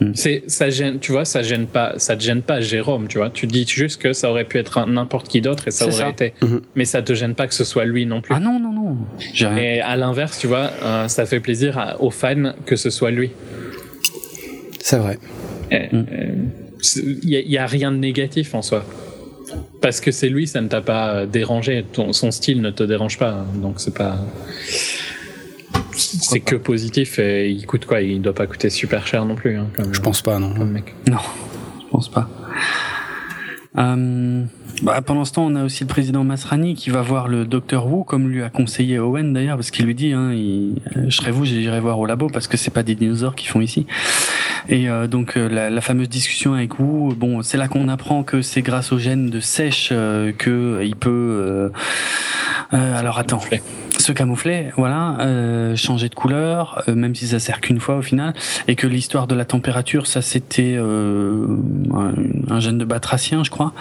Mm. 0.00 0.12
C'est 0.14 0.42
ça 0.46 0.70
gêne, 0.70 0.98
tu 0.98 1.12
vois, 1.12 1.24
ça 1.24 1.42
gêne 1.42 1.66
pas, 1.66 1.94
ça 1.98 2.16
te 2.16 2.22
gêne 2.22 2.40
pas 2.40 2.60
Jérôme, 2.60 3.06
tu 3.06 3.18
vois. 3.18 3.30
Tu 3.30 3.46
dis 3.46 3.66
juste 3.66 4.00
que 4.00 4.12
ça 4.12 4.30
aurait 4.30 4.44
pu 4.44 4.58
être 4.58 4.86
n'importe 4.86 5.28
qui 5.28 5.40
d'autre 5.40 5.68
et 5.68 5.70
ça 5.70 5.86
aurait 5.86 6.10
été, 6.10 6.32
mm-hmm. 6.40 6.60
mais 6.74 6.84
ça 6.86 7.02
te 7.02 7.12
gêne 7.12 7.34
pas 7.34 7.46
que 7.46 7.54
ce 7.54 7.64
soit 7.64 7.84
lui 7.84 8.06
non 8.06 8.22
plus. 8.22 8.34
Ah 8.34 8.40
non 8.40 8.58
non 8.58 8.72
non. 8.72 8.96
Et 9.58 9.80
à 9.80 9.96
l'inverse, 9.96 10.38
tu 10.38 10.46
vois, 10.46 10.70
euh, 10.82 11.08
ça 11.08 11.26
fait 11.26 11.40
plaisir 11.40 11.96
aux 12.00 12.10
fans 12.10 12.52
que 12.64 12.76
ce 12.76 12.88
soit 12.88 13.10
lui. 13.10 13.30
C'est 14.80 14.98
vrai. 14.98 15.18
Il 15.70 15.88
mm. 15.92 16.46
y, 17.24 17.58
a 17.58 17.66
rien 17.66 17.92
de 17.92 17.98
négatif 17.98 18.54
en 18.54 18.62
soi. 18.62 18.84
Parce 19.82 20.00
que 20.00 20.10
c'est 20.12 20.28
lui, 20.28 20.46
ça 20.46 20.60
ne 20.60 20.68
t'a 20.68 20.80
pas 20.80 21.26
dérangé. 21.26 21.84
Ton, 21.92 22.12
son 22.12 22.30
style 22.30 22.62
ne 22.62 22.70
te 22.70 22.82
dérange 22.82 23.18
pas, 23.18 23.30
hein. 23.30 23.46
donc 23.56 23.80
c'est 23.80 23.94
pas 23.94 24.18
c'est 26.20 26.40
que 26.40 26.56
positif 26.56 27.18
et 27.18 27.50
il 27.50 27.66
coûte 27.66 27.86
quoi? 27.86 28.00
Il 28.00 28.22
doit 28.22 28.34
pas 28.34 28.46
coûter 28.46 28.70
super 28.70 29.06
cher 29.06 29.24
non 29.24 29.34
plus. 29.34 29.56
Hein, 29.56 29.68
je 29.92 30.00
pense 30.00 30.22
pas, 30.22 30.38
non. 30.38 30.52
Mec. 30.64 30.94
Non, 31.08 31.18
je 31.80 31.86
pense 31.90 32.08
pas. 32.08 32.28
Euh, 33.78 34.44
bah, 34.82 35.00
pendant 35.02 35.24
ce 35.24 35.32
temps, 35.32 35.44
on 35.44 35.54
a 35.54 35.64
aussi 35.64 35.84
le 35.84 35.88
président 35.88 36.24
Masrani 36.24 36.74
qui 36.74 36.90
va 36.90 37.02
voir 37.02 37.28
le 37.28 37.44
docteur 37.44 37.86
Wu, 37.86 38.04
comme 38.04 38.28
lui 38.28 38.42
a 38.42 38.50
conseillé 38.50 38.98
Owen 38.98 39.32
d'ailleurs, 39.32 39.56
parce 39.56 39.70
qu'il 39.70 39.86
lui 39.86 39.94
dit, 39.94 40.12
hein, 40.12 40.32
il, 40.32 40.76
je 41.06 41.14
serai 41.14 41.30
vous, 41.30 41.44
j'irai 41.44 41.80
voir 41.80 41.98
au 41.98 42.06
labo 42.06 42.28
parce 42.28 42.46
que 42.46 42.56
c'est 42.56 42.72
pas 42.72 42.82
des 42.82 42.94
dinosaures 42.94 43.34
qui 43.34 43.46
font 43.46 43.60
ici. 43.60 43.86
Et 44.68 44.88
euh, 44.88 45.06
donc 45.06 45.36
euh, 45.36 45.48
la, 45.48 45.70
la, 45.70 45.80
fameuse 45.80 46.08
discussion 46.08 46.54
avec 46.54 46.78
Wu, 46.78 47.14
bon, 47.14 47.42
c'est 47.42 47.58
là 47.58 47.68
qu'on 47.68 47.88
apprend 47.88 48.22
que 48.22 48.42
c'est 48.42 48.62
grâce 48.62 48.92
au 48.92 48.98
gène 48.98 49.30
de 49.30 49.40
sèche 49.40 49.90
euh, 49.92 50.32
que 50.32 50.80
il 50.82 50.96
peut. 50.96 51.70
alors 52.70 53.18
attends 53.18 53.40
se 54.00 54.12
camoufler, 54.12 54.70
voilà, 54.76 55.16
euh, 55.20 55.76
changer 55.76 56.08
de 56.08 56.14
couleur, 56.14 56.82
euh, 56.88 56.94
même 56.94 57.14
si 57.14 57.28
ça 57.28 57.38
sert 57.38 57.60
qu'une 57.60 57.80
fois 57.80 57.96
au 57.96 58.02
final, 58.02 58.34
et 58.68 58.74
que 58.74 58.86
l'histoire 58.86 59.26
de 59.26 59.34
la 59.34 59.44
température, 59.44 60.06
ça 60.06 60.22
c'était 60.22 60.74
euh, 60.76 61.46
un 62.48 62.60
gène 62.60 62.78
de 62.78 62.84
batracien, 62.84 63.44
je 63.44 63.50
crois. 63.50 63.72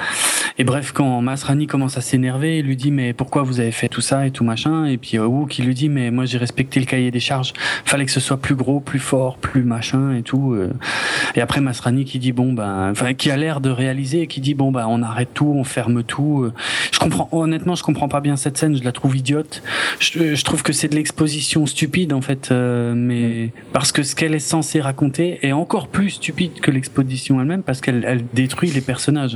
Et 0.58 0.64
bref, 0.64 0.92
quand 0.92 1.22
Masrani 1.22 1.68
commence 1.68 1.98
à 1.98 2.02
s'énerver, 2.02 2.60
il 2.60 2.66
lui 2.66 2.76
dit 2.76 2.92
mais 2.92 3.14
pourquoi 3.14 3.44
vous 3.44 3.60
avez 3.60 3.72
fait 3.72 3.88
tout 3.88 4.02
ça 4.02 4.26
et 4.28 4.32
tout 4.32 4.44
machin, 4.44 4.86
et 4.86 4.98
puis 4.98 5.18
Wu 5.18 5.48
qui 5.48 5.64
lui 5.64 5.74
dit 5.74 5.90
mais 5.90 6.12
moi 6.12 6.26
j'ai 6.26 6.38
respecté 6.38 6.80
le 6.80 6.86
cahier 6.86 7.12
des 7.12 7.20
charges, 7.20 7.54
fallait 7.86 8.06
que 8.06 8.12
ce 8.12 8.20
soit 8.20 8.38
plus 8.38 8.56
gros, 8.56 8.80
plus 8.80 9.00
fort, 9.00 9.38
plus 9.38 9.64
machin 9.64 10.14
et 10.14 10.22
tout. 10.22 10.56
Et 11.36 11.42
après 11.42 11.62
Masrani 11.62 12.06
qui 12.06 12.20
dit 12.20 12.32
bon 12.32 12.54
ben, 12.54 12.92
enfin 12.92 13.14
qui 13.14 13.32
a 13.32 13.38
l'air 13.38 13.62
de 13.62 13.70
réaliser, 13.70 14.28
qui 14.28 14.42
dit 14.42 14.54
bon 14.54 14.72
ben 14.72 14.86
on 14.90 15.02
arrête 15.02 15.34
tout, 15.34 15.54
on 15.56 15.64
ferme 15.64 16.04
tout. 16.04 16.50
Je 16.92 17.00
comprends 17.00 17.30
honnêtement, 17.32 17.76
je 17.76 17.84
comprends 17.84 18.10
pas 18.10 18.22
bien 18.22 18.36
cette 18.36 18.58
scène, 18.58 18.76
je 18.78 18.84
la 18.84 18.92
trouve 18.92 19.16
idiote 19.16 19.62
trouve 20.44 20.64
que 20.64 20.74
c'est 20.74 20.88
de 20.88 20.96
l'exposition 20.96 21.66
stupide 21.66 22.14
en 22.14 22.22
fait, 22.22 22.50
euh, 22.52 22.94
mais 22.96 23.52
parce 23.74 23.92
que 23.92 24.04
ce 24.04 24.16
qu'elle 24.16 24.34
est 24.34 24.40
censée 24.40 24.82
raconter 24.82 25.40
est 25.42 25.52
encore 25.52 25.88
plus 25.88 26.12
stupide 26.12 26.60
que 26.62 26.72
l'exposition 26.72 27.40
elle-même 27.42 27.64
parce 27.64 27.82
qu'elle 27.82 28.04
elle 28.08 28.24
détruit 28.34 28.72
les 28.72 28.82
personnages. 28.82 29.36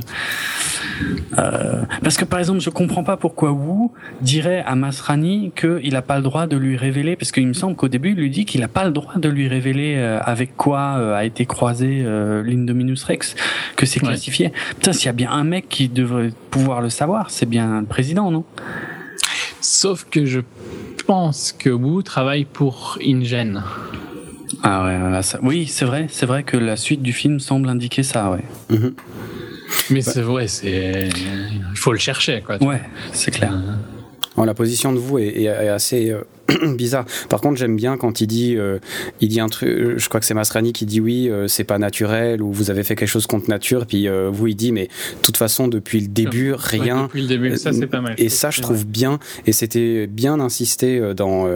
Euh, 1.38 1.82
parce 2.02 2.16
que 2.16 2.24
par 2.24 2.38
exemple, 2.38 2.60
je 2.60 2.70
comprends 2.70 3.04
pas 3.04 3.16
pourquoi 3.16 3.52
Wu 3.52 3.90
dirait 4.20 4.62
à 4.66 4.74
Masrani 4.74 5.52
qu'il 5.56 5.92
n'a 5.92 6.02
pas 6.02 6.16
le 6.16 6.22
droit 6.22 6.46
de 6.46 6.56
lui 6.56 6.76
révéler, 6.76 7.16
parce 7.16 7.32
qu'il 7.32 7.46
me 7.46 7.52
semble 7.52 7.76
qu'au 7.76 7.88
début 7.88 8.10
il 8.10 8.16
lui 8.16 8.30
dit 8.30 8.44
qu'il 8.44 8.60
n'a 8.60 8.68
pas 8.68 8.84
le 8.84 8.90
droit 8.90 9.16
de 9.16 9.28
lui 9.28 9.48
révéler 9.48 9.94
euh, 9.96 10.20
avec 10.22 10.56
quoi 10.56 11.16
a 11.16 11.24
été 11.24 11.46
croisé 11.46 12.04
l'Indominus 12.44 13.04
Rex, 13.04 13.34
que 13.76 13.86
c'est 13.86 14.00
classifié. 14.00 14.52
Putain, 14.70 14.92
s'il 14.92 15.06
y 15.06 15.08
a 15.08 15.12
bien 15.12 15.30
un 15.30 15.44
mec 15.44 15.68
qui 15.68 15.88
devrait 15.88 16.30
pouvoir 16.50 16.80
le 16.80 16.90
savoir, 16.90 17.30
c'est 17.30 17.46
bien 17.46 17.80
le 17.80 17.86
président, 17.86 18.30
non? 18.30 18.44
Sauf 19.64 20.06
que 20.10 20.26
je 20.26 20.40
pense 21.06 21.52
que 21.58 21.70
Wu 21.70 22.02
travaille 22.02 22.44
pour 22.44 22.98
InGen. 23.02 23.62
Ah 24.62 24.84
ouais, 24.84 25.20
oui, 25.42 25.66
c'est 25.66 25.86
vrai, 25.86 26.06
c'est 26.10 26.26
vrai 26.26 26.42
que 26.42 26.58
la 26.58 26.76
suite 26.76 27.00
du 27.00 27.14
film 27.14 27.40
semble 27.40 27.70
indiquer 27.70 28.02
ça, 28.02 28.30
ouais. 28.30 28.44
Mhm. 28.68 28.94
Mais 29.88 30.02
c'est 30.02 30.20
vrai, 30.20 30.48
c'est 30.48 31.08
il 31.08 31.76
faut 31.76 31.92
le 31.92 31.98
chercher, 31.98 32.42
quoi. 32.42 32.62
Ouais, 32.62 32.82
c'est 33.12 33.30
clair. 33.30 33.54
Euh, 34.36 34.44
la 34.44 34.52
position 34.52 34.92
de 34.92 34.98
vous 34.98 35.18
est, 35.18 35.48
assez 35.48 36.10
euh, 36.10 36.20
bizarre. 36.76 37.04
Par 37.28 37.40
contre, 37.40 37.56
j'aime 37.56 37.76
bien 37.76 37.96
quand 37.96 38.20
il 38.20 38.26
dit, 38.26 38.56
euh, 38.56 38.78
il 39.20 39.28
dit 39.28 39.40
un 39.40 39.48
truc. 39.48 39.68
Euh, 39.68 39.94
je 39.96 40.08
crois 40.08 40.20
que 40.20 40.26
c'est 40.26 40.34
Masrani 40.34 40.72
qui 40.72 40.86
dit 40.86 41.00
oui, 41.00 41.30
c'est 41.48 41.64
pas 41.64 41.78
naturel 41.78 42.42
ou 42.42 42.52
vous 42.52 42.70
avez 42.70 42.84
fait 42.84 42.96
quelque 42.96 43.08
chose 43.08 43.26
contre 43.26 43.48
nature. 43.48 43.86
Puis 43.86 44.08
vous, 44.08 44.46
il 44.46 44.54
dit 44.54 44.72
mais 44.72 44.84
de 44.84 45.22
toute 45.22 45.36
façon 45.36 45.68
depuis 45.68 46.00
le 46.00 46.08
début 46.08 46.52
rien. 46.52 47.04
depuis 47.04 47.22
le 47.22 47.28
début, 47.28 47.56
ça 47.56 47.72
c'est 47.72 47.86
pas 47.86 48.00
mal. 48.00 48.14
Et 48.18 48.28
ça, 48.28 48.50
je 48.50 48.60
trouve 48.60 48.86
bien. 48.86 49.18
Et 49.46 49.52
c'était 49.52 50.06
bien 50.06 50.40
insisté 50.40 51.14
dans 51.14 51.48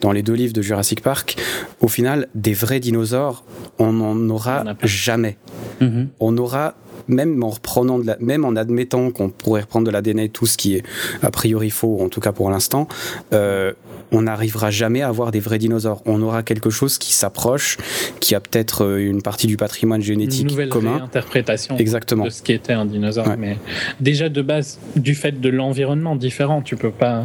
dans 0.00 0.12
les 0.12 0.22
deux 0.22 0.34
livres 0.34 0.52
de 0.52 0.62
Jurassic 0.62 1.02
Park. 1.02 1.36
Au 1.80 1.88
final, 1.88 2.28
des 2.34 2.52
vrais 2.52 2.80
dinosaures, 2.80 3.44
on 3.78 3.92
n'en 3.92 4.28
aura 4.30 4.64
jamais. 4.82 5.36
Mm-hmm. 5.80 6.06
On 6.20 6.36
aura 6.38 6.74
même 7.08 7.42
en 7.42 7.50
reprenant 7.50 7.98
de 7.98 8.06
la, 8.06 8.16
même 8.20 8.44
en 8.44 8.56
admettant 8.56 9.10
qu'on 9.10 9.28
pourrait 9.30 9.62
reprendre 9.62 9.86
de 9.86 9.90
l'ADN, 9.90 10.28
tout 10.28 10.46
ce 10.46 10.56
qui 10.56 10.74
est 10.74 10.84
a 11.22 11.30
priori 11.30 11.70
faux, 11.70 12.00
en 12.00 12.08
tout 12.08 12.20
cas 12.20 12.32
pour 12.32 12.50
l'instant, 12.50 12.88
euh, 13.32 13.72
on 14.12 14.22
n'arrivera 14.22 14.70
jamais 14.70 15.02
à 15.02 15.08
avoir 15.08 15.30
des 15.30 15.40
vrais 15.40 15.58
dinosaures. 15.58 16.02
On 16.06 16.22
aura 16.22 16.42
quelque 16.42 16.70
chose 16.70 16.98
qui 16.98 17.12
s'approche, 17.12 17.78
qui 18.20 18.34
a 18.34 18.40
peut-être 18.40 18.84
euh, 18.84 18.98
une 18.98 19.22
partie 19.22 19.46
du 19.46 19.56
patrimoine 19.56 20.02
génétique 20.02 20.42
une 20.42 20.48
nouvelle 20.48 20.68
commun. 20.68 21.02
interprétation 21.02 21.76
Exactement. 21.78 22.24
de 22.24 22.30
ce 22.30 22.42
qui 22.42 22.52
était 22.52 22.74
un 22.74 22.84
dinosaure. 22.84 23.26
Mais 23.38 23.56
déjà 24.00 24.28
de 24.28 24.42
base, 24.42 24.78
du 24.96 25.14
fait 25.14 25.40
de 25.40 25.48
l'environnement 25.48 26.14
différent, 26.14 26.62
tu 26.62 26.76
peux 26.76 26.90
pas. 26.90 27.24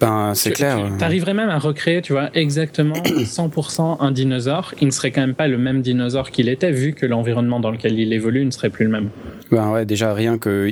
Ben, 0.00 0.32
c'est 0.34 0.52
clair. 0.52 0.92
Tu 0.96 1.04
arriverais 1.04 1.34
même 1.34 1.48
à 1.48 1.58
recréer, 1.58 2.02
tu 2.02 2.12
vois, 2.12 2.30
exactement 2.34 2.94
100% 3.02 3.96
un 4.00 4.10
dinosaure. 4.12 4.74
Il 4.80 4.86
ne 4.86 4.92
serait 4.92 5.10
quand 5.10 5.20
même 5.20 5.34
pas 5.34 5.48
le 5.48 5.58
même 5.58 5.82
dinosaure 5.82 6.30
qu'il 6.30 6.48
était, 6.48 6.70
vu 6.70 6.92
que 6.92 7.04
l'environnement 7.04 7.58
dans 7.58 7.70
lequel 7.70 7.98
il 7.98 8.12
évolue 8.12 8.44
ne 8.44 8.50
serait 8.50 8.70
plus 8.70 8.84
le 8.84 8.92
même. 8.92 9.10
Ben 9.50 9.70
ouais, 9.70 9.86
déjà 9.86 10.12
rien 10.12 10.36
que 10.36 10.70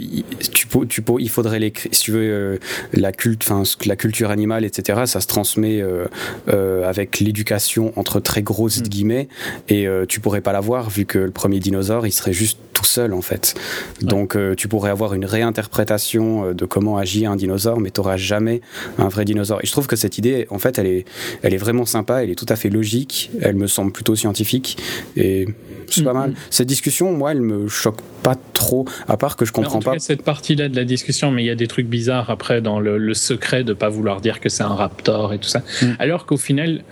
tu, 0.53 0.67
tu, 0.89 1.03
il 1.19 1.31
faudrait 1.31 1.59
les, 1.59 1.73
si 1.93 2.03
tu 2.03 2.11
veux, 2.13 2.21
euh, 2.21 2.59
la 2.93 3.13
culte, 3.13 3.43
enfin 3.43 3.63
la 3.87 3.97
culture 3.97 4.31
animale, 4.31 4.65
etc. 4.65 5.03
Ça 5.07 5.21
se 5.21 5.27
transmet 5.27 5.81
euh, 5.81 6.05
euh, 6.49 6.89
avec 6.89 7.21
l'éducation 7.21 7.93
entre 7.97 8.21
très 8.21 8.43
grosses 8.43 8.81
mm. 8.81 8.89
guillemets, 8.89 9.29
et 9.69 9.87
tu 10.09 10.21
pourrais 10.21 10.41
pas 10.41 10.53
l'avoir 10.53 10.91
vu 10.91 11.07
que 11.07 11.19
le 11.19 11.31
premier 11.31 11.59
dinosaure, 11.59 12.07
il 12.07 12.13
serait 12.13 12.33
juste 12.33 12.59
tout 12.73 12.85
seul 12.85 13.15
en 13.15 13.23
fait. 13.23 13.55
Donc 14.03 14.37
tu 14.57 14.69
pourrais 14.69 14.91
avoir 14.91 15.15
une 15.15 15.25
réinterprétation 15.25 16.53
de 16.53 16.65
comment 16.67 16.99
agit 16.99 17.25
un 17.25 17.37
dinosaure, 17.37 17.81
mais 17.81 17.91
tu 17.91 18.01
n'auras 18.01 18.17
jamais 18.17 18.61
un 18.99 19.09
vrai 19.17 19.25
dinosaure. 19.25 19.61
Et 19.63 19.67
je 19.67 19.73
trouve 19.73 19.87
que 19.87 19.97
cette 19.97 20.19
idée, 20.19 20.47
en 20.51 20.59
fait, 20.59 20.79
elle 20.79 20.87
est, 20.87 21.05
elle 21.43 21.55
est 21.55 21.59
vraiment 21.59 21.87
sympa, 21.87 22.23
elle 22.23 22.31
est 22.31 22.35
tout 22.35 22.47
à 22.49 22.57
fait 22.57 22.71
logique, 22.71 23.31
elle 23.41 23.57
me 23.57 23.67
semble 23.67 23.93
plutôt 23.93 24.15
scientifique, 24.15 24.79
et 25.17 25.49
c'est 25.91 26.05
pas 26.05 26.13
mal. 26.13 26.35
Cette 26.51 26.69
discussion, 26.69 27.13
moi, 27.13 27.33
elle 27.33 27.41
me 27.41 27.69
choque 27.69 28.01
pas 28.23 28.37
trop, 28.53 28.87
à 29.09 29.17
part 29.17 29.37
que 29.37 29.45
je 29.45 29.53
comprends 29.53 29.81
pas. 29.81 29.99
cette 29.99 30.23
partie-là 30.23 30.69
de 30.69 30.77
la 30.77 30.85
discussion, 30.85 31.31
mais 31.31 31.43
il 31.43 31.47
y 31.47 31.51
a 31.51 31.55
des 31.55 31.67
trucs 31.67 31.87
bizarres 31.87 32.31
après 32.31 32.61
dans 32.61 32.81
le, 32.81 33.15
secret 33.15 33.65
de 33.65 33.73
pas 33.73 33.89
vouloir 33.89 34.21
dire 34.21 34.41
que 34.41 34.49
c'est 34.49 34.63
un 34.63 34.75
raptor 34.75 35.33
et 35.33 35.39
tout 35.39 35.49
ça. 35.49 35.63
Mm. 35.81 35.87
Alors 35.99 36.27
qu'au 36.27 36.37
final, 36.37 36.83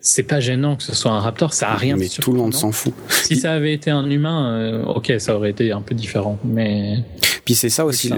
c'est 0.00 0.24
pas 0.24 0.40
gênant 0.40 0.76
que 0.76 0.82
ce 0.82 0.94
soit 0.94 1.12
un 1.12 1.20
raptor, 1.20 1.54
ça 1.54 1.70
a 1.70 1.76
rien. 1.76 1.96
Mais 1.96 2.08
tout 2.08 2.32
le 2.32 2.38
monde 2.38 2.54
s'en 2.54 2.72
fout. 2.72 2.92
Si 3.08 3.36
ça 3.36 3.52
avait 3.52 3.72
été 3.72 3.90
un 3.90 4.08
humain, 4.10 4.52
euh, 4.52 4.84
ok, 4.84 5.14
ça 5.18 5.36
aurait 5.36 5.50
été 5.50 5.72
un 5.72 5.80
peu 5.80 5.94
différent, 5.94 6.38
mais. 6.44 6.98
Puis 7.44 7.54
c'est 7.54 7.70
ça 7.70 7.84
aussi. 7.84 8.12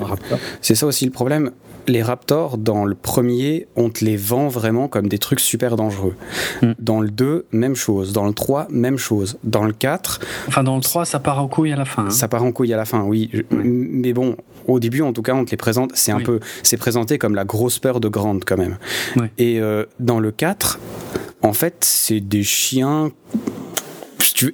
C'est 0.61 0.75
ça 0.75 0.87
aussi 0.87 1.05
le 1.05 1.13
problème 1.13 1.53
les 1.87 2.03
Raptors, 2.03 2.59
dans 2.59 2.85
le 2.85 2.95
premier, 2.95 3.67
on 3.77 3.91
te 3.91 4.05
les 4.05 4.17
vend 4.17 4.49
vraiment 4.49 4.89
comme 4.89 5.09
des 5.09 5.19
trucs 5.19 5.41
super 5.41 5.77
dangereux. 5.77 6.15
Hmm. 6.63 6.73
Dans 6.79 7.01
le 7.01 7.11
2, 7.11 7.47
même 7.53 7.75
chose. 7.75 8.13
Dans 8.13 8.27
le 8.27 8.33
3, 8.33 8.69
même 8.71 8.99
chose. 8.99 9.39
Dans 9.45 9.65
le 9.65 9.73
4. 9.73 10.21
Enfin, 10.49 10.63
dans 10.63 10.77
le 10.77 10.83
3, 10.83 11.05
ça 11.05 11.19
part 11.19 11.41
en 11.41 11.49
couille 11.49 11.73
à 11.73 11.77
la 11.77 11.85
fin. 11.85 12.07
Hein. 12.07 12.11
Ça 12.11 12.29
part 12.29 12.43
en 12.43 12.53
couille 12.53 12.73
à 12.73 12.77
la 12.77 12.85
fin, 12.85 13.03
oui. 13.03 13.31
Mais 13.51 14.13
bon, 14.13 14.37
au 14.67 14.81
début, 14.81 15.03
en 15.03 15.13
tout 15.13 15.23
cas, 15.23 15.35
on 15.35 15.45
te 15.45 15.51
les 15.51 15.57
présente. 15.57 15.93
C'est 15.95 16.13
un 16.13 16.21
peu. 16.21 16.41
C'est 16.63 16.77
présenté 16.77 17.19
comme 17.19 17.35
la 17.35 17.45
grosse 17.45 17.79
peur 17.79 18.01
de 18.01 18.09
Grande, 18.09 18.45
quand 18.45 18.59
même. 18.59 18.79
Et 19.39 19.61
euh, 19.61 19.85
dans 20.01 20.21
le 20.21 20.31
4, 20.31 20.79
en 21.43 21.53
fait, 21.53 21.77
c'est 21.81 22.21
des 22.21 22.43
chiens 22.43 23.11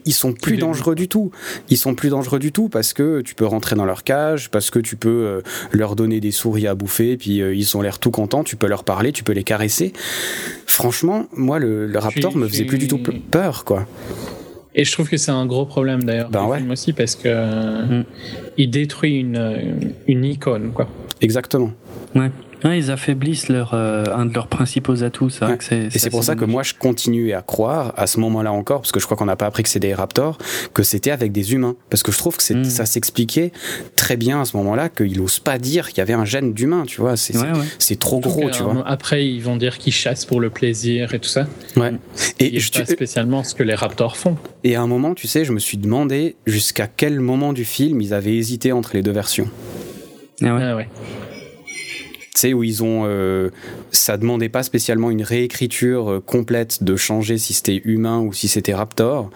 ils 0.04 0.12
sont 0.12 0.32
plus 0.32 0.56
dangereux 0.56 0.94
du 0.94 1.08
tout. 1.08 1.30
Ils 1.70 1.76
sont 1.76 1.94
plus 1.94 2.10
dangereux 2.10 2.38
du 2.38 2.52
tout 2.52 2.68
parce 2.68 2.92
que 2.92 3.20
tu 3.20 3.34
peux 3.34 3.46
rentrer 3.46 3.76
dans 3.76 3.84
leur 3.84 4.04
cage, 4.04 4.50
parce 4.50 4.70
que 4.70 4.78
tu 4.78 4.96
peux 4.96 5.08
euh, 5.08 5.40
leur 5.72 5.96
donner 5.96 6.20
des 6.20 6.30
souris 6.30 6.66
à 6.66 6.74
bouffer, 6.74 7.16
puis 7.16 7.40
euh, 7.40 7.54
ils 7.54 7.76
ont 7.76 7.82
l'air 7.82 7.98
tout 7.98 8.10
contents, 8.10 8.44
tu 8.44 8.56
peux 8.56 8.66
leur 8.66 8.84
parler, 8.84 9.12
tu 9.12 9.24
peux 9.24 9.32
les 9.32 9.44
caresser. 9.44 9.92
Franchement, 10.66 11.26
moi, 11.32 11.58
le, 11.58 11.90
Raptor 11.98 12.36
me 12.36 12.46
faisait 12.48 12.64
plus 12.64 12.78
du 12.78 12.88
tout 12.88 13.00
peur, 13.30 13.64
quoi. 13.64 13.86
Et 14.74 14.84
je 14.84 14.92
trouve 14.92 15.08
que 15.08 15.16
c'est 15.16 15.32
un 15.32 15.46
gros 15.46 15.66
problème 15.66 16.04
d'ailleurs 16.04 16.30
ben 16.30 16.44
ouais. 16.44 16.62
aussi 16.70 16.92
parce 16.92 17.16
que 17.16 18.00
mm. 18.00 18.04
il 18.58 18.70
détruit 18.70 19.16
une, 19.16 19.92
une 20.06 20.24
icône 20.24 20.70
quoi. 20.72 20.88
Exactement. 21.20 21.72
Ouais. 22.14 22.30
Ouais, 22.64 22.78
ils 22.78 22.90
affaiblissent 22.90 23.48
leur, 23.48 23.72
euh, 23.74 24.04
un 24.14 24.26
de 24.26 24.34
leurs 24.34 24.48
principaux 24.48 25.02
atouts. 25.04 25.30
Ça, 25.30 25.48
ouais. 25.48 25.58
Et 25.92 25.98
c'est 25.98 26.10
pour 26.10 26.24
ça 26.24 26.34
que 26.34 26.44
moi, 26.44 26.62
je 26.62 26.74
continuais 26.74 27.32
à 27.32 27.42
croire, 27.42 27.92
à 27.96 28.06
ce 28.06 28.20
moment-là 28.20 28.52
encore, 28.52 28.80
parce 28.80 28.92
que 28.92 29.00
je 29.00 29.04
crois 29.04 29.16
qu'on 29.16 29.26
n'a 29.26 29.36
pas 29.36 29.46
appris 29.46 29.62
que 29.62 29.68
c'était 29.68 29.88
des 29.88 29.94
raptors, 29.94 30.38
que 30.74 30.82
c'était 30.82 31.10
avec 31.10 31.32
des 31.32 31.52
humains. 31.52 31.76
Parce 31.90 32.02
que 32.02 32.12
je 32.12 32.18
trouve 32.18 32.36
que 32.36 32.54
mm. 32.54 32.64
ça 32.64 32.86
s'expliquait 32.86 33.52
très 33.96 34.16
bien 34.16 34.40
à 34.40 34.44
ce 34.44 34.56
moment-là 34.56 34.88
qu'il 34.88 35.18
n'ose 35.18 35.38
pas 35.38 35.58
dire 35.58 35.88
qu'il 35.88 35.98
y 35.98 36.00
avait 36.00 36.14
un 36.14 36.24
gène 36.24 36.52
d'humain, 36.52 36.84
tu 36.86 37.00
vois. 37.00 37.16
C'est 37.16 37.36
ouais, 37.36 37.52
ouais. 37.52 37.96
trop 37.96 38.20
gros, 38.20 38.50
tu 38.50 38.62
vois. 38.62 38.82
Après, 38.86 39.26
ils 39.26 39.42
vont 39.42 39.56
dire 39.56 39.78
qu'ils 39.78 39.92
chassent 39.92 40.24
pour 40.24 40.40
le 40.40 40.50
plaisir 40.50 41.14
et 41.14 41.18
tout 41.18 41.28
ça. 41.28 41.46
Ouais. 41.76 41.92
Et, 42.40 42.56
et 42.56 42.60
je 42.60 42.72
pas 42.72 42.84
spécialement 42.84 43.44
ce 43.44 43.54
que 43.54 43.62
les 43.62 43.74
raptors 43.74 44.16
font. 44.16 44.36
Et 44.64 44.76
à 44.76 44.82
un 44.82 44.86
moment, 44.86 45.14
tu 45.14 45.26
sais, 45.26 45.44
je 45.44 45.52
me 45.52 45.58
suis 45.58 45.78
demandé 45.78 46.36
jusqu'à 46.46 46.86
quel 46.86 47.20
moment 47.20 47.52
du 47.52 47.64
film 47.64 48.00
ils 48.00 48.14
avaient 48.14 48.36
hésité 48.36 48.72
entre 48.72 48.90
les 48.94 49.02
deux 49.02 49.12
versions. 49.12 49.48
Ah 50.42 50.54
ouais. 50.54 50.62
Ah 50.62 50.76
ouais 50.76 50.88
sais, 52.38 52.52
où 52.54 52.62
ils 52.64 52.82
ont. 52.82 53.02
Euh, 53.06 53.50
ça 53.90 54.16
demandait 54.16 54.48
pas 54.48 54.62
spécialement 54.62 55.10
une 55.10 55.22
réécriture 55.22 56.10
euh, 56.10 56.20
complète 56.20 56.82
de 56.82 56.96
changer 56.96 57.38
si 57.38 57.52
c'était 57.54 57.80
humain 57.84 58.20
ou 58.20 58.32
si 58.32 58.48
c'était 58.48 58.74
Raptor. 58.74 59.30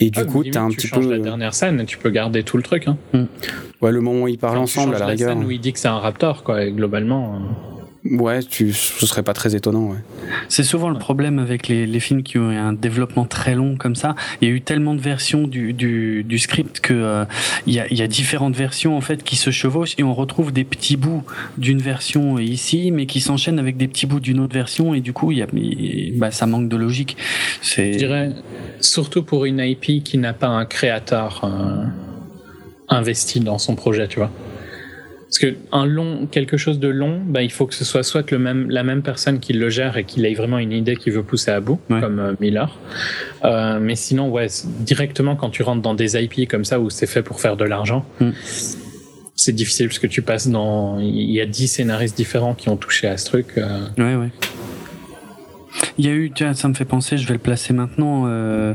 Et 0.00 0.10
du 0.10 0.20
ah, 0.20 0.24
coup, 0.24 0.42
tu 0.42 0.56
as 0.56 0.62
un 0.62 0.68
tu 0.68 0.76
petit 0.76 0.88
changes 0.88 1.04
peu. 1.04 1.12
la 1.12 1.18
dernière 1.18 1.54
scène, 1.54 1.84
tu 1.86 1.96
peux 1.96 2.10
garder 2.10 2.42
tout 2.42 2.56
le 2.56 2.62
truc. 2.62 2.88
Hein. 2.88 2.96
Ouais, 3.80 3.92
le 3.92 4.00
moment 4.00 4.22
où 4.24 4.28
ils 4.28 4.38
parlent 4.38 4.56
Quand 4.56 4.62
ensemble, 4.62 4.90
tu 4.90 4.96
à 4.96 4.98
la 4.98 5.04
changes 5.04 5.10
rigueur. 5.12 5.28
scène 5.30 5.44
où 5.44 5.50
il 5.50 5.60
dit 5.60 5.72
que 5.72 5.78
c'est 5.78 5.88
un 5.88 5.98
raptor, 5.98 6.42
quoi, 6.42 6.64
et 6.64 6.72
globalement. 6.72 7.36
euh, 7.36 7.81
Ouais, 8.04 8.42
tu, 8.42 8.72
ce 8.72 9.06
serait 9.06 9.22
pas 9.22 9.32
très 9.32 9.54
étonnant, 9.54 9.84
ouais. 9.90 9.98
C'est 10.48 10.64
souvent 10.64 10.88
le 10.88 10.98
problème 10.98 11.38
avec 11.38 11.68
les, 11.68 11.86
les 11.86 12.00
films 12.00 12.24
qui 12.24 12.36
ont 12.36 12.50
eu 12.50 12.56
un 12.56 12.72
développement 12.72 13.26
très 13.26 13.54
long 13.54 13.76
comme 13.76 13.94
ça. 13.94 14.16
Il 14.40 14.48
y 14.48 14.50
a 14.50 14.54
eu 14.54 14.60
tellement 14.60 14.94
de 14.94 15.00
versions 15.00 15.46
du, 15.46 15.72
du, 15.72 16.24
du 16.24 16.38
script 16.40 16.80
que 16.80 16.94
euh, 16.94 17.24
il, 17.68 17.74
y 17.74 17.78
a, 17.78 17.86
il 17.92 17.96
y 17.96 18.02
a 18.02 18.08
différentes 18.08 18.56
versions 18.56 18.96
en 18.96 19.00
fait 19.00 19.22
qui 19.22 19.36
se 19.36 19.50
chevauchent 19.50 19.94
et 19.98 20.02
on 20.02 20.14
retrouve 20.14 20.52
des 20.52 20.64
petits 20.64 20.96
bouts 20.96 21.22
d'une 21.58 21.78
version 21.80 22.40
ici, 22.40 22.90
mais 22.90 23.06
qui 23.06 23.20
s'enchaînent 23.20 23.60
avec 23.60 23.76
des 23.76 23.86
petits 23.86 24.06
bouts 24.06 24.18
d'une 24.20 24.40
autre 24.40 24.54
version 24.54 24.94
et 24.94 25.00
du 25.00 25.12
coup 25.12 25.30
il 25.30 25.38
y 25.38 25.42
a, 25.42 25.46
il- 25.52 26.18
bah, 26.18 26.32
ça 26.32 26.46
manque 26.46 26.68
de 26.68 26.76
logique. 26.76 27.16
Je 27.92 27.98
dirais, 27.98 28.32
surtout 28.80 29.22
pour 29.22 29.44
une 29.44 29.60
IP 29.60 30.02
qui 30.02 30.18
n'a 30.18 30.32
pas 30.32 30.48
un 30.48 30.64
créateur 30.64 31.42
euh, 31.44 31.84
investi 32.88 33.38
dans 33.38 33.58
son 33.58 33.76
projet, 33.76 34.08
tu 34.08 34.18
vois. 34.18 34.30
Parce 35.32 35.50
que 35.50 35.56
un 35.72 35.86
long, 35.86 36.26
quelque 36.30 36.58
chose 36.58 36.78
de 36.78 36.88
long, 36.88 37.18
bah, 37.24 37.40
il 37.42 37.50
faut 37.50 37.64
que 37.64 37.72
ce 37.74 37.86
soit 37.86 38.02
soit 38.02 38.22
que 38.22 38.34
le 38.34 38.38
même, 38.38 38.68
la 38.68 38.82
même 38.82 39.00
personne 39.00 39.40
qui 39.40 39.54
le 39.54 39.70
gère 39.70 39.96
et 39.96 40.04
qu'il 40.04 40.26
ait 40.26 40.34
vraiment 40.34 40.58
une 40.58 40.72
idée 40.72 40.94
qu'il 40.94 41.14
veut 41.14 41.22
pousser 41.22 41.50
à 41.50 41.58
bout, 41.60 41.80
Ouais. 41.88 42.00
comme 42.00 42.18
euh, 42.18 42.34
Miller. 42.38 42.78
Euh, 43.46 43.78
mais 43.80 43.96
sinon, 43.96 44.28
ouais, 44.28 44.48
directement 44.80 45.34
quand 45.34 45.48
tu 45.48 45.62
rentres 45.62 45.80
dans 45.80 45.94
des 45.94 46.22
IP 46.22 46.46
comme 46.46 46.66
ça 46.66 46.80
où 46.80 46.90
c'est 46.90 47.06
fait 47.06 47.22
pour 47.22 47.40
faire 47.40 47.56
de 47.56 47.64
l'argent, 47.64 48.04
Mm. 48.20 48.32
c'est 49.34 49.54
difficile 49.54 49.86
parce 49.88 49.98
que 49.98 50.06
tu 50.06 50.20
passes 50.20 50.48
dans, 50.48 50.98
il 51.00 51.30
y 51.32 51.40
a 51.40 51.46
10 51.46 51.66
scénaristes 51.66 52.14
différents 52.16 52.52
qui 52.52 52.68
ont 52.68 52.76
touché 52.76 53.06
à 53.08 53.16
ce 53.16 53.24
truc. 53.24 53.46
euh, 53.56 53.86
Ouais, 53.96 54.14
ouais. 54.16 54.28
Il 55.98 56.06
y 56.06 56.08
a 56.08 56.12
eu, 56.12 56.32
ça 56.54 56.68
me 56.68 56.74
fait 56.74 56.84
penser, 56.84 57.18
je 57.18 57.26
vais 57.26 57.34
le 57.34 57.40
placer 57.40 57.72
maintenant. 57.72 58.24
euh, 58.26 58.74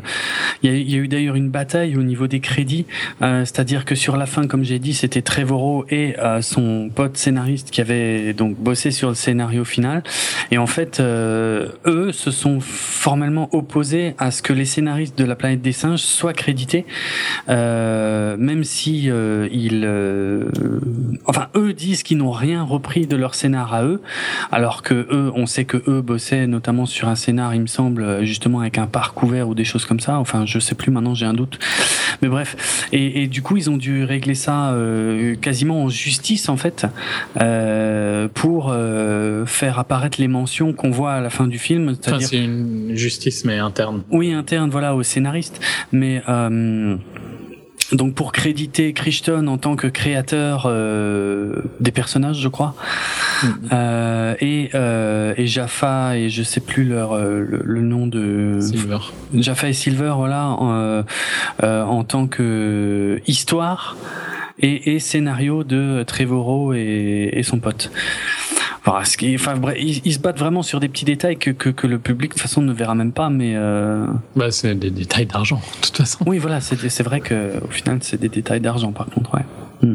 il, 0.63 0.89
y 0.89 0.95
a, 0.95 0.97
eu 0.97 1.07
d'ailleurs 1.07 1.35
une 1.35 1.49
bataille 1.49 1.95
au 1.97 2.03
niveau 2.03 2.27
des 2.27 2.39
crédits, 2.39 2.85
euh, 3.21 3.45
c'est-à-dire 3.45 3.85
que 3.85 3.95
sur 3.95 4.17
la 4.17 4.25
fin, 4.25 4.47
comme 4.47 4.63
j'ai 4.63 4.79
dit, 4.79 4.93
c'était 4.93 5.21
Trevorrow 5.21 5.85
et 5.89 6.15
euh, 6.19 6.41
son 6.41 6.89
pote 6.93 7.17
scénariste 7.17 7.71
qui 7.71 7.81
avaient 7.81 8.33
donc 8.33 8.57
bossé 8.57 8.91
sur 8.91 9.09
le 9.09 9.15
scénario 9.15 9.65
final. 9.65 10.03
Et 10.51 10.57
en 10.57 10.67
fait, 10.67 10.99
eux 10.99 12.11
se 12.11 12.31
sont 12.31 12.59
formellement 12.59 13.49
opposés 13.53 14.13
à 14.17 14.31
ce 14.31 14.41
que 14.41 14.53
les 14.53 14.65
scénaristes 14.65 15.17
de 15.17 15.25
la 15.25 15.35
planète 15.35 15.61
des 15.61 15.71
singes 15.71 16.01
soient 16.01 16.33
crédités, 16.33 16.85
même 17.47 18.63
si 18.63 19.05
ils, 19.05 19.87
enfin, 21.25 21.47
eux 21.55 21.73
disent 21.73 22.03
qu'ils 22.03 22.17
n'ont 22.17 22.31
rien 22.31 22.63
repris 22.63 23.07
de 23.07 23.15
leur 23.15 23.35
scénar 23.35 23.73
à 23.73 23.83
eux, 23.83 24.01
alors 24.51 24.81
que 24.81 25.07
eux, 25.11 25.31
on 25.35 25.45
sait 25.45 25.65
que 25.65 25.81
eux 25.87 26.01
bossaient 26.01 26.47
notamment 26.47 26.85
sur 26.85 27.06
un 27.07 27.15
scénar, 27.15 27.55
il 27.55 27.61
me 27.61 27.67
semble, 27.67 28.23
justement 28.25 28.59
avec 28.61 28.77
un 28.77 28.87
parc 28.87 29.21
ouvert 29.23 29.47
ou 29.47 29.55
des 29.55 29.63
choses 29.63 29.85
comme 29.85 29.99
ça. 29.99 30.19
Enfin, 30.19 30.45
je 30.45 30.59
sais 30.59 30.75
plus 30.75 30.91
maintenant, 30.91 31.15
j'ai 31.15 31.25
un 31.25 31.33
doute. 31.33 31.59
Mais 32.21 32.27
bref, 32.29 32.87
et, 32.91 33.23
et 33.23 33.27
du 33.27 33.41
coup, 33.41 33.57
ils 33.57 33.69
ont 33.69 33.77
dû 33.77 34.03
régler 34.03 34.35
ça 34.35 34.71
euh, 34.71 35.35
quasiment 35.35 35.83
en 35.83 35.89
justice 35.89 36.49
en 36.49 36.57
fait, 36.57 36.85
euh, 37.41 38.27
pour 38.33 38.69
euh, 38.71 39.45
faire 39.45 39.79
apparaître 39.79 40.19
les 40.19 40.27
mentions 40.27 40.73
qu'on 40.73 40.89
voit 40.91 41.13
à 41.13 41.21
la 41.21 41.29
fin 41.29 41.47
du 41.47 41.57
film, 41.59 41.89
Enfin, 41.89 41.97
c'est-à-dire 42.01 42.27
c'est 42.27 42.43
une 42.43 42.95
justice 42.95 43.45
mais 43.45 43.57
interne. 43.59 44.01
oui, 44.11 44.31
interne, 44.33 44.69
voilà, 44.69 44.95
au 44.95 45.03
scénariste. 45.03 45.59
Mais 45.91 46.21
euh, 46.27 46.95
donc 47.91 48.15
pour 48.15 48.31
créditer 48.31 48.91
Crichton 48.93 49.47
en 49.47 49.57
tant 49.57 49.75
que 49.75 49.87
créateur 49.87 50.65
euh, 50.65 51.61
des 51.79 51.91
personnages, 51.91 52.39
je 52.39 52.47
crois, 52.49 52.75
euh, 53.71 54.35
et, 54.41 54.69
euh, 54.75 55.33
et 55.37 55.47
Jaffa 55.47 56.17
et 56.17 56.29
je 56.29 56.43
sais 56.43 56.59
plus 56.59 56.83
leur 56.83 57.13
euh, 57.13 57.39
le, 57.39 57.61
le 57.63 57.81
nom 57.81 58.07
de 58.07 58.59
Silver. 58.59 58.97
Jaffa 59.33 59.69
et 59.69 59.73
Silver, 59.73 60.13
voilà, 60.17 60.47
en, 60.47 60.73
euh, 60.73 61.03
euh, 61.63 61.83
en 61.83 62.03
tant 62.03 62.27
que 62.27 63.21
histoire 63.27 63.95
et, 64.59 64.95
et 64.95 64.99
scénario 64.99 65.63
de 65.63 66.03
Trevorrow 66.03 66.73
et, 66.73 67.29
et 67.31 67.43
son 67.43 67.59
pote. 67.59 67.91
Enfin, 68.87 69.03
ce 69.03 69.17
qui, 69.17 69.35
enfin, 69.35 69.55
bref, 69.57 69.75
ils, 69.79 70.01
ils 70.05 70.13
se 70.13 70.19
battent 70.19 70.39
vraiment 70.39 70.63
sur 70.63 70.79
des 70.79 70.87
petits 70.87 71.05
détails 71.05 71.37
que, 71.37 71.51
que, 71.51 71.69
que 71.69 71.87
le 71.87 71.99
public 71.99 72.31
de 72.31 72.33
toute 72.35 72.41
façon 72.41 72.61
ne 72.61 72.71
verra 72.71 72.95
même 72.95 73.11
pas, 73.11 73.29
mais 73.29 73.53
euh, 73.55 74.05
Bah, 74.35 74.49
c'est 74.51 74.75
des 74.75 74.91
détails 74.91 75.25
d'argent, 75.25 75.61
de 75.81 75.85
toute 75.87 75.97
façon. 75.97 76.23
oui, 76.25 76.37
voilà, 76.37 76.61
c'est 76.61 77.03
vrai 77.03 77.19
que 77.19 77.61
au 77.63 77.67
final 77.69 77.99
c'est 78.01 78.19
des 78.19 78.29
détails 78.29 78.61
d'argent 78.61 78.91
par 78.93 79.07
contre, 79.07 79.33
ouais. 79.35 79.89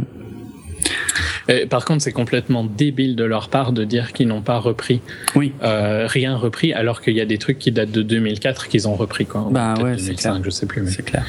Et 1.48 1.66
par 1.66 1.84
contre, 1.84 2.02
c'est 2.02 2.12
complètement 2.12 2.64
débile 2.64 3.16
de 3.16 3.24
leur 3.24 3.48
part 3.48 3.72
de 3.72 3.84
dire 3.84 4.12
qu'ils 4.12 4.28
n'ont 4.28 4.42
pas 4.42 4.58
repris, 4.58 5.00
Oui, 5.34 5.52
euh, 5.62 6.06
rien 6.06 6.36
repris, 6.36 6.72
alors 6.72 7.00
qu'il 7.02 7.14
y 7.14 7.20
a 7.20 7.24
des 7.24 7.38
trucs 7.38 7.58
qui 7.58 7.72
datent 7.72 7.90
de 7.90 8.02
2004 8.02 8.68
qu'ils 8.68 8.86
ont 8.88 8.94
repris, 8.94 9.26
quoi. 9.26 9.42
Ou 9.42 9.50
Bah 9.50 9.74
ouais, 9.82 9.94
c'est 9.98 10.06
2005, 10.12 10.30
clair. 10.30 10.42
je 10.44 10.50
sais 10.50 10.66
plus. 10.66 10.82
Mais... 10.82 10.90
c'est 10.90 11.02
clair. 11.02 11.24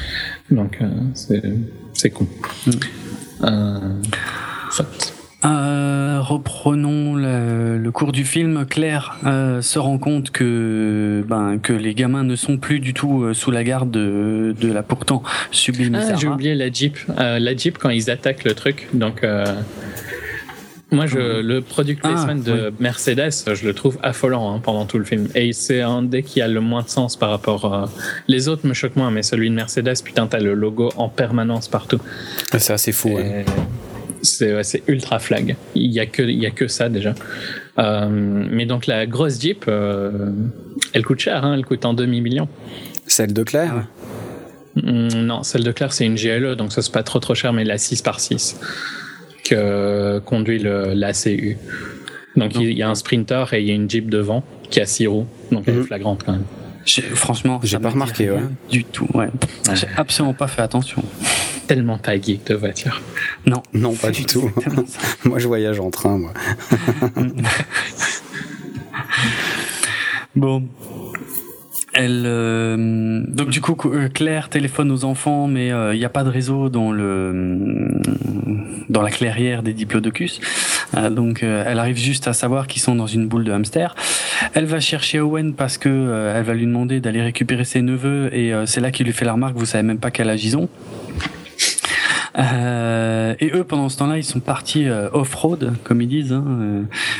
Donc, 0.50 0.78
euh, 0.80 0.88
c'est, 1.14 1.42
c'est 1.94 2.10
cool. 2.10 2.28
Mm. 2.66 2.70
Euh, 3.42 3.78
soit. 4.70 4.86
Euh, 5.44 6.20
reprenons 6.22 7.14
le, 7.14 7.76
le 7.78 7.90
cours 7.90 8.12
du 8.12 8.24
film. 8.24 8.64
Claire 8.66 9.16
euh, 9.26 9.60
se 9.60 9.78
rend 9.78 9.98
compte 9.98 10.30
que 10.30 11.24
ben 11.28 11.58
que 11.62 11.72
les 11.72 11.94
gamins 11.94 12.22
ne 12.24 12.34
sont 12.36 12.56
plus 12.56 12.80
du 12.80 12.94
tout 12.94 13.24
euh, 13.24 13.34
sous 13.34 13.50
la 13.50 13.62
garde 13.64 13.90
de, 13.90 14.54
de 14.58 14.72
la 14.72 14.82
pourtant 14.82 15.22
sublime 15.50 15.94
Ah, 16.00 16.14
j'ai 16.14 16.28
oublié 16.28 16.54
la 16.54 16.70
Jeep. 16.70 16.96
Euh, 17.18 17.38
la 17.38 17.54
Jeep, 17.56 17.78
quand 17.78 17.90
ils 17.90 18.10
attaquent 18.10 18.44
le 18.44 18.54
truc, 18.54 18.88
donc. 18.94 19.22
euh, 19.22 19.44
Moi, 20.90 21.06
je, 21.06 21.40
le 21.42 21.60
product 21.60 22.00
Ah, 22.04 22.08
placement 22.10 22.36
de 22.36 22.68
oui. 22.70 22.74
Mercedes, 22.80 23.30
je 23.52 23.66
le 23.66 23.74
trouve 23.74 23.98
affolant 24.02 24.54
hein, 24.54 24.60
pendant 24.62 24.86
tout 24.86 24.98
le 24.98 25.04
film. 25.04 25.28
Et 25.34 25.52
c'est 25.52 25.80
un 25.82 26.02
des 26.02 26.22
qui 26.22 26.40
a 26.40 26.46
le 26.48 26.60
moins 26.60 26.82
de 26.82 26.88
sens 26.88 27.16
par 27.16 27.30
rapport. 27.30 27.64
à... 27.74 27.90
Les 28.28 28.48
autres 28.48 28.66
me 28.66 28.74
choquent 28.74 28.96
moins, 28.96 29.10
mais 29.10 29.22
celui 29.22 29.50
de 29.50 29.54
Mercedes, 29.56 30.02
putain, 30.04 30.26
t'as 30.26 30.38
le 30.40 30.54
logo 30.54 30.90
en 30.96 31.08
permanence 31.08 31.68
partout. 31.68 31.98
C'est 32.56 32.72
assez 32.72 32.92
fou, 32.92 33.08
ouais. 33.10 33.44
C'est 34.24 34.54
ouais, 34.54 34.62
ultra 34.88 35.18
flag. 35.20 35.54
Il 35.74 35.92
y 35.92 36.00
a 36.00 36.06
que 36.06 36.22
il 36.22 36.38
y 36.42 36.46
a 36.46 36.50
que 36.50 36.66
ça 36.66 36.88
déjà. 36.88 37.14
Euh, 37.78 38.08
mais 38.10 38.66
donc 38.66 38.86
la 38.86 39.06
grosse 39.06 39.40
Jeep, 39.40 39.66
euh, 39.68 40.30
elle 40.92 41.04
coûte 41.04 41.20
cher. 41.20 41.44
Hein, 41.44 41.54
elle 41.54 41.64
coûte 41.64 41.84
un 41.84 41.94
demi 41.94 42.20
million. 42.20 42.48
Celle 43.06 43.32
de 43.32 43.42
Claire? 43.42 43.86
Ah. 44.76 44.80
Mm, 44.80 45.08
non, 45.26 45.42
celle 45.44 45.62
de 45.62 45.70
Claire 45.72 45.92
c'est 45.92 46.04
une 46.06 46.16
GLE, 46.16 46.56
donc 46.56 46.72
ça 46.72 46.82
c'est 46.82 46.92
pas 46.92 47.02
trop 47.04 47.20
trop 47.20 47.34
cher, 47.34 47.52
mais 47.52 47.62
la 47.64 47.78
6 47.78 48.02
par 48.02 48.18
6 48.18 48.58
que 49.44 50.18
conduit 50.20 50.58
le 50.58 50.94
l'ACU. 50.94 51.58
Donc 52.36 52.54
il 52.56 52.72
y 52.72 52.82
a 52.82 52.88
un 52.88 52.94
Sprinter 52.96 53.44
et 53.52 53.60
il 53.60 53.68
y 53.68 53.70
a 53.70 53.74
une 53.74 53.88
Jeep 53.88 54.08
devant 54.10 54.42
qui 54.70 54.80
a 54.80 54.86
6 54.86 55.06
roues, 55.06 55.26
donc 55.52 55.64
elle 55.68 55.74
est 55.74 55.78
Mhm. 55.78 55.84
flagrante 55.84 56.22
quand 56.24 56.32
même. 56.32 56.44
Franchement, 57.14 57.60
J'ai 57.62 57.78
pas 57.78 57.90
remarqué, 57.90 58.30
ouais. 58.30 58.40
Du 58.70 58.84
tout, 58.84 59.06
ouais. 59.14 59.28
J'ai 59.74 59.86
absolument 59.96 60.34
pas 60.34 60.48
fait 60.48 60.60
attention. 60.62 61.02
Tellement 61.66 61.98
pas 61.98 62.20
geek 62.20 62.46
de 62.46 62.54
voiture. 62.54 63.00
Non. 63.46 63.62
Non, 63.72 63.94
pas 63.94 64.10
du 64.10 64.24
tout. 64.24 64.50
Moi, 65.24 65.38
je 65.38 65.46
voyage 65.46 65.80
en 65.80 65.90
train, 65.90 66.18
moi. 66.18 66.32
Bon. 70.36 70.64
Elle, 71.92 72.24
euh, 72.26 73.22
donc 73.28 73.50
du 73.50 73.60
coup, 73.60 73.76
euh, 73.84 74.08
Claire 74.08 74.48
téléphone 74.48 74.90
aux 74.90 75.04
enfants, 75.04 75.46
mais 75.46 75.70
euh, 75.70 75.94
il 75.94 75.98
n'y 75.98 76.04
a 76.04 76.08
pas 76.08 76.24
de 76.24 76.28
réseau 76.28 76.68
dans 76.68 76.90
le 76.90 78.00
dans 78.88 79.00
la 79.00 79.10
clairière 79.10 79.62
des 79.62 79.72
diplodocus. 79.72 80.40
Euh, 80.96 81.10
donc, 81.10 81.42
euh, 81.42 81.64
elle 81.66 81.78
arrive 81.78 81.96
juste 81.96 82.28
à 82.28 82.32
savoir 82.32 82.66
qu'ils 82.66 82.82
sont 82.82 82.94
dans 82.94 83.06
une 83.06 83.26
boule 83.28 83.44
de 83.44 83.52
hamster. 83.52 83.94
Elle 84.54 84.66
va 84.66 84.80
chercher 84.80 85.20
Owen 85.20 85.54
parce 85.54 85.78
que 85.78 85.88
euh, 85.88 86.36
elle 86.36 86.44
va 86.44 86.54
lui 86.54 86.66
demander 86.66 87.00
d'aller 87.00 87.22
récupérer 87.22 87.64
ses 87.64 87.82
neveux, 87.82 88.30
et 88.34 88.52
euh, 88.52 88.66
c'est 88.66 88.80
là 88.80 88.90
qu'il 88.90 89.06
lui 89.06 89.12
fait 89.12 89.24
la 89.24 89.32
remarque. 89.32 89.56
Vous 89.56 89.66
savez 89.66 89.82
même 89.82 89.98
pas 89.98 90.10
quel 90.10 90.28
âge 90.28 90.44
ils 90.44 90.56
ont. 90.56 90.68
Euh, 92.36 93.34
et 93.38 93.50
eux, 93.54 93.64
pendant 93.64 93.88
ce 93.88 93.96
temps-là, 93.98 94.18
ils 94.18 94.24
sont 94.24 94.40
partis 94.40 94.88
euh, 94.88 95.08
off-road, 95.12 95.72
comme 95.84 96.02
ils 96.02 96.08
disent. 96.08 96.32
hein, 96.32 96.44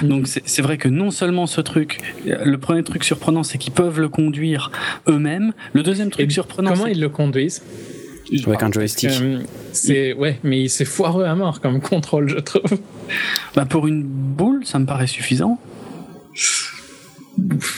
euh. 0.03 0.07
Donc 0.07 0.27
c'est 0.27 0.63
vrai 0.63 0.77
que 0.77 0.89
non 0.89 1.11
seulement 1.11 1.47
ce 1.47 1.61
truc, 1.61 2.01
le 2.25 2.57
premier 2.57 2.83
truc 2.83 3.05
surprenant, 3.05 3.43
c'est 3.43 3.59
qu'ils 3.59 3.73
peuvent 3.73 4.01
le 4.01 4.09
conduire 4.09 4.71
eux-mêmes. 5.09 5.53
Le 5.73 5.83
deuxième 5.83 6.11
truc 6.11 6.27
Et 6.27 6.31
surprenant, 6.31 6.73
Comment 6.73 6.87
ils 6.87 7.01
le 7.01 7.09
conduisent? 7.09 7.63
Avec 8.47 8.63
un 8.63 8.73
joystick. 8.73 9.11
Euh, 9.21 9.41
c'est 9.73 10.13
ouais, 10.15 10.41
mais 10.43 10.67
c'est 10.69 10.85
foireux 10.87 11.25
à 11.25 11.35
mort 11.35 11.61
comme 11.61 11.81
contrôle, 11.81 12.29
je 12.29 12.39
trouve. 12.39 12.79
Bah 13.55 13.67
pour 13.67 13.87
une 13.87 14.03
boule, 14.03 14.65
ça 14.65 14.79
me 14.79 14.87
paraît 14.87 15.07
suffisant. 15.07 15.61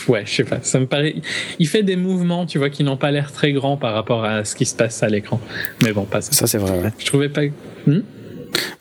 Ouais, 0.08 0.22
je 0.26 0.30
sais 0.36 0.44
pas. 0.44 0.58
Ça 0.62 0.78
me 0.78 0.86
paraît. 0.86 1.14
Il 1.58 1.66
fait 1.66 1.82
des 1.82 1.96
mouvements, 1.96 2.44
tu 2.46 2.58
vois, 2.58 2.68
qui 2.70 2.84
n'ont 2.84 2.96
pas 2.96 3.10
l'air 3.10 3.32
très 3.32 3.52
grands 3.52 3.76
par 3.76 3.94
rapport 3.94 4.24
à 4.24 4.44
ce 4.44 4.54
qui 4.54 4.66
se 4.66 4.74
passe 4.74 5.02
à 5.02 5.08
l'écran. 5.08 5.40
Mais 5.82 5.92
bon, 5.92 6.04
pas 6.04 6.20
ça. 6.20 6.32
Ça, 6.32 6.46
c'est 6.46 6.58
vrai, 6.58 6.78
ouais. 6.78 6.90
Je 6.98 7.06
trouvais 7.06 7.28
pas. 7.28 7.42
Hmm? 7.86 8.00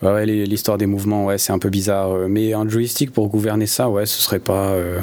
Ouais, 0.01 0.25
l'histoire 0.25 0.77
des 0.77 0.85
mouvements, 0.85 1.25
ouais, 1.25 1.37
c'est 1.37 1.51
un 1.53 1.59
peu 1.59 1.69
bizarre. 1.69 2.11
euh, 2.11 2.27
Mais 2.29 2.53
un 2.53 2.67
joystick 2.67 3.11
pour 3.11 3.27
gouverner 3.29 3.65
ça, 3.67 3.89
ouais, 3.89 4.05
ce 4.05 4.21
serait 4.21 4.39
pas. 4.39 4.71
euh, 4.71 4.99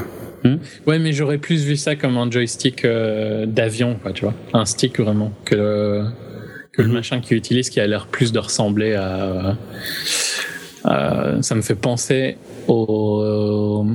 Ouais, 0.86 0.98
mais 0.98 1.12
j'aurais 1.12 1.38
plus 1.38 1.64
vu 1.64 1.76
ça 1.76 1.94
comme 1.94 2.16
un 2.16 2.28
joystick 2.30 2.84
euh, 2.84 3.46
d'avion, 3.46 3.96
quoi, 4.02 4.12
tu 4.12 4.24
vois. 4.24 4.34
Un 4.52 4.64
stick 4.64 4.98
vraiment 5.00 5.32
que 5.44 5.54
le, 5.54 6.04
que 6.72 6.82
le 6.82 6.88
Mhm. 6.88 6.94
machin 6.94 7.20
qu'ils 7.20 7.36
utilisent 7.36 7.70
qui 7.70 7.78
a 7.80 7.86
l'air 7.86 8.06
plus 8.08 8.32
de 8.32 8.38
ressembler 8.40 8.94
à. 8.94 9.56
à- 10.84 11.40
ça 11.42 11.54
me 11.54 11.62
fait 11.62 11.74
penser 11.76 12.36
au 12.68 13.86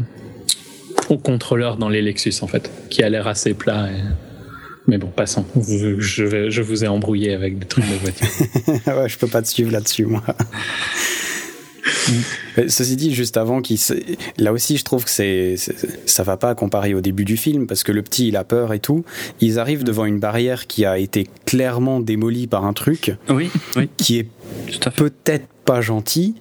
au 1.09 1.17
contrôleur 1.17 1.77
dans 1.77 1.89
les 1.89 2.01
Lexus 2.01 2.33
en 2.41 2.47
fait, 2.47 2.69
qui 2.89 3.03
a 3.03 3.09
l'air 3.09 3.27
assez 3.27 3.53
plat. 3.53 3.87
et- 3.91 4.01
Mais 4.87 4.97
bon, 4.97 5.07
passons. 5.07 5.45
Je, 5.99 6.23
vais, 6.23 6.49
je 6.51 6.61
vous 6.61 6.83
ai 6.83 6.87
embrouillé 6.87 7.33
avec 7.33 7.59
des 7.59 7.65
trucs 7.65 7.85
de 7.85 7.95
voiture. 7.95 8.27
ouais, 8.97 9.09
je 9.09 9.17
peux 9.17 9.27
pas 9.27 9.41
te 9.41 9.47
suivre 9.47 9.71
là-dessus, 9.71 10.05
moi. 10.05 10.23
Mais 12.57 12.67
Ceci 12.69 12.95
dit, 12.95 13.13
juste 13.13 13.37
avant, 13.37 13.61
qu'il 13.61 13.77
se- 13.77 13.93
là 14.37 14.51
aussi, 14.53 14.77
je 14.77 14.83
trouve 14.83 15.03
que 15.03 15.09
c'est, 15.09 15.55
ça 16.05 16.23
va 16.23 16.37
pas 16.37 16.55
comparer 16.55 16.93
au 16.93 17.01
début 17.01 17.25
du 17.25 17.37
film 17.37 17.67
parce 17.67 17.83
que 17.83 17.91
le 17.91 18.01
petit, 18.01 18.29
il 18.29 18.35
a 18.37 18.43
peur 18.43 18.73
et 18.73 18.79
tout. 18.79 19.03
Ils 19.41 19.59
arrivent 19.59 19.83
devant 19.83 20.05
une 20.05 20.19
barrière 20.19 20.67
qui 20.67 20.85
a 20.85 20.97
été 20.97 21.27
clairement 21.45 21.99
démolie 21.99 22.47
par 22.47 22.65
un 22.65 22.73
truc 22.73 23.11
Oui, 23.29 23.49
oui, 23.75 23.89
qui 23.97 24.19
est. 24.19 24.27
peut-être 24.95 25.47
pas 25.65 25.81
gentil. 25.81 26.35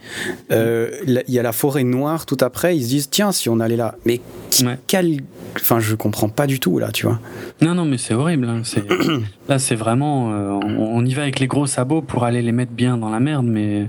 Euh, 0.52 0.90
Il 1.06 1.22
y 1.34 1.38
a 1.38 1.42
la 1.42 1.52
forêt 1.52 1.82
noire 1.84 2.26
tout 2.26 2.36
après. 2.40 2.76
Ils 2.76 2.82
se 2.84 2.88
disent 2.88 3.10
tiens, 3.10 3.32
si 3.32 3.48
on 3.48 3.58
allait 3.60 3.76
là, 3.76 3.96
mais 4.04 4.20
Ouais. 4.64 4.78
quel, 4.86 5.18
enfin, 5.56 5.80
je 5.80 5.94
comprends 5.96 6.28
pas 6.28 6.46
du 6.46 6.60
tout 6.60 6.78
là, 6.78 6.90
tu 6.92 7.06
vois. 7.06 7.18
Non, 7.60 7.74
non, 7.74 7.84
mais 7.84 7.98
c'est 7.98 8.14
horrible. 8.14 8.48
hein, 8.48 8.62
Là, 9.48 9.58
c'est 9.58 9.74
vraiment. 9.74 10.32
euh, 10.32 10.50
on, 10.64 10.96
on 10.98 11.04
y 11.04 11.12
va 11.14 11.22
avec 11.22 11.40
les 11.40 11.46
gros 11.48 11.66
sabots 11.66 12.02
pour 12.02 12.24
aller 12.24 12.40
les 12.42 12.52
mettre 12.52 12.72
bien 12.72 12.96
dans 12.96 13.10
la 13.10 13.18
merde, 13.20 13.46
mais 13.46 13.88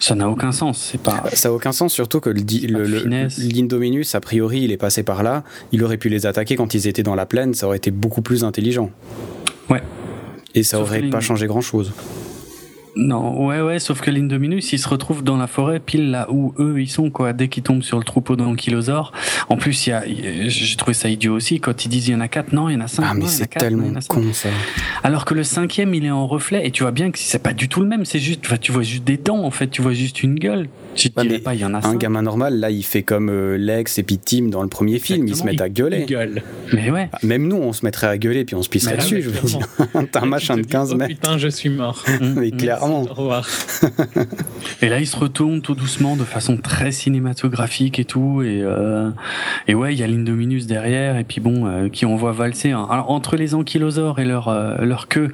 ça 0.00 0.14
n'a 0.14 0.28
aucun 0.30 0.50
sens. 0.52 0.78
C'est 0.90 1.00
pas. 1.00 1.24
Ça 1.34 1.50
a 1.50 1.52
aucun 1.52 1.72
sens, 1.72 1.92
surtout 1.92 2.20
que 2.20 2.30
l'Indominus, 2.30 4.14
a 4.14 4.20
priori, 4.20 4.62
il 4.62 4.72
est 4.72 4.76
passé 4.78 5.02
par 5.02 5.22
là. 5.22 5.44
Il 5.72 5.84
aurait 5.84 5.98
pu 5.98 6.08
les 6.08 6.26
attaquer 6.26 6.56
quand 6.56 6.74
ils 6.74 6.86
étaient 6.88 7.02
dans 7.02 7.14
la 7.14 7.26
plaine. 7.26 7.54
Ça 7.54 7.66
aurait 7.66 7.76
été 7.76 7.90
beaucoup 7.90 8.22
plus 8.22 8.44
intelligent. 8.44 8.90
Ouais. 9.68 9.82
Et 10.54 10.62
ça 10.62 10.78
Sauf 10.78 10.88
aurait 10.88 11.02
pas 11.02 11.20
changé 11.20 11.46
grand 11.46 11.60
chose. 11.60 11.92
Non, 12.96 13.46
ouais, 13.46 13.60
ouais, 13.60 13.78
sauf 13.78 14.00
que 14.00 14.10
l'Indominus, 14.10 14.72
il 14.72 14.78
se 14.78 14.88
retrouve 14.88 15.22
dans 15.22 15.36
la 15.36 15.46
forêt, 15.46 15.80
pile 15.80 16.10
là 16.10 16.26
où 16.30 16.54
eux 16.58 16.80
ils 16.80 16.88
sont, 16.88 17.10
quoi, 17.10 17.32
dès 17.32 17.48
qu'ils 17.48 17.62
tombent 17.62 17.82
sur 17.82 17.98
le 17.98 18.04
troupeau 18.04 18.36
d'ankylosaures. 18.36 19.12
En 19.48 19.56
plus, 19.56 19.86
il 19.86 19.90
y 19.90 19.92
a, 19.92 20.02
j'ai 20.48 20.76
trouvé 20.76 20.94
ça 20.94 21.08
idiot 21.08 21.34
aussi, 21.34 21.60
quand 21.60 21.84
ils 21.84 21.88
disent 21.88 22.08
il 22.08 22.12
y 22.12 22.14
en 22.14 22.20
a 22.20 22.28
quatre, 22.28 22.52
non, 22.52 22.68
il 22.68 22.74
y 22.74 22.76
en 22.76 22.80
a 22.80 22.88
cinq, 22.88 23.04
Ah, 23.08 23.14
mais 23.14 23.26
c'est 23.26 23.54
non, 23.54 23.60
tellement 23.60 24.00
con 24.08 24.32
ça. 24.32 24.48
Alors 25.02 25.24
que 25.24 25.34
le 25.34 25.44
cinquième, 25.44 25.94
il 25.94 26.04
est 26.04 26.10
en 26.10 26.26
reflet, 26.26 26.66
et 26.66 26.70
tu 26.70 26.82
vois 26.82 26.92
bien 26.92 27.10
que 27.10 27.18
c'est 27.18 27.42
pas 27.42 27.52
du 27.52 27.68
tout 27.68 27.80
le 27.80 27.86
même, 27.86 28.04
c'est 28.04 28.18
juste, 28.18 28.42
tu 28.60 28.72
vois 28.72 28.82
juste 28.82 29.04
des 29.04 29.16
dents, 29.16 29.44
en 29.44 29.50
fait, 29.50 29.68
tu 29.68 29.82
vois 29.82 29.92
juste 29.92 30.22
une 30.22 30.34
gueule. 30.36 30.68
Tu 30.98 31.10
te 31.10 31.20
Ouais, 31.20 31.26
mais 31.26 31.38
pas, 31.38 31.54
il 31.54 31.60
y 31.60 31.64
en 31.64 31.74
a 31.74 31.86
Un 31.86 31.94
gamin 31.94 32.22
normal, 32.22 32.58
là, 32.58 32.70
il 32.70 32.82
fait 32.82 33.02
comme 33.04 33.30
euh, 33.30 33.56
Lex 33.56 33.98
et 33.98 34.02
puis 34.02 34.18
Tim 34.18 34.48
dans 34.48 34.62
le 34.62 34.68
premier 34.68 34.98
film. 34.98 35.28
Ils 35.28 35.36
se 35.36 35.44
mettent 35.44 35.60
à 35.60 35.68
gueuler. 35.68 36.06
Gueule. 36.06 36.42
Mais 36.72 36.90
ouais. 36.90 37.08
Même 37.22 37.46
nous, 37.46 37.56
on 37.56 37.72
se 37.72 37.84
mettrait 37.84 38.08
à 38.08 38.18
gueuler 38.18 38.44
puis 38.44 38.56
on 38.56 38.62
se 38.62 38.68
pisserait 38.68 38.96
là, 38.96 39.02
dessus. 39.02 39.22
Je 39.22 39.30
veux 39.30 39.48
dire. 39.48 39.68
T'as 40.12 40.22
un 40.22 40.26
machin 40.26 40.56
de 40.56 40.62
te 40.62 40.66
dis, 40.66 40.72
15 40.72 40.92
oh, 40.92 40.96
mètres. 40.96 41.14
Putain, 41.14 41.38
je 41.38 41.48
suis 41.48 41.68
mort. 41.68 42.04
Mais 42.20 42.50
clairement. 42.50 43.02
Au 43.02 43.14
revoir. 43.14 43.48
Et 44.82 44.88
là, 44.88 44.98
il 44.98 45.06
se 45.06 45.16
retourne 45.16 45.62
tout 45.62 45.76
doucement, 45.76 46.16
de 46.16 46.24
façon 46.24 46.56
très 46.56 46.90
cinématographique 46.90 47.98
et 48.00 48.04
tout. 48.04 48.42
Et, 48.42 48.60
euh, 48.62 49.10
et 49.68 49.74
ouais, 49.74 49.94
il 49.94 50.00
y 50.00 50.02
a 50.02 50.06
l'Indominus 50.08 50.66
derrière, 50.66 51.16
et 51.16 51.24
puis 51.24 51.40
bon, 51.40 51.66
euh, 51.66 51.88
qui 51.88 52.06
envoie 52.06 52.32
valser. 52.32 52.72
hein. 52.72 52.86
Alors, 52.90 53.10
entre 53.10 53.36
les 53.36 53.54
ankylosaures 53.54 54.18
et 54.18 54.24
leur, 54.24 54.48
euh, 54.48 54.76
leur 54.84 55.06
queue, 55.06 55.30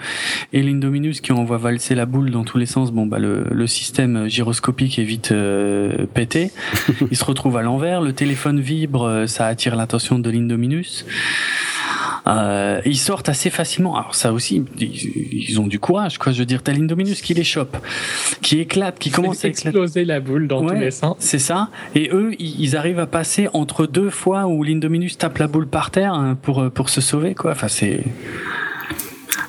et 0.52 0.62
l'Indominus 0.62 1.20
qui 1.22 1.32
envoie 1.32 1.56
valser 1.56 1.94
la 1.94 2.04
boule 2.04 2.30
dans 2.30 2.44
tous 2.44 2.58
les 2.58 2.66
sens, 2.66 2.92
bon, 2.92 3.06
bah, 3.06 3.18
le, 3.18 3.44
le 3.50 3.66
système 3.66 4.28
gyroscopique 4.28 4.98
est 4.98 5.04
vite 5.04 5.32
euh, 5.54 6.06
pété. 6.12 6.50
il 7.10 7.16
se 7.16 7.24
retrouve 7.24 7.56
à 7.56 7.62
l'envers, 7.62 8.00
le 8.00 8.12
téléphone 8.12 8.60
vibre, 8.60 9.04
euh, 9.04 9.26
ça 9.26 9.46
attire 9.46 9.76
l'attention 9.76 10.18
de 10.18 10.30
l'Indominus. 10.30 11.06
Euh, 12.26 12.80
ils 12.86 12.96
sortent 12.98 13.28
assez 13.28 13.50
facilement. 13.50 13.96
Alors 13.96 14.14
ça 14.14 14.32
aussi, 14.32 14.64
ils, 14.78 15.44
ils 15.50 15.60
ont 15.60 15.66
du 15.66 15.78
courage, 15.78 16.16
quoi. 16.16 16.32
Je 16.32 16.38
veux 16.38 16.46
dire, 16.46 16.62
t'as 16.62 16.72
l'Indominus 16.72 17.20
qui 17.20 17.34
les 17.34 17.44
chope, 17.44 17.76
qui 18.40 18.60
éclate, 18.60 18.98
qui 18.98 19.10
commence 19.10 19.44
à 19.44 19.48
éclater. 19.48 19.68
exploser 19.68 20.04
la 20.06 20.20
boule 20.20 20.48
dans 20.48 20.66
tous 20.66 20.74
les 20.74 20.90
sens. 20.90 21.16
C'est 21.18 21.38
ça. 21.38 21.68
Et 21.94 22.08
eux, 22.12 22.32
ils 22.38 22.76
arrivent 22.76 22.98
à 22.98 23.06
passer 23.06 23.48
entre 23.52 23.86
deux 23.86 24.08
fois 24.10 24.46
où 24.46 24.62
l'Indominus 24.62 25.18
tape 25.18 25.36
la 25.38 25.48
boule 25.48 25.66
par 25.66 25.90
terre 25.90 26.14
hein, 26.14 26.36
pour, 26.40 26.70
pour 26.70 26.88
se 26.88 27.00
sauver, 27.02 27.34
quoi. 27.34 27.50
Enfin, 27.52 27.68
c'est. 27.68 28.02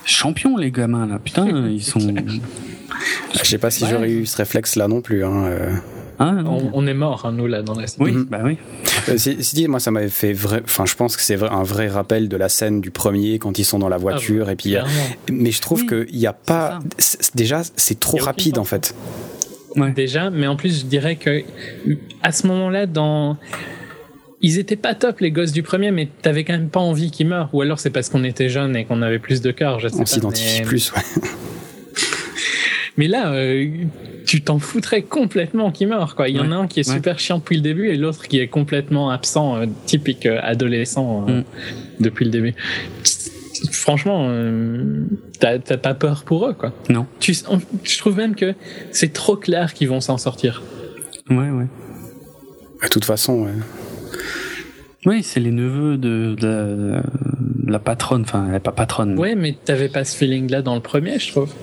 Champions, 0.03 0.57
les 0.57 0.71
gamins, 0.71 1.07
là. 1.07 1.17
Putain, 1.17 1.67
ils 1.69 1.83
sont. 1.83 1.99
Je 3.33 3.43
sais 3.43 3.57
pas 3.57 3.71
si 3.71 3.83
Ouais. 3.85 3.89
j'aurais 3.89 4.11
eu 4.11 4.25
ce 4.25 4.35
réflexe 4.37 4.75
là 4.75 4.87
non 4.89 4.99
plus. 5.01 5.23
Hein. 5.23 5.49
Hein. 6.19 6.43
On, 6.47 6.69
on 6.73 6.87
est 6.87 6.93
mort, 6.93 7.25
hein, 7.25 7.31
nous, 7.31 7.47
là, 7.47 7.61
dans 7.61 7.75
la 7.75 7.85
Oui, 7.99 8.11
Mhm. 8.13 8.25
bah 8.25 8.41
oui. 8.43 8.57
Euh, 9.09 9.15
dit, 9.53 9.67
moi 9.67 9.79
ça 9.79 9.91
m'avait 9.91 10.09
fait 10.09 10.33
vrai. 10.33 10.61
Enfin, 10.63 10.85
je 10.85 10.95
pense 10.95 11.15
que 11.17 11.21
c'est 11.23 11.41
un 11.43 11.63
vrai 11.63 11.87
rappel 11.87 12.29
de 12.29 12.37
la 12.37 12.49
scène 12.49 12.81
du 12.81 12.91
premier 12.91 13.37
quand 13.39 13.59
ils 13.59 13.65
sont 13.65 13.79
dans 13.79 13.89
la 13.89 13.97
voiture 13.97 14.49
et 14.49 14.55
puis. 14.55 14.75
a-. 14.75 14.85
Mais 15.31 15.51
je 15.51 15.61
trouve 15.61 15.81
Oui, 15.81 16.05
qu'il 16.07 16.17
n'y 16.19 16.27
a 16.27 16.33
pas. 16.33 16.79
Déjà, 17.35 17.61
c'est 17.75 17.99
trop 17.99 18.17
rapide 18.17 18.57
en 18.57 18.63
fait. 18.63 18.95
Ouais. 19.75 19.91
Déjà, 19.91 20.29
mais 20.29 20.47
en 20.47 20.55
plus, 20.55 20.79
je 20.81 20.85
dirais 20.85 21.17
que 21.17 21.43
à 22.23 22.31
ce 22.31 22.47
moment-là, 22.47 22.85
dans. 22.85 23.37
Ils 24.41 24.59
étaient 24.59 24.75
pas 24.75 24.93
top, 24.93 25.21
les 25.21 25.31
gosses 25.31 25.53
du 25.53 25.63
premier, 25.63 25.91
mais 25.91 26.07
t'avais 26.21 26.43
quand 26.43 26.53
même 26.53 26.69
pas 26.69 26.79
envie 26.79 27.09
qu'ils 27.09 27.27
meurent. 27.27 27.49
Ou 27.53 27.61
alors 27.61 27.79
c'est 27.79 27.89
parce 27.89 28.09
qu'on 28.09 28.23
était 28.23 28.47
jeunes 28.49 28.75
et 28.75 28.85
qu'on 28.85 29.01
avait 29.01 29.17
plus 29.19 29.41
de 29.41 29.49
cœur, 29.51 29.79
je 29.79 29.87
sais 29.87 29.95
On 29.99 30.05
s'identifie 30.05 30.59
mais... 30.59 30.65
plus. 30.65 30.91
Ouais. 30.93 31.01
Mais 32.97 33.07
là, 33.07 33.31
euh, 33.33 33.67
tu 34.25 34.41
t'en 34.41 34.57
foutrais 34.59 35.01
complètement 35.01 35.71
qu'ils 35.71 35.87
meurent, 35.89 36.15
quoi. 36.15 36.29
Il 36.29 36.35
y 36.37 36.39
en 36.39 36.51
a 36.51 36.55
un 36.55 36.67
qui 36.67 36.79
est 36.79 36.87
Ouais. 36.87 36.95
super 36.95 37.19
chiant 37.19 37.39
depuis 37.39 37.57
le 37.57 37.61
début 37.61 37.89
et 37.89 37.97
l'autre 37.97 38.27
qui 38.27 38.39
est 38.39 38.47
complètement 38.47 39.09
absent, 39.09 39.57
euh, 39.57 39.65
typique 39.85 40.25
euh, 40.25 40.39
adolescent 40.41 41.25
euh, 41.27 41.39
Mm. 41.41 41.43
depuis 41.99 42.25
le 42.25 42.31
début. 42.31 42.53
Franchement, 43.71 44.27
euh, 44.29 45.05
t'as 45.39 45.59
t'as 45.59 45.77
pas 45.77 45.93
peur 45.93 46.23
pour 46.25 46.47
eux, 46.47 46.53
quoi. 46.53 46.73
Non. 46.89 47.05
Tu, 47.19 47.35
on- 47.49 47.59
je 47.83 47.97
trouve 47.97 48.17
même 48.17 48.35
que 48.35 48.53
c'est 48.91 49.11
trop 49.13 49.35
clair 49.35 49.73
qu'ils 49.73 49.89
vont 49.89 50.01
s'en 50.01 50.17
sortir. 50.17 50.61
Ouais, 51.29 51.49
ouais. 51.49 51.67
De 52.83 52.87
toute 52.89 53.05
façon, 53.05 53.43
ouais. 53.43 53.51
Oui, 55.05 55.21
c'est 55.23 55.39
les 55.39 55.51
neveux 55.51 55.97
de, 55.97 56.35
de, 56.39 56.97
de 57.65 57.71
la 57.71 57.79
patronne. 57.79 58.21
Enfin, 58.23 58.47
elle 58.49 58.55
est 58.55 58.59
pas 58.59 58.71
patronne. 58.71 59.17
Ouais, 59.19 59.35
mais 59.35 59.55
t'avais 59.65 59.89
pas 59.89 60.03
ce 60.03 60.15
feeling-là 60.17 60.61
dans 60.61 60.75
le 60.75 60.81
premier, 60.81 61.19
je 61.19 61.31
trouve. 61.31 61.53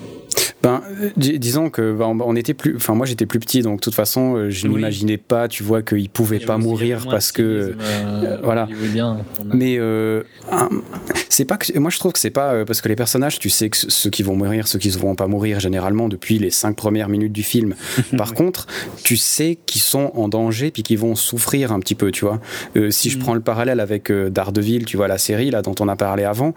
Ben, 0.63 0.81
euh, 1.01 1.11
dis- 1.17 1.39
disons 1.39 1.71
que 1.71 1.93
ben, 1.93 2.17
on 2.25 2.37
était 2.37 2.55
plus. 2.55 2.77
Enfin, 2.77 2.95
moi 2.95 3.07
j'étais 3.07 3.27
plus 3.27 3.41
petit, 3.41 3.63
donc 3.63 3.77
de 3.77 3.81
toute 3.81 3.95
façon, 3.95 4.37
euh, 4.37 4.51
je 4.51 4.67
Oui. 4.69 4.75
n'imaginais 4.75 5.17
pas, 5.19 5.49
tu 5.49 5.63
vois, 5.63 5.83
qu'il 5.83 6.09
pouvait 6.09 6.39
pas 6.39 6.59
mourir 6.59 7.07
parce 7.11 7.33
que. 7.33 7.75
voilà. 8.43 8.69
Bien, 8.93 9.19
Mais 9.53 9.77
euh, 9.79 10.23
c'est 11.29 11.45
pas 11.45 11.57
que 11.57 11.77
moi 11.79 11.91
je 11.91 11.99
trouve 11.99 12.13
que 12.13 12.19
c'est 12.19 12.31
pas 12.31 12.53
euh, 12.53 12.65
parce 12.65 12.81
que 12.81 12.89
les 12.89 12.97
personnages, 12.97 13.39
tu 13.39 13.51
sais 13.51 13.71
que 13.71 13.77
ce- 13.77 13.91
ceux 13.91 14.11
qui 14.11 14.23
vont 14.23 14.37
mourir, 14.37 14.69
ceux 14.69 14.79
qui 14.79 14.89
ne 14.89 14.97
vont 14.99 15.15
pas 15.15 15.27
mourir 15.27 15.61
généralement 15.61 16.09
depuis 16.09 16.39
les 16.39 16.51
cinq 16.51 16.77
premières 16.77 17.09
minutes 17.09 17.33
du 17.33 17.43
film. 17.43 17.75
Par 18.17 18.35
contre, 18.35 18.67
tu 19.03 19.17
sais 19.17 19.59
qu'ils 19.67 19.81
sont 19.81 20.13
en 20.15 20.29
danger 20.29 20.71
puis 20.71 20.83
qu'ils 20.83 20.99
vont 20.99 21.15
souffrir 21.15 21.73
un 21.73 21.81
petit 21.81 21.95
peu, 21.95 22.11
tu 22.11 22.25
vois. 22.25 22.41
Euh, 22.77 22.91
si 22.91 23.11
je 23.11 23.17
Mm. 23.19 23.21
prends 23.21 23.35
le 23.35 23.41
parallèle 23.41 23.81
avec 23.81 24.11
euh, 24.11 24.31
Daredevil, 24.31 24.85
tu 24.85 24.97
vois 24.97 25.09
la 25.09 25.19
série 25.19 25.51
là 25.51 25.63
dont 25.63 25.75
on 25.81 25.89
a 25.89 25.97
parlé 25.97 26.25
avant, 26.25 26.55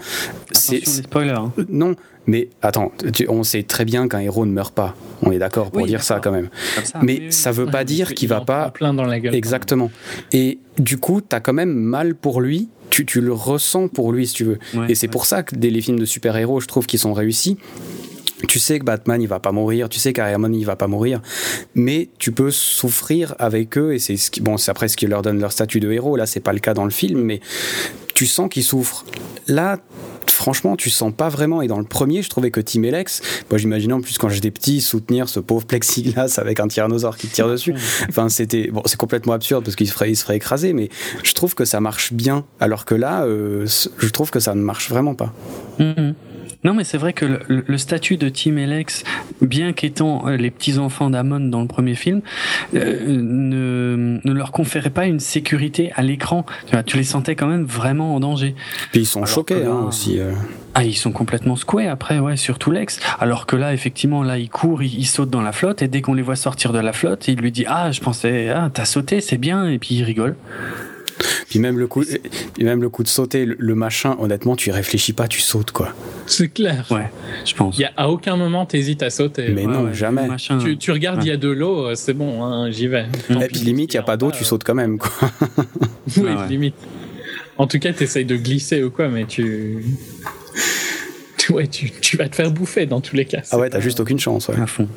c'est 0.51 0.79
les 0.79 0.85
spoilers. 0.85 1.31
hein. 1.31 1.51
non. 1.69 1.95
Mais 2.27 2.49
attends, 2.61 2.91
tu- 3.13 3.27
on 3.29 3.43
sait 3.43 3.63
très 3.63 3.85
bien 3.85 4.07
qu'un 4.07 4.19
héros 4.19 4.45
ne 4.45 4.51
meurt 4.51 4.73
pas. 4.73 4.95
On 5.21 5.31
est 5.31 5.37
d'accord 5.39 5.71
pour 5.71 5.83
Oui, 5.83 5.87
dire 5.89 6.03
ça 6.03 6.19
quand 6.19 6.31
même. 6.31 6.49
Ça. 6.83 6.99
Mais 7.03 7.19
Oui, 7.25 7.31
ça 7.31 7.51
veut 7.51 7.67
pas 7.67 7.83
dire 7.83 8.13
qu'il 8.15 8.29
va 8.29 8.41
pas 8.41 8.71
plein 8.71 8.93
dans 8.93 9.05
la 9.05 9.19
gueule. 9.19 9.35
Exactement. 9.35 9.91
Et 10.31 10.59
du 10.79 10.97
coup, 10.97 11.21
t'as 11.21 11.39
quand 11.39 11.53
même 11.53 11.73
mal 11.73 12.15
pour 12.15 12.41
lui. 12.41 12.69
Tu, 12.89 13.05
tu 13.05 13.19
le 13.21 13.33
ressens 13.33 13.87
pour 13.89 14.11
lui, 14.11 14.27
si 14.27 14.33
tu 14.35 14.43
veux. 14.43 14.59
Ouais, 14.73 14.85
et 14.89 14.95
c'est 14.95 15.07
ouais. 15.07 15.11
pour 15.11 15.25
ça 15.25 15.43
que 15.43 15.55
dès 15.55 15.69
les 15.69 15.81
films 15.81 15.99
de 15.99 16.05
super-héros, 16.05 16.59
je 16.61 16.67
trouve 16.67 16.85
qu'ils 16.85 16.99
sont 16.99 17.13
réussis. 17.13 17.57
Tu 18.47 18.59
sais 18.59 18.79
que 18.79 18.83
Batman 18.85 19.21
il 19.21 19.27
va 19.27 19.39
pas 19.39 19.51
mourir, 19.53 19.87
tu 19.89 19.97
sais 19.97 20.11
qu'Iron 20.13 20.51
il 20.51 20.65
va 20.65 20.75
pas 20.75 20.87
mourir, 20.87 21.21
mais 21.73 22.09
tu 22.19 22.31
peux 22.33 22.51
souffrir 22.51 23.33
avec 23.39 23.77
eux 23.77 23.93
et 23.93 23.99
c'est 23.99 24.17
ce 24.17 24.29
qui, 24.29 24.41
bon 24.41 24.57
c'est 24.57 24.69
après 24.69 24.87
ce 24.89 24.97
qui 24.97 25.07
leur 25.07 25.21
donne 25.21 25.39
leur 25.39 25.51
statut 25.53 25.79
de 25.79 25.89
héros. 25.91 26.15
Là 26.17 26.25
c'est 26.25 26.41
pas 26.41 26.51
le 26.53 26.59
cas 26.59 26.73
dans 26.73 26.83
le 26.83 26.91
film, 26.91 27.21
mais 27.21 27.39
tu 28.13 28.25
sens 28.27 28.49
qu'ils 28.49 28.63
souffrent. 28.65 29.05
Là, 29.47 29.79
franchement, 30.35 30.75
tu 30.75 30.89
sens 30.89 31.13
pas 31.15 31.29
vraiment. 31.29 31.61
Et 31.61 31.67
dans 31.67 31.79
le 31.79 31.85
premier, 31.85 32.21
je 32.21 32.29
trouvais 32.29 32.51
que 32.51 32.61
Tim 32.61 32.83
et 32.83 32.91
Lex, 32.91 33.21
moi 33.49 33.57
j'imaginais 33.57 33.93
en 33.93 34.01
plus 34.01 34.17
quand 34.17 34.29
j'étais 34.29 34.51
petit 34.51 34.81
soutenir 34.81 35.29
ce 35.29 35.39
pauvre 35.39 35.65
plexiglas 35.65 36.35
avec 36.37 36.59
un 36.59 36.67
tyrannosaure 36.67 37.17
qui 37.17 37.27
te 37.27 37.33
tire 37.33 37.47
dessus. 37.47 37.73
Enfin, 38.09 38.29
c'était 38.29 38.69
bon, 38.71 38.81
c'est 38.85 38.97
complètement 38.97 39.33
absurde 39.33 39.63
parce 39.63 39.75
qu'il 39.75 39.87
se 39.87 39.93
ferait, 39.93 40.11
il 40.11 40.15
se 40.15 40.23
ferait 40.23 40.37
écraser, 40.37 40.73
mais 40.73 40.89
je 41.23 41.33
trouve 41.33 41.55
que 41.55 41.65
ça 41.65 41.79
marche 41.79 42.13
bien. 42.13 42.45
Alors 42.59 42.85
que 42.85 42.95
là, 42.95 43.23
euh, 43.23 43.65
je 43.97 44.07
trouve 44.09 44.31
que 44.31 44.39
ça 44.39 44.55
ne 44.55 44.61
marche 44.61 44.89
vraiment 44.89 45.15
pas. 45.15 45.33
Mhm. 45.79 46.15
Non, 46.65 46.73
mais 46.73 46.83
c'est 46.83 46.97
vrai 46.97 47.13
que 47.13 47.25
le, 47.25 47.63
le, 47.67 47.77
statut 47.77 48.17
de 48.17 48.27
Tim 48.27 48.57
et 48.57 48.65
Lex, 48.65 49.03
bien 49.39 49.71
qu'étant 49.71 50.27
euh, 50.27 50.35
les 50.35 50.49
petits-enfants 50.49 51.11
d'Amon 51.11 51.39
dans 51.41 51.61
le 51.61 51.67
premier 51.67 51.93
film, 51.93 52.21
euh, 52.73 53.05
ne, 53.07 54.19
ne, 54.23 54.33
leur 54.33 54.51
conférait 54.51 54.89
pas 54.89 55.05
une 55.05 55.19
sécurité 55.19 55.91
à 55.93 56.01
l'écran. 56.01 56.43
Tu, 56.65 56.75
tu, 56.83 56.97
les 56.97 57.03
sentais 57.03 57.35
quand 57.35 57.45
même 57.45 57.65
vraiment 57.65 58.15
en 58.15 58.19
danger. 58.19 58.55
Puis 58.91 59.01
ils 59.01 59.05
sont 59.05 59.23
choqués 59.25 59.63
hein, 59.63 59.85
aussi. 59.87 60.19
Euh. 60.19 60.31
Ah, 60.73 60.83
ils 60.83 60.95
sont 60.95 61.11
complètement 61.11 61.55
secoués 61.55 61.87
après, 61.87 62.17
ouais, 62.17 62.35
surtout 62.35 62.71
Lex. 62.71 62.99
Alors 63.19 63.45
que 63.45 63.55
là, 63.55 63.71
effectivement, 63.71 64.23
là, 64.23 64.39
il 64.39 64.49
court, 64.49 64.81
il, 64.81 64.91
il 64.97 65.05
saute 65.05 65.29
dans 65.29 65.43
la 65.43 65.51
flotte, 65.51 65.83
et 65.83 65.87
dès 65.87 66.01
qu'on 66.01 66.15
les 66.15 66.23
voit 66.23 66.35
sortir 66.35 66.73
de 66.73 66.79
la 66.79 66.93
flotte, 66.93 67.27
il 67.27 67.37
lui 67.37 67.51
dit 67.51 67.65
Ah, 67.67 67.91
je 67.91 68.01
pensais, 68.01 68.49
ah, 68.49 68.71
t'as 68.73 68.85
sauté, 68.85 69.21
c'est 69.21 69.37
bien, 69.37 69.67
et 69.67 69.77
puis 69.77 69.93
il 69.93 70.03
rigole. 70.03 70.35
Puis 71.49 71.59
même 71.59 71.79
le 71.79 71.87
coup, 71.87 72.03
puis 72.53 72.63
même 72.63 72.81
le 72.81 72.89
coup 72.89 73.03
de 73.03 73.07
sauter, 73.07 73.45
le, 73.45 73.75
machin, 73.75 74.15
honnêtement, 74.19 74.55
tu 74.55 74.69
y 74.69 74.71
réfléchis 74.71 75.13
pas, 75.13 75.27
tu 75.27 75.39
sautes 75.39 75.71
quoi. 75.71 75.93
C'est 76.27 76.49
clair. 76.49 76.85
Ouais, 76.91 77.09
je 77.45 77.53
pense. 77.53 77.77
Y 77.77 77.85
a, 77.85 77.91
à 77.95 78.09
aucun 78.09 78.35
moment 78.35 78.65
t'hésites 78.65 79.03
à 79.03 79.09
sauter. 79.09 79.49
Mais 79.49 79.65
non, 79.65 79.93
jamais. 79.93 80.27
tu, 80.37 80.77
tu, 80.77 80.91
regardes, 80.91 81.23
il 81.23 81.27
y 81.27 81.31
a 81.31 81.37
de 81.37 81.49
l'eau, 81.49 81.87
euh, 81.87 81.95
c'est 81.95 82.13
bon, 82.13 82.43
hein, 82.43 82.69
j'y 82.71 82.87
vais. 82.87 83.05
Et 83.29 83.47
puis 83.47 83.59
limite, 83.59 83.93
il 83.93 83.97
y 83.97 83.99
a 83.99 84.03
pas 84.03 84.17
d'eau, 84.17 84.31
tu 84.31 84.43
sautes 84.43 84.63
quand 84.63 84.75
même 84.75 84.97
quoi. 84.97 85.11
oui, 86.17 86.29
ah 86.37 86.45
limite. 86.49 86.75
En 87.57 87.67
tout 87.67 87.79
cas, 87.79 87.93
t'essayes 87.93 88.25
de 88.25 88.35
glisser 88.35 88.83
ou 88.83 88.91
quoi, 88.91 89.07
mais 89.07 89.25
tu. 89.25 89.83
Ouais, 91.51 91.67
tu, 91.67 91.91
tu, 92.01 92.17
vas 92.17 92.27
te 92.27 92.35
faire 92.35 92.49
bouffer 92.49 92.87
dans 92.87 93.01
tous 93.01 93.15
les 93.15 93.25
cas. 93.25 93.41
Ah 93.51 93.59
ouais, 93.59 93.69
t'as 93.69 93.79
juste 93.79 93.99
aucune 93.99 94.19
chance. 94.19 94.47
Ouais. 94.47 94.59
À 94.59 94.65
fond. 94.65 94.87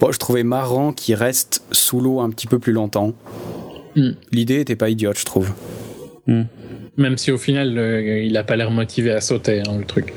Bon, 0.00 0.12
je 0.12 0.18
trouvais 0.18 0.44
marrant 0.44 0.92
qu'il 0.92 1.14
reste 1.14 1.62
sous 1.72 2.00
l'eau 2.00 2.20
un 2.20 2.30
petit 2.30 2.46
peu 2.46 2.58
plus 2.58 2.72
longtemps. 2.72 3.14
Mm. 3.98 4.10
L'idée 4.32 4.60
était 4.60 4.76
pas 4.76 4.88
idiote, 4.88 5.18
je 5.18 5.24
trouve. 5.24 5.50
Mm. 6.26 6.42
Même 6.96 7.18
si 7.18 7.30
au 7.30 7.38
final, 7.38 7.78
il 8.24 8.36
a 8.36 8.44
pas 8.44 8.56
l'air 8.56 8.70
motivé 8.70 9.12
à 9.12 9.20
sauter, 9.20 9.60
hein, 9.60 9.76
le 9.78 9.84
truc. 9.84 10.12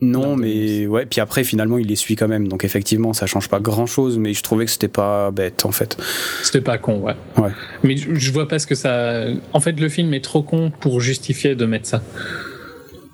Non, 0.00 0.34
mais 0.34 0.86
ouais. 0.86 1.06
Puis 1.06 1.20
après, 1.20 1.44
finalement, 1.44 1.78
il 1.78 1.86
les 1.86 1.96
suit 1.96 2.16
quand 2.16 2.28
même. 2.28 2.48
Donc 2.48 2.64
effectivement, 2.64 3.12
ça 3.12 3.26
change 3.26 3.48
pas 3.48 3.60
grand 3.60 3.86
chose. 3.86 4.18
Mais 4.18 4.32
je 4.32 4.42
trouvais 4.42 4.64
que 4.64 4.70
c'était 4.70 4.88
pas 4.88 5.30
bête, 5.30 5.64
en 5.64 5.72
fait. 5.72 5.96
C'était 6.42 6.62
pas 6.62 6.78
con, 6.78 7.00
ouais. 7.00 7.14
Ouais. 7.36 7.50
Mais 7.84 7.96
je 7.96 8.32
vois 8.32 8.48
pas 8.48 8.58
ce 8.58 8.66
que 8.66 8.74
ça. 8.74 9.26
En 9.52 9.60
fait, 9.60 9.78
le 9.78 9.88
film 9.88 10.14
est 10.14 10.24
trop 10.24 10.42
con 10.42 10.72
pour 10.80 11.00
justifier 11.00 11.54
de 11.54 11.66
mettre 11.66 11.86
ça. 11.86 12.02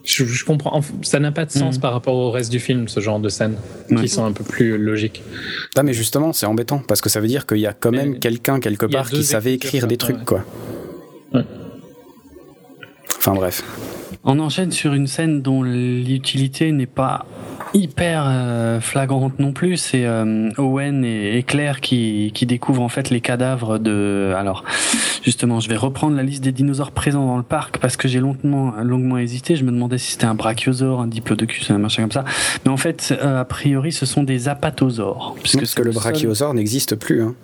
Je, 0.06 0.44
comprends. 0.44 0.80
Ça 1.02 1.18
n'a 1.18 1.32
pas 1.32 1.44
de 1.44 1.50
sens 1.50 1.74
mhm. 1.74 1.80
par 1.80 1.92
rapport 1.92 2.14
au 2.14 2.30
reste 2.30 2.50
du 2.50 2.60
film, 2.60 2.86
ce 2.86 3.00
genre 3.00 3.18
de 3.18 3.28
scènes 3.28 3.56
qui 4.00 4.08
sont 4.08 4.24
un 4.24 4.32
peu 4.32 4.44
plus 4.44 4.78
logiques. 4.78 5.22
Ah, 5.76 5.82
mais 5.82 5.92
justement, 5.92 6.32
c'est 6.32 6.46
embêtant 6.46 6.78
parce 6.78 7.00
que 7.00 7.08
ça 7.08 7.20
veut 7.20 7.26
dire 7.26 7.44
qu'il 7.44 7.58
y 7.58 7.66
a 7.66 7.72
quand 7.72 7.90
même 7.90 8.18
quelqu'un 8.18 8.60
quelque 8.60 8.86
part 8.86 9.10
qui 9.10 9.24
savait 9.24 9.54
écrire 9.54 9.86
des 9.86 9.96
trucs, 9.96 10.24
quoi. 10.24 10.44
Enfin 13.18 13.34
bref. 13.34 13.62
On 14.28 14.40
enchaîne 14.40 14.72
sur 14.72 14.92
une 14.92 15.06
scène 15.06 15.40
dont 15.40 15.62
l'utilité 15.62 16.72
n'est 16.72 16.86
pas 16.86 17.26
hyper 17.74 18.24
euh, 18.26 18.80
flagrante 18.80 19.38
non 19.38 19.52
plus. 19.52 19.76
C'est 19.76 20.04
euh, 20.04 20.50
Owen 20.58 21.04
et, 21.04 21.44
Claire 21.44 21.80
qui, 21.80 22.32
qui, 22.34 22.44
découvrent 22.44 22.82
en 22.82 22.88
fait 22.88 23.10
les 23.10 23.20
cadavres 23.20 23.78
de. 23.78 24.34
Alors, 24.36 24.64
justement, 25.22 25.60
je 25.60 25.68
vais 25.68 25.76
reprendre 25.76 26.16
la 26.16 26.24
liste 26.24 26.42
des 26.42 26.50
dinosaures 26.50 26.90
présents 26.90 27.24
dans 27.24 27.36
le 27.36 27.44
parc 27.44 27.78
parce 27.78 27.96
que 27.96 28.08
j'ai 28.08 28.18
longuement, 28.18 28.74
longuement 28.82 29.16
hésité. 29.16 29.54
Je 29.54 29.62
me 29.62 29.70
demandais 29.70 29.98
si 29.98 30.12
c'était 30.12 30.24
un 30.24 30.34
brachiosaure, 30.34 31.02
un 31.02 31.06
diplodocus, 31.06 31.70
un 31.70 31.78
machin 31.78 32.02
comme 32.02 32.12
ça. 32.12 32.24
Mais 32.64 32.72
en 32.72 32.76
fait, 32.76 33.16
euh, 33.22 33.42
a 33.42 33.44
priori, 33.44 33.92
ce 33.92 34.06
sont 34.06 34.24
des 34.24 34.48
apatosaures. 34.48 35.36
Puisque 35.40 35.60
parce 35.60 35.74
que 35.74 35.82
le, 35.82 35.92
brachiosaure 35.92 36.52
n'existe 36.52 36.96
plus. 36.96 37.22
Hein. 37.22 37.36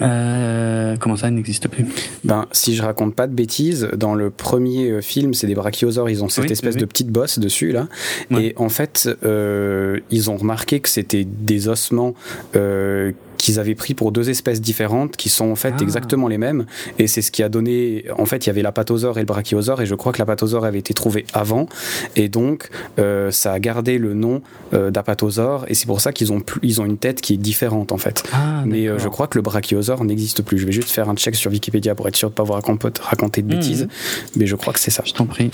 Euh, 0.00 0.96
comment 0.98 1.16
ça 1.16 1.30
n'existe 1.30 1.68
plus? 1.68 1.86
Ben, 2.24 2.46
si 2.52 2.74
je 2.74 2.82
raconte 2.82 3.14
pas 3.14 3.26
de 3.26 3.34
bêtises, 3.34 3.88
dans 3.96 4.14
le 4.14 4.30
premier 4.30 4.90
euh, 4.90 5.00
film, 5.00 5.34
c'est 5.34 5.46
des 5.46 5.54
brachiosaures. 5.54 6.08
Ils 6.10 6.24
ont 6.24 6.28
cette 6.28 6.50
espèce 6.50 6.76
de 6.76 6.84
petite 6.84 7.08
bosse 7.08 7.38
dessus 7.38 7.72
là, 7.72 7.88
et 8.30 8.54
en 8.56 8.68
fait, 8.68 9.08
euh, 9.24 10.00
ils 10.10 10.30
ont 10.30 10.36
remarqué 10.36 10.80
que 10.80 10.88
c'était 10.88 11.24
des 11.24 11.68
ossements 11.68 12.14
euh, 12.56 13.12
qu'ils 13.42 13.58
avaient 13.58 13.74
pris 13.74 13.92
pour 13.92 14.12
deux 14.12 14.30
espèces 14.30 14.60
différentes 14.60 15.16
qui 15.16 15.28
sont 15.28 15.50
en 15.50 15.56
fait 15.56 15.74
ah. 15.76 15.82
exactement 15.82 16.28
les 16.28 16.38
mêmes. 16.38 16.64
Et 17.00 17.08
c'est 17.08 17.22
ce 17.22 17.32
qui 17.32 17.42
a 17.42 17.48
donné 17.48 18.04
en 18.16 18.24
fait 18.24 18.46
il 18.46 18.48
y 18.48 18.50
avait 18.50 18.62
l'apatosaure 18.62 19.18
et 19.18 19.20
le 19.20 19.26
brachiosaure 19.26 19.82
et 19.82 19.86
je 19.86 19.96
crois 19.96 20.12
que 20.12 20.20
l'apatosaure 20.20 20.64
avait 20.64 20.78
été 20.78 20.94
trouvé 20.94 21.26
avant. 21.34 21.66
Et 22.14 22.28
donc 22.28 22.70
euh, 23.00 23.32
ça 23.32 23.52
a 23.52 23.58
gardé 23.58 23.98
le 23.98 24.14
nom 24.14 24.42
euh, 24.74 24.92
d'apatosaure 24.92 25.64
et 25.66 25.74
c'est 25.74 25.86
pour 25.86 26.00
ça 26.00 26.12
qu'ils 26.12 26.32
ont 26.32 26.40
ils 26.62 26.80
ont 26.80 26.84
une 26.84 26.98
tête 26.98 27.20
qui 27.20 27.34
est 27.34 27.36
différente 27.36 27.90
en 27.90 27.98
fait. 27.98 28.22
Ah, 28.32 28.62
mais 28.64 28.86
euh, 28.86 29.00
je 29.00 29.08
crois 29.08 29.26
que 29.26 29.36
le 29.36 29.42
brachiosaure 29.42 30.04
n'existe 30.04 30.42
plus. 30.42 30.58
Je 30.58 30.66
vais 30.66 30.72
juste 30.72 30.90
faire 30.90 31.08
un 31.08 31.16
check 31.16 31.34
sur 31.34 31.50
Wikipédia 31.50 31.96
pour 31.96 32.06
être 32.06 32.16
sûr 32.16 32.30
de 32.30 32.34
pas 32.34 32.44
vous 32.44 32.52
raconter 32.52 33.42
de 33.42 33.48
bêtises 33.48 33.82
mhm. 33.82 33.88
mais 34.36 34.46
je 34.46 34.54
crois 34.54 34.72
que 34.72 34.78
c'est 34.78 34.92
ça. 34.92 35.02
Je 35.04 35.14
t'en 35.14 35.26
prie. 35.26 35.50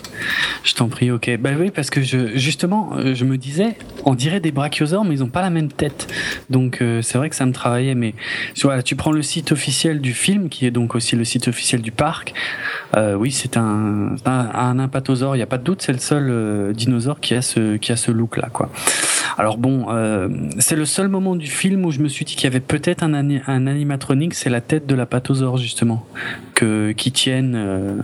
Je 0.63 0.75
t'en 0.75 0.89
prie 0.89 1.11
ok. 1.11 1.39
Bah 1.41 1.53
oui 1.59 1.71
parce 1.71 1.89
que 1.89 2.03
je, 2.03 2.37
justement 2.37 2.91
je 3.15 3.25
me 3.25 3.39
disais 3.39 3.79
on 4.05 4.15
dirait 4.15 4.41
des 4.41 4.53
brachiosaures 4.53 5.07
mais 5.07 5.15
ils 5.15 5.25
ont 5.25 5.31
pas 5.31 5.43
la 5.43 5.49
même 5.49 5.73
tête. 5.73 6.07
Donc 6.51 6.83
c'est 7.01 7.17
vrai 7.17 7.31
que 7.31 7.37
ça 7.37 7.47
me 7.47 7.53
travaille 7.53 7.78
mais 7.95 8.15
tu 8.85 8.97
prends 8.97 9.13
le 9.13 9.23
site 9.23 9.53
officiel 9.53 10.01
du 10.01 10.13
film, 10.13 10.49
qui 10.49 10.67
est 10.67 10.71
donc 10.71 10.95
aussi 10.95 11.17
le 11.17 11.25
site 11.25 11.49
officiel 11.49 11.83
du 11.83 11.93
parc. 11.93 12.35
Euh, 12.97 13.15
oui, 13.15 13.31
c'est 13.31 13.57
un, 13.57 14.17
un, 14.25 14.79
un 14.79 14.89
il 15.09 15.37
n'y 15.37 15.43
a 15.43 15.47
pas 15.47 15.59
de 15.59 15.65
doute, 15.65 15.83
c'est 15.83 15.93
le 15.93 15.99
seul 15.99 16.29
euh, 16.31 16.73
dinosaure 16.73 17.21
qui 17.21 17.35
a 17.35 17.43
ce, 17.43 17.77
qui 17.77 17.93
a 17.93 17.97
ce 17.97 18.11
look-là. 18.11 18.49
Alors 19.37 19.59
bon, 19.59 19.87
euh, 19.91 20.29
c'est 20.59 20.77
le 20.77 20.85
seul 20.85 21.09
moment 21.09 21.37
du 21.37 21.47
film 21.47 21.85
où 21.85 21.91
je 21.91 22.01
me 22.01 22.09
suis 22.09 22.25
dit 22.25 22.35
qu'il 22.35 22.45
y 22.45 22.47
avait 22.47 22.61
peut-être 22.61 23.03
un, 23.03 23.15
animatronique, 23.15 24.35
c'est 24.35 24.51
la 24.51 24.61
tête 24.61 24.87
de 24.87 24.95
la 24.95 25.07
patosaure 25.07 25.59
justement, 25.59 26.07
que 26.55 26.93
qui 26.93 27.13
tiennent. 27.13 28.03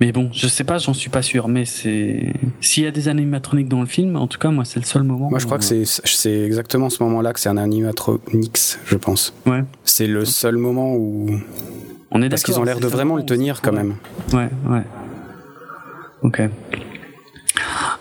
Mais 0.00 0.10
bon, 0.10 0.28
je 0.32 0.48
sais 0.48 0.64
pas, 0.64 0.78
j'en 0.78 0.92
suis 0.92 1.10
pas 1.10 1.22
sûr. 1.22 1.48
Mais 1.48 1.64
c'est 1.64 2.32
s'il 2.60 2.84
y 2.84 2.86
a 2.86 2.90
des 2.90 3.08
animatroniques 3.08 3.68
dans 3.68 3.80
le 3.80 3.86
film, 3.86 4.16
en 4.16 4.26
tout 4.26 4.38
cas, 4.38 4.50
moi, 4.50 4.64
c'est 4.64 4.80
le 4.80 4.84
seul 4.84 5.04
moment. 5.04 5.30
Moi, 5.30 5.38
je 5.38 5.46
crois 5.46 5.58
que 5.58 5.64
c'est 5.64 5.84
c'est 5.84 6.40
exactement 6.40 6.90
ce 6.90 7.02
moment-là 7.04 7.32
que 7.32 7.40
c'est 7.40 7.48
un 7.48 7.56
animatronics, 7.56 8.78
je 8.84 8.96
pense. 8.96 9.34
Ouais. 9.46 9.62
C'est 9.84 10.06
le 10.06 10.24
seul 10.24 10.56
moment 10.56 10.94
où. 10.94 11.30
On 12.10 12.22
est 12.22 12.28
Parce 12.28 12.42
qu'ils 12.42 12.58
ont 12.58 12.64
l'air 12.64 12.80
de 12.80 12.86
vraiment 12.86 13.16
le 13.16 13.24
tenir 13.24 13.60
quand 13.60 13.72
même. 13.72 13.96
Ouais, 14.32 14.48
ouais. 14.68 14.82
Ok. 16.22 16.42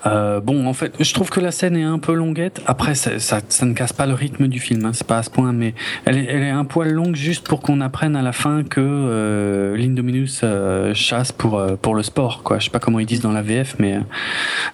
Euh, 0.06 0.40
bon, 0.40 0.68
en 0.68 0.74
fait, 0.74 0.94
je 1.00 1.14
trouve 1.14 1.30
que 1.30 1.40
la 1.40 1.52
scène 1.52 1.78
est 1.78 1.84
un 1.84 2.00
peu 2.00 2.14
longuette. 2.14 2.62
Après, 2.66 2.96
ça, 2.96 3.20
ça, 3.20 3.66
ne 3.66 3.74
casse 3.74 3.94
pas 3.94 4.06
le 4.06 4.14
rythme 4.14 4.48
du 4.48 4.60
film, 4.60 4.86
hein, 4.86 4.92
c'est 4.94 5.08
pas 5.08 5.18
à 5.18 5.24
ce 5.24 5.30
point, 5.30 5.54
mais 5.54 5.74
elle 6.06 6.18
est, 6.18 6.26
elle 6.26 6.44
est 6.44 6.50
un 6.50 6.66
poil 6.66 6.92
longue 6.92 7.16
juste 7.16 7.48
pour 7.48 7.62
qu'on 7.62 7.82
apprenne 7.82 8.16
à 8.16 8.22
la 8.22 8.34
fin 8.34 8.64
que 8.64 8.82
euh, 8.82 9.78
l'Indominus 9.78 10.42
euh, 10.44 10.94
chasse 10.94 11.32
pour, 11.32 11.58
euh, 11.58 11.76
pour 11.76 11.96
le 11.96 12.04
sport, 12.04 12.44
quoi. 12.44 12.60
Je 12.60 12.66
sais 12.66 12.72
pas 12.72 12.80
comment 12.80 13.00
ils 13.00 13.06
disent 13.06 13.22
dans 13.22 13.32
la 13.32 13.42
VF, 13.42 13.76
mais 13.80 13.96
euh, 13.96 14.02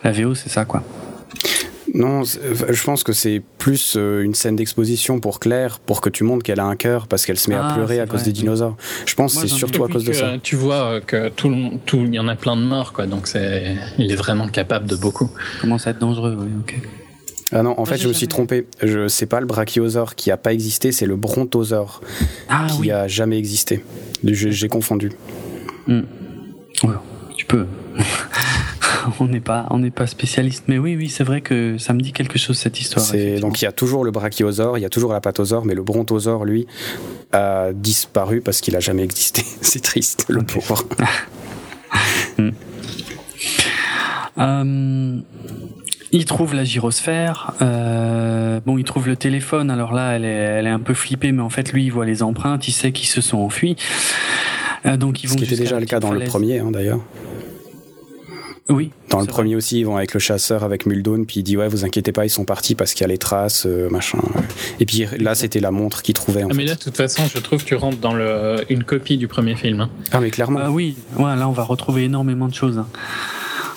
la 0.03 0.11
VO, 0.11 0.34
c'est 0.35 0.49
ça, 0.49 0.65
quoi. 0.65 0.84
Non, 1.94 2.24
je 2.24 2.84
pense 2.84 3.03
que 3.03 3.14
c'est 3.14 3.41
plus 3.57 3.95
euh, 3.95 4.22
une 4.22 4.36
scène 4.36 4.56
d'exposition 4.56 5.20
pour 5.20 5.40
Claire, 5.40 5.80
pour 5.80 6.02
que 6.02 6.10
tu 6.10 6.24
montres 6.24 6.44
qu'elle 6.44 6.60
a 6.60 6.66
un 6.66 6.76
cœur, 6.76 7.07
parce 7.07 7.26
qu'elle 7.26 7.40
se 7.40 7.49
met 7.49 7.56
à 7.56 7.68
ah, 7.68 7.74
pleurer 7.74 7.99
à 7.99 8.06
cause 8.06 8.24
des 8.24 8.32
dinosaures. 8.32 8.76
Je 9.06 9.16
pense 9.16 9.36
que 9.36 9.41
c'est 9.41 9.56
surtout 9.56 9.84
à 9.84 9.88
cause 9.88 10.03
de 10.03 10.14
ça. 10.14 10.34
Tu 10.41 10.56
vois 10.56 10.84
euh, 10.84 10.99
que 10.99 11.30
tout, 11.30 11.53
tout, 11.86 11.98
il 11.98 12.14
y 12.14 12.20
en 12.20 12.28
a 12.28 12.36
plein 12.36 12.56
de 12.56 12.61
morts, 12.61 12.94
quoi. 12.94 13.06
Donc 13.06 13.28
c'est, 13.28 13.76
il 13.98 14.11
est 14.11 14.16
vraiment 14.16 14.48
capable 14.48 14.88
de 14.88 14.95
beaucoup. 14.95 15.30
Commence 15.61 15.88
à 15.88 15.91
être 15.91 15.99
dangereux, 15.99 16.38
oui. 16.40 16.49
Ok. 16.60 16.76
Ah 17.52 17.64
non, 17.64 17.80
en 17.80 17.86
fait, 17.86 17.98
je 17.98 18.07
me 18.07 18.14
suis 18.14 18.28
trompé. 18.28 18.68
Je 18.84 19.07
sais 19.07 19.26
pas 19.26 19.40
le 19.40 19.48
brachiosaure 19.48 20.16
qui 20.16 20.30
a 20.30 20.38
pas 20.38 20.53
existé, 20.53 20.91
c'est 20.91 21.07
le 21.07 21.16
brontosaure 21.16 22.02
ah, 22.48 22.68
qui 22.70 22.82
oui. 22.82 22.91
a 22.91 23.07
jamais 23.07 23.40
existé. 23.40 23.84
J'ai 24.24 24.68
confondu. 24.68 25.11
Mm. 25.88 26.02
Ouais, 26.84 26.95
tu 27.36 27.45
peux. 27.45 27.66
on 29.20 29.26
n'est 29.26 29.40
pas, 29.40 29.66
on 29.70 29.80
n'est 29.80 29.91
pas 29.91 30.07
spécialiste, 30.07 30.66
mais 30.68 30.78
oui, 30.78 30.95
oui, 30.95 31.10
c'est 31.10 31.24
vrai 31.24 31.41
que 31.41 31.78
ça 31.78 31.94
me 31.94 32.02
dit 32.02 32.14
quelque 32.14 32.40
chose 32.40 32.57
cette 32.57 32.80
histoire. 32.80 33.06
Donc 33.40 33.61
il 33.61 33.66
y 33.66 33.68
a 33.68 33.72
toujours 33.72 34.03
le 34.03 34.11
brachiosaure, 34.11 34.78
il 34.78 34.82
y 34.82 34.86
a 34.86 34.90
toujours 34.90 35.14
la 35.14 35.22
pathosaure, 35.22 35.66
mais 35.66 35.76
le 35.76 35.84
brontosaure, 35.84 36.45
lui, 36.45 36.68
a 37.32 37.70
disparu 37.74 38.41
parce 38.41 38.61
qu'il 38.61 38.76
a 38.76 38.80
jamais 38.80 39.03
existé. 39.03 39.44
c'est 39.61 39.82
triste, 39.82 40.26
le 40.30 40.41
okay. 40.41 40.60
pauvre. 40.60 40.86
hmm. 42.38 42.49
euh, 44.38 45.20
il 46.11 46.26
trouve 46.26 46.56
la 46.56 46.64
gyrosphère. 46.64 47.53
Euh, 47.61 48.60
bon, 48.66 48.78
il 48.78 48.84
trouve 48.84 49.07
le 49.07 49.16
téléphone. 49.16 49.70
Alors 49.70 49.94
là, 49.94 50.16
elle 50.16 50.26
est, 50.26 50.28
elle 50.28 50.68
est 50.68 50.72
un 50.72 50.80
peu 50.80 50.95
flippée, 50.95 51.32
mais 51.32 51.41
en 51.41 51.49
fait, 51.49 51.72
lui, 51.72 51.86
il 51.86 51.91
voit 51.91 52.06
les 52.06 52.24
empreintes. 52.24 52.68
Il 52.68 52.72
sait 52.72 52.91
qu'ils 52.91 53.07
se 53.07 53.22
sont 53.22 53.38
enfuis. 53.38 53.76
Euh, 54.86 54.98
donc 54.98 55.24
ils 55.24 55.28
vont. 55.28 55.34
Ce 55.34 55.40
qui 55.40 55.45
était 55.45 55.61
déjà 55.61 55.80
le 55.80 55.86
cas 55.86 55.99
dans 55.99 56.11
le 56.11 56.22
premier, 56.22 56.60
hein, 56.60 56.72
d'ailleurs. 56.72 56.99
Oui. 58.70 58.91
Dans 59.10 59.20
le 59.20 59.26
premier 59.26 59.50
vrai. 59.50 59.58
aussi, 59.58 59.80
ils 59.80 59.84
vont 59.84 59.98
avec 59.98 60.14
le 60.14 60.20
chasseur, 60.20 60.64
avec 60.64 60.86
Muldoon, 60.86 61.26
puis 61.26 61.40
il 61.40 61.44
dit 61.44 61.58
ouais, 61.58 61.68
vous 61.68 61.86
inquiétez 61.86 62.12
pas, 62.12 62.26
ils 62.26 62.30
sont 62.30 62.46
partis 62.46 62.76
parce 62.76 62.94
qu'il 62.94 63.02
y 63.02 63.06
a 63.06 63.08
les 63.08 63.18
traces, 63.18 63.66
euh, 63.66 63.90
machin. 63.90 64.20
Et 64.80 64.86
puis 64.86 65.08
là, 65.18 65.34
c'était 65.34 65.60
la 65.60 65.72
montre 65.72 66.04
qu'il 66.04 66.14
trouvait. 66.14 66.44
En 66.44 66.48
ah, 66.48 66.50
fait. 66.50 66.58
mais 66.58 66.66
là, 66.66 66.76
de 66.76 66.80
toute 66.80 66.96
façon, 66.96 67.24
je 67.34 67.40
trouve 67.40 67.64
que 67.64 67.68
tu 67.68 67.76
rentres 67.76 67.98
dans 67.98 68.14
le, 68.14 68.58
une 68.70 68.84
copie 68.84 69.18
du 69.18 69.28
premier 69.28 69.56
film. 69.56 69.82
Hein. 69.82 69.90
Ah 70.12 70.20
mais 70.20 70.30
clairement. 70.30 70.60
Ah 70.64 70.72
oui, 70.72 70.96
ouais, 71.18 71.36
là, 71.36 71.50
on 71.50 71.54
va 71.54 71.64
retrouver 71.64 72.04
énormément 72.04 72.48
de 72.48 72.54
choses. 72.54 72.78
Hein. 72.78 72.88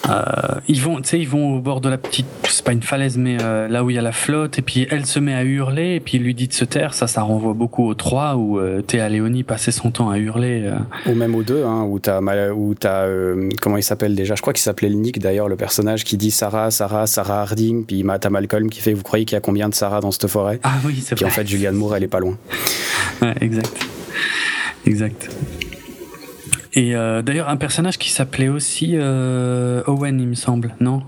Euh, 0.09 0.61
ils 0.67 0.81
vont, 0.81 1.01
tu 1.01 1.09
sais, 1.11 1.19
ils 1.21 1.29
vont 1.29 1.57
au 1.57 1.61
bord 1.61 1.81
de 1.81 1.89
la 1.89 1.97
petite, 1.97 2.27
c'est 2.49 2.65
pas 2.65 2.73
une 2.73 2.83
falaise, 2.83 3.17
mais 3.17 3.37
euh, 3.41 3.69
là 3.69 3.85
où 3.85 3.91
il 3.91 3.95
y 3.95 3.99
a 3.99 4.03
la 4.03 4.11
flotte, 4.13 4.59
et 4.59 4.63
puis 4.63 4.87
elle 4.91 5.07
se 5.07 5.21
met 5.21 5.33
à 5.35 5.45
hurler, 5.45 5.95
et 5.95 6.01
puis 6.01 6.17
il 6.19 6.25
lui 6.25 6.35
dit 6.35 6.49
de 6.49 6.53
se 6.53 6.65
taire. 6.65 6.93
Ça, 6.95 7.07
ça 7.07 7.23
renvoie 7.23 7.53
beaucoup 7.55 7.87
au 7.87 7.95
3 7.95 8.35
où 8.35 8.59
euh, 8.59 8.83
Théa 8.83 9.09
Léonie 9.09 9.45
passait 9.45 9.71
son 9.71 9.91
temps 9.93 10.11
à 10.11 10.19
hurler. 10.19 10.63
euh. 10.65 11.11
Ou 11.11 11.15
même 11.15 11.35
au 11.37 11.43
2, 11.45 11.65
hein, 11.65 11.83
où 11.89 11.99
t'as, 12.01 12.21
où 12.51 12.75
t'as 12.75 13.07
comment 13.61 13.77
il 13.77 13.83
s'appelle 13.85 14.15
déjà? 14.17 14.35
Je 14.35 14.41
crois 14.43 14.53
qu'il 14.53 14.63
s'appelait 14.63 14.89
le 14.89 14.97
Nick 14.97 15.21
d'ailleurs, 15.21 15.49
le 15.49 15.57
personnage 15.57 16.03
qui 16.05 16.17
dit 16.17 16.33
Sarah, 16.33 16.71
Sarah, 16.73 17.07
Sarah 17.07 17.43
Harding, 17.43 17.85
puis 17.85 18.05
t'as 18.21 18.31
Malcolm 18.31 18.71
qui 18.71 18.81
fait 18.81 18.93
Vous 18.95 19.03
croyez 19.05 19.25
qu'il 19.25 19.37
y 19.37 19.39
a 19.39 19.41
combien 19.41 19.69
de 19.69 19.75
Sarah 19.75 20.01
dans 20.01 20.11
cette 20.11 20.27
forêt? 20.27 20.59
Ah 20.65 20.75
oui, 20.85 21.01
c'est 21.01 21.15
Puis 21.15 21.25
vrai. 21.25 21.33
en 21.33 21.37
fait, 21.37 21.47
Julianne 21.47 21.77
Moore, 21.77 21.95
elle 21.97 22.05
est 22.05 22.09
pas 22.09 22.21
loin. 22.21 22.37
Ouais, 23.23 23.35
exact. 23.41 23.71
Exact. 24.85 25.29
Et 26.75 26.97
euh, 26.97 27.23
d'ailleurs, 27.23 27.49
un 27.49 27.57
personnage 27.57 27.99
qui 27.99 28.11
s'appelait 28.11 28.49
aussi 28.49 28.93
euh, 28.95 29.83
Owen, 29.87 30.21
il 30.21 30.29
me 30.29 30.35
semble, 30.35 30.75
non? 30.81 31.03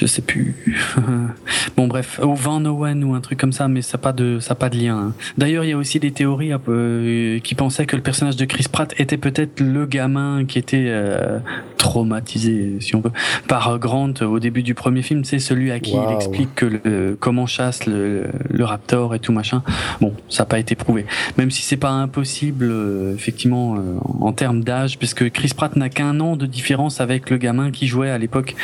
Je 0.00 0.06
sais 0.06 0.22
plus. 0.22 0.54
bon, 1.76 1.86
bref, 1.86 2.18
ou 2.24 2.34
Van 2.34 2.64
Owen 2.64 3.04
ou 3.04 3.12
un 3.12 3.20
truc 3.20 3.38
comme 3.38 3.52
ça, 3.52 3.68
mais 3.68 3.82
ça 3.82 3.98
n'a 3.98 4.02
pas 4.02 4.12
de, 4.14 4.38
ça 4.40 4.54
pas 4.54 4.70
de 4.70 4.78
lien. 4.78 4.96
hein. 4.96 5.12
D'ailleurs, 5.36 5.62
il 5.64 5.68
y 5.70 5.72
a 5.74 5.76
aussi 5.76 6.00
des 6.00 6.10
théories 6.10 6.52
euh, 6.68 7.38
qui 7.40 7.54
pensaient 7.54 7.84
que 7.84 7.96
le 7.96 8.02
personnage 8.02 8.36
de 8.36 8.46
Chris 8.46 8.64
Pratt 8.72 8.94
était 8.98 9.18
peut-être 9.18 9.60
le 9.60 9.84
gamin 9.84 10.46
qui 10.46 10.58
était 10.58 10.86
euh, 10.88 11.38
traumatisé, 11.76 12.78
si 12.80 12.96
on 12.96 13.00
veut, 13.00 13.10
par 13.46 13.78
Grant 13.78 14.14
au 14.22 14.38
début 14.38 14.62
du 14.62 14.72
premier 14.74 15.02
film. 15.02 15.24
C'est 15.24 15.38
celui 15.38 15.70
à 15.70 15.80
qui 15.80 15.92
il 15.92 16.14
explique 16.14 16.54
que 16.54 16.64
le, 16.66 17.16
comment 17.20 17.44
chasse 17.44 17.84
le, 17.84 18.24
le 18.48 18.64
raptor 18.64 19.14
et 19.14 19.18
tout 19.18 19.32
machin. 19.32 19.62
Bon, 20.00 20.14
ça 20.30 20.44
n'a 20.44 20.46
pas 20.46 20.58
été 20.58 20.76
prouvé. 20.76 21.04
Même 21.36 21.50
si 21.50 21.60
c'est 21.60 21.76
pas 21.76 21.90
impossible, 21.90 22.68
euh, 22.70 23.14
effectivement, 23.14 23.76
en 24.20 24.32
termes 24.32 24.64
d'âge, 24.64 24.98
puisque 24.98 25.30
Chris 25.30 25.52
Pratt 25.54 25.76
n'a 25.76 25.90
qu'un 25.90 26.20
an 26.20 26.36
de 26.36 26.46
différence 26.46 27.02
avec 27.02 27.28
le 27.28 27.36
gamin 27.36 27.70
qui 27.70 27.86
jouait 27.86 28.08
à 28.10 28.16
l'époque 28.16 28.54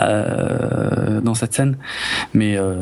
euh, 0.00 0.63
dans 1.22 1.34
cette 1.34 1.54
scène. 1.54 1.76
Mais 2.32 2.56
euh, 2.56 2.76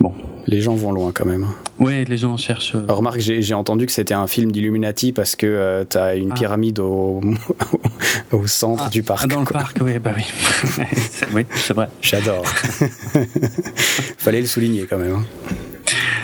bon, 0.00 0.12
Les 0.46 0.60
gens 0.60 0.74
vont 0.74 0.90
loin 0.92 1.12
quand 1.14 1.26
même. 1.26 1.44
hein. 1.44 1.54
ouais, 1.78 2.04
les 2.04 2.16
gens 2.16 2.36
cherchent. 2.36 2.74
euh, 2.74 2.82
Alors, 2.84 2.98
remarque, 2.98 3.20
j'ai, 3.20 3.54
entendu 3.54 3.86
que 3.86 3.92
c'était 3.92 4.14
un 4.14 4.26
film 4.26 4.50
d'Illuminati 4.52 5.12
parce 5.12 5.36
que 5.36 5.46
euh, 5.46 5.84
t'as 5.84 6.16
une 6.16 6.30
Ah. 6.32 6.34
pyramide 6.34 6.78
au, 6.80 7.20
au 8.32 8.46
centre 8.46 8.84
Ah, 8.86 8.90
du 8.90 9.02
parc. 9.02 9.28
dans 9.28 9.40
le 9.40 9.46
quoi. 9.46 9.60
parc, 9.60 9.76
oui, 9.80 9.98
bah 9.98 10.12
oui. 10.16 10.24
C'est- 11.10 11.28
oui, 11.34 11.44
c'est 11.54 11.74
vrai. 11.74 11.88
J'adore. 12.02 12.44
Fallait 14.18 14.40
le 14.40 14.46
souligner 14.46 14.86
quand 14.88 14.98
même. 14.98 15.14
hein. 15.14 15.24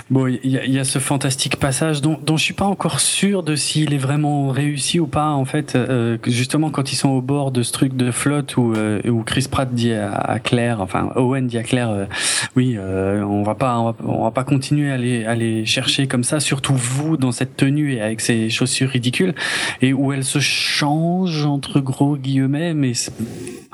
Bon, 0.09 0.28
il 0.28 0.39
y, 0.45 0.70
y 0.70 0.78
a 0.78 0.85
ce 0.85 1.01
fantastique 1.01 1.57
passage 1.57 2.01
dont, 2.01 2.16
dont 2.24 2.37
je 2.37 2.45
suis 2.45 2.55
pas 2.55 2.65
encore 2.66 3.01
sûr 3.01 3.43
de 3.43 3.57
s'il 3.57 3.93
est 3.93 3.99
vraiment 3.99 4.51
réussi 4.51 5.01
ou 5.01 5.09
pas. 5.09 5.31
En 5.31 5.45
fait, 5.45 5.74
euh, 5.74 6.16
justement 6.28 6.70
quand 6.70 6.93
ils 6.93 6.97
sont 6.97 7.09
au 7.09 7.20
bord 7.20 7.51
de 7.51 7.65
ce 7.65 7.73
truc 7.73 7.97
de 7.97 8.12
flotte 8.12 8.57
où, 8.57 8.73
euh, 8.77 9.01
où 9.09 9.24
Chris 9.24 9.49
Pratt 9.51 9.69
dit 9.74 9.93
à, 9.93 10.12
à 10.12 10.39
Claire, 10.39 10.81
enfin 10.81 11.11
Owen 11.16 11.49
dit 11.49 11.59
à 11.59 11.65
Claire, 11.65 11.91
euh, 11.91 12.05
oui, 12.55 12.77
euh, 12.78 13.20
on 13.24 13.43
va 13.43 13.57
pas, 13.57 13.77
on 13.81 13.85
va, 13.87 13.97
on 14.05 14.23
va 14.23 14.31
pas 14.31 14.45
continuer 14.45 14.93
à 14.93 14.97
les, 14.97 15.24
à 15.24 15.35
les 15.35 15.65
chercher 15.66 16.07
comme 16.07 16.23
ça, 16.23 16.39
surtout 16.39 16.74
vous 16.77 17.16
dans 17.16 17.33
cette 17.33 17.57
tenue 17.57 17.95
et 17.95 18.01
avec 18.01 18.20
ces 18.20 18.49
chaussures 18.49 18.91
ridicules, 18.91 19.35
et 19.83 19.93
où 19.93 20.12
elle 20.12 20.23
se 20.24 20.39
change 20.39 21.45
entre 21.47 21.81
gros 21.81 22.16
guillemets, 22.16 22.74
mais 22.74 22.93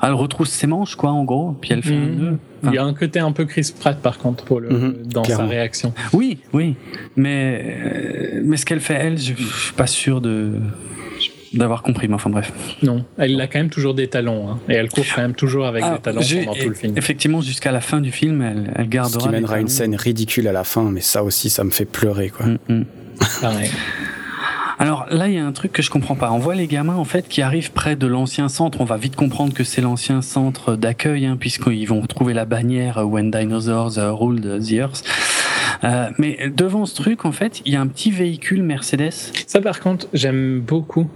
elle 0.03 0.15
retrousse 0.15 0.49
ses 0.49 0.67
manches 0.67 0.95
quoi, 0.97 1.11
en 1.11 1.25
gros, 1.25 1.55
puis 1.61 1.73
elle 1.75 1.83
fait 1.83 1.95
un 1.95 1.99
Mhm. 2.07 2.19
nœud. 2.19 2.39
Il 2.65 2.73
y 2.75 2.79
a 2.79 2.85
un 2.85 2.95
côté 2.95 3.19
un 3.19 3.33
peu 3.33 3.45
Chris 3.45 3.73
Pratt 3.79 3.99
par 4.01 4.19
contre 4.19 4.45
pour 4.45 4.61
le, 4.61 4.69
Mhm, 4.71 4.95
dans 5.07 5.23
clairement. 5.23 5.45
sa 5.47 5.51
réaction. 5.51 5.93
Oui, 6.13 6.39
oui, 6.53 6.77
mais 7.17 7.65
euh, 8.37 8.41
mais 8.45 8.57
ce 8.57 8.65
qu'elle 8.67 8.81
fait 8.81 8.95
elle, 8.95 9.19
je, 9.19 9.35
je 9.37 9.43
suis 9.65 9.73
pas 9.75 9.87
sûr 9.87 10.21
de 10.21 10.53
d'avoir 11.55 11.83
compris. 11.83 12.09
Mais 12.09 12.15
enfin 12.15 12.31
bref. 12.31 12.51
Non, 12.83 13.05
elle 13.19 13.39
a 13.41 13.47
quand 13.47 13.59
même 13.59 13.69
toujours 13.71 13.95
des 13.95 14.07
talons 14.09 14.49
hein, 14.51 14.59
et 14.69 14.75
elle 14.75 14.89
court 14.89 15.05
quand 15.15 15.21
même 15.23 15.35
toujours 15.35 15.67
avec 15.67 15.83
Ah, 15.85 15.97
des 15.97 16.01
talons 16.01 16.21
pendant 16.45 16.55
tout 16.55 16.69
le 16.69 16.75
film. 16.75 16.97
Effectivement, 16.97 17.41
jusqu'à 17.43 17.73
la 17.73 17.81
fin 17.83 18.01
du 18.01 18.11
film, 18.11 18.41
elle, 18.43 18.73
elle 18.77 18.85
Ce 18.87 18.89
gardera. 18.91 19.21
qui 19.21 19.27
les 19.29 19.33
mènera 19.33 19.61
une 19.61 19.69
scène 19.69 19.95
ridicule 19.95 20.49
à 20.49 20.53
la 20.53 20.65
fin, 20.65 20.91
mais 20.91 21.01
ça 21.03 21.23
aussi, 21.25 21.51
ça 21.51 21.65
me 21.65 21.71
fait 21.71 21.85
pleurer. 21.85 22.31
Quoi. 22.31 22.47
Mm, 22.47 22.59
mm. 22.69 22.85
Pareil. 23.41 23.71
Alors 24.83 25.07
là, 25.11 25.29
il 25.29 25.35
y 25.35 25.39
a 25.39 25.47
un 25.47 25.53
truc 25.53 25.71
que 25.71 25.81
je 25.81 25.91
comprends 25.91 26.17
pas. 26.17 26.33
On 26.33 26.41
voit 26.41 26.57
les 26.57 26.67
gamins 26.67 26.97
en 26.97 27.05
fait 27.05 27.29
qui 27.29 27.41
arrivent 27.41 27.71
près 27.71 27.95
de 27.95 28.09
l'ancien 28.09 28.49
centre. 28.49 28.81
On 28.81 28.85
va 28.85 28.97
vite 28.97 29.15
comprendre 29.15 29.55
que 29.55 29.63
c'est 29.63 29.81
l'ancien 29.81 30.23
centre 30.23 30.75
d'accueil, 30.75 31.25
hein, 31.25 31.37
puisqu'ils 31.39 31.87
vont 31.87 32.01
retrouver 32.01 32.35
la 32.35 32.47
bannière 32.47 32.99
euh, 32.99 33.05
When 33.05 33.31
Dinosaurs 33.31 33.97
uh, 33.97 34.11
Ruled 34.11 34.61
the 34.61 34.73
Earth. 34.73 35.05
Euh, 35.85 36.11
mais 36.19 36.51
devant 36.53 36.85
ce 36.85 36.97
truc, 36.97 37.25
en 37.25 37.31
fait, 37.31 37.63
il 37.65 37.73
y 37.73 37.77
a 37.77 37.81
un 37.81 37.87
petit 37.87 38.11
véhicule 38.11 38.65
Mercedes. 38.65 39.13
Ça 39.47 39.61
par 39.61 39.79
contre, 39.79 40.09
j'aime 40.15 40.59
beaucoup. 40.59 41.09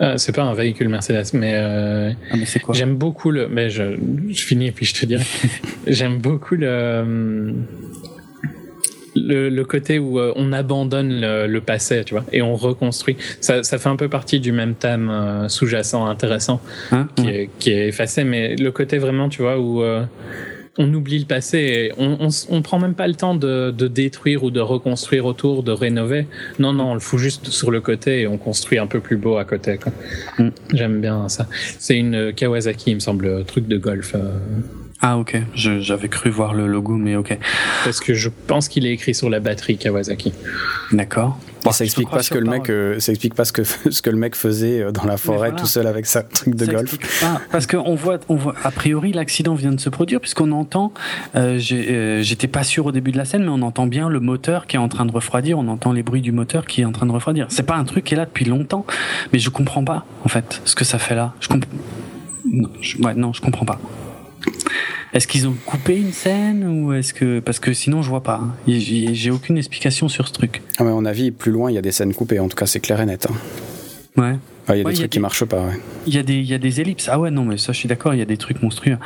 Euh, 0.00 0.16
c'est 0.16 0.34
pas 0.34 0.42
un 0.42 0.54
véhicule 0.54 0.88
Mercedes, 0.88 1.26
mais 1.34 1.52
euh, 1.54 2.10
Ah, 2.32 2.36
mais 2.36 2.46
c'est 2.46 2.58
quoi 2.58 2.74
j'aime 2.74 2.96
beaucoup 2.96 3.30
le. 3.30 3.46
Mais 3.46 3.70
je, 3.70 3.96
je 4.28 4.44
finis 4.44 4.66
et 4.66 4.72
puis 4.72 4.86
je 4.86 4.94
te 4.94 5.06
dirai. 5.06 5.24
j'aime 5.86 6.18
beaucoup 6.18 6.56
le. 6.56 7.54
Le, 9.26 9.48
le 9.48 9.64
côté 9.64 9.98
où 9.98 10.18
euh, 10.20 10.32
on 10.36 10.52
abandonne 10.52 11.20
le, 11.20 11.46
le 11.46 11.60
passé, 11.60 12.02
tu 12.04 12.14
vois, 12.14 12.24
et 12.32 12.40
on 12.42 12.54
reconstruit. 12.54 13.16
Ça, 13.40 13.62
ça 13.62 13.78
fait 13.78 13.88
un 13.88 13.96
peu 13.96 14.08
partie 14.08 14.38
du 14.38 14.52
même 14.52 14.74
thème 14.74 15.10
euh, 15.10 15.48
sous-jacent 15.48 16.06
intéressant 16.06 16.60
Hein 16.92 17.08
qui, 17.16 17.28
est, 17.28 17.50
qui 17.58 17.70
est 17.70 17.88
effacé, 17.88 18.24
mais 18.24 18.54
le 18.56 18.70
côté 18.70 18.98
vraiment, 18.98 19.28
tu 19.28 19.42
vois, 19.42 19.58
où 19.58 19.82
euh, 19.82 20.04
on 20.78 20.92
oublie 20.94 21.18
le 21.18 21.24
passé 21.24 21.58
et 21.58 21.92
on, 21.98 22.16
on, 22.20 22.28
on 22.50 22.62
prend 22.62 22.78
même 22.78 22.94
pas 22.94 23.08
le 23.08 23.14
temps 23.14 23.34
de, 23.34 23.72
de 23.76 23.88
détruire 23.88 24.44
ou 24.44 24.50
de 24.50 24.60
reconstruire 24.60 25.26
autour, 25.26 25.62
de 25.64 25.72
rénover. 25.72 26.26
Non, 26.58 26.72
non, 26.72 26.92
on 26.92 26.94
le 26.94 27.00
fout 27.00 27.18
juste 27.18 27.48
sur 27.48 27.70
le 27.70 27.80
côté 27.80 28.20
et 28.20 28.26
on 28.28 28.38
construit 28.38 28.78
un 28.78 28.86
peu 28.86 29.00
plus 29.00 29.16
beau 29.16 29.38
à 29.38 29.44
côté. 29.44 29.78
quoi. 29.78 29.92
Mm. 30.38 30.50
J'aime 30.74 31.00
bien 31.00 31.28
ça. 31.28 31.48
C'est 31.78 31.96
une 31.96 32.32
Kawasaki, 32.32 32.92
il 32.92 32.94
me 32.94 33.00
semble, 33.00 33.44
truc 33.44 33.66
de 33.66 33.76
golf. 33.76 34.14
euh, 34.14 34.38
Ah 35.00 35.16
ok, 35.16 35.40
j'avais 35.54 36.08
cru 36.08 36.28
voir 36.28 36.54
le 36.54 36.66
logo, 36.66 36.94
mais 36.94 37.14
ok, 37.14 37.38
parce 37.84 38.00
que 38.00 38.14
je 38.14 38.28
pense 38.48 38.68
qu'il 38.68 38.84
est 38.84 38.90
écrit 38.90 39.14
sur 39.14 39.30
la 39.30 39.38
batterie 39.38 39.78
Kawasaki. 39.78 40.32
d'accord. 40.90 41.38
Et 41.66 41.72
ça 41.72 41.84
explique 41.84 42.08
pas 42.10 42.22
ce 42.22 42.30
que 42.30 42.38
le 42.38 42.48
mec, 42.48 42.70
euh, 42.70 42.98
ça 42.98 43.12
explique 43.12 43.34
pas 43.34 43.44
ce 43.44 43.52
que 43.52 43.62
ce 43.90 44.00
que 44.02 44.10
le 44.10 44.16
mec 44.16 44.34
faisait 44.34 44.80
euh, 44.80 44.92
dans 44.92 45.04
la 45.04 45.16
forêt 45.16 45.50
voilà. 45.50 45.54
tout 45.54 45.66
seul 45.66 45.86
avec 45.86 46.06
sa 46.06 46.22
truc 46.22 46.54
de 46.54 46.64
Ça 46.64 46.72
golf. 46.72 46.98
pas, 47.20 47.40
parce 47.50 47.66
qu'on 47.66 47.94
voit, 47.94 48.18
on 48.28 48.36
voit, 48.36 48.54
a 48.64 48.70
priori, 48.70 49.12
l'accident 49.12 49.54
vient 49.54 49.72
de 49.72 49.80
se 49.80 49.88
produire, 49.88 50.20
puisqu'on 50.20 50.50
entend, 50.52 50.92
euh, 51.36 51.60
euh, 51.72 52.22
j'étais 52.22 52.48
pas 52.48 52.64
sûr 52.64 52.86
au 52.86 52.92
début 52.92 53.12
de 53.12 53.18
la 53.18 53.24
scène, 53.24 53.42
mais 53.42 53.50
on 53.50 53.62
entend 53.62 53.86
bien 53.86 54.08
le 54.08 54.20
moteur 54.20 54.66
qui 54.66 54.76
est 54.76 54.80
en 54.80 54.88
train 54.88 55.04
de 55.04 55.12
refroidir, 55.12 55.58
on 55.58 55.68
entend 55.68 55.92
les 55.92 56.02
bruits 56.02 56.22
du 56.22 56.32
moteur 56.32 56.66
qui 56.66 56.80
est 56.80 56.84
en 56.84 56.92
train 56.92 57.06
de 57.06 57.12
refroidir. 57.12 57.46
C'est 57.50 57.66
pas 57.66 57.76
un 57.76 57.84
truc 57.84 58.04
qui 58.04 58.14
est 58.14 58.16
là 58.16 58.24
depuis 58.24 58.44
longtemps, 58.46 58.86
mais 59.32 59.38
je 59.38 59.50
comprends 59.50 59.84
pas, 59.84 60.06
en 60.24 60.28
fait, 60.28 60.60
ce 60.64 60.74
que 60.74 60.84
ça 60.84 60.98
fait 60.98 61.14
là. 61.14 61.34
Je 61.40 61.48
comprends. 61.48 61.70
Non, 62.50 62.70
je, 62.80 62.96
ouais, 62.98 63.14
non, 63.14 63.32
je 63.32 63.42
comprends 63.42 63.66
pas. 63.66 63.78
Est-ce 65.14 65.26
qu'ils 65.26 65.48
ont 65.48 65.56
coupé 65.64 65.96
une 65.96 66.12
scène 66.12 66.66
ou 66.66 66.92
est-ce 66.92 67.14
que 67.14 67.40
parce 67.40 67.58
que 67.58 67.72
sinon 67.72 68.02
je 68.02 68.08
vois 68.10 68.22
pas. 68.22 68.40
hein. 68.42 68.54
J'ai 68.66 69.30
aucune 69.30 69.56
explication 69.56 70.08
sur 70.08 70.28
ce 70.28 70.32
truc. 70.32 70.62
À 70.78 70.84
mon 70.84 71.04
avis, 71.04 71.30
plus 71.30 71.50
loin, 71.52 71.70
il 71.70 71.74
y 71.74 71.78
a 71.78 71.82
des 71.82 71.92
scènes 71.92 72.12
coupées. 72.14 72.38
En 72.40 72.48
tout 72.48 72.56
cas, 72.56 72.66
c'est 72.66 72.80
clair 72.80 73.00
et 73.00 73.06
net. 73.06 73.26
hein. 73.30 73.34
Ouais. 74.20 74.36
Ah, 74.70 74.76
Il 74.76 74.80
y 74.80 74.82
a 74.82 74.84
Ouais, 74.84 74.92
des 74.92 74.98
y 74.98 75.00
a 75.00 75.02
trucs 75.04 75.10
qui 75.12 75.18
des- 75.18 75.22
marchent 75.22 75.44
pas. 75.46 75.62
ouais. 75.62 75.80
Il 76.06 76.14
y 76.14 76.18
a 76.18 76.22
des 76.22 76.34
il 76.34 76.44
y 76.44 76.52
a 76.52 76.58
des 76.58 76.80
ellipses. 76.82 77.08
Ah 77.10 77.18
ouais 77.18 77.30
non 77.30 77.44
mais 77.44 77.56
ça 77.56 77.72
je 77.72 77.78
suis 77.78 77.88
d'accord, 77.88 78.12
il 78.12 78.18
y 78.18 78.22
a 78.22 78.26
des 78.26 78.36
trucs 78.36 78.62
monstrueux. 78.62 78.98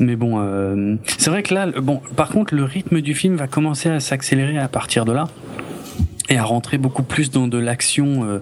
Mais 0.00 0.16
bon 0.16 0.40
euh, 0.40 0.96
c'est 1.18 1.30
vrai 1.30 1.42
que 1.44 1.54
là 1.54 1.66
bon 1.80 2.00
par 2.16 2.30
contre 2.30 2.54
le 2.54 2.64
rythme 2.64 3.00
du 3.00 3.14
film 3.14 3.36
va 3.36 3.46
commencer 3.46 3.88
à 3.88 4.00
s'accélérer 4.00 4.58
à 4.58 4.66
partir 4.68 5.04
de 5.04 5.12
là 5.12 5.28
et 6.28 6.36
à 6.38 6.44
rentrer 6.44 6.78
beaucoup 6.78 7.02
plus 7.02 7.30
dans 7.30 7.46
de 7.48 7.58
l'action 7.58 8.24
euh, 8.24 8.38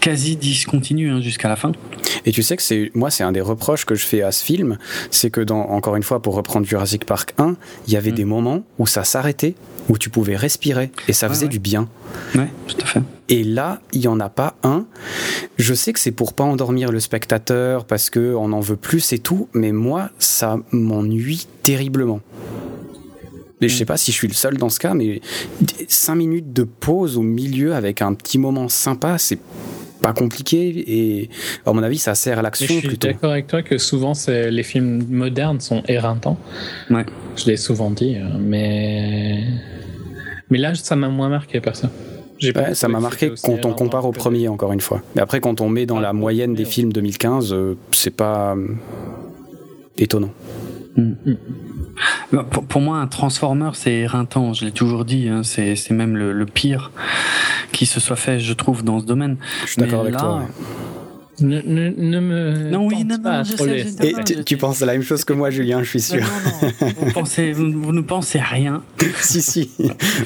quasi 0.00 0.36
discontinue 0.36 1.10
hein, 1.10 1.20
jusqu'à 1.20 1.48
la 1.48 1.56
fin. 1.56 1.72
Et 2.24 2.32
tu 2.32 2.42
sais 2.42 2.56
que 2.56 2.62
c'est 2.62 2.90
moi, 2.94 3.10
c'est 3.10 3.24
un 3.24 3.32
des 3.32 3.40
reproches 3.40 3.84
que 3.84 3.94
je 3.94 4.06
fais 4.06 4.22
à 4.22 4.32
ce 4.32 4.44
film, 4.44 4.78
c'est 5.10 5.30
que 5.30 5.40
dans 5.40 5.60
encore 5.70 5.96
une 5.96 6.02
fois 6.02 6.20
pour 6.22 6.34
reprendre 6.34 6.66
Jurassic 6.66 7.04
Park 7.04 7.34
1, 7.38 7.56
il 7.86 7.92
y 7.92 7.96
avait 7.96 8.10
Mm. 8.12 8.14
des 8.14 8.24
moments 8.24 8.62
où 8.78 8.86
ça 8.86 9.02
s'arrêtait, 9.04 9.54
où 9.88 9.98
tu 9.98 10.10
pouvais 10.10 10.36
respirer 10.36 10.90
et 11.08 11.12
ça 11.12 11.26
Ouais, 11.26 11.34
faisait 11.34 11.46
ouais. 11.46 11.50
du 11.50 11.58
bien. 11.58 11.88
Ouais, 12.34 12.48
tout 12.68 12.76
à 12.82 12.86
fait. 12.86 13.00
Et 13.28 13.42
là, 13.42 13.80
il 13.92 14.00
y 14.02 14.08
en 14.08 14.20
a 14.20 14.28
pas 14.28 14.54
un. 14.62 14.86
Je 15.58 15.74
sais 15.74 15.92
que 15.92 15.98
c'est 15.98 16.12
pour 16.12 16.32
pas 16.32 16.44
endormir 16.44 16.92
le 16.92 17.00
spectateur 17.00 17.84
parce 17.84 18.08
que 18.10 18.34
on 18.36 18.52
en 18.52 18.60
veut 18.60 18.76
plus 18.76 19.12
et 19.12 19.18
tout, 19.18 19.48
mais 19.52 19.72
moi, 19.72 20.10
ça 20.20 20.58
m'ennuie 20.70 21.46
terriblement. 21.64 22.20
Et 23.60 23.68
je 23.68 23.76
sais 23.76 23.84
pas 23.86 23.96
si 23.96 24.12
je 24.12 24.16
suis 24.16 24.28
le 24.28 24.34
seul 24.34 24.58
dans 24.58 24.68
ce 24.68 24.78
cas, 24.78 24.92
mais 24.94 25.20
5 25.88 26.14
minutes 26.14 26.52
de 26.52 26.62
pause 26.64 27.16
au 27.16 27.22
milieu 27.22 27.74
avec 27.74 28.02
un 28.02 28.12
petit 28.14 28.38
moment 28.38 28.68
sympa, 28.68 29.16
c'est 29.18 29.38
pas 30.02 30.12
compliqué 30.12 30.84
et 30.86 31.30
à 31.64 31.72
mon 31.72 31.82
avis 31.82 31.96
ça 31.96 32.14
sert 32.14 32.34
à 32.34 32.36
Mais 32.36 32.42
l'action 32.42 32.66
je 32.66 32.72
suis 32.80 32.88
plutôt. 32.88 33.06
d'accord 33.08 33.32
avec 33.32 33.46
toi 33.46 33.62
que 33.62 33.78
souvent 33.78 34.12
les 34.28 34.62
films 34.62 35.06
modernes 35.08 35.58
sont 35.60 35.82
éreintants. 35.88 36.38
Ouais. 36.90 37.06
Je 37.36 37.46
l'ai 37.46 37.56
souvent 37.56 37.90
dit, 37.90 38.16
euh, 38.16 38.28
mais 38.38 39.42
mais 40.50 40.58
là 40.58 40.74
ça 40.74 40.94
m'a 40.96 41.08
moins 41.08 41.30
marqué 41.30 41.60
Ouais, 42.60 42.74
ça 42.74 42.88
trouvé 42.88 42.92
m'a 42.92 43.00
marqué 43.00 43.32
quand 43.42 43.64
on 43.64 43.72
compare 43.72 44.04
au 44.04 44.12
premier 44.12 44.48
encore 44.48 44.72
une 44.74 44.82
fois. 44.82 45.02
Mais 45.14 45.22
après 45.22 45.40
quand 45.40 45.62
on 45.62 45.70
met 45.70 45.86
dans 45.86 45.96
Ah, 45.96 46.02
la 46.02 46.12
moyenne 46.12 46.54
des 46.54 46.66
films 46.66 46.92
2015, 46.92 47.54
euh, 47.54 47.78
c'est 47.92 48.14
pas 48.14 48.54
euh, 48.54 48.66
étonnant. 49.96 50.30
Bah, 52.32 52.44
Pour, 52.50 52.64
pour 52.64 52.80
moi, 52.80 52.98
un 52.98 53.06
Transformer, 53.06 53.70
c'est 53.74 53.92
éreintant. 53.92 54.52
Je 54.52 54.64
l'ai 54.64 54.72
toujours 54.72 55.04
dit. 55.04 55.28
hein, 55.28 55.42
c'est 55.42 55.76
c'est 55.76 55.94
même 55.94 56.16
le, 56.16 56.32
le 56.32 56.46
pire 56.46 56.90
qui 57.72 57.86
se 57.86 58.00
soit 58.00 58.16
fait, 58.16 58.38
je 58.40 58.52
trouve, 58.52 58.82
dans 58.84 59.00
ce 59.00 59.04
domaine. 59.06 59.36
Je 59.64 59.72
suis 59.72 59.80
d'accord 59.80 60.00
avec 60.00 60.16
toi. 60.16 60.38
ouais. 60.38 60.46
Ne, 61.40 61.60
ne, 61.66 61.90
ne 61.90 62.20
me. 62.20 62.70
Non, 62.70 62.86
oui, 62.86 63.04
non, 63.04 63.18
non, 63.22 63.30
à 63.30 63.42
je 63.42 63.56
sais, 63.56 63.78
je. 63.78 64.06
Et 64.06 64.12
non, 64.12 64.42
tu, 64.44 64.56
penses 64.56 64.80
la 64.80 64.92
même 64.92 65.02
chose 65.02 65.24
que 65.24 65.32
moi, 65.34 65.50
Julien, 65.50 65.82
je 65.82 65.88
suis 65.90 66.00
sûr. 66.00 66.20
Non, 66.22 66.50
non, 66.82 66.92
vous, 66.98 67.12
pensez, 67.14 67.52
vous, 67.52 67.70
vous 67.72 67.92
ne 67.92 68.00
pensez 68.00 68.38
à 68.38 68.44
rien. 68.44 68.82
si, 69.20 69.42
si, 69.42 69.70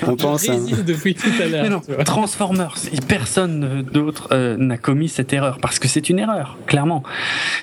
on 0.07 0.15
pense. 0.17 0.47
Je 0.47 0.53
hein. 0.53 0.55
résiste 0.55 0.85
depuis 0.85 1.15
tout 1.15 1.31
à 1.43 1.47
l'heure. 1.47 1.69
Non. 1.71 1.83
Transformers, 2.05 2.75
personne 3.09 3.83
d'autre 3.93 4.29
euh, 4.33 4.57
n'a 4.57 4.79
commis 4.79 5.09
cette 5.09 5.33
erreur 5.33 5.59
parce 5.61 5.79
que 5.79 5.89
c'est 5.89 6.11
une 6.11 6.19
erreur, 6.19 6.59
clairement. 6.67 7.03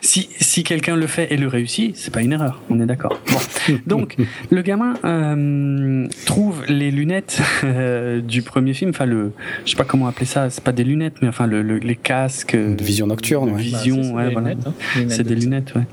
Si, 0.01 0.29
si 0.39 0.63
quelqu'un 0.63 0.95
le 0.95 1.07
fait 1.07 1.31
et 1.33 1.37
le 1.37 1.47
réussit, 1.47 1.95
c'est 1.95 2.11
pas 2.13 2.21
une 2.21 2.33
erreur, 2.33 2.61
on 2.69 2.79
est 2.81 2.85
d'accord. 2.85 3.19
Bon. 3.31 3.73
Donc, 3.87 4.17
le 4.49 4.61
gamin 4.61 4.93
euh, 5.05 6.07
trouve 6.25 6.63
les 6.67 6.91
lunettes 6.91 7.39
euh, 7.63 8.21
du 8.21 8.41
premier 8.41 8.73
film, 8.73 8.89
enfin 8.91 9.05
le, 9.05 9.31
je 9.65 9.71
sais 9.71 9.77
pas 9.77 9.83
comment 9.85 10.07
appeler 10.07 10.25
ça, 10.25 10.49
c'est 10.49 10.63
pas 10.63 10.71
des 10.71 10.83
lunettes, 10.83 11.15
mais 11.21 11.27
enfin 11.27 11.47
le, 11.47 11.61
le- 11.61 11.77
les 11.77 11.95
casques. 11.95 12.55
euh, 12.55 12.75
De 12.75 12.83
vision 12.83 13.07
nocturne, 13.07 13.36
ouais. 13.45 13.61
Vision, 13.61 13.97
Bah, 13.97 14.01
c'est 14.03 14.13
ouais, 14.13 14.27
des 14.27 14.33
voilà. 14.33 14.49
lunettes, 14.49 14.67
hein. 14.67 14.73
Lunettes 14.95 15.11
C'est 15.11 15.23
des 15.23 15.35
de- 15.35 15.39
lunettes, 15.41 15.73
ouais. 15.75 15.83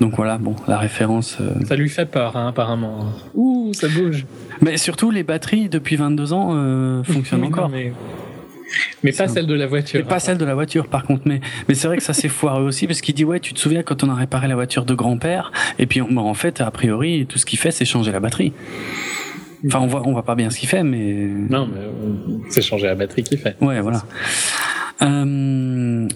Donc 0.00 0.16
voilà, 0.16 0.38
bon, 0.38 0.56
la 0.68 0.78
référence. 0.78 1.38
euh, 1.40 1.52
Ça 1.66 1.76
lui 1.76 1.88
fait 1.88 2.06
peur, 2.06 2.36
hein, 2.36 2.48
apparemment. 2.48 3.06
Ouh, 3.34 3.72
ça 3.74 3.88
bouge. 3.88 4.24
Mais 4.60 4.76
surtout, 4.76 5.10
les 5.10 5.22
batteries 5.22 5.68
depuis 5.68 5.96
22 5.96 6.32
ans 6.32 6.50
euh, 6.54 7.02
fonctionnent 7.04 7.40
non, 7.42 7.48
encore. 7.48 7.68
mais... 7.68 7.92
mais 9.02 9.12
pas 9.12 9.28
celle 9.28 9.46
de 9.46 9.54
la 9.54 9.66
voiture. 9.66 10.04
Pas 10.06 10.18
celle 10.18 10.38
de 10.38 10.44
la 10.44 10.54
voiture, 10.54 10.88
par 10.88 11.04
contre. 11.04 11.22
Mais, 11.26 11.40
mais 11.68 11.74
c'est 11.74 11.86
vrai 11.88 11.96
que 11.98 12.02
ça 12.02 12.12
s'est 12.14 12.28
foiré 12.28 12.60
aussi, 12.62 12.86
parce 12.86 13.00
qu'il 13.00 13.14
dit, 13.14 13.24
ouais, 13.24 13.38
tu 13.40 13.52
te 13.54 13.58
souviens 13.60 13.82
quand 13.82 14.02
on 14.04 14.08
a 14.10 14.14
réparé 14.14 14.48
la 14.48 14.54
voiture 14.54 14.84
de 14.84 14.94
grand-père, 14.94 15.52
et 15.78 15.86
puis 15.86 16.00
on- 16.02 16.10
bah, 16.12 16.22
en 16.22 16.34
fait, 16.34 16.60
a 16.60 16.70
priori, 16.70 17.26
tout 17.28 17.38
ce 17.38 17.46
qu'il 17.46 17.58
fait, 17.58 17.70
c'est 17.70 17.84
changer 17.84 18.12
la 18.12 18.20
batterie. 18.20 18.52
Enfin, 19.66 19.78
on 19.80 19.86
voit, 19.86 20.02
on 20.06 20.12
voit 20.12 20.24
pas 20.24 20.34
bien 20.34 20.50
ce 20.50 20.58
qu'il 20.58 20.68
fait, 20.68 20.82
mais 20.82 21.28
Non, 21.48 21.68
mais 21.72 21.78
euh, 21.80 22.38
c'est 22.50 22.62
changer 22.62 22.86
la 22.86 22.96
batterie 22.96 23.22
qui 23.22 23.36
fait. 23.36 23.54
ouais, 23.60 23.80
voilà. 23.80 24.02
Euh, 25.00 26.08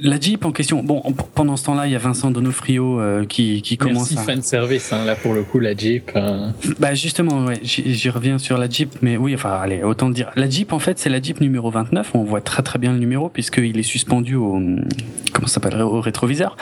la 0.00 0.20
Jeep 0.20 0.44
en 0.44 0.52
question. 0.52 0.82
Bon, 0.82 1.00
en- 1.04 1.12
pendant 1.12 1.56
ce 1.56 1.64
temps-là, 1.64 1.86
il 1.86 1.92
y 1.92 1.96
a 1.96 1.98
Vincent 1.98 2.30
Donofrio 2.30 3.00
euh, 3.00 3.24
qui, 3.24 3.62
qui 3.62 3.76
commence 3.76 4.10
Merci 4.12 4.18
à. 4.18 4.22
fan 4.22 4.42
service, 4.42 4.92
hein, 4.92 5.04
là 5.04 5.14
pour 5.14 5.34
le 5.34 5.42
coup 5.42 5.60
la 5.60 5.74
Jeep. 5.74 6.10
euh, 6.16 6.48
Bah 6.78 6.94
justement, 6.94 7.44
ouais, 7.44 7.60
j'y 7.62 8.10
reviens 8.10 8.38
sur 8.38 8.58
la 8.58 8.68
Jeep, 8.68 8.90
mais 9.02 9.16
oui, 9.16 9.34
enfin, 9.34 9.52
allez, 9.52 9.82
autant 9.82 10.08
le 10.08 10.14
dire. 10.14 10.30
La 10.36 10.48
Jeep, 10.48 10.72
en 10.72 10.78
fait, 10.78 10.98
c'est 10.98 11.10
la 11.10 11.20
Jeep 11.22 11.40
numéro 11.40 11.70
29. 11.70 12.10
On 12.14 12.24
voit 12.24 12.40
très 12.40 12.62
très 12.62 12.78
bien 12.78 12.92
le 12.92 12.98
numéro 12.98 13.28
puisqu'il 13.28 13.78
est 13.78 13.82
suspendu 13.82 14.34
au 14.36 14.60
comment 15.32 15.46
ça 15.48 15.54
s'appelle 15.54 15.80
au 15.82 16.00
rétroviseur. 16.00 16.56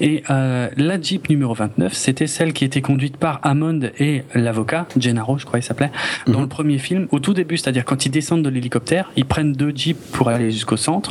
Et 0.00 0.22
euh, 0.30 0.68
la 0.76 1.00
Jeep 1.00 1.28
numéro 1.28 1.54
29, 1.54 1.92
c'était 1.92 2.26
celle 2.26 2.52
qui 2.52 2.64
était 2.64 2.80
conduite 2.82 3.16
par 3.16 3.40
Hammond 3.42 3.80
et 3.98 4.22
l'avocat 4.34 4.86
Gennaro, 4.98 5.38
je 5.38 5.44
crois 5.46 5.58
il 5.58 5.62
s'appelait, 5.62 5.90
dans 6.26 6.34
Mhm. 6.34 6.40
le 6.42 6.48
premier 6.48 6.78
film. 6.78 7.06
Au 7.12 7.20
tout 7.20 7.34
début, 7.34 7.56
c'est-à-dire 7.56 7.84
quand 7.84 8.04
ils 8.06 8.10
descendent 8.10 8.42
de 8.42 8.48
l'hélicoptère, 8.48 9.10
ils 9.16 9.24
prennent 9.24 9.52
deux 9.52 9.72
Jeeps 9.74 9.96
pour 10.12 10.28
aller 10.28 10.50
jusqu'au 10.50 10.76
centre. 10.76 11.05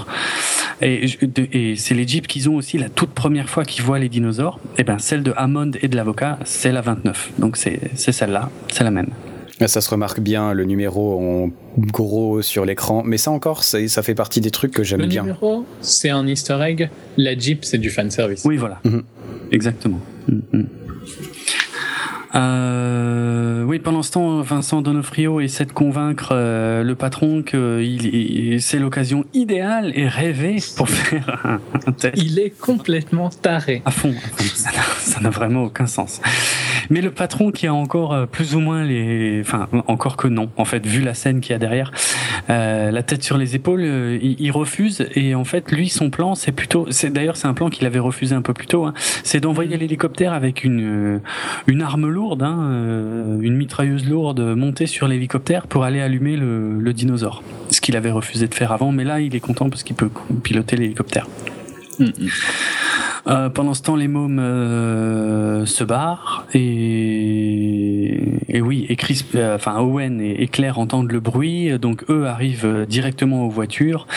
Et, 0.82 1.06
et 1.54 1.76
c'est 1.78 1.94
les 1.96 2.08
Jeeps 2.08 2.28
qu'ils 2.28 2.50
ont 2.50 2.56
aussi 2.56 2.78
la 2.78 2.90
toute 2.90 3.12
première 3.12 3.50
fois 3.50 3.64
qu'ils 3.64 3.84
voient 3.84 4.00
les 4.00 4.10
dinosaures. 4.10 4.60
Et 4.78 4.84
ben 4.84 5.00
celle 5.00 5.24
de 5.24 5.34
Hammond 5.38 5.72
et 5.82 5.88
de 5.88 5.96
l'avocat, 5.96 6.38
c'est 6.46 6.72
la 6.72 6.82
29. 6.82 7.32
Donc 7.40 7.58
c'est 7.58 7.80
c'est 7.96 8.12
celle-là, 8.12 8.50
c'est 8.72 8.84
la 8.84 8.92
même. 8.92 9.10
Là, 9.62 9.70
Ça 9.70 9.80
se 9.80 9.90
remarque 9.90 10.20
bien, 10.20 10.52
le 10.52 10.66
numéro 10.66 11.18
en 11.18 11.50
gros 11.78 12.42
sur 12.42 12.66
l'écran. 12.66 13.04
Mais 13.06 13.18
ça 13.18 13.32
encore, 13.32 13.64
ça 13.64 14.04
fait 14.04 14.16
partie 14.16 14.42
des 14.42 14.52
trucs 14.52 14.74
que 14.74 14.84
j'aime 14.84 15.00
Le 15.00 15.08
bien. 15.08 15.22
numéro, 15.22 15.66
c'est 15.80 16.10
un 16.10 16.28
easter 16.28 16.58
egg. 16.62 16.90
La 17.16 17.38
Jeep, 17.38 17.64
c'est 17.64 17.78
du 17.78 17.90
fan 17.90 18.12
service. 18.12 18.44
Oui, 18.44 18.58
voilà. 18.58 18.80
Mhm. 18.84 19.04
Exactement. 19.54 20.02
Mhm, 20.28 20.42
mhm. 20.52 20.68
Euh, 22.36 23.64
oui, 23.64 23.80
pendant 23.80 24.04
ce 24.04 24.12
temps, 24.12 24.42
Vincent 24.42 24.82
Donofrio 24.82 25.40
essaie 25.40 25.66
de 25.66 25.72
convaincre 25.72 26.30
euh, 26.32 26.84
le 26.84 26.96
patron 26.96 27.42
que 27.44 27.82
il, 27.82 28.06
il- 28.14 28.62
c'est 28.62 28.80
l'occasion 28.80 29.26
idéale 29.34 29.92
et 29.96 30.08
rêvée 30.08 30.58
pour 30.76 30.90
faire 30.90 31.42
un, 31.46 31.60
un 31.88 31.92
test. 31.92 32.14
Il 32.22 32.40
est 32.40 32.50
complètement 32.50 33.30
taré. 33.30 33.82
À 33.86 33.92
fond, 33.92 34.10
à 34.12 34.28
fond. 34.44 34.72
Ça 35.00 35.20
n'a- 35.22 35.30
vraiment 35.30 35.64
aucun 35.64 35.86
sens. 35.88 36.22
Mais 36.90 37.02
le 37.02 37.10
patron 37.12 37.52
qui 37.52 37.68
a 37.68 37.74
encore 37.74 38.14
euh, 38.14 38.26
plus 38.26 38.56
ou 38.56 38.60
moins 38.60 38.84
les, 38.84 39.42
enfin 39.42 39.68
encore 39.88 40.18
que 40.18 40.28
non, 40.28 40.50
en 40.56 40.66
fait 40.66 40.86
vu 40.86 41.02
la 41.02 41.14
scène 41.14 41.42
qu'il 41.42 41.52
y 41.52 41.56
a 41.56 41.60
derrière, 41.60 41.92
euh, 42.50 42.92
la 42.92 43.02
tête 43.04 43.24
sur 43.24 43.38
les 43.38 43.56
épaules, 43.56 43.82
il, 44.22 44.36
il 44.40 44.52
refuse 44.52 45.08
et 45.16 45.34
en 45.36 45.44
fait 45.46 45.72
lui 45.72 45.90
son 45.90 46.10
plan 46.12 46.36
c'est 46.36 46.52
plutôt, 46.52 46.86
c'est 46.92 47.12
d'ailleurs 47.12 47.38
c'est 47.38 47.48
un 47.48 47.54
plan 47.56 47.70
qu'il 47.70 47.88
avait 47.88 48.00
refusé 48.00 48.36
un 48.36 48.42
peu 48.44 48.54
plus 48.54 48.68
tôt, 48.68 48.86
hein, 48.86 48.94
c'est 49.24 49.40
d'envoyer 49.40 49.78
l'hélicoptère 49.78 50.32
avec 50.34 50.64
une 50.64 51.22
une 51.68 51.82
arme 51.82 52.08
lourde, 52.08 52.25
hein, 52.34 52.70
euh, 52.72 53.40
une 53.40 53.56
mitrailleuse 53.56 54.08
lourde 54.08 54.40
montée 54.56 54.88
sur 54.88 55.08
l'hélicoptère 55.08 55.68
pour 55.68 55.84
aller 55.84 56.02
allumer 56.02 56.36
le, 56.36 56.80
le 56.80 56.94
dinosaure, 56.94 57.44
ce 57.70 57.82
qu'il 57.82 57.96
avait 57.96 58.12
refusé 58.12 58.48
de 58.48 58.54
faire 58.54 58.72
avant, 58.72 58.92
mais 58.92 59.04
là 59.04 59.20
il 59.22 59.36
est 59.36 59.40
content 59.40 59.70
parce 59.70 59.84
qu'il 59.84 59.96
peut 59.96 60.10
piloter 60.44 60.76
l'hélicoptère. 60.76 61.28
Mm, 62.00 62.06
mm. 62.06 62.30
Euh, 63.28 63.50
pendant 63.50 63.74
ce 63.74 63.82
temps, 63.82 63.96
les 63.96 64.08
mômes 64.08 64.40
euh, 64.40 65.66
se 65.66 65.84
barrent 65.84 66.46
et, 66.54 68.20
et 68.48 68.62
oui, 68.62 68.86
et 68.88 68.96
Chris, 68.96 69.26
euh, 69.34 69.56
enfin 69.56 69.80
Owen 69.80 70.22
et, 70.22 70.44
et 70.44 70.48
Claire 70.48 70.78
entendent 70.78 71.12
le 71.12 71.20
bruit, 71.20 71.80
donc 71.80 72.04
eux 72.10 72.28
arrivent 72.28 72.86
directement 72.88 73.46
aux 73.46 73.50
voitures. 73.50 74.08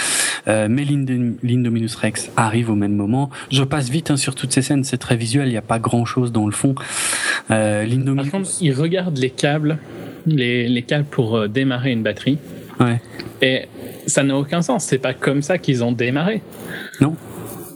Mais 0.46 0.82
l'Indominus 0.86 1.94
Rex 1.96 2.30
arrive 2.36 2.70
au 2.70 2.74
même 2.74 2.94
moment. 2.94 3.28
Je 3.50 3.62
passe 3.64 3.90
vite 3.90 4.10
hein, 4.10 4.16
sur 4.16 4.34
toutes 4.34 4.50
ces 4.50 4.62
scènes, 4.62 4.82
c'est 4.82 4.96
très 4.96 5.14
visuel, 5.14 5.48
il 5.48 5.50
n'y 5.50 5.58
a 5.58 5.62
pas 5.62 5.78
grand 5.78 6.06
chose 6.06 6.32
dans 6.32 6.46
le 6.46 6.52
fond. 6.52 6.74
Par 7.48 8.30
contre, 8.30 8.50
il 8.62 8.72
regarde 8.72 9.18
les 9.18 9.28
câbles, 9.28 9.76
les, 10.24 10.66
les 10.66 10.82
câbles 10.82 11.04
pour 11.04 11.50
démarrer 11.50 11.92
une 11.92 12.02
batterie. 12.02 12.38
ouais. 12.80 13.02
Et 13.42 13.66
ça 14.06 14.22
n'a 14.22 14.36
aucun 14.36 14.62
sens. 14.62 14.84
C'est 14.84 14.98
pas 14.98 15.14
comme 15.14 15.42
ça 15.42 15.58
qu'ils 15.58 15.84
ont 15.84 15.92
démarré. 15.92 16.42
Non. 17.00 17.14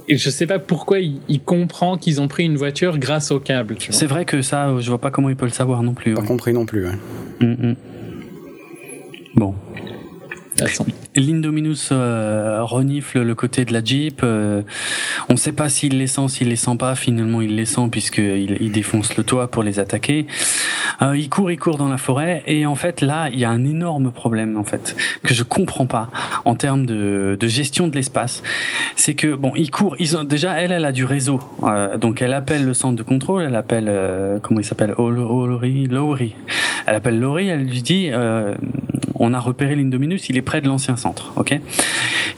Et 0.08 0.16
je 0.16 0.30
sais 0.30 0.46
pas 0.46 0.58
pourquoi 0.58 0.98
il, 0.98 1.20
il 1.28 1.40
comprend 1.40 1.96
qu'ils 1.96 2.20
ont 2.20 2.28
pris 2.28 2.44
une 2.44 2.56
voiture 2.56 2.98
grâce 2.98 3.30
au 3.30 3.40
câble. 3.40 3.76
c'est 3.78 4.06
vrai 4.06 4.24
que 4.24 4.42
ça, 4.42 4.78
je 4.80 4.88
vois 4.88 5.00
pas 5.00 5.10
comment 5.10 5.28
il 5.28 5.36
peut 5.36 5.46
le 5.46 5.52
savoir 5.52 5.82
non 5.82 5.94
plus. 5.94 6.14
Pas 6.14 6.20
ouais. 6.20 6.26
compris 6.26 6.52
non 6.52 6.66
plus. 6.66 6.86
hein. 6.86 6.98
Mm, 7.40 7.68
mm. 7.70 7.76
Bon. 9.36 9.54
De 9.74 10.58
toute 10.58 10.68
façon. 10.68 10.86
L'Indominus 11.14 11.90
euh, 11.92 12.62
renifle 12.62 13.20
le 13.20 13.34
côté 13.34 13.64
de 13.64 13.72
la 13.72 13.84
Jeep. 13.84 14.22
euh, 14.22 14.62
on 15.28 15.34
ne 15.34 15.38
sait 15.38 15.52
pas 15.52 15.68
s'il 15.68 15.98
les 15.98 16.06
sent, 16.06 16.28
s'il 16.28 16.48
les 16.48 16.56
sent 16.56 16.76
pas. 16.78 16.94
Finalement, 16.94 17.42
il 17.42 17.54
les 17.56 17.66
sent 17.66 17.88
puisqu'il 17.90 18.56
il 18.60 18.72
défonce 18.72 19.16
le 19.16 19.24
toit 19.24 19.50
pour 19.50 19.62
les 19.62 19.78
attaquer. 19.78 20.26
Euh, 21.02 21.16
il 21.16 21.28
court, 21.28 21.50
il 21.50 21.58
court 21.58 21.76
dans 21.76 21.88
la 21.88 21.98
forêt. 21.98 22.42
Et 22.46 22.64
en 22.64 22.74
fait, 22.76 23.02
là, 23.02 23.28
il 23.30 23.38
y 23.38 23.44
a 23.44 23.50
un 23.50 23.64
énorme 23.64 24.10
problème 24.10 24.56
en 24.56 24.64
fait 24.64 24.96
que 25.22 25.34
je 25.34 25.42
comprends 25.42 25.86
pas 25.86 26.08
en 26.44 26.54
termes 26.54 26.86
de, 26.86 27.36
de 27.38 27.46
gestion 27.46 27.88
de 27.88 27.94
l'espace. 27.94 28.42
C'est 28.96 29.14
que 29.14 29.34
bon, 29.34 29.52
il 29.54 29.70
court. 29.70 29.96
Ils 29.98 30.16
ont 30.16 30.24
déjà, 30.24 30.54
elle, 30.54 30.72
elle 30.72 30.84
a 30.86 30.92
du 30.92 31.04
réseau. 31.04 31.40
Euh, 31.64 31.98
donc, 31.98 32.22
elle 32.22 32.32
appelle 32.32 32.64
le 32.64 32.72
centre 32.72 32.96
de 32.96 33.02
contrôle. 33.02 33.42
Elle 33.42 33.56
appelle 33.56 33.86
euh, 33.88 34.38
comment 34.40 34.60
il 34.60 34.64
s'appelle, 34.64 34.94
Lowry, 34.96 35.88
Lowry. 35.88 36.34
Elle 36.86 36.94
appelle 36.94 37.20
Lowry. 37.20 37.48
Elle 37.48 37.64
lui 37.64 37.82
dit. 37.82 38.08
Euh, 38.10 38.54
on 39.22 39.34
a 39.34 39.38
repéré 39.38 39.76
l'Indominus, 39.76 40.28
il 40.28 40.36
est 40.36 40.42
près 40.42 40.60
de 40.60 40.66
l'ancien 40.66 40.96
centre, 41.02 41.32
ok 41.36 41.60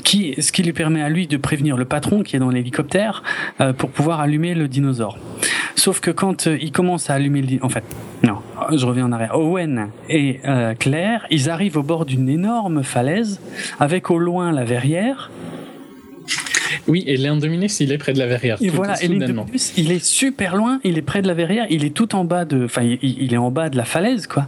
qui, 0.03 0.35
Ce 0.39 0.53
qui 0.53 0.63
lui 0.63 0.73
permet 0.73 1.03
à 1.03 1.09
lui 1.09 1.27
de 1.27 1.37
prévenir 1.37 1.77
le 1.77 1.85
patron 1.85 2.23
qui 2.23 2.37
est 2.37 2.39
dans 2.39 2.51
l'hélicoptère 2.51 3.23
euh, 3.61 3.73
pour 3.73 3.91
pouvoir 3.91 4.21
allumer 4.21 4.55
le 4.55 4.69
dinosaure. 4.69 5.19
Sauf 5.77 6.01
que 6.01 6.11
quand 6.11 6.47
euh, 6.47 6.59
il 6.61 6.73
commence 6.73 7.11
à 7.11 7.15
allumer 7.15 7.43
le 7.43 7.65
en 7.65 7.69
fait, 7.69 7.85
non, 8.23 8.39
je 8.73 8.87
reviens 8.87 9.07
en 9.07 9.13
arrière. 9.13 9.37
Owen 9.37 9.91
et 10.09 10.41
euh, 10.45 10.75
Claire, 10.75 11.27
ils 11.31 11.51
arrivent 11.51 11.77
au 11.77 11.83
bord 11.83 12.05
d'une 12.05 12.29
énorme 12.29 12.83
falaise 12.83 13.41
avec 13.81 14.11
au 14.11 14.19
loin 14.19 14.53
la 14.53 14.65
verrière. 14.65 15.31
Oui, 16.87 17.05
et 17.07 17.17
l'Indominus, 17.17 17.81
il 17.81 17.93
est 17.93 17.99
près 17.99 18.13
de 18.13 18.19
la 18.19 18.27
verrière. 18.27 18.57
Et 18.61 18.69
tout 18.69 18.77
voilà, 18.77 19.03
et 19.03 19.09
l'Indominus, 19.09 19.73
il 19.77 19.91
est 19.91 20.05
super 20.05 20.57
loin, 20.57 20.81
il 20.85 20.99
est 20.99 21.03
près 21.03 21.23
de 21.23 21.29
la 21.29 21.35
verrière, 21.35 21.67
il 21.71 21.85
est 21.85 21.95
tout 21.95 22.15
en 22.15 22.25
bas 22.25 22.45
de, 22.45 22.65
enfin, 22.65 22.83
il, 22.83 22.99
il 23.03 23.33
est 23.33 23.39
en 23.39 23.51
bas 23.51 23.69
de 23.71 23.77
la 23.77 23.85
falaise, 23.85 24.27
quoi. 24.27 24.47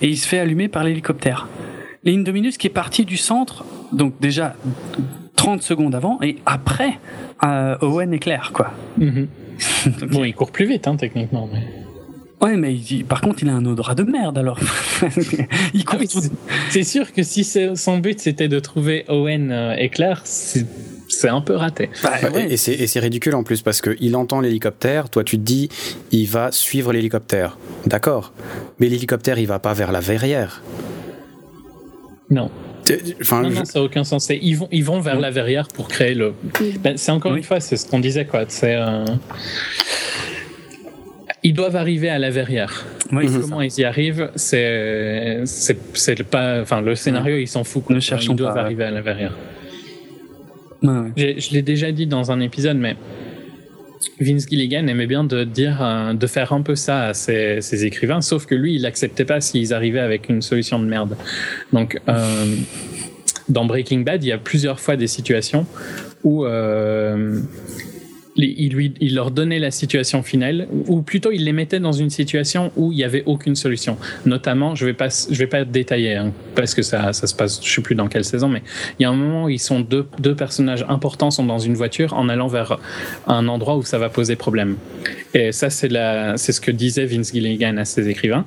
Et 0.00 0.08
il 0.08 0.16
se 0.16 0.26
fait 0.26 0.38
allumer 0.38 0.68
par 0.68 0.84
l'hélicoptère. 0.84 1.48
L'Indominus 2.04 2.56
qui 2.58 2.66
est 2.66 2.70
parti 2.70 3.04
du 3.04 3.16
centre, 3.16 3.64
donc 3.92 4.14
déjà 4.20 4.54
30 5.36 5.62
secondes 5.62 5.94
avant, 5.94 6.18
et 6.22 6.36
après 6.46 6.98
euh, 7.44 7.76
Owen 7.80 8.12
et 8.12 8.18
Claire, 8.18 8.50
quoi. 8.52 8.72
Mhm. 8.98 9.28
Bon, 10.10 10.24
il 10.24 10.34
court 10.34 10.50
plus 10.50 10.66
vite, 10.66 10.88
hein, 10.88 10.96
techniquement. 10.96 11.48
Mais... 11.52 11.62
Ouais, 12.44 12.56
mais 12.56 12.74
il- 12.74 13.04
par 13.04 13.20
contre, 13.20 13.42
il 13.42 13.48
a 13.48 13.52
un 13.54 13.64
odorat 13.64 13.94
de 13.94 14.02
merde, 14.02 14.36
alors. 14.38 14.58
il 15.74 15.84
court 15.84 16.00
Ah 16.02 16.06
tout- 16.06 16.20
c'est- 16.70 16.82
sûr 16.82 17.12
que 17.12 17.22
si 17.22 17.44
c'est- 17.44 17.76
son 17.76 17.98
but 17.98 18.18
c'était 18.18 18.48
de 18.48 18.58
trouver 18.58 19.04
Owen 19.08 19.52
euh, 19.52 19.74
et 19.78 19.88
Claire, 19.88 20.22
c'est 20.24 20.66
c'est 21.08 21.28
un 21.28 21.42
peu 21.42 21.54
raté. 21.54 21.90
Bah, 22.02 22.12
Ouais, 22.22 22.30
ouais. 22.30 22.52
Et 22.52 22.56
c'est 22.56 22.72
et 22.72 22.86
c'est 22.86 22.98
ridicule 22.98 23.34
en 23.34 23.42
plus 23.44 23.60
parce 23.60 23.82
qu'il 23.82 24.16
entend 24.16 24.40
l'hélicoptère, 24.40 25.10
toi 25.10 25.22
tu 25.22 25.36
te 25.36 25.42
dis 25.42 25.68
il 26.10 26.26
va 26.26 26.50
suivre 26.52 26.90
l'hélicoptère. 26.92 27.58
D'accord. 27.86 28.32
Mais 28.80 28.88
l'hélicoptère 28.88 29.38
il 29.38 29.46
va 29.46 29.58
pas 29.58 29.74
vers 29.74 29.92
la 29.92 30.00
verrière. 30.00 30.62
Non, 32.30 32.50
Enfin, 33.20 33.42
non, 33.42 33.50
je- 33.50 33.54
non, 33.56 33.64
ça 33.64 33.78
n'a 33.78 33.84
aucun 33.84 34.04
sens. 34.04 34.28
Ils 34.30 34.54
vont, 34.56 34.68
ils 34.72 34.84
vont 34.84 35.00
vers 35.00 35.18
la 35.20 35.30
verrière 35.30 35.68
pour 35.68 35.88
créer 35.88 36.14
le. 36.14 36.32
Ben, 36.80 36.96
c'est 36.96 37.12
encore 37.12 37.32
Oui. 37.32 37.38
une 37.38 37.44
fois, 37.44 37.60
c'est 37.60 37.76
ce 37.76 37.86
qu'on 37.88 38.00
disait 38.00 38.24
quoi. 38.24 38.44
C'est. 38.48 38.74
euh, 38.76 39.04
Ils 41.44 41.54
doivent 41.54 41.76
arriver 41.76 42.08
à 42.08 42.18
la 42.18 42.30
verrière. 42.30 42.84
Ça. 43.10 43.16
Comment 43.40 43.60
ils 43.62 43.78
y 43.78 43.84
arrivent, 43.84 44.30
c'est 44.36 45.44
pas. 46.30 46.60
Enfin, 46.62 46.80
le 46.80 46.94
scénario, 46.94 47.36
il 47.36 47.48
s'en 47.48 47.64
fout. 47.64 47.84
quoi. 47.84 47.94
Ne 47.94 48.00
cherchons 48.00 48.32
Ils 48.32 48.36
doivent 48.36 48.54
pas, 48.54 48.60
ouais. 48.60 48.66
arriver 48.66 48.84
à 48.84 48.90
la 48.90 49.00
verrière. 49.02 49.36
Je 50.82 51.52
l'ai 51.52 51.62
déjà 51.62 51.92
dit 51.92 52.06
dans 52.06 52.32
un 52.32 52.40
épisode, 52.40 52.76
mais 52.78 52.96
Vince 54.20 54.48
Gilligan 54.48 54.86
aimait 54.86 55.06
bien 55.06 55.24
de 55.24 55.44
dire, 55.44 55.82
euh, 55.82 56.12
de 56.14 56.26
faire 56.26 56.52
un 56.52 56.62
peu 56.62 56.74
ça 56.74 57.06
à 57.06 57.14
ses, 57.14 57.84
écrivains, 57.84 58.20
sauf 58.20 58.46
que 58.46 58.54
lui, 58.54 58.74
il 58.74 58.86
acceptait 58.86 59.24
pas 59.24 59.40
s'ils 59.40 59.72
arrivaient 59.74 60.00
avec 60.00 60.28
une 60.28 60.42
solution 60.42 60.78
de 60.78 60.86
merde. 60.86 61.16
Donc, 61.72 62.00
euh, 62.08 62.56
dans 63.48 63.64
Breaking 63.64 64.00
Bad, 64.00 64.22
il 64.24 64.28
y 64.28 64.32
a 64.32 64.38
plusieurs 64.38 64.80
fois 64.80 64.96
des 64.96 65.06
situations 65.06 65.66
où 66.24 66.44
euh, 66.44 67.40
il, 68.36 68.72
lui, 68.72 68.94
il 69.00 69.14
leur 69.14 69.30
donnait 69.30 69.58
la 69.58 69.70
situation 69.70 70.22
finale, 70.22 70.68
ou 70.86 71.02
plutôt 71.02 71.30
il 71.32 71.44
les 71.44 71.52
mettait 71.52 71.80
dans 71.80 71.92
une 71.92 72.10
situation 72.10 72.72
où 72.76 72.92
il 72.92 72.96
n'y 72.96 73.04
avait 73.04 73.22
aucune 73.26 73.56
solution. 73.56 73.96
Notamment, 74.24 74.74
je 74.74 74.86
vais 74.86 74.94
pas, 74.94 75.08
vais 75.30 75.46
pas 75.46 75.64
détailler 75.64 76.14
hein, 76.14 76.32
parce 76.54 76.74
que 76.74 76.82
ça, 76.82 77.12
ça 77.12 77.26
se 77.26 77.34
passe, 77.34 77.60
je 77.62 77.70
sais 77.70 77.82
plus 77.82 77.94
dans 77.94 78.08
quelle 78.08 78.24
saison, 78.24 78.48
mais 78.48 78.62
il 78.98 79.02
y 79.02 79.06
a 79.06 79.10
un 79.10 79.14
moment 79.14 79.44
où 79.44 79.48
ils 79.48 79.58
sont 79.58 79.80
deux, 79.80 80.06
deux 80.18 80.34
personnages 80.34 80.84
importants 80.88 81.30
sont 81.30 81.44
dans 81.44 81.58
une 81.58 81.74
voiture 81.74 82.14
en 82.14 82.28
allant 82.28 82.48
vers 82.48 82.78
un 83.26 83.48
endroit 83.48 83.76
où 83.76 83.82
ça 83.82 83.98
va 83.98 84.08
poser 84.08 84.36
problème. 84.36 84.76
Et 85.34 85.52
ça, 85.52 85.70
c'est 85.70 85.88
ce 85.88 86.60
que 86.60 86.70
disait 86.70 87.04
Vince 87.04 87.32
Gilligan 87.32 87.76
à 87.76 87.84
ses 87.84 88.08
écrivains, 88.08 88.44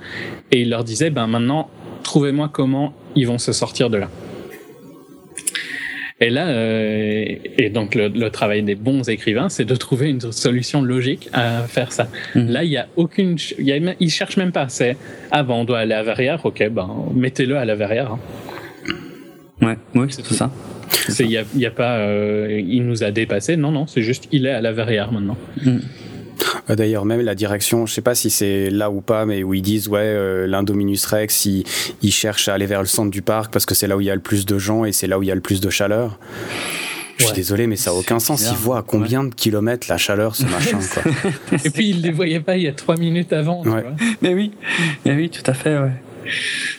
et 0.52 0.62
il 0.62 0.70
leur 0.70 0.84
disait, 0.84 1.10
ben 1.10 1.28
maintenant, 1.28 1.70
trouvez-moi 2.04 2.50
comment 2.52 2.94
ils 3.16 3.28
vont 3.28 3.38
se 3.38 3.52
sortir 3.52 3.90
de 3.90 3.98
là. 3.98 4.10
Et 6.22 6.30
là, 6.30 6.48
euh, 6.48 7.26
et 7.58 7.70
donc 7.70 7.94
le, 7.94 8.30
travail 8.30 8.64
des 8.64 8.76
bons 8.76 9.10
écrivains, 9.10 9.50
c'est 9.50 9.66
de 9.66 9.76
trouver 9.76 10.10
une 10.10 10.32
solution 10.32 10.82
logique 10.82 11.30
à 11.34 11.64
faire 11.68 11.92
ça. 11.92 12.08
Mhm. 12.36 12.50
Là, 12.52 12.64
il 12.64 12.72
y 12.72 12.78
a 12.78 12.88
aucune, 12.96 13.38
il 13.60 13.66
y 13.66 13.74
a, 13.74 13.96
ils 14.00 14.10
cherchent 14.10 14.38
même 14.38 14.54
pas. 14.54 14.70
C'est 14.70 14.96
ah 15.32 15.44
ben 15.44 15.54
on 15.56 15.66
doit 15.66 15.80
aller 15.80 15.94
à 15.94 16.04
verrière, 16.04 16.46
ok, 16.46 16.70
ben 16.70 16.90
mettez-le 17.14 17.58
à 17.58 17.66
la 17.66 17.76
verrière. 17.76 18.14
Hein. 18.14 18.20
Ouais, 19.62 19.78
oui, 19.94 20.08
c'est 20.10 20.22
tout 20.22 20.34
ça. 20.34 20.52
Il 21.20 21.30
y 21.30 21.38
a, 21.38 21.44
y 21.56 21.66
a, 21.66 21.72
pas, 21.72 21.98
euh, 21.98 22.62
il 22.66 22.86
nous 22.86 23.04
a 23.04 23.12
dépassé. 23.12 23.58
Non, 23.58 23.72
non, 23.72 23.86
c'est 23.86 24.02
juste 24.02 24.30
il 24.32 24.46
est 24.46 24.52
à 24.52 24.62
la 24.62 24.72
verrière 24.72 25.12
maintenant. 25.12 25.38
Mhm. 25.66 25.82
Euh, 26.70 26.76
d'ailleurs, 26.76 27.06
même 27.06 27.22
la 27.22 27.36
direction, 27.36 27.86
je 27.86 27.94
sais 27.94 28.02
pas 28.02 28.16
si 28.16 28.30
c'est 28.30 28.70
là 28.70 28.90
ou 28.90 29.02
pas, 29.02 29.26
mais 29.26 29.44
où 29.44 29.54
ils 29.54 29.62
disent 29.62 29.88
ouais, 29.88 30.00
euh, 30.02 30.48
l'Indominus 30.48 31.06
Rex, 31.06 31.46
il, 31.46 31.64
il, 32.02 32.12
cherche 32.12 32.48
à 32.48 32.54
aller 32.54 32.66
vers 32.66 32.82
le 32.82 32.88
centre 32.88 33.12
du 33.12 33.22
parc 33.22 33.52
parce 33.52 33.66
que 33.66 33.76
c'est 33.76 33.88
là 33.88 33.98
où 33.98 34.02
il 34.02 34.08
y 34.08 34.12
a 34.12 34.16
le 34.16 34.22
plus 34.22 34.46
de 34.46 34.58
gens 34.58 34.86
et 34.86 34.92
c'est 34.92 35.08
là 35.08 35.20
où 35.20 35.24
il 35.24 35.28
y 35.28 35.32
a 35.32 35.36
le 35.36 35.42
plus 35.42 35.62
de 35.62 35.70
chaleur. 35.70 36.20
Je 37.18 37.26
suis 37.26 37.34
désolé, 37.34 37.66
mais 37.68 37.78
ça 37.78 37.92
n'a 37.92 37.98
aucun 37.98 38.20
sens. 38.20 38.46
Il 38.50 38.58
voit 38.58 38.80
à 38.80 38.82
combien 38.82 39.24
de 39.24 39.34
kilomètres 39.34 39.88
la 39.90 39.98
chaleur, 39.98 40.36
ce 40.36 40.44
machin. 40.44 40.80
Quoi. 40.94 41.04
et 41.64 41.70
puis, 41.70 41.90
il 41.90 42.00
ne 42.00 42.04
les 42.04 42.12
voyait 42.12 42.42
pas 42.42 42.58
il 42.58 42.64
y 42.64 42.68
a 42.68 42.74
trois 42.74 42.98
minutes 42.98 43.32
avant. 43.32 43.64
Mais 44.22 44.34
oui, 44.34 44.52
mais 45.06 45.16
oui, 45.16 45.30
tout 45.30 45.50
à 45.50 45.54
fait, 45.54 45.78
ouais. 45.78 45.92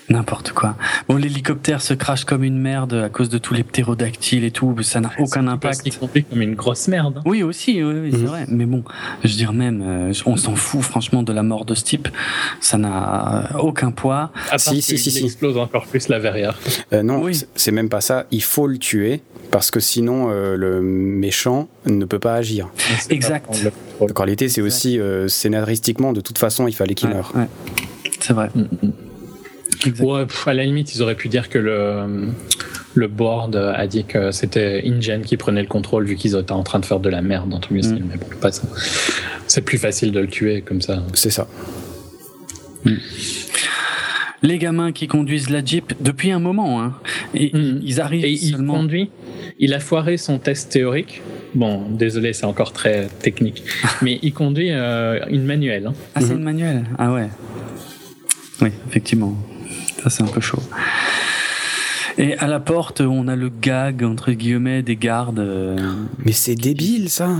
N'importe 0.08 0.52
quoi. 0.52 0.76
Bon, 1.08 1.16
l'hélicoptère 1.16 1.82
se 1.82 1.94
crache 1.94 2.24
comme 2.24 2.44
une 2.44 2.58
merde 2.58 2.94
à 2.94 3.08
cause 3.08 3.28
de 3.28 3.38
tous 3.38 3.54
les 3.54 3.64
ptérodactyles 3.64 4.44
et 4.44 4.50
tout, 4.50 4.74
ça 4.82 5.00
n'a 5.00 5.10
aucun 5.18 5.46
impact. 5.48 5.82
C'est 5.84 6.22
comme 6.22 6.42
une 6.42 6.54
grosse 6.54 6.88
merde. 6.88 7.18
Hein. 7.18 7.22
Oui, 7.24 7.42
aussi, 7.42 7.82
oui, 7.82 8.10
c'est 8.12 8.18
mhm. 8.18 8.26
vrai. 8.26 8.44
Mais 8.48 8.66
bon, 8.66 8.84
je 9.24 9.28
veux 9.28 9.36
dire 9.36 9.52
même, 9.52 9.82
euh, 9.84 10.12
on 10.26 10.36
s'en 10.36 10.54
fout 10.54 10.82
franchement 10.82 11.22
de 11.22 11.32
la 11.32 11.42
mort 11.42 11.64
de 11.64 11.74
ce 11.74 11.84
type. 11.84 12.08
Ça 12.60 12.78
n'a 12.78 13.50
aucun 13.60 13.90
poids. 13.90 14.32
À 14.50 14.58
si, 14.58 14.82
si, 14.82 14.98
si, 14.98 15.24
explose 15.24 15.56
encore 15.56 15.86
plus 15.86 16.08
la 16.08 16.18
verrière. 16.18 16.58
Euh, 16.92 17.02
non, 17.02 17.22
oui. 17.22 17.40
c'est 17.54 17.72
même 17.72 17.88
pas 17.88 18.00
ça. 18.00 18.26
Il 18.30 18.42
faut 18.42 18.66
le 18.66 18.78
tuer 18.78 19.22
parce 19.50 19.70
que 19.70 19.80
sinon 19.80 20.28
euh, 20.30 20.56
le 20.56 20.80
méchant 20.82 21.68
ne 21.86 22.04
peut 22.04 22.18
pas 22.18 22.34
agir. 22.34 22.68
Exact. 23.10 23.48
Donc 24.00 24.18
en 24.18 24.24
réalité, 24.24 24.48
c'est 24.48 24.60
aussi 24.60 24.98
scénaristiquement, 25.28 26.12
de 26.12 26.20
toute 26.20 26.38
façon, 26.38 26.66
il 26.68 26.74
fallait 26.74 26.94
qu'il 26.94 27.08
meure. 27.08 27.32
C'est 28.20 28.32
vrai. 28.32 28.50
Mm, 28.54 28.64
Ouais, 30.00 30.26
à 30.46 30.54
la 30.54 30.64
limite, 30.64 30.94
ils 30.94 31.02
auraient 31.02 31.14
pu 31.14 31.28
dire 31.28 31.48
que 31.48 31.58
le, 31.58 32.28
le 32.96 33.08
board 33.08 33.56
a 33.56 33.86
dit 33.86 34.04
que 34.04 34.30
c'était 34.30 34.82
InGen 34.86 35.22
qui 35.22 35.36
prenait 35.36 35.60
le 35.60 35.68
contrôle 35.68 36.06
vu 36.06 36.16
qu'ils 36.16 36.34
étaient 36.34 36.52
en 36.52 36.62
train 36.62 36.80
de 36.80 36.86
faire 36.86 36.98
de 36.98 37.10
la 37.10 37.22
merde 37.22 37.50
dans 37.50 37.60
tout 37.60 37.74
le 37.74 37.80
mm. 37.80 38.08
mais 38.08 38.16
bon, 38.16 38.26
pas 38.40 38.52
ça. 38.52 38.62
C'est 39.46 39.60
plus 39.60 39.78
facile 39.78 40.12
de 40.12 40.20
le 40.20 40.28
tuer 40.28 40.62
comme 40.62 40.80
ça. 40.80 41.02
C'est 41.12 41.30
ça. 41.30 41.46
Mm. 42.84 42.94
Les 44.42 44.58
gamins 44.58 44.92
qui 44.92 45.08
conduisent 45.08 45.50
la 45.50 45.64
Jeep 45.64 45.94
depuis 46.00 46.30
un 46.30 46.38
moment, 46.38 46.82
hein, 46.82 46.94
et, 47.34 47.50
mm. 47.56 47.80
ils 47.82 48.00
arrivent 48.00 48.24
et 48.24 48.36
seulement... 48.36 48.74
il 48.74 48.80
conduit. 48.80 49.10
Il 49.58 49.74
a 49.74 49.80
foiré 49.80 50.16
son 50.16 50.38
test 50.38 50.72
théorique. 50.72 51.22
Bon, 51.54 51.88
désolé, 51.90 52.32
c'est 52.32 52.44
encore 52.44 52.72
très 52.72 53.08
technique, 53.22 53.62
mais 54.02 54.18
il 54.22 54.32
conduit 54.32 54.70
euh, 54.70 55.20
une 55.30 55.44
manuelle. 55.44 55.86
Hein. 55.86 55.94
Ah, 56.14 56.20
c'est 56.20 56.32
une 56.32 56.42
manuelle? 56.42 56.84
Ah 56.98 57.12
ouais. 57.12 57.28
Oui, 58.62 58.70
effectivement 58.88 59.36
c'est 60.10 60.22
un 60.22 60.26
peu 60.26 60.40
chaud. 60.40 60.62
Et 62.18 62.36
à 62.38 62.46
la 62.46 62.60
porte, 62.60 63.02
on 63.02 63.28
a 63.28 63.36
le 63.36 63.50
gag, 63.50 64.02
entre 64.02 64.32
guillemets, 64.32 64.82
des 64.82 64.96
gardes. 64.96 65.38
Euh, 65.38 65.76
Mais 66.24 66.32
c'est 66.32 66.54
débile, 66.54 67.10
ça 67.10 67.30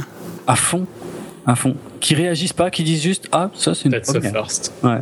À 0.47 0.57
fond. 0.57 0.87
À 1.47 1.55
fond. 1.55 1.77
Qui 2.01 2.15
réagissent 2.15 2.53
pas, 2.53 2.71
qui 2.71 2.83
disent 2.83 3.03
juste 3.03 3.29
Ah, 3.33 3.51
ça, 3.55 3.75
c'est 3.75 3.87
une 3.87 3.93
That's 3.93 4.13
first. 4.13 4.75
Ouais. 4.83 4.99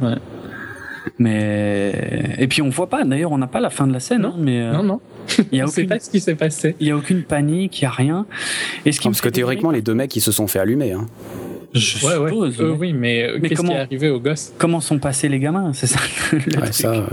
Mais. 1.19 2.37
Et 2.39 2.47
puis, 2.47 2.63
on 2.63 2.69
voit 2.69 2.89
pas, 2.89 3.05
d'ailleurs, 3.05 3.33
on 3.33 3.39
n'a 3.39 3.47
pas 3.47 3.61
la 3.61 3.71
fin 3.71 3.87
de 3.87 3.93
la 3.93 4.01
scène. 4.01 4.23
Non, 4.23 4.29
hein, 4.29 4.35
mais, 4.39 4.61
euh, 4.61 4.73
non, 4.73 4.83
non. 4.83 5.01
Il 5.53 5.59
y 5.59 5.61
a 5.61 5.67
aucune... 5.67 5.89
pas 5.89 5.99
ce 5.99 6.11
qui 6.11 6.21
s'est 6.21 6.35
passé. 6.35 6.77
Il 6.81 6.87
y 6.87 6.91
a 6.91 6.97
aucune 6.97 7.23
panique, 7.23 7.81
il 7.81 7.85
y 7.85 7.87
a 7.87 7.91
rien. 7.91 8.27
Et 8.85 8.93
ce 8.93 9.01
qui 9.01 9.09
parce 9.09 9.21
que 9.21 9.29
théoriquement, 9.29 9.71
les 9.71 9.83
deux 9.83 9.95
mecs, 9.95 10.15
ils 10.15 10.21
se 10.21 10.33
sont 10.33 10.47
fait 10.47 10.59
allumer. 10.59 10.93
Hein. 10.93 11.07
Je 11.73 12.07
ouais, 12.07 12.29
suppose. 12.29 12.61
Euh, 12.61 12.77
oui, 12.79 12.93
mais, 12.93 13.29
qu'est-ce 13.43 13.63
qui 13.63 13.73
est 13.73 13.79
arrivé 13.79 14.11
aux 14.11 14.21
gosses 14.21 14.53
Comment 14.59 14.81
sont 14.81 14.99
passés 14.99 15.29
les 15.29 15.41
gamins? 15.41 15.73
C'est 15.73 15.89
ça 15.89 15.99
le 16.33 16.61
ouais, 16.61 16.73
Ça, 16.73 16.93
euh, 16.93 17.07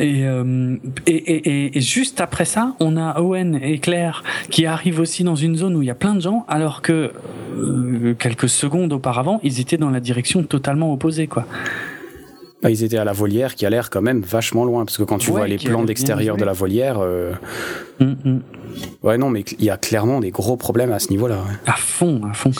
et, 0.00 0.26
et, 1.06 1.76
et, 1.76 1.80
juste 1.80 2.20
après 2.20 2.44
ça, 2.44 2.74
on 2.80 2.96
a 2.96 3.20
Owen 3.20 3.58
et 3.62 3.78
Claire 3.78 4.22
qui 4.50 4.66
arrivent 4.66 5.00
aussi 5.00 5.24
dans 5.24 5.34
une 5.34 5.56
zone 5.56 5.76
où 5.76 5.82
il 5.82 5.86
y 5.86 5.90
a 5.90 5.94
plein 5.94 6.14
de 6.14 6.20
gens, 6.20 6.44
alors 6.48 6.82
que 6.82 7.12
euh, 7.56 8.14
quelques 8.18 8.48
secondes 8.48 8.92
auparavant, 8.92 9.40
ils 9.42 9.60
étaient 9.60 9.76
dans 9.76 9.90
la 9.90 10.00
direction 10.00 10.42
totalement 10.42 10.92
opposée, 10.92 11.26
quoi. 11.26 11.46
Ils 12.68 12.84
étaient 12.84 12.98
à 12.98 13.04
la 13.04 13.12
volière 13.12 13.54
qui 13.54 13.66
a 13.66 13.70
l'air 13.70 13.90
quand 13.90 14.02
même 14.02 14.22
vachement 14.22 14.64
loin, 14.64 14.84
parce 14.84 14.98
que 14.98 15.02
quand 15.02 15.18
tu 15.18 15.30
vois 15.30 15.46
les 15.46 15.58
plans 15.58 15.84
d'extérieur 15.84 16.36
de 16.36 16.44
la 16.44 16.52
volière, 16.52 16.98
euh, 17.00 17.32
mm, 18.00 18.14
mm. 18.24 18.40
Ouais, 19.02 19.18
non, 19.18 19.30
mais 19.30 19.44
il 19.58 19.64
y 19.64 19.70
a 19.70 19.76
clairement 19.76 20.20
des 20.20 20.30
gros 20.30 20.56
problèmes 20.56 20.92
à 20.92 20.98
ce 20.98 21.10
niveau-là. 21.10 21.38
À 21.66 21.74
fond, 21.74 22.22
à 22.28 22.34
fond. 22.34 22.50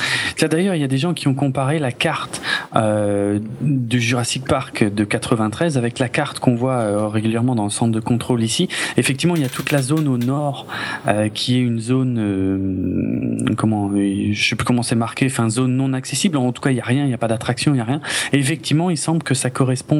D'ailleurs, 0.40 0.74
il 0.74 0.80
y 0.80 0.84
a 0.84 0.88
des 0.88 0.98
gens 0.98 1.14
qui 1.14 1.28
ont 1.28 1.34
comparé 1.34 1.78
la 1.78 1.92
carte 1.92 2.40
euh, 2.76 3.40
du 3.60 4.00
Jurassic 4.00 4.44
Park 4.44 4.84
de 4.84 5.04
93 5.04 5.76
avec 5.76 5.98
la 5.98 6.08
carte 6.08 6.38
qu'on 6.38 6.54
voit 6.54 6.74
euh, 6.74 7.08
régulièrement 7.08 7.54
dans 7.54 7.64
le 7.64 7.70
centre 7.70 7.92
de 7.92 8.00
contrôle 8.00 8.42
ici. 8.42 8.68
Effectivement, 8.96 9.34
il 9.34 9.42
y 9.42 9.44
a 9.44 9.48
toute 9.48 9.72
la 9.72 9.82
zone 9.82 10.08
au 10.08 10.18
nord 10.18 10.66
euh, 11.08 11.28
qui 11.28 11.56
est 11.56 11.60
une 11.60 11.80
zone, 11.80 13.54
comment, 13.56 13.90
je 13.94 14.48
sais 14.48 14.56
plus 14.56 14.64
comment 14.64 14.82
c'est 14.82 14.94
marqué, 14.94 15.26
enfin 15.26 15.48
zone 15.48 15.76
non 15.76 15.92
accessible. 15.92 16.36
En 16.36 16.52
tout 16.52 16.62
cas, 16.62 16.70
il 16.70 16.76
y 16.76 16.80
a 16.80 16.84
rien, 16.84 17.04
il 17.04 17.08
n'y 17.08 17.14
a 17.14 17.18
pas 17.18 17.28
d'attraction, 17.28 17.74
il 17.74 17.78
y 17.78 17.80
a 17.80 17.84
rien. 17.84 18.00
Et 18.32 18.38
effectivement, 18.38 18.90
il 18.90 18.96
semble 18.96 19.22
que 19.22 19.34
ça 19.34 19.50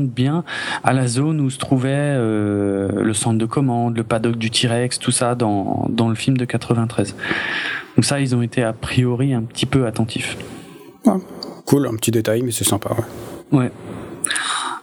bien 0.03 0.45
à 0.85 0.93
la 0.93 1.07
zone 1.07 1.41
où 1.41 1.51
se 1.51 1.59
trouvait 1.59 1.91
euh, 1.93 3.03
le 3.03 3.15
centre 3.15 3.39
de 3.39 3.47
commande, 3.47 3.97
le 3.97 4.05
paddock 4.05 4.37
du 4.37 4.51
T-Rex, 4.51 4.99
tout 4.99 5.11
ça 5.11 5.35
dans, 5.35 5.87
dans 5.89 6.09
le 6.09 6.15
film 6.15 6.37
de 6.37 6.45
93. 6.45 7.17
Donc 7.97 8.05
ça, 8.05 8.21
ils 8.21 8.35
ont 8.35 8.43
été 8.43 8.63
a 8.63 8.73
priori 8.73 9.33
un 9.33 9.43
petit 9.43 9.67
peu 9.67 9.87
attentifs. 9.87 10.37
cool, 11.65 11.87
un 11.87 11.97
petit 11.97 12.11
détail, 12.11 12.43
mais 12.43 12.51
c'est 12.51 12.65
sympa. 12.65 12.91
Ouais. 13.53 13.71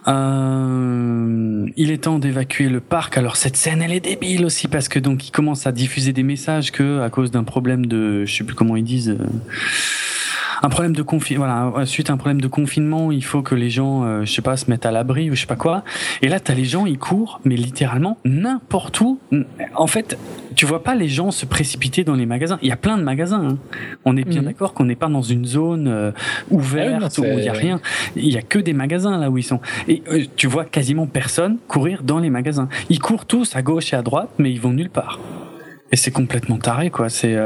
Euh, 0.06 1.66
il 1.76 1.90
est 1.90 2.04
temps 2.04 2.18
d'évacuer 2.18 2.68
le 2.68 2.80
parc. 2.80 3.16
Alors 3.16 3.36
cette 3.36 3.56
scène, 3.56 3.82
elle 3.82 3.92
est 3.92 4.00
débile 4.00 4.44
aussi 4.44 4.68
parce 4.68 4.88
que 4.88 4.98
donc 4.98 5.26
ils 5.26 5.30
commencent 5.30 5.66
à 5.66 5.72
diffuser 5.72 6.12
des 6.12 6.22
messages 6.22 6.72
que 6.72 7.00
à 7.00 7.08
cause 7.08 7.30
d'un 7.30 7.44
problème 7.44 7.86
de, 7.86 8.24
je 8.24 8.36
sais 8.36 8.44
plus 8.44 8.54
comment 8.54 8.76
ils 8.76 8.84
disent. 8.84 9.10
Euh, 9.10 9.26
un 10.64 10.70
problème 10.70 10.96
de 10.96 11.02
confinement, 11.02 11.70
voilà, 11.70 11.84
suite 11.84 12.08
à 12.08 12.14
un 12.14 12.16
problème 12.16 12.40
de 12.40 12.48
confinement, 12.48 13.12
il 13.12 13.22
faut 13.22 13.42
que 13.42 13.54
les 13.54 13.68
gens, 13.68 14.04
euh, 14.04 14.24
je 14.24 14.32
sais 14.32 14.40
pas, 14.40 14.56
se 14.56 14.70
mettent 14.70 14.86
à 14.86 14.90
l'abri 14.90 15.30
ou 15.30 15.34
je 15.34 15.42
sais 15.42 15.46
pas 15.46 15.56
quoi. 15.56 15.84
Et 16.22 16.28
là, 16.28 16.40
t'as 16.40 16.54
les 16.54 16.64
gens, 16.64 16.86
ils 16.86 16.98
courent, 16.98 17.40
mais 17.44 17.54
littéralement 17.54 18.16
n'importe 18.24 18.98
où. 19.02 19.18
En 19.74 19.86
fait, 19.86 20.16
tu 20.54 20.64
vois 20.64 20.82
pas 20.82 20.94
les 20.94 21.08
gens 21.08 21.30
se 21.30 21.44
précipiter 21.44 22.02
dans 22.02 22.14
les 22.14 22.24
magasins. 22.24 22.58
Il 22.62 22.68
y 22.68 22.72
a 22.72 22.76
plein 22.76 22.96
de 22.96 23.02
magasins. 23.02 23.46
Hein. 23.46 23.58
On 24.06 24.16
est 24.16 24.24
bien 24.24 24.40
mhm. 24.40 24.46
d'accord 24.46 24.72
qu'on 24.72 24.86
n'est 24.86 24.94
pas 24.96 25.08
dans 25.08 25.20
une 25.20 25.44
zone 25.44 25.86
euh, 25.86 26.12
ouverte 26.50 27.14
ah 27.18 27.20
où 27.20 27.24
il 27.24 27.44
y 27.44 27.48
a 27.48 27.52
rien. 27.52 27.80
Il 28.16 28.32
y 28.32 28.38
a 28.38 28.42
que 28.42 28.58
des 28.58 28.72
magasins 28.72 29.18
là 29.18 29.28
où 29.30 29.36
ils 29.36 29.42
sont. 29.42 29.60
Et 29.86 30.02
euh, 30.08 30.24
tu 30.34 30.46
vois 30.46 30.64
quasiment 30.64 31.06
personne 31.06 31.58
courir 31.68 32.02
dans 32.02 32.20
les 32.20 32.30
magasins. 32.30 32.70
Ils 32.88 33.00
courent 33.00 33.26
tous 33.26 33.54
à 33.54 33.60
gauche 33.60 33.92
et 33.92 33.96
à 33.96 34.02
droite, 34.02 34.30
mais 34.38 34.50
ils 34.50 34.60
vont 34.60 34.72
nulle 34.72 34.90
part. 34.90 35.20
Et 35.92 35.96
c'est 35.96 36.10
complètement 36.10 36.56
taré, 36.56 36.88
quoi. 36.88 37.10
C'est 37.10 37.36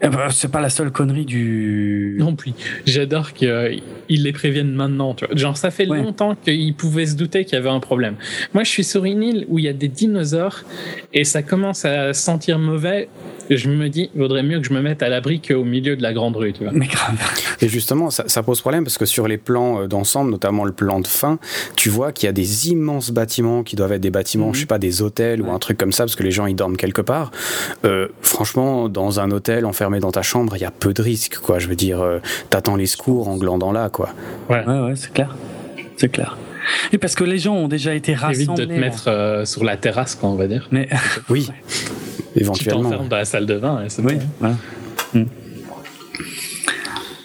eh 0.00 0.08
ben, 0.08 0.28
c'est 0.30 0.50
pas 0.50 0.60
la 0.60 0.70
seule 0.70 0.90
connerie 0.90 1.24
du. 1.24 2.16
Non 2.18 2.34
plus. 2.34 2.52
J'adore 2.86 3.32
qu'ils 3.32 3.80
les 4.08 4.32
préviennent 4.32 4.74
maintenant. 4.74 5.14
Tu 5.14 5.24
vois. 5.26 5.34
Genre, 5.34 5.56
ça 5.56 5.70
fait 5.70 5.86
longtemps 5.86 6.34
qu'ils 6.34 6.74
pouvaient 6.74 7.06
se 7.06 7.16
douter 7.16 7.44
qu'il 7.44 7.54
y 7.54 7.58
avait 7.58 7.70
un 7.70 7.80
problème. 7.80 8.16
Moi, 8.52 8.64
je 8.64 8.70
suis 8.70 8.84
sur 8.84 9.04
une 9.04 9.22
île 9.22 9.46
où 9.48 9.58
il 9.58 9.64
y 9.64 9.68
a 9.68 9.72
des 9.72 9.88
dinosaures 9.88 10.62
et 11.12 11.24
ça 11.24 11.42
commence 11.42 11.84
à 11.84 12.12
sentir 12.12 12.58
mauvais 12.58 13.08
je 13.50 13.68
me 13.68 13.88
dis, 13.88 14.10
il 14.14 14.20
vaudrait 14.20 14.42
mieux 14.42 14.58
que 14.60 14.66
je 14.66 14.72
me 14.72 14.80
mette 14.80 15.02
à 15.02 15.08
l'abri 15.08 15.40
qu'au 15.40 15.64
milieu 15.64 15.96
de 15.96 16.02
la 16.02 16.12
grande 16.12 16.36
rue, 16.36 16.52
tu 16.52 16.64
vois. 16.64 16.72
Mais 16.72 16.86
grave. 16.86 17.14
Et 17.60 17.68
justement, 17.68 18.10
ça, 18.10 18.24
ça 18.26 18.42
pose 18.42 18.60
problème 18.60 18.84
parce 18.84 18.98
que 18.98 19.06
sur 19.06 19.28
les 19.28 19.38
plans 19.38 19.82
euh, 19.82 19.86
d'ensemble, 19.86 20.30
notamment 20.30 20.64
le 20.64 20.72
plan 20.72 21.00
de 21.00 21.06
fin, 21.06 21.38
tu 21.76 21.88
vois 21.88 22.12
qu'il 22.12 22.26
y 22.26 22.30
a 22.30 22.32
des 22.32 22.70
immenses 22.70 23.10
bâtiments 23.10 23.62
qui 23.62 23.76
doivent 23.76 23.92
être 23.92 24.00
des 24.00 24.10
bâtiments, 24.10 24.48
Mhm. 24.48 24.54
je 24.54 24.60
sais 24.60 24.66
pas, 24.66 24.78
des 24.78 25.02
hôtels 25.02 25.42
ou 25.42 25.50
un 25.50 25.58
truc 25.58 25.78
comme 25.78 25.92
ça, 25.92 26.04
parce 26.04 26.16
que 26.16 26.22
les 26.22 26.30
gens 26.30 26.46
ils 26.46 26.56
dorment 26.56 26.76
quelque 26.76 27.02
part. 27.02 27.30
Euh, 27.84 28.08
franchement, 28.22 28.88
dans 28.88 29.20
un 29.20 29.30
hôtel 29.30 29.66
enfermé 29.84 30.00
dans 30.00 30.12
ta 30.12 30.22
chambre, 30.22 30.56
il 30.56 30.60
y 30.62 30.64
a 30.64 30.70
peu 30.70 30.94
de 30.94 31.02
risques, 31.02 31.36
quoi. 31.42 31.58
Je 31.58 31.68
veux 31.68 31.76
dire, 31.76 32.00
euh, 32.00 32.18
t'attends 32.48 32.76
les 32.76 32.86
secours 32.86 33.28
en 33.28 33.36
glandant 33.36 33.70
là, 33.70 33.90
quoi. 33.90 34.08
Ouais. 34.48 34.64
Ouais, 34.66 34.80
ouais, 34.80 34.96
c'est 34.96 35.12
clair. 35.12 35.36
C'est 35.98 36.08
clair. 36.08 36.38
Et 36.92 36.96
parce 36.98 37.14
que 37.14 37.24
les 37.24 37.36
gens 37.38 37.54
ont 37.54 37.68
déjà 37.68 37.94
été 37.94 38.14
rassemblés. 38.14 38.44
Évite 38.44 38.56
de 38.56 38.64
te 38.64 38.72
là. 38.72 38.78
mettre 38.80 39.08
euh, 39.08 39.44
sur 39.44 39.62
la 39.62 39.76
terrasse, 39.76 40.14
quoi, 40.14 40.30
on 40.30 40.36
va 40.36 40.46
dire. 40.46 40.68
Mais 40.70 40.88
Oui, 41.28 41.50
Tu 42.34 42.40
éventuellement. 42.40 42.82
t'enfermes 42.84 43.08
dans 43.08 43.16
la 43.16 43.24
salle 43.26 43.44
de 43.44 43.58
bain 43.58 43.84
c'est 43.88 44.02
oui, 44.02 44.14
bon. 44.14 44.20
voilà. 44.40 44.54
Mm. 45.12 45.24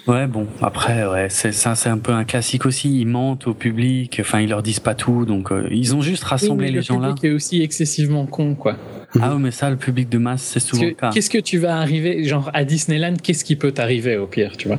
Ouais, 0.06 0.26
bon, 0.26 0.46
après, 0.60 1.06
ouais, 1.06 1.28
c'est 1.30 1.52
ça, 1.52 1.74
c'est 1.74 1.88
un 1.88 1.98
peu 1.98 2.12
un 2.12 2.24
classique 2.24 2.66
aussi. 2.66 3.00
Ils 3.00 3.06
mentent 3.06 3.46
au 3.46 3.54
public, 3.54 4.18
enfin, 4.20 4.40
ils 4.40 4.48
leur 4.50 4.62
disent 4.62 4.80
pas 4.80 4.94
tout, 4.94 5.24
donc 5.24 5.52
euh, 5.52 5.68
ils 5.70 5.94
ont 5.94 6.02
juste 6.02 6.24
Oui, 6.24 6.28
rassemblé 6.30 6.66
mais 6.66 6.70
les 6.72 6.76
le 6.78 6.82
gens 6.82 6.98
là. 6.98 7.08
public 7.08 7.24
est 7.24 7.30
aussi 7.34 7.62
excessivement 7.62 8.26
con, 8.26 8.54
quoi. 8.54 8.76
Ah, 9.20 9.34
ouais, 9.34 9.40
mais 9.40 9.50
ça, 9.50 9.70
le 9.70 9.76
public 9.76 10.08
de 10.08 10.18
masse, 10.18 10.42
c'est 10.42 10.60
souvent 10.60 10.82
que 10.82 10.86
le 10.88 10.94
cas. 10.94 11.10
Qu'est-ce 11.12 11.30
que 11.30 11.38
tu 11.38 11.58
vas 11.58 11.78
arriver, 11.78 12.22
genre 12.24 12.50
à 12.54 12.64
Disneyland, 12.64 13.14
qu'est-ce 13.22 13.44
qui 13.44 13.56
peut 13.56 13.72
t'arriver 13.72 14.16
au 14.16 14.26
pire, 14.26 14.56
tu 14.56 14.68
vois? 14.68 14.78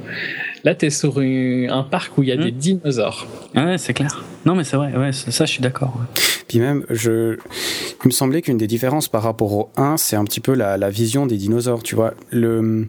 Là, 0.64 0.74
t'es 0.76 0.90
sur 0.90 1.20
une- 1.20 1.70
un 1.70 1.84
parc 1.84 2.18
où 2.18 2.24
il 2.24 2.30
y 2.30 2.32
a 2.32 2.38
des 2.38 2.52
dinosaures. 2.52 3.28
Ouais, 3.56 3.78
c'est 3.78 3.94
clair. 3.94 4.24
Non, 4.46 4.56
mais 4.56 4.64
c'est 4.64 4.78
vrai, 4.78 4.96
ouais, 4.96 5.12
ça, 5.12 5.32
ça, 5.32 5.46
je 5.46 5.52
suis 5.52 5.62
d'accord. 5.62 5.96
ouais. 6.00 6.22
Puis 6.48 6.60
même, 6.60 6.86
je, 6.90 7.36
il 8.04 8.08
me 8.08 8.12
semblait 8.12 8.42
qu'une 8.42 8.58
des 8.58 8.68
différences 8.68 9.08
par 9.10 9.24
rapport 9.24 9.52
au 9.54 9.70
1, 9.78 9.98
c'est 9.98 10.16
un 10.16 10.24
petit 10.24 10.40
peu 10.40 10.54
la, 10.54 10.78
la 10.78 10.90
vision 10.90 11.26
des 11.26 11.38
dinosaures, 11.38 11.84
tu 11.84 11.96
vois? 11.96 12.14
Le, 12.32 12.88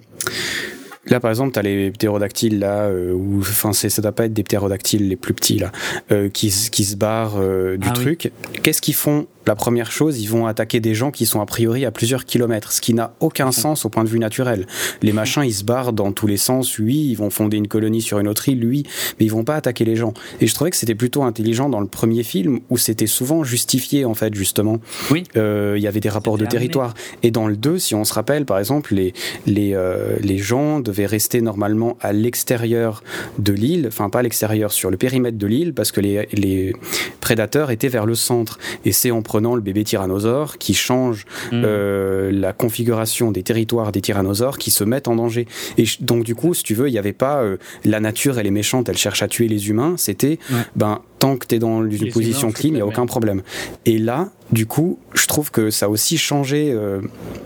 là, 1.06 1.20
par 1.20 1.30
exemple, 1.30 1.52
t'as 1.52 1.62
les 1.62 1.90
ptérodactyles, 1.90 2.58
là, 2.58 2.84
euh, 2.84 3.12
ou, 3.12 3.40
enfin, 3.40 3.72
c'est- 3.72 3.88
ça 3.88 4.02
doit 4.02 4.12
pas 4.12 4.26
être 4.26 4.32
des 4.32 4.42
ptérodactyles 4.44 5.08
les 5.08 5.16
plus 5.16 5.34
petits, 5.34 5.58
là, 5.58 5.70
euh, 6.10 6.28
qui, 6.28 6.50
se- 6.50 6.70
qui 6.70 6.84
se 6.84 6.96
barrent 6.96 7.38
euh, 7.40 7.76
du 7.76 7.88
Ah 7.88 7.92
oui. 7.96 8.02
truc. 8.02 8.32
Qu'est-ce 8.62 8.80
qu'ils 8.82 8.94
font 8.94 9.26
La 9.46 9.54
première 9.54 9.90
chose, 9.90 10.20
ils 10.20 10.28
vont 10.28 10.46
attaquer 10.46 10.80
des 10.80 10.94
gens 10.94 11.10
qui 11.10 11.26
sont 11.26 11.40
a 11.40 11.46
priori 11.46 11.84
à 11.84 11.90
plusieurs 11.90 12.24
kilomètres, 12.24 12.72
ce 12.72 12.80
qui 12.80 12.94
n'a 12.94 13.14
aucun 13.20 13.50
sens 13.52 13.84
au 13.84 13.88
point 13.88 14.04
de 14.04 14.08
vue 14.08 14.18
naturel. 14.18 14.66
Les 15.02 15.12
machins, 15.12 15.42
ils 15.44 15.54
se 15.54 15.64
barrent 15.64 15.92
dans 15.92 16.12
tous 16.12 16.26
les 16.26 16.36
sens, 16.36 16.78
oui, 16.78 17.08
ils 17.10 17.16
vont 17.16 17.30
fonder 17.30 17.56
une 17.56 17.68
colonie 17.68 18.02
sur 18.02 18.18
une 18.18 18.28
autre 18.28 18.48
île, 18.48 18.64
oui, 18.64 18.84
mais 19.18 19.26
ils 19.26 19.32
vont 19.32 19.44
pas 19.44 19.56
attaquer 19.56 19.84
les 19.84 19.96
gens. 19.96 20.14
Et 20.40 20.46
je 20.46 20.54
trouvais 20.54 20.70
que 20.70 20.76
c'était 20.76 20.94
plutôt 20.94 21.22
intelligent 21.24 21.68
dans 21.68 21.80
le 21.80 21.86
premier 21.86 22.22
film, 22.22 22.60
où 22.70 22.78
c'était 22.78 23.06
souvent 23.06 23.42
justifié, 23.44 24.04
en 24.04 24.14
fait, 24.14 24.34
justement. 24.34 24.78
Oui. 25.10 25.24
Euh, 25.36 25.74
Il 25.76 25.82
y 25.82 25.88
avait 25.88 26.00
des 26.00 26.08
rapports 26.08 26.38
de 26.38 26.46
territoire. 26.46 26.94
Et 27.22 27.30
dans 27.30 27.48
le 27.48 27.56
2, 27.56 27.78
si 27.78 27.94
on 27.94 28.04
se 28.04 28.14
rappelle, 28.14 28.44
par 28.44 28.58
exemple, 28.58 28.94
les, 28.94 29.12
les, 29.46 29.74
euh, 29.74 30.16
les 30.20 30.38
gens 30.38 30.80
devaient 30.80 31.06
rester 31.06 31.40
normalement 31.40 31.96
à 32.00 32.12
l'extérieur 32.12 33.02
de 33.38 33.52
l'île, 33.52 33.86
enfin 33.88 34.08
pas 34.08 34.20
à 34.20 34.22
l'extérieur, 34.22 34.72
sur 34.72 34.90
le 34.90 34.96
périmètre 34.96 35.38
de 35.38 35.46
l'île, 35.46 35.74
parce 35.74 35.90
que 35.92 36.00
les, 36.00 36.28
les 36.32 36.74
prédateurs 37.20 37.70
étaient 37.70 37.88
vers 37.88 38.06
le 38.06 38.14
centre. 38.14 38.58
Et 38.84 38.92
c'est 38.92 39.10
en 39.10 39.22
prenant 39.32 39.54
le 39.54 39.62
bébé 39.62 39.82
tyrannosaure 39.82 40.58
qui 40.58 40.74
change 40.74 41.24
Mm. 41.52 41.62
euh, 41.64 42.30
la 42.32 42.52
configuration 42.52 43.30
des 43.32 43.42
territoires 43.42 43.90
des 43.92 44.02
tyrannosaures 44.02 44.58
qui 44.58 44.70
se 44.70 44.84
mettent 44.84 45.08
en 45.08 45.16
danger. 45.16 45.46
Et 45.78 45.84
donc 46.00 46.24
du 46.24 46.34
coup, 46.34 46.52
si 46.52 46.62
tu 46.62 46.74
veux, 46.74 46.88
il 46.88 46.92
n'y 46.92 46.98
avait 46.98 47.14
pas 47.14 47.36
euh, 47.42 47.56
la 47.84 47.98
nature, 48.00 48.38
elle 48.38 48.46
est 48.46 48.50
méchante, 48.62 48.88
elle 48.90 48.98
cherche 48.98 49.22
à 49.22 49.28
tuer 49.28 49.48
les 49.48 49.70
humains. 49.70 49.94
C'était, 49.96 50.38
Ouais. 50.50 50.60
ben, 50.76 51.00
tant 51.18 51.36
que 51.36 51.46
tu 51.46 51.54
es 51.54 51.58
dans 51.58 51.82
une 51.84 51.88
Les 51.90 52.10
position 52.10 52.48
humains, 52.48 52.54
clean, 52.54 52.68
il 52.70 52.74
n'y 52.74 52.80
a 52.80 52.86
aucun 52.86 53.06
problème. 53.06 53.40
Et 53.86 53.98
là, 53.98 54.28
du 54.50 54.66
coup, 54.66 54.98
je 55.14 55.26
trouve 55.26 55.50
que 55.50 55.70
ça 55.70 55.86
a 55.86 55.88
aussi 55.88 56.18
changé 56.18 56.72
euh, 56.72 57.00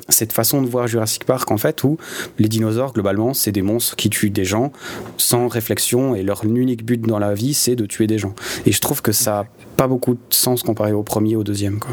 cette 0.08 0.32
façon 0.32 0.62
de 0.62 0.68
voir 0.68 0.88
Jurassic 0.88 1.24
Park, 1.24 1.50
en 1.52 1.58
fait, 1.58 1.84
où 1.84 1.98
les 2.38 2.48
dinosaures, 2.48 2.92
globalement, 2.94 3.32
c'est 3.34 3.52
des 3.52 3.62
monstres 3.62 3.94
qui 3.96 4.08
tuent 4.10 4.30
des 4.30 4.44
gens 4.46 4.72
sans 5.18 5.46
réflexion 5.46 6.14
et 6.16 6.22
leur 6.22 6.44
unique 6.44 6.84
but 6.84 7.00
dans 7.02 7.18
la 7.20 7.34
vie, 7.34 7.54
c'est 7.54 7.76
de 7.76 7.86
tuer 7.86 8.06
des 8.08 8.18
gens. 8.18 8.34
Et 8.66 8.72
je 8.72 8.80
trouve 8.80 9.02
que 9.02 9.12
ça 9.12 9.40
a 9.40 9.46
pas 9.76 9.86
beaucoup 9.86 10.14
de 10.14 10.20
sens 10.30 10.62
comparé 10.62 10.92
au 10.92 11.02
premier, 11.02 11.36
au 11.36 11.44
deuxième, 11.44 11.78
quoi. 11.78 11.92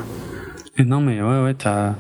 Et 0.76 0.84
non, 0.86 1.02
mais 1.02 1.22
ouais, 1.22 1.44
ouais, 1.44 1.54
t'as... 1.54 1.94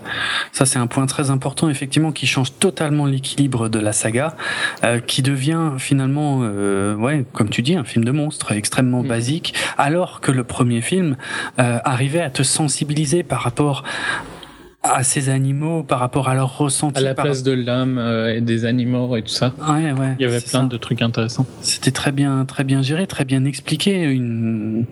ça 0.52 0.66
c'est 0.66 0.80
un 0.80 0.88
point 0.88 1.06
très 1.06 1.30
important, 1.30 1.70
effectivement, 1.70 2.12
qui 2.12 2.26
change 2.26 2.58
totalement 2.58 3.06
l'équilibre 3.06 3.70
de 3.70 3.78
la 3.78 3.94
saga, 3.94 4.36
euh, 4.84 5.00
qui 5.00 5.22
devient 5.22 5.74
finalement, 5.78 6.40
euh, 6.42 6.96
ouais, 6.96 7.24
comme 7.34 7.50
tu 7.50 7.62
dis, 7.62 7.76
un 7.76 7.84
film 7.84 8.04
de 8.04 8.12
monstre 8.12 8.52
extrêmement 8.52 9.04
Mhm. 9.04 9.08
basique, 9.10 9.54
alors 9.78 10.22
que 10.22 10.32
le 10.32 10.44
premier 10.44 10.82
film 10.82 11.18
euh, 11.60 11.78
arrivait 11.86 12.22
à 12.22 12.32
te 12.32 12.42
sensibiliser 12.42 13.22
par 13.22 13.42
rapport 13.42 13.84
à 14.82 15.04
ces 15.04 15.30
animaux, 15.30 15.84
par 15.84 16.00
rapport 16.00 16.28
à 16.28 16.34
leur 16.34 16.58
ressenti. 16.58 16.98
À 16.98 17.02
la 17.04 17.14
par- 17.14 17.26
place 17.26 17.44
de 17.44 17.54
euh, 17.68 18.34
et 18.36 18.42
des 18.42 18.66
animaux 18.66 19.16
et 19.16 19.22
tout 19.22 19.28
ça. 19.30 19.54
Ouais, 19.70 19.92
ouais. 19.92 20.16
Il 20.20 20.24
y 20.24 20.26
avait 20.26 20.42
plein 20.42 20.62
ça. 20.62 20.66
de 20.66 20.78
trucs 20.78 21.04
intéressants. 21.04 21.46
C'était 21.62 21.92
très 21.92 22.12
bien, 22.12 22.44
très 22.46 22.64
bien 22.64 22.82
géré, 22.82 23.06
très 23.06 23.24
bien 23.24 23.46
expliqué. 23.46 24.02
Une... 24.02 24.86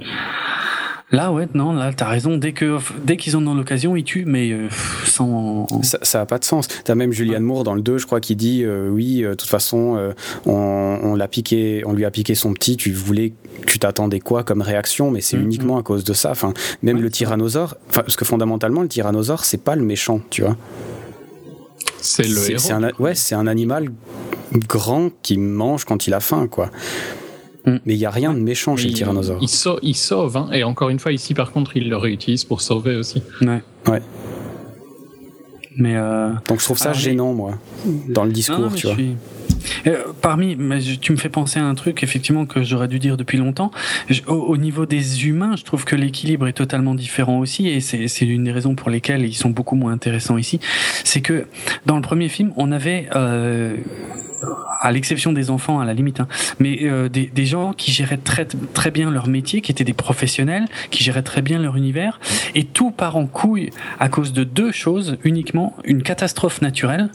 Là, 1.11 1.31
ouais, 1.33 1.47
non, 1.53 1.73
là, 1.73 1.91
t'as 1.93 2.07
raison. 2.07 2.37
Dès 2.37 2.53
que, 2.53 2.77
dès 3.03 3.17
qu'ils 3.17 3.35
en 3.35 3.45
ont 3.45 3.53
l'occasion, 3.53 3.95
ils 3.97 4.03
tuent, 4.05 4.23
mais 4.25 4.51
euh, 4.51 4.69
sans. 5.05 5.67
Ça, 5.83 5.97
ça 6.03 6.21
a 6.21 6.25
pas 6.25 6.39
de 6.39 6.45
sens. 6.45 6.67
T'as 6.85 6.95
même 6.95 7.11
Julianne 7.11 7.43
Moore 7.43 7.65
dans 7.65 7.73
le 7.75 7.81
2, 7.81 7.97
je 7.97 8.05
crois, 8.05 8.21
qui 8.21 8.37
dit 8.37 8.63
euh, 8.63 8.87
oui, 8.89 9.23
euh, 9.25 9.31
de 9.31 9.35
toute 9.35 9.49
façon, 9.49 9.97
euh, 9.97 10.13
on, 10.45 10.53
on 11.03 11.15
l'a 11.15 11.27
piqué, 11.27 11.83
on 11.85 11.91
lui 11.91 12.05
a 12.05 12.11
piqué 12.11 12.33
son 12.33 12.53
petit. 12.53 12.77
Tu 12.77 12.93
voulais, 12.93 13.33
tu 13.67 13.77
t'attendais 13.77 14.21
quoi 14.21 14.43
comme 14.43 14.61
réaction? 14.61 15.11
Mais 15.11 15.19
c'est 15.19 15.35
Mhm. 15.37 15.43
uniquement 15.43 15.77
à 15.77 15.83
cause 15.83 16.05
de 16.05 16.13
ça. 16.13 16.31
Enfin, 16.31 16.53
même 16.81 16.95
Ouais, 16.95 17.01
le 17.03 17.09
tyrannosaure, 17.09 17.75
enfin, 17.89 18.01
parce 18.03 18.15
que 18.15 18.23
fondamentalement, 18.23 18.81
le 18.81 18.87
tyrannosaure, 18.87 19.43
c'est 19.43 19.61
pas 19.63 19.75
le 19.75 19.83
méchant, 19.83 20.21
tu 20.29 20.43
vois. 20.43 20.55
C'est 21.99 22.23
le 22.23 22.51
héros. 22.51 22.71
un, 22.71 22.89
ouais, 22.99 23.15
c'est 23.15 23.35
un 23.35 23.47
animal 23.47 23.89
grand 24.67 25.09
qui 25.21 25.37
mange 25.37 25.83
quand 25.85 26.07
il 26.07 26.13
a 26.13 26.19
faim, 26.19 26.47
quoi. 26.49 26.71
Mm. 27.65 27.75
Mais 27.85 27.93
il 27.93 27.99
y 27.99 28.05
a 28.05 28.09
rien 28.11 28.33
de 28.33 28.39
méchant 28.39 28.75
chez 28.75 28.85
le 28.85 28.89
Il- 28.91 28.95
tyrannosaure. 28.95 29.37
Il, 29.41 29.47
sauve, 29.47 29.79
il 29.83 29.95
sauve 29.95 30.35
hein. 30.37 30.49
et 30.51 30.63
encore 30.63 30.89
une 30.89 30.99
fois, 30.99 31.11
ici, 31.11 31.33
par 31.33 31.51
contre, 31.51 31.77
il 31.77 31.89
le 31.89 31.97
réutilise 31.97 32.43
pour 32.43 32.61
sauver 32.61 32.95
aussi. 32.95 33.21
Ouais. 33.41 33.61
Ouais. 33.87 34.01
Mais 35.77 35.95
euh, 35.95 36.29
Donc 36.49 36.59
je 36.59 36.65
trouve 36.65 36.77
ça 36.77 36.91
les- 36.91 36.99
gênant, 36.99 37.33
moi, 37.33 37.57
dans 38.09 38.25
le 38.25 38.31
discours, 38.31 38.71
tu 38.73 38.81
je 38.81 38.87
vois. 38.87 38.95
suis- 38.95 39.15
Euh, 39.87 40.03
parmi, 40.21 40.57
tu 40.99 41.11
me 41.11 41.17
fais 41.17 41.29
penser 41.29 41.59
à 41.59 41.65
un 41.65 41.75
truc 41.75 42.03
effectivement 42.03 42.45
que 42.45 42.63
j'aurais 42.63 42.87
dû 42.87 42.99
dire 42.99 43.17
depuis 43.17 43.37
longtemps. 43.37 43.71
Au, 44.27 44.33
au 44.33 44.57
niveau 44.57 44.85
des 44.85 45.25
humains, 45.27 45.55
je 45.55 45.63
trouve 45.63 45.85
que 45.85 45.95
l'équilibre 45.95 46.47
est 46.47 46.53
totalement 46.53 46.95
différent 46.95 47.39
aussi, 47.39 47.67
et 47.67 47.79
c'est 47.81 48.25
l'une 48.25 48.43
des 48.43 48.51
raisons 48.51 48.75
pour 48.75 48.89
lesquelles 48.89 49.25
ils 49.25 49.33
sont 49.33 49.49
beaucoup 49.49 49.75
moins 49.75 49.91
intéressants 49.91 50.37
ici. 50.37 50.59
C'est 51.03 51.21
que 51.21 51.47
dans 51.85 51.95
le 51.95 52.01
premier 52.01 52.29
film, 52.29 52.53
on 52.57 52.71
avait 52.71 53.07
euh, 53.15 53.77
à 54.79 54.91
l'exception 54.91 55.33
des 55.33 55.49
enfants 55.49 55.79
à 55.79 55.85
la 55.85 55.93
limite, 55.93 56.19
hein, 56.19 56.27
mais 56.59 56.79
euh, 56.83 57.09
des, 57.09 57.27
des 57.27 57.45
gens 57.45 57.73
qui 57.73 57.91
géraient 57.91 58.17
très 58.17 58.45
très 58.45 58.91
bien 58.91 59.11
leur 59.11 59.27
métier, 59.27 59.61
qui 59.61 59.71
étaient 59.71 59.83
des 59.83 59.93
professionnels, 59.93 60.65
qui 60.89 61.03
géraient 61.03 61.21
très 61.21 61.41
bien 61.41 61.59
leur 61.59 61.75
univers, 61.77 62.19
et 62.55 62.63
tout 62.63 62.91
part 62.91 63.15
en 63.15 63.27
couille 63.27 63.69
à 63.99 64.09
cause 64.09 64.33
de 64.33 64.43
deux 64.43 64.71
choses 64.71 65.17
uniquement 65.23 65.75
une 65.83 66.01
catastrophe 66.01 66.61
naturelle 66.61 67.09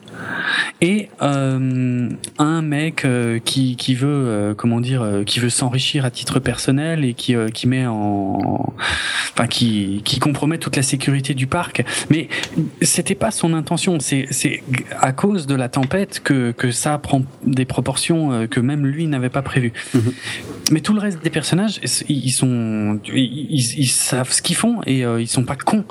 et 0.80 1.08
euh, 1.22 2.08
un 2.38 2.62
mec 2.62 3.04
euh, 3.04 3.38
qui 3.38 3.76
qui 3.76 3.94
veut 3.94 4.08
euh, 4.08 4.54
comment 4.54 4.80
dire 4.80 5.02
euh, 5.02 5.24
qui 5.24 5.40
veut 5.40 5.48
s'enrichir 5.50 6.04
à 6.04 6.10
titre 6.10 6.38
personnel 6.40 7.04
et 7.04 7.14
qui 7.14 7.34
euh, 7.34 7.48
qui 7.48 7.66
met 7.66 7.86
en 7.86 8.72
enfin 9.32 9.46
qui 9.46 10.02
qui 10.04 10.18
compromet 10.18 10.58
toute 10.58 10.76
la 10.76 10.82
sécurité 10.82 11.34
du 11.34 11.46
parc 11.46 11.84
mais 12.10 12.28
c'était 12.82 13.14
pas 13.14 13.30
son 13.30 13.54
intention 13.54 13.98
c'est 14.00 14.26
c'est 14.30 14.62
à 15.00 15.12
cause 15.12 15.46
de 15.46 15.54
la 15.54 15.68
tempête 15.68 16.20
que 16.22 16.52
que 16.52 16.70
ça 16.70 16.98
prend 16.98 17.22
des 17.46 17.64
proportions 17.64 18.32
euh, 18.32 18.46
que 18.46 18.60
même 18.60 18.86
lui 18.86 19.06
n'avait 19.06 19.30
pas 19.30 19.42
prévues 19.42 19.72
Mhm. 19.94 20.12
mais 20.72 20.80
tout 20.80 20.92
le 20.92 21.00
reste 21.00 21.22
des 21.24 21.30
personnages 21.30 21.80
ils 22.08 22.30
sont 22.32 22.98
ils, 23.14 23.78
ils- 23.78 23.86
savent 23.88 24.32
ce 24.32 24.42
qu'ils 24.42 24.56
font 24.56 24.80
et 24.86 25.04
euh, 25.04 25.20
ils 25.20 25.28
sont 25.28 25.44
pas 25.44 25.56
cons 25.56 25.84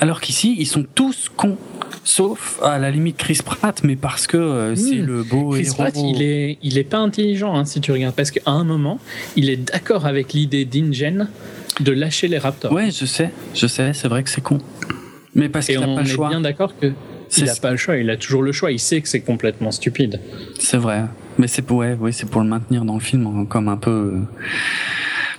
alors 0.00 0.20
qu'ici 0.20 0.56
ils 0.58 0.66
sont 0.66 0.84
tous 0.94 1.30
cons 1.34 1.56
sauf 2.04 2.60
à 2.62 2.78
la 2.78 2.90
limite 2.90 3.16
Chris 3.16 3.40
Pratt 3.44 3.82
mais 3.82 3.96
parce 3.96 4.26
que 4.26 4.74
c'est 4.76 4.96
Hmm. 4.96 5.06
le 5.06 5.22
beau 5.22 5.50
Chris 5.50 5.66
héros 5.66 5.76
Pratt, 5.92 6.04
il 6.04 6.22
est, 6.22 6.58
il 6.62 6.78
est 6.78 6.84
pas 6.84 6.98
intelligent 6.98 7.54
hein, 7.56 7.64
si 7.64 7.80
tu 7.80 7.92
regardes, 7.92 8.14
parce 8.14 8.30
qu'à 8.30 8.40
un 8.50 8.64
moment, 8.64 8.98
il 9.36 9.50
est 9.50 9.56
d'accord 9.56 10.06
avec 10.06 10.32
l'idée 10.32 10.64
d'Ingen 10.64 11.28
de 11.80 11.92
lâcher 11.92 12.28
les 12.28 12.38
Raptors. 12.38 12.72
ouais 12.72 12.90
je 12.90 13.04
sais 13.04 13.30
je 13.54 13.66
sais 13.66 13.92
c'est 13.92 14.08
vrai 14.08 14.22
que 14.22 14.30
c'est 14.30 14.40
con 14.42 14.58
mais 15.34 15.48
parce 15.50 15.66
qu'il 15.66 15.76
a 15.76 15.80
on 15.88 15.94
pas 15.94 16.02
le 16.02 16.08
est 16.08 16.10
choix 16.10 16.28
bien 16.30 16.40
d'accord 16.40 16.72
que 16.78 16.92
il 17.36 17.50
a 17.50 17.54
pas 17.56 17.72
le 17.72 17.76
choix, 17.76 17.96
il 17.96 18.08
a 18.08 18.16
toujours 18.16 18.42
le 18.42 18.52
choix, 18.52 18.70
il 18.70 18.78
sait 18.78 19.00
que 19.00 19.08
c'est 19.08 19.20
complètement 19.20 19.72
stupide. 19.72 20.20
C'est 20.60 20.76
vrai. 20.76 21.02
Mais 21.38 21.48
c'est 21.48 21.60
pour, 21.60 21.78
ouais, 21.78 21.94
ouais, 21.94 22.12
c'est 22.12 22.30
pour 22.30 22.40
le 22.40 22.46
maintenir 22.48 22.84
dans 22.84 22.94
le 22.94 23.00
film 23.00 23.26
hein, 23.26 23.44
comme 23.48 23.68
un 23.68 23.76
peu 23.76 23.90
euh, 23.90 24.20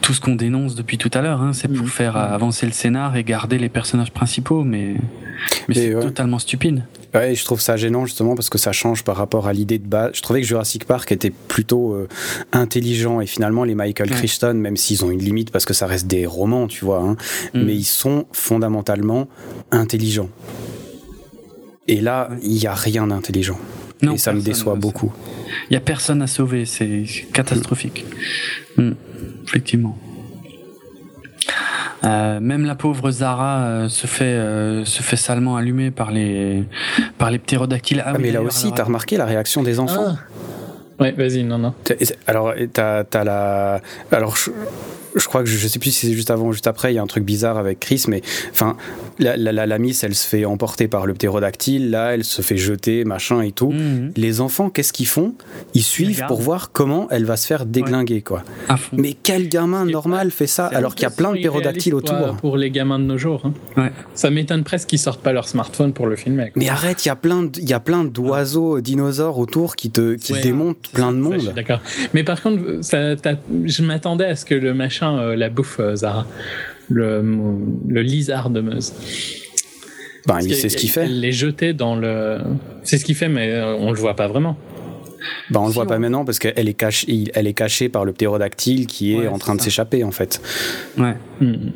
tout 0.01 0.13
ce 0.13 0.19
qu'on 0.19 0.35
dénonce 0.35 0.75
depuis 0.75 0.97
tout 0.97 1.09
à 1.13 1.21
l'heure. 1.21 1.41
Hein, 1.41 1.53
c'est 1.53 1.69
pour 1.69 1.83
Mhm. 1.85 1.89
faire 1.89 2.17
euh, 2.17 2.33
avancer 2.35 2.65
le 2.65 2.73
scénar 2.73 3.15
et 3.15 3.23
garder 3.23 3.57
les 3.57 3.69
personnages 3.69 4.11
principaux, 4.11 4.63
mais, 4.65 4.95
mais 5.69 5.75
c'est 5.75 5.95
ouais. 5.95 6.01
totalement 6.03 6.39
stupide. 6.39 6.83
Ouais, 7.17 7.35
je 7.35 7.43
trouve 7.45 7.59
ça 7.61 7.77
gênant 7.77 8.05
justement 8.05 8.35
parce 8.35 8.49
que 8.49 8.57
ça 8.57 8.71
change 8.71 9.03
par 9.03 9.15
rapport 9.17 9.47
à 9.47 9.53
l'idée 9.53 9.79
de 9.79 9.87
base. 9.87 10.11
Je 10.15 10.21
trouvais 10.21 10.41
que 10.41 10.47
Jurassic 10.47 10.85
Park 10.85 11.11
était 11.11 11.29
plutôt 11.31 11.93
euh, 11.93 12.07
intelligent 12.51 13.19
et 13.21 13.25
finalement 13.27 13.63
les 13.63 13.75
Michael 13.75 14.09
Ouais. 14.09 14.15
Crichton, 14.15 14.53
même 14.53 14.77
s'ils 14.77 15.03
ont 15.03 15.11
une 15.11 15.19
limite 15.23 15.51
parce 15.51 15.65
que 15.65 15.73
ça 15.73 15.87
reste 15.87 16.07
des 16.07 16.25
romans, 16.25 16.67
tu 16.67 16.85
vois, 16.85 16.99
hein, 17.01 17.15
Mm. 17.53 17.63
mais 17.63 17.75
ils 17.75 17.83
sont 17.83 18.25
fondamentalement 18.31 19.27
intelligents. 19.71 20.29
Et 21.87 22.01
là, 22.01 22.29
il 22.43 22.51
n'y 22.53 22.67
a 22.67 22.73
rien 22.73 23.07
d'intelligent. 23.07 23.57
Et 24.01 24.17
ça 24.17 24.31
me 24.33 24.41
déçoit 24.41 24.75
beaucoup. 24.75 25.11
Il 25.69 25.71
n'y 25.73 25.77
a 25.77 25.81
personne 25.81 26.21
à 26.21 26.27
sauver, 26.27 26.65
c'est 26.65 27.03
catastrophique. 27.33 28.05
Mm. 28.77 28.91
Effectivement. 29.47 29.97
Euh, 32.03 32.39
même 32.39 32.65
la 32.65 32.75
pauvre 32.75 33.09
Zara 33.09 33.59
euh, 33.59 33.89
se 33.89 34.05
fait 34.05 34.25
euh, 34.25 34.85
se 34.85 35.01
fait 35.01 35.15
salement 35.15 35.57
allumer 35.57 35.89
par 35.89 36.11
les 36.11 36.63
par 37.17 37.31
les 37.31 37.39
ptérodactyles. 37.39 38.03
Ah, 38.05 38.13
mais 38.19 38.31
là 38.31 38.41
aussi, 38.41 38.71
t'as 38.71 38.83
remarqué 38.83 39.17
la 39.17 39.25
réaction 39.25 39.63
des 39.63 39.79
enfants? 39.79 40.15
Ah. 40.15 40.17
Ouais, 40.99 41.11
vas-y, 41.11 41.43
non, 41.43 41.59
non. 41.59 41.73
Alors, 42.25 42.53
t'as 42.73 43.03
as 43.13 43.23
la. 43.23 43.81
Alors, 44.11 44.35
je 44.35 44.49
crois 45.25 45.43
que 45.43 45.49
je, 45.49 45.67
sais 45.67 45.79
plus 45.79 45.91
si 45.91 46.07
c'est 46.07 46.13
juste 46.13 46.31
avant 46.31 46.47
ou 46.47 46.53
juste 46.53 46.67
après, 46.67 46.91
il 46.93 46.95
y 46.95 46.99
a 46.99 47.01
un 47.01 47.07
truc 47.07 47.23
bizarre 47.23 47.57
avec 47.57 47.79
Chris, 47.79 48.05
mais 48.07 48.21
enfin, 48.51 48.77
la, 49.19 49.37
la, 49.37 49.65
la, 49.65 49.79
miss, 49.79 50.03
elle 50.03 50.15
se 50.15 50.27
fait 50.27 50.45
emporter 50.45 50.87
par 50.87 51.05
le 51.05 51.13
ptérodactyle, 51.13 51.89
là, 51.89 52.13
elle 52.13 52.23
se 52.23 52.41
fait 52.41 52.57
jeter, 52.57 53.03
machin 53.03 53.41
et 53.41 53.51
tout. 53.51 53.71
Mhm. 53.71 54.13
Les 54.15 54.41
enfants, 54.41 54.69
qu'est-ce 54.69 54.93
qu'ils 54.93 55.07
font? 55.07 55.33
Ils 55.73 55.83
suivent 55.83 56.23
pour 56.27 56.41
voir 56.41 56.71
comment 56.71 57.07
elle 57.09 57.25
va 57.25 57.37
se 57.37 57.47
faire 57.47 57.65
déglinguer, 57.65 58.21
quoi. 58.21 58.43
Mais 58.93 59.15
quel 59.21 59.49
gamin 59.49 59.85
normal 59.85 60.31
fait 60.31 60.47
ça 60.47 60.67
alors 60.67 60.95
qu'il 60.95 61.03
y 61.03 61.07
a 61.07 61.11
plein 61.11 61.31
de 61.33 61.37
ptérodactyles 61.37 61.95
autour 61.95 62.37
Pour 62.37 62.57
les 62.57 62.71
gamins 62.71 62.99
de 62.99 63.05
nos 63.05 63.17
jours. 63.17 63.51
Hein. 63.75 63.89
Ça 64.13 64.29
m'étonne 64.29 64.63
presque 64.63 64.89
qu'ils 64.89 64.99
sortent 64.99 65.21
pas 65.21 65.33
leur 65.33 65.47
smartphone 65.47 65.93
pour 65.93 66.07
le 66.07 66.15
filmer. 66.15 66.51
Mais 66.55 66.69
arrête, 66.69 67.05
il 67.05 67.07
y 67.07 67.11
a 67.11 67.15
plein, 67.15 67.49
il 67.57 67.69
y 67.69 67.73
a 67.73 67.79
plein 67.79 68.03
d'oiseaux, 68.03 68.81
dinosaures 68.81 69.37
autour 69.37 69.75
qui 69.75 69.89
te, 69.89 70.15
qui 70.15 70.33
démontent 70.33 70.89
plein 70.93 71.11
de 71.11 71.17
monde. 71.17 71.53
D'accord. 71.55 71.79
Mais 72.13 72.23
par 72.23 72.41
contre, 72.41 72.79
ça, 72.81 73.15
je 73.65 73.83
m'attendais 73.83 74.25
à 74.25 74.35
ce 74.35 74.45
que 74.45 74.55
le 74.55 74.73
machin 74.73 75.06
euh, 75.15 75.35
la 75.35 75.49
bouffe, 75.49 75.79
euh, 75.79 75.95
Zara. 75.95 76.25
Le, 76.89 77.21
le 77.87 78.01
lizard 78.01 78.49
de 78.49 78.61
Meuse. 78.61 78.93
Ben, 80.25 80.41
c'est 80.41 80.69
ce 80.69 80.75
qu'il 80.75 80.89
fait. 80.89 81.07
Les 81.07 81.31
jeter 81.31 81.73
dans 81.73 81.95
le. 81.95 82.39
C'est 82.83 82.97
ce 82.97 83.05
qu'il 83.05 83.15
fait, 83.15 83.29
mais 83.29 83.51
euh, 83.51 83.75
on 83.75 83.91
le 83.91 83.97
voit 83.97 84.15
pas 84.15 84.27
vraiment. 84.27 84.57
Ben, 85.49 85.61
on 85.61 85.67
le 85.67 85.73
voit 85.73 85.85
pas 85.85 85.99
maintenant 85.99 86.25
parce 86.25 86.39
qu'elle 86.39 86.67
est 86.69 86.73
cachée, 86.73 87.25
elle 87.33 87.47
est 87.47 87.53
cachée 87.53 87.89
par 87.89 88.05
le 88.05 88.13
ptérodactyle 88.13 88.87
qui 88.87 89.13
est 89.13 89.27
en 89.27 89.37
train 89.37 89.55
de 89.55 89.61
s'échapper 89.61 90.03
en 90.03 90.11
fait. 90.11 90.41
Ouais. 90.97 91.15
Hmm. 91.41 91.71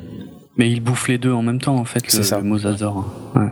Mais 0.58 0.70
il 0.70 0.82
bouffe 0.82 1.08
les 1.08 1.18
deux 1.18 1.32
en 1.32 1.42
même 1.42 1.60
temps 1.60 1.78
en 1.78 1.86
fait. 1.86 2.04
C'est 2.08 2.24
ça. 2.24 2.38
Le 2.38 2.44
mosasaure. 2.44 3.32
Ouais. 3.36 3.50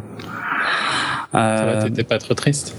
Ça 1.31 1.65
va, 1.65 1.83
t'étais 1.83 2.03
pas 2.03 2.17
trop 2.17 2.33
triste? 2.33 2.75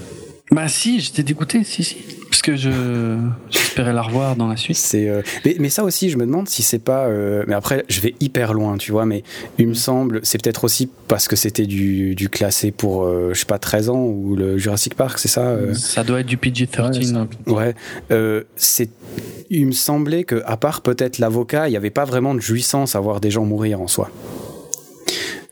Bah 0.51 0.67
si, 0.67 0.99
j'étais 0.99 1.23
dégoûté, 1.23 1.63
si 1.63 1.83
si 1.83 1.97
que 2.41 2.55
je 2.55 3.17
j'espérais 3.49 3.93
la 3.93 4.01
revoir 4.01 4.35
dans 4.35 4.47
la 4.47 4.57
suite? 4.57 4.77
C'est 4.77 5.09
euh, 5.09 5.21
mais, 5.45 5.55
mais, 5.59 5.69
ça 5.69 5.83
aussi, 5.83 6.09
je 6.09 6.17
me 6.17 6.25
demande 6.25 6.47
si 6.47 6.63
c'est 6.63 6.79
pas. 6.79 7.05
Euh, 7.05 7.43
mais 7.47 7.53
après, 7.53 7.85
je 7.89 8.01
vais 8.01 8.15
hyper 8.19 8.53
loin, 8.53 8.77
tu 8.77 8.91
vois. 8.91 9.05
Mais 9.05 9.23
il 9.57 9.67
me 9.67 9.73
semble, 9.73 10.19
c'est 10.23 10.41
peut-être 10.41 10.63
aussi 10.63 10.89
parce 11.07 11.27
que 11.27 11.35
c'était 11.35 11.65
du, 11.65 12.15
du, 12.15 12.29
classé 12.29 12.71
pour 12.71 13.03
euh, 13.03 13.31
je 13.33 13.39
sais 13.39 13.45
pas 13.45 13.59
13 13.59 13.89
ans 13.89 14.03
ou 14.03 14.35
le 14.35 14.57
Jurassic 14.57 14.95
Park, 14.95 15.19
c'est 15.19 15.27
ça 15.27 15.55
Ça 15.73 16.03
doit 16.03 16.21
être 16.21 16.27
du 16.27 16.37
PG-13. 16.37 17.27
Ouais. 17.47 17.75
c'est 18.55 18.89
il 19.49 19.67
me 19.67 19.71
semblait 19.73 20.23
que 20.23 20.41
à 20.45 20.55
part 20.55 20.81
peut-être 20.81 21.19
l'avocat, 21.19 21.67
il 21.67 21.71
n'y 21.71 21.77
avait 21.77 21.89
pas 21.89 22.05
vraiment 22.05 22.33
de 22.33 22.39
jouissance 22.39 22.95
à 22.95 22.99
voir 22.99 23.19
des 23.19 23.31
gens 23.31 23.43
mourir 23.43 23.81
en 23.81 23.87
soi. 23.87 24.09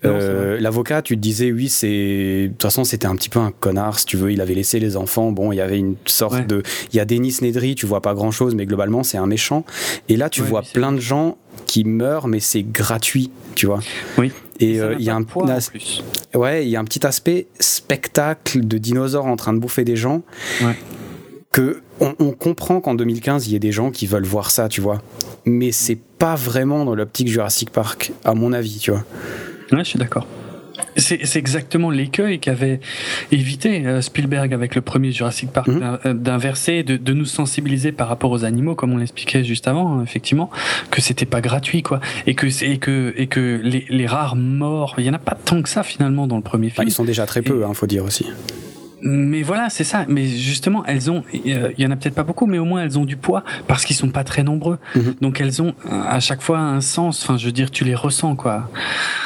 Euh, 0.06 0.60
l'avocat, 0.60 1.02
tu 1.02 1.16
te 1.16 1.22
disais, 1.22 1.52
oui, 1.52 1.68
c'est. 1.70 2.44
De 2.44 2.48
toute 2.48 2.62
façon, 2.62 2.84
c'était 2.84 3.08
un 3.08 3.16
petit 3.16 3.30
peu 3.30 3.40
un 3.40 3.52
connard, 3.52 4.00
si 4.00 4.06
tu 4.06 4.18
veux. 4.18 4.32
Il 4.32 4.42
avait 4.42 4.54
laissé 4.54 4.80
les 4.80 4.96
enfants. 4.96 5.32
Bon, 5.32 5.52
il 5.52 5.58
y 5.58 5.62
avait 5.62 5.78
une 5.78 5.96
sorte 6.06 6.48
de. 6.48 6.64
Il 6.94 6.98
y 6.98 7.00
a 7.00 7.06
Denis 7.06 7.38
Nedry, 7.42 7.76
tu 7.76 7.86
vois 7.86 8.02
pas 8.02 8.14
grand 8.14 8.32
chose, 8.32 8.56
mais 8.56 8.66
globalement, 8.66 9.04
c'est 9.04 9.18
un 9.18 9.28
méchant. 9.28 9.66
Et 10.08 10.16
là, 10.16 10.30
tu 10.30 10.42
vois 10.42 10.62
plein 10.62 10.92
de 10.92 11.00
gens 11.00 11.38
qui 11.66 11.84
meurent, 11.84 12.28
mais 12.28 12.40
c'est 12.40 12.64
gratuit, 12.64 13.30
tu 13.56 13.66
vois. 13.66 13.80
Oui. 14.18 14.32
Et 14.60 14.82
euh, 14.82 14.96
il 15.00 15.06
y 15.06 15.10
a 15.10 15.16
un 15.16 15.24
plus. 15.24 16.04
Ouais, 16.34 16.66
il 16.66 16.70
y 16.70 16.76
a 16.76 16.80
un 16.80 16.86
petit 16.86 17.06
aspect 17.06 17.48
spectacle 17.60 18.66
de 18.66 18.78
dinosaures 18.78 19.26
en 19.26 19.36
train 19.36 19.54
de 19.54 19.60
bouffer 19.60 19.84
des 19.84 19.96
gens. 19.96 20.22
Ouais. 20.62 20.76
Que 21.52 21.82
on, 22.00 22.14
on 22.20 22.32
comprend 22.32 22.80
qu'en 22.80 22.94
2015, 22.94 23.48
il 23.48 23.54
y 23.54 23.56
ait 23.56 23.60
des 23.60 23.72
gens 23.72 23.90
qui 23.92 24.06
veulent 24.06 24.26
voir 24.26 24.52
ça, 24.52 24.70
tu 24.70 24.82
vois. 24.82 25.02
Mais 25.46 25.72
c'est 25.72 25.98
pas 25.98 26.36
vraiment 26.36 26.86
dans 26.86 26.96
l'optique 26.96 27.28
Jurassic 27.28 27.72
Park, 27.72 28.12
à 28.24 28.34
mon 28.34 28.54
avis, 28.54 28.78
tu 28.78 28.92
vois. 28.92 29.04
Ouais, 29.72 29.80
je 29.80 29.90
suis 29.90 30.00
d'accord. 30.00 30.28
C'est 30.96 31.36
exactement 31.36 31.90
l'écueil 31.90 32.40
qu'avait 32.40 32.80
évité 33.32 33.86
euh, 33.86 34.02
Spielberg 34.02 34.54
avec 34.54 34.76
le 34.76 34.82
premier 34.82 35.12
Jurassic 35.12 35.52
Park, 35.52 35.68
mhm. 35.68 36.00
euh, 36.06 36.14
d'inverser, 36.14 36.84
de, 36.84 36.98
de, 36.98 37.14
nous 37.14 37.26
sensibiliser 37.26 37.91
par 37.91 38.08
rapport 38.08 38.32
aux 38.32 38.46
animaux, 38.46 38.76
comme 38.76 38.94
on 38.94 38.98
l'expliquait 38.98 39.44
juste 39.44 39.68
avant, 39.68 40.00
hein, 40.00 40.04
effectivement, 40.04 40.50
que 40.90 41.02
c'était 41.02 41.26
pas 41.26 41.41
gratuit, 41.41 41.84
quoi, 41.84 42.00
et 42.28 42.34
que 42.34 42.48
et 42.64 42.78
que 42.78 43.14
et 43.18 43.28
que 43.28 43.60
les, 43.64 43.86
les, 43.90 44.08
rares 44.08 44.36
morts, 44.36 44.96
il 44.98 45.06
y 45.06 45.10
en 45.10 45.14
a 45.14 45.20
pas 45.20 45.36
tant 45.36 45.62
que 45.62 45.70
ça 45.70 45.84
finalement 45.84 46.28
dans 46.28 46.38
le 46.38 46.44
premier 46.44 46.70
film. 46.70 46.88
ils 46.88 46.91
sont 46.91 47.04
déjà 47.04 47.26
très 47.26 47.41
peu, 47.41 47.60
il 47.60 47.64
hein, 47.64 47.74
faut 47.74 47.88
dire 47.88 48.06
aussi. 48.06 48.26
Mais 49.02 49.44
voilà, 49.44 49.70
c'est 49.70 49.84
ça. 49.84 50.06
Mais 50.08 50.28
justement, 50.28 50.86
elles 50.86 51.10
ont, 51.10 51.24
il 51.34 51.74
y 51.78 51.86
en 51.86 51.92
a 51.92 51.96
peut-être 51.96 52.16
pas 52.16 52.24
beaucoup, 52.24 52.46
mais 52.46 52.58
au 52.58 52.66
moins 52.66 52.84
elles 52.84 52.98
ont 53.00 53.06
du 53.06 53.18
poids 53.18 53.44
parce 53.68 53.86
qu'ils 53.86 53.96
sont 53.96 54.10
pas 54.10 54.24
très 54.24 54.44
nombreux. 54.44 54.78
Mhm. 54.96 55.16
Donc 55.22 55.42
elles 55.42 55.62
ont 55.62 55.74
à 55.90 56.20
chaque 56.20 56.42
fois 56.42 56.60
un 56.60 56.82
sens. 56.82 57.24
Enfin, 57.24 57.38
je 57.38 57.46
veux 57.46 57.52
dire, 57.52 57.72
tu 57.72 57.84
les 57.84 57.96
ressens, 57.96 58.36
quoi. 58.36 58.70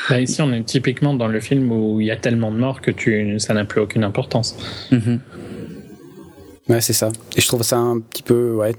Bah 0.09 0.19
ici, 0.19 0.41
on 0.41 0.51
est 0.53 0.63
typiquement 0.63 1.13
dans 1.13 1.27
le 1.27 1.39
film 1.39 1.71
où 1.71 1.99
il 2.01 2.07
y 2.07 2.11
a 2.11 2.15
tellement 2.15 2.51
de 2.51 2.57
morts 2.57 2.81
que 2.81 2.91
tu, 2.91 3.39
ça 3.39 3.53
n'a 3.53 3.65
plus 3.65 3.81
aucune 3.81 4.03
importance. 4.03 4.57
Mhm. 4.91 5.19
Ouais, 6.69 6.81
c'est 6.81 6.93
ça. 6.93 7.09
Et 7.35 7.41
je 7.41 7.47
trouve 7.47 7.63
ça 7.63 7.77
un 7.77 7.99
petit 7.99 8.23
peu, 8.23 8.53
ouais, 8.53 8.73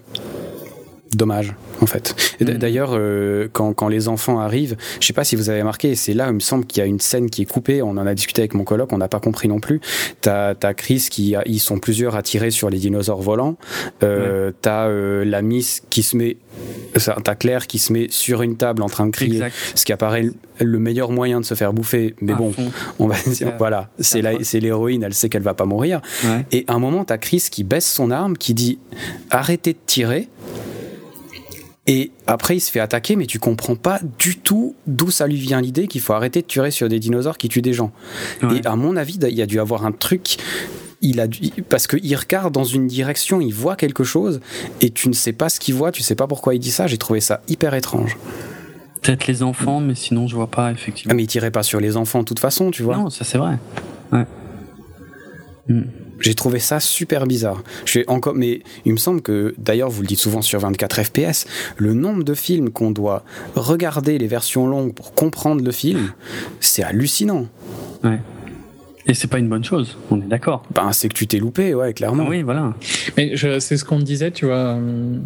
dommage 1.17 1.55
en 1.81 1.87
fait. 1.87 2.15
Mm. 2.41 2.45
D'ailleurs, 2.59 2.91
euh, 2.95 3.49
quand, 3.53 3.73
quand, 3.75 3.89
les 3.89 4.09
enfants 4.09 4.39
arrivent, 4.39 4.77
je 5.01 5.07
sais 5.07 5.13
pas 5.13 5.25
si 5.25 5.37
vous 5.37 5.51
avez 5.51 5.61
remarqué, 5.61 5.95
c'est 5.95 6.15
là, 6.15 6.29
il 6.29 6.35
me 6.35 6.41
semble 6.41 6.65
qu'il 6.67 6.81
y 6.81 6.85
a 6.85 6.87
une 6.87 7.01
scène 7.01 7.31
qui 7.31 7.43
est 7.43 7.47
coupée. 7.47 7.83
On 7.83 7.91
en 7.91 8.07
a 8.07 8.15
discuté 8.15 8.43
avec 8.43 8.55
mon 8.55 8.65
coloc, 8.65 8.93
on 8.93 8.99
n'a 8.99 9.09
pas 9.09 9.21
compris 9.21 9.49
non 9.49 9.61
plus. 9.61 9.81
T'as 10.21 10.55
as 10.63 10.75
Chris 10.75 11.07
qui, 11.11 11.35
ils 11.47 11.61
sont 11.61 11.79
plusieurs 11.79 12.17
à 12.17 12.23
tirer 12.23 12.51
sur 12.51 12.71
les 12.71 12.79
dinosaures 12.79 13.23
volants. 13.23 13.57
Euh, 14.03 14.53
T'as 14.61 14.89
euh, 14.89 15.25
la 15.25 15.43
Miss 15.43 15.83
qui 15.91 16.03
se 16.03 16.17
met, 16.17 16.37
t'as 16.95 17.35
Claire 17.35 17.67
qui 17.67 17.79
se 17.79 17.93
met 17.93 18.07
sur 18.11 18.43
une 18.43 18.57
table 18.57 18.83
en 18.83 18.89
train 18.89 19.07
de 19.07 19.11
crier, 19.11 19.43
ce 19.75 19.85
qui 19.85 19.93
apparaît 19.93 20.31
le 20.61 20.79
meilleur 20.79 21.11
moyen 21.11 21.41
de 21.41 21.45
se 21.45 21.55
faire 21.55 21.73
bouffer. 21.73 22.15
Mais 22.21 22.35
bon, 22.35 22.53
on 22.99 23.07
va 23.07 23.17
dire, 23.27 23.53
voilà, 23.59 23.91
c'est 23.99 24.23
l'héroïne, 24.61 25.03
elle 25.03 25.15
sait 25.15 25.29
qu'elle 25.29 25.43
va 25.43 25.55
pas 25.55 25.67
mourir. 25.67 26.01
Et 26.53 26.65
à 26.69 26.75
un 26.75 26.79
moment, 26.79 27.05
t'as 27.05 27.19
Chris 27.19 27.45
qui 27.51 27.65
baisse 27.65 27.91
son 27.91 28.11
arme, 28.11 28.37
qui 28.37 28.55
dit 28.55 28.79
arrêtez 29.31 29.73
de 29.73 29.79
tirer. 29.87 30.29
Et 31.87 32.13
après, 32.27 32.57
il 32.57 32.61
se 32.61 32.71
fait 32.71 32.81
attaquer, 32.81 33.15
mais 33.15 33.27
tu 33.27 33.39
comprends 33.39 33.77
pas 33.77 34.01
du 34.19 34.39
tout 34.39 34.75
d'où 34.87 35.11
ça 35.11 35.27
lui 35.27 35.37
vient 35.37 35.61
l'idée 35.61 35.87
qu'il 35.87 36.01
faut 36.01 36.15
arrêter 36.15 36.41
de 36.41 36.47
tirer 36.47 36.71
sur 36.71 36.89
des 36.89 36.99
dinosaures 36.99 37.37
qui 37.37 37.49
tuent 37.49 37.63
des 37.63 37.75
gens. 37.75 37.93
Et 38.43 38.67
à 38.67 38.75
mon 38.77 38.97
avis, 38.97 39.19
il 39.21 39.35
y 39.35 39.43
a 39.43 39.47
dû 39.47 39.61
avoir 39.61 39.85
un 39.85 39.93
truc. 39.93 40.37
Il 41.03 41.21
a 41.21 41.27
dû, 41.27 41.51
parce 41.69 41.87
qu'il 41.87 42.17
regarde 42.17 42.55
dans 42.55 42.65
une 42.65 42.87
direction, 42.87 43.43
il 43.43 43.53
voit 43.53 43.77
quelque 43.77 44.05
chose, 44.05 44.41
et 44.81 44.89
tu 44.89 45.11
ne 45.11 45.13
sais 45.13 45.35
pas 45.35 45.51
ce 45.51 45.61
qu'il 45.61 45.75
voit, 45.75 45.93
tu 45.93 46.03
sais 46.03 46.15
pas 46.15 46.27
pourquoi 46.27 46.55
il 46.55 46.59
dit 46.59 46.71
ça. 46.71 46.87
J'ai 46.87 46.97
trouvé 46.97 47.21
ça 47.21 47.43
hyper 47.49 47.75
étrange. 47.75 48.17
Peut-être 49.03 49.27
les 49.27 49.43
enfants, 49.43 49.81
mais 49.81 49.95
sinon 49.95 50.27
je 50.29 50.35
vois 50.35 50.47
pas 50.47 50.73
effectivement. 50.73 51.13
Ah, 51.13 51.15
mais 51.15 51.25
il 51.25 51.27
tirait 51.27 51.51
pas 51.51 51.63
sur 51.63 51.79
les 51.79 51.99
enfants 51.99 52.21
de 52.21 52.25
toute 52.25 52.39
façon, 52.39 52.71
tu 52.71 52.83
vois. 52.83 52.97
Non, 52.97 53.11
ça 53.11 53.23
c'est 53.25 53.37
vrai. 53.37 53.59
Ouais. 54.13 54.25
Hmm. 55.69 55.83
J'ai 56.21 56.35
trouvé 56.35 56.59
ça 56.59 56.81
super 56.81 57.27
bizarre. 57.27 57.63
Je 57.85 58.01
encore, 58.07 58.35
mais 58.35 58.63
il 58.85 58.93
me 58.93 58.99
semble 58.99 59.23
que, 59.23 59.55
d'ailleurs, 59.59 59.91
vous 59.91 60.03
le 60.03 60.07
dites 60.07 60.19
souvent 60.19 60.43
sur 60.43 60.61
24 60.61 61.03
FPS, 61.03 61.47
le 61.77 61.95
nombre 61.95 62.25
de 62.25 62.35
films 62.35 62.71
qu'on 62.71 62.91
doit 62.91 63.25
regarder 63.55 64.19
les 64.19 64.27
versions 64.27 64.67
longues 64.67 64.95
pour 64.95 65.15
comprendre 65.15 65.65
le 65.65 65.73
film, 65.73 66.13
c'est 66.61 66.83
hallucinant. 66.83 67.47
Ouais. 68.03 68.19
Et 69.07 69.13
c'est 69.13 69.29
pas 69.29 69.39
une 69.39 69.49
bonne 69.49 69.65
chose, 69.65 69.99
on 70.11 70.19
est 70.19 70.27
d'accord. 70.27 70.63
Ben, 70.75 70.93
c'est 70.93 71.09
que 71.09 71.15
tu 71.15 71.27
t'es 71.27 71.39
loupé, 71.39 71.75
ouais, 71.75 71.93
clairement. 71.93 72.27
oui, 72.27 72.43
voilà. 72.43 72.75
Mais 73.17 73.35
c'est 73.37 73.77
ce 73.77 73.85
qu'on 73.85 73.99
disait, 73.99 74.31
tu 74.31 74.47
vois. 74.47 74.57
Euh, 74.57 75.19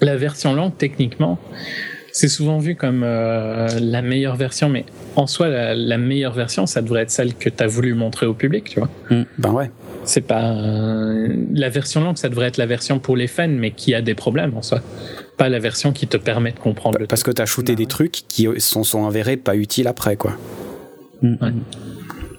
la 0.00 0.16
version 0.16 0.52
longue, 0.52 0.76
techniquement, 0.76 1.38
c'est 2.12 2.28
souvent 2.28 2.58
vu 2.58 2.74
comme 2.74 3.02
euh, 3.02 3.68
la 3.80 4.02
meilleure 4.02 4.36
version, 4.36 4.68
mais 4.68 4.84
en 5.16 5.26
soi, 5.26 5.48
la, 5.48 5.98
meilleure 5.98 6.34
version, 6.34 6.66
ça 6.66 6.82
devrait 6.82 7.02
être 7.02 7.10
celle 7.10 7.34
que 7.34 7.48
tu 7.48 7.62
as 7.62 7.66
voulu 7.66 7.94
montrer 7.94 8.26
au 8.26 8.34
public, 8.34 8.64
tu 8.64 8.80
vois. 8.80 8.90
Mm. 9.10 9.24
Ben 9.38 9.50
ouais. 9.52 9.70
C'est 10.10 10.22
pas 10.22 10.52
la 11.52 11.68
version 11.68 12.02
longue, 12.02 12.18
ça 12.18 12.28
devrait 12.28 12.48
être 12.48 12.56
la 12.56 12.66
version 12.66 12.98
pour 12.98 13.16
les 13.16 13.28
fans, 13.28 13.46
mais 13.46 13.70
qui 13.70 13.94
a 13.94 14.02
des 14.02 14.14
problèmes 14.14 14.56
en 14.56 14.62
soi. 14.62 14.80
Pas 15.36 15.48
la 15.48 15.60
version 15.60 15.92
qui 15.92 16.08
te 16.08 16.16
permet 16.16 16.50
de 16.50 16.58
comprendre. 16.58 16.98
le 16.98 17.06
parce 17.06 17.22
que 17.22 17.30
tu 17.30 17.40
as 17.40 17.46
shooté 17.46 17.76
des 17.76 17.86
trucs 17.86 18.24
qui 18.26 18.48
sont, 18.58 18.82
sont 18.82 19.06
avérés 19.06 19.36
pas 19.36 19.54
utiles 19.54 19.86
après, 19.86 20.16
quoi. 20.16 20.36
Mm. 21.22 21.34
Ouais. 21.40 21.52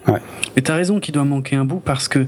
Ouais. 0.07 0.19
Mais 0.55 0.61
t'as 0.61 0.75
raison 0.75 0.99
qu'il 0.99 1.13
doit 1.13 1.25
manquer 1.25 1.55
un 1.55 1.65
bout 1.65 1.79
parce 1.79 2.07
que 2.07 2.25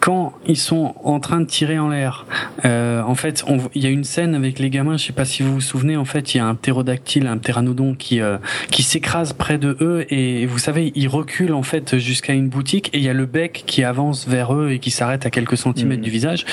quand 0.00 0.32
ils 0.46 0.56
sont 0.56 0.94
en 1.04 1.20
train 1.20 1.40
de 1.40 1.46
tirer 1.46 1.78
en 1.78 1.88
l'air, 1.88 2.26
euh, 2.64 3.00
en 3.02 3.14
fait, 3.14 3.44
il 3.74 3.82
y 3.82 3.86
a 3.86 3.90
une 3.90 4.04
scène 4.04 4.34
avec 4.34 4.58
les 4.58 4.70
gamins. 4.70 4.96
Je 4.96 5.06
sais 5.06 5.12
pas 5.12 5.24
si 5.24 5.42
vous 5.42 5.54
vous 5.54 5.60
souvenez. 5.60 5.96
En 5.96 6.04
fait, 6.04 6.34
il 6.34 6.38
y 6.38 6.40
a 6.40 6.46
un 6.46 6.54
ptérodactyle, 6.54 7.26
un 7.26 7.38
pteranodon 7.38 7.94
qui 7.94 8.20
euh, 8.20 8.38
qui 8.70 8.82
s'écrase 8.82 9.32
près 9.32 9.58
de 9.58 9.76
eux 9.80 10.06
et 10.12 10.46
vous 10.46 10.58
savez, 10.58 10.92
ils 10.94 11.08
reculent 11.08 11.54
en 11.54 11.62
fait 11.62 11.98
jusqu'à 11.98 12.32
une 12.32 12.48
boutique 12.48 12.90
et 12.92 12.98
il 12.98 13.04
y 13.04 13.08
a 13.08 13.14
le 13.14 13.26
bec 13.26 13.64
qui 13.66 13.84
avance 13.84 14.26
vers 14.26 14.54
eux 14.54 14.70
et 14.70 14.78
qui 14.78 14.90
s'arrête 14.90 15.24
à 15.24 15.30
quelques 15.30 15.56
centimètres 15.56 16.00
mmh. 16.00 16.04
du 16.04 16.10
visage. 16.10 16.46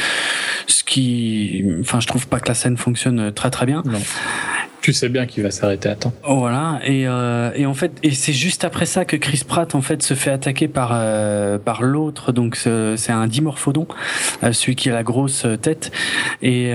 Ce 0.68 0.84
qui, 0.84 1.66
enfin, 1.82 2.00
je 2.00 2.08
trouve 2.08 2.28
pas 2.28 2.40
que 2.40 2.48
la 2.48 2.54
scène 2.54 2.78
fonctionne 2.78 3.32
très 3.32 3.50
très 3.50 3.66
bien. 3.66 3.82
Non. 3.86 4.00
Tu 4.90 4.94
sais 4.94 5.10
bien 5.10 5.28
qu'il 5.28 5.44
va 5.44 5.52
s'arrêter 5.52 5.88
à 5.88 5.94
temps. 5.94 6.12
Voilà 6.28 6.80
et, 6.84 7.08
euh, 7.08 7.52
et 7.54 7.68
en 7.68 7.76
fait 7.76 7.92
et 8.02 8.10
c'est 8.10 8.34
juste 8.34 8.64
après 8.64 8.88
ça 8.88 9.06
que 9.06 9.18
Chris 9.18 9.44
Pratt 9.48 9.76
en 9.76 9.84
fait 9.84 10.02
se 10.02 10.16
fait 10.16 10.32
attaquer 10.32 10.68
par 10.68 10.90
euh, 10.94 11.60
par 11.60 11.84
l'autre. 11.84 12.32
Donc 12.32 12.56
c'est 12.56 13.12
un 13.12 13.28
dimorphodon 13.28 13.86
euh, 14.42 14.52
celui 14.52 14.76
qui 14.76 14.90
a 14.90 14.94
la 14.94 15.04
grosse 15.04 15.46
tête. 15.62 15.92
Et 16.42 16.72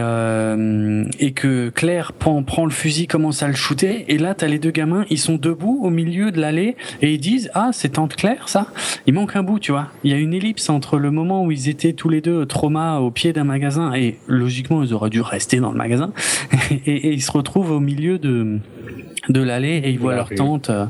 que 1.34 1.70
Claire 1.70 2.12
prend 2.12 2.40
prend 2.44 2.66
le 2.66 2.70
fusil 2.70 3.08
commence 3.08 3.42
à 3.42 3.48
le 3.48 3.54
shooter. 3.54 4.04
Et 4.06 4.16
là 4.16 4.34
t'as 4.34 4.46
les 4.46 4.60
deux 4.60 4.70
gamins 4.70 5.04
ils 5.10 5.18
sont 5.18 5.34
debout 5.34 5.80
au 5.82 5.90
milieu 5.90 6.30
de 6.30 6.40
l'allée 6.40 6.76
et 7.02 7.14
ils 7.14 7.20
disent 7.20 7.50
ah 7.54 7.70
c'est 7.72 7.94
tante 7.94 8.14
Claire 8.14 8.48
ça? 8.48 8.68
Il 9.08 9.14
manque 9.14 9.34
un 9.34 9.42
bout 9.42 9.58
tu 9.58 9.72
vois. 9.72 9.88
Il 10.04 10.12
y 10.12 10.14
a 10.14 10.18
une 10.18 10.34
ellipse 10.34 10.70
entre 10.70 10.98
le 11.00 11.10
moment 11.10 11.44
où 11.44 11.50
ils 11.50 11.68
étaient 11.68 11.94
tous 11.94 12.10
les 12.10 12.20
deux 12.20 12.46
trauma 12.46 12.98
au 12.98 13.10
pied 13.10 13.32
d'un 13.32 13.42
magasin 13.42 13.92
et 13.92 14.18
logiquement 14.28 14.84
ils 14.84 14.94
auraient 14.94 15.10
dû 15.10 15.20
rester 15.20 15.58
dans 15.58 15.72
le 15.72 15.78
magasin. 15.78 16.12
Et 16.86 17.12
ils 17.12 17.22
se 17.22 17.32
retrouvent 17.32 17.72
au 17.72 17.80
milieu 17.80 18.03
de 18.12 18.58
de 19.28 19.40
l'allée 19.40 19.80
et 19.84 19.90
ils 19.90 19.98
voient 19.98 20.14
leur 20.14 20.28
tante 20.28 20.70
euh, 20.70 20.86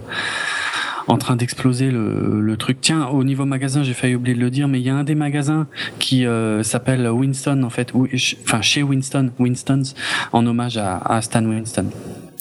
en 1.07 1.18
train 1.18 1.36
d'exploser 1.36 1.91
le, 1.91 2.41
le, 2.41 2.57
truc. 2.57 2.78
Tiens, 2.81 3.07
au 3.09 3.25
niveau 3.25 3.44
magasin, 3.44 3.83
j'ai 3.83 3.93
failli 3.93 4.15
oublier 4.15 4.34
de 4.34 4.41
le 4.41 4.51
dire, 4.51 4.68
mais 4.68 4.81
il 4.81 4.86
y 4.86 4.91
a 4.91 4.97
un 4.97 5.05
des 5.05 5.15
magasins 5.15 5.67
qui 5.99 6.26
euh, 6.26 6.62
s'appelle 6.62 7.07
Winston 7.09 7.62
en 7.62 7.70
fait, 7.70 7.93
ou, 7.94 8.09
enfin 8.43 8.62
chez 8.62 8.83
Winston, 8.83 9.31
Winston's, 9.39 9.94
en 10.33 10.47
hommage 10.47 10.78
à, 10.78 10.97
à 10.99 11.20
Stan 11.20 11.44
Winston. 11.44 11.86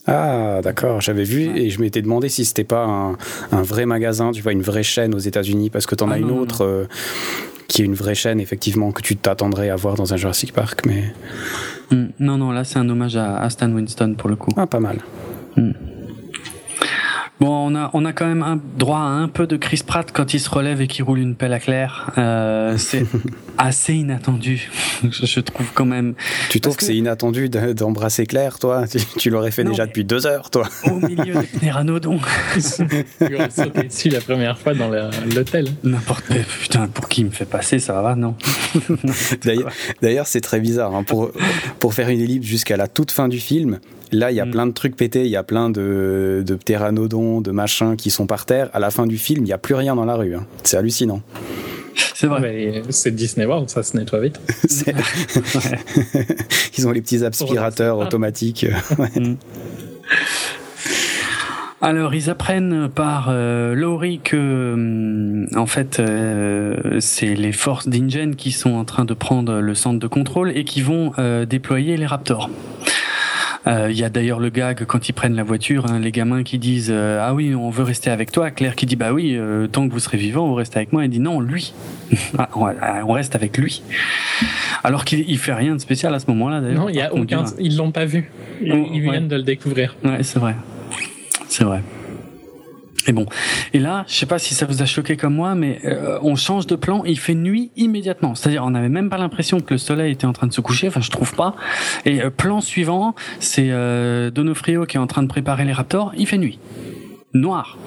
Ah, 0.06 0.60
d'accord, 0.61 1.00
j'avais 1.00 1.24
vu 1.24 1.43
et 1.56 1.69
je 1.69 1.80
m'étais 1.80 2.02
demandé 2.02 2.27
si 2.27 2.43
c'était 2.43 2.66
pas 2.66 2.84
un, 2.84 3.18
un, 3.53 3.61
vrai 3.61 3.85
magasin, 3.85 4.32
tu 4.32 4.42
vois, 4.42 4.52
une 4.52 4.61
vraie 4.61 4.84
chaîne 4.84 5.16
aux 5.16 5.19
États-Unis, 5.19 5.69
parce 5.69 5.85
que 5.85 5.95
tu 5.95 6.03
en 6.03 6.11
ah, 6.11 6.16
as 6.16 6.18
une 6.18 6.27
non, 6.27 6.40
autre 6.40 6.66
euh, 6.66 6.85
qui 7.74 7.82
est 7.82 7.85
une 7.85 7.95
vraie 7.95 8.14
chaîne, 8.14 8.40
effectivement, 8.40 8.92
que 8.92 9.02
tu 9.02 9.18
t'attendrais 9.18 9.72
à 9.72 9.76
voir 9.76 9.95
dans 9.95 10.14
un 10.14 10.18
Jurassic 10.18 10.53
Park, 10.53 10.82
mais. 10.85 11.11
Mm, 11.90 12.06
non, 12.19 12.38
non, 12.38 12.52
là 12.52 12.64
c'est 12.64 12.77
un 12.77 12.88
hommage 12.88 13.16
à, 13.16 13.38
à, 13.38 13.50
Stan 13.50 13.69
Winston 13.72 14.14
pour 14.16 14.30
le 14.30 14.35
coup. 14.35 14.52
Ah, 14.56 14.68
pas 14.68 14.80
mal. 14.80 15.00
Mm. 15.58 15.72
Bon, 17.40 17.72
on 17.72 17.76
a, 17.76 17.90
on 17.93 18.06
a 18.06 18.14
quand 18.14 18.27
même 18.27 18.43
un, 18.43 18.60
droit 18.77 19.00
à 19.00 19.02
un 19.02 19.27
peu 19.27 19.48
de 19.48 19.58
Chris 19.58 19.82
Pratt 19.85 20.11
quand 20.14 20.35
il 20.35 20.40
se 20.40 20.52
relève 20.52 20.82
et 20.82 20.88
qu'il 20.88 21.03
roule 21.03 21.18
une 21.18 21.34
pelle 21.34 21.52
à 21.52 21.60
clair. 21.60 22.11
Euh, 22.19 22.77
c'est 22.77 23.08
assez 23.58 23.94
inattendu, 23.94 24.70
je, 25.10 25.40
trouve 25.40 25.68
quand 25.74 25.86
même. 25.86 26.16
Tu 26.50 26.60
trouves 26.60 26.76
que, 26.76 26.82
que 26.82 26.86
c'est 26.86 26.96
inattendu 26.96 27.50
d'embrasser 27.50 28.26
Claire, 28.26 28.60
toi? 28.60 28.86
Tu, 28.88 29.00
tu 29.18 29.30
l'aurais 29.30 29.52
fait 29.52 29.64
non, 29.64 29.72
déjà 29.72 29.86
depuis 29.86 30.04
deux 30.04 30.26
heures, 30.26 30.50
toi 30.50 30.68
Au 30.86 30.96
milieu 30.96 31.34
des 31.34 31.48
pteranodons. 31.60 32.20
tu 33.20 33.36
aurais 33.36 33.50
sauté 33.50 33.84
dessus 33.84 34.10
la 34.10 34.22
première 34.22 34.58
fois 34.58 34.74
dans 34.74 34.90
l'hôtel. 35.36 35.68
N'importe 35.84 36.26
Putain, 36.62 36.88
pour 36.88 37.08
qui 37.08 37.22
il 37.22 37.26
me 37.26 37.32
fait 37.32 37.46
passer, 37.46 37.80
ça 37.80 38.02
va, 38.02 38.16
non, 38.16 38.36
D'ailleurs, 40.02 40.28
c'est 40.28 40.42
très 40.42 40.60
bizarre. 40.60 40.96
Hein, 40.96 41.04
pour, 41.04 41.32
pour 41.80 41.94
faire 41.94 42.10
une 42.10 42.20
ellipse 42.20 42.48
jusqu'à 42.48 42.78
la 42.78 42.88
toute 42.88 43.12
fin 43.12 43.28
du 43.28 43.40
film, 43.40 43.80
Là, 44.14 44.30
il 44.30 44.36
y 44.36 44.40
a 44.40 44.46
mm. 44.46 44.52
plein 44.52 44.68
de 44.68 44.72
trucs 44.72 44.96
pétés, 44.96 45.26
il 45.26 45.32
y 45.32 45.36
a 45.36 45.42
plein 45.42 45.72
de, 45.72 46.44
de 46.46 46.56
pteranodons, 46.56 47.42
de 47.42 47.50
machins 47.50 47.96
qui 47.96 48.12
sont 48.12 48.28
par 48.28 48.46
terre. 48.46 48.70
À 48.74 48.80
la 48.80 48.92
fin 48.92 49.08
du 49.08 49.18
film, 49.18 49.40
il 49.42 49.48
n'y 49.48 49.54
a 49.54 49.58
plus 49.58 49.74
rien 49.74 49.96
dans 49.96 50.06
la 50.06 50.14
rue. 50.14 50.36
Hein. 50.36 50.46
C'est 50.62 50.78
hallucinant. 50.78 51.22
C'est 52.14 52.28
vrai. 52.28 52.84
C'est 52.90 53.12
Disney 53.12 53.43
World, 53.46 53.70
ça 53.70 53.84
se 53.84 53.98
nettoie 53.98 54.20
vite. 54.20 54.40
Ils 56.78 56.88
ont 56.88 56.92
les 56.92 57.02
petits 57.02 57.24
aspirateurs 57.24 57.98
automatiques. 57.98 58.66
Mm. 59.16 59.36
Alors, 61.84 62.16
ils 62.16 62.30
apprennent 62.30 62.88
par 62.88 63.26
euh, 63.28 63.76
Laurie 63.76 64.22
que, 64.24 64.38
euh, 64.38 65.46
en 65.54 65.66
fait, 65.66 66.00
euh, 66.00 67.02
c'est 67.02 67.36
les 67.36 67.52
forces 67.52 67.90
d'Ingen 67.90 68.38
qui 68.38 68.54
sont 68.54 68.76
en 68.76 68.86
train 68.86 69.04
de 69.04 69.14
prendre 69.14 69.60
le 69.60 69.76
centre 69.76 70.00
de 70.00 70.08
contrôle 70.08 70.54
et 70.56 70.64
qui 70.64 70.82
vont 70.82 71.12
euh, 71.20 71.46
déployer 71.46 71.98
les 71.98 72.06
Raptors. 72.06 72.50
Il 73.66 73.72
euh, 73.72 73.92
y 73.92 74.03
a 74.03 74.09
d'ailleurs 74.09 74.40
le 74.40 74.50
gag 74.50 74.83
quand 74.85 75.08
ils 75.08 75.14
prennent 75.14 75.35
la 75.35 75.43
voiture, 75.43 75.85
hein, 75.90 76.00
les 76.00 76.11
gamins 76.11 76.43
qui 76.43 76.59
disent 76.59 76.92
euh, 76.92 77.19
ah 77.22 77.33
oui 77.33 77.56
on 77.56 77.69
veut 77.69 77.83
rester 77.83 78.09
avec 78.09 78.30
toi. 78.30 78.51
Claire 78.51 78.75
qui 78.75 78.85
dit 78.85 78.98
bah 78.98 79.14
oui 79.14 79.38
euh, 79.38 79.67
tant 79.67 79.88
que 79.88 79.93
vous 79.93 80.00
serez 80.00 80.17
vivant 80.17 80.48
vous 80.48 80.56
restez 80.56 80.77
avec 80.77 80.92
moi. 80.92 81.06
Elle 81.06 81.09
dit 81.09 81.19
non 81.22 81.40
lui, 81.40 81.74
ah, 82.38 82.50
on 82.56 83.14
reste 83.14 83.35
avec 83.35 83.58
lui. 83.58 83.82
Alors 84.83 85.06
qu'il 85.06 85.30
il 85.30 85.38
fait 85.38 85.53
rien 85.53 85.75
de 85.75 85.80
spécial 85.80 86.14
à 86.14 86.19
ce 86.19 86.27
moment-là 86.27 86.59
d'ailleurs. 86.59 86.82
Non 86.82 86.90
il 86.90 86.95
y 86.95 87.01
a 87.01 87.14
aucun, 87.14 87.45
ils 87.58 87.77
l'ont 87.77 87.92
pas 87.92 88.03
vu. 88.03 88.30
Ils, 88.61 88.74
oh, 88.74 88.90
ils 88.93 89.01
viennent 89.01 89.30
de 89.30 89.38
le 89.38 89.43
découvrir. 89.43 89.95
Ouais 90.03 90.24
c'est 90.24 90.40
vrai, 90.40 90.56
c'est 91.48 91.64
vrai. 91.64 91.82
Et 93.08 93.12
bon, 93.12 93.26
et 93.74 93.80
là, 93.80 94.06
je 94.08 94.16
sais 94.16 94.26
pas 94.26 94.40
si 94.40 94.54
ça 94.54 94.66
vous 94.66 94.82
a 94.82 94.86
choqué 94.86 95.18
comme 95.18 95.34
moi, 95.34 95.56
mais 95.56 95.80
euh, 95.86 96.20
on 96.22 96.36
change 96.36 96.68
de 96.68 96.76
plan 96.76 97.04
et 97.06 97.12
il 97.12 97.20
fait 97.20 97.36
nuit 97.36 97.72
immédiatement. 97.76 98.36
C'est-à-dire, 98.36 98.64
on 98.64 98.72
n'avait 98.72 98.90
même 98.90 99.10
pas 99.10 99.18
l'impression 99.18 99.60
que 99.60 99.74
le 99.74 99.78
soleil 99.78 100.14
était 100.14 100.26
en 100.26 100.34
train 100.34 100.48
de 100.48 100.54
se 100.54 100.62
coucher. 100.62 100.88
Enfin, 100.88 101.02
je 101.02 101.12
trouve 101.12 101.34
pas. 101.36 101.56
Et 102.06 102.22
euh, 102.22 102.30
plan 102.30 102.62
suivant, 102.62 103.16
c'est 103.40 103.70
euh, 103.72 104.32
Donofrio 104.32 104.86
qui 104.86 104.98
est 104.98 105.00
en 105.00 105.08
train 105.08 105.24
de 105.24 105.28
préparer 105.28 105.66
les 105.66 105.74
Raptors. 105.74 106.14
Il 106.18 106.28
fait 106.28 106.38
nuit, 106.38 106.60
noir. 107.34 107.78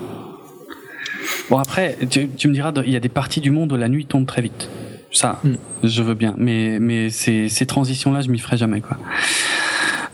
Bon 1.50 1.58
après, 1.58 1.96
tu, 2.10 2.28
tu 2.28 2.48
me 2.48 2.52
diras, 2.54 2.72
il 2.84 2.92
y 2.92 2.96
a 2.96 3.00
des 3.00 3.08
parties 3.08 3.40
du 3.40 3.50
monde 3.50 3.72
où 3.72 3.76
la 3.76 3.88
nuit 3.88 4.06
tombe 4.06 4.26
très 4.26 4.42
vite. 4.42 4.68
Ça, 5.12 5.40
mm. 5.44 5.54
je 5.84 6.02
veux 6.02 6.14
bien, 6.14 6.34
mais 6.36 6.78
mais 6.78 7.10
ces, 7.10 7.48
ces 7.48 7.64
transitions-là, 7.64 8.20
je 8.20 8.28
m'y 8.28 8.38
ferai 8.38 8.56
jamais 8.56 8.80
quoi. 8.80 8.98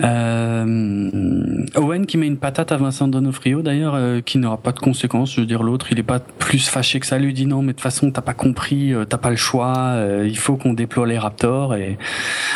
Euh, 0.02 1.66
Owen 1.76 2.06
qui 2.06 2.18
met 2.18 2.26
une 2.26 2.36
patate 2.36 2.72
à 2.72 2.76
Vincent 2.76 3.08
Donofrio 3.08 3.62
d'ailleurs, 3.62 3.94
euh, 3.94 4.20
qui 4.20 4.38
n'aura 4.38 4.56
pas 4.56 4.72
de 4.72 4.78
conséquences. 4.78 5.34
Je 5.34 5.40
veux 5.40 5.46
dire, 5.46 5.62
l'autre, 5.62 5.88
il 5.90 5.98
est 5.98 6.04
pas 6.04 6.18
plus 6.18 6.68
fâché 6.68 7.00
que 7.00 7.06
ça. 7.06 7.18
Lui 7.18 7.32
dit 7.32 7.46
non, 7.46 7.62
mais 7.62 7.68
de 7.68 7.72
toute 7.72 7.82
façon, 7.82 8.10
t'as 8.10 8.22
pas 8.22 8.34
compris, 8.34 8.92
euh, 8.92 9.04
t'as 9.04 9.18
pas 9.18 9.30
le 9.30 9.36
choix. 9.36 9.96
Il 10.24 10.38
faut 10.38 10.56
qu'on 10.56 10.72
déploie 10.72 11.06
les 11.06 11.18
Raptors 11.18 11.74
et 11.74 11.98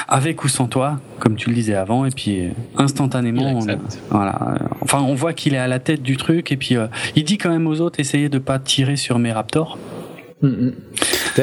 avec 0.09 0.45
ou 0.45 0.49
sans 0.49 0.67
toi, 0.67 0.99
comme 1.19 1.37
tu 1.37 1.51
le 1.51 1.55
disais 1.55 1.75
avant. 1.75 2.05
Et 2.05 2.11
puis 2.11 2.49
instantanément, 2.77 3.59
on, 3.59 3.67
voilà. 4.11 4.55
Enfin, 4.81 5.01
on 5.01 5.15
voit 5.15 5.33
qu'il 5.33 5.55
est 5.55 5.59
à 5.59 5.69
la 5.69 5.79
tête 5.79 6.03
du 6.03 6.17
truc 6.17 6.53
et 6.53 6.57
puis 6.57 6.77
il 7.15 7.25
dit 7.25 7.39
quand 7.39 7.51
même 7.51 7.67
aux 7.67 7.81
autres, 7.81 8.01
essayez 8.01 8.29
de 8.29 8.39
pas 8.39 8.59
tirer 8.59 8.97
sur 8.97 9.19
mes 9.19 9.33
Raptors. 9.33 9.79
Mm, 10.43 10.71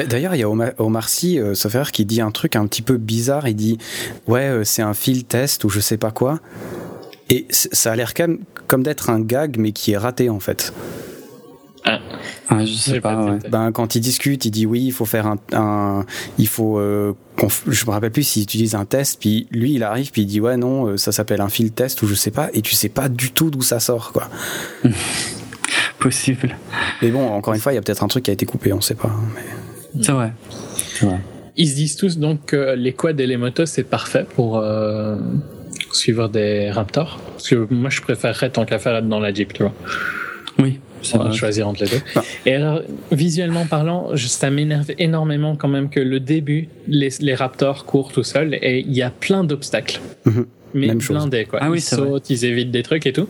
D'ailleurs, 0.08 0.34
il 0.34 0.38
y 0.38 0.42
a 0.42 0.50
Omar, 0.50 0.70
Omar 0.78 1.08
Sy, 1.08 1.38
euh, 1.38 1.54
sauf 1.54 1.90
qui 1.90 2.04
dit 2.04 2.20
un 2.20 2.30
truc 2.30 2.56
un 2.56 2.66
petit 2.66 2.82
peu 2.82 2.96
bizarre. 2.96 3.48
Il 3.48 3.56
dit 3.56 3.78
Ouais, 4.26 4.48
euh, 4.48 4.64
c'est 4.64 4.82
un 4.82 4.94
fil 4.94 5.24
test 5.24 5.64
ou 5.64 5.68
je 5.68 5.80
sais 5.80 5.96
pas 5.96 6.10
quoi. 6.10 6.40
Et 7.30 7.46
ça 7.50 7.92
a 7.92 7.96
l'air 7.96 8.14
comme, 8.14 8.40
comme 8.66 8.82
d'être 8.82 9.10
un 9.10 9.20
gag, 9.20 9.56
mais 9.58 9.72
qui 9.72 9.92
est 9.92 9.96
raté 9.96 10.30
en 10.30 10.40
fait. 10.40 10.72
Ah. 11.84 12.00
Je 12.50 12.72
sais 12.72 13.00
pas. 13.00 13.24
Ouais. 13.24 13.38
Ben, 13.50 13.72
quand 13.72 13.94
il 13.94 14.00
discute, 14.00 14.44
il 14.44 14.50
dit 14.50 14.64
oui, 14.66 14.84
il 14.86 14.92
faut 14.92 15.04
faire 15.04 15.26
un, 15.26 15.36
un 15.52 16.06
il 16.38 16.48
faut, 16.48 16.78
euh, 16.78 17.12
je 17.66 17.84
me 17.84 17.90
rappelle 17.90 18.10
plus 18.10 18.22
s'il 18.22 18.42
utilise 18.42 18.74
un 18.74 18.84
test, 18.84 19.18
puis 19.20 19.46
lui 19.50 19.74
il 19.74 19.82
arrive 19.82 20.10
puis 20.10 20.22
il 20.22 20.26
dit 20.26 20.40
ouais 20.40 20.56
non, 20.56 20.86
euh, 20.86 20.96
ça 20.96 21.12
s'appelle 21.12 21.40
un 21.40 21.48
fil 21.48 21.72
test 21.72 22.00
ou 22.02 22.06
je 22.06 22.14
sais 22.14 22.30
pas, 22.30 22.48
et 22.54 22.62
tu 22.62 22.74
sais 22.74 22.88
pas 22.88 23.08
du 23.08 23.32
tout 23.32 23.50
d'où 23.50 23.62
ça 23.62 23.80
sort 23.80 24.12
quoi. 24.12 24.28
Possible. 26.04 26.54
Mais 27.00 27.08
bon, 27.08 27.26
encore 27.30 27.54
une 27.54 27.60
fois, 27.60 27.72
il 27.72 27.76
y 27.76 27.78
a 27.78 27.80
peut-être 27.80 28.04
un 28.04 28.08
truc 28.08 28.24
qui 28.24 28.30
a 28.30 28.34
été 28.34 28.44
coupé, 28.44 28.74
on 28.74 28.82
sait 28.82 28.94
pas. 28.94 29.10
Mais... 29.34 30.02
C'est 30.02 30.12
vrai. 30.12 30.32
vrai. 31.00 31.18
Ils 31.56 31.66
se 31.66 31.74
disent 31.76 31.96
tous 31.96 32.18
donc 32.18 32.44
que 32.44 32.74
les 32.74 32.92
quads 32.92 33.16
et 33.16 33.26
les 33.26 33.38
motos 33.38 33.64
c'est 33.64 33.84
parfait 33.84 34.26
pour 34.34 34.58
euh, 34.58 35.16
suivre 35.92 36.28
des 36.28 36.70
Raptors. 36.70 37.18
Parce 37.32 37.48
que 37.48 37.66
moi 37.72 37.88
je 37.88 38.02
préférerais 38.02 38.50
tant 38.50 38.66
qu'à 38.66 38.78
faire 38.78 38.96
être 38.96 39.08
dans 39.08 39.18
la 39.18 39.32
Jeep, 39.32 39.54
tu 39.54 39.62
vois. 39.62 39.72
Oui. 40.58 40.78
Ça 41.00 41.16
va 41.16 41.32
choisir 41.32 41.68
entre 41.68 41.84
les 41.84 41.90
deux. 41.90 42.02
Ah. 42.16 42.22
Et 42.44 42.54
alors, 42.54 42.82
visuellement 43.10 43.64
parlant, 43.64 44.10
ça 44.14 44.50
m'énerve 44.50 44.90
énormément 44.98 45.56
quand 45.56 45.68
même 45.68 45.88
que 45.88 46.00
le 46.00 46.20
début, 46.20 46.68
les, 46.86 47.10
les 47.20 47.34
Raptors 47.34 47.86
courent 47.86 48.12
tout 48.12 48.24
seuls 48.24 48.54
et 48.60 48.80
il 48.80 48.92
y 48.92 49.02
a 49.02 49.10
plein 49.10 49.42
d'obstacles. 49.42 50.00
Mm 50.26 50.30
-hmm. 50.30 50.44
Mais 50.74 50.88
Même 50.88 50.98
blindés, 50.98 51.44
quoi. 51.44 51.60
Ah 51.62 51.70
oui, 51.70 51.78
ils 51.78 51.82
sautent, 51.82 52.28
ils 52.30 52.44
évitent 52.44 52.72
des 52.72 52.82
trucs 52.82 53.06
et 53.06 53.12
tout. 53.12 53.28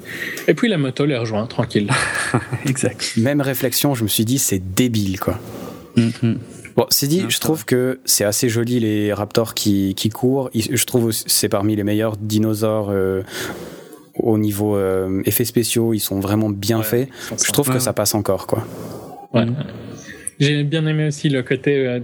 Et 0.48 0.54
puis 0.54 0.68
la 0.68 0.78
moto 0.78 1.04
les 1.04 1.16
rejoint, 1.16 1.46
tranquille. 1.46 1.90
exact. 2.66 3.12
Même 3.16 3.40
réflexion, 3.40 3.94
je 3.94 4.02
me 4.02 4.08
suis 4.08 4.24
dit, 4.24 4.38
c'est 4.38 4.62
débile, 4.74 5.20
quoi. 5.20 5.38
Mm 5.96 6.08
-hmm. 6.08 6.36
Bon, 6.76 6.86
c'est 6.88 7.06
dit, 7.06 7.24
je 7.28 7.38
trouve 7.38 7.64
que 7.64 8.00
c'est 8.04 8.24
assez 8.24 8.48
joli 8.48 8.80
les 8.80 9.12
raptors 9.12 9.54
qui, 9.54 9.94
qui 9.94 10.08
courent. 10.08 10.50
Je 10.54 10.84
trouve 10.84 11.12
c'est 11.12 11.48
parmi 11.48 11.76
les 11.76 11.84
meilleurs 11.84 12.16
dinosaures 12.16 12.88
euh, 12.90 13.22
au 14.14 14.38
niveau 14.38 14.76
euh, 14.76 15.22
effets 15.24 15.44
spéciaux. 15.44 15.94
Ils 15.94 16.00
sont 16.00 16.18
vraiment 16.20 16.50
bien 16.50 16.78
ouais, 16.78 16.84
faits. 16.84 17.08
Je 17.30 17.52
trouve 17.52 17.68
ouais, 17.68 17.76
que 17.76 17.80
ça 17.80 17.92
passe 17.92 18.14
encore, 18.14 18.46
quoi. 18.46 18.66
Ouais. 19.32 19.46
J'ai 20.40 20.64
bien 20.64 20.86
aimé 20.86 21.08
aussi 21.08 21.28
le 21.28 21.42
côté, 21.42 21.86
euh, 21.86 22.00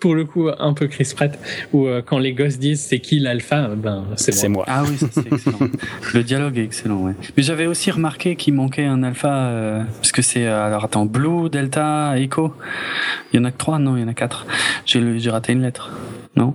pour 0.00 0.14
le 0.14 0.24
coup, 0.24 0.48
un 0.58 0.72
peu 0.72 0.86
Chris 0.86 1.12
Pratt, 1.14 1.38
où 1.72 1.86
euh, 1.86 2.02
quand 2.04 2.18
les 2.18 2.32
gosses 2.32 2.58
disent 2.58 2.80
c'est 2.80 3.00
qui 3.00 3.18
l'alpha, 3.18 3.68
ben 3.76 4.04
c'est 4.16 4.48
moi. 4.48 4.64
moi. 4.64 4.64
Ah 4.68 4.84
oui, 4.84 4.96
c'est 5.10 5.32
excellent. 5.32 5.58
le 6.14 6.22
dialogue 6.22 6.58
est 6.58 6.64
excellent, 6.64 6.98
ouais. 7.02 7.12
Mais 7.36 7.42
j'avais 7.42 7.66
aussi 7.66 7.90
remarqué 7.90 8.36
qu'il 8.36 8.54
manquait 8.54 8.84
un 8.84 9.02
alpha, 9.02 9.34
euh, 9.48 9.82
parce 9.96 10.12
que 10.12 10.22
c'est, 10.22 10.46
alors 10.46 10.84
attends, 10.84 11.06
Blue, 11.06 11.50
Delta, 11.50 12.18
Echo. 12.18 12.54
Il 13.32 13.38
y 13.38 13.40
en 13.40 13.44
a 13.44 13.50
que 13.50 13.58
trois, 13.58 13.78
non, 13.78 13.96
il 13.96 14.00
y 14.02 14.04
en 14.04 14.08
a 14.08 14.14
quatre. 14.14 14.46
J'ai 14.86 15.30
raté 15.30 15.52
une 15.52 15.62
lettre, 15.62 15.90
non? 16.34 16.54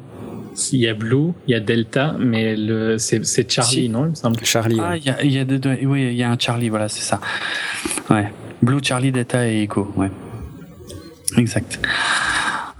Il 0.73 0.79
y 0.79 0.87
a 0.87 0.93
Blue, 0.93 1.31
il 1.47 1.51
y 1.51 1.55
a 1.55 1.59
Delta, 1.59 2.15
mais 2.19 2.55
le 2.55 2.97
c'est 2.97 3.49
Charlie, 3.49 3.71
si. 3.71 3.89
non 3.89 4.05
il 4.05 4.09
me 4.09 4.15
semble? 4.15 4.43
Charlie. 4.43 4.79
Ah, 4.81 4.97
il 4.97 5.05
y 5.05 5.09
a, 5.09 5.23
il 5.23 5.31
y 5.31 5.39
a 5.39 5.45
deux, 5.45 5.59
deux, 5.59 5.77
oui, 5.83 6.07
il 6.11 6.15
y 6.15 6.23
a 6.23 6.29
un 6.29 6.37
Charlie, 6.37 6.69
voilà, 6.69 6.89
c'est 6.89 7.03
ça. 7.03 7.19
Ouais. 8.09 8.31
Blue, 8.61 8.79
Charlie, 8.83 9.11
Delta 9.11 9.47
et 9.47 9.63
Echo, 9.63 9.91
ouais. 9.95 10.11
Exact. 11.37 11.79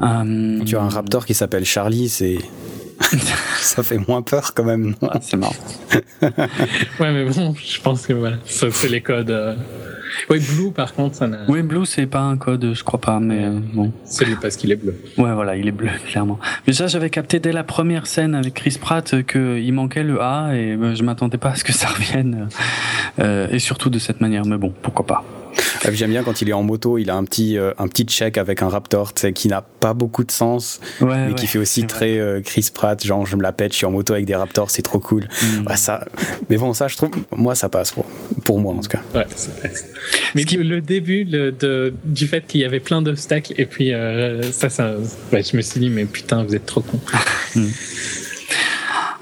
Euh... 0.01 0.63
Tu 0.65 0.75
as 0.77 0.81
un 0.81 0.89
raptor 0.89 1.25
qui 1.25 1.33
s'appelle 1.33 1.65
Charlie, 1.65 2.09
c'est 2.09 2.37
ça 3.59 3.83
fait 3.83 3.97
moins 4.07 4.21
peur 4.21 4.53
quand 4.53 4.63
même. 4.63 4.95
Ah, 5.01 5.19
c'est 5.21 5.37
marrant. 5.37 5.55
ouais, 6.21 7.11
mais 7.11 7.25
bon, 7.25 7.53
je 7.55 7.79
pense 7.81 8.05
que 8.07 8.13
voilà, 8.13 8.37
ça 8.45 8.67
c'est 8.71 8.89
les 8.89 9.01
codes. 9.01 9.31
euh. 9.31 9.55
Oui, 10.29 10.39
Blue 10.39 10.71
par 10.71 10.93
contre, 10.93 11.15
ça 11.15 11.27
n'a. 11.27 11.39
Oui, 11.47 11.61
Blue, 11.61 11.85
c'est 11.85 12.05
pas 12.05 12.19
un 12.19 12.35
code, 12.37 12.73
je 12.73 12.83
crois 12.83 12.99
pas, 12.99 13.19
mais 13.19 13.45
euh, 13.45 13.59
bon. 13.73 13.91
C'est 14.03 14.25
lui 14.25 14.35
parce 14.41 14.55
qu'il 14.57 14.71
est 14.71 14.75
bleu. 14.75 14.95
Ouais, 15.17 15.33
voilà, 15.33 15.55
il 15.55 15.67
est 15.67 15.71
bleu, 15.71 15.89
clairement. 16.07 16.37
Mais 16.67 16.73
ça, 16.73 16.87
j'avais 16.87 17.09
capté 17.09 17.39
dès 17.39 17.51
la 17.53 17.63
première 17.63 18.07
scène 18.07 18.35
avec 18.35 18.53
Chris 18.55 18.77
Pratt 18.79 19.13
euh, 19.13 19.21
qu'il 19.23 19.71
manquait 19.73 20.03
le 20.03 20.21
A 20.21 20.53
et 20.53 20.77
je 20.95 21.03
m'attendais 21.03 21.37
pas 21.37 21.51
à 21.51 21.55
ce 21.55 21.63
que 21.63 21.71
ça 21.73 21.87
revienne. 21.87 22.49
euh, 23.19 23.47
et 23.51 23.59
surtout 23.59 23.89
de 23.89 23.99
cette 23.99 24.19
manière, 24.21 24.45
mais 24.45 24.57
bon, 24.57 24.73
pourquoi 24.81 25.05
pas. 25.07 25.23
Ah, 25.83 25.91
J'aime 25.91 26.11
bien 26.11 26.23
quand 26.23 26.41
il 26.41 26.49
est 26.49 26.53
en 26.53 26.63
moto, 26.63 26.97
il 26.97 27.09
a 27.09 27.15
un 27.15 27.23
petit, 27.23 27.57
euh, 27.57 27.73
un 27.77 27.87
petit 27.87 28.03
check 28.03 28.37
avec 28.37 28.61
un 28.61 28.69
Raptor, 28.69 29.13
qui 29.13 29.47
n'a 29.47 29.61
pas 29.61 29.93
beaucoup 29.93 30.23
de 30.23 30.31
sens, 30.31 30.79
Ouais, 30.99 31.07
mais 31.07 31.27
ouais, 31.29 31.33
qui 31.35 31.47
fait 31.47 31.59
aussi 31.59 31.85
très 31.85 32.17
euh, 32.17 32.41
Chris 32.41 32.69
Pratt, 32.73 33.03
genre 33.03 33.25
je 33.25 33.35
me 33.35 33.41
la 33.41 33.51
pète, 33.51 33.71
je 33.73 33.77
suis 33.77 33.85
en 33.85 33.91
moto 33.91 34.13
avec 34.13 34.25
des 34.25 34.35
Raptors, 34.35 34.69
c'est 34.71 34.81
trop 34.81 34.99
cool. 34.99 35.27
Mm. 35.41 35.67
Ouais, 35.67 35.77
ça, 35.77 36.05
mais 36.49 36.57
bon, 36.57 36.73
ça, 36.73 36.87
je 36.87 36.97
trouve, 36.97 37.09
moi, 37.35 37.55
ça 37.55 37.69
passe 37.69 37.91
pour, 37.91 38.05
pour 38.43 38.59
moi 38.59 38.73
en 38.73 38.79
tout 38.79 38.89
cas. 38.89 39.01
Ouais, 39.15 39.25
Mais 40.35 40.43
le, 40.43 40.63
le 40.63 40.81
début 40.81 41.23
le, 41.23 41.51
de, 41.51 41.93
du 42.03 42.27
fait 42.27 42.45
qu'il 42.47 42.61
y 42.61 42.65
avait 42.65 42.79
plein 42.79 43.01
d'obstacles, 43.01 43.53
et 43.57 43.65
puis 43.65 43.93
euh, 43.93 44.41
ça, 44.51 44.69
ça 44.69 44.95
ouais, 45.33 45.43
je 45.43 45.57
me 45.57 45.61
suis 45.61 45.79
dit, 45.79 45.89
mais 45.89 46.05
putain, 46.05 46.43
vous 46.43 46.55
êtes 46.55 46.65
trop 46.65 46.81
con. 46.81 46.99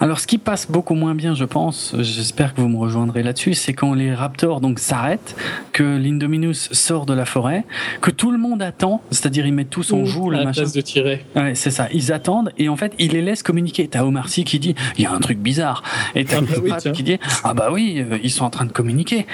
Alors, 0.02 0.20
ce 0.20 0.28
qui 0.28 0.38
passe 0.38 0.72
beaucoup 0.72 0.96
moins 0.96 1.14
bien, 1.14 1.36
je 1.36 1.44
pense, 1.44 1.94
j'espère 2.00 2.54
que 2.54 2.62
vous 2.62 2.70
me 2.70 2.78
rejoindrez 2.78 3.22
là-dessus, 3.22 3.54
c'est 3.54 3.74
quand 3.74 3.94
les 3.94 4.14
Raptors 4.14 4.62
donc 4.62 4.80
s'arrêtent, 4.80 5.36
que 5.74 5.84
l'Indominus 5.84 6.70
sort 6.72 7.06
de 7.06 7.14
la 7.14 7.26
forêt, 7.26 7.66
que 8.00 8.10
tout 8.10 8.32
le 8.32 8.38
monde 8.38 8.62
attend, 8.62 9.02
c'est-à-dire 9.12 9.46
ils 9.46 9.54
mettent 9.54 9.70
tous 9.70 9.92
en 9.92 10.06
joue 10.06 10.30
la 10.30 10.46
place 10.52 10.72
de 10.72 10.82
tirer. 10.82 11.26
Ouais, 11.36 11.54
c'est 11.54 11.72
ça. 11.72 11.90
Ils 11.94 12.14
attendent 12.14 12.54
et 12.58 12.70
en 12.70 12.78
fait, 12.78 12.94
ils 12.98 13.12
les 13.12 13.22
laissent 13.22 13.44
communiquer. 13.44 13.90
T'as 13.90 14.04
Omar 14.04 14.30
Sy 14.30 14.46
qui 14.46 14.60
dit 14.60 14.74
il 14.98 15.04
y 15.04 15.06
a 15.06 15.12
un 15.12 15.20
truc 15.20 15.38
bizarre 15.38 15.84
et 16.16 16.24
t'as 16.24 16.38
Ah 16.38 16.42
bah 16.42 16.62
oui, 16.64 16.92
qui 16.94 17.04
dit 17.04 17.20
ah 17.44 17.54
bah 17.54 17.70
oui, 17.72 17.98
euh, 18.00 18.18
ils 18.24 18.32
sont 18.32 18.46
en 18.46 18.50
train 18.50 18.66
de 18.66 18.72
communiquer. 18.72 19.26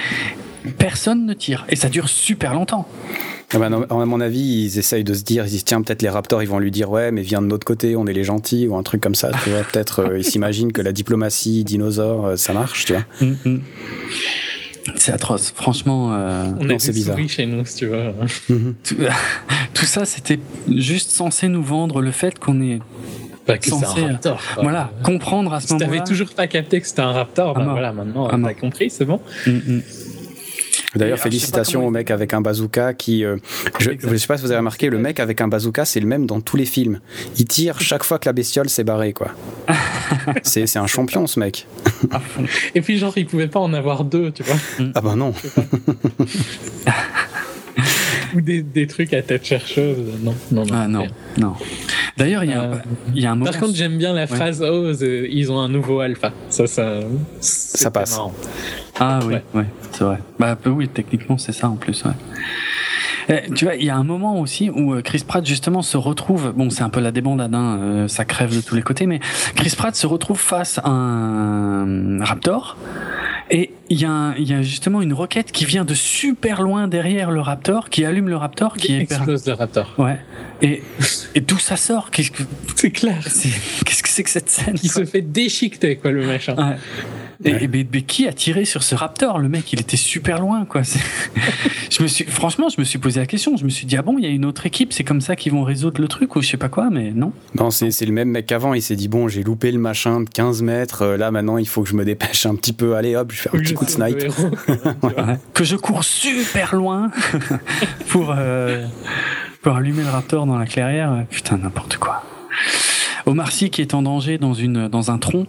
Personne 0.80 1.28
ne 1.28 1.34
tire 1.34 1.66
et 1.70 1.76
ça 1.76 1.90
dure 1.90 2.10
super 2.10 2.56
longtemps. 2.56 2.88
Ah 3.54 3.60
bah, 3.60 3.70
non, 3.70 3.84
à 3.84 4.06
mon 4.06 4.20
avis, 4.22 4.40
ils 4.66 4.80
essayent 4.80 5.04
de 5.04 5.14
se 5.14 5.24
dire, 5.24 5.46
ils 5.46 5.50
disent, 5.52 5.64
tiens, 5.66 5.82
peut-être 5.82 6.02
les 6.02 6.10
Raptors, 6.10 6.42
ils 6.42 6.50
vont 6.50 6.60
lui 6.60 6.72
dire, 6.72 6.90
ouais, 6.90 7.12
mais 7.12 7.22
viens 7.22 7.42
de 7.42 7.48
notre 7.48 7.66
côté, 7.66 7.96
on 7.96 8.06
est 8.08 8.14
les 8.14 8.24
gentils, 8.24 8.68
ou 8.68 8.76
un 8.76 8.84
truc 8.84 9.02
comme 9.02 9.16
ça, 9.16 9.32
tu 9.44 9.50
vois. 9.52 9.62
Peut-être, 9.62 10.00
euh, 10.00 10.18
ils 10.20 10.24
s'imaginent 10.26 10.72
que 10.74 10.82
la 10.82 10.92
diplomatie 10.92 11.64
dinosaure, 11.64 12.26
euh, 12.26 12.36
ça 12.38 12.54
marche, 12.54 12.86
tu 12.86 12.94
vois. 12.94 13.04
C'est 14.96 15.12
atroce. 15.12 15.52
Franchement, 15.56 16.14
euh, 16.14 16.46
On 16.60 16.64
Non, 16.66 16.80
c'est 16.80 16.92
bizarre. 16.92 17.16
souris 17.16 17.30
chez 17.30 17.46
nous, 17.46 17.66
si 17.66 17.76
tu 17.78 17.86
veux. 17.88 18.12
tout, 18.84 18.96
tout 19.74 19.86
ça, 19.86 20.06
c'était 20.06 20.40
juste 20.76 21.10
censé 21.12 21.48
nous 21.48 21.64
vendre 21.64 22.02
le 22.02 22.12
fait 22.12 22.38
qu'on 22.38 22.62
est 22.62 22.80
Pas 23.48 23.58
que 23.58 23.66
c'est 23.66 23.72
Censé, 23.72 24.02
un 24.02 24.08
raptor. 24.10 24.42
quoi. 24.54 24.64
voilà 24.64 24.92
comprendre 25.04 25.54
à 25.54 25.60
ce 25.60 25.68
Si 25.70 25.74
t'avais 25.78 25.86
moment-là. 25.92 26.04
toujours 26.04 26.30
pas 26.30 26.46
capté 26.48 26.82
que 26.82 26.88
c'était 26.88 27.02
un 27.02 27.12
raptor, 27.14 27.58
À 27.58 27.60
bah 27.62 27.68
voilà, 27.72 27.94
maintenant, 27.94 28.28
À 28.28 28.38
t'as 28.40 28.54
compris, 28.54 28.90
c'est 28.92 29.06
bon. 29.06 29.20
Mm, 29.48 29.52
mm. 29.52 29.82
D'ailleurs, 30.96 31.20
félicitations 31.20 31.86
au 31.86 31.90
mec 31.92 32.12
avec 32.12 32.34
un 32.34 32.42
bazooka 32.42 32.94
qui. 32.94 33.24
euh, 33.24 33.38
je, 33.80 33.92
je 34.00 34.16
sais 34.16 34.28
pas 34.28 34.38
si 34.38 34.44
vous 34.44 34.52
avez 34.52 34.58
remarqué, 34.60 34.90
le 34.90 34.98
mec 34.98 35.20
avec 35.20 35.42
un 35.42 35.48
bazooka, 35.48 35.86
c'est 35.86 36.00
le 36.00 36.08
même 36.08 36.26
dans 36.26 36.42
tous 36.42 36.58
les 36.58 36.66
films. 36.66 37.00
Il 37.38 37.46
tire 37.46 37.80
chaque 37.82 38.04
fois 38.04 38.20
que 38.20 38.28
la 38.28 38.34
bestiole 38.34 38.70
s'est 38.70 38.84
barrée, 38.84 39.14
quoi. 39.14 39.32
c'est 40.44 40.68
c'est 40.68 40.80
un 40.80 40.88
champion, 40.88 41.28
ce 41.28 41.40
mec. 41.40 41.68
Et 42.74 42.82
puis, 42.82 42.98
genre, 42.98 43.14
il 43.18 43.26
pouvait 43.26 43.48
pas 43.48 43.60
en 43.60 43.74
avoir 43.74 44.04
deux, 44.04 44.32
tu 44.32 44.44
vois. 44.44 44.56
Ah 44.96 45.02
bah 45.02 45.16
non. 45.16 45.34
Ou 48.36 48.42
des, 48.42 48.62
des 48.62 48.86
trucs 48.88 49.14
à 49.14 49.22
tête 49.22 49.46
chercheuse. 49.46 49.98
Non, 50.22 50.36
non, 50.52 50.64
non. 50.66 50.74
Ah 50.74 50.88
non, 50.88 51.08
non. 51.38 51.54
D'ailleurs, 52.18 52.44
il 52.44 52.50
y 52.52 52.54
a, 52.54 52.64
Euh, 52.64 52.76
il 53.14 53.22
y 53.22 53.26
a 53.26 53.32
un 53.32 53.36
moment. 53.36 53.50
Par 53.52 53.60
contre, 53.60 53.76
j'aime 53.76 53.98
bien 53.98 54.14
la 54.14 54.28
phrase 54.28 54.62
Oh, 54.62 54.66
euh, 55.02 55.28
ils 55.30 55.52
ont 55.52 55.60
un 55.60 55.70
nouveau 55.70 56.00
alpha. 56.02 56.32
Ça, 56.50 56.68
ça, 56.68 57.00
Ça 57.40 57.92
passe. 57.92 58.16
marrant. 58.18 58.34
Ah 59.00 59.20
oui, 59.26 59.34
Ouais. 59.36 59.44
ouais, 59.54 59.66
c'est 59.92 60.04
vrai. 60.04 60.20
Bah 60.40 60.56
peu- 60.56 60.70
oui, 60.70 60.88
techniquement 60.88 61.38
c'est 61.38 61.52
ça 61.52 61.68
en 61.70 61.76
plus. 61.76 62.04
Ouais. 62.06 62.12
Eh, 63.28 63.52
tu 63.54 63.66
vois, 63.66 63.74
il 63.76 63.84
y 63.84 63.90
a 63.90 63.96
un 63.98 64.04
moment 64.04 64.40
aussi 64.40 64.70
où 64.70 64.94
euh, 64.94 65.02
Chris 65.02 65.24
Pratt 65.28 65.44
justement 65.46 65.82
se 65.82 65.98
retrouve. 65.98 66.54
Bon, 66.56 66.70
c'est 66.70 66.84
un 66.84 66.90
peu 66.90 67.00
la 67.00 67.12
débandade, 67.12 67.56
hein, 67.56 67.80
euh, 67.82 68.08
ça 68.08 68.24
crève 68.24 68.56
de 68.56 68.62
tous 68.62 68.76
les 68.76 68.84
côtés, 68.84 69.08
mais 69.08 69.20
Chris 69.56 69.74
Pratt 69.76 69.96
se 69.96 70.06
retrouve 70.06 70.40
face 70.40 70.80
à 70.84 70.90
un 70.90 72.24
Raptor. 72.24 72.78
Et 73.52 73.72
il 73.90 74.02
y, 74.02 74.06
a 74.06 74.34
y 74.40 74.54
a 74.54 74.62
justement 74.64 75.02
une 75.04 75.14
roquette 75.14 75.52
qui 75.52 75.66
vient 75.66 75.86
de 75.86 75.94
super 75.94 76.64
loin 76.64 76.88
derrière 76.88 77.30
le 77.30 77.42
Raptor, 77.42 77.90
qui 77.92 78.04
allume 78.04 78.28
le 78.28 78.38
Raptor, 78.38 78.76
qui 78.76 78.96
explose 78.96 79.46
le 79.46 79.54
raptor. 79.54 79.94
ouais. 80.00 80.18
Et, 80.64 80.82
et 81.36 81.42
d'où 81.42 81.60
ça 81.60 81.76
sort? 81.78 82.10
Qu'est-ce 82.10 82.32
que 82.32 82.42
C'est 82.76 82.90
clair. 82.92 83.22
qu'est-ce 83.24 84.02
que 84.02 84.10
c'est 84.10 84.24
que 84.24 84.30
cette 84.32 84.50
scène 84.50 84.74
Qui 84.76 84.88
se 84.88 85.06
fait 85.06 85.22
déchiqueter, 85.22 85.98
quoi, 85.98 86.12
le 86.12 86.26
machin. 86.26 86.56
Ouais. 86.56 86.78
Et, 87.44 87.50
et 87.64 87.68
mais, 87.68 87.86
mais 87.92 88.02
qui 88.04 88.28
a 88.28 88.34
tiré 88.34 88.66
sur 88.66 88.82
ce 88.84 88.96
raptor 88.96 89.40
Le 89.40 89.50
mec, 89.50 89.72
il 89.74 89.80
était 89.80 89.98
super 89.98 90.40
loin, 90.40 90.66
quoi. 90.66 90.84
C'est- 90.84 91.00
je 91.92 92.02
me 92.04 92.08
suis, 92.08 92.24
franchement, 92.26 92.70
je 92.70 92.80
me 92.80 92.86
suis 92.86 92.98
posé 93.00 93.20
la 93.20 93.26
question. 93.26 93.58
Je 93.58 93.66
me 93.66 93.70
suis 93.70 93.86
dit, 93.86 93.98
ah 93.98 94.02
bon, 94.02 94.18
il 94.18 94.24
y 94.24 94.28
a 94.28 94.32
une 94.32 94.46
autre 94.46 94.66
équipe, 94.66 94.94
c'est 94.94 95.04
comme 95.04 95.22
ça 95.22 95.36
qu'ils 95.36 95.52
vont 95.52 95.64
résoudre 95.64 96.00
le 96.02 96.08
truc 96.08 96.36
ou 96.36 96.42
je 96.42 96.48
sais 96.48 96.58
pas 96.58 96.70
quoi, 96.70 96.90
mais 96.90 97.12
non. 97.12 97.34
Non, 97.56 97.72
c'est 97.72 97.92
c'est 97.92 98.06
le 98.06 98.12
même 98.14 98.30
mec 98.30 98.46
qu'avant. 98.46 98.74
Il 98.74 98.82
s'est 98.82 98.96
dit, 98.96 99.08
bon, 99.08 99.28
j'ai 99.28 99.44
loupé 99.44 99.72
le 99.72 99.80
machin 99.80 100.22
de 100.22 100.30
15 100.30 100.62
mètres. 100.62 101.02
euh, 101.02 101.18
Là, 101.18 101.32
maintenant, 101.32 101.58
il 101.58 101.68
faut 101.68 101.84
que 101.84 101.90
je 101.90 101.96
me 101.96 102.06
dépêche 102.06 102.46
un 102.46 102.56
petit 102.56 102.74
peu. 102.74 102.96
Allez, 102.96 103.16
hop, 103.16 103.32
je 103.32 103.38
fais 103.42 103.50
un 103.50 103.54
Oui, 103.58 103.64
petit 103.64 103.72
je 103.72 103.76
coup 103.76 103.86
de 103.86 103.90
snipe. 103.90 104.20
héros. 104.20 104.52
Que 105.54 105.64
je 105.64 105.76
cours 105.76 106.04
super 106.04 106.76
loin 106.76 107.12
pour, 108.10 108.34
euh, 108.38 108.86
pour 109.62 109.76
allumer 109.76 110.04
le 110.04 110.10
raptor 110.10 110.46
dans 110.46 110.58
la 110.58 110.66
clairière. 110.66 111.26
Putain, 111.30 111.58
n'importe 111.58 111.98
quoi. 111.98 112.24
Omar 113.26 113.52
Sy 113.52 113.70
qui 113.70 113.82
est 113.82 113.94
en 113.94 114.02
danger 114.04 114.38
dans, 114.38 114.54
une, 114.54 114.88
dans 114.88 115.12
un 115.12 115.18
tronc. 115.18 115.48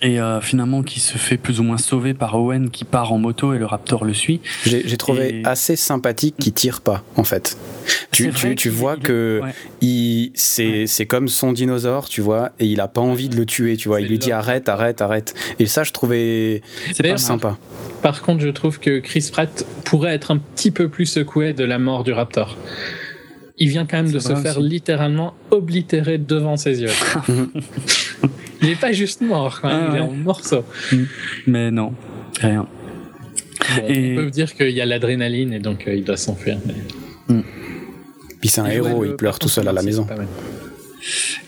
Et 0.00 0.20
euh, 0.20 0.40
finalement 0.40 0.82
qui 0.82 1.00
se 1.00 1.18
fait 1.18 1.36
plus 1.36 1.60
ou 1.60 1.62
moins 1.62 1.78
sauver 1.78 2.14
par 2.14 2.34
Owen 2.34 2.70
qui 2.70 2.84
part 2.84 3.12
en 3.12 3.18
moto 3.18 3.52
et 3.54 3.58
le 3.58 3.66
raptor 3.66 4.04
le 4.04 4.14
suit. 4.14 4.40
J'ai 4.64 4.96
trouvé 4.96 5.40
Et- 5.40 5.46
assez 5.46 5.76
sympathique 5.76 6.36
qu'il 6.38 6.52
tire 6.52 6.80
pas, 6.80 7.02
en 7.16 7.24
fait. 7.24 7.56
Tu, 8.12 8.24
C'est 8.24 8.30
tu, 8.30 8.48
tu 8.54 8.54
qu'il- 8.54 8.70
vois 8.72 8.94
il 8.96 9.02
que 9.02 9.40
ouais. 9.42 9.50
il, 9.80 10.32
c'est, 10.34 10.86
c'est 10.86 11.06
comme 11.06 11.28
son 11.28 11.52
dinosaure, 11.52 12.08
tu 12.08 12.20
vois, 12.20 12.50
et 12.58 12.66
il 12.66 12.80
a 12.80 12.88
pas 12.88 13.00
envie 13.00 13.28
de 13.28 13.36
le 13.36 13.46
tuer, 13.46 13.76
tu 13.76 13.88
vois. 13.88 14.00
Il 14.00 14.08
lui 14.08 14.18
dit 14.18 14.32
arrête, 14.32 14.68
arrête, 14.68 15.00
arrête. 15.02 15.34
Et 15.58 15.66
ça, 15.66 15.82
je 15.84 15.92
trouvais 15.92 16.62
C'est 16.92 17.18
sympa. 17.18 17.56
Par 18.02 18.22
contre, 18.22 18.42
je 18.42 18.48
trouve 18.48 18.78
que 18.80 18.98
Chris 18.98 19.28
Pratt 19.32 19.66
pourrait 19.84 20.14
être 20.14 20.30
un 20.30 20.38
petit 20.38 20.70
peu 20.70 20.88
plus 20.88 21.06
secoué 21.06 21.52
de 21.52 21.64
la 21.64 21.78
mort 21.78 22.04
du 22.04 22.12
Raptor. 22.12 22.56
Il 23.62 23.68
vient 23.68 23.84
quand 23.86 23.98
même 23.98 24.10
de 24.10 24.18
se 24.18 24.34
faire 24.36 24.58
aussi. 24.58 24.68
littéralement 24.68 25.34
oblitérer 25.50 26.16
devant 26.18 26.56
ses 26.56 26.80
yeux. 26.80 26.88
il 28.62 28.70
est 28.70 28.80
pas 28.80 28.92
juste 28.92 29.20
mort, 29.20 29.60
quand 29.60 29.68
même, 29.68 29.86
Ah 29.88 29.90
il 29.92 29.96
est 29.98 30.00
en 30.00 30.12
morceaux. 30.12 30.64
Mais 31.46 31.70
non, 31.70 31.92
rien. 32.40 32.66
Bon, 33.76 33.86
Et- 33.88 34.16
On 34.18 34.22
peut 34.24 34.30
dire 34.30 34.54
qu'il 34.54 34.70
y 34.70 34.80
a 34.80 34.86
l'adrénaline 34.86 35.52
et 35.52 35.58
donc 35.60 35.86
euh, 35.86 35.94
il 35.94 36.04
doit 36.04 36.16
s'enfuir. 36.16 36.58
mais- 36.66 37.42
Puis 38.40 38.48
c'est 38.48 38.62
un 38.62 38.66
Et 38.66 38.76
héros, 38.76 38.88
ouais, 39.00 39.06
il 39.08 39.10
le- 39.10 39.16
pleure 39.16 39.38
tout 39.38 39.48
seul 39.50 39.68
à 39.68 39.72
la 39.72 39.82
maison. 39.82 40.06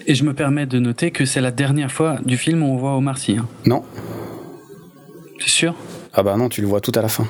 Et 0.07 0.15
je 0.15 0.25
me 0.25 0.35
permets 0.35 0.67
de 0.67 0.79
noter 0.79 1.11
que 1.11 1.25
c'est 1.25 1.41
la 1.41 1.51
dernière 1.51 1.91
fois 1.93 2.19
du 2.27 2.37
film 2.37 2.63
où 2.63 2.67
on 2.67 2.77
voit 2.77 2.95
Omar 2.97 3.17
Sy. 3.19 3.37
hein. 3.39 3.49
Non 3.67 3.83
C'est 5.41 5.49
sûr? 5.49 5.75
Ah 6.13 6.23
bah 6.23 6.37
non, 6.37 6.51
tu 6.51 6.61
le 6.61 6.67
vois 6.67 6.81
tout 6.83 6.93
à 6.95 7.01
la 7.01 7.09
fin. 7.09 7.27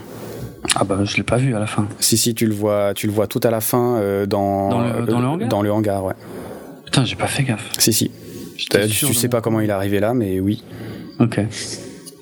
Ah 0.77 0.85
bah 0.85 1.01
je 1.05 1.17
l'ai 1.17 1.23
pas 1.23 1.37
vu 1.37 1.55
à 1.55 1.59
la 1.59 1.67
fin. 1.67 1.87
Si, 1.99 2.17
si, 2.17 2.35
tu 2.35 2.47
le 2.47 2.55
vois, 2.55 2.93
tu 2.95 3.07
le 3.07 3.13
vois 3.13 3.27
tout 3.27 3.41
à 3.43 3.51
la 3.51 3.61
fin 3.61 3.97
euh, 3.97 4.27
dans, 4.27 4.69
Dans 4.71 4.81
le- 4.81 5.07
dans 5.07 5.21
le 5.21 5.27
hangar 5.27 5.49
dans 5.49 5.63
le 5.63 5.73
hangar, 5.73 6.05
ouais. 6.05 6.15
Putain, 6.85 7.05
j'ai 7.05 7.17
pas 7.17 7.27
fait 7.27 7.43
gaffe. 7.43 7.71
Si, 7.79 7.93
si. 7.93 8.11
Tu 8.57 8.89
sais 8.91 9.27
mon- 9.27 9.31
pas 9.31 9.41
comment 9.41 9.61
il 9.61 9.69
est 9.71 9.73
arrivé 9.73 9.99
là, 10.01 10.15
mais 10.15 10.41
oui. 10.41 10.63
Ok. 11.19 11.41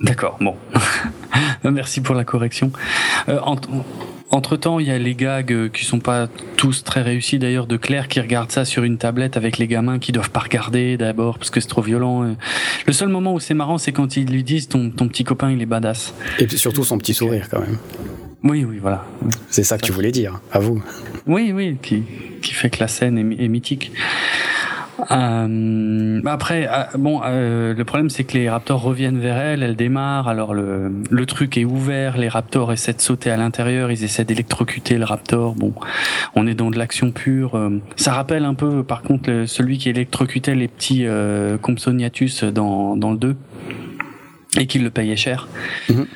D'accord, 0.01 0.39
bon. 0.41 0.55
Merci 1.65 2.01
pour 2.01 2.15
la 2.15 2.25
correction. 2.25 2.73
Euh, 3.29 3.39
entre 4.31 4.57
temps, 4.57 4.79
il 4.79 4.87
y 4.87 4.91
a 4.91 4.97
les 4.99 5.15
gags 5.15 5.53
euh, 5.53 5.69
qui 5.69 5.85
sont 5.85 5.99
pas 5.99 6.29
tous 6.57 6.83
très 6.85 7.03
réussis 7.03 7.39
d'ailleurs 7.39 7.67
de 7.67 7.77
Claire 7.77 8.09
qui 8.09 8.21
regarde 8.21 8.51
ça 8.51 8.65
sur 8.65 8.85
une 8.85 8.97
tablette 8.97 9.37
avec 9.37 9.59
les 9.59 9.67
gamins 9.67 9.99
qui 9.99 10.13
doivent 10.13 10.31
pas 10.31 10.41
regarder 10.41 10.97
d'abord 10.97 11.37
parce 11.39 11.51
que 11.51 11.61
c'est 11.61 11.69
trop 11.69 11.83
violent. 11.83 12.35
Le 12.87 12.93
seul 12.93 13.09
moment 13.11 13.35
où 13.35 13.41
c'est 13.41 13.55
marrant, 13.55 13.77
c'est 13.77 13.93
quand 13.93 14.17
ils 14.17 14.27
lui 14.31 14.43
disent 14.45 14.69
ton, 14.69 14.89
ton 14.91 15.09
petit 15.09 15.25
copain 15.25 15.51
il 15.51 15.61
est 15.61 15.67
badass. 15.67 16.15
Et 16.39 16.49
surtout 16.49 16.85
son 16.85 16.97
petit 16.97 17.13
sourire, 17.15 17.49
quand 17.51 17.61
même. 17.61 17.77
Oui, 18.43 18.65
oui, 18.65 18.79
voilà. 18.81 19.05
C'est 19.51 19.63
ça 19.65 19.77
que 19.77 19.83
tu 19.85 19.93
voulais 19.93 20.13
dire, 20.13 20.41
à 20.53 20.59
vous. 20.61 20.83
Oui, 21.27 21.53
oui, 21.55 21.77
qui, 21.83 22.05
qui 22.43 22.53
fait 22.53 22.71
que 22.71 22.81
la 22.81 22.89
scène 22.89 23.19
est, 23.19 23.49
mythique. 23.49 23.93
Euh, 25.11 26.21
après, 26.27 26.69
euh, 26.71 26.85
bon, 26.99 27.23
euh, 27.25 27.75
le 27.75 27.85
problème 27.85 28.11
c'est 28.11 28.25
que 28.25 28.37
les 28.37 28.51
raptors 28.51 28.83
reviennent 28.83 29.19
vers 29.19 29.39
elle, 29.39 29.63
elle 29.63 29.75
démarre, 29.75 30.29
alors 30.29 30.53
le, 30.53 30.93
le 31.11 31.27
truc 31.27 31.57
est 31.57 31.65
ouvert, 31.65 32.19
les 32.19 32.29
raptors 32.29 32.71
essaient 32.73 32.93
de 32.93 33.01
sauter 33.01 33.31
à 33.31 33.39
l'intérieur, 33.39 33.91
ils 33.91 34.05
essaient 34.05 34.25
d'électrocuter 34.27 34.99
le 34.99 35.05
raptor, 35.07 35.55
bon, 35.55 35.73
on 36.35 36.47
est 36.47 36.55
dans 36.55 36.71
de 36.71 36.79
l'action 36.79 37.13
pure. 37.13 37.55
euh, 37.57 37.81
ça 37.97 38.13
rappelle 38.13 38.45
un 38.45 38.55
peu, 38.55 38.83
par 38.85 39.01
contre, 39.03 39.31
le- 39.31 39.47
celui 39.47 39.79
qui 39.79 39.89
électrocutait 39.89 40.55
les 40.55 40.69
petits 40.69 41.07
euh, 41.07 41.57
Compsognathus 41.57 42.45
dans, 42.53 42.95
dans 42.95 43.11
le 43.13 43.17
2 43.17 43.37
et 44.59 44.67
qui 44.67 44.79
le 44.81 44.91
payait 44.91 45.17
cher. 45.17 45.49
Mhm. 45.89 46.07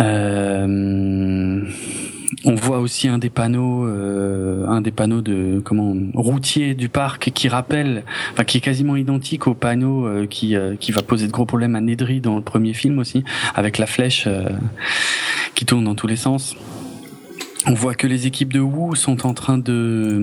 Euh, 0.00 1.60
On 2.44 2.54
voit 2.54 2.78
aussi 2.78 3.08
un 3.08 3.18
des 3.18 3.28
panneaux, 3.28 3.86
euh, 3.86 4.66
un 4.66 4.80
des 4.80 4.92
panneaux 4.92 5.20
de 5.20 5.60
comment 5.62 5.94
routier 6.14 6.74
du 6.74 6.88
parc 6.88 7.30
qui 7.32 7.48
rappelle, 7.48 8.02
enfin 8.32 8.44
qui 8.44 8.58
est 8.58 8.60
quasiment 8.62 8.96
identique 8.96 9.46
au 9.46 9.54
panneau 9.54 10.06
euh, 10.06 10.26
qui 10.26 10.56
euh, 10.56 10.74
qui 10.76 10.90
va 10.92 11.02
poser 11.02 11.26
de 11.26 11.32
gros 11.32 11.44
problèmes 11.44 11.74
à 11.74 11.80
Nedry 11.80 12.20
dans 12.20 12.36
le 12.36 12.42
premier 12.42 12.72
film 12.72 12.98
aussi, 12.98 13.24
avec 13.54 13.76
la 13.76 13.86
flèche 13.86 14.26
qui 15.54 15.66
tourne 15.66 15.84
dans 15.84 15.94
tous 15.94 16.06
les 16.06 16.16
sens. 16.16 16.56
On 17.66 17.74
voit 17.74 17.94
que 17.94 18.06
les 18.06 18.26
équipes 18.26 18.52
de 18.52 18.60
Wu 18.60 18.96
sont 18.96 19.26
en 19.26 19.34
train 19.34 19.58
de 19.58 20.16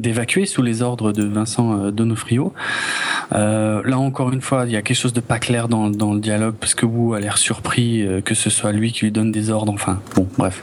d'évacuer 0.00 0.44
sous 0.44 0.62
les 0.62 0.82
ordres 0.82 1.12
de 1.12 1.24
Vincent 1.24 1.78
euh, 1.78 1.90
Donofrio. 1.90 2.52
Euh, 3.32 3.82
là 3.84 3.98
encore 3.98 4.32
une 4.32 4.42
fois, 4.42 4.64
il 4.66 4.72
y 4.72 4.76
a 4.76 4.82
quelque 4.82 4.96
chose 4.96 5.12
de 5.12 5.20
pas 5.20 5.38
clair 5.38 5.68
dans, 5.68 5.88
dans 5.88 6.12
le 6.12 6.20
dialogue 6.20 6.54
parce 6.60 6.74
que 6.74 6.84
Wu 6.84 7.16
a 7.16 7.20
l'air 7.20 7.38
surpris 7.38 8.02
euh, 8.02 8.20
que 8.20 8.34
ce 8.34 8.50
soit 8.50 8.72
lui 8.72 8.92
qui 8.92 9.06
lui 9.06 9.12
donne 9.12 9.32
des 9.32 9.50
ordres. 9.50 9.72
Enfin, 9.72 10.00
bon, 10.14 10.28
bref, 10.36 10.62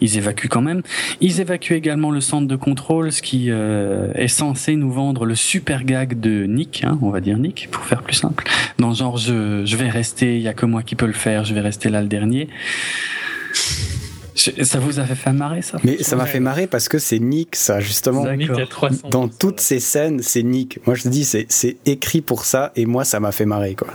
ils 0.00 0.16
évacuent 0.16 0.48
quand 0.48 0.62
même. 0.62 0.82
Ils 1.20 1.40
évacuent 1.40 1.74
également 1.74 2.10
le 2.10 2.20
centre 2.20 2.46
de 2.46 2.56
contrôle, 2.56 3.10
ce 3.10 3.22
qui 3.22 3.46
euh, 3.50 4.12
est 4.14 4.28
censé 4.28 4.76
nous 4.76 4.92
vendre 4.92 5.24
le 5.24 5.34
super 5.34 5.84
gag 5.84 6.20
de 6.20 6.44
Nick, 6.44 6.84
hein, 6.84 6.98
on 7.02 7.10
va 7.10 7.20
dire 7.20 7.38
Nick 7.38 7.68
pour 7.70 7.84
faire 7.84 8.02
plus 8.02 8.16
simple. 8.16 8.44
Dans 8.78 8.94
genre 8.94 9.16
je 9.16 9.64
je 9.64 9.76
vais 9.76 9.88
rester, 9.88 10.36
il 10.36 10.42
y 10.42 10.48
a 10.48 10.54
que 10.54 10.66
moi 10.66 10.82
qui 10.82 10.94
peux 10.94 11.06
le 11.06 11.12
faire, 11.12 11.44
je 11.44 11.54
vais 11.54 11.60
rester 11.60 11.88
là 11.88 12.00
le 12.00 12.08
dernier. 12.08 12.48
Ça 14.34 14.78
vous 14.78 14.98
avait 14.98 15.14
fait 15.14 15.32
marrer 15.32 15.62
ça 15.62 15.78
Mais 15.84 16.02
ça 16.02 16.16
m'a 16.16 16.26
fait 16.26 16.40
marrer 16.40 16.66
parce 16.66 16.88
que 16.88 16.98
c'est 16.98 17.18
Nick, 17.18 17.54
ça, 17.56 17.80
justement. 17.80 18.22
D'accord. 18.24 18.36
Nick 18.38 18.50
à 18.50 18.66
300. 18.66 19.08
Dans 19.10 19.28
toutes 19.28 19.60
ces 19.60 19.78
scènes, 19.80 20.20
c'est 20.22 20.42
Nick. 20.42 20.80
Moi, 20.86 20.94
je 20.96 21.02
te 21.04 21.08
dis, 21.08 21.24
c'est 21.24 21.76
écrit 21.86 22.20
pour 22.22 22.44
ça, 22.44 22.72
et 22.76 22.86
moi, 22.86 23.04
ça 23.04 23.20
m'a 23.20 23.32
fait 23.32 23.44
marrer, 23.46 23.74
quoi. 23.74 23.88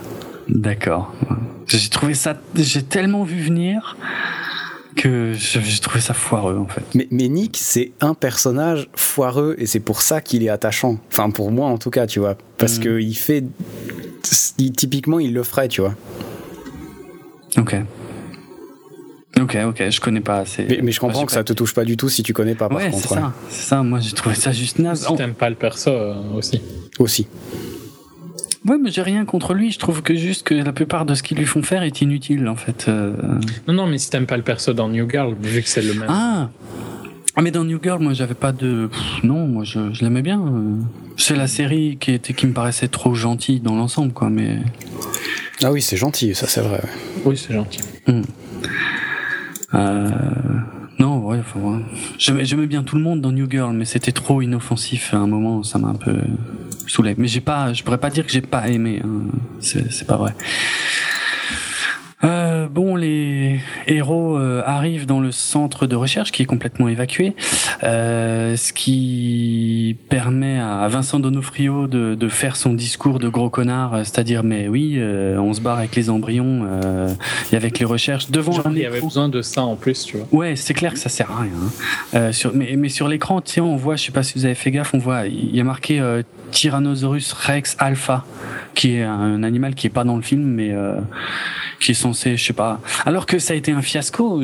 D'accord. 0.48 1.12
J'ai 1.66 1.88
trouvé 1.90 2.14
ça, 2.14 2.40
j'ai 2.54 2.82
tellement 2.82 3.24
vu 3.24 3.42
venir 3.42 3.96
que 4.96 5.32
j'ai 5.34 5.60
trouvé 5.80 6.00
ça 6.00 6.12
foireux 6.14 6.56
en 6.56 6.66
fait. 6.66 6.82
Mais, 6.94 7.06
mais 7.12 7.28
Nick, 7.28 7.56
c'est 7.60 7.92
un 8.00 8.14
personnage 8.14 8.88
foireux, 8.96 9.54
et 9.58 9.66
c'est 9.66 9.78
pour 9.80 10.02
ça 10.02 10.20
qu'il 10.20 10.42
est 10.42 10.48
attachant. 10.48 10.98
Enfin, 11.12 11.30
pour 11.30 11.52
moi, 11.52 11.68
en 11.68 11.78
tout 11.78 11.90
cas, 11.90 12.06
tu 12.06 12.18
vois. 12.20 12.36
Parce 12.56 12.78
Mm. 12.78 12.82
que 12.82 13.00
il 13.00 13.14
fait. 13.14 13.44
il- 14.58 14.72
typiquement, 14.72 15.20
il 15.20 15.32
le 15.34 15.42
ferait, 15.44 15.68
tu 15.68 15.80
vois. 15.82 15.94
Ok. 17.56 17.76
Ok, 19.40 19.56
ok, 19.66 19.90
je 19.90 20.00
connais 20.00 20.20
pas 20.20 20.38
assez. 20.38 20.66
Mais, 20.68 20.80
mais 20.82 20.92
je 20.92 21.00
comprends 21.00 21.18
Enfin, 21.20 21.26
que 21.26 21.32
ça 21.32 21.44
te 21.44 21.52
touche 21.52 21.74
pas 21.74 21.84
du 21.84 21.96
tout 21.96 22.08
si 22.08 22.22
tu 22.22 22.32
connais 22.32 22.54
pas, 22.54 22.68
par 22.68 22.78
Ouais, 22.78 22.90
contre. 22.90 23.08
c'est 23.08 23.14
ça, 23.14 23.32
c'est 23.50 23.62
ça. 23.68 23.82
Moi, 23.82 24.00
j'ai 24.00 24.12
trouvé 24.12 24.34
ça 24.34 24.50
juste 24.52 24.78
naze. 24.78 25.06
Si 25.06 25.14
t'aimes 25.16 25.34
pas 25.34 25.48
le 25.50 25.56
perso 25.56 25.90
euh, 25.90 26.14
aussi. 26.34 26.60
Aussi. 26.98 27.26
Ouais, 28.66 28.76
mais 28.82 28.90
j'ai 28.90 29.02
rien 29.02 29.24
contre 29.24 29.54
lui. 29.54 29.70
Je 29.70 29.78
trouve 29.78 30.02
que 30.02 30.14
juste 30.16 30.42
que 30.44 30.54
la 30.54 30.72
plupart 30.72 31.06
de 31.06 31.14
ce 31.14 31.22
qu'ils 31.22 31.38
lui 31.38 31.46
font 31.46 31.62
faire 31.62 31.82
est 31.84 32.00
inutile 32.00 32.48
en 32.48 32.56
fait. 32.56 32.86
Euh, 32.88 33.14
Non, 33.68 33.74
non, 33.74 33.86
mais 33.86 33.98
si 33.98 34.10
t'aimes 34.10 34.26
pas 34.26 34.36
le 34.36 34.42
perso 34.42 34.72
dans 34.72 34.88
New 34.88 35.08
Girl, 35.08 35.34
vu 35.40 35.62
que 35.62 35.68
c'est 35.68 35.82
le 35.82 35.94
même. 35.94 36.08
Ah. 36.08 36.50
Ah, 37.36 37.42
mais 37.42 37.52
dans 37.52 37.62
New 37.64 37.78
Girl, 37.80 38.02
moi, 38.02 38.14
j'avais 38.14 38.34
pas 38.34 38.50
de. 38.50 38.88
Pff, 38.88 39.22
non, 39.22 39.46
moi, 39.46 39.62
je, 39.62 39.92
je 39.92 40.02
l'aimais 40.02 40.22
bien. 40.22 40.40
euh. 40.40 40.74
C'est 41.16 41.36
la 41.36 41.46
série 41.46 41.96
qui 42.00 42.12
était 42.12 42.32
qui 42.34 42.46
me 42.48 42.52
paraissait 42.52 42.88
trop 42.88 43.14
gentille 43.14 43.60
dans 43.60 43.76
l'ensemble, 43.76 44.12
quoi. 44.12 44.28
Mais 44.28 44.58
Ah 45.62 45.70
oui, 45.70 45.80
c'est 45.80 45.96
gentil, 45.96 46.34
ça, 46.34 46.48
c'est 46.48 46.60
vrai. 46.60 46.80
Oui, 47.24 47.36
c'est 47.36 47.54
gentil. 47.54 47.78
Euh, 49.74 50.08
non, 50.98 51.18
ouais, 51.26 51.38
enfin, 51.40 51.60
ouais. 51.60 51.82
J'aimais, 52.18 52.66
bien 52.66 52.82
tout 52.82 52.96
le 52.96 53.02
monde 53.02 53.20
dans 53.20 53.32
New 53.32 53.48
Girl, 53.50 53.74
mais 53.74 53.84
c'était 53.84 54.12
trop 54.12 54.42
inoffensif 54.42 55.14
à 55.14 55.18
un 55.18 55.26
moment, 55.26 55.62
ça 55.62 55.78
m'a 55.78 55.88
un 55.88 55.94
peu 55.94 56.16
saoulé. 56.86 57.14
Mais 57.18 57.28
j'ai 57.28 57.40
pas, 57.40 57.72
je 57.72 57.82
pourrais 57.82 57.98
pas 57.98 58.10
dire 58.10 58.26
que 58.26 58.32
j'ai 58.32 58.40
pas 58.40 58.68
aimé, 58.68 59.02
hein. 59.04 59.30
c'est 59.60 60.06
pas 60.06 60.16
vrai. 60.16 60.34
Euh, 62.24 62.66
bon, 62.68 62.96
les 62.96 63.60
héros 63.86 64.36
euh, 64.36 64.60
arrivent 64.66 65.06
dans 65.06 65.20
le 65.20 65.30
centre 65.30 65.86
de 65.86 65.94
recherche 65.94 66.32
qui 66.32 66.42
est 66.42 66.46
complètement 66.46 66.88
évacué, 66.88 67.34
euh, 67.84 68.56
ce 68.56 68.72
qui 68.72 69.96
permet 70.08 70.58
à 70.58 70.88
Vincent 70.88 71.20
Donofrio 71.20 71.86
de, 71.86 72.16
de 72.16 72.28
faire 72.28 72.56
son 72.56 72.72
discours 72.72 73.20
de 73.20 73.28
gros 73.28 73.50
connard, 73.50 73.98
c'est-à-dire 73.98 74.42
mais 74.42 74.66
oui, 74.66 74.94
euh, 74.98 75.38
on 75.38 75.54
se 75.54 75.60
barre 75.60 75.78
avec 75.78 75.94
les 75.94 76.10
embryons 76.10 76.66
euh, 76.66 77.08
et 77.52 77.56
avec 77.56 77.78
les 77.78 77.84
recherches 77.84 78.30
devant 78.32 78.50
Genre, 78.52 78.66
un 78.66 78.72
il 78.72 78.78
y 78.78 78.86
avait 78.86 79.00
besoin 79.00 79.28
de 79.28 79.40
ça 79.40 79.62
en 79.62 79.76
plus, 79.76 80.04
tu 80.04 80.16
vois. 80.16 80.26
Ouais, 80.32 80.56
c'est 80.56 80.74
clair 80.74 80.94
que 80.94 80.98
ça 80.98 81.08
sert 81.08 81.30
à 81.30 81.42
rien. 81.42 81.52
hein. 81.54 81.70
Euh, 82.14 82.32
sur, 82.32 82.52
mais, 82.52 82.74
mais 82.76 82.88
sur 82.88 83.06
l'écran, 83.06 83.40
tiens, 83.40 83.62
on 83.62 83.76
voit, 83.76 83.94
je 83.94 84.04
sais 84.06 84.12
pas 84.12 84.24
si 84.24 84.34
vous 84.36 84.44
avez 84.44 84.56
fait 84.56 84.72
gaffe, 84.72 84.92
on 84.92 84.98
voit, 84.98 85.26
il 85.26 85.54
y 85.54 85.60
a 85.60 85.64
marqué 85.64 86.00
euh, 86.00 86.22
Tyrannosaurus 86.50 87.32
Rex 87.32 87.76
Alpha, 87.78 88.24
qui 88.74 88.96
est 88.96 89.04
un 89.04 89.44
animal 89.44 89.76
qui 89.76 89.86
est 89.86 89.90
pas 89.90 90.02
dans 90.04 90.16
le 90.16 90.22
film, 90.22 90.42
mais 90.42 90.72
euh, 90.72 90.96
qui 91.80 91.92
est 91.92 91.94
censé, 92.12 92.36
je 92.36 92.44
sais 92.44 92.52
pas. 92.52 92.80
Alors 93.06 93.26
que 93.26 93.38
ça 93.38 93.54
a 93.54 93.56
été 93.56 93.72
un 93.72 93.82
fiasco 93.82 94.42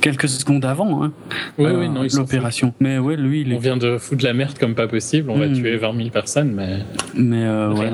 quelques 0.00 0.28
secondes 0.28 0.64
avant, 0.64 1.02
hein, 1.04 1.12
Oui, 1.58 1.66
euh, 1.66 1.80
oui, 1.80 1.88
non, 1.88 2.02
l'opération. 2.14 2.72
Mais 2.80 2.98
ouais, 2.98 3.16
lui, 3.16 3.42
il. 3.42 3.54
On 3.54 3.58
vient 3.58 3.76
de 3.76 3.98
foutre 3.98 4.24
la 4.24 4.32
merde 4.34 4.58
comme 4.58 4.74
pas 4.74 4.86
possible, 4.88 5.30
on 5.30 5.38
va 5.38 5.46
Mm. 5.46 5.52
tuer 5.54 5.76
20 5.76 5.96
000 5.96 6.08
personnes, 6.10 6.52
mais 6.52 6.78
Mais 7.14 7.44
euh, 7.44 7.72
ouais, 7.72 7.90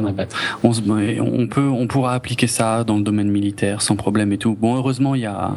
on, 0.62 0.72
se, 0.72 0.80
mais 0.82 1.20
on 1.20 1.46
peut, 1.46 1.60
on 1.68 1.86
pourra 1.86 2.14
appliquer 2.14 2.46
ça 2.46 2.84
dans 2.84 2.96
le 2.96 3.02
domaine 3.02 3.30
militaire 3.30 3.82
sans 3.82 3.96
problème 3.96 4.32
et 4.32 4.38
tout. 4.38 4.56
Bon, 4.60 4.76
heureusement, 4.76 5.14
il 5.14 5.22
y 5.22 5.26
a. 5.26 5.52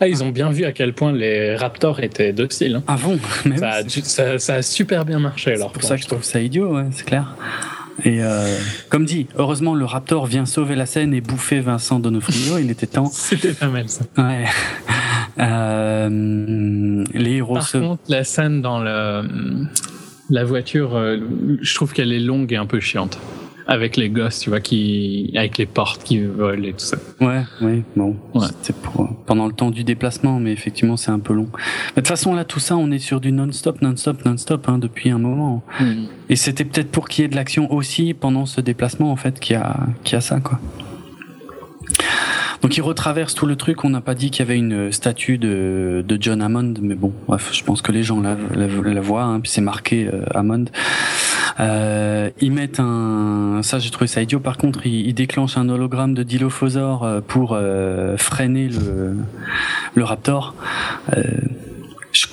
Ah, 0.00 0.06
ils 0.08 0.22
ont 0.22 0.30
bien 0.30 0.50
vu 0.50 0.64
à 0.64 0.72
quel 0.72 0.92
point 0.92 1.12
les 1.12 1.56
Raptors 1.56 2.00
étaient 2.00 2.32
dociles. 2.32 2.76
hein. 2.76 2.82
Avant, 2.86 3.14
mais 3.44 3.56
Ça, 3.58 3.70
a, 3.70 3.82
c'est- 3.88 4.04
ça, 4.04 4.38
ça 4.38 4.54
a 4.54 4.62
super 4.62 5.04
bien 5.04 5.18
marché, 5.18 5.54
C'est 5.56 5.72
pour 5.72 5.82
ça 5.82 5.96
que 5.96 6.02
je 6.02 6.06
trouve 6.08 6.22
ça 6.22 6.40
idiot, 6.40 6.76
ouais, 6.76 6.84
c'est 6.92 7.04
clair. 7.06 7.34
Et 8.04 8.22
euh, 8.22 8.56
comme 8.88 9.04
dit, 9.04 9.26
heureusement 9.36 9.74
le 9.74 9.84
Raptor 9.84 10.26
vient 10.26 10.46
sauver 10.46 10.74
la 10.74 10.86
scène 10.86 11.12
et 11.14 11.20
bouffer 11.20 11.60
Vincent 11.60 11.98
Donofrio. 12.00 12.58
Il 12.58 12.70
était 12.70 12.86
temps. 12.86 13.06
C'était 13.12 13.52
pas 13.52 13.68
mal, 13.68 13.88
ça. 13.88 14.04
Ouais. 14.18 14.44
Euh, 15.38 17.04
les 17.14 17.32
héros 17.36 17.54
Par 17.54 17.66
se- 17.66 17.78
contre, 17.78 18.02
la 18.08 18.22
scène 18.22 18.60
dans 18.60 18.80
le, 18.80 19.22
la 20.28 20.44
voiture, 20.44 20.94
euh, 20.94 21.18
je 21.62 21.74
trouve 21.74 21.94
qu'elle 21.94 22.12
est 22.12 22.20
longue 22.20 22.52
et 22.52 22.56
un 22.56 22.66
peu 22.66 22.80
chiante. 22.80 23.18
Avec 23.66 23.96
les 23.96 24.10
gosses, 24.10 24.40
tu 24.40 24.50
vois, 24.50 24.60
qui, 24.60 25.32
avec 25.36 25.56
les 25.56 25.66
portes 25.66 26.02
qui 26.02 26.18
volent 26.20 26.64
et 26.64 26.72
tout 26.72 26.84
ça. 26.84 26.96
Ouais, 27.20 27.42
oui, 27.60 27.84
bon. 27.94 28.16
Ouais. 28.34 28.46
C'était 28.46 28.78
pour, 28.78 29.08
pendant 29.24 29.46
le 29.46 29.52
temps 29.52 29.70
du 29.70 29.84
déplacement, 29.84 30.40
mais 30.40 30.52
effectivement 30.52 30.96
c'est 30.96 31.10
un 31.10 31.20
peu 31.20 31.32
long. 31.32 31.48
Mais 31.52 31.58
de 31.58 31.94
toute 32.00 32.08
façon 32.08 32.34
là, 32.34 32.44
tout 32.44 32.60
ça, 32.60 32.76
on 32.76 32.90
est 32.90 32.98
sur 32.98 33.20
du 33.20 33.30
non-stop, 33.30 33.80
non-stop, 33.80 34.24
non-stop 34.24 34.68
hein, 34.68 34.78
depuis 34.78 35.10
un 35.10 35.18
moment. 35.18 35.62
Et 36.28 36.36
c'était 36.36 36.64
peut-être 36.64 36.90
pour 36.90 37.08
qu'il 37.08 37.22
y 37.22 37.24
ait 37.24 37.28
de 37.28 37.36
l'action 37.36 37.72
aussi 37.72 38.14
pendant 38.14 38.46
ce 38.46 38.60
déplacement 38.60 39.12
en 39.12 39.16
fait 39.16 39.38
qu'il 39.38 39.54
y 39.54 39.58
a, 39.58 39.76
qu'il 40.02 40.14
y 40.14 40.16
a 40.16 40.20
ça 40.20 40.40
quoi. 40.40 40.58
Donc 42.62 42.76
il 42.76 42.80
retraverse 42.80 43.34
tout 43.34 43.46
le 43.46 43.56
truc. 43.56 43.84
On 43.84 43.90
n'a 43.90 44.00
pas 44.00 44.14
dit 44.14 44.30
qu'il 44.30 44.46
y 44.46 44.48
avait 44.48 44.58
une 44.58 44.92
statue 44.92 45.36
de, 45.36 46.04
de 46.06 46.18
John 46.20 46.40
Hammond, 46.40 46.74
mais 46.80 46.94
bon, 46.94 47.12
bref, 47.26 47.50
je 47.52 47.62
pense 47.64 47.82
que 47.82 47.90
les 47.90 48.04
gens 48.04 48.20
la, 48.20 48.36
la, 48.54 48.66
la 48.66 49.00
voient. 49.00 49.24
Hein, 49.24 49.40
puis 49.40 49.50
c'est 49.50 49.60
marqué 49.60 50.06
euh, 50.06 50.24
Hammond. 50.32 50.66
Euh, 51.60 52.30
ils 52.40 52.52
mettent 52.52 52.80
un, 52.80 53.60
ça 53.62 53.78
j'ai 53.78 53.90
trouvé 53.90 54.06
ça 54.06 54.22
idiot. 54.22 54.40
Par 54.40 54.56
contre, 54.56 54.86
ils, 54.86 55.06
ils 55.08 55.14
déclenchent 55.14 55.56
un 55.56 55.68
hologramme 55.68 56.14
de 56.14 56.22
Dilophosaure 56.22 57.04
euh, 57.04 57.20
pour 57.20 57.52
euh, 57.54 58.16
freiner 58.16 58.68
le, 58.68 59.16
le 59.94 60.04
Raptor. 60.04 60.54
Euh, 61.16 61.22
je, 62.12 62.26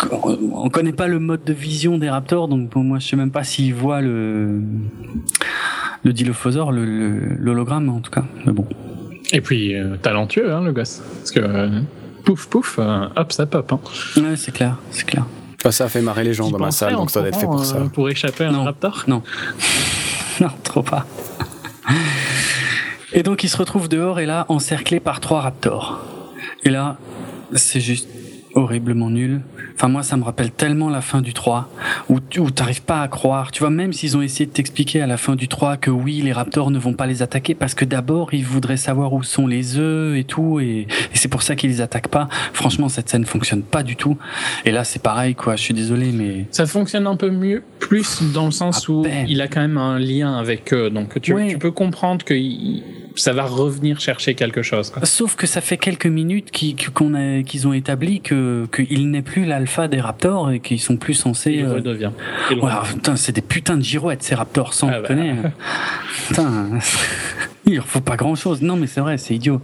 on 0.53 0.69
connaît 0.69 0.93
pas 0.93 1.07
le 1.07 1.19
mode 1.19 1.43
de 1.45 1.53
vision 1.53 1.97
des 1.97 2.09
Raptors, 2.09 2.47
donc 2.49 2.69
pour 2.69 2.83
moi 2.83 2.99
je 2.99 3.07
sais 3.07 3.15
même 3.15 3.31
pas 3.31 3.43
s'ils 3.43 3.73
voient 3.73 4.01
le 4.01 4.61
le 6.03 6.13
Dilophosaure, 6.13 6.71
le- 6.71 6.85
le- 6.85 7.35
l'hologramme 7.37 7.89
en 7.89 7.99
tout 7.99 8.11
cas. 8.11 8.23
Mais 8.45 8.51
bon. 8.53 8.65
Et 9.31 9.41
puis, 9.41 9.75
talentueux, 10.01 10.51
hein, 10.53 10.63
le 10.63 10.71
gosse. 10.71 11.01
Parce 11.19 11.31
que, 11.31 11.69
pouf, 12.25 12.47
pouf, 12.47 12.79
hop, 12.79 13.31
ça 13.31 13.45
pop. 13.45 13.71
Hein. 13.73 13.79
Ouais, 14.21 14.35
c'est 14.35 14.51
clair, 14.53 14.77
c'est 14.91 15.05
clair. 15.05 15.25
Bah, 15.63 15.71
ça 15.71 15.85
a 15.85 15.89
fait 15.89 16.01
marrer 16.01 16.23
les 16.23 16.33
gens 16.33 16.49
dans 16.49 16.57
ma 16.59 16.71
salle, 16.71 16.95
donc 16.95 17.11
ça 17.11 17.19
doit 17.19 17.29
être 17.29 17.39
fait 17.39 17.45
pour 17.45 17.65
ça. 17.65 17.75
euh, 17.77 17.85
Pour 17.89 18.09
échapper 18.09 18.45
à 18.45 18.49
un 18.49 18.51
Non. 18.53 18.63
raptor 18.65 19.03
Non. 19.07 19.21
non, 20.41 20.47
trop 20.63 20.83
pas. 20.83 21.05
Et 23.11 23.23
donc 23.23 23.43
il 23.43 23.49
se 23.49 23.57
retrouve 23.57 23.89
dehors 23.89 24.19
et 24.19 24.25
là 24.25 24.45
encerclé 24.49 24.99
par 24.99 25.19
trois 25.19 25.41
raptors. 25.41 25.99
Et 26.63 26.69
là, 26.69 26.97
c'est 27.53 27.81
juste 27.81 28.07
horriblement 28.55 29.09
nul. 29.09 29.41
Enfin 29.75 29.87
moi 29.87 30.03
ça 30.03 30.17
me 30.17 30.23
rappelle 30.23 30.51
tellement 30.51 30.89
la 30.89 31.01
fin 31.01 31.21
du 31.21 31.33
3 31.33 31.69
où 32.09 32.19
tu 32.19 32.41
t'arrives 32.51 32.81
pas 32.81 33.01
à 33.01 33.07
croire. 33.07 33.51
Tu 33.51 33.59
vois 33.59 33.69
même 33.69 33.93
s'ils 33.93 34.17
ont 34.17 34.21
essayé 34.21 34.45
de 34.45 34.51
t'expliquer 34.51 35.01
à 35.01 35.07
la 35.07 35.17
fin 35.17 35.35
du 35.35 35.47
3 35.47 35.77
que 35.77 35.91
oui 35.91 36.21
les 36.21 36.31
raptors 36.33 36.71
ne 36.71 36.79
vont 36.79 36.93
pas 36.93 37.05
les 37.07 37.21
attaquer 37.21 37.53
parce 37.55 37.73
que 37.75 37.85
d'abord 37.85 38.33
ils 38.33 38.45
voudraient 38.45 38.77
savoir 38.77 39.13
où 39.13 39.23
sont 39.23 39.47
les 39.47 39.77
œufs 39.77 40.17
et 40.17 40.23
tout 40.23 40.59
et, 40.59 40.81
et 40.81 40.87
c'est 41.13 41.27
pour 41.29 41.41
ça 41.43 41.55
qu'ils 41.55 41.69
les 41.69 41.81
attaquent 41.81 42.07
pas. 42.09 42.27
Franchement 42.53 42.89
cette 42.89 43.09
scène 43.09 43.25
fonctionne 43.25 43.61
pas 43.61 43.83
du 43.83 43.95
tout. 43.95 44.17
Et 44.65 44.71
là 44.71 44.83
c'est 44.83 45.01
pareil 45.01 45.35
quoi. 45.35 45.55
Je 45.55 45.61
suis 45.61 45.73
désolé 45.73 46.11
mais 46.11 46.47
Ça 46.51 46.65
fonctionne 46.65 47.07
un 47.07 47.15
peu 47.15 47.29
mieux, 47.29 47.63
plus 47.79 48.21
dans 48.33 48.45
le 48.45 48.51
sens 48.51 48.87
À 48.89 48.91
où 48.91 49.01
peine. 49.03 49.25
il 49.29 49.41
a 49.41 49.47
quand 49.47 49.61
même 49.61 49.77
un 49.77 49.99
lien 49.99 50.37
avec 50.37 50.73
eux. 50.73 50.89
Donc, 50.89 51.21
tu, 51.21 51.33
Ouais. 51.33 51.47
tu 51.49 51.57
peux 51.57 51.71
comprendre 51.71 52.25
que 52.25 52.33
il- 52.33 52.83
ça 53.15 53.33
va 53.33 53.43
revenir 53.43 53.99
chercher 53.99 54.35
quelque 54.35 54.61
chose. 54.61 54.89
Quoi. 54.89 55.05
Sauf 55.05 55.35
que 55.35 55.47
ça 55.47 55.61
fait 55.61 55.77
quelques 55.77 56.05
minutes 56.05 56.51
qu'ils 56.51 56.75
qu'on 56.91 57.13
a- 57.13 57.43
qu'ils 57.43 57.67
ont 57.67 57.73
établi 57.73 58.21
que 58.21 58.67
qu'il 58.73 59.11
n'est 59.11 59.21
plus 59.21 59.45
l'alpha 59.45 59.87
des 59.87 59.99
raptors 59.99 60.51
et 60.51 60.59
qu'ils 60.59 60.79
sont 60.79 60.97
plus 60.97 61.13
censés. 61.13 61.51
Il 61.53 61.65
euh, 61.65 61.73
redevient. 61.75 62.11
Il 62.51 62.59
putain, 62.93 63.15
c'est 63.15 63.31
des 63.31 63.41
putains 63.41 63.77
de 63.77 63.83
girouettes 63.83 64.23
ces 64.23 64.35
raptors, 64.35 64.73
sans 64.73 64.89
Ah 64.89 65.01
bah. 65.01 65.09
Putain, 66.27 66.69
il 67.65 67.75
leur 67.75 67.87
faut 67.87 68.01
pas 68.01 68.15
grand 68.15 68.35
chose. 68.35 68.61
Non, 68.61 68.75
mais 68.75 68.87
c'est 68.87 69.01
vrai, 69.01 69.17
c'est 69.17 69.35
idiot. 69.35 69.61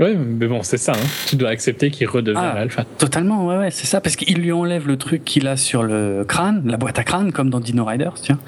Ouais, 0.00 0.14
mais 0.16 0.48
bon, 0.48 0.62
c'est 0.64 0.76
ça. 0.76 0.92
Hein. 0.92 1.06
Tu 1.28 1.36
dois 1.36 1.50
accepter 1.50 1.90
qu'il 1.90 2.08
redevient 2.08 2.36
Ah. 2.40 2.54
l'alpha. 2.56 2.84
Totalement, 2.98 3.46
ouais, 3.46 3.56
ouais, 3.56 3.70
c'est 3.70 3.86
ça, 3.86 4.00
parce 4.00 4.16
qu'il 4.16 4.38
lui 4.38 4.50
enlève 4.50 4.88
le 4.88 4.96
truc 4.96 5.24
qu'il 5.24 5.46
a 5.46 5.56
sur 5.56 5.84
le 5.84 6.24
crâne, 6.26 6.62
la 6.66 6.76
boîte 6.76 6.98
à 6.98 7.04
crâne, 7.04 7.30
comme 7.30 7.48
dans 7.48 7.60
Dino 7.60 7.84
Riders, 7.84 8.14
tiens. 8.20 8.40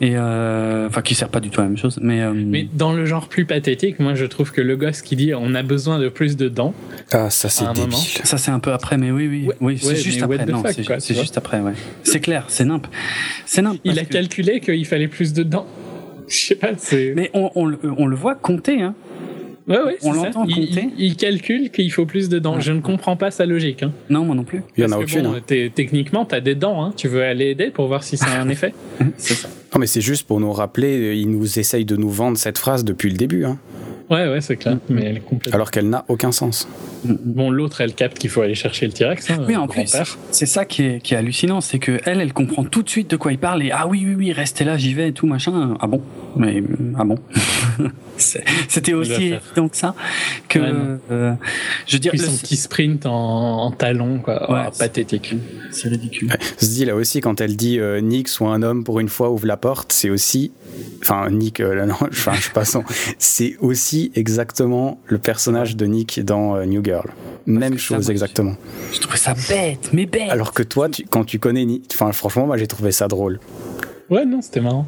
Et 0.00 0.14
euh, 0.16 0.88
enfin, 0.88 1.00
qui 1.02 1.14
sert 1.14 1.28
pas 1.28 1.38
du 1.38 1.50
tout 1.50 1.60
à 1.60 1.64
la 1.64 1.68
même 1.68 1.78
chose, 1.78 2.00
mais. 2.02 2.20
euh, 2.22 2.32
Mais 2.34 2.66
dans 2.72 2.92
le 2.92 3.06
genre 3.06 3.28
plus 3.28 3.44
pathétique, 3.44 4.00
moi 4.00 4.14
je 4.16 4.24
trouve 4.24 4.50
que 4.50 4.60
le 4.60 4.74
gosse 4.76 5.02
qui 5.02 5.14
dit 5.14 5.32
on 5.34 5.54
a 5.54 5.62
besoin 5.62 6.00
de 6.00 6.08
plus 6.08 6.36
de 6.36 6.48
dents, 6.48 6.74
Ah, 7.12 7.30
ça 7.30 7.48
c'est 7.48 7.64
débile. 7.66 7.82
moment. 7.82 7.96
Ça 8.24 8.36
c'est 8.38 8.50
un 8.50 8.58
peu 8.58 8.72
après, 8.72 8.96
mais 8.96 9.12
oui, 9.12 9.28
oui, 9.28 9.44
Ouais, 9.46 9.54
oui, 9.60 9.78
c'est 9.80 9.88
ouais, 9.88 9.94
juste 9.96 10.22
après. 10.22 10.38
the 10.44 10.48
Non, 10.48 10.62
c'est 10.98 11.14
juste 11.14 11.38
après, 11.38 11.60
ouais. 11.60 11.74
C'est 12.02 12.18
clair, 12.20 12.46
c'est 12.48 12.64
nimp. 12.64 12.88
C'est 13.46 13.62
nimp. 13.62 13.78
il 13.84 13.98
a 14.00 14.04
que- 14.04 14.12
calculé 14.12 14.58
qu'il 14.58 14.84
fallait 14.86 15.06
plus 15.08 15.32
de 15.32 15.44
dents. 15.44 15.66
Je 16.26 16.36
sais 16.46 16.54
pas, 16.56 16.70
c'est. 16.78 17.12
Mais 17.14 17.30
on, 17.34 17.50
on, 17.54 17.66
le- 17.66 17.78
on 17.98 18.06
le 18.06 18.16
voit 18.16 18.34
compter, 18.34 18.80
hein. 18.82 18.94
Ouais, 19.68 19.76
ouais, 19.80 19.96
on 20.02 20.12
c'est 20.12 20.18
ça. 20.18 20.24
l'entend 20.26 20.44
Il- 20.46 20.54
compter. 20.68 20.88
Il, 20.98 21.04
il 21.06 21.16
calcule 21.16 21.70
qu'il 21.70 21.90
faut 21.92 22.04
plus 22.06 22.28
de 22.28 22.38
dents. 22.38 22.56
Ouais. 22.56 22.60
Je 22.60 22.72
ne 22.72 22.80
comprends 22.80 23.16
pas 23.16 23.30
sa 23.30 23.46
logique. 23.46 23.82
Hein. 23.82 23.92
Non, 24.10 24.24
moi 24.24 24.34
non 24.34 24.44
plus. 24.44 24.62
Il 24.76 24.82
y 24.82 24.84
en 24.84 24.90
a 24.92 24.96
Parce 24.98 25.12
que 25.12 25.18
aucune. 25.18 25.30
bon, 25.30 25.36
hein. 25.36 25.68
techniquement, 25.74 26.24
t'as 26.24 26.40
des 26.40 26.54
dents. 26.54 26.84
Hein. 26.84 26.92
Tu 26.96 27.06
veux 27.08 27.22
aller 27.22 27.46
aider 27.50 27.70
pour 27.70 27.86
voir 27.86 28.02
si 28.02 28.16
ça 28.16 28.26
a 28.26 28.40
un 28.40 28.48
effet? 28.50 28.74
C'est 29.16 29.34
ça. 29.34 29.48
Non, 29.74 29.78
mais 29.80 29.86
c'est 29.86 30.00
juste 30.00 30.26
pour 30.26 30.40
nous 30.40 30.52
rappeler, 30.52 30.98
euh, 30.98 31.14
ils 31.14 31.30
nous 31.30 31.58
essayent 31.58 31.84
de 31.84 31.96
nous 31.96 32.10
vendre 32.10 32.36
cette 32.38 32.58
phrase 32.58 32.84
depuis 32.84 33.08
le 33.10 33.16
début, 33.16 33.44
hein, 33.44 33.58
Ouais, 34.10 34.28
ouais, 34.28 34.40
c'est 34.42 34.56
clair. 34.56 34.76
Mais 34.90 35.04
elle 35.04 35.16
est 35.18 35.20
complètement. 35.20 35.54
alors 35.54 35.70
qu'elle 35.70 35.88
n'a 35.88 36.04
aucun 36.08 36.32
sens. 36.32 36.68
Bon, 37.04 37.50
l'autre, 37.50 37.80
elle 37.80 37.94
capte 37.94 38.18
qu'il 38.18 38.30
faut 38.30 38.42
aller 38.42 38.54
chercher 38.54 38.86
le 38.86 38.92
T-Rex. 38.92 39.30
Hein, 39.30 39.44
Oui, 39.48 39.56
en 39.56 39.66
plus, 39.66 39.94
c'est 40.30 40.46
ça 40.46 40.64
qui 40.64 40.82
est, 40.84 41.00
qui 41.02 41.14
est 41.14 41.16
hallucinant, 41.16 41.60
c'est 41.60 41.78
que 41.78 42.00
elle, 42.04 42.20
elle 42.20 42.32
comprend 42.32 42.64
tout 42.64 42.82
de 42.82 42.88
suite 42.88 43.10
de 43.10 43.16
quoi 43.16 43.32
il 43.32 43.38
parle 43.38 43.62
et 43.62 43.70
ah 43.72 43.86
oui, 43.88 44.04
oui, 44.06 44.14
oui, 44.14 44.32
restez 44.32 44.64
là, 44.64 44.76
j'y 44.76 44.94
vais 44.94 45.08
et 45.08 45.12
tout 45.12 45.26
machin. 45.26 45.76
Ah 45.80 45.86
bon? 45.86 46.00
Mais 46.36 46.60
euh, 46.60 46.64
ah 46.98 47.04
bon? 47.04 47.16
C'était 48.16 48.92
aussi 48.94 49.32
que 49.54 49.60
ça 49.72 49.94
que 50.48 50.58
Ouais, 50.58 50.98
euh, 51.10 51.32
je 51.86 51.94
veux 51.96 51.98
dire 51.98 52.12
Puis 52.12 52.20
le- 52.20 52.26
son 52.26 52.36
petit 52.36 52.56
sprint 52.56 53.06
en, 53.06 53.64
en 53.64 53.70
talon, 53.72 54.18
quoi. 54.20 54.50
Ouais, 54.52 54.60
Oh, 54.66 54.70
c'est- 54.72 54.78
pathétique. 54.84 55.34
c'est 55.70 55.88
ridicule. 55.88 56.30
Se 56.58 56.66
dit 56.66 56.84
là 56.84 56.94
aussi 56.94 57.20
quand 57.20 57.40
elle 57.40 57.56
dit 57.56 57.78
euh, 57.80 58.00
Nick 58.00 58.28
soit 58.28 58.52
un 58.52 58.62
homme 58.62 58.84
pour 58.84 59.00
une 59.00 59.08
fois 59.08 59.30
ouvre 59.30 59.46
la 59.46 59.56
porte, 59.56 59.92
c'est 59.92 60.10
aussi, 60.10 60.52
enfin 61.00 61.28
Nick, 61.30 61.58
euh, 61.60 61.74
là, 61.74 61.86
non, 61.86 61.94
enfin 62.00 62.32
je 62.40 62.50
passe, 62.50 62.76
c'est 63.18 63.56
aussi 63.60 64.12
exactement 64.14 65.00
le 65.06 65.18
personnage 65.18 65.76
de 65.76 65.86
Nick 65.86 66.20
dans 66.24 66.54
euh, 66.56 66.64
New 66.64 66.84
Girl. 66.84 66.91
Même 67.46 67.78
chose 67.78 68.08
exactement. 68.10 68.54
Je 68.92 69.00
trouvais 69.00 69.16
ça 69.18 69.34
bête, 69.48 69.90
mais 69.92 70.06
bête. 70.06 70.30
Alors 70.30 70.52
que 70.52 70.62
toi, 70.62 70.88
tu- 70.88 71.04
quand 71.06 71.24
tu 71.24 71.38
connais 71.38 71.66
enfin 71.94 72.12
franchement 72.12 72.46
moi 72.46 72.56
j'ai 72.56 72.66
trouvé 72.66 72.92
ça 72.92 73.08
drôle. 73.08 73.40
Ouais, 74.12 74.26
non, 74.26 74.42
c'était 74.42 74.60
marrant. 74.60 74.86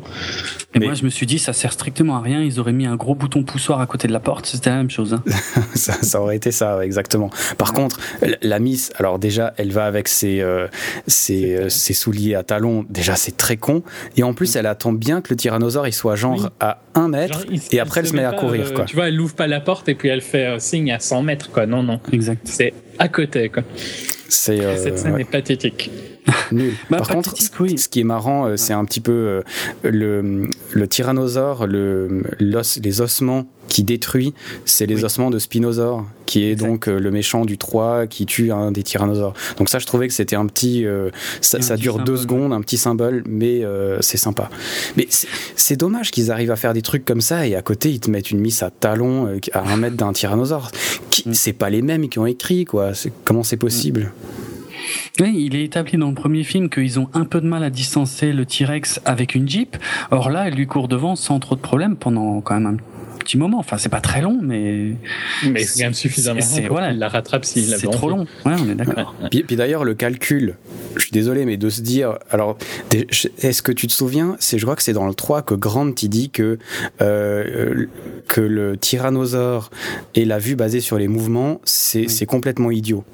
Et 0.74 0.78
mais- 0.80 0.86
moi, 0.86 0.94
je 0.94 1.04
me 1.04 1.08
suis 1.08 1.24
dit, 1.24 1.38
ça 1.38 1.52
sert 1.54 1.72
strictement 1.72 2.16
à 2.16 2.20
rien. 2.20 2.42
Ils 2.42 2.60
auraient 2.60 2.72
mis 2.74 2.84
un 2.86 2.96
gros 2.96 3.14
bouton 3.14 3.42
poussoir 3.42 3.80
à 3.80 3.86
côté 3.86 4.06
de 4.06 4.12
la 4.12 4.20
porte, 4.20 4.44
c'était 4.44 4.68
la 4.68 4.76
même 4.76 4.90
chose. 4.90 5.14
hein. 5.14 5.22
ça, 5.74 5.94
ça 5.94 6.20
aurait 6.20 6.36
été 6.36 6.50
ça, 6.52 6.76
ouais, 6.76 6.84
exactement. 6.84 7.30
Par 7.56 7.72
contre, 7.72 7.98
la- 8.42 8.58
Miss, 8.58 8.92
alors 8.98 9.18
déjà, 9.18 9.54
elle 9.56 9.72
va 9.72 9.86
avec 9.86 10.08
ses, 10.08 10.40
euh, 10.42 10.66
ses, 11.06 11.54
euh, 11.56 11.68
ses 11.70 11.94
souliers 11.94 12.34
à 12.34 12.42
talons. 12.42 12.84
Déjà, 12.90 13.16
c'est 13.16 13.36
très 13.36 13.56
con. 13.56 13.82
Et 14.18 14.22
en 14.22 14.34
plus, 14.34 14.56
elle 14.56 14.66
attend 14.66 14.92
bien 14.92 15.22
que 15.22 15.30
le 15.30 15.36
tyrannosaure 15.36 15.88
il 15.88 15.92
soit 15.94 16.16
genre 16.16 16.40
Oui. 16.42 16.48
à 16.60 16.80
un 16.94 17.08
mètre. 17.08 17.40
Genre, 17.40 17.46
il- 17.50 17.60
et 17.76 17.80
après, 17.80 18.00
elle 18.00 18.06
se 18.08 18.12
met 18.12 18.20
met 18.22 18.26
à 18.28 18.32
courir, 18.32 18.66
euh, 18.66 18.72
quoi. 18.74 18.84
Tu 18.84 18.94
vois, 18.94 19.08
elle 19.08 19.20
ouvre 19.20 19.34
pas 19.34 19.46
la 19.46 19.60
porte 19.60 19.88
et 19.88 19.94
puis 19.94 20.08
elle 20.08 20.20
fait 20.20 20.46
euh, 20.46 20.58
signe 20.58 20.92
à 20.92 20.98
100 20.98 21.22
mètres, 21.22 21.50
quoi. 21.50 21.64
Non, 21.66 21.82
non. 21.82 21.98
Exact. 22.12 22.42
C'est 22.44 22.74
à 22.98 23.08
côté, 23.08 23.48
quoi. 23.48 23.62
C'est 24.28 24.60
euh, 24.60 24.76
Cette 24.76 24.98
scène 24.98 25.14
ouais, 25.14 25.22
est 25.22 25.30
pathétique. 25.30 25.90
nul. 26.52 26.72
Bah, 26.90 26.98
Par 26.98 27.08
contre, 27.08 27.34
oui. 27.60 27.78
ce 27.78 27.88
qui 27.88 28.00
est 28.00 28.04
marrant, 28.04 28.46
euh, 28.46 28.56
c'est 28.56 28.72
un 28.72 28.84
petit 28.84 29.00
peu 29.00 29.12
euh, 29.12 29.42
le, 29.82 30.48
le 30.72 30.88
tyrannosaure, 30.88 31.66
le, 31.66 32.22
les 32.40 33.00
ossements 33.00 33.46
qui 33.74 33.82
détruit, 33.82 34.34
c'est 34.64 34.86
les 34.86 34.94
Oui. 34.96 35.04
ossements 35.04 35.30
de 35.30 35.38
Spinosaure, 35.40 36.06
qui 36.26 36.44
est 36.44 36.52
Exact. 36.52 36.68
donc 36.68 36.88
euh, 36.88 37.00
le 37.00 37.10
méchant 37.10 37.44
du 37.44 37.58
3 37.58 38.06
qui 38.06 38.24
tue 38.24 38.52
un 38.52 38.70
des 38.70 38.84
tyrannosaures. 38.84 39.34
Donc 39.58 39.68
ça, 39.68 39.80
je 39.80 39.86
trouvais 39.86 40.06
que 40.06 40.14
c'était 40.14 40.36
un 40.36 40.46
petit... 40.46 40.86
euh, 40.86 41.10
ça 41.40 41.58
Un 41.58 41.60
ça 41.62 41.74
petit 41.74 41.82
dure 41.82 41.98
deux 41.98 42.16
secondes, 42.16 42.52
un 42.52 42.60
petit 42.60 42.76
symbole, 42.78 43.24
mais 43.26 43.64
euh, 43.64 43.98
c'est 44.00 44.16
sympa. 44.16 44.48
Mais 44.96 45.08
c'est- 45.10 45.74
dommage 45.76 46.12
qu'ils 46.12 46.30
arrivent 46.30 46.52
à 46.52 46.56
faire 46.56 46.72
des 46.72 46.82
trucs 46.82 47.04
comme 47.04 47.20
ça 47.20 47.48
et 47.48 47.56
à 47.56 47.62
côté, 47.62 47.90
ils 47.90 47.98
te 47.98 48.08
mettent 48.08 48.30
une 48.30 48.38
miss 48.38 48.62
à 48.62 48.70
talons 48.70 49.26
euh, 49.26 49.38
à 49.52 49.68
un 49.72 49.76
mètre 49.76 49.96
d'un 49.96 50.12
tyrannosaure. 50.12 50.70
Mm. 51.26 51.32
C'est 51.34 51.52
pas 51.52 51.68
les 51.68 51.82
mêmes 51.82 52.08
qui 52.08 52.20
ont 52.20 52.26
écrit, 52.26 52.64
quoi. 52.64 52.92
Comment 53.24 53.42
c'est 53.42 53.56
possible? 53.56 54.12
Oui, 55.20 55.32
il 55.36 55.56
est 55.56 55.64
établi 55.64 55.98
dans 55.98 56.08
le 56.10 56.14
premier 56.14 56.44
film 56.44 56.68
qu'ils 56.68 57.00
ont 57.00 57.08
un 57.14 57.24
peu 57.24 57.40
de 57.40 57.46
mal 57.46 57.64
à 57.64 57.70
distancer 57.70 58.32
le 58.32 58.44
T-Rex 58.46 59.00
avec 59.04 59.34
une 59.34 59.48
Jeep. 59.48 59.76
Or 60.10 60.30
là, 60.30 60.46
elle 60.46 60.54
lui 60.54 60.66
court 60.66 60.86
devant 60.88 61.16
sans 61.16 61.40
trop 61.40 61.54
de 61.56 61.60
problèmes 61.60 61.96
pendant 61.96 62.40
quand 62.40 62.54
même 62.54 62.66
un 62.66 62.76
petit 63.24 63.36
moment. 63.36 63.58
Enfin, 63.58 63.76
c'est 63.78 63.88
pas 63.88 64.00
très 64.00 64.20
long, 64.20 64.38
mais 64.40 64.92
Mais 65.50 65.64
c'est 65.64 65.80
quand 65.80 65.86
même 65.86 65.94
suffisamment 65.94 66.40
long 66.40 66.62
pour 66.62 66.76
voilà. 66.76 66.90
qu'il 66.90 66.98
la 67.00 67.08
rattrape 67.08 67.44
s'il 67.44 67.72
avait 67.72 67.80
c'est 67.80 67.90
trop 67.90 68.08
long. 68.10 68.26
Ouais, 68.46 68.52
on 68.60 68.68
est 68.70 68.74
d'accord. 68.76 69.14
Puis, 69.30 69.42
puis 69.42 69.56
d'ailleurs, 69.56 69.82
le 69.84 69.94
calcul, 69.94 70.54
je 70.96 71.02
suis 71.02 71.10
désolé, 71.12 71.44
mais 71.44 71.56
de 71.56 71.68
se 71.68 71.80
dire. 71.80 72.18
Alors, 72.30 72.56
est-ce 72.92 73.62
que 73.62 73.72
tu 73.72 73.86
te 73.88 73.92
souviens 73.92 74.36
C'est, 74.38 74.58
Je 74.58 74.64
crois 74.64 74.76
que 74.76 74.82
c'est 74.82 74.92
dans 74.92 75.06
le 75.08 75.14
3 75.14 75.42
que 75.42 75.54
Grant 75.54 75.90
il 76.02 76.08
dit 76.08 76.30
que, 76.30 76.58
euh, 77.02 77.86
que 78.28 78.40
le 78.40 78.76
tyrannosaure 78.76 79.70
et 80.14 80.24
la 80.24 80.38
vue 80.38 80.54
basée 80.56 80.80
sur 80.80 80.98
les 80.98 81.08
mouvements, 81.08 81.60
c'est 81.64 82.00
Oui. 82.00 82.08
c'est 82.10 82.26
complètement 82.26 82.70
idiot. 82.70 83.04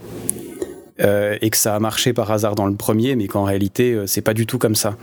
Euh, 1.00 1.36
et 1.40 1.50
que 1.50 1.56
ça 1.56 1.74
a 1.74 1.80
marché 1.80 2.12
par 2.12 2.30
hasard 2.30 2.54
dans 2.54 2.66
le 2.66 2.74
premier, 2.74 3.16
mais 3.16 3.26
qu'en 3.26 3.44
réalité, 3.44 3.92
euh, 3.92 4.06
c'est 4.06 4.20
pas 4.20 4.34
du 4.34 4.46
tout 4.46 4.58
comme 4.58 4.74
ça. 4.74 4.96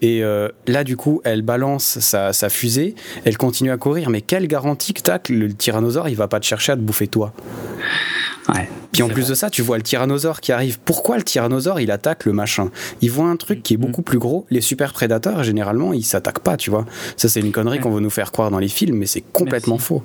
Et 0.00 0.22
euh, 0.22 0.48
là, 0.66 0.82
du 0.84 0.96
coup, 0.96 1.20
elle 1.24 1.42
balance 1.42 1.98
sa, 1.98 2.32
sa 2.32 2.48
fusée, 2.48 2.94
elle 3.24 3.36
continue 3.36 3.70
à 3.70 3.76
courir, 3.76 4.08
mais 4.08 4.22
quelle 4.22 4.46
garantie 4.46 4.94
que 4.94 5.02
que 5.18 5.32
le 5.32 5.52
tyrannosaure, 5.52 6.08
il 6.08 6.16
va 6.16 6.28
pas 6.28 6.40
te 6.40 6.46
chercher 6.46 6.72
à 6.72 6.76
te 6.76 6.80
bouffer 6.80 7.06
toi 7.06 7.32
Ouais. 8.48 8.68
Puis 8.92 9.02
en 9.02 9.08
plus 9.08 9.22
vrai. 9.22 9.30
de 9.30 9.34
ça, 9.34 9.50
tu 9.50 9.62
vois 9.62 9.76
le 9.76 9.82
tyrannosaure 9.82 10.40
qui 10.40 10.52
arrive. 10.52 10.78
Pourquoi 10.84 11.16
le 11.16 11.22
tyrannosaure 11.22 11.80
il 11.80 11.90
attaque 11.90 12.24
le 12.24 12.32
machin? 12.32 12.70
Il 13.00 13.10
voit 13.10 13.26
un 13.26 13.36
truc 13.36 13.62
qui 13.62 13.74
est 13.74 13.78
beaucoup 13.78 14.02
plus 14.02 14.18
gros. 14.18 14.46
Les 14.50 14.60
super 14.60 14.92
prédateurs, 14.92 15.42
généralement, 15.44 15.92
ils 15.92 16.04
s'attaquent 16.04 16.40
pas, 16.40 16.56
tu 16.56 16.70
vois. 16.70 16.84
Ça, 17.16 17.28
c'est 17.28 17.40
une 17.40 17.52
connerie 17.52 17.78
Ouais. 17.78 17.82
qu'on 17.82 17.90
veut 17.90 18.00
nous 18.00 18.10
faire 18.10 18.32
croire 18.32 18.50
dans 18.50 18.58
les 18.58 18.68
films, 18.68 18.96
mais 18.96 19.06
c'est 19.06 19.22
complètement 19.32 19.74
Merci. 19.76 19.86
faux. 19.88 20.02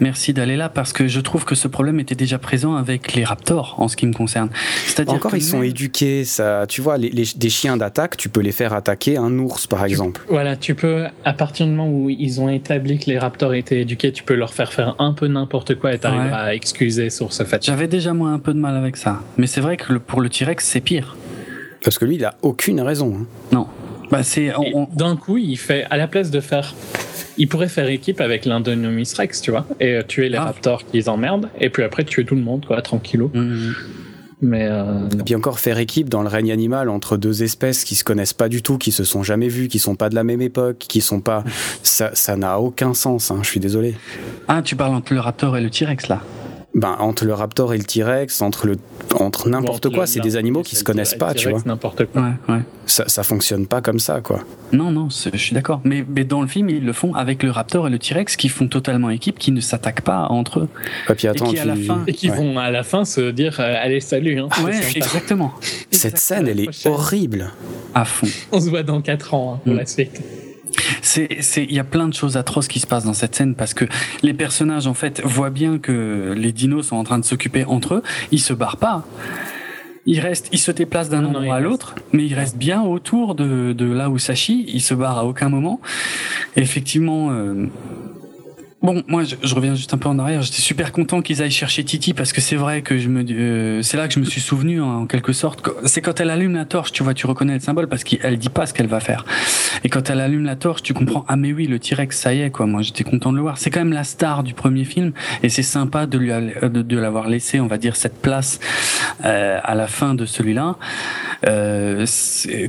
Merci 0.00 0.32
d'aller 0.32 0.56
là 0.56 0.68
parce 0.68 0.92
que 0.92 1.08
je 1.08 1.18
trouve 1.20 1.44
que 1.44 1.54
ce 1.56 1.66
problème 1.66 1.98
était 1.98 2.14
déjà 2.14 2.38
présent 2.38 2.76
avec 2.76 3.14
les 3.14 3.24
raptors 3.24 3.74
en 3.78 3.88
ce 3.88 3.96
qui 3.96 4.06
me 4.06 4.12
concerne. 4.12 4.48
C'est-à-dire 4.86 5.14
Encore, 5.14 5.34
ils 5.34 5.42
sont 5.42 5.62
éduqués. 5.62 6.24
Ça, 6.24 6.66
tu 6.68 6.80
vois, 6.80 6.98
les, 6.98 7.10
les- 7.10 7.24
des 7.36 7.50
chiens 7.50 7.76
d'attaque, 7.76 8.16
tu 8.16 8.28
peux 8.28 8.40
les 8.40 8.52
faire 8.52 8.72
attaquer 8.74 9.16
un 9.16 9.36
ours, 9.38 9.66
par 9.66 9.84
exemple. 9.84 10.20
Voilà, 10.28 10.54
tu 10.56 10.74
peux, 10.76 11.06
à 11.24 11.32
partir 11.32 11.66
du 11.66 11.72
moment 11.72 11.90
où 11.90 12.08
ils 12.10 12.40
ont 12.40 12.48
établi 12.48 12.98
que 13.00 13.06
les 13.06 13.18
raptors 13.18 13.54
étaient 13.54 13.80
éduqués, 13.80 14.12
tu 14.12 14.22
peux 14.22 14.34
leur 14.34 14.52
faire 14.54 14.72
faire 14.72 14.94
un 15.00 15.12
peu 15.12 15.26
n'importe 15.26 15.74
quoi 15.76 15.92
et 15.92 15.98
t'arrives 15.98 16.18
Ouais. 16.20 16.32
à 16.32 16.54
excuser 16.54 17.10
sur 17.10 17.32
ce 17.32 17.42
fait. 17.44 17.64
J'avais 17.64 17.88
déjà 17.88 18.12
moi 18.28 18.36
un 18.36 18.38
peu 18.38 18.52
de 18.52 18.58
mal 18.58 18.76
avec 18.76 18.96
ça. 18.96 19.20
Mais 19.36 19.46
c'est 19.46 19.60
vrai 19.60 19.76
que 19.76 19.92
le- 19.92 19.98
pour 20.00 20.20
le 20.20 20.28
T-Rex, 20.28 20.64
c'est 20.64 20.80
pire. 20.80 21.16
Parce 21.82 21.98
que 21.98 22.04
lui, 22.04 22.16
il 22.16 22.24
a 22.24 22.34
aucune 22.42 22.80
raison. 22.80 23.14
hein. 23.20 23.26
Non. 23.52 23.66
Bah, 24.10 24.22
c'est. 24.22 24.52
on- 24.56 24.88
D'un 24.94 25.16
coup, 25.16 25.36
il 25.38 25.56
fait, 25.56 25.86
à 25.90 25.96
la 25.96 26.08
place 26.08 26.30
de 26.30 26.40
faire, 26.40 26.74
il 27.36 27.48
pourrait 27.48 27.68
faire 27.68 27.88
équipe 27.88 28.20
avec 28.20 28.44
l'Indominus 28.46 29.12
Rex, 29.14 29.40
tu 29.42 29.50
vois, 29.50 29.66
et 29.80 29.94
euh, 29.96 30.02
tuer 30.02 30.28
les 30.28 30.38
Ah. 30.38 30.44
raptors 30.44 30.84
qui 30.84 30.96
les 30.96 31.08
emmerdent, 31.08 31.48
et 31.60 31.68
puis 31.70 31.82
après 31.82 32.04
tuer 32.04 32.24
tout 32.24 32.34
le 32.34 32.40
monde, 32.42 32.64
quoi, 32.66 32.80
tranquillo. 32.82 33.30
Hum, 33.34 33.74
Mais 34.40 34.66
euh, 34.68 35.08
Et 35.18 35.24
puis 35.24 35.34
encore 35.34 35.58
faire 35.58 35.78
équipe 35.78 36.08
dans 36.08 36.22
le 36.22 36.28
règne 36.28 36.52
animal 36.52 36.88
entre 36.88 37.16
deux 37.16 37.42
espèces 37.42 37.82
qui 37.82 37.96
se 37.96 38.04
connaissent 38.04 38.32
pas 38.34 38.48
du 38.48 38.62
tout, 38.62 38.78
qui 38.78 38.92
se 38.92 39.02
sont 39.02 39.24
jamais 39.24 39.48
vues, 39.48 39.66
qui 39.66 39.80
sont 39.80 39.96
pas 39.96 40.08
de 40.10 40.14
la 40.14 40.22
même 40.22 40.40
époque, 40.40 40.78
qui 40.78 41.00
sont 41.00 41.20
pas. 41.20 41.42
Ça, 41.82 42.10
ça 42.14 42.36
n'a 42.36 42.60
aucun 42.60 42.94
sens. 42.94 43.32
hein, 43.32 43.40
je 43.42 43.48
suis 43.48 43.58
désolé. 43.58 43.96
Ah, 44.46 44.62
tu 44.62 44.76
parles 44.76 44.94
entre 44.94 45.12
le 45.12 45.18
Raptor 45.18 45.56
et 45.56 45.60
le 45.60 45.70
T-Rex 45.70 46.06
là. 46.06 46.22
Ben, 46.78 46.94
entre 47.00 47.24
le 47.24 47.34
raptor 47.34 47.74
et 47.74 47.78
le 47.78 47.82
T-Rex, 47.82 48.40
entre 48.40 48.68
le, 48.68 48.76
entre 49.18 49.48
n'importe 49.48 49.88
bon, 49.88 49.94
quoi, 49.96 50.06
c'est 50.06 50.20
des 50.20 50.36
animaux 50.36 50.62
qui 50.62 50.76
se 50.76 50.84
connaissent 50.84 51.16
pas, 51.16 51.34
tu 51.34 51.48
vois. 51.50 51.60
N'importe 51.66 52.04
quoi. 52.06 52.22
Ouais, 52.22 52.54
ouais. 52.54 52.60
Ça, 52.86 53.08
ça 53.08 53.24
fonctionne 53.24 53.66
pas 53.66 53.80
comme 53.80 53.98
ça, 53.98 54.20
quoi. 54.20 54.44
Non, 54.72 54.92
non, 54.92 55.08
je 55.10 55.36
suis 55.36 55.54
d'accord. 55.54 55.80
Mais, 55.82 56.04
mais 56.08 56.22
dans 56.22 56.40
le 56.40 56.46
film, 56.46 56.70
ils 56.70 56.84
le 56.84 56.92
font 56.92 57.14
avec 57.14 57.42
le 57.42 57.50
Raptor 57.50 57.88
et 57.88 57.90
le 57.90 57.98
T-Rex 57.98 58.36
qui 58.36 58.48
font 58.48 58.68
totalement 58.68 59.10
équipe, 59.10 59.38
qui 59.40 59.50
ne 59.50 59.60
s'attaquent 59.60 60.02
pas 60.02 60.26
entre 60.30 60.60
eux. 60.60 60.68
Et 61.10 61.14
puis 61.14 61.26
attends, 61.26 61.46
qui, 61.50 61.58
à 61.58 61.64
la 61.64 61.74
fin- 61.74 62.04
Et 62.06 62.12
qui 62.12 62.30
ouais. 62.30 62.36
vont 62.36 62.58
à 62.60 62.70
la 62.70 62.84
fin 62.84 63.04
se 63.04 63.30
dire, 63.32 63.56
euh, 63.58 63.74
allez, 63.82 63.98
salut, 64.00 64.38
hein, 64.38 64.48
ouais, 64.64 64.78
exactement. 64.94 65.52
Cette 65.90 66.18
scène, 66.18 66.46
elle 66.46 66.60
est 66.60 66.86
horrible. 66.86 67.50
À 67.94 68.04
fond. 68.04 68.28
on 68.52 68.60
se 68.60 68.70
voit 68.70 68.84
dans 68.84 69.00
4 69.02 69.34
ans 69.34 69.54
hein, 69.54 69.60
pour 69.64 69.74
Mm. 69.74 69.78
la 69.78 69.86
suite. 69.86 70.20
C'est, 71.02 71.38
c'est, 71.40 71.64
il 71.64 71.72
y 71.72 71.78
a 71.78 71.84
plein 71.84 72.08
de 72.08 72.14
choses 72.14 72.36
atroces 72.36 72.68
qui 72.68 72.80
se 72.80 72.86
passent 72.86 73.04
dans 73.04 73.14
cette 73.14 73.34
scène 73.34 73.54
parce 73.54 73.74
que 73.74 73.84
les 74.22 74.34
personnages, 74.34 74.86
en 74.86 74.94
fait, 74.94 75.20
voient 75.24 75.50
bien 75.50 75.78
que 75.78 76.34
les 76.36 76.52
dinos 76.52 76.88
sont 76.88 76.96
en 76.96 77.04
train 77.04 77.18
de 77.18 77.24
s'occuper 77.24 77.64
entre 77.64 77.94
eux. 77.94 78.02
Ils 78.32 78.40
se 78.40 78.52
barrent 78.52 78.76
pas. 78.76 79.04
Ils 80.06 80.20
restent, 80.20 80.48
ils 80.52 80.58
se 80.58 80.70
déplacent 80.70 81.10
d'un 81.10 81.24
endroit 81.24 81.56
à 81.56 81.60
l'autre, 81.60 81.94
mais 82.12 82.24
ils 82.24 82.34
restent 82.34 82.56
bien 82.56 82.80
autour 82.80 83.34
de, 83.34 83.74
de 83.74 83.84
là 83.84 84.08
où 84.08 84.18
ça 84.18 84.34
chie. 84.34 84.64
Ils 84.68 84.80
se 84.80 84.94
barrent 84.94 85.18
à 85.18 85.24
aucun 85.26 85.50
moment. 85.50 85.80
Et 86.56 86.62
effectivement, 86.62 87.30
euh, 87.30 87.66
Bon, 88.80 89.02
moi, 89.08 89.24
je, 89.24 89.34
je, 89.42 89.54
reviens 89.56 89.74
juste 89.74 89.92
un 89.92 89.98
peu 89.98 90.08
en 90.08 90.20
arrière. 90.20 90.40
J'étais 90.42 90.60
super 90.60 90.92
content 90.92 91.20
qu'ils 91.20 91.42
aillent 91.42 91.50
chercher 91.50 91.82
Titi 91.82 92.14
parce 92.14 92.32
que 92.32 92.40
c'est 92.40 92.54
vrai 92.54 92.82
que 92.82 92.96
je 92.96 93.08
me, 93.08 93.24
euh, 93.28 93.82
c'est 93.82 93.96
là 93.96 94.06
que 94.06 94.14
je 94.14 94.20
me 94.20 94.24
suis 94.24 94.40
souvenu 94.40 94.80
en 94.80 95.06
quelque 95.06 95.32
sorte. 95.32 95.68
C'est 95.84 96.00
quand 96.00 96.20
elle 96.20 96.30
allume 96.30 96.54
la 96.54 96.64
torche, 96.64 96.92
tu 96.92 97.02
vois, 97.02 97.12
tu 97.12 97.26
reconnais 97.26 97.54
le 97.54 97.60
symbole 97.60 97.88
parce 97.88 98.04
qu'elle 98.04 98.38
dit 98.38 98.50
pas 98.50 98.66
ce 98.66 98.74
qu'elle 98.74 98.86
va 98.86 99.00
faire. 99.00 99.24
Et 99.82 99.88
quand 99.88 100.10
elle 100.10 100.20
allume 100.20 100.44
la 100.44 100.54
torche, 100.54 100.84
tu 100.84 100.94
comprends. 100.94 101.24
Ah 101.26 101.34
mais 101.34 101.52
oui, 101.52 101.66
le 101.66 101.80
T-Rex, 101.80 102.16
ça 102.16 102.32
y 102.32 102.42
est 102.42 102.50
quoi. 102.50 102.66
Moi, 102.66 102.82
j'étais 102.82 103.02
content 103.02 103.32
de 103.32 103.36
le 103.36 103.42
voir. 103.42 103.58
C'est 103.58 103.70
quand 103.70 103.80
même 103.80 103.92
la 103.92 104.04
star 104.04 104.44
du 104.44 104.54
premier 104.54 104.84
film 104.84 105.10
et 105.42 105.48
c'est 105.48 105.64
sympa 105.64 106.06
de 106.06 106.16
lui 106.16 106.30
de, 106.30 106.68
de 106.68 106.98
l'avoir 106.98 107.28
laissé, 107.28 107.58
on 107.58 107.66
va 107.66 107.78
dire, 107.78 107.96
cette 107.96 108.22
place 108.22 108.60
euh, 109.24 109.58
à 109.60 109.74
la 109.74 109.88
fin 109.88 110.14
de 110.14 110.24
celui-là. 110.24 110.76
Euh, 111.46 112.06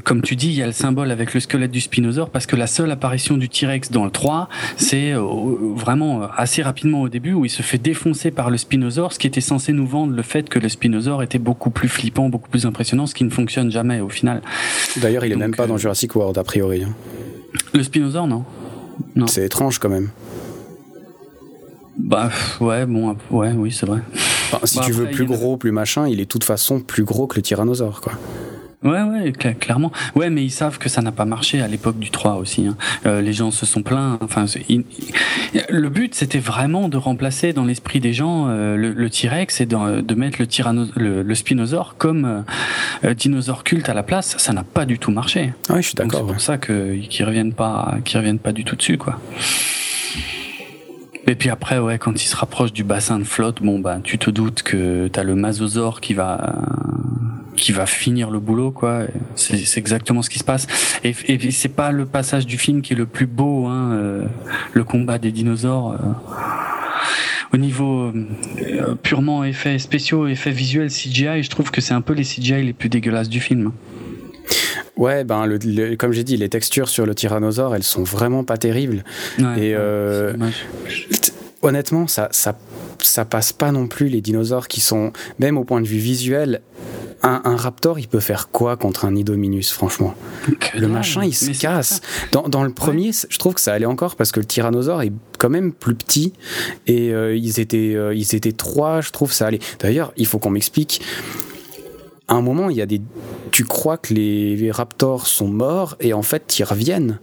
comme 0.04 0.24
tu 0.24 0.36
dis, 0.36 0.48
il 0.48 0.56
y 0.56 0.64
a 0.64 0.66
le 0.66 0.72
symbole 0.72 1.12
avec 1.12 1.36
le 1.36 1.40
squelette 1.40 1.72
du 1.72 1.82
Spinosaure 1.82 2.30
parce 2.30 2.48
que 2.48 2.56
la 2.56 2.68
seule 2.68 2.92
apparition 2.92 3.38
du 3.38 3.48
T-Rex 3.50 3.92
dans 3.92 4.06
le 4.06 4.12
3, 4.12 4.50
c'est 4.76 5.14
euh, 5.14 5.22
vraiment 5.76 5.99
euh, 6.02 6.28
assez 6.36 6.62
rapidement 6.62 7.02
au 7.02 7.10
début 7.10 7.34
où 7.34 7.46
il 7.46 7.50
se 7.50 7.62
fait 7.62 7.78
défoncer 7.78 8.32
par 8.32 8.50
le 8.50 8.58
Spinosaure, 8.58 9.14
ce 9.14 9.20
qui 9.20 9.28
était 9.28 9.42
censé 9.42 9.74
nous 9.74 9.88
vendre 9.88 10.14
le 10.14 10.22
fait 10.22 10.50
que 10.50 10.60
le 10.60 10.70
Spinosaure 10.70 11.24
était 11.24 11.40
beaucoup 11.40 11.70
plus 11.70 11.88
flippant, 11.90 12.30
beaucoup 12.30 12.50
plus 12.50 12.66
impressionnant, 12.66 13.06
ce 13.06 13.16
qui 13.16 13.24
ne 13.24 13.30
fonctionne 13.30 13.72
jamais 13.72 14.00
au 14.02 14.10
final. 14.10 14.42
D'ailleurs, 14.98 15.26
il 15.26 15.32
est 15.32 15.38
même 15.38 15.56
pas 15.56 15.68
dans 15.68 15.78
Jurassic 15.78 16.16
World 16.16 16.38
a 16.38 16.44
priori. 16.44 16.84
Hein. 16.84 16.94
Le 17.74 17.84
Spinosaure, 17.84 18.28
non. 18.28 18.46
non. 19.16 19.28
C'est 19.28 19.46
étrange 19.46 19.80
quand 19.80 19.90
même. 19.90 20.10
Bah 21.98 22.32
ouais, 22.62 22.86
bon, 22.86 23.16
ouais, 23.30 23.52
oui, 23.52 23.72
c'est 23.72 23.86
vrai. 23.86 24.00
Enfin, 24.52 24.66
si 24.66 24.78
Bon, 24.78 24.86
tu 24.86 24.92
veux 24.94 25.08
plus 25.08 25.26
gros, 25.26 25.58
plus 25.58 25.72
machin, 25.72 26.08
il 26.08 26.20
est 26.20 26.24
de 26.24 26.30
toute 26.30 26.46
façon 26.46 26.80
plus 26.80 27.04
gros 27.04 27.28
que 27.28 27.36
le 27.36 27.42
tyrannosaure, 27.42 28.02
quoi. 28.02 28.14
Ouais, 28.82 29.02
ouais, 29.02 29.32
cla- 29.32 29.56
clairement. 29.56 29.92
Ouais, 30.16 30.30
mais 30.30 30.44
ils 30.44 30.50
savent 30.52 30.78
que 30.78 30.88
ça 30.88 31.02
n'a 31.02 31.12
pas 31.12 31.26
marché 31.26 31.62
à 31.62 31.68
l'époque 31.68 32.00
du 32.00 32.12
3 32.12 32.36
aussi. 32.36 32.66
hein. 32.66 32.78
Euh, 33.06 33.20
les 33.22 33.34
gens 33.34 33.52
se 33.52 33.66
sont 33.66 33.82
plaints. 33.84 34.18
Enfin, 34.22 34.46
le 35.70 35.90
but, 35.90 36.16
c'était 36.16 36.40
vraiment 36.40 36.88
de 36.88 36.96
remplacer 36.96 37.52
dans 37.52 37.66
l'esprit 37.66 38.00
des 38.00 38.14
gens 38.14 38.48
euh, 38.48 38.78
le, 38.78 38.94
le 38.94 39.10
T-Rex 39.10 39.60
et 39.60 39.66
de, 39.66 40.00
de 40.00 40.16
mettre 40.16 40.38
le, 40.40 40.46
tyranno- 40.48 40.92
le, 40.96 41.24
le 41.24 41.36
Spinosaure 41.36 41.96
comme 41.98 42.24
euh, 42.26 42.42
euh, 43.10 43.14
dinosaure 43.14 43.66
culte 43.66 43.90
à 43.90 43.94
la 43.94 44.04
place. 44.04 44.36
Ça 44.38 44.54
n'a 44.54 44.64
pas 44.64 44.86
du 44.86 44.98
tout 44.98 45.12
marché. 45.12 45.54
Ah 45.68 45.74
Ouais, 45.74 45.82
je 45.82 45.88
suis 45.88 45.96
d'accord. 45.96 46.20
c'est 46.22 46.26
ouais. 46.26 46.32
pour 46.34 46.42
ça 46.42 46.58
qu'ils 46.58 47.26
reviennent 47.26 47.54
pas, 47.54 47.98
qu'ils 48.06 48.18
reviennent 48.18 48.40
pas 48.40 48.54
du 48.54 48.64
tout 48.64 48.78
dessus, 48.78 48.98
quoi. 48.98 49.20
Et 51.30 51.36
puis 51.36 51.52
après, 51.52 51.78
ouais, 51.78 52.00
quand 52.00 52.24
il 52.24 52.28
se 52.28 52.36
rapproche 52.36 52.74
du 52.74 52.84
bassin 52.84 53.20
de 53.20 53.24
flotte, 53.24 53.62
bon 53.62 53.78
bah, 53.78 54.00
tu 54.04 54.18
te 54.18 54.32
doutes 54.32 54.64
que 54.64 55.08
t'as 55.10 55.22
le 55.22 55.36
Masosaure 55.36 56.02
qui 56.02 56.16
va, 56.16 56.56
qui 57.56 57.72
va 57.72 57.86
finir 57.86 58.32
le 58.32 58.40
boulot, 58.40 58.72
quoi. 58.72 59.04
C'est 59.36 59.78
exactement 59.78 60.24
ce 60.24 60.32
qui 60.32 60.40
se 60.40 60.44
passe. 60.44 60.66
Et, 61.04 61.14
et 61.28 61.52
c'est 61.52 61.70
pas 61.70 61.92
le 61.92 62.08
passage 62.08 62.48
du 62.48 62.58
film 62.58 62.82
qui 62.82 62.94
est 62.94 62.96
le 62.96 63.06
plus 63.06 63.28
beau, 63.28 63.68
hein, 63.68 63.92
euh, 63.92 64.26
le 64.74 64.84
combat 64.84 65.20
des 65.20 65.32
dinosaures. 65.32 65.92
euh. 65.92 65.98
Au 67.54 67.58
niveau 67.58 68.12
euh, 68.12 68.96
purement 69.02 69.44
effets 69.44 69.78
spéciaux, 69.78 70.28
effets 70.28 70.50
visuels, 70.50 70.90
CGI, 70.90 71.44
je 71.44 71.50
trouve 71.52 71.70
que 71.70 71.80
c'est 71.80 71.94
un 71.94 72.02
peu 72.02 72.14
les 72.14 72.24
CGI 72.24 72.64
les 72.64 72.74
plus 72.74 72.90
dégueulasses 72.90 73.30
du 73.30 73.40
film. 73.40 73.72
Ouais, 75.00 75.24
ben, 75.24 75.46
le- 75.48 75.58
le- 75.64 75.96
comme 75.96 76.12
j'ai 76.12 76.24
dit, 76.24 76.38
les 76.38 76.50
textures 76.50 76.90
sur 76.90 77.06
le 77.08 77.16
tyrannosaure, 77.16 77.74
elles 77.76 77.84
sont 77.84 78.04
vraiment 78.04 78.44
pas 78.44 78.58
terribles. 78.58 79.04
Ouais, 79.40 79.70
Et, 79.70 79.76
euh, 79.76 80.34
Honnêtement, 81.62 82.08
ça, 82.08 82.30
ça, 82.32 82.58
ça 83.02 83.26
passe 83.26 83.52
pas 83.52 83.74
non 83.74 83.88
plus 83.88 84.08
les 84.08 84.22
dinosaures 84.22 84.70
qui 84.70 84.80
sont, 84.80 85.12
même 85.40 85.58
au 85.58 85.66
point 85.66 85.82
de 85.82 85.88
vue 85.88 85.98
visuel, 85.98 86.62
un, 87.22 87.42
un 87.44 87.58
raptor, 87.58 88.00
il 88.00 88.08
peut 88.08 88.22
faire 88.22 88.48
quoi 88.50 88.78
contre 88.78 89.04
un 89.04 89.14
Idominus, 89.14 89.74
franchement? 89.74 90.16
Que 90.58 90.78
Le 90.78 90.88
machin, 90.88 91.26
il 91.26 91.36
se 91.36 91.52
casse. 91.60 92.00
Dans, 92.32 92.44
dans 92.48 92.64
le 92.64 92.72
premier, 92.72 93.12
je 93.30 93.38
trouve 93.38 93.56
que 93.56 93.60
ça 93.62 93.74
allait 93.74 93.86
encore 93.86 94.16
parce 94.16 94.32
que 94.32 94.40
le 94.40 94.46
tyrannosaure 94.46 95.02
est 95.02 95.12
quand 95.38 95.50
même 95.50 95.74
plus 95.74 95.96
petit 95.96 96.32
et 96.88 97.12
euh, 97.14 97.36
ils 97.36 97.60
étaient, 97.60 97.94
euh, 97.94 98.16
ils 98.16 98.36
étaient 98.36 98.54
trois. 98.54 99.02
Je 99.02 99.10
trouve 99.12 99.34
ça 99.34 99.48
allait. 99.48 99.60
D'ailleurs, 99.82 100.14
il 100.16 100.28
faut 100.28 100.40
qu'on 100.40 100.52
m'explique. 100.52 101.02
À 102.30 102.36
un 102.36 102.42
moment, 102.42 102.70
il 102.70 102.78
y 102.78 102.82
a 102.82 102.86
des. 102.86 103.02
Tu 103.52 103.66
crois 103.66 103.98
que 103.98 104.14
les, 104.14 104.56
les 104.56 104.72
raptors 104.72 105.28
sont 105.28 105.48
morts 105.50 105.98
et 106.00 106.14
en 106.14 106.22
fait, 106.22 106.58
ils 106.60 106.64
reviennent. 106.64 107.20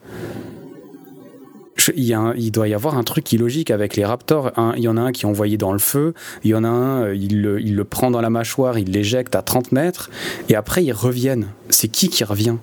Je- 1.76 1.92
Il, 1.94 2.04
y 2.04 2.12
a 2.14 2.18
un- 2.20 2.34
il 2.34 2.50
doit 2.50 2.66
y 2.68 2.74
avoir 2.74 2.96
un 2.98 3.04
truc 3.04 3.32
illogique 3.32 3.70
avec 3.70 3.96
les 3.96 4.04
raptors. 4.04 4.50
Un- 4.58 4.74
il 4.76 4.82
y 4.82 4.88
en 4.88 4.96
a 4.96 5.00
un 5.02 5.12
qui 5.12 5.24
est 5.24 5.28
envoyé 5.28 5.56
dans 5.58 5.72
le 5.72 5.78
feu, 5.78 6.14
il 6.42 6.50
y 6.50 6.54
en 6.54 6.64
a 6.64 6.68
un, 6.68 7.02
euh, 7.04 7.14
il 7.14 7.40
le, 7.42 7.60
il 7.60 7.76
le 7.76 7.84
prend 7.84 8.10
dans 8.10 8.20
la 8.20 8.30
mâchoire, 8.30 8.78
il 8.78 8.90
l'éjecte 8.90 9.34
à 9.36 9.42
30 9.42 9.70
mètres, 9.72 10.10
et 10.48 10.56
après 10.56 10.82
ils 10.84 10.92
reviennent. 10.92 11.46
C'est 11.70 11.88
qui 11.88 12.08
qui 12.08 12.24
revient? 12.24 12.56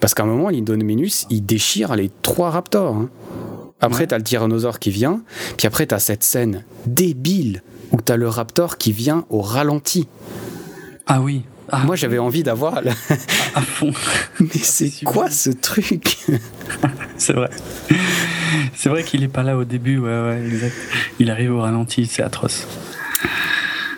Parce 0.00 0.14
qu'à 0.14 0.22
un 0.22 0.26
moment, 0.26 0.50
l'Indominus, 0.50 1.26
il 1.30 1.44
déchire 1.44 1.96
les 1.96 2.10
trois 2.22 2.50
raptors. 2.50 2.94
hein. 2.94 3.08
Après, 3.80 4.00
Ouais. 4.02 4.06
t'as 4.06 4.18
le 4.18 4.24
tyrannosaure 4.24 4.78
qui 4.78 4.90
vient, 4.90 5.22
puis 5.56 5.66
après, 5.66 5.86
t'as 5.86 5.98
cette 5.98 6.22
scène 6.22 6.62
débile 6.86 7.62
où 7.92 8.00
t'as 8.00 8.16
le 8.16 8.28
raptor 8.28 8.78
qui 8.78 8.92
vient 8.92 9.24
au 9.30 9.40
ralenti. 9.40 10.06
Ah 11.06 11.20
oui. 11.20 11.42
Ah, 11.70 11.82
Moi, 11.84 11.96
j'avais 11.96 12.18
envie 12.18 12.42
d'avoir. 12.44 12.80
la- 12.82 12.92
à 13.54 13.60
fond. 13.60 13.92
Mais 14.40 14.48
c'est 14.54 14.92
quoi 15.04 15.30
ce 15.30 15.50
truc 15.50 16.16
C'est 17.16 17.32
vrai. 17.32 17.50
C'est 18.74 18.88
vrai 18.88 19.02
qu'il 19.02 19.22
est 19.24 19.28
pas 19.28 19.42
là 19.42 19.56
au 19.56 19.64
début, 19.64 19.98
ouais, 19.98 20.08
ouais, 20.22 20.42
exact. 20.46 20.74
Il 21.18 21.30
arrive 21.30 21.52
au 21.52 21.60
ralenti, 21.60 22.06
c'est 22.06 22.22
atroce. 22.22 22.66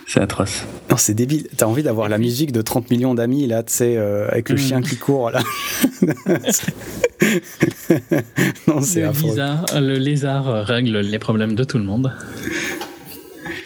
C'est 0.07 0.21
atroce. 0.21 0.65
Non, 0.91 0.97
c'est 0.97 1.13
débile. 1.13 1.47
T'as 1.59 1.67
envie 1.67 1.83
d'avoir 1.83 2.09
la 2.09 2.17
musique 2.17 2.53
de 2.53 2.63
30 2.63 2.91
millions 2.91 3.15
d'amis, 3.15 3.47
là, 3.47 3.63
tu 3.63 3.73
sais, 3.75 3.97
euh, 3.99 4.27
avec 4.31 4.49
le 4.49 4.55
Mm. 4.55 4.59
chien 4.59 4.81
qui 4.81 4.97
court, 4.97 5.31
là. 5.31 5.43
non, 8.67 8.81
c'est 8.81 9.03
Le, 9.03 9.81
le 9.81 9.99
lézard 9.99 10.47
règle 10.67 10.99
les 11.01 11.19
problèmes 11.19 11.55
de 11.55 11.65
tout 11.65 11.77
le 11.79 11.85
monde. 11.85 12.13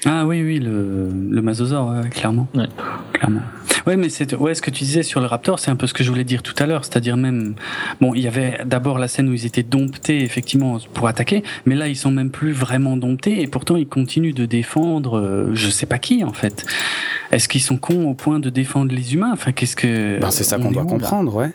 Ah 0.05 0.27
oui, 0.27 0.43
oui, 0.43 0.59
le, 0.59 1.09
le 1.31 1.43
masosaure, 1.43 1.89
ouais, 1.91 2.09
clairement. 2.11 2.49
Ouais. 2.55 2.67
Clairement. 3.13 3.41
Ouais, 3.87 3.97
mais 3.97 4.09
c'est, 4.09 4.35
ouais, 4.35 4.55
ce 4.55 4.63
que 4.63 4.71
tu 4.71 4.85
disais 4.85 5.03
sur 5.03 5.21
le 5.21 5.27
Raptor, 5.27 5.59
c'est 5.59 5.71
un 5.71 5.77
peu 5.77 5.87
ce 5.87 5.95
que 5.95 6.03
je 6.05 6.11
voulais 6.11 6.25
dire 6.25 6.43
tout 6.43 6.55
à 6.59 6.67
l'heure. 6.67 6.85
C'est-à-dire 6.85 7.17
même, 7.17 7.55
bon, 8.01 8.13
il 8.15 8.23
y 8.23 8.27
avait 8.29 8.59
d'abord 8.65 8.99
la 8.99 9.07
scène 9.09 9.29
où 9.29 9.33
ils 9.33 9.47
étaient 9.47 9.63
domptés, 9.63 10.23
effectivement, 10.23 10.79
pour 10.93 11.07
attaquer, 11.09 11.43
mais 11.67 11.75
là, 11.77 11.87
ils 11.89 11.97
sont 11.97 12.11
même 12.11 12.31
plus 12.31 12.53
vraiment 12.53 12.97
domptés, 12.97 13.43
et 13.43 13.47
pourtant, 13.47 13.77
ils 13.77 13.87
continuent 13.87 14.35
de 14.35 14.45
défendre, 14.47 15.19
euh, 15.19 15.51
je 15.55 15.69
sais 15.71 15.87
pas 15.87 15.99
qui, 15.99 16.25
en 16.25 16.33
fait. 16.33 16.65
Est-ce 17.31 17.49
qu'ils 17.49 17.63
sont 17.63 17.77
cons 17.77 18.09
au 18.09 18.15
point 18.15 18.41
de 18.41 18.51
défendre 18.51 18.93
les 18.93 19.15
humains? 19.15 19.31
Enfin, 19.33 19.53
qu'est-ce 19.53 19.77
que. 19.77 20.19
Ben, 20.21 20.31
c'est 20.31 20.45
ça 20.45 20.59
on 20.59 20.65
qu'on 20.65 20.73
doit 20.73 20.83
où, 20.83 20.87
comprendre, 20.87 21.35
ouais. 21.35 21.51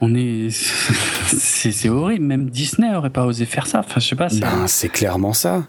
On 0.00 0.14
est, 0.14 0.48
c'est, 1.26 1.72
c'est 1.72 1.88
horrible. 1.88 2.24
Même 2.24 2.50
Disney 2.50 2.94
aurait 2.94 3.10
pas 3.10 3.24
osé 3.24 3.44
faire 3.46 3.66
ça. 3.66 3.78
Enfin, 3.80 4.00
je 4.00 4.06
sais 4.08 4.16
pas, 4.16 4.28
c'est, 4.28 4.40
Ben, 4.40 4.66
c'est 4.66 4.88
clairement 4.90 5.32
ça. 5.32 5.64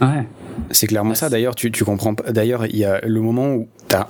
ouais. 0.00 0.26
C'est 0.70 0.86
clairement 0.86 1.14
ça. 1.14 1.28
D'ailleurs, 1.28 1.54
tu, 1.54 1.70
tu 1.70 1.84
comprends. 1.84 2.14
D'ailleurs, 2.28 2.66
il 2.66 2.76
y 2.76 2.84
a 2.84 3.00
le 3.06 3.20
moment 3.20 3.54
où 3.54 3.68
t'as. 3.88 4.06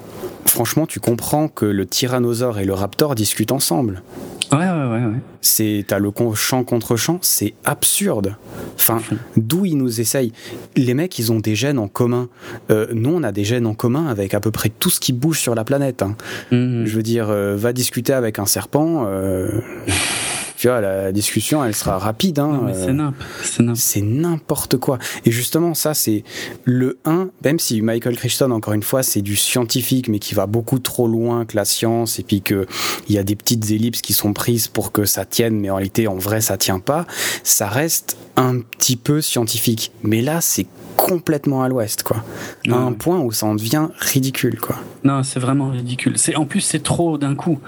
Franchement, 0.46 0.86
tu 0.86 1.00
comprends 1.00 1.48
que 1.48 1.64
le 1.64 1.86
tyrannosaure 1.86 2.58
et 2.58 2.64
le 2.64 2.74
raptor 2.74 3.14
discutent 3.14 3.52
ensemble. 3.52 4.02
Ouais, 4.52 4.58
ouais, 4.58 4.64
ouais, 4.66 5.06
ouais. 5.06 5.18
C'est 5.40 5.82
t'as 5.88 5.98
le 5.98 6.10
con- 6.10 6.34
champ 6.34 6.62
contre 6.62 6.94
champ, 6.96 7.18
c'est 7.22 7.54
absurde. 7.64 8.36
Enfin, 8.74 9.00
d'où 9.38 9.64
ils 9.64 9.78
nous 9.78 9.98
essayent 10.00 10.32
Les 10.76 10.92
mecs, 10.92 11.18
ils 11.18 11.32
ont 11.32 11.38
des 11.40 11.54
gènes 11.54 11.78
en 11.78 11.88
commun. 11.88 12.28
Euh, 12.70 12.86
nous, 12.92 13.10
on 13.14 13.22
a 13.22 13.32
des 13.32 13.44
gènes 13.44 13.66
en 13.66 13.72
commun 13.72 14.08
avec 14.08 14.34
à 14.34 14.40
peu 14.40 14.50
près 14.50 14.68
tout 14.68 14.90
ce 14.90 15.00
qui 15.00 15.14
bouge 15.14 15.38
sur 15.40 15.54
la 15.54 15.64
planète. 15.64 16.02
hein. 16.02 16.16
Mhm. 16.50 16.84
Je 16.84 16.96
veux 16.96 17.02
dire, 17.02 17.28
euh, 17.30 17.56
va 17.56 17.72
discuter 17.72 18.12
avec 18.12 18.38
un 18.38 18.44
serpent. 18.46 19.04
euh, 19.06 19.48
tu 20.62 20.68
vois, 20.68 20.80
la 20.80 21.10
discussion, 21.10 21.64
elle 21.64 21.74
sera 21.74 21.98
rapide. 21.98 22.38
hein, 22.38 22.68
euh, 22.68 22.70
c'est 23.74 24.00
n'importe 24.00 24.76
quoi. 24.76 25.00
Et 25.24 25.32
justement, 25.32 25.74
ça, 25.74 25.92
c'est 25.92 26.22
le 26.62 27.00
1, 27.04 27.30
même 27.44 27.58
si 27.58 27.82
Michael 27.82 28.16
Crichton, 28.16 28.52
encore 28.52 28.72
une 28.72 28.84
fois, 28.84 29.02
c'est 29.02 29.22
du 29.22 29.34
scientifique, 29.34 30.06
mais 30.06 30.20
qui 30.20 30.36
va 30.36 30.46
beaucoup 30.46 30.78
trop 30.78 31.08
loin 31.08 31.46
que 31.46 31.56
la 31.56 31.64
science, 31.64 32.20
et 32.20 32.22
puis 32.22 32.42
qu'il 32.42 32.64
y 33.08 33.18
a 33.18 33.24
des 33.24 33.34
petites 33.34 33.72
ellipses 33.72 34.02
qui 34.02 34.12
sont 34.12 34.32
prises 34.32 34.68
pour 34.68 34.92
que 34.92 35.04
ça 35.04 35.24
tienne, 35.24 35.58
mais 35.58 35.68
en 35.68 35.74
réalité, 35.74 36.06
en 36.06 36.14
vrai, 36.14 36.40
ça 36.40 36.56
tient 36.56 36.78
pas. 36.78 37.08
Ça 37.42 37.66
reste 37.66 38.16
un 38.36 38.60
petit 38.60 38.94
peu 38.94 39.20
scientifique. 39.20 39.90
Mais 40.04 40.22
là, 40.22 40.40
c'est 40.40 40.68
complètement 40.96 41.62
à 41.62 41.68
l'ouest, 41.68 42.02
quoi. 42.02 42.24
À 42.70 42.76
un 42.76 42.92
point 42.92 43.18
où 43.20 43.32
ça 43.32 43.46
en 43.46 43.54
devient 43.54 43.88
ridicule, 43.98 44.58
quoi. 44.60 44.76
Non, 45.04 45.22
c'est 45.24 45.40
vraiment 45.40 45.68
ridicule. 45.70 46.12
C'est 46.16 46.36
en 46.36 46.44
plus 46.44 46.60
c'est 46.60 46.82
trop 46.82 47.18
d'un 47.18 47.34
coup, 47.34 47.58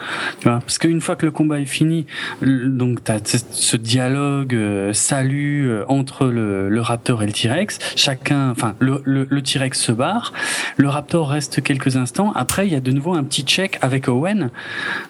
tu 0.40 0.48
vois, 0.48 0.60
parce 0.60 0.78
qu'une 0.78 1.00
fois 1.00 1.16
que 1.16 1.26
le 1.26 1.32
combat 1.32 1.58
est 1.60 1.64
fini, 1.66 2.06
donc 2.42 3.02
t'as 3.02 3.18
ce- 3.24 3.38
ce 3.50 3.76
dialogue 3.76 4.54
euh, 4.54 4.92
salut 4.92 5.68
euh, 5.68 5.84
entre 5.88 6.26
le, 6.26 6.68
le 6.68 6.80
Raptor 6.80 7.22
et 7.22 7.26
le 7.26 7.32
T-Rex. 7.32 7.78
Chacun, 7.96 8.50
enfin 8.50 8.74
le, 8.78 9.00
le, 9.04 9.26
le 9.28 9.42
T-Rex 9.42 9.80
se 9.80 9.90
barre, 9.92 10.32
le 10.76 10.88
Raptor 10.88 11.28
reste 11.30 11.60
quelques 11.62 11.96
instants. 11.96 12.32
Après, 12.36 12.66
il 12.68 12.72
y 12.72 12.76
a 12.76 12.80
de 12.80 12.92
nouveau 12.92 13.14
un 13.14 13.24
petit 13.24 13.42
check 13.42 13.78
avec 13.82 14.08
Owen. 14.08 14.50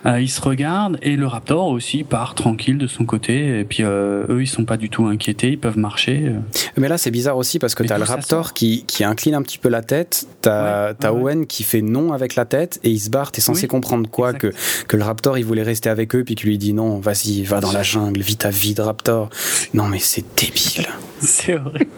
Euh, 0.07 0.20
ils 0.20 0.28
se 0.31 0.41
regardent 0.41 0.99
et 1.02 1.17
le 1.17 1.26
Raptor 1.26 1.67
aussi 1.68 2.05
part 2.05 2.34
tranquille 2.34 2.78
de 2.78 2.86
son 2.86 3.05
côté. 3.05 3.60
Et 3.60 3.65
puis 3.65 3.83
eux, 3.83 4.39
ils 4.41 4.47
sont 4.47 4.65
pas 4.65 4.76
du 4.78 4.89
tout 4.89 5.05
inquiétés, 5.07 5.51
ils 5.51 5.59
peuvent 5.59 5.78
marcher. 5.78 6.33
Mais 6.78 6.89
là, 6.89 6.97
c'est 6.97 7.10
bizarre 7.10 7.36
aussi 7.36 7.59
parce 7.59 7.75
que 7.75 7.83
t'as 7.83 7.99
le 8.05 8.10
Raptor 8.10 8.52
qui, 8.52 8.84
qui 8.86 9.05
incline 9.05 9.34
un 9.34 9.42
petit 9.42 9.58
peu 9.58 9.68
la 9.68 9.83
tête, 9.83 10.26
t'as 10.42 10.92
Ouais. 10.92 11.08
Owen 11.08 11.47
qui 11.47 11.62
fait 11.65 11.83
non 11.83 12.12
avec 12.12 12.34
la 12.36 12.44
tête 12.44 12.78
et 12.84 12.91
il 12.91 12.99
se 13.00 13.10
barre. 13.10 13.33
T'es 13.33 13.41
censé 13.41 13.62
Oui, 13.62 13.68
comprendre 13.68 14.08
quoi 14.10 14.33
que, 14.33 14.52
que 14.89 14.97
le 14.97 15.05
Raptor 15.05 15.39
il 15.39 15.44
voulait 15.44 15.62
rester 15.62 15.89
avec 15.91 16.15
eux 16.15 16.24
puis 16.24 16.34
qu'il 16.34 16.49
lui 16.49 16.58
dit 16.58 16.73
non, 16.73 16.99
vas-y, 16.99 17.42
va, 17.42 17.60
dans 17.60 17.73
la 17.73 17.83
jungle, 17.83 18.20
vite 18.20 18.44
à 18.44 18.50
vide, 18.50 18.81
Raptor. 18.81 19.31
Non, 19.74 19.86
mais 19.89 19.99
c'est 19.99 20.24
débile. 20.36 20.86
C'est 21.20 21.55
horrible. 21.58 21.91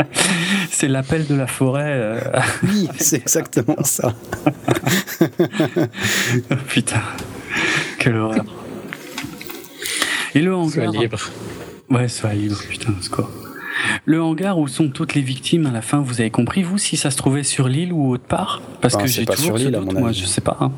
C'est 0.70 0.88
l'appel 0.88 1.26
de 1.26 1.34
la 1.34 1.46
forêt. 1.46 1.82
euh. 1.94 2.20
Oui, 2.62 2.88
c'est 2.98 3.16
exactement 3.16 3.82
ça. 3.82 4.14
Oh, 6.50 6.54
Putain, 6.68 7.02
quelle 7.98 8.16
horreur. 8.16 8.44
Et 10.34 10.40
le 10.40 10.50
Sois 10.68 10.84
hangar. 10.86 10.92
libre. 11.02 11.18
Ouais, 11.90 12.08
sois 12.08 12.34
libre, 12.34 12.58
putain, 12.68 12.92
c'est 13.00 13.10
quoi. 13.10 13.28
Le 14.04 14.22
hangar 14.22 14.58
où 14.58 14.68
sont 14.68 14.88
toutes 14.88 15.14
les 15.14 15.20
victimes 15.22 15.66
à 15.66 15.70
la 15.70 15.82
fin, 15.82 16.00
vous 16.00 16.20
avez 16.20 16.30
compris, 16.30 16.62
vous, 16.62 16.78
si 16.78 16.96
ça 16.96 17.10
se 17.10 17.16
trouvait 17.16 17.42
sur 17.42 17.68
l'île 17.68 17.92
ou 17.92 18.10
autre 18.12 18.24
part? 18.24 18.60
Parce 18.80 18.94
Ben, 18.94 19.02
que 19.02 19.08
c'est 19.08 19.20
j'ai 19.20 19.24
pas 19.26 19.34
toujours 19.34 19.56
sur 19.56 19.58
ce 19.58 19.64
l'île, 19.64 19.76
à 19.76 19.80
doute, 19.80 19.92
moi, 19.98 20.12
je 20.12 20.24
sais 20.24 20.40
pas. 20.40 20.56
hein. 20.60 20.72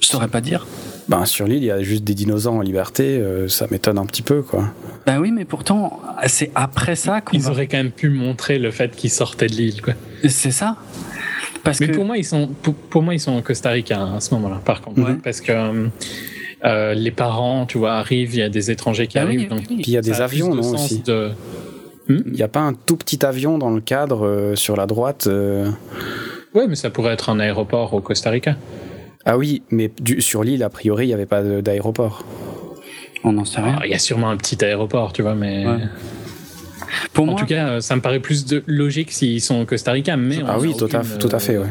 Je 0.00 0.06
saurais 0.08 0.28
pas 0.28 0.40
dire. 0.40 0.66
Ben, 1.08 1.24
sur 1.26 1.46
l'île, 1.46 1.62
il 1.62 1.66
y 1.66 1.70
a 1.70 1.82
juste 1.82 2.04
des 2.04 2.14
dinosaures 2.14 2.54
en 2.54 2.60
liberté, 2.60 3.18
euh, 3.18 3.48
ça 3.48 3.66
m'étonne 3.70 3.98
un 3.98 4.06
petit 4.06 4.22
peu, 4.22 4.42
quoi. 4.42 4.68
Ben 5.06 5.18
oui, 5.20 5.30
mais 5.32 5.44
pourtant, 5.44 6.00
c'est 6.26 6.50
après 6.54 6.96
ça 6.96 7.20
qu'on 7.20 7.36
Ils 7.36 7.42
va... 7.42 7.50
auraient 7.50 7.66
quand 7.66 7.76
même 7.76 7.90
pu 7.90 8.08
montrer 8.08 8.58
le 8.58 8.70
fait 8.70 8.94
qu'ils 8.96 9.10
sortaient 9.10 9.46
de 9.48 9.52
l'île, 9.54 9.82
quoi. 9.82 9.94
C'est 10.28 10.50
ça 10.52 10.76
Parce 11.64 11.80
Mais 11.80 11.88
que... 11.88 11.92
pour 11.94 12.04
moi, 12.04 12.16
ils 12.18 12.24
sont, 12.24 12.48
pour, 12.62 12.74
pour 12.74 13.02
moi, 13.02 13.14
ils 13.14 13.20
sont 13.20 13.36
au 13.36 13.42
Costa 13.42 13.70
Rica 13.70 13.98
hein, 14.00 14.14
à 14.16 14.20
ce 14.20 14.32
moment-là, 14.34 14.60
par 14.64 14.80
contre. 14.80 15.00
Ouais. 15.02 15.16
Parce 15.22 15.40
que 15.40 15.52
euh, 15.52 15.88
euh, 16.64 16.94
les 16.94 17.10
parents, 17.10 17.66
tu 17.66 17.78
vois, 17.78 17.94
arrivent, 17.94 18.34
il 18.34 18.38
y 18.40 18.42
a 18.42 18.48
des 18.48 18.70
étrangers 18.70 19.06
qui 19.08 19.18
Ah 19.18 19.24
oui, 19.26 19.36
arrivent. 19.36 19.48
donc 19.50 19.60
oui. 19.70 19.76
Puis 19.82 19.84
il 19.88 19.94
y 19.94 19.96
a 19.96 20.02
des 20.02 20.20
avions, 20.20 20.54
non, 20.54 20.62
aussi 20.74 21.00
de- 21.00 21.30
Il 22.26 22.32
n'y 22.32 22.42
a 22.42 22.48
pas 22.48 22.60
un 22.60 22.74
tout 22.74 22.96
petit 22.96 23.24
avion 23.24 23.58
dans 23.58 23.70
le 23.70 23.80
cadre 23.80 24.26
euh, 24.26 24.56
sur 24.56 24.76
la 24.76 24.86
droite 24.86 25.26
euh, 25.26 25.70
Ouais, 26.54 26.66
mais 26.68 26.74
ça 26.74 26.90
pourrait 26.90 27.12
être 27.14 27.30
un 27.30 27.40
aéroport 27.40 27.94
au 27.94 28.00
Costa 28.00 28.30
Rica. 28.30 28.56
Ah 29.24 29.38
oui, 29.38 29.62
mais 29.70 29.90
du- 30.00 30.20
sur 30.20 30.42
l'île, 30.44 30.62
a 30.62 30.68
priori, 30.68 31.04
il 31.04 31.08
n'y 31.08 31.14
avait 31.14 31.26
pas 31.26 31.42
d'aéroport. 31.42 32.24
On 33.24 33.32
n'en 33.32 33.44
sait 33.44 33.60
rien. 33.60 33.70
Alors, 33.74 33.84
Il 33.84 33.90
y 33.90 33.94
a 33.94 33.98
sûrement 33.98 34.30
un 34.30 34.36
petit 34.36 34.62
aéroport, 34.64 35.12
tu 35.12 35.22
vois, 35.22 35.34
mais. 35.34 35.66
Ouais. 35.66 35.78
Pour 37.14 37.24
En 37.24 37.30
moi, 37.32 37.40
tout 37.40 37.46
cas, 37.46 37.68
euh, 37.68 37.80
ça 37.80 37.94
me 37.96 38.00
paraît 38.00 38.20
plus 38.20 38.44
de 38.44 38.62
logique 38.66 39.12
s'ils 39.12 39.40
sont 39.40 39.60
au 39.60 39.64
Costa 39.64 39.92
Rica, 39.92 40.16
mais 40.16 40.38
Ah 40.46 40.58
oui, 40.58 40.74
tout 40.76 40.88
à, 40.92 41.00
tout 41.18 41.28
à 41.30 41.38
fait, 41.38 41.54
euh, 41.54 41.62
ouais. 41.62 41.68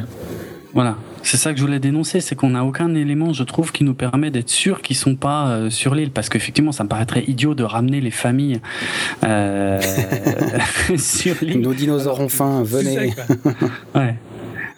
voilà. 0.74 0.96
C'est 1.24 1.38
ça 1.38 1.52
que 1.52 1.60
je 1.60 1.64
voulais 1.64 1.80
dénoncer, 1.80 2.20
c'est 2.20 2.36
qu'on 2.36 2.52
n'a 2.52 2.66
aucun 2.66 2.94
élément, 2.96 3.34
je 3.34 3.44
trouve, 3.44 3.72
qui 3.72 3.84
nous 3.84 3.94
permet 3.94 4.32
d'être 4.32 4.50
sûr 4.50 4.82
qu'ils 4.82 4.96
sont 4.96 5.16
pas 5.16 5.50
euh, 5.50 5.70
sur 5.70 5.96
l'île, 5.96 6.12
parce 6.12 6.30
qu'effectivement, 6.30 6.72
ça 6.72 6.84
me 6.84 6.90
paraîtrait 6.90 7.24
idiot 7.28 7.54
de 7.54 7.64
ramener 7.64 8.02
les 8.02 8.12
familles 8.12 8.60
euh, 9.24 9.80
sur 10.98 11.36
l'île. 11.42 11.62
Nos 11.62 11.74
dinosaures 11.74 12.20
ont 12.20 12.30
faim, 12.30 12.64
venez. 12.64 13.14
Ouais. 13.96 14.16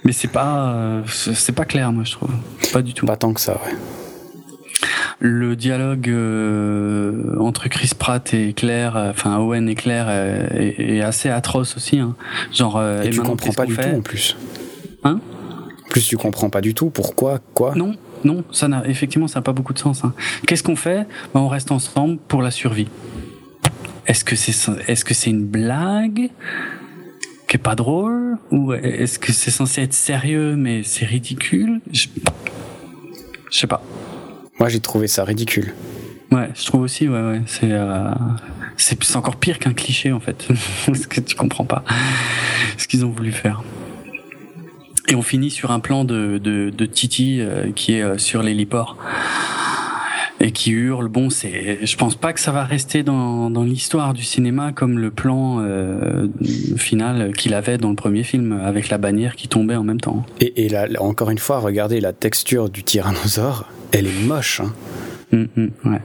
Mais 0.05 0.11
c'est 0.11 0.27
pas, 0.27 0.73
euh, 0.73 1.01
c'est 1.07 1.53
pas 1.53 1.65
clair, 1.65 1.91
moi, 1.93 2.03
je 2.03 2.11
trouve. 2.11 2.31
Pas 2.73 2.81
du 2.81 2.93
tout. 2.93 3.05
Pas 3.05 3.15
tant 3.15 3.33
que 3.33 3.39
ça, 3.39 3.53
ouais. 3.53 3.73
Le 5.19 5.55
dialogue 5.55 6.09
euh, 6.09 7.37
entre 7.39 7.69
Chris 7.69 7.91
Pratt 7.97 8.33
et 8.33 8.51
Claire, 8.51 8.97
euh, 8.97 9.11
enfin 9.11 9.37
Owen 9.37 9.69
et 9.69 9.75
Claire, 9.75 10.07
euh, 10.09 10.47
est, 10.51 10.97
est 10.97 11.01
assez 11.01 11.29
atroce 11.29 11.77
aussi. 11.77 11.99
Hein. 11.99 12.15
Genre, 12.51 12.75
euh, 12.77 13.03
Et 13.03 13.09
tu 13.09 13.21
comprends 13.21 13.53
pas 13.53 13.65
du 13.65 13.73
fait 13.73 13.89
tout 13.89 13.97
en 13.97 14.01
plus. 14.01 14.35
Hein? 15.05 15.21
Plus, 15.93 16.07
tu 16.07 16.17
comprends 16.17 16.49
pas 16.49 16.59
du 16.61 16.73
tout 16.73 16.89
pourquoi, 16.89 17.39
quoi. 17.53 17.75
Non, 17.75 17.95
non, 18.23 18.43
ça 18.51 18.67
n'a 18.67 18.85
effectivement 18.87 19.27
ça 19.27 19.39
n'a 19.39 19.43
pas 19.43 19.53
beaucoup 19.53 19.73
de 19.73 19.79
sens. 19.79 20.03
hein. 20.03 20.13
Qu'est-ce 20.47 20.63
qu'on 20.63 20.75
fait? 20.75 21.07
Ben, 21.33 21.39
On 21.41 21.47
reste 21.47 21.71
ensemble 21.71 22.17
pour 22.27 22.41
la 22.41 22.51
survie. 22.51 22.87
Est-ce 24.07 24.25
que 24.25 24.35
c'est 24.35 24.53
est-ce 24.87 25.05
que 25.05 25.13
c'est 25.13 25.29
une 25.29 25.45
blague 25.45 26.29
qui 27.47 27.55
est 27.55 27.59
pas 27.59 27.75
drôle? 27.75 28.37
Ou 28.51 28.73
est-ce 28.73 29.19
que 29.19 29.31
c'est 29.31 29.51
censé 29.51 29.81
être 29.83 29.93
sérieux 29.93 30.55
mais 30.55 30.81
c'est 30.83 31.05
ridicule? 31.05 31.79
Je 31.91 32.07
je 33.51 33.59
sais 33.59 33.67
pas. 33.67 33.81
Moi, 34.59 34.69
j'ai 34.69 34.79
trouvé 34.79 35.07
ça 35.07 35.23
ridicule. 35.23 35.73
Ouais, 36.31 36.49
je 36.55 36.65
trouve 36.65 36.81
aussi 36.81 37.07
ouais 37.07 37.21
ouais, 37.21 37.41
c'est 37.45 37.71
euh, 37.71 38.09
c'est 38.77 39.01
c'est 39.03 39.15
encore 39.15 39.35
pire 39.35 39.59
qu'un 39.59 39.73
cliché 39.73 40.11
en 40.11 40.19
fait. 40.19 40.47
Parce 40.87 41.05
que 41.05 41.21
tu 41.21 41.35
comprends 41.35 41.65
pas 41.65 41.83
ce 42.77 42.87
qu'ils 42.87 43.05
ont 43.05 43.11
voulu 43.11 43.31
faire. 43.31 43.61
Et 45.09 45.15
on 45.15 45.21
finit 45.21 45.51
sur 45.51 45.71
un 45.71 45.79
plan 45.79 46.05
de, 46.05 46.37
de, 46.37 46.69
de 46.69 46.85
Titi 46.85 47.41
euh, 47.41 47.71
qui 47.75 47.95
est 47.95 48.01
euh, 48.01 48.17
sur 48.17 48.41
l'héliport 48.41 48.97
et 50.39 50.51
qui 50.51 50.71
hurle. 50.71 51.07
Bon, 51.07 51.29
c'est, 51.29 51.85
je 51.85 51.97
pense 51.97 52.15
pas 52.15 52.33
que 52.33 52.39
ça 52.39 52.51
va 52.51 52.63
rester 52.63 53.03
dans, 53.03 53.49
dans 53.49 53.63
l'histoire 53.63 54.13
du 54.13 54.23
cinéma 54.23 54.71
comme 54.71 54.99
le 54.99 55.11
plan 55.11 55.59
euh, 55.59 56.27
final 56.77 57.33
qu'il 57.33 57.53
avait 57.53 57.77
dans 57.77 57.89
le 57.89 57.95
premier 57.95 58.23
film 58.23 58.59
avec 58.63 58.89
la 58.89 58.97
bannière 58.97 59.35
qui 59.35 59.47
tombait 59.47 59.75
en 59.75 59.83
même 59.83 60.01
temps. 60.01 60.25
Et, 60.39 60.65
et 60.65 60.69
là, 60.69 60.87
encore 60.99 61.29
une 61.29 61.37
fois, 61.37 61.59
regardez 61.59 61.99
la 61.99 62.13
texture 62.13 62.69
du 62.69 62.83
tyrannosaure. 62.83 63.69
Elle 63.91 64.07
est 64.07 64.25
moche. 64.25 64.61
Hein. 64.61 64.73
Hum, 65.33 65.47
hum, 65.57 65.71
ouais. 65.85 66.01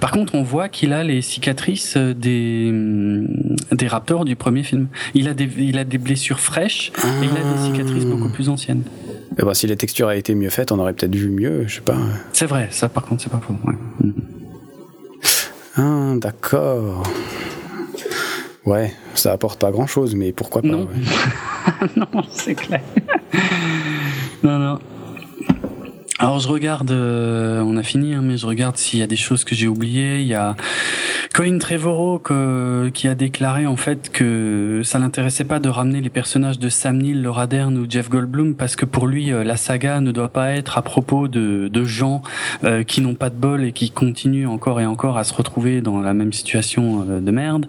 Par 0.00 0.10
contre, 0.12 0.34
on 0.34 0.42
voit 0.42 0.68
qu'il 0.68 0.92
a 0.92 1.02
les 1.04 1.20
cicatrices 1.22 1.96
des, 1.96 2.68
hum, 2.70 3.26
des 3.72 3.86
raptors 3.88 4.24
du 4.24 4.36
premier 4.36 4.62
film. 4.62 4.88
Il 5.14 5.28
a 5.28 5.34
des, 5.34 5.48
il 5.58 5.78
a 5.78 5.84
des 5.84 5.98
blessures 5.98 6.40
fraîches 6.40 6.92
et 6.98 7.24
il 7.24 7.30
a 7.30 7.54
des 7.54 7.72
cicatrices 7.72 8.04
beaucoup 8.06 8.28
plus 8.30 8.48
anciennes. 8.48 8.82
Eh 9.38 9.42
ben, 9.44 9.54
si 9.54 9.66
la 9.66 9.76
texture 9.76 10.08
a 10.08 10.16
été 10.16 10.34
mieux 10.34 10.50
faite, 10.50 10.72
on 10.72 10.78
aurait 10.78 10.92
peut-être 10.92 11.14
vu 11.14 11.28
mieux, 11.30 11.64
je 11.66 11.76
sais 11.76 11.80
pas. 11.80 11.96
C'est 12.32 12.46
vrai, 12.46 12.68
ça 12.70 12.88
par 12.88 13.04
contre, 13.04 13.22
c'est 13.22 13.30
pas 13.30 13.40
faux. 13.40 13.54
ouais. 13.66 13.74
Hum. 14.02 14.14
Ah, 15.76 16.14
d'accord. 16.18 17.02
Ouais, 18.66 18.92
ça 19.14 19.32
apporte 19.32 19.58
pas 19.60 19.70
grand 19.70 19.86
chose, 19.86 20.14
mais 20.14 20.32
pourquoi 20.32 20.62
pas 20.62 20.68
Non. 20.68 20.80
ouais. 20.86 21.88
non, 21.96 22.22
c'est 22.30 22.54
clair. 22.54 22.82
non, 24.42 24.58
non. 24.58 24.78
Alors 26.22 26.38
je 26.38 26.48
regarde, 26.48 26.90
euh, 26.90 27.62
on 27.62 27.78
a 27.78 27.82
fini, 27.82 28.12
hein, 28.12 28.20
mais 28.22 28.36
je 28.36 28.44
regarde 28.44 28.76
s'il 28.76 28.98
y 28.98 29.02
a 29.02 29.06
des 29.06 29.16
choses 29.16 29.42
que 29.42 29.54
j'ai 29.54 29.68
oubliées. 29.68 30.20
Il 30.20 30.26
y 30.26 30.34
a 30.34 30.54
Colin 31.32 31.56
Trevorrow 31.56 32.22
qui 32.92 33.08
a 33.08 33.14
déclaré 33.14 33.66
en 33.66 33.76
fait 33.76 34.10
que 34.12 34.82
ça 34.84 34.98
l'intéressait 34.98 35.44
pas 35.44 35.60
de 35.60 35.70
ramener 35.70 36.02
les 36.02 36.10
personnages 36.10 36.58
de 36.58 36.68
Sam 36.68 36.98
Neill, 36.98 37.22
Laura 37.22 37.46
Dern 37.46 37.74
ou 37.78 37.86
Jeff 37.88 38.10
Goldblum 38.10 38.54
parce 38.54 38.76
que 38.76 38.84
pour 38.84 39.06
lui 39.06 39.32
euh, 39.32 39.44
la 39.44 39.56
saga 39.56 40.02
ne 40.02 40.12
doit 40.12 40.28
pas 40.28 40.50
être 40.50 40.76
à 40.76 40.82
propos 40.82 41.26
de, 41.26 41.68
de 41.68 41.84
gens 41.84 42.20
euh, 42.64 42.82
qui 42.82 43.00
n'ont 43.00 43.14
pas 43.14 43.30
de 43.30 43.36
bol 43.36 43.64
et 43.64 43.72
qui 43.72 43.90
continuent 43.90 44.46
encore 44.46 44.78
et 44.78 44.84
encore 44.84 45.16
à 45.16 45.24
se 45.24 45.32
retrouver 45.32 45.80
dans 45.80 46.02
la 46.02 46.12
même 46.12 46.34
situation 46.34 47.02
de 47.02 47.30
merde. 47.30 47.64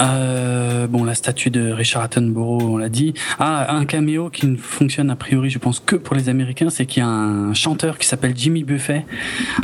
Euh, 0.00 0.86
bon, 0.88 1.04
la 1.04 1.14
statue 1.14 1.50
de 1.50 1.70
Richard 1.70 2.02
Attenborough, 2.02 2.62
on 2.62 2.76
l'a 2.76 2.88
dit. 2.88 3.14
Ah, 3.38 3.74
un 3.76 3.84
caméo 3.84 4.28
qui 4.30 4.46
ne 4.46 4.56
fonctionne 4.56 5.10
a 5.10 5.16
priori, 5.16 5.50
je 5.50 5.58
pense, 5.58 5.80
que 5.80 5.96
pour 5.96 6.16
les 6.16 6.28
Américains, 6.28 6.70
c'est 6.70 6.84
qu'il 6.86 7.02
y 7.02 7.06
a 7.06 7.08
un 7.08 7.54
chanteur 7.54 7.98
qui 7.98 8.06
s'appelle 8.08 8.32
Jimmy 8.36 8.64
Buffet, 8.64 9.06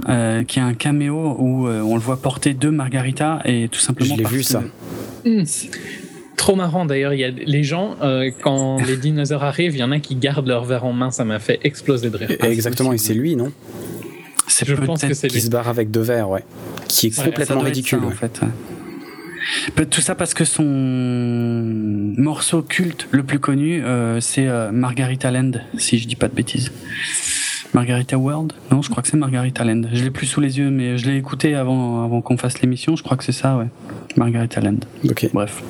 euh, 0.08 0.44
qui 0.44 0.60
a 0.60 0.64
un 0.64 0.74
caméo 0.74 1.36
où 1.38 1.66
euh, 1.68 1.80
on 1.82 1.94
le 1.94 2.00
voit 2.00 2.16
porter 2.18 2.54
deux 2.54 2.70
margaritas 2.70 3.40
et 3.44 3.68
tout 3.68 3.80
simplement. 3.80 4.14
Je 4.16 4.22
l'ai 4.22 4.28
vu 4.28 4.38
que- 4.38 4.44
ça. 4.44 4.62
Hum. 5.26 5.44
Trop 6.36 6.54
marrant 6.56 6.86
d'ailleurs, 6.86 7.12
il 7.12 7.20
y 7.20 7.24
a 7.24 7.28
les 7.30 7.64
gens, 7.64 7.96
euh, 8.00 8.30
quand 8.42 8.78
les 8.86 8.96
dinosaures 8.96 9.44
arrivent, 9.44 9.74
il 9.74 9.80
y 9.80 9.82
en 9.84 9.90
a 9.92 9.98
qui 9.98 10.14
gardent 10.14 10.46
leur 10.48 10.64
verre 10.64 10.84
en 10.86 10.92
main, 10.92 11.10
ça 11.10 11.24
m'a 11.24 11.38
fait 11.38 11.60
exploser 11.64 12.08
de 12.08 12.16
rire. 12.16 12.30
Et- 12.30 12.46
Exactement, 12.46 12.92
et 12.92 12.98
c'est 12.98 13.14
lui, 13.14 13.36
non? 13.36 13.52
C'est 14.46 14.66
Je 14.66 14.74
pense 14.74 15.00
que 15.02 15.06
peut-être 15.06 15.16
c'est 15.18 15.28
Qui 15.28 15.34
lui. 15.34 15.42
se 15.42 15.50
barre 15.50 15.68
avec 15.68 15.90
deux 15.90 16.00
verres, 16.00 16.30
ouais. 16.30 16.44
Qui 16.88 17.08
est 17.08 17.18
Ouais, 17.18 17.24
complètement 17.26 17.60
ridicule. 17.60 17.98
ça, 18.00 18.04
en 18.06 18.08
ouais. 18.08 18.14
fait. 18.14 18.40
Tout 19.90 20.00
ça 20.00 20.14
parce 20.14 20.34
que 20.34 20.44
son 20.44 20.64
morceau 20.64 22.62
culte 22.62 23.08
le 23.10 23.22
plus 23.22 23.38
connu, 23.38 23.82
euh, 23.82 24.20
c'est 24.20 24.46
euh, 24.46 24.70
Margarita 24.72 25.30
Land, 25.30 25.52
si 25.78 25.98
je 25.98 26.06
dis 26.06 26.16
pas 26.16 26.28
de 26.28 26.34
bêtises. 26.34 26.70
Margarita 27.72 28.18
World? 28.18 28.52
Non, 28.72 28.82
je 28.82 28.90
crois 28.90 29.02
que 29.02 29.08
c'est 29.08 29.16
Margarita 29.16 29.64
Land. 29.64 29.82
Je 29.92 30.02
l'ai 30.02 30.10
plus 30.10 30.26
sous 30.26 30.40
les 30.40 30.58
yeux, 30.58 30.70
mais 30.70 30.98
je 30.98 31.08
l'ai 31.08 31.16
écouté 31.16 31.54
avant, 31.54 32.04
avant 32.04 32.20
qu'on 32.20 32.36
fasse 32.36 32.60
l'émission. 32.60 32.96
Je 32.96 33.02
crois 33.02 33.16
que 33.16 33.24
c'est 33.24 33.32
ça, 33.32 33.56
ouais. 33.56 33.66
Margarita 34.16 34.60
Land. 34.60 34.78
Ok. 35.08 35.28
Bref. 35.32 35.62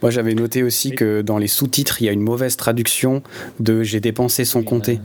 Moi, 0.00 0.10
j'avais 0.10 0.34
noté 0.34 0.62
aussi 0.62 0.92
que 0.92 1.20
dans 1.20 1.38
les 1.38 1.48
sous-titres, 1.48 2.00
il 2.00 2.06
y 2.06 2.08
a 2.08 2.12
une 2.12 2.22
mauvaise 2.22 2.56
traduction 2.56 3.22
de 3.60 3.82
J'ai 3.82 4.00
dépensé 4.00 4.44
son 4.44 4.62
compter. 4.62 5.00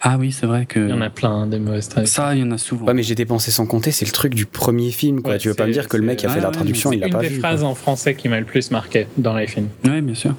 Ah 0.00 0.16
oui, 0.18 0.32
c'est 0.32 0.46
vrai 0.46 0.66
que. 0.66 0.80
Il 0.80 0.90
y 0.90 0.92
en 0.92 1.00
a 1.00 1.10
plein 1.10 1.46
des 1.46 1.58
mauvaises 1.58 1.88
traductions. 1.88 2.22
Ça, 2.22 2.34
il 2.34 2.40
y 2.40 2.42
en 2.44 2.50
a 2.50 2.58
souvent. 2.58 2.86
Ouais, 2.86 2.94
mais 2.94 3.02
J'ai 3.02 3.14
dépensé 3.14 3.50
son 3.50 3.66
compter, 3.66 3.90
c'est 3.90 4.04
le 4.06 4.12
truc 4.12 4.34
du 4.34 4.46
premier 4.46 4.90
film, 4.90 5.22
quoi. 5.22 5.32
Ouais, 5.32 5.38
tu 5.38 5.48
veux 5.48 5.54
pas 5.54 5.64
me 5.66 5.72
c'est- 5.72 5.80
dire 5.80 5.88
que 5.88 5.96
le 5.96 6.04
mec 6.04 6.18
qui 6.18 6.26
a 6.26 6.28
c'est- 6.28 6.34
fait 6.36 6.40
la 6.40 6.48
ouais, 6.48 6.54
traduction, 6.54 6.92
il 6.92 7.00
l'a 7.00 7.06
Une 7.06 7.12
pas 7.12 7.20
des 7.20 7.28
vu. 7.28 7.38
phrases 7.40 7.60
quoi. 7.60 7.68
en 7.68 7.74
français 7.74 8.14
qui 8.14 8.28
m'a 8.28 8.38
le 8.40 8.46
plus 8.46 8.70
marqué 8.70 9.06
dans 9.16 9.34
les 9.36 9.46
films. 9.46 9.68
Oui, 9.84 10.00
bien 10.00 10.14
sûr. 10.14 10.34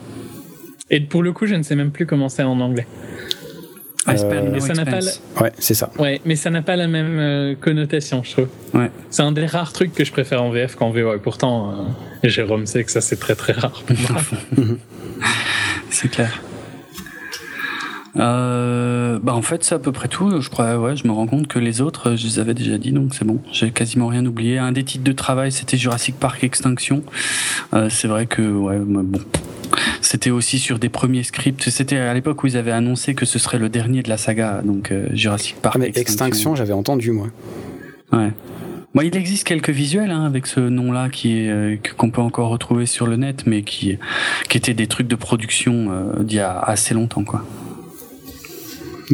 Et 0.91 0.99
pour 0.99 1.23
le 1.23 1.33
coup, 1.33 1.45
je 1.47 1.55
ne 1.55 1.63
sais 1.63 1.75
même 1.75 1.91
plus 1.91 2.05
comment 2.05 2.29
c'est 2.29 2.43
en 2.43 2.59
anglais. 2.59 2.85
I 4.07 4.19
spare 4.19 4.43
no 4.43 4.51
Euh, 4.51 4.55
Et 4.57 4.59
ça 4.59 4.73
n'a 4.73 4.85
pas 4.85 4.97
expense. 4.97 5.21
Ouais, 5.41 5.51
c'est 5.57 5.73
ça. 5.73 5.89
Ouais, 5.97 6.21
mais 6.25 6.35
ça 6.35 6.51
n'a 6.51 6.61
pas 6.61 6.75
la 6.75 6.87
même 6.87 7.17
euh, 7.17 7.55
connotation, 7.59 8.21
je 8.23 8.31
trouve. 8.33 8.47
Ouais. 8.75 8.91
C'est 9.09 9.23
un 9.23 9.31
des 9.31 9.47
rares 9.47 9.73
trucs 9.73 9.95
que 9.95 10.05
je 10.05 10.11
préfère 10.11 10.43
en 10.43 10.51
VF 10.51 10.75
qu'en 10.75 10.91
VO. 10.91 11.15
Et 11.15 11.17
pourtant, 11.17 11.71
euh, 12.23 12.29
Jérôme 12.29 12.67
sait 12.67 12.83
que 12.83 12.91
ça 12.91 13.01
c'est 13.01 13.15
très 13.19 13.33
très 13.33 13.53
rare. 13.53 13.83
C'est 15.89 16.09
clair. 16.09 16.39
Euh, 18.17 19.19
bah 19.21 19.33
en 19.33 19.41
fait 19.41 19.63
c'est 19.63 19.75
à 19.75 19.79
peu 19.79 19.91
près 19.91 20.07
tout. 20.07 20.41
Je 20.41 20.49
crois, 20.49 20.77
ouais, 20.77 20.95
je 20.95 21.07
me 21.07 21.11
rends 21.11 21.27
compte 21.27 21.47
que 21.47 21.59
les 21.59 21.81
autres, 21.81 22.15
je 22.15 22.25
les 22.25 22.39
avais 22.39 22.53
déjà 22.53 22.77
dit, 22.77 22.91
donc 22.91 23.13
c'est 23.13 23.25
bon. 23.25 23.39
J'ai 23.51 23.71
quasiment 23.71 24.07
rien 24.07 24.25
oublié. 24.25 24.57
Un 24.57 24.71
des 24.71 24.83
titres 24.83 25.03
de 25.03 25.11
travail, 25.11 25.51
c'était 25.51 25.77
Jurassic 25.77 26.15
Park 26.17 26.43
Extinction. 26.43 27.03
Euh, 27.73 27.89
c'est 27.89 28.07
vrai 28.07 28.25
que, 28.25 28.41
ouais, 28.41 28.79
mais 28.79 29.03
bon, 29.03 29.19
c'était 30.01 30.31
aussi 30.31 30.59
sur 30.59 30.79
des 30.79 30.89
premiers 30.89 31.23
scripts. 31.23 31.69
C'était 31.69 31.97
à 31.97 32.13
l'époque 32.13 32.43
où 32.43 32.47
ils 32.47 32.57
avaient 32.57 32.71
annoncé 32.71 33.15
que 33.15 33.25
ce 33.25 33.39
serait 33.39 33.59
le 33.59 33.69
dernier 33.69 34.03
de 34.03 34.09
la 34.09 34.17
saga, 34.17 34.61
donc 34.63 34.91
euh, 34.91 35.07
Jurassic 35.13 35.55
Park 35.61 35.75
Ah, 35.77 35.79
mais 35.79 35.91
Extinction, 35.95 36.55
j'avais 36.55 36.73
entendu, 36.73 37.11
moi. 37.11 37.27
Ouais. 38.13 38.31
Bon, 38.93 39.01
il 39.01 39.15
existe 39.17 39.45
quelques 39.45 39.71
visuels 39.71 40.11
hein, 40.11 40.23
avec 40.23 40.47
ce 40.47 40.61
nom-là 40.61 41.09
qui 41.09 41.39
est 41.39 41.49
euh, 41.49 41.75
qu'on 41.97 42.11
peut 42.11 42.21
encore 42.21 42.47
retrouver 42.47 42.85
sur 42.85 43.07
le 43.07 43.17
net, 43.17 43.43
mais 43.45 43.63
qui 43.63 43.97
qui 44.47 44.57
étaient 44.57 44.73
des 44.73 44.87
trucs 44.87 45.07
de 45.07 45.15
production 45.15 45.87
euh, 45.89 46.23
d'il 46.23 46.37
y 46.37 46.39
a 46.39 46.57
assez 46.57 46.93
longtemps, 46.93 47.25
quoi. 47.25 47.43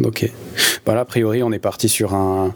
Ok. 0.00 0.41
Bah 0.86 0.98
a 0.98 1.04
priori, 1.04 1.42
on 1.42 1.52
est 1.52 1.58
parti 1.58 1.88
sur 1.88 2.14
un, 2.14 2.54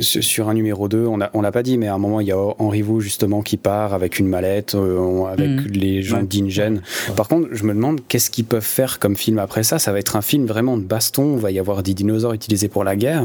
sur 0.00 0.48
un 0.48 0.54
numéro 0.54 0.88
2. 0.88 1.06
On, 1.06 1.20
a, 1.20 1.30
on 1.34 1.42
l'a 1.42 1.52
pas 1.52 1.62
dit, 1.62 1.78
mais 1.78 1.88
à 1.88 1.94
un 1.94 1.98
moment, 1.98 2.20
il 2.20 2.26
y 2.26 2.32
a 2.32 2.38
Henri 2.58 2.82
Vous, 2.82 3.00
justement, 3.00 3.42
qui 3.42 3.56
part 3.56 3.94
avec 3.94 4.18
une 4.18 4.28
mallette, 4.28 4.74
euh, 4.74 5.24
avec 5.24 5.48
mhm. 5.48 5.66
les 5.72 6.02
gens 6.02 6.22
d'Ingen. 6.22 6.80
Par 7.16 7.28
contre, 7.28 7.48
je 7.52 7.64
me 7.64 7.74
demande 7.74 8.00
qu'est-ce 8.08 8.30
qu'ils 8.30 8.44
peuvent 8.44 8.62
faire 8.62 8.98
comme 8.98 9.16
film 9.16 9.38
après 9.38 9.62
ça? 9.62 9.78
Ça 9.78 9.92
va 9.92 9.98
être 9.98 10.16
un 10.16 10.22
film 10.22 10.46
vraiment 10.46 10.76
de 10.76 10.82
baston. 10.82 11.36
Il 11.36 11.40
va 11.40 11.50
y 11.50 11.58
avoir 11.58 11.82
des 11.82 11.94
dinosaures 11.94 12.32
utilisés 12.32 12.68
pour 12.68 12.84
la 12.84 12.96
guerre. 12.96 13.24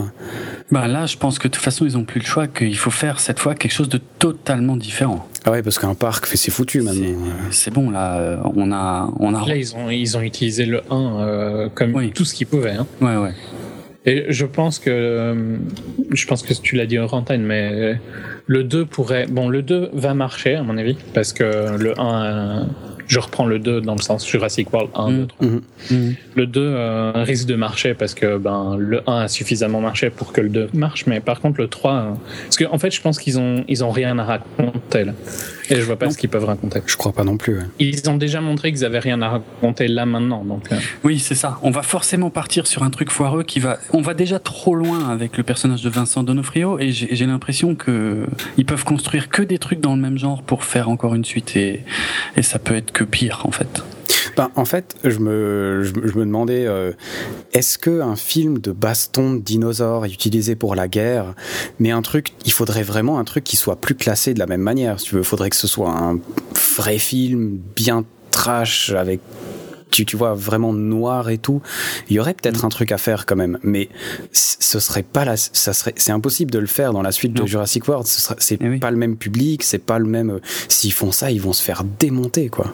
Bah 0.72 0.88
là, 0.88 1.06
je 1.06 1.18
pense 1.18 1.40
que 1.40 1.48
de 1.48 1.54
toute 1.54 1.64
façon, 1.64 1.86
ils 1.86 1.98
ont 1.98 2.04
plus 2.04 2.20
le 2.20 2.26
choix, 2.26 2.48
qu'il 2.48 2.78
faut 2.78 2.92
faire 2.92 3.20
cette 3.20 3.40
fois 3.40 3.56
quelque 3.56 3.74
chose 3.74 3.90
de 3.90 4.00
totalement 4.20 4.78
différent. 4.78 5.28
Ah 5.44 5.52
ouais, 5.52 5.64
parce 5.64 5.80
qu'un 5.80 5.96
parc, 5.96 6.28
c'est 6.28 6.52
foutu 6.52 6.82
maintenant. 6.82 7.18
C'est 7.50 7.72
bon, 7.72 7.90
là, 7.90 8.20
euh, 8.20 8.38
on 8.56 8.72
a, 8.72 9.12
on 9.20 9.34
a. 9.34 9.48
Là, 9.48 9.56
ils 9.56 9.76
ont, 9.76 9.90
ils 9.90 10.16
ont 10.16 10.22
utilisé 10.22 10.66
le 10.66 10.82
1 10.92 10.96
euh, 10.96 11.70
comme 11.74 12.12
tout 12.12 12.26
ce 12.26 12.36
qu'ils 12.36 12.48
pouvaient. 12.48 12.72
Hein. 12.72 12.86
Ouais, 13.02 13.18
ouais. 13.18 13.34
Et 14.06 14.26
je 14.30 14.46
pense 14.46 14.80
que, 14.80 15.58
je 16.12 16.26
pense 16.26 16.42
que 16.42 16.54
tu 16.54 16.76
l'as 16.76 16.88
dit 16.88 16.98
en 16.98 17.06
antenne, 17.06 17.44
mais 17.44 18.00
le 18.48 18.64
2 18.64 18.86
pourrait, 18.86 19.28
bon, 19.28 19.48
le 19.48 19.62
2 19.62 19.92
va 19.94 20.14
marcher, 20.14 20.56
à 20.56 20.64
mon 20.64 20.78
avis, 20.78 20.98
parce 21.14 21.34
que 21.34 21.78
le 21.78 22.00
1, 22.00 22.68
je 23.12 23.20
reprends 23.20 23.46
le 23.46 23.60
2 23.60 23.82
dans 23.82 23.96
le 23.96 24.02
sens 24.02 24.26
Jurassic 24.26 24.72
World 24.72 24.90
1, 24.96 25.12
2, 25.12 25.28
3. 25.28 25.48
Le 26.36 26.48
2 26.48 26.62
euh, 26.62 27.12
risque 27.16 27.46
de 27.46 27.56
marcher 27.56 27.94
parce 27.94 28.14
que 28.14 28.38
ben, 28.38 28.78
le 28.80 29.02
1 29.06 29.18
a 29.24 29.28
suffisamment 29.28 29.82
marché 29.82 30.10
pour 30.10 30.32
que 30.32 30.40
le 30.40 30.48
2 30.48 30.70
marche, 30.74 31.06
mais 31.08 31.20
par 31.20 31.42
contre 31.42 31.60
le 31.60 31.68
3, 31.68 31.92
euh, 31.92 32.12
parce 32.44 32.56
qu'en 32.56 32.74
en 32.74 32.78
fait 32.78 32.92
je 32.92 33.02
pense 33.02 33.20
qu'ils 33.20 33.38
ont, 33.38 33.66
ils 33.68 33.84
ont 33.84 33.92
rien 33.92 34.18
à 34.18 34.24
raconter 34.24 35.04
là. 35.04 35.14
Et 35.70 35.76
je 35.76 35.82
vois 35.82 35.98
pas 35.98 36.10
ce 36.10 36.18
qu'ils 36.18 36.30
peuvent 36.30 36.46
raconter. 36.46 36.82
Je 36.86 36.98
crois 36.98 37.14
pas 37.14 37.24
non 37.24 37.38
plus. 37.38 37.60
Ils 37.80 38.10
ont 38.10 38.18
déjà 38.18 38.42
montré 38.42 38.72
qu'ils 38.72 38.86
avaient 38.86 39.00
rien 39.00 39.22
à 39.22 39.30
raconter 39.30 39.88
là 39.88 40.06
maintenant. 40.06 40.44
Donc, 40.44 40.72
euh. 40.72 40.78
Oui, 41.04 41.20
c'est 41.20 41.36
ça. 41.36 41.60
On 41.62 41.72
va 41.72 41.84
forcément 41.84 42.30
partir 42.30 42.68
sur 42.68 42.84
un 42.84 42.90
truc 42.90 43.10
foireux 43.10 43.44
qui 43.44 43.60
va. 43.60 43.78
On 43.92 44.02
va 44.02 44.14
déjà 44.14 44.40
trop 44.40 44.76
loin 44.76 45.10
avec 45.10 45.38
le 45.38 45.44
personnage 45.44 45.82
de 45.82 45.90
Vincent 45.90 46.24
Donofrio 46.24 46.80
et 46.80 46.92
j'ai 46.92 47.26
l'impression 47.26 47.76
que 47.76 48.26
ils 48.58 48.66
peuvent 48.66 48.84
construire 48.84 49.30
que 49.30 49.42
des 49.42 49.60
trucs 49.60 49.80
dans 49.80 49.96
le 49.96 50.02
même 50.02 50.18
genre 50.18 50.42
pour 50.44 50.64
faire 50.64 50.90
encore 50.90 51.16
une 51.16 51.26
suite 51.26 51.56
et, 51.56 51.84
et 52.36 52.42
ça 52.42 52.60
peut 52.60 52.76
être 52.76 52.92
que 52.92 53.04
pire 53.04 53.42
en 53.46 53.52
fait. 53.52 53.84
Ben, 54.36 54.52
en 54.56 54.66
fait, 54.66 54.96
je 55.04 55.20
me, 55.20 55.84
je, 55.84 55.94
me 55.94 56.26
demandais, 56.26 56.66
euh, 56.66 56.92
est-ce 57.54 57.78
que 57.78 58.02
un 58.02 58.16
film 58.16 58.60
de 58.60 58.72
baston 58.72 59.34
de 59.36 59.40
dinosaures 59.40 60.06
utilisé 60.06 60.56
pour 60.56 60.76
la 60.76 60.88
guerre, 60.88 61.34
mais 61.80 61.92
un 61.92 62.02
truc, 62.02 62.34
il 62.46 62.52
faudrait 62.52 62.84
vraiment 62.84 63.20
un 63.20 63.24
truc 63.24 63.44
qui 63.44 63.58
soit 63.58 63.76
plus 63.76 63.96
classé 63.96 64.34
de 64.34 64.40
la 64.40 64.48
même 64.48 64.62
manière. 64.62 65.00
Si 65.00 65.08
tu 65.08 65.16
veux, 65.16 65.24
faudrait 65.24 65.50
que 65.50 65.56
ce 65.56 65.68
soit 65.68 65.92
un 65.92 66.20
vrai 66.76 66.98
film 66.98 67.60
bien 67.76 68.06
trash 68.32 68.92
avec 68.92 69.20
tu, 69.92 70.06
tu 70.06 70.18
vois 70.18 70.34
vraiment 70.34 70.74
noir 70.74 71.30
et 71.30 71.38
tout 71.38 71.62
il 72.10 72.16
y 72.16 72.20
aurait 72.20 72.34
peut-être 72.34 72.64
mm. 72.64 72.66
un 72.66 72.70
truc 72.70 72.92
à 72.92 72.98
faire 72.98 73.26
quand 73.26 73.36
même 73.36 73.58
mais 73.64 73.90
ce 74.32 74.80
serait 74.80 75.04
pas 75.04 75.26
la, 75.26 75.38
ça 75.38 75.74
serait 75.74 75.94
c'est 75.98 76.12
impossible 76.12 76.52
de 76.52 76.60
le 76.60 76.68
faire 76.68 76.94
dans 76.94 77.02
la 77.02 77.12
suite 77.12 77.34
de 77.34 77.46
Jurassic 77.46 77.88
World 77.88 78.08
c'est 78.08 78.58
eh 78.62 78.80
pas 78.80 78.92
le 78.92 78.98
même 78.98 79.18
public 79.18 79.64
c'est 79.64 79.86
pas 79.86 80.00
le 80.00 80.06
même 80.06 80.32
euh, 80.32 80.40
s'ils 80.68 80.94
font 80.94 81.12
ça 81.12 81.32
ils 81.32 81.42
vont 81.42 81.54
se 81.54 81.64
faire 81.64 81.84
démonter 81.84 82.50
quoi 82.50 82.74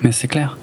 mais 0.00 0.12
c'est 0.12 0.28
clair. 0.28 0.56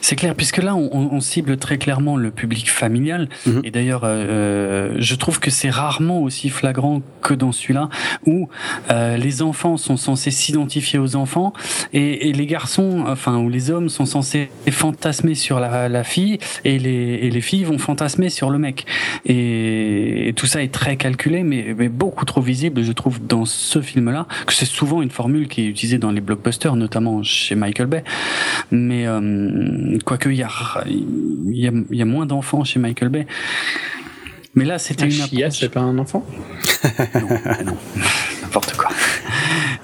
C'est 0.00 0.16
clair, 0.16 0.34
puisque 0.34 0.58
là, 0.58 0.74
on, 0.74 0.90
on, 0.92 1.20
cible 1.20 1.56
très 1.56 1.78
clairement 1.78 2.16
le 2.16 2.32
public 2.32 2.68
familial. 2.68 3.28
Mhm. 3.46 3.60
Et 3.64 3.70
d'ailleurs, 3.70 4.02
euh, 4.04 4.96
je 4.98 5.14
trouve 5.14 5.38
que 5.38 5.50
c'est 5.50 5.70
rarement 5.70 6.20
aussi 6.22 6.48
flagrant 6.48 7.00
que 7.22 7.34
dans 7.34 7.52
celui-là, 7.52 7.88
où 8.26 8.48
euh, 8.90 9.16
les 9.16 9.42
enfants 9.42 9.76
sont 9.76 9.96
censés 9.96 10.32
s'identifier 10.32 10.98
aux 10.98 11.14
enfants 11.14 11.52
et, 11.92 12.28
et, 12.28 12.32
les 12.32 12.46
garçons, 12.46 13.04
enfin, 13.06 13.38
ou 13.38 13.48
les 13.48 13.70
hommes 13.70 13.88
sont 13.88 14.06
censés 14.06 14.50
fantasmer 14.70 15.31
sur 15.34 15.60
la, 15.60 15.88
la 15.88 16.04
fille 16.04 16.38
et 16.64 16.78
les, 16.78 17.18
et 17.22 17.30
les 17.30 17.40
filles 17.40 17.64
vont 17.64 17.78
fantasmer 17.78 18.30
sur 18.30 18.50
le 18.50 18.58
mec. 18.58 18.86
Et, 19.26 20.32
tout 20.36 20.46
ça 20.46 20.62
est 20.62 20.72
très 20.72 20.96
calculé, 20.96 21.42
mais, 21.42 21.74
mais 21.76 21.88
beaucoup 21.88 22.24
trop 22.24 22.40
visible, 22.40 22.82
je 22.82 22.92
trouve, 22.92 23.24
dans 23.24 23.44
ce 23.44 23.80
film-là, 23.80 24.26
que 24.46 24.54
c'est 24.54 24.64
souvent 24.64 25.02
une 25.02 25.10
formule 25.10 25.48
qui 25.48 25.62
est 25.62 25.66
utilisée 25.66 25.98
dans 25.98 26.10
les 26.10 26.20
blockbusters, 26.20 26.76
notamment 26.76 27.22
chez 27.22 27.54
Michael 27.54 27.86
Bay 27.86 28.04
mais 28.70 29.06
euh, 29.06 29.98
quoique 30.04 30.28
il 30.28 30.36
y 30.36 30.42
a, 30.42 30.50
y, 30.86 31.70
y 31.90 32.02
a 32.02 32.04
moins 32.04 32.26
d'enfants 32.26 32.64
chez 32.64 32.78
Michael 32.78 33.10
Bay. 33.10 33.26
Mais 34.54 34.64
là, 34.64 34.78
c'était 34.78 35.08
une 35.08 35.20
approche. 35.20 35.58
c'est 35.58 35.70
pas 35.70 35.80
un 35.80 35.98
enfant? 35.98 36.26
Non, 37.14 37.28
non, 37.64 37.76
n'importe 38.42 38.76
quoi. 38.76 38.90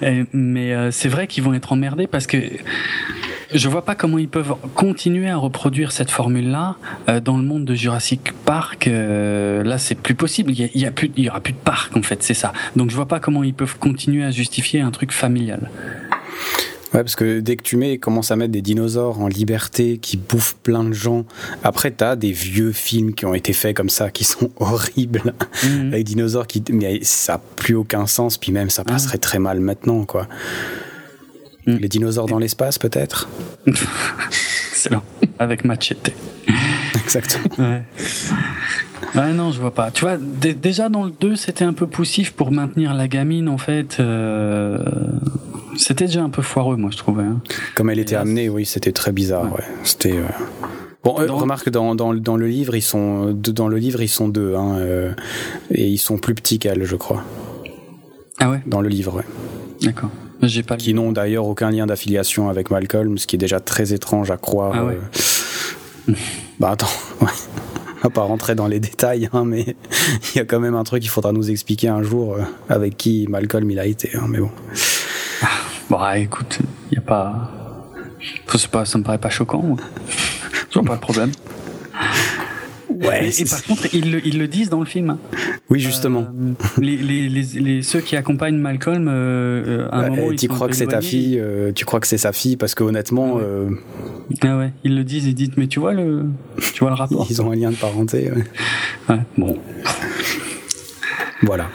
mais 0.01 0.73
euh, 0.73 0.91
c'est 0.91 1.09
vrai 1.09 1.25
qu'ils 1.27 1.43
vont 1.43 1.53
être 1.53 1.71
emmerdés 1.71 2.05
parce 2.05 2.27
que 2.27 2.37
je 3.53 3.69
vois 3.69 3.83
pas 3.83 3.95
comment 3.95 4.17
ils 4.17 4.29
peuvent 4.29 4.55
continuer 4.75 5.29
à 5.29 5.37
reproduire 5.37 5.91
cette 5.91 6.11
formule-là 6.11 6.77
euh, 7.07 7.19
dans 7.19 7.37
le 7.37 7.43
monde 7.43 7.65
de 7.65 7.73
Jurassic 7.73 8.31
Park. 8.45 8.87
Euh, 8.87 9.63
là, 9.63 9.77
c'est 9.77 9.95
plus 9.95 10.15
possible. 10.15 10.51
Il 10.51 10.69
y, 10.75 10.85
a, 10.85 10.91
plus, 10.91 11.11
il 11.15 11.23
y 11.23 11.29
aura 11.29 11.41
plus 11.41 11.53
de 11.53 11.57
parc 11.57 11.95
en 11.97 12.01
fait, 12.01 12.21
c'est 12.23 12.33
ça. 12.33 12.53
Donc 12.75 12.89
je 12.89 12.95
vois 12.95 13.07
pas 13.07 13.19
comment 13.19 13.43
ils 13.43 13.53
peuvent 13.53 13.77
continuer 13.77 14.23
à 14.23 14.31
justifier 14.31 14.81
un 14.81 14.91
truc 14.91 15.11
familial. 15.11 15.69
Ouais, 16.93 17.01
parce 17.01 17.15
que 17.15 17.39
dès 17.39 17.55
que 17.55 17.61
tu 17.61 17.77
mets, 17.77 17.99
commences 17.99 18.31
à 18.31 18.35
mettre 18.35 18.51
des 18.51 18.63
dinosaures 18.63 19.19
en 19.21 19.27
liberté 19.27 19.99
qui 19.99 20.17
bouffent 20.17 20.55
plein 20.55 20.83
de 20.83 20.93
gens, 20.93 21.23
après 21.63 21.91
t'as 21.91 22.15
des 22.15 22.31
vieux 22.31 22.71
films 22.71 23.13
qui 23.13 23.27
ont 23.27 23.35
été 23.35 23.53
faits 23.53 23.77
comme 23.77 23.89
ça, 23.89 24.09
qui 24.09 24.23
sont 24.23 24.49
horribles, 24.59 25.35
mhm. 25.63 25.93
avec 25.93 26.03
dinosaures 26.03 26.47
qui, 26.47 26.63
mais 26.71 26.99
ça 27.03 27.33
n'a 27.33 27.41
plus 27.55 27.75
aucun 27.75 28.07
sens, 28.07 28.37
puis 28.37 28.51
même 28.51 28.71
ça 28.71 28.83
passerait 28.83 29.19
très 29.19 29.37
mal 29.37 29.59
maintenant, 29.59 30.03
quoi. 30.03 30.27
Mhm. 31.69 31.77
Les 31.79 31.87
dinosaures 31.87 32.27
dans 32.27 32.39
l'espace, 32.39 32.77
peut-être 32.77 33.29
Excellent, 34.71 35.03
avec 35.39 35.65
Machete. 35.65 36.13
Exactement. 36.95 37.55
Ouais. 37.57 37.83
Ouais, 39.15 39.33
non, 39.33 39.51
je 39.51 39.59
vois 39.59 39.73
pas. 39.73 39.91
Tu 39.91 40.01
vois, 40.01 40.17
déjà 40.17 40.89
dans 40.89 41.03
le 41.03 41.11
2, 41.11 41.35
c'était 41.35 41.65
un 41.65 41.73
peu 41.73 41.87
poussif 41.87 42.31
pour 42.31 42.51
maintenir 42.51 42.93
la 42.93 43.07
gamine, 43.07 43.49
en 43.49 43.57
fait. 43.57 43.99
Euh, 43.99 44.77
c'était 45.75 46.05
déjà 46.05 46.23
un 46.23 46.29
peu 46.29 46.41
foireux, 46.41 46.77
moi, 46.77 46.91
je 46.91 46.97
trouvais. 46.97 47.23
Hein. 47.23 47.41
Comme 47.75 47.89
elle 47.89 47.99
était 47.99 48.15
amenée, 48.15 48.49
oui, 48.49 48.65
c'était 48.65 48.91
très 48.91 49.11
bizarre. 49.11 49.51
Ouais. 49.51 49.65
C'était. 49.83 50.13
Euh, 50.13 50.25
bon, 51.03 51.19
euh, 51.19 51.31
remarque 51.31 51.69
dans, 51.69 51.95
dans, 51.95 52.13
dans, 52.13 52.37
le 52.37 52.47
livre, 52.47 52.75
ils 52.75 52.81
sont 52.81 53.33
dans 53.33 53.67
le 53.67 53.77
livre, 53.77 54.01
ils 54.01 54.07
sont 54.07 54.29
deux, 54.29 54.55
hein, 54.55 54.77
et 55.71 55.87
ils 55.87 55.97
sont 55.97 56.17
plus 56.17 56.35
petits 56.35 56.59
qu'elle, 56.59 56.83
je 56.83 56.95
crois. 56.95 57.23
Ah 58.39 58.49
ouais? 58.49 58.61
Dans 58.67 58.81
le 58.81 58.89
livre, 58.89 59.17
ouais. 59.17 59.25
D'accord. 59.81 60.11
Pas. 60.65 60.77
Qui 60.77 60.93
n'ont 60.93 61.11
d'ailleurs 61.11 61.45
aucun 61.45 61.69
lien 61.69 61.85
d'affiliation 61.85 62.49
avec 62.49 62.71
Malcolm, 62.71 63.17
ce 63.17 63.27
qui 63.27 63.35
est 63.35 63.39
déjà 63.39 63.59
très 63.59 63.93
étrange 63.93 64.31
à 64.31 64.37
croire. 64.37 64.73
Ah 64.75 64.85
ouais. 64.85 64.97
Bah 66.59 66.71
attends. 66.71 66.87
Ouais. 67.21 67.27
On 68.01 68.07
va 68.07 68.09
pas 68.11 68.21
rentrer 68.21 68.55
dans 68.55 68.67
les 68.67 68.79
détails, 68.79 69.27
hein, 69.33 69.43
mais 69.45 69.65
il 70.33 70.37
y 70.37 70.39
a 70.39 70.45
quand 70.45 70.61
même 70.61 70.75
un 70.75 70.85
truc 70.85 71.01
qu'il 71.01 71.11
faudra 71.11 71.33
nous 71.33 71.51
expliquer 71.51 71.89
un 71.89 72.01
jour 72.01 72.37
avec 72.69 72.95
qui 72.95 73.27
Malcolm 73.29 73.69
il 73.69 73.77
a 73.77 73.85
été. 73.85 74.11
Hein, 74.15 74.27
mais 74.29 74.39
bon. 74.39 74.51
Bon, 75.89 75.97
ah, 75.99 76.17
écoute, 76.17 76.59
il 76.91 76.95
y 76.95 76.97
a 76.97 77.01
pas... 77.01 77.51
pas. 78.71 78.85
Ça 78.85 78.97
me 78.97 79.03
paraît 79.03 79.17
pas 79.17 79.29
choquant. 79.29 79.75
Je 80.69 80.79
vois 80.79 80.87
pas 80.87 80.95
de 80.95 81.01
problème. 81.01 81.31
Ouais, 83.01 83.29
et, 83.29 83.45
par 83.45 83.63
contre, 83.63 83.93
ils 83.93 84.11
le, 84.11 84.25
ils 84.27 84.37
le, 84.37 84.47
disent 84.47 84.69
dans 84.69 84.79
le 84.79 84.85
film. 84.85 85.17
Oui, 85.69 85.79
justement. 85.79 86.21
Euh, 86.21 86.53
les, 86.81 86.97
les, 86.97 87.29
les, 87.29 87.81
ceux 87.81 88.01
qui 88.01 88.17
accompagnent 88.17 88.57
Malcolm, 88.57 89.07
euh, 89.07 89.87
à 89.91 89.99
un 89.99 90.09
moment, 90.09 90.35
tu 90.35 90.47
crois 90.49 90.67
que 90.67 90.75
c'est 90.75 90.87
ta 90.87 91.01
fille, 91.01 91.39
euh, 91.39 91.71
tu 91.71 91.85
crois 91.85 91.99
que 91.99 92.07
c'est 92.07 92.17
sa 92.17 92.33
fille, 92.33 92.57
parce 92.57 92.75
que 92.75 92.83
honnêtement. 92.83 93.35
Ah 93.35 93.37
ouais. 93.37 93.43
Euh, 93.43 93.69
ah 94.41 94.57
ouais. 94.57 94.73
ils 94.83 94.95
le 94.95 95.03
disent, 95.03 95.25
ils 95.27 95.35
disent, 95.35 95.51
mais 95.55 95.67
tu 95.67 95.79
vois 95.79 95.93
le, 95.93 96.25
tu 96.73 96.79
vois 96.79 96.89
le 96.89 96.95
rapport. 96.95 97.25
Ils 97.29 97.41
ont 97.41 97.51
un 97.51 97.55
lien 97.55 97.71
de 97.71 97.77
parenté. 97.77 98.31
Ouais. 98.31 98.43
ouais 99.15 99.21
bon. 99.37 99.57
Voilà. 101.43 101.69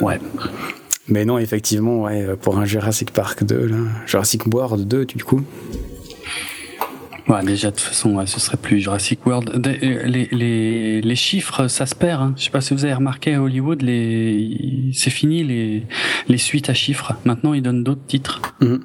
Ouais. 0.00 0.20
Mais 1.08 1.24
non, 1.24 1.38
effectivement, 1.38 2.02
ouais, 2.02 2.36
pour 2.40 2.58
un 2.58 2.64
Jurassic 2.64 3.10
Park 3.10 3.42
2, 3.42 3.66
là, 3.66 3.76
Jurassic 4.06 4.46
World 4.46 4.86
2, 4.86 5.04
du 5.04 5.24
coup. 5.24 5.42
Ouais, 7.30 7.44
déjà, 7.44 7.70
de 7.70 7.76
toute 7.76 7.84
façon, 7.84 8.16
ouais, 8.16 8.26
ce 8.26 8.40
serait 8.40 8.56
plus 8.56 8.80
Jurassic 8.80 9.24
World. 9.24 9.64
Euh, 9.64 10.02
les, 10.04 10.28
les, 10.32 11.00
les 11.00 11.14
chiffres, 11.14 11.68
ça 11.68 11.86
se 11.86 11.94
perd. 11.94 12.22
Hein. 12.22 12.34
Je 12.36 12.42
sais 12.42 12.50
pas 12.50 12.60
si 12.60 12.74
vous 12.74 12.84
avez 12.84 12.94
remarqué 12.94 13.34
à 13.34 13.40
Hollywood, 13.40 13.82
les... 13.82 14.90
c'est 14.94 15.10
fini 15.10 15.44
les, 15.44 15.86
les 16.26 16.38
suites 16.38 16.68
à 16.70 16.74
chiffres. 16.74 17.12
Maintenant, 17.24 17.54
ils 17.54 17.62
donnent 17.62 17.84
d'autres 17.84 18.04
titres. 18.04 18.40
Mhm. 18.60 18.80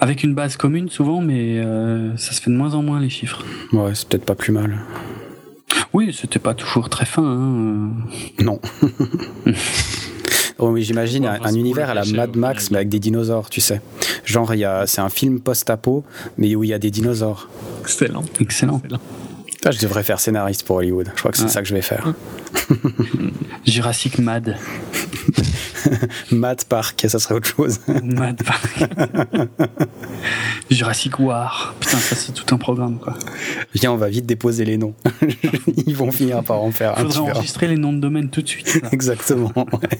Avec 0.00 0.22
une 0.22 0.34
base 0.34 0.58
commune, 0.58 0.90
souvent, 0.90 1.22
mais 1.22 1.60
euh, 1.60 2.14
ça 2.18 2.32
se 2.32 2.42
fait 2.42 2.50
de 2.50 2.56
moins 2.56 2.74
en 2.74 2.82
moins, 2.82 3.00
les 3.00 3.08
chiffres. 3.08 3.42
Ouais, 3.72 3.94
c'est 3.94 4.06
peut-être 4.06 4.26
pas 4.26 4.34
plus 4.34 4.52
mal. 4.52 4.82
Oui, 5.94 6.12
c'était 6.12 6.38
pas 6.38 6.52
toujours 6.52 6.90
très 6.90 7.06
fin. 7.06 7.24
Hein. 7.24 7.90
Non. 8.42 8.60
Oh, 10.58 10.68
oui, 10.68 10.82
j'imagine 10.82 11.26
un, 11.26 11.52
univers 11.54 11.90
à 11.90 11.94
la 11.94 12.04
Mad 12.04 12.36
Max, 12.36 12.70
mais 12.70 12.76
avec 12.78 12.88
des 12.88 13.00
dinosaures, 13.00 13.50
tu 13.50 13.60
sais. 13.60 13.80
Genre, 14.24 14.52
c'est 14.86 15.00
un 15.00 15.08
film 15.08 15.40
post-apo, 15.40 16.04
mais 16.38 16.54
où 16.54 16.62
il 16.62 16.70
y 16.70 16.74
a 16.74 16.78
des 16.78 16.90
dinosaures. 16.90 17.48
Excellent. 17.82 18.24
Excellent. 18.40 18.80
Ah, 19.64 19.70
je 19.70 19.80
devrais 19.80 20.02
faire 20.02 20.20
scénariste 20.20 20.62
pour 20.64 20.76
Hollywood. 20.76 21.10
Je 21.14 21.18
crois 21.18 21.30
que 21.32 21.38
c'est 21.38 21.44
Ouais. 21.44 21.50
ça 21.50 21.62
que 21.62 21.68
je 21.68 21.74
vais 21.74 21.80
faire. 21.82 22.12
Jurassic 23.66 24.18
Mad. 24.18 24.56
Matt 26.32 26.64
Park, 26.64 27.04
ça 27.08 27.18
serait 27.18 27.34
autre 27.34 27.48
chose. 27.48 27.80
Mad 28.02 28.42
Park. 28.42 28.84
Jurassic 30.70 31.18
War. 31.18 31.74
Putain, 31.80 31.98
ça 31.98 32.14
c'est 32.16 32.32
tout 32.32 32.54
un 32.54 32.58
programme 32.58 32.98
quoi. 32.98 33.14
Viens, 33.74 33.92
on 33.92 33.96
va 33.96 34.08
vite 34.08 34.26
déposer 34.26 34.64
les 34.64 34.76
noms. 34.76 34.94
Ils 35.86 35.96
vont 35.96 36.10
finir 36.10 36.42
par 36.42 36.62
en 36.62 36.70
faire 36.70 36.98
un. 36.98 37.02
Faudrait 37.08 37.32
enregistrer 37.32 37.68
les 37.68 37.76
noms 37.76 37.92
de 37.92 38.00
domaine 38.00 38.30
tout 38.30 38.42
de 38.42 38.48
suite. 38.48 38.82
là. 38.82 38.88
Exactement. 38.92 39.52
ouais. 39.54 39.98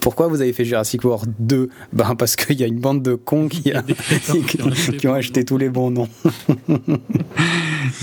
Pourquoi 0.00 0.28
vous 0.28 0.40
avez 0.40 0.52
fait 0.52 0.64
Jurassic 0.64 1.04
World 1.04 1.32
2 1.38 1.68
Ben 1.92 2.14
parce 2.14 2.36
qu'il 2.36 2.58
y 2.58 2.64
a 2.64 2.66
une 2.66 2.80
bande 2.80 3.02
de 3.02 3.14
cons 3.14 3.48
qui, 3.48 3.70
a- 3.72 3.82
qui- 3.82 4.62
ont 4.62 4.70
acheté 4.70 4.96
qui 4.96 5.06
ont 5.06 5.10
tous 5.10 5.14
les 5.14 5.18
acheté 5.18 5.44
tous 5.44 5.58
les 5.58 5.68
bons 5.68 5.90
noms. 5.90 6.08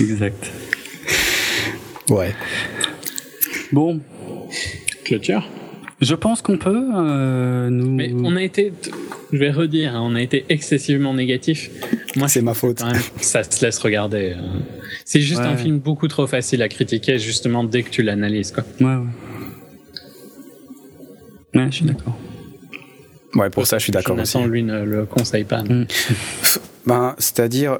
Exact. 0.00 0.50
Ouais. 2.08 2.34
Bon, 3.72 4.00
Clôture. 5.04 5.42
Je 6.02 6.14
pense 6.14 6.42
qu'on 6.42 6.58
peut 6.58 6.84
euh, 6.94 7.70
nous. 7.70 7.90
Mais 7.92 8.12
on 8.14 8.36
a 8.36 8.42
été, 8.42 8.72
je 9.32 9.38
vais 9.38 9.50
redire, 9.50 9.94
hein, 9.96 10.00
on 10.04 10.14
a 10.14 10.20
été 10.20 10.44
excessivement 10.50 11.14
négatif. 11.14 11.70
Moi, 12.16 12.28
C'est 12.28 12.42
ma 12.42 12.52
faute. 12.54 12.82
même, 12.84 13.00
ça 13.20 13.42
se 13.44 13.64
laisse 13.64 13.78
regarder. 13.78 14.34
euh. 14.36 14.42
C'est 15.06 15.20
juste 15.20 15.40
Ouais. 15.40 15.46
un 15.46 15.56
film 15.56 15.78
beaucoup 15.78 16.08
trop 16.08 16.26
facile 16.26 16.60
à 16.62 16.68
critiquer, 16.68 17.18
justement, 17.18 17.64
dès 17.64 17.82
que 17.82 17.90
tu 17.90 18.02
l'analyses. 18.02 18.52
quoi. 18.52 18.64
Ouais, 18.80 18.86
ouais. 18.86 19.06
Ouais, 21.54 21.66
je 21.70 21.76
suis 21.76 21.84
d'accord. 21.84 22.16
Ouais, 23.34 23.48
pour 23.50 23.66
ça, 23.66 23.78
je 23.78 23.84
suis 23.84 23.92
d'accord 23.92 24.18
aussi. 24.18 24.38
Lui, 24.44 24.62
ne 24.62 24.84
le 24.84 25.06
conseille 25.06 25.44
pas. 25.44 25.62
Mm. 25.62 25.86
Ben, 26.84 27.14
c'est-à-dire, 27.16 27.78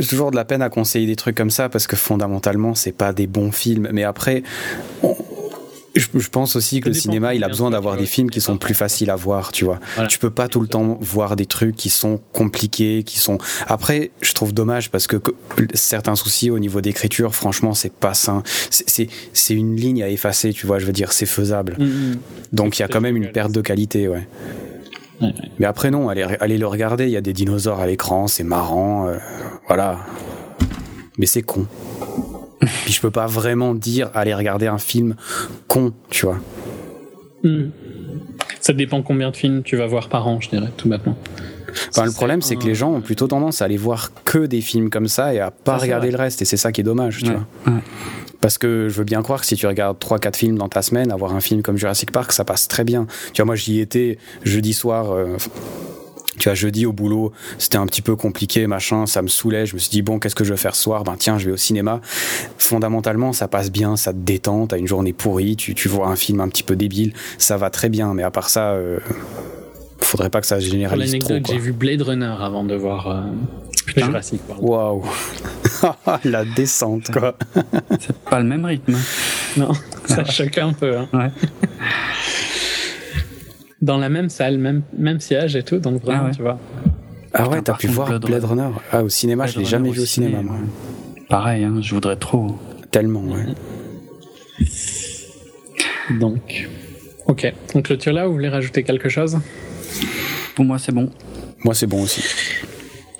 j'ai 0.00 0.04
toujours 0.08 0.32
de 0.32 0.36
la 0.36 0.44
peine 0.44 0.62
à 0.62 0.68
conseiller 0.68 1.06
des 1.06 1.14
trucs 1.14 1.36
comme 1.36 1.48
ça 1.50 1.68
parce 1.68 1.86
que 1.86 1.94
fondamentalement, 1.94 2.74
c'est 2.74 2.90
pas 2.90 3.12
des 3.12 3.28
bons 3.28 3.52
films. 3.52 3.88
Mais 3.92 4.02
après, 4.02 4.42
on- 5.04 5.14
je, 5.94 6.06
je 6.14 6.28
pense 6.28 6.56
aussi 6.56 6.80
que 6.80 6.88
le 6.88 6.94
cinéma, 6.94 7.34
il 7.34 7.44
a 7.44 7.48
besoin 7.48 7.70
d'avoir 7.70 7.96
des 7.96 8.06
films 8.06 8.30
qui 8.30 8.40
sont 8.40 8.56
plus 8.56 8.74
faciles 8.74 9.10
à 9.10 9.16
voir, 9.16 9.52
tu 9.52 9.64
vois. 9.64 9.78
Voilà. 9.94 10.08
Tu 10.08 10.18
peux 10.18 10.30
pas 10.30 10.48
tout 10.48 10.60
le 10.60 10.66
temps 10.68 10.98
voir 11.00 11.36
des 11.36 11.46
trucs 11.46 11.76
qui 11.76 11.90
sont 11.90 12.20
compliqués, 12.32 13.02
qui 13.04 13.18
sont. 13.18 13.38
Après, 13.66 14.10
je 14.20 14.32
trouve 14.32 14.52
dommage 14.54 14.90
parce 14.90 15.06
que 15.06 15.16
que- 15.16 15.32
certains 15.74 16.14
soucis 16.16 16.50
au 16.50 16.58
niveau 16.58 16.80
d'écriture, 16.80 17.34
franchement, 17.34 17.74
c'est 17.74 17.92
pas 17.92 18.14
sain. 18.14 18.42
C'est- 18.70 19.08
une 19.52 19.76
ligne 19.76 20.02
à 20.02 20.08
effacer, 20.08 20.52
tu 20.52 20.66
vois. 20.66 20.78
Je 20.78 20.86
veux 20.86 20.92
dire, 20.92 21.12
c'est 21.12 21.26
faisable. 21.26 21.76
Mm, 21.78 22.14
Donc 22.52 22.78
il 22.78 22.82
y 22.82 22.84
a 22.84 22.88
quand 22.88 23.00
même 23.02 23.16
une 23.16 23.30
perte 23.30 23.52
de 23.52 23.60
qualité, 23.60 24.08
ouais. 24.08 24.26
Ouais, 25.20 25.26
ouais. 25.28 25.34
Mais 25.58 25.66
après 25.66 25.90
non, 25.90 26.08
allez, 26.08 26.22
allez 26.40 26.56
le 26.58 26.66
regarder, 26.66 27.04
il 27.04 27.10
y 27.10 27.16
a 27.16 27.20
des 27.20 27.32
dinosaures 27.34 27.80
à 27.80 27.86
l'écran, 27.86 28.26
c'est 28.28 28.44
marrant, 28.44 29.08
euh, 29.08 29.18
voilà. 29.68 29.98
Mais 31.18 31.26
c'est 31.26 31.42
con. 31.42 31.66
Puis 32.84 32.92
je 32.92 33.00
peux 33.00 33.10
pas 33.10 33.26
vraiment 33.26 33.74
dire 33.74 34.10
allez 34.14 34.34
regarder 34.34 34.66
un 34.66 34.78
film 34.78 35.14
con, 35.68 35.92
tu 36.10 36.26
vois. 36.26 36.38
Mm. 37.42 37.70
Ça 38.60 38.72
dépend 38.72 39.02
combien 39.02 39.30
de 39.30 39.36
films 39.36 39.62
tu 39.62 39.76
vas 39.76 39.86
voir 39.86 40.08
par 40.08 40.26
an, 40.28 40.40
je 40.40 40.48
dirais, 40.50 40.68
tout 40.76 40.88
bêtement. 40.88 41.16
Enfin, 41.88 42.04
le 42.04 42.12
problème 42.12 42.42
c'est 42.42 42.56
que 42.56 42.64
les 42.66 42.74
gens 42.74 42.92
ont 42.92 43.00
plutôt 43.00 43.26
tendance 43.26 43.62
à 43.62 43.64
aller 43.64 43.76
voir 43.78 44.12
que 44.24 44.44
des 44.46 44.60
films 44.60 44.90
comme 44.90 45.08
ça 45.08 45.32
et 45.34 45.40
à 45.40 45.50
pas 45.50 45.78
Ça, 45.78 45.82
regarder 45.84 46.10
le 46.10 46.18
reste 46.18 46.42
et 46.42 46.44
c'est 46.44 46.56
ça 46.58 46.70
qui 46.70 46.82
est 46.82 46.84
dommage, 46.84 47.18
tu 47.22 47.30
Ouais, 47.30 47.36
vois. 47.64 47.72
ouais. 47.74 47.80
Parce 48.40 48.58
que 48.58 48.88
je 48.88 48.94
veux 48.98 49.04
bien 49.04 49.22
croire 49.22 49.40
que 49.40 49.46
si 49.46 49.56
tu 49.56 49.66
regardes 49.66 49.98
3-4 49.98 50.36
films 50.36 50.58
dans 50.58 50.68
ta 50.68 50.82
semaine, 50.82 51.10
avoir 51.12 51.34
un 51.34 51.40
film 51.40 51.62
comme 51.62 51.76
Jurassic 51.78 52.10
Park, 52.10 52.32
ça 52.32 52.44
passe 52.44 52.68
très 52.68 52.84
bien. 52.84 53.06
Tu 53.32 53.40
vois, 53.40 53.46
moi 53.46 53.54
j'y 53.54 53.80
étais 53.80 54.18
jeudi 54.44 54.74
soir. 54.74 55.12
euh, 55.12 55.36
tu 56.38 56.48
vois, 56.48 56.54
jeudi 56.54 56.86
au 56.86 56.92
boulot, 56.92 57.32
c'était 57.58 57.76
un 57.78 57.86
petit 57.86 58.02
peu 58.02 58.16
compliqué, 58.16 58.66
machin, 58.66 59.06
ça 59.06 59.22
me 59.22 59.28
saoulait. 59.28 59.66
Je 59.66 59.74
me 59.74 59.78
suis 59.78 59.90
dit, 59.90 60.02
bon, 60.02 60.18
qu'est-ce 60.18 60.34
que 60.34 60.44
je 60.44 60.52
vais 60.52 60.58
faire 60.58 60.74
ce 60.74 60.82
soir? 60.82 61.04
Ben 61.04 61.16
tiens, 61.18 61.38
je 61.38 61.46
vais 61.46 61.52
au 61.52 61.56
cinéma. 61.56 62.00
Fondamentalement, 62.58 63.32
ça 63.32 63.48
passe 63.48 63.70
bien, 63.70 63.96
ça 63.96 64.12
te 64.12 64.18
détend, 64.18 64.66
t'as 64.66 64.78
une 64.78 64.86
journée 64.88 65.12
pourrie, 65.12 65.56
tu, 65.56 65.74
tu 65.74 65.88
vois 65.88 66.08
un 66.08 66.16
film 66.16 66.40
un 66.40 66.48
petit 66.48 66.62
peu 66.62 66.76
débile, 66.76 67.12
ça 67.38 67.56
va 67.56 67.70
très 67.70 67.88
bien. 67.88 68.14
Mais 68.14 68.22
à 68.22 68.30
part 68.30 68.48
ça, 68.50 68.70
euh, 68.72 68.98
faudrait 69.98 70.30
pas 70.30 70.40
que 70.40 70.46
ça 70.46 70.58
se 70.60 70.64
Pour 70.64 70.72
généralise 70.72 71.18
trop. 71.18 71.28
l'anecdote, 71.30 71.52
j'ai 71.54 71.58
vu 71.60 71.72
Blade 71.72 72.02
Runner 72.02 72.34
avant 72.40 72.64
de 72.64 72.74
voir 72.74 73.08
euh, 73.08 73.20
Putain. 73.86 74.06
Jurassic 74.06 74.40
World. 74.48 74.64
Waouh 74.64 75.04
La 76.24 76.44
descente, 76.44 77.10
quoi. 77.10 77.36
C'est 78.00 78.16
pas 78.18 78.38
le 78.40 78.46
même 78.46 78.64
rythme. 78.64 78.96
Non, 79.56 79.72
ça 80.06 80.24
choque 80.24 80.56
un 80.58 80.72
peu. 80.72 80.96
hein. 80.96 81.08
Ouais. 81.12 81.30
Dans 83.82 83.98
la 83.98 84.08
même 84.08 84.28
salle, 84.28 84.58
même, 84.58 84.82
même 84.96 85.20
siège 85.20 85.56
et 85.56 85.62
tout, 85.62 85.78
donc 85.78 86.02
vraiment, 86.02 86.22
Ah 86.22 86.26
ouais. 86.26 86.34
tu 86.34 86.42
vois. 86.42 86.58
Ah 87.34 87.48
ouais, 87.48 87.60
t'as 87.62 87.74
pu 87.74 87.88
voir 87.88 88.08
Blade 88.08 88.24
Blade 88.26 88.44
Runner 88.44 88.68
Ah, 88.92 89.02
au 89.02 89.08
cinéma, 89.08 89.46
je 89.46 89.58
l'ai 89.58 89.64
jamais 89.64 89.90
vu 89.90 90.00
au 90.00 90.06
cinéma, 90.06 90.38
ciné, 90.38 90.50
moi. 90.50 90.56
Pareil, 91.28 91.64
hein, 91.64 91.74
je 91.80 91.94
voudrais 91.94 92.16
trop. 92.16 92.58
Tellement, 92.90 93.22
ouais. 93.24 93.46
Donc, 96.20 96.68
ok. 97.26 97.52
On 97.74 97.82
clôture 97.82 98.12
là, 98.12 98.26
vous 98.26 98.32
voulez 98.34 98.48
rajouter 98.48 98.82
quelque 98.82 99.08
chose? 99.08 99.38
Pour 100.54 100.64
moi, 100.64 100.78
c'est 100.78 100.92
bon. 100.92 101.10
Moi, 101.64 101.74
c'est 101.74 101.86
bon 101.86 102.02
aussi. 102.02 102.22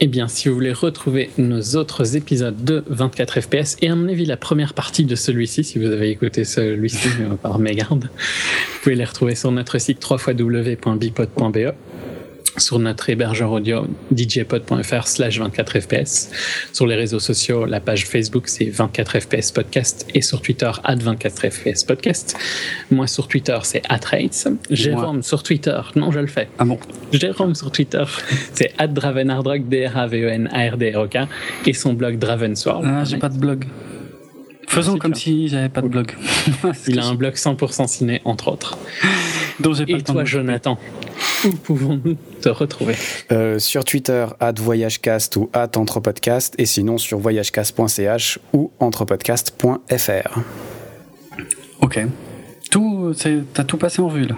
Eh 0.04 0.08
bien, 0.08 0.26
si 0.26 0.48
vous 0.48 0.56
voulez 0.56 0.72
retrouver 0.72 1.30
nos 1.38 1.76
autres 1.76 2.16
épisodes 2.16 2.64
de 2.64 2.82
24 2.88 3.40
FPS, 3.40 3.76
et 3.82 3.88
à 3.88 3.94
mon 3.94 4.08
avis 4.08 4.26
la 4.26 4.36
première 4.36 4.74
partie 4.74 5.04
de 5.04 5.14
celui-ci, 5.14 5.62
si 5.62 5.78
vous 5.78 5.86
avez 5.86 6.10
écouté 6.10 6.42
celui-ci 6.42 7.08
euh, 7.20 7.36
par 7.36 7.60
mégarde, 7.60 8.10
vous 8.10 8.80
pouvez 8.82 8.96
les 8.96 9.04
retrouver 9.04 9.36
sur 9.36 9.52
notre 9.52 9.78
site 9.78 10.04
www.bipod.be, 10.04 11.72
sur 12.56 12.78
notre 12.78 13.08
hébergeur 13.10 13.50
audio 13.52 13.86
djpod.fr 14.14 15.06
slash 15.06 15.38
24 15.38 15.80
fps, 15.80 16.30
sur 16.72 16.86
les 16.86 16.94
réseaux 16.94 17.20
sociaux, 17.20 17.64
la 17.64 17.80
page 17.80 18.06
Facebook 18.06 18.48
c'est 18.48 18.66
24 18.66 19.20
fps 19.20 19.52
podcast, 19.52 20.06
et 20.14 20.22
sur 20.22 20.40
Twitter 20.42 20.70
at 20.84 20.96
24 20.96 21.48
fps 21.50 21.84
podcast. 21.84 22.36
Moi 22.90 23.06
sur 23.06 23.28
Twitter 23.28 23.58
c'est 23.62 23.82
atrates, 23.88 24.48
Jérôme 24.70 25.22
sur 25.22 25.42
Twitter, 25.42 25.80
non 25.96 26.10
je 26.10 26.20
le 26.20 26.26
fais, 26.26 26.48
Ah 26.58 26.64
bon? 26.64 26.78
Jérôme 27.12 27.54
sur 27.54 27.70
Twitter, 27.70 28.04
c'est 28.52 28.72
@dravenardrock 28.88 29.68
d 29.68 29.86
r 29.86 29.96
a 29.96 30.06
v 30.06 30.22
e 30.22 30.28
n 30.28 30.48
a 30.52 30.70
r 30.70 30.76
d 30.76 30.92
r 30.92 31.00
o 31.00 31.08
k 31.08 31.26
et 31.66 31.72
son 31.72 31.94
blog 31.94 32.18
Dravensworld. 32.18 32.84
Ah, 32.86 33.04
j'ai 33.04 33.18
pas 33.18 33.28
de 33.28 33.38
blog. 33.38 33.64
Faisons 34.68 34.96
comme 34.96 35.14
si 35.14 35.48
j'avais 35.48 35.68
pas 35.68 35.82
de 35.82 35.88
blog. 35.88 36.12
Il 36.88 36.98
a 36.98 37.06
un 37.06 37.14
blog 37.14 37.34
100% 37.34 37.86
ciné 37.88 38.22
entre 38.24 38.48
autres. 38.48 38.78
dont 39.60 39.72
j'ai 39.74 39.84
pas 39.86 39.92
Et 39.92 39.94
le 39.96 40.02
temps 40.02 40.12
toi 40.14 40.22
de- 40.22 40.26
Jonathan, 40.28 40.78
où 41.44 41.50
pouvons-nous 41.50 42.16
te 42.40 42.48
retrouver 42.48 42.94
Euh, 43.30 43.58
sur 43.58 43.84
Twitter, 43.84 44.26
at 44.40 44.52
voyagecast 44.58 45.36
ou 45.36 45.50
at 45.52 45.70
entrepodcast, 45.76 46.54
et 46.58 46.66
sinon 46.66 46.98
sur 46.98 47.18
voyagecast.ch 47.18 48.38
ou 48.52 48.70
entrepodcast.fr. 48.80 50.38
Ok. 51.80 52.00
Tout, 52.70 53.12
c'est- 53.16 53.42
t'as 53.52 53.64
tout 53.64 53.76
passé 53.76 54.00
en 54.02 54.08
vue 54.08 54.26
là? 54.26 54.36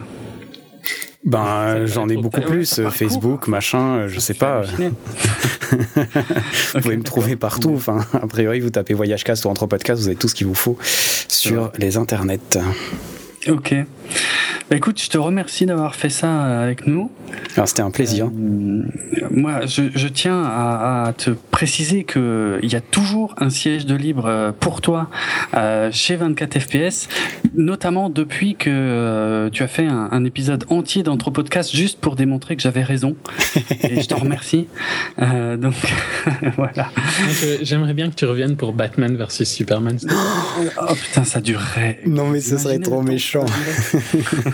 Ben, 1.27 1.39
va 1.41 1.87
j'en 1.87 2.07
ai 2.11 2.17
beaucoup 2.17 2.43
plus, 2.43 2.83
Facebook, 2.91 3.49
machin, 3.49 4.09
je 4.09 4.21
sais 4.21 4.35
pas. 4.35 4.61
Vous 6.75 6.81
pouvez 6.83 6.99
me 6.99 7.03
trouver 7.03 7.35
partout. 7.37 7.73
Enfin, 7.75 8.05
a 8.13 8.27
priori, 8.27 8.61
vous 8.61 8.69
tapez 8.69 8.93
Voyagecast 8.93 9.47
ou 9.47 9.49
Entrepodcast, 9.49 10.03
vous 10.03 10.09
avez 10.09 10.17
tout 10.17 10.29
ce 10.29 10.35
qu'il 10.35 10.47
vous 10.47 10.55
faut 10.55 10.77
sur 11.29 11.73
les 11.79 11.97
internets. 11.97 12.59
Ok. 13.49 13.75
Bah 14.71 14.77
écoute, 14.77 15.01
je 15.03 15.11
te 15.11 15.19
remercie 15.19 15.67
d'avoir 15.67 15.95
fait 15.95 16.09
ça 16.09 16.27
euh, 16.27 16.63
avec 16.65 16.87
nous. 16.87 17.11
Alors, 17.55 17.69
c'était 17.69 17.83
un 17.83 17.91
plaisir. 17.91 18.27
Euh, 18.27 18.83
moi, 19.31 19.67
je, 19.67 19.83
je 19.95 20.09
tiens 20.09 20.43
à, 20.43 21.05
à 21.09 21.13
te 21.13 21.31
préciser 21.51 22.05
que 22.05 22.59
il 22.63 22.73
y 22.73 22.77
a 22.77 22.81
toujours 22.81 23.35
un 23.37 23.51
siège 23.51 23.85
de 23.85 23.95
libre 23.95 24.25
euh, 24.27 24.53
pour 24.59 24.81
toi 24.81 25.11
euh, 25.53 25.91
chez 25.93 26.17
24 26.17 26.59
FPS, 26.61 27.09
notamment 27.55 28.09
depuis 28.09 28.55
que 28.57 28.71
euh, 28.71 29.51
tu 29.51 29.63
as 29.63 29.69
fait 29.69 29.87
un, 29.87 30.09
un 30.11 30.25
épisode 30.25 30.65
entier 30.71 31.03
d'Anthropodcast 31.03 31.77
juste 31.77 32.01
pour 32.01 32.17
démontrer 32.17 32.57
que 32.57 32.63
j'avais 32.63 32.83
raison. 32.83 33.17
Et 33.83 34.01
je 34.01 34.09
te 34.09 34.15
remercie. 34.15 34.67
Euh, 35.21 35.59
donc 35.59 35.75
voilà. 36.57 36.89
J'aimerais 37.61 37.93
bien 37.93 38.09
que 38.09 38.15
tu 38.15 38.25
reviennes 38.25 38.57
pour 38.57 38.73
Batman 38.73 39.15
versus 39.15 39.47
Superman. 39.49 39.99
Oh 40.81 40.95
putain, 40.95 41.25
ça 41.25 41.43
durerait. 41.43 42.01
Non, 42.07 42.29
mais 42.29 42.41
ce 42.41 42.57
serait 42.57 42.79
trop 42.79 43.03
méchant. 43.03 43.45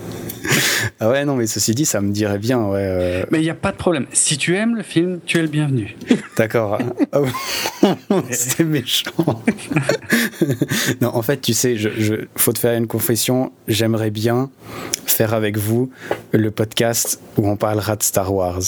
Ah 1.03 1.09
ouais, 1.09 1.25
non, 1.25 1.35
mais 1.35 1.47
ceci 1.47 1.73
dit, 1.73 1.87
ça 1.87 1.99
me 1.99 2.11
dirait 2.11 2.37
bien, 2.37 2.59
ouais. 2.59 2.77
euh, 2.79 3.25
Mais 3.31 3.39
il 3.39 3.43
n'y 3.43 3.49
a 3.49 3.55
pas 3.55 3.71
de 3.71 3.77
problème. 3.77 4.05
Si 4.13 4.37
tu 4.37 4.55
aimes 4.55 4.75
le 4.75 4.83
film, 4.83 5.19
tu 5.25 5.39
es 5.39 5.41
le 5.41 5.47
bienvenu. 5.47 5.97
D'accord. 6.37 6.77
Ah. 7.11 7.21
C'est 8.29 8.63
méchant. 8.63 9.09
non, 11.01 11.09
en 11.15 11.23
fait, 11.23 11.41
tu 11.41 11.53
sais, 11.55 11.75
je, 11.75 11.89
je, 11.97 12.13
faut 12.35 12.53
te 12.53 12.59
faire 12.59 12.77
une 12.77 12.85
confession. 12.85 13.51
J'aimerais 13.67 14.11
bien 14.11 14.51
faire 15.07 15.33
avec 15.33 15.57
vous 15.57 15.89
le 16.33 16.51
podcast 16.51 17.19
où 17.35 17.49
on 17.49 17.55
parlera 17.57 17.95
de 17.95 18.03
Star 18.03 18.31
Wars. 18.31 18.61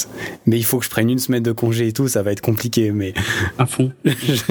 Mais 0.47 0.57
il 0.57 0.65
faut 0.65 0.79
que 0.79 0.85
je 0.85 0.89
prenne 0.89 1.11
une 1.11 1.19
semaine 1.19 1.43
de 1.43 1.51
congé 1.51 1.87
et 1.89 1.93
tout, 1.93 2.07
ça 2.07 2.23
va 2.23 2.31
être 2.31 2.41
compliqué. 2.41 2.89
Mais 2.89 3.13
À 3.59 3.67
fond. 3.67 3.91
je, 4.05 4.41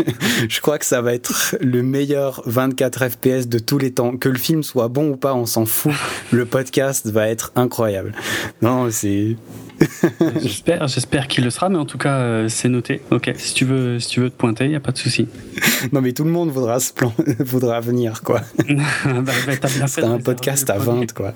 je 0.49 0.61
crois 0.61 0.78
que 0.78 0.86
ça 0.86 1.02
va 1.02 1.15
être 1.15 1.57
le 1.61 1.83
meilleur 1.83 2.43
24 2.47 3.09
FPS 3.09 3.49
de 3.49 3.59
tous 3.59 3.78
les 3.78 3.91
temps. 3.91 4.17
Que 4.17 4.28
le 4.28 4.39
film 4.39 4.62
soit 4.62 4.86
bon 4.86 5.11
ou 5.11 5.17
pas, 5.17 5.35
on 5.35 5.47
s'en 5.47 5.67
fout. 5.67 5.93
Le 6.31 6.47
podcast 6.47 7.09
va 7.09 7.28
être 7.28 7.51
incroyable. 7.57 7.72
Non, 8.60 8.91
c'est. 8.91 9.36
j'espère, 10.41 10.86
j'espère 10.86 11.26
qu'il 11.26 11.44
le 11.44 11.51
sera, 11.51 11.68
mais 11.68 11.78
en 11.78 11.84
tout 11.84 11.99
cas, 11.99 12.18
euh, 12.18 12.49
c'est 12.49 12.68
noté. 12.68 13.01
Ok, 13.10 13.33
si 13.36 13.55
tu 13.55 13.65
veux, 13.65 13.99
si 13.99 14.09
tu 14.09 14.20
veux 14.20 14.31
te 14.31 14.36
pointer, 14.36 14.65
il 14.65 14.70
n'y 14.70 14.76
a 14.76 14.81
pas 14.81 14.92
de 14.92 14.99
souci. 14.99 15.28
non, 15.92 16.01
mais 16.01 16.12
tout 16.12 16.25
le 16.25 16.31
monde 16.31 16.51
voudra, 16.51 16.78
se 16.81 16.92
plan... 16.92 17.12
voudra 17.41 17.81
venir, 17.81 18.23
quoi. 18.23 18.42
bah, 18.68 19.33
bah, 19.47 19.86
c'est 19.86 20.05
un 20.05 20.18
podcast 20.18 20.68
à 20.70 20.78
20, 20.78 21.12
quoi. 21.12 21.34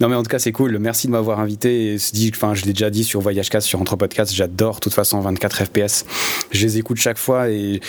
Non, 0.00 0.08
mais 0.08 0.14
en 0.14 0.22
tout 0.22 0.28
cas, 0.28 0.38
c'est 0.38 0.52
cool. 0.52 0.78
Merci 0.78 1.06
de 1.06 1.12
m'avoir 1.12 1.40
invité. 1.40 1.96
enfin, 2.34 2.54
je 2.54 2.64
l'ai 2.64 2.72
déjà 2.72 2.90
dit 2.90 3.04
sur 3.04 3.20
Voyage 3.20 3.48
4, 3.48 3.62
sur 3.62 3.80
Entre 3.80 3.96
Podcast, 3.96 4.32
j'adore, 4.34 4.76
de 4.76 4.80
toute 4.80 4.94
façon, 4.94 5.20
24 5.20 5.64
FPS. 5.64 6.04
Je 6.50 6.62
les 6.62 6.78
écoute 6.78 6.98
chaque 6.98 7.18
fois 7.18 7.48
et 7.48 7.80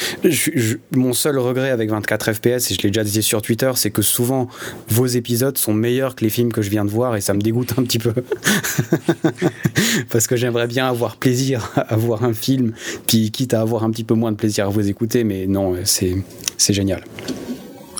mon 0.92 1.14
seul 1.14 1.38
regret 1.38 1.70
avec 1.70 1.90
24 1.90 2.34
FPS, 2.34 2.72
et 2.72 2.76
je 2.76 2.82
l'ai 2.82 2.90
déjà 2.90 3.04
dit 3.04 3.22
sur 3.22 3.42
Twitter, 3.42 3.72
c'est 3.76 3.92
que 3.92 4.02
souvent, 4.02 4.48
vos 4.88 5.06
épisodes 5.06 5.58
sont 5.58 5.74
meilleurs 5.74 6.16
que 6.16 6.24
les 6.24 6.30
films 6.30 6.52
que 6.54 6.62
je 6.62 6.70
viens 6.70 6.86
de 6.86 6.90
voir 6.90 7.16
et 7.16 7.22
ça 7.22 7.34
me 7.34 7.42
dégoûte 7.42 7.74
un 7.78 7.84
petit 7.84 8.00
peu. 8.00 8.14
Parce 10.10 10.28
que 10.28 10.36
j'aimerais 10.36 10.68
bien 10.68 10.88
avoir 10.88 11.18
plaisir 11.18 11.72
à 11.76 11.96
voir 11.98 12.24
un 12.24 12.34
film, 12.34 12.74
puis 13.06 13.32
quitte 13.32 13.54
à 13.54 13.62
avoir 13.62 13.84
un 13.84 13.92
petit 13.92 14.04
peu 14.04 14.14
moins 14.14 14.32
de 14.32 14.38
plaisir 14.38 14.68
à 14.68 14.70
vous 14.70 14.88
écouter, 14.88 15.24
mais 15.24 15.46
non, 15.46 15.76
c'est 15.84 16.24
génial. 16.70 17.04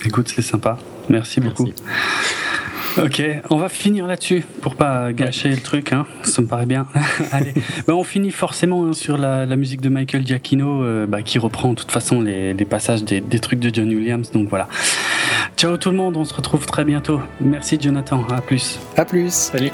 Écoute, 0.04 0.32
c'est 0.34 0.42
sympa. 0.42 0.78
Merci 1.08 1.40
beaucoup. 1.40 1.68
Ok, 3.04 3.22
on 3.50 3.56
va 3.56 3.68
finir 3.68 4.06
là-dessus 4.06 4.44
pour 4.60 4.74
pas 4.74 5.12
gâcher 5.12 5.50
le 5.50 5.58
truc, 5.58 5.92
hein. 5.92 6.06
ça 6.22 6.42
me 6.42 6.46
paraît 6.46 6.66
bien. 6.66 6.86
Allez, 7.32 7.54
ben, 7.86 7.94
on 7.94 8.04
finit 8.04 8.30
forcément 8.30 8.84
hein, 8.86 8.92
sur 8.92 9.18
la, 9.18 9.46
musique 9.56 9.80
de 9.80 9.88
Michael 9.88 10.26
Giacchino 10.26 10.82
euh, 10.82 11.06
bah, 11.06 11.22
qui 11.22 11.38
reprend 11.38 11.70
de 11.70 11.74
toute 11.74 11.92
façon 11.92 12.20
les, 12.20 12.54
passages 12.64 13.04
des, 13.04 13.20
des, 13.20 13.38
trucs 13.38 13.60
de 13.60 13.72
John 13.72 13.88
Williams. 13.88 14.30
Donc 14.32 14.48
voilà. 14.48 14.68
Ciao 15.56 15.76
tout 15.76 15.90
le 15.90 15.96
monde, 15.96 16.16
on 16.16 16.24
se 16.24 16.34
retrouve 16.34 16.66
très 16.66 16.84
bientôt. 16.84 17.20
Merci 17.40 17.78
Jonathan, 17.80 18.24
à 18.30 18.40
plus. 18.40 18.80
À 18.96 19.04
plus. 19.04 19.32
Salut. 19.32 19.70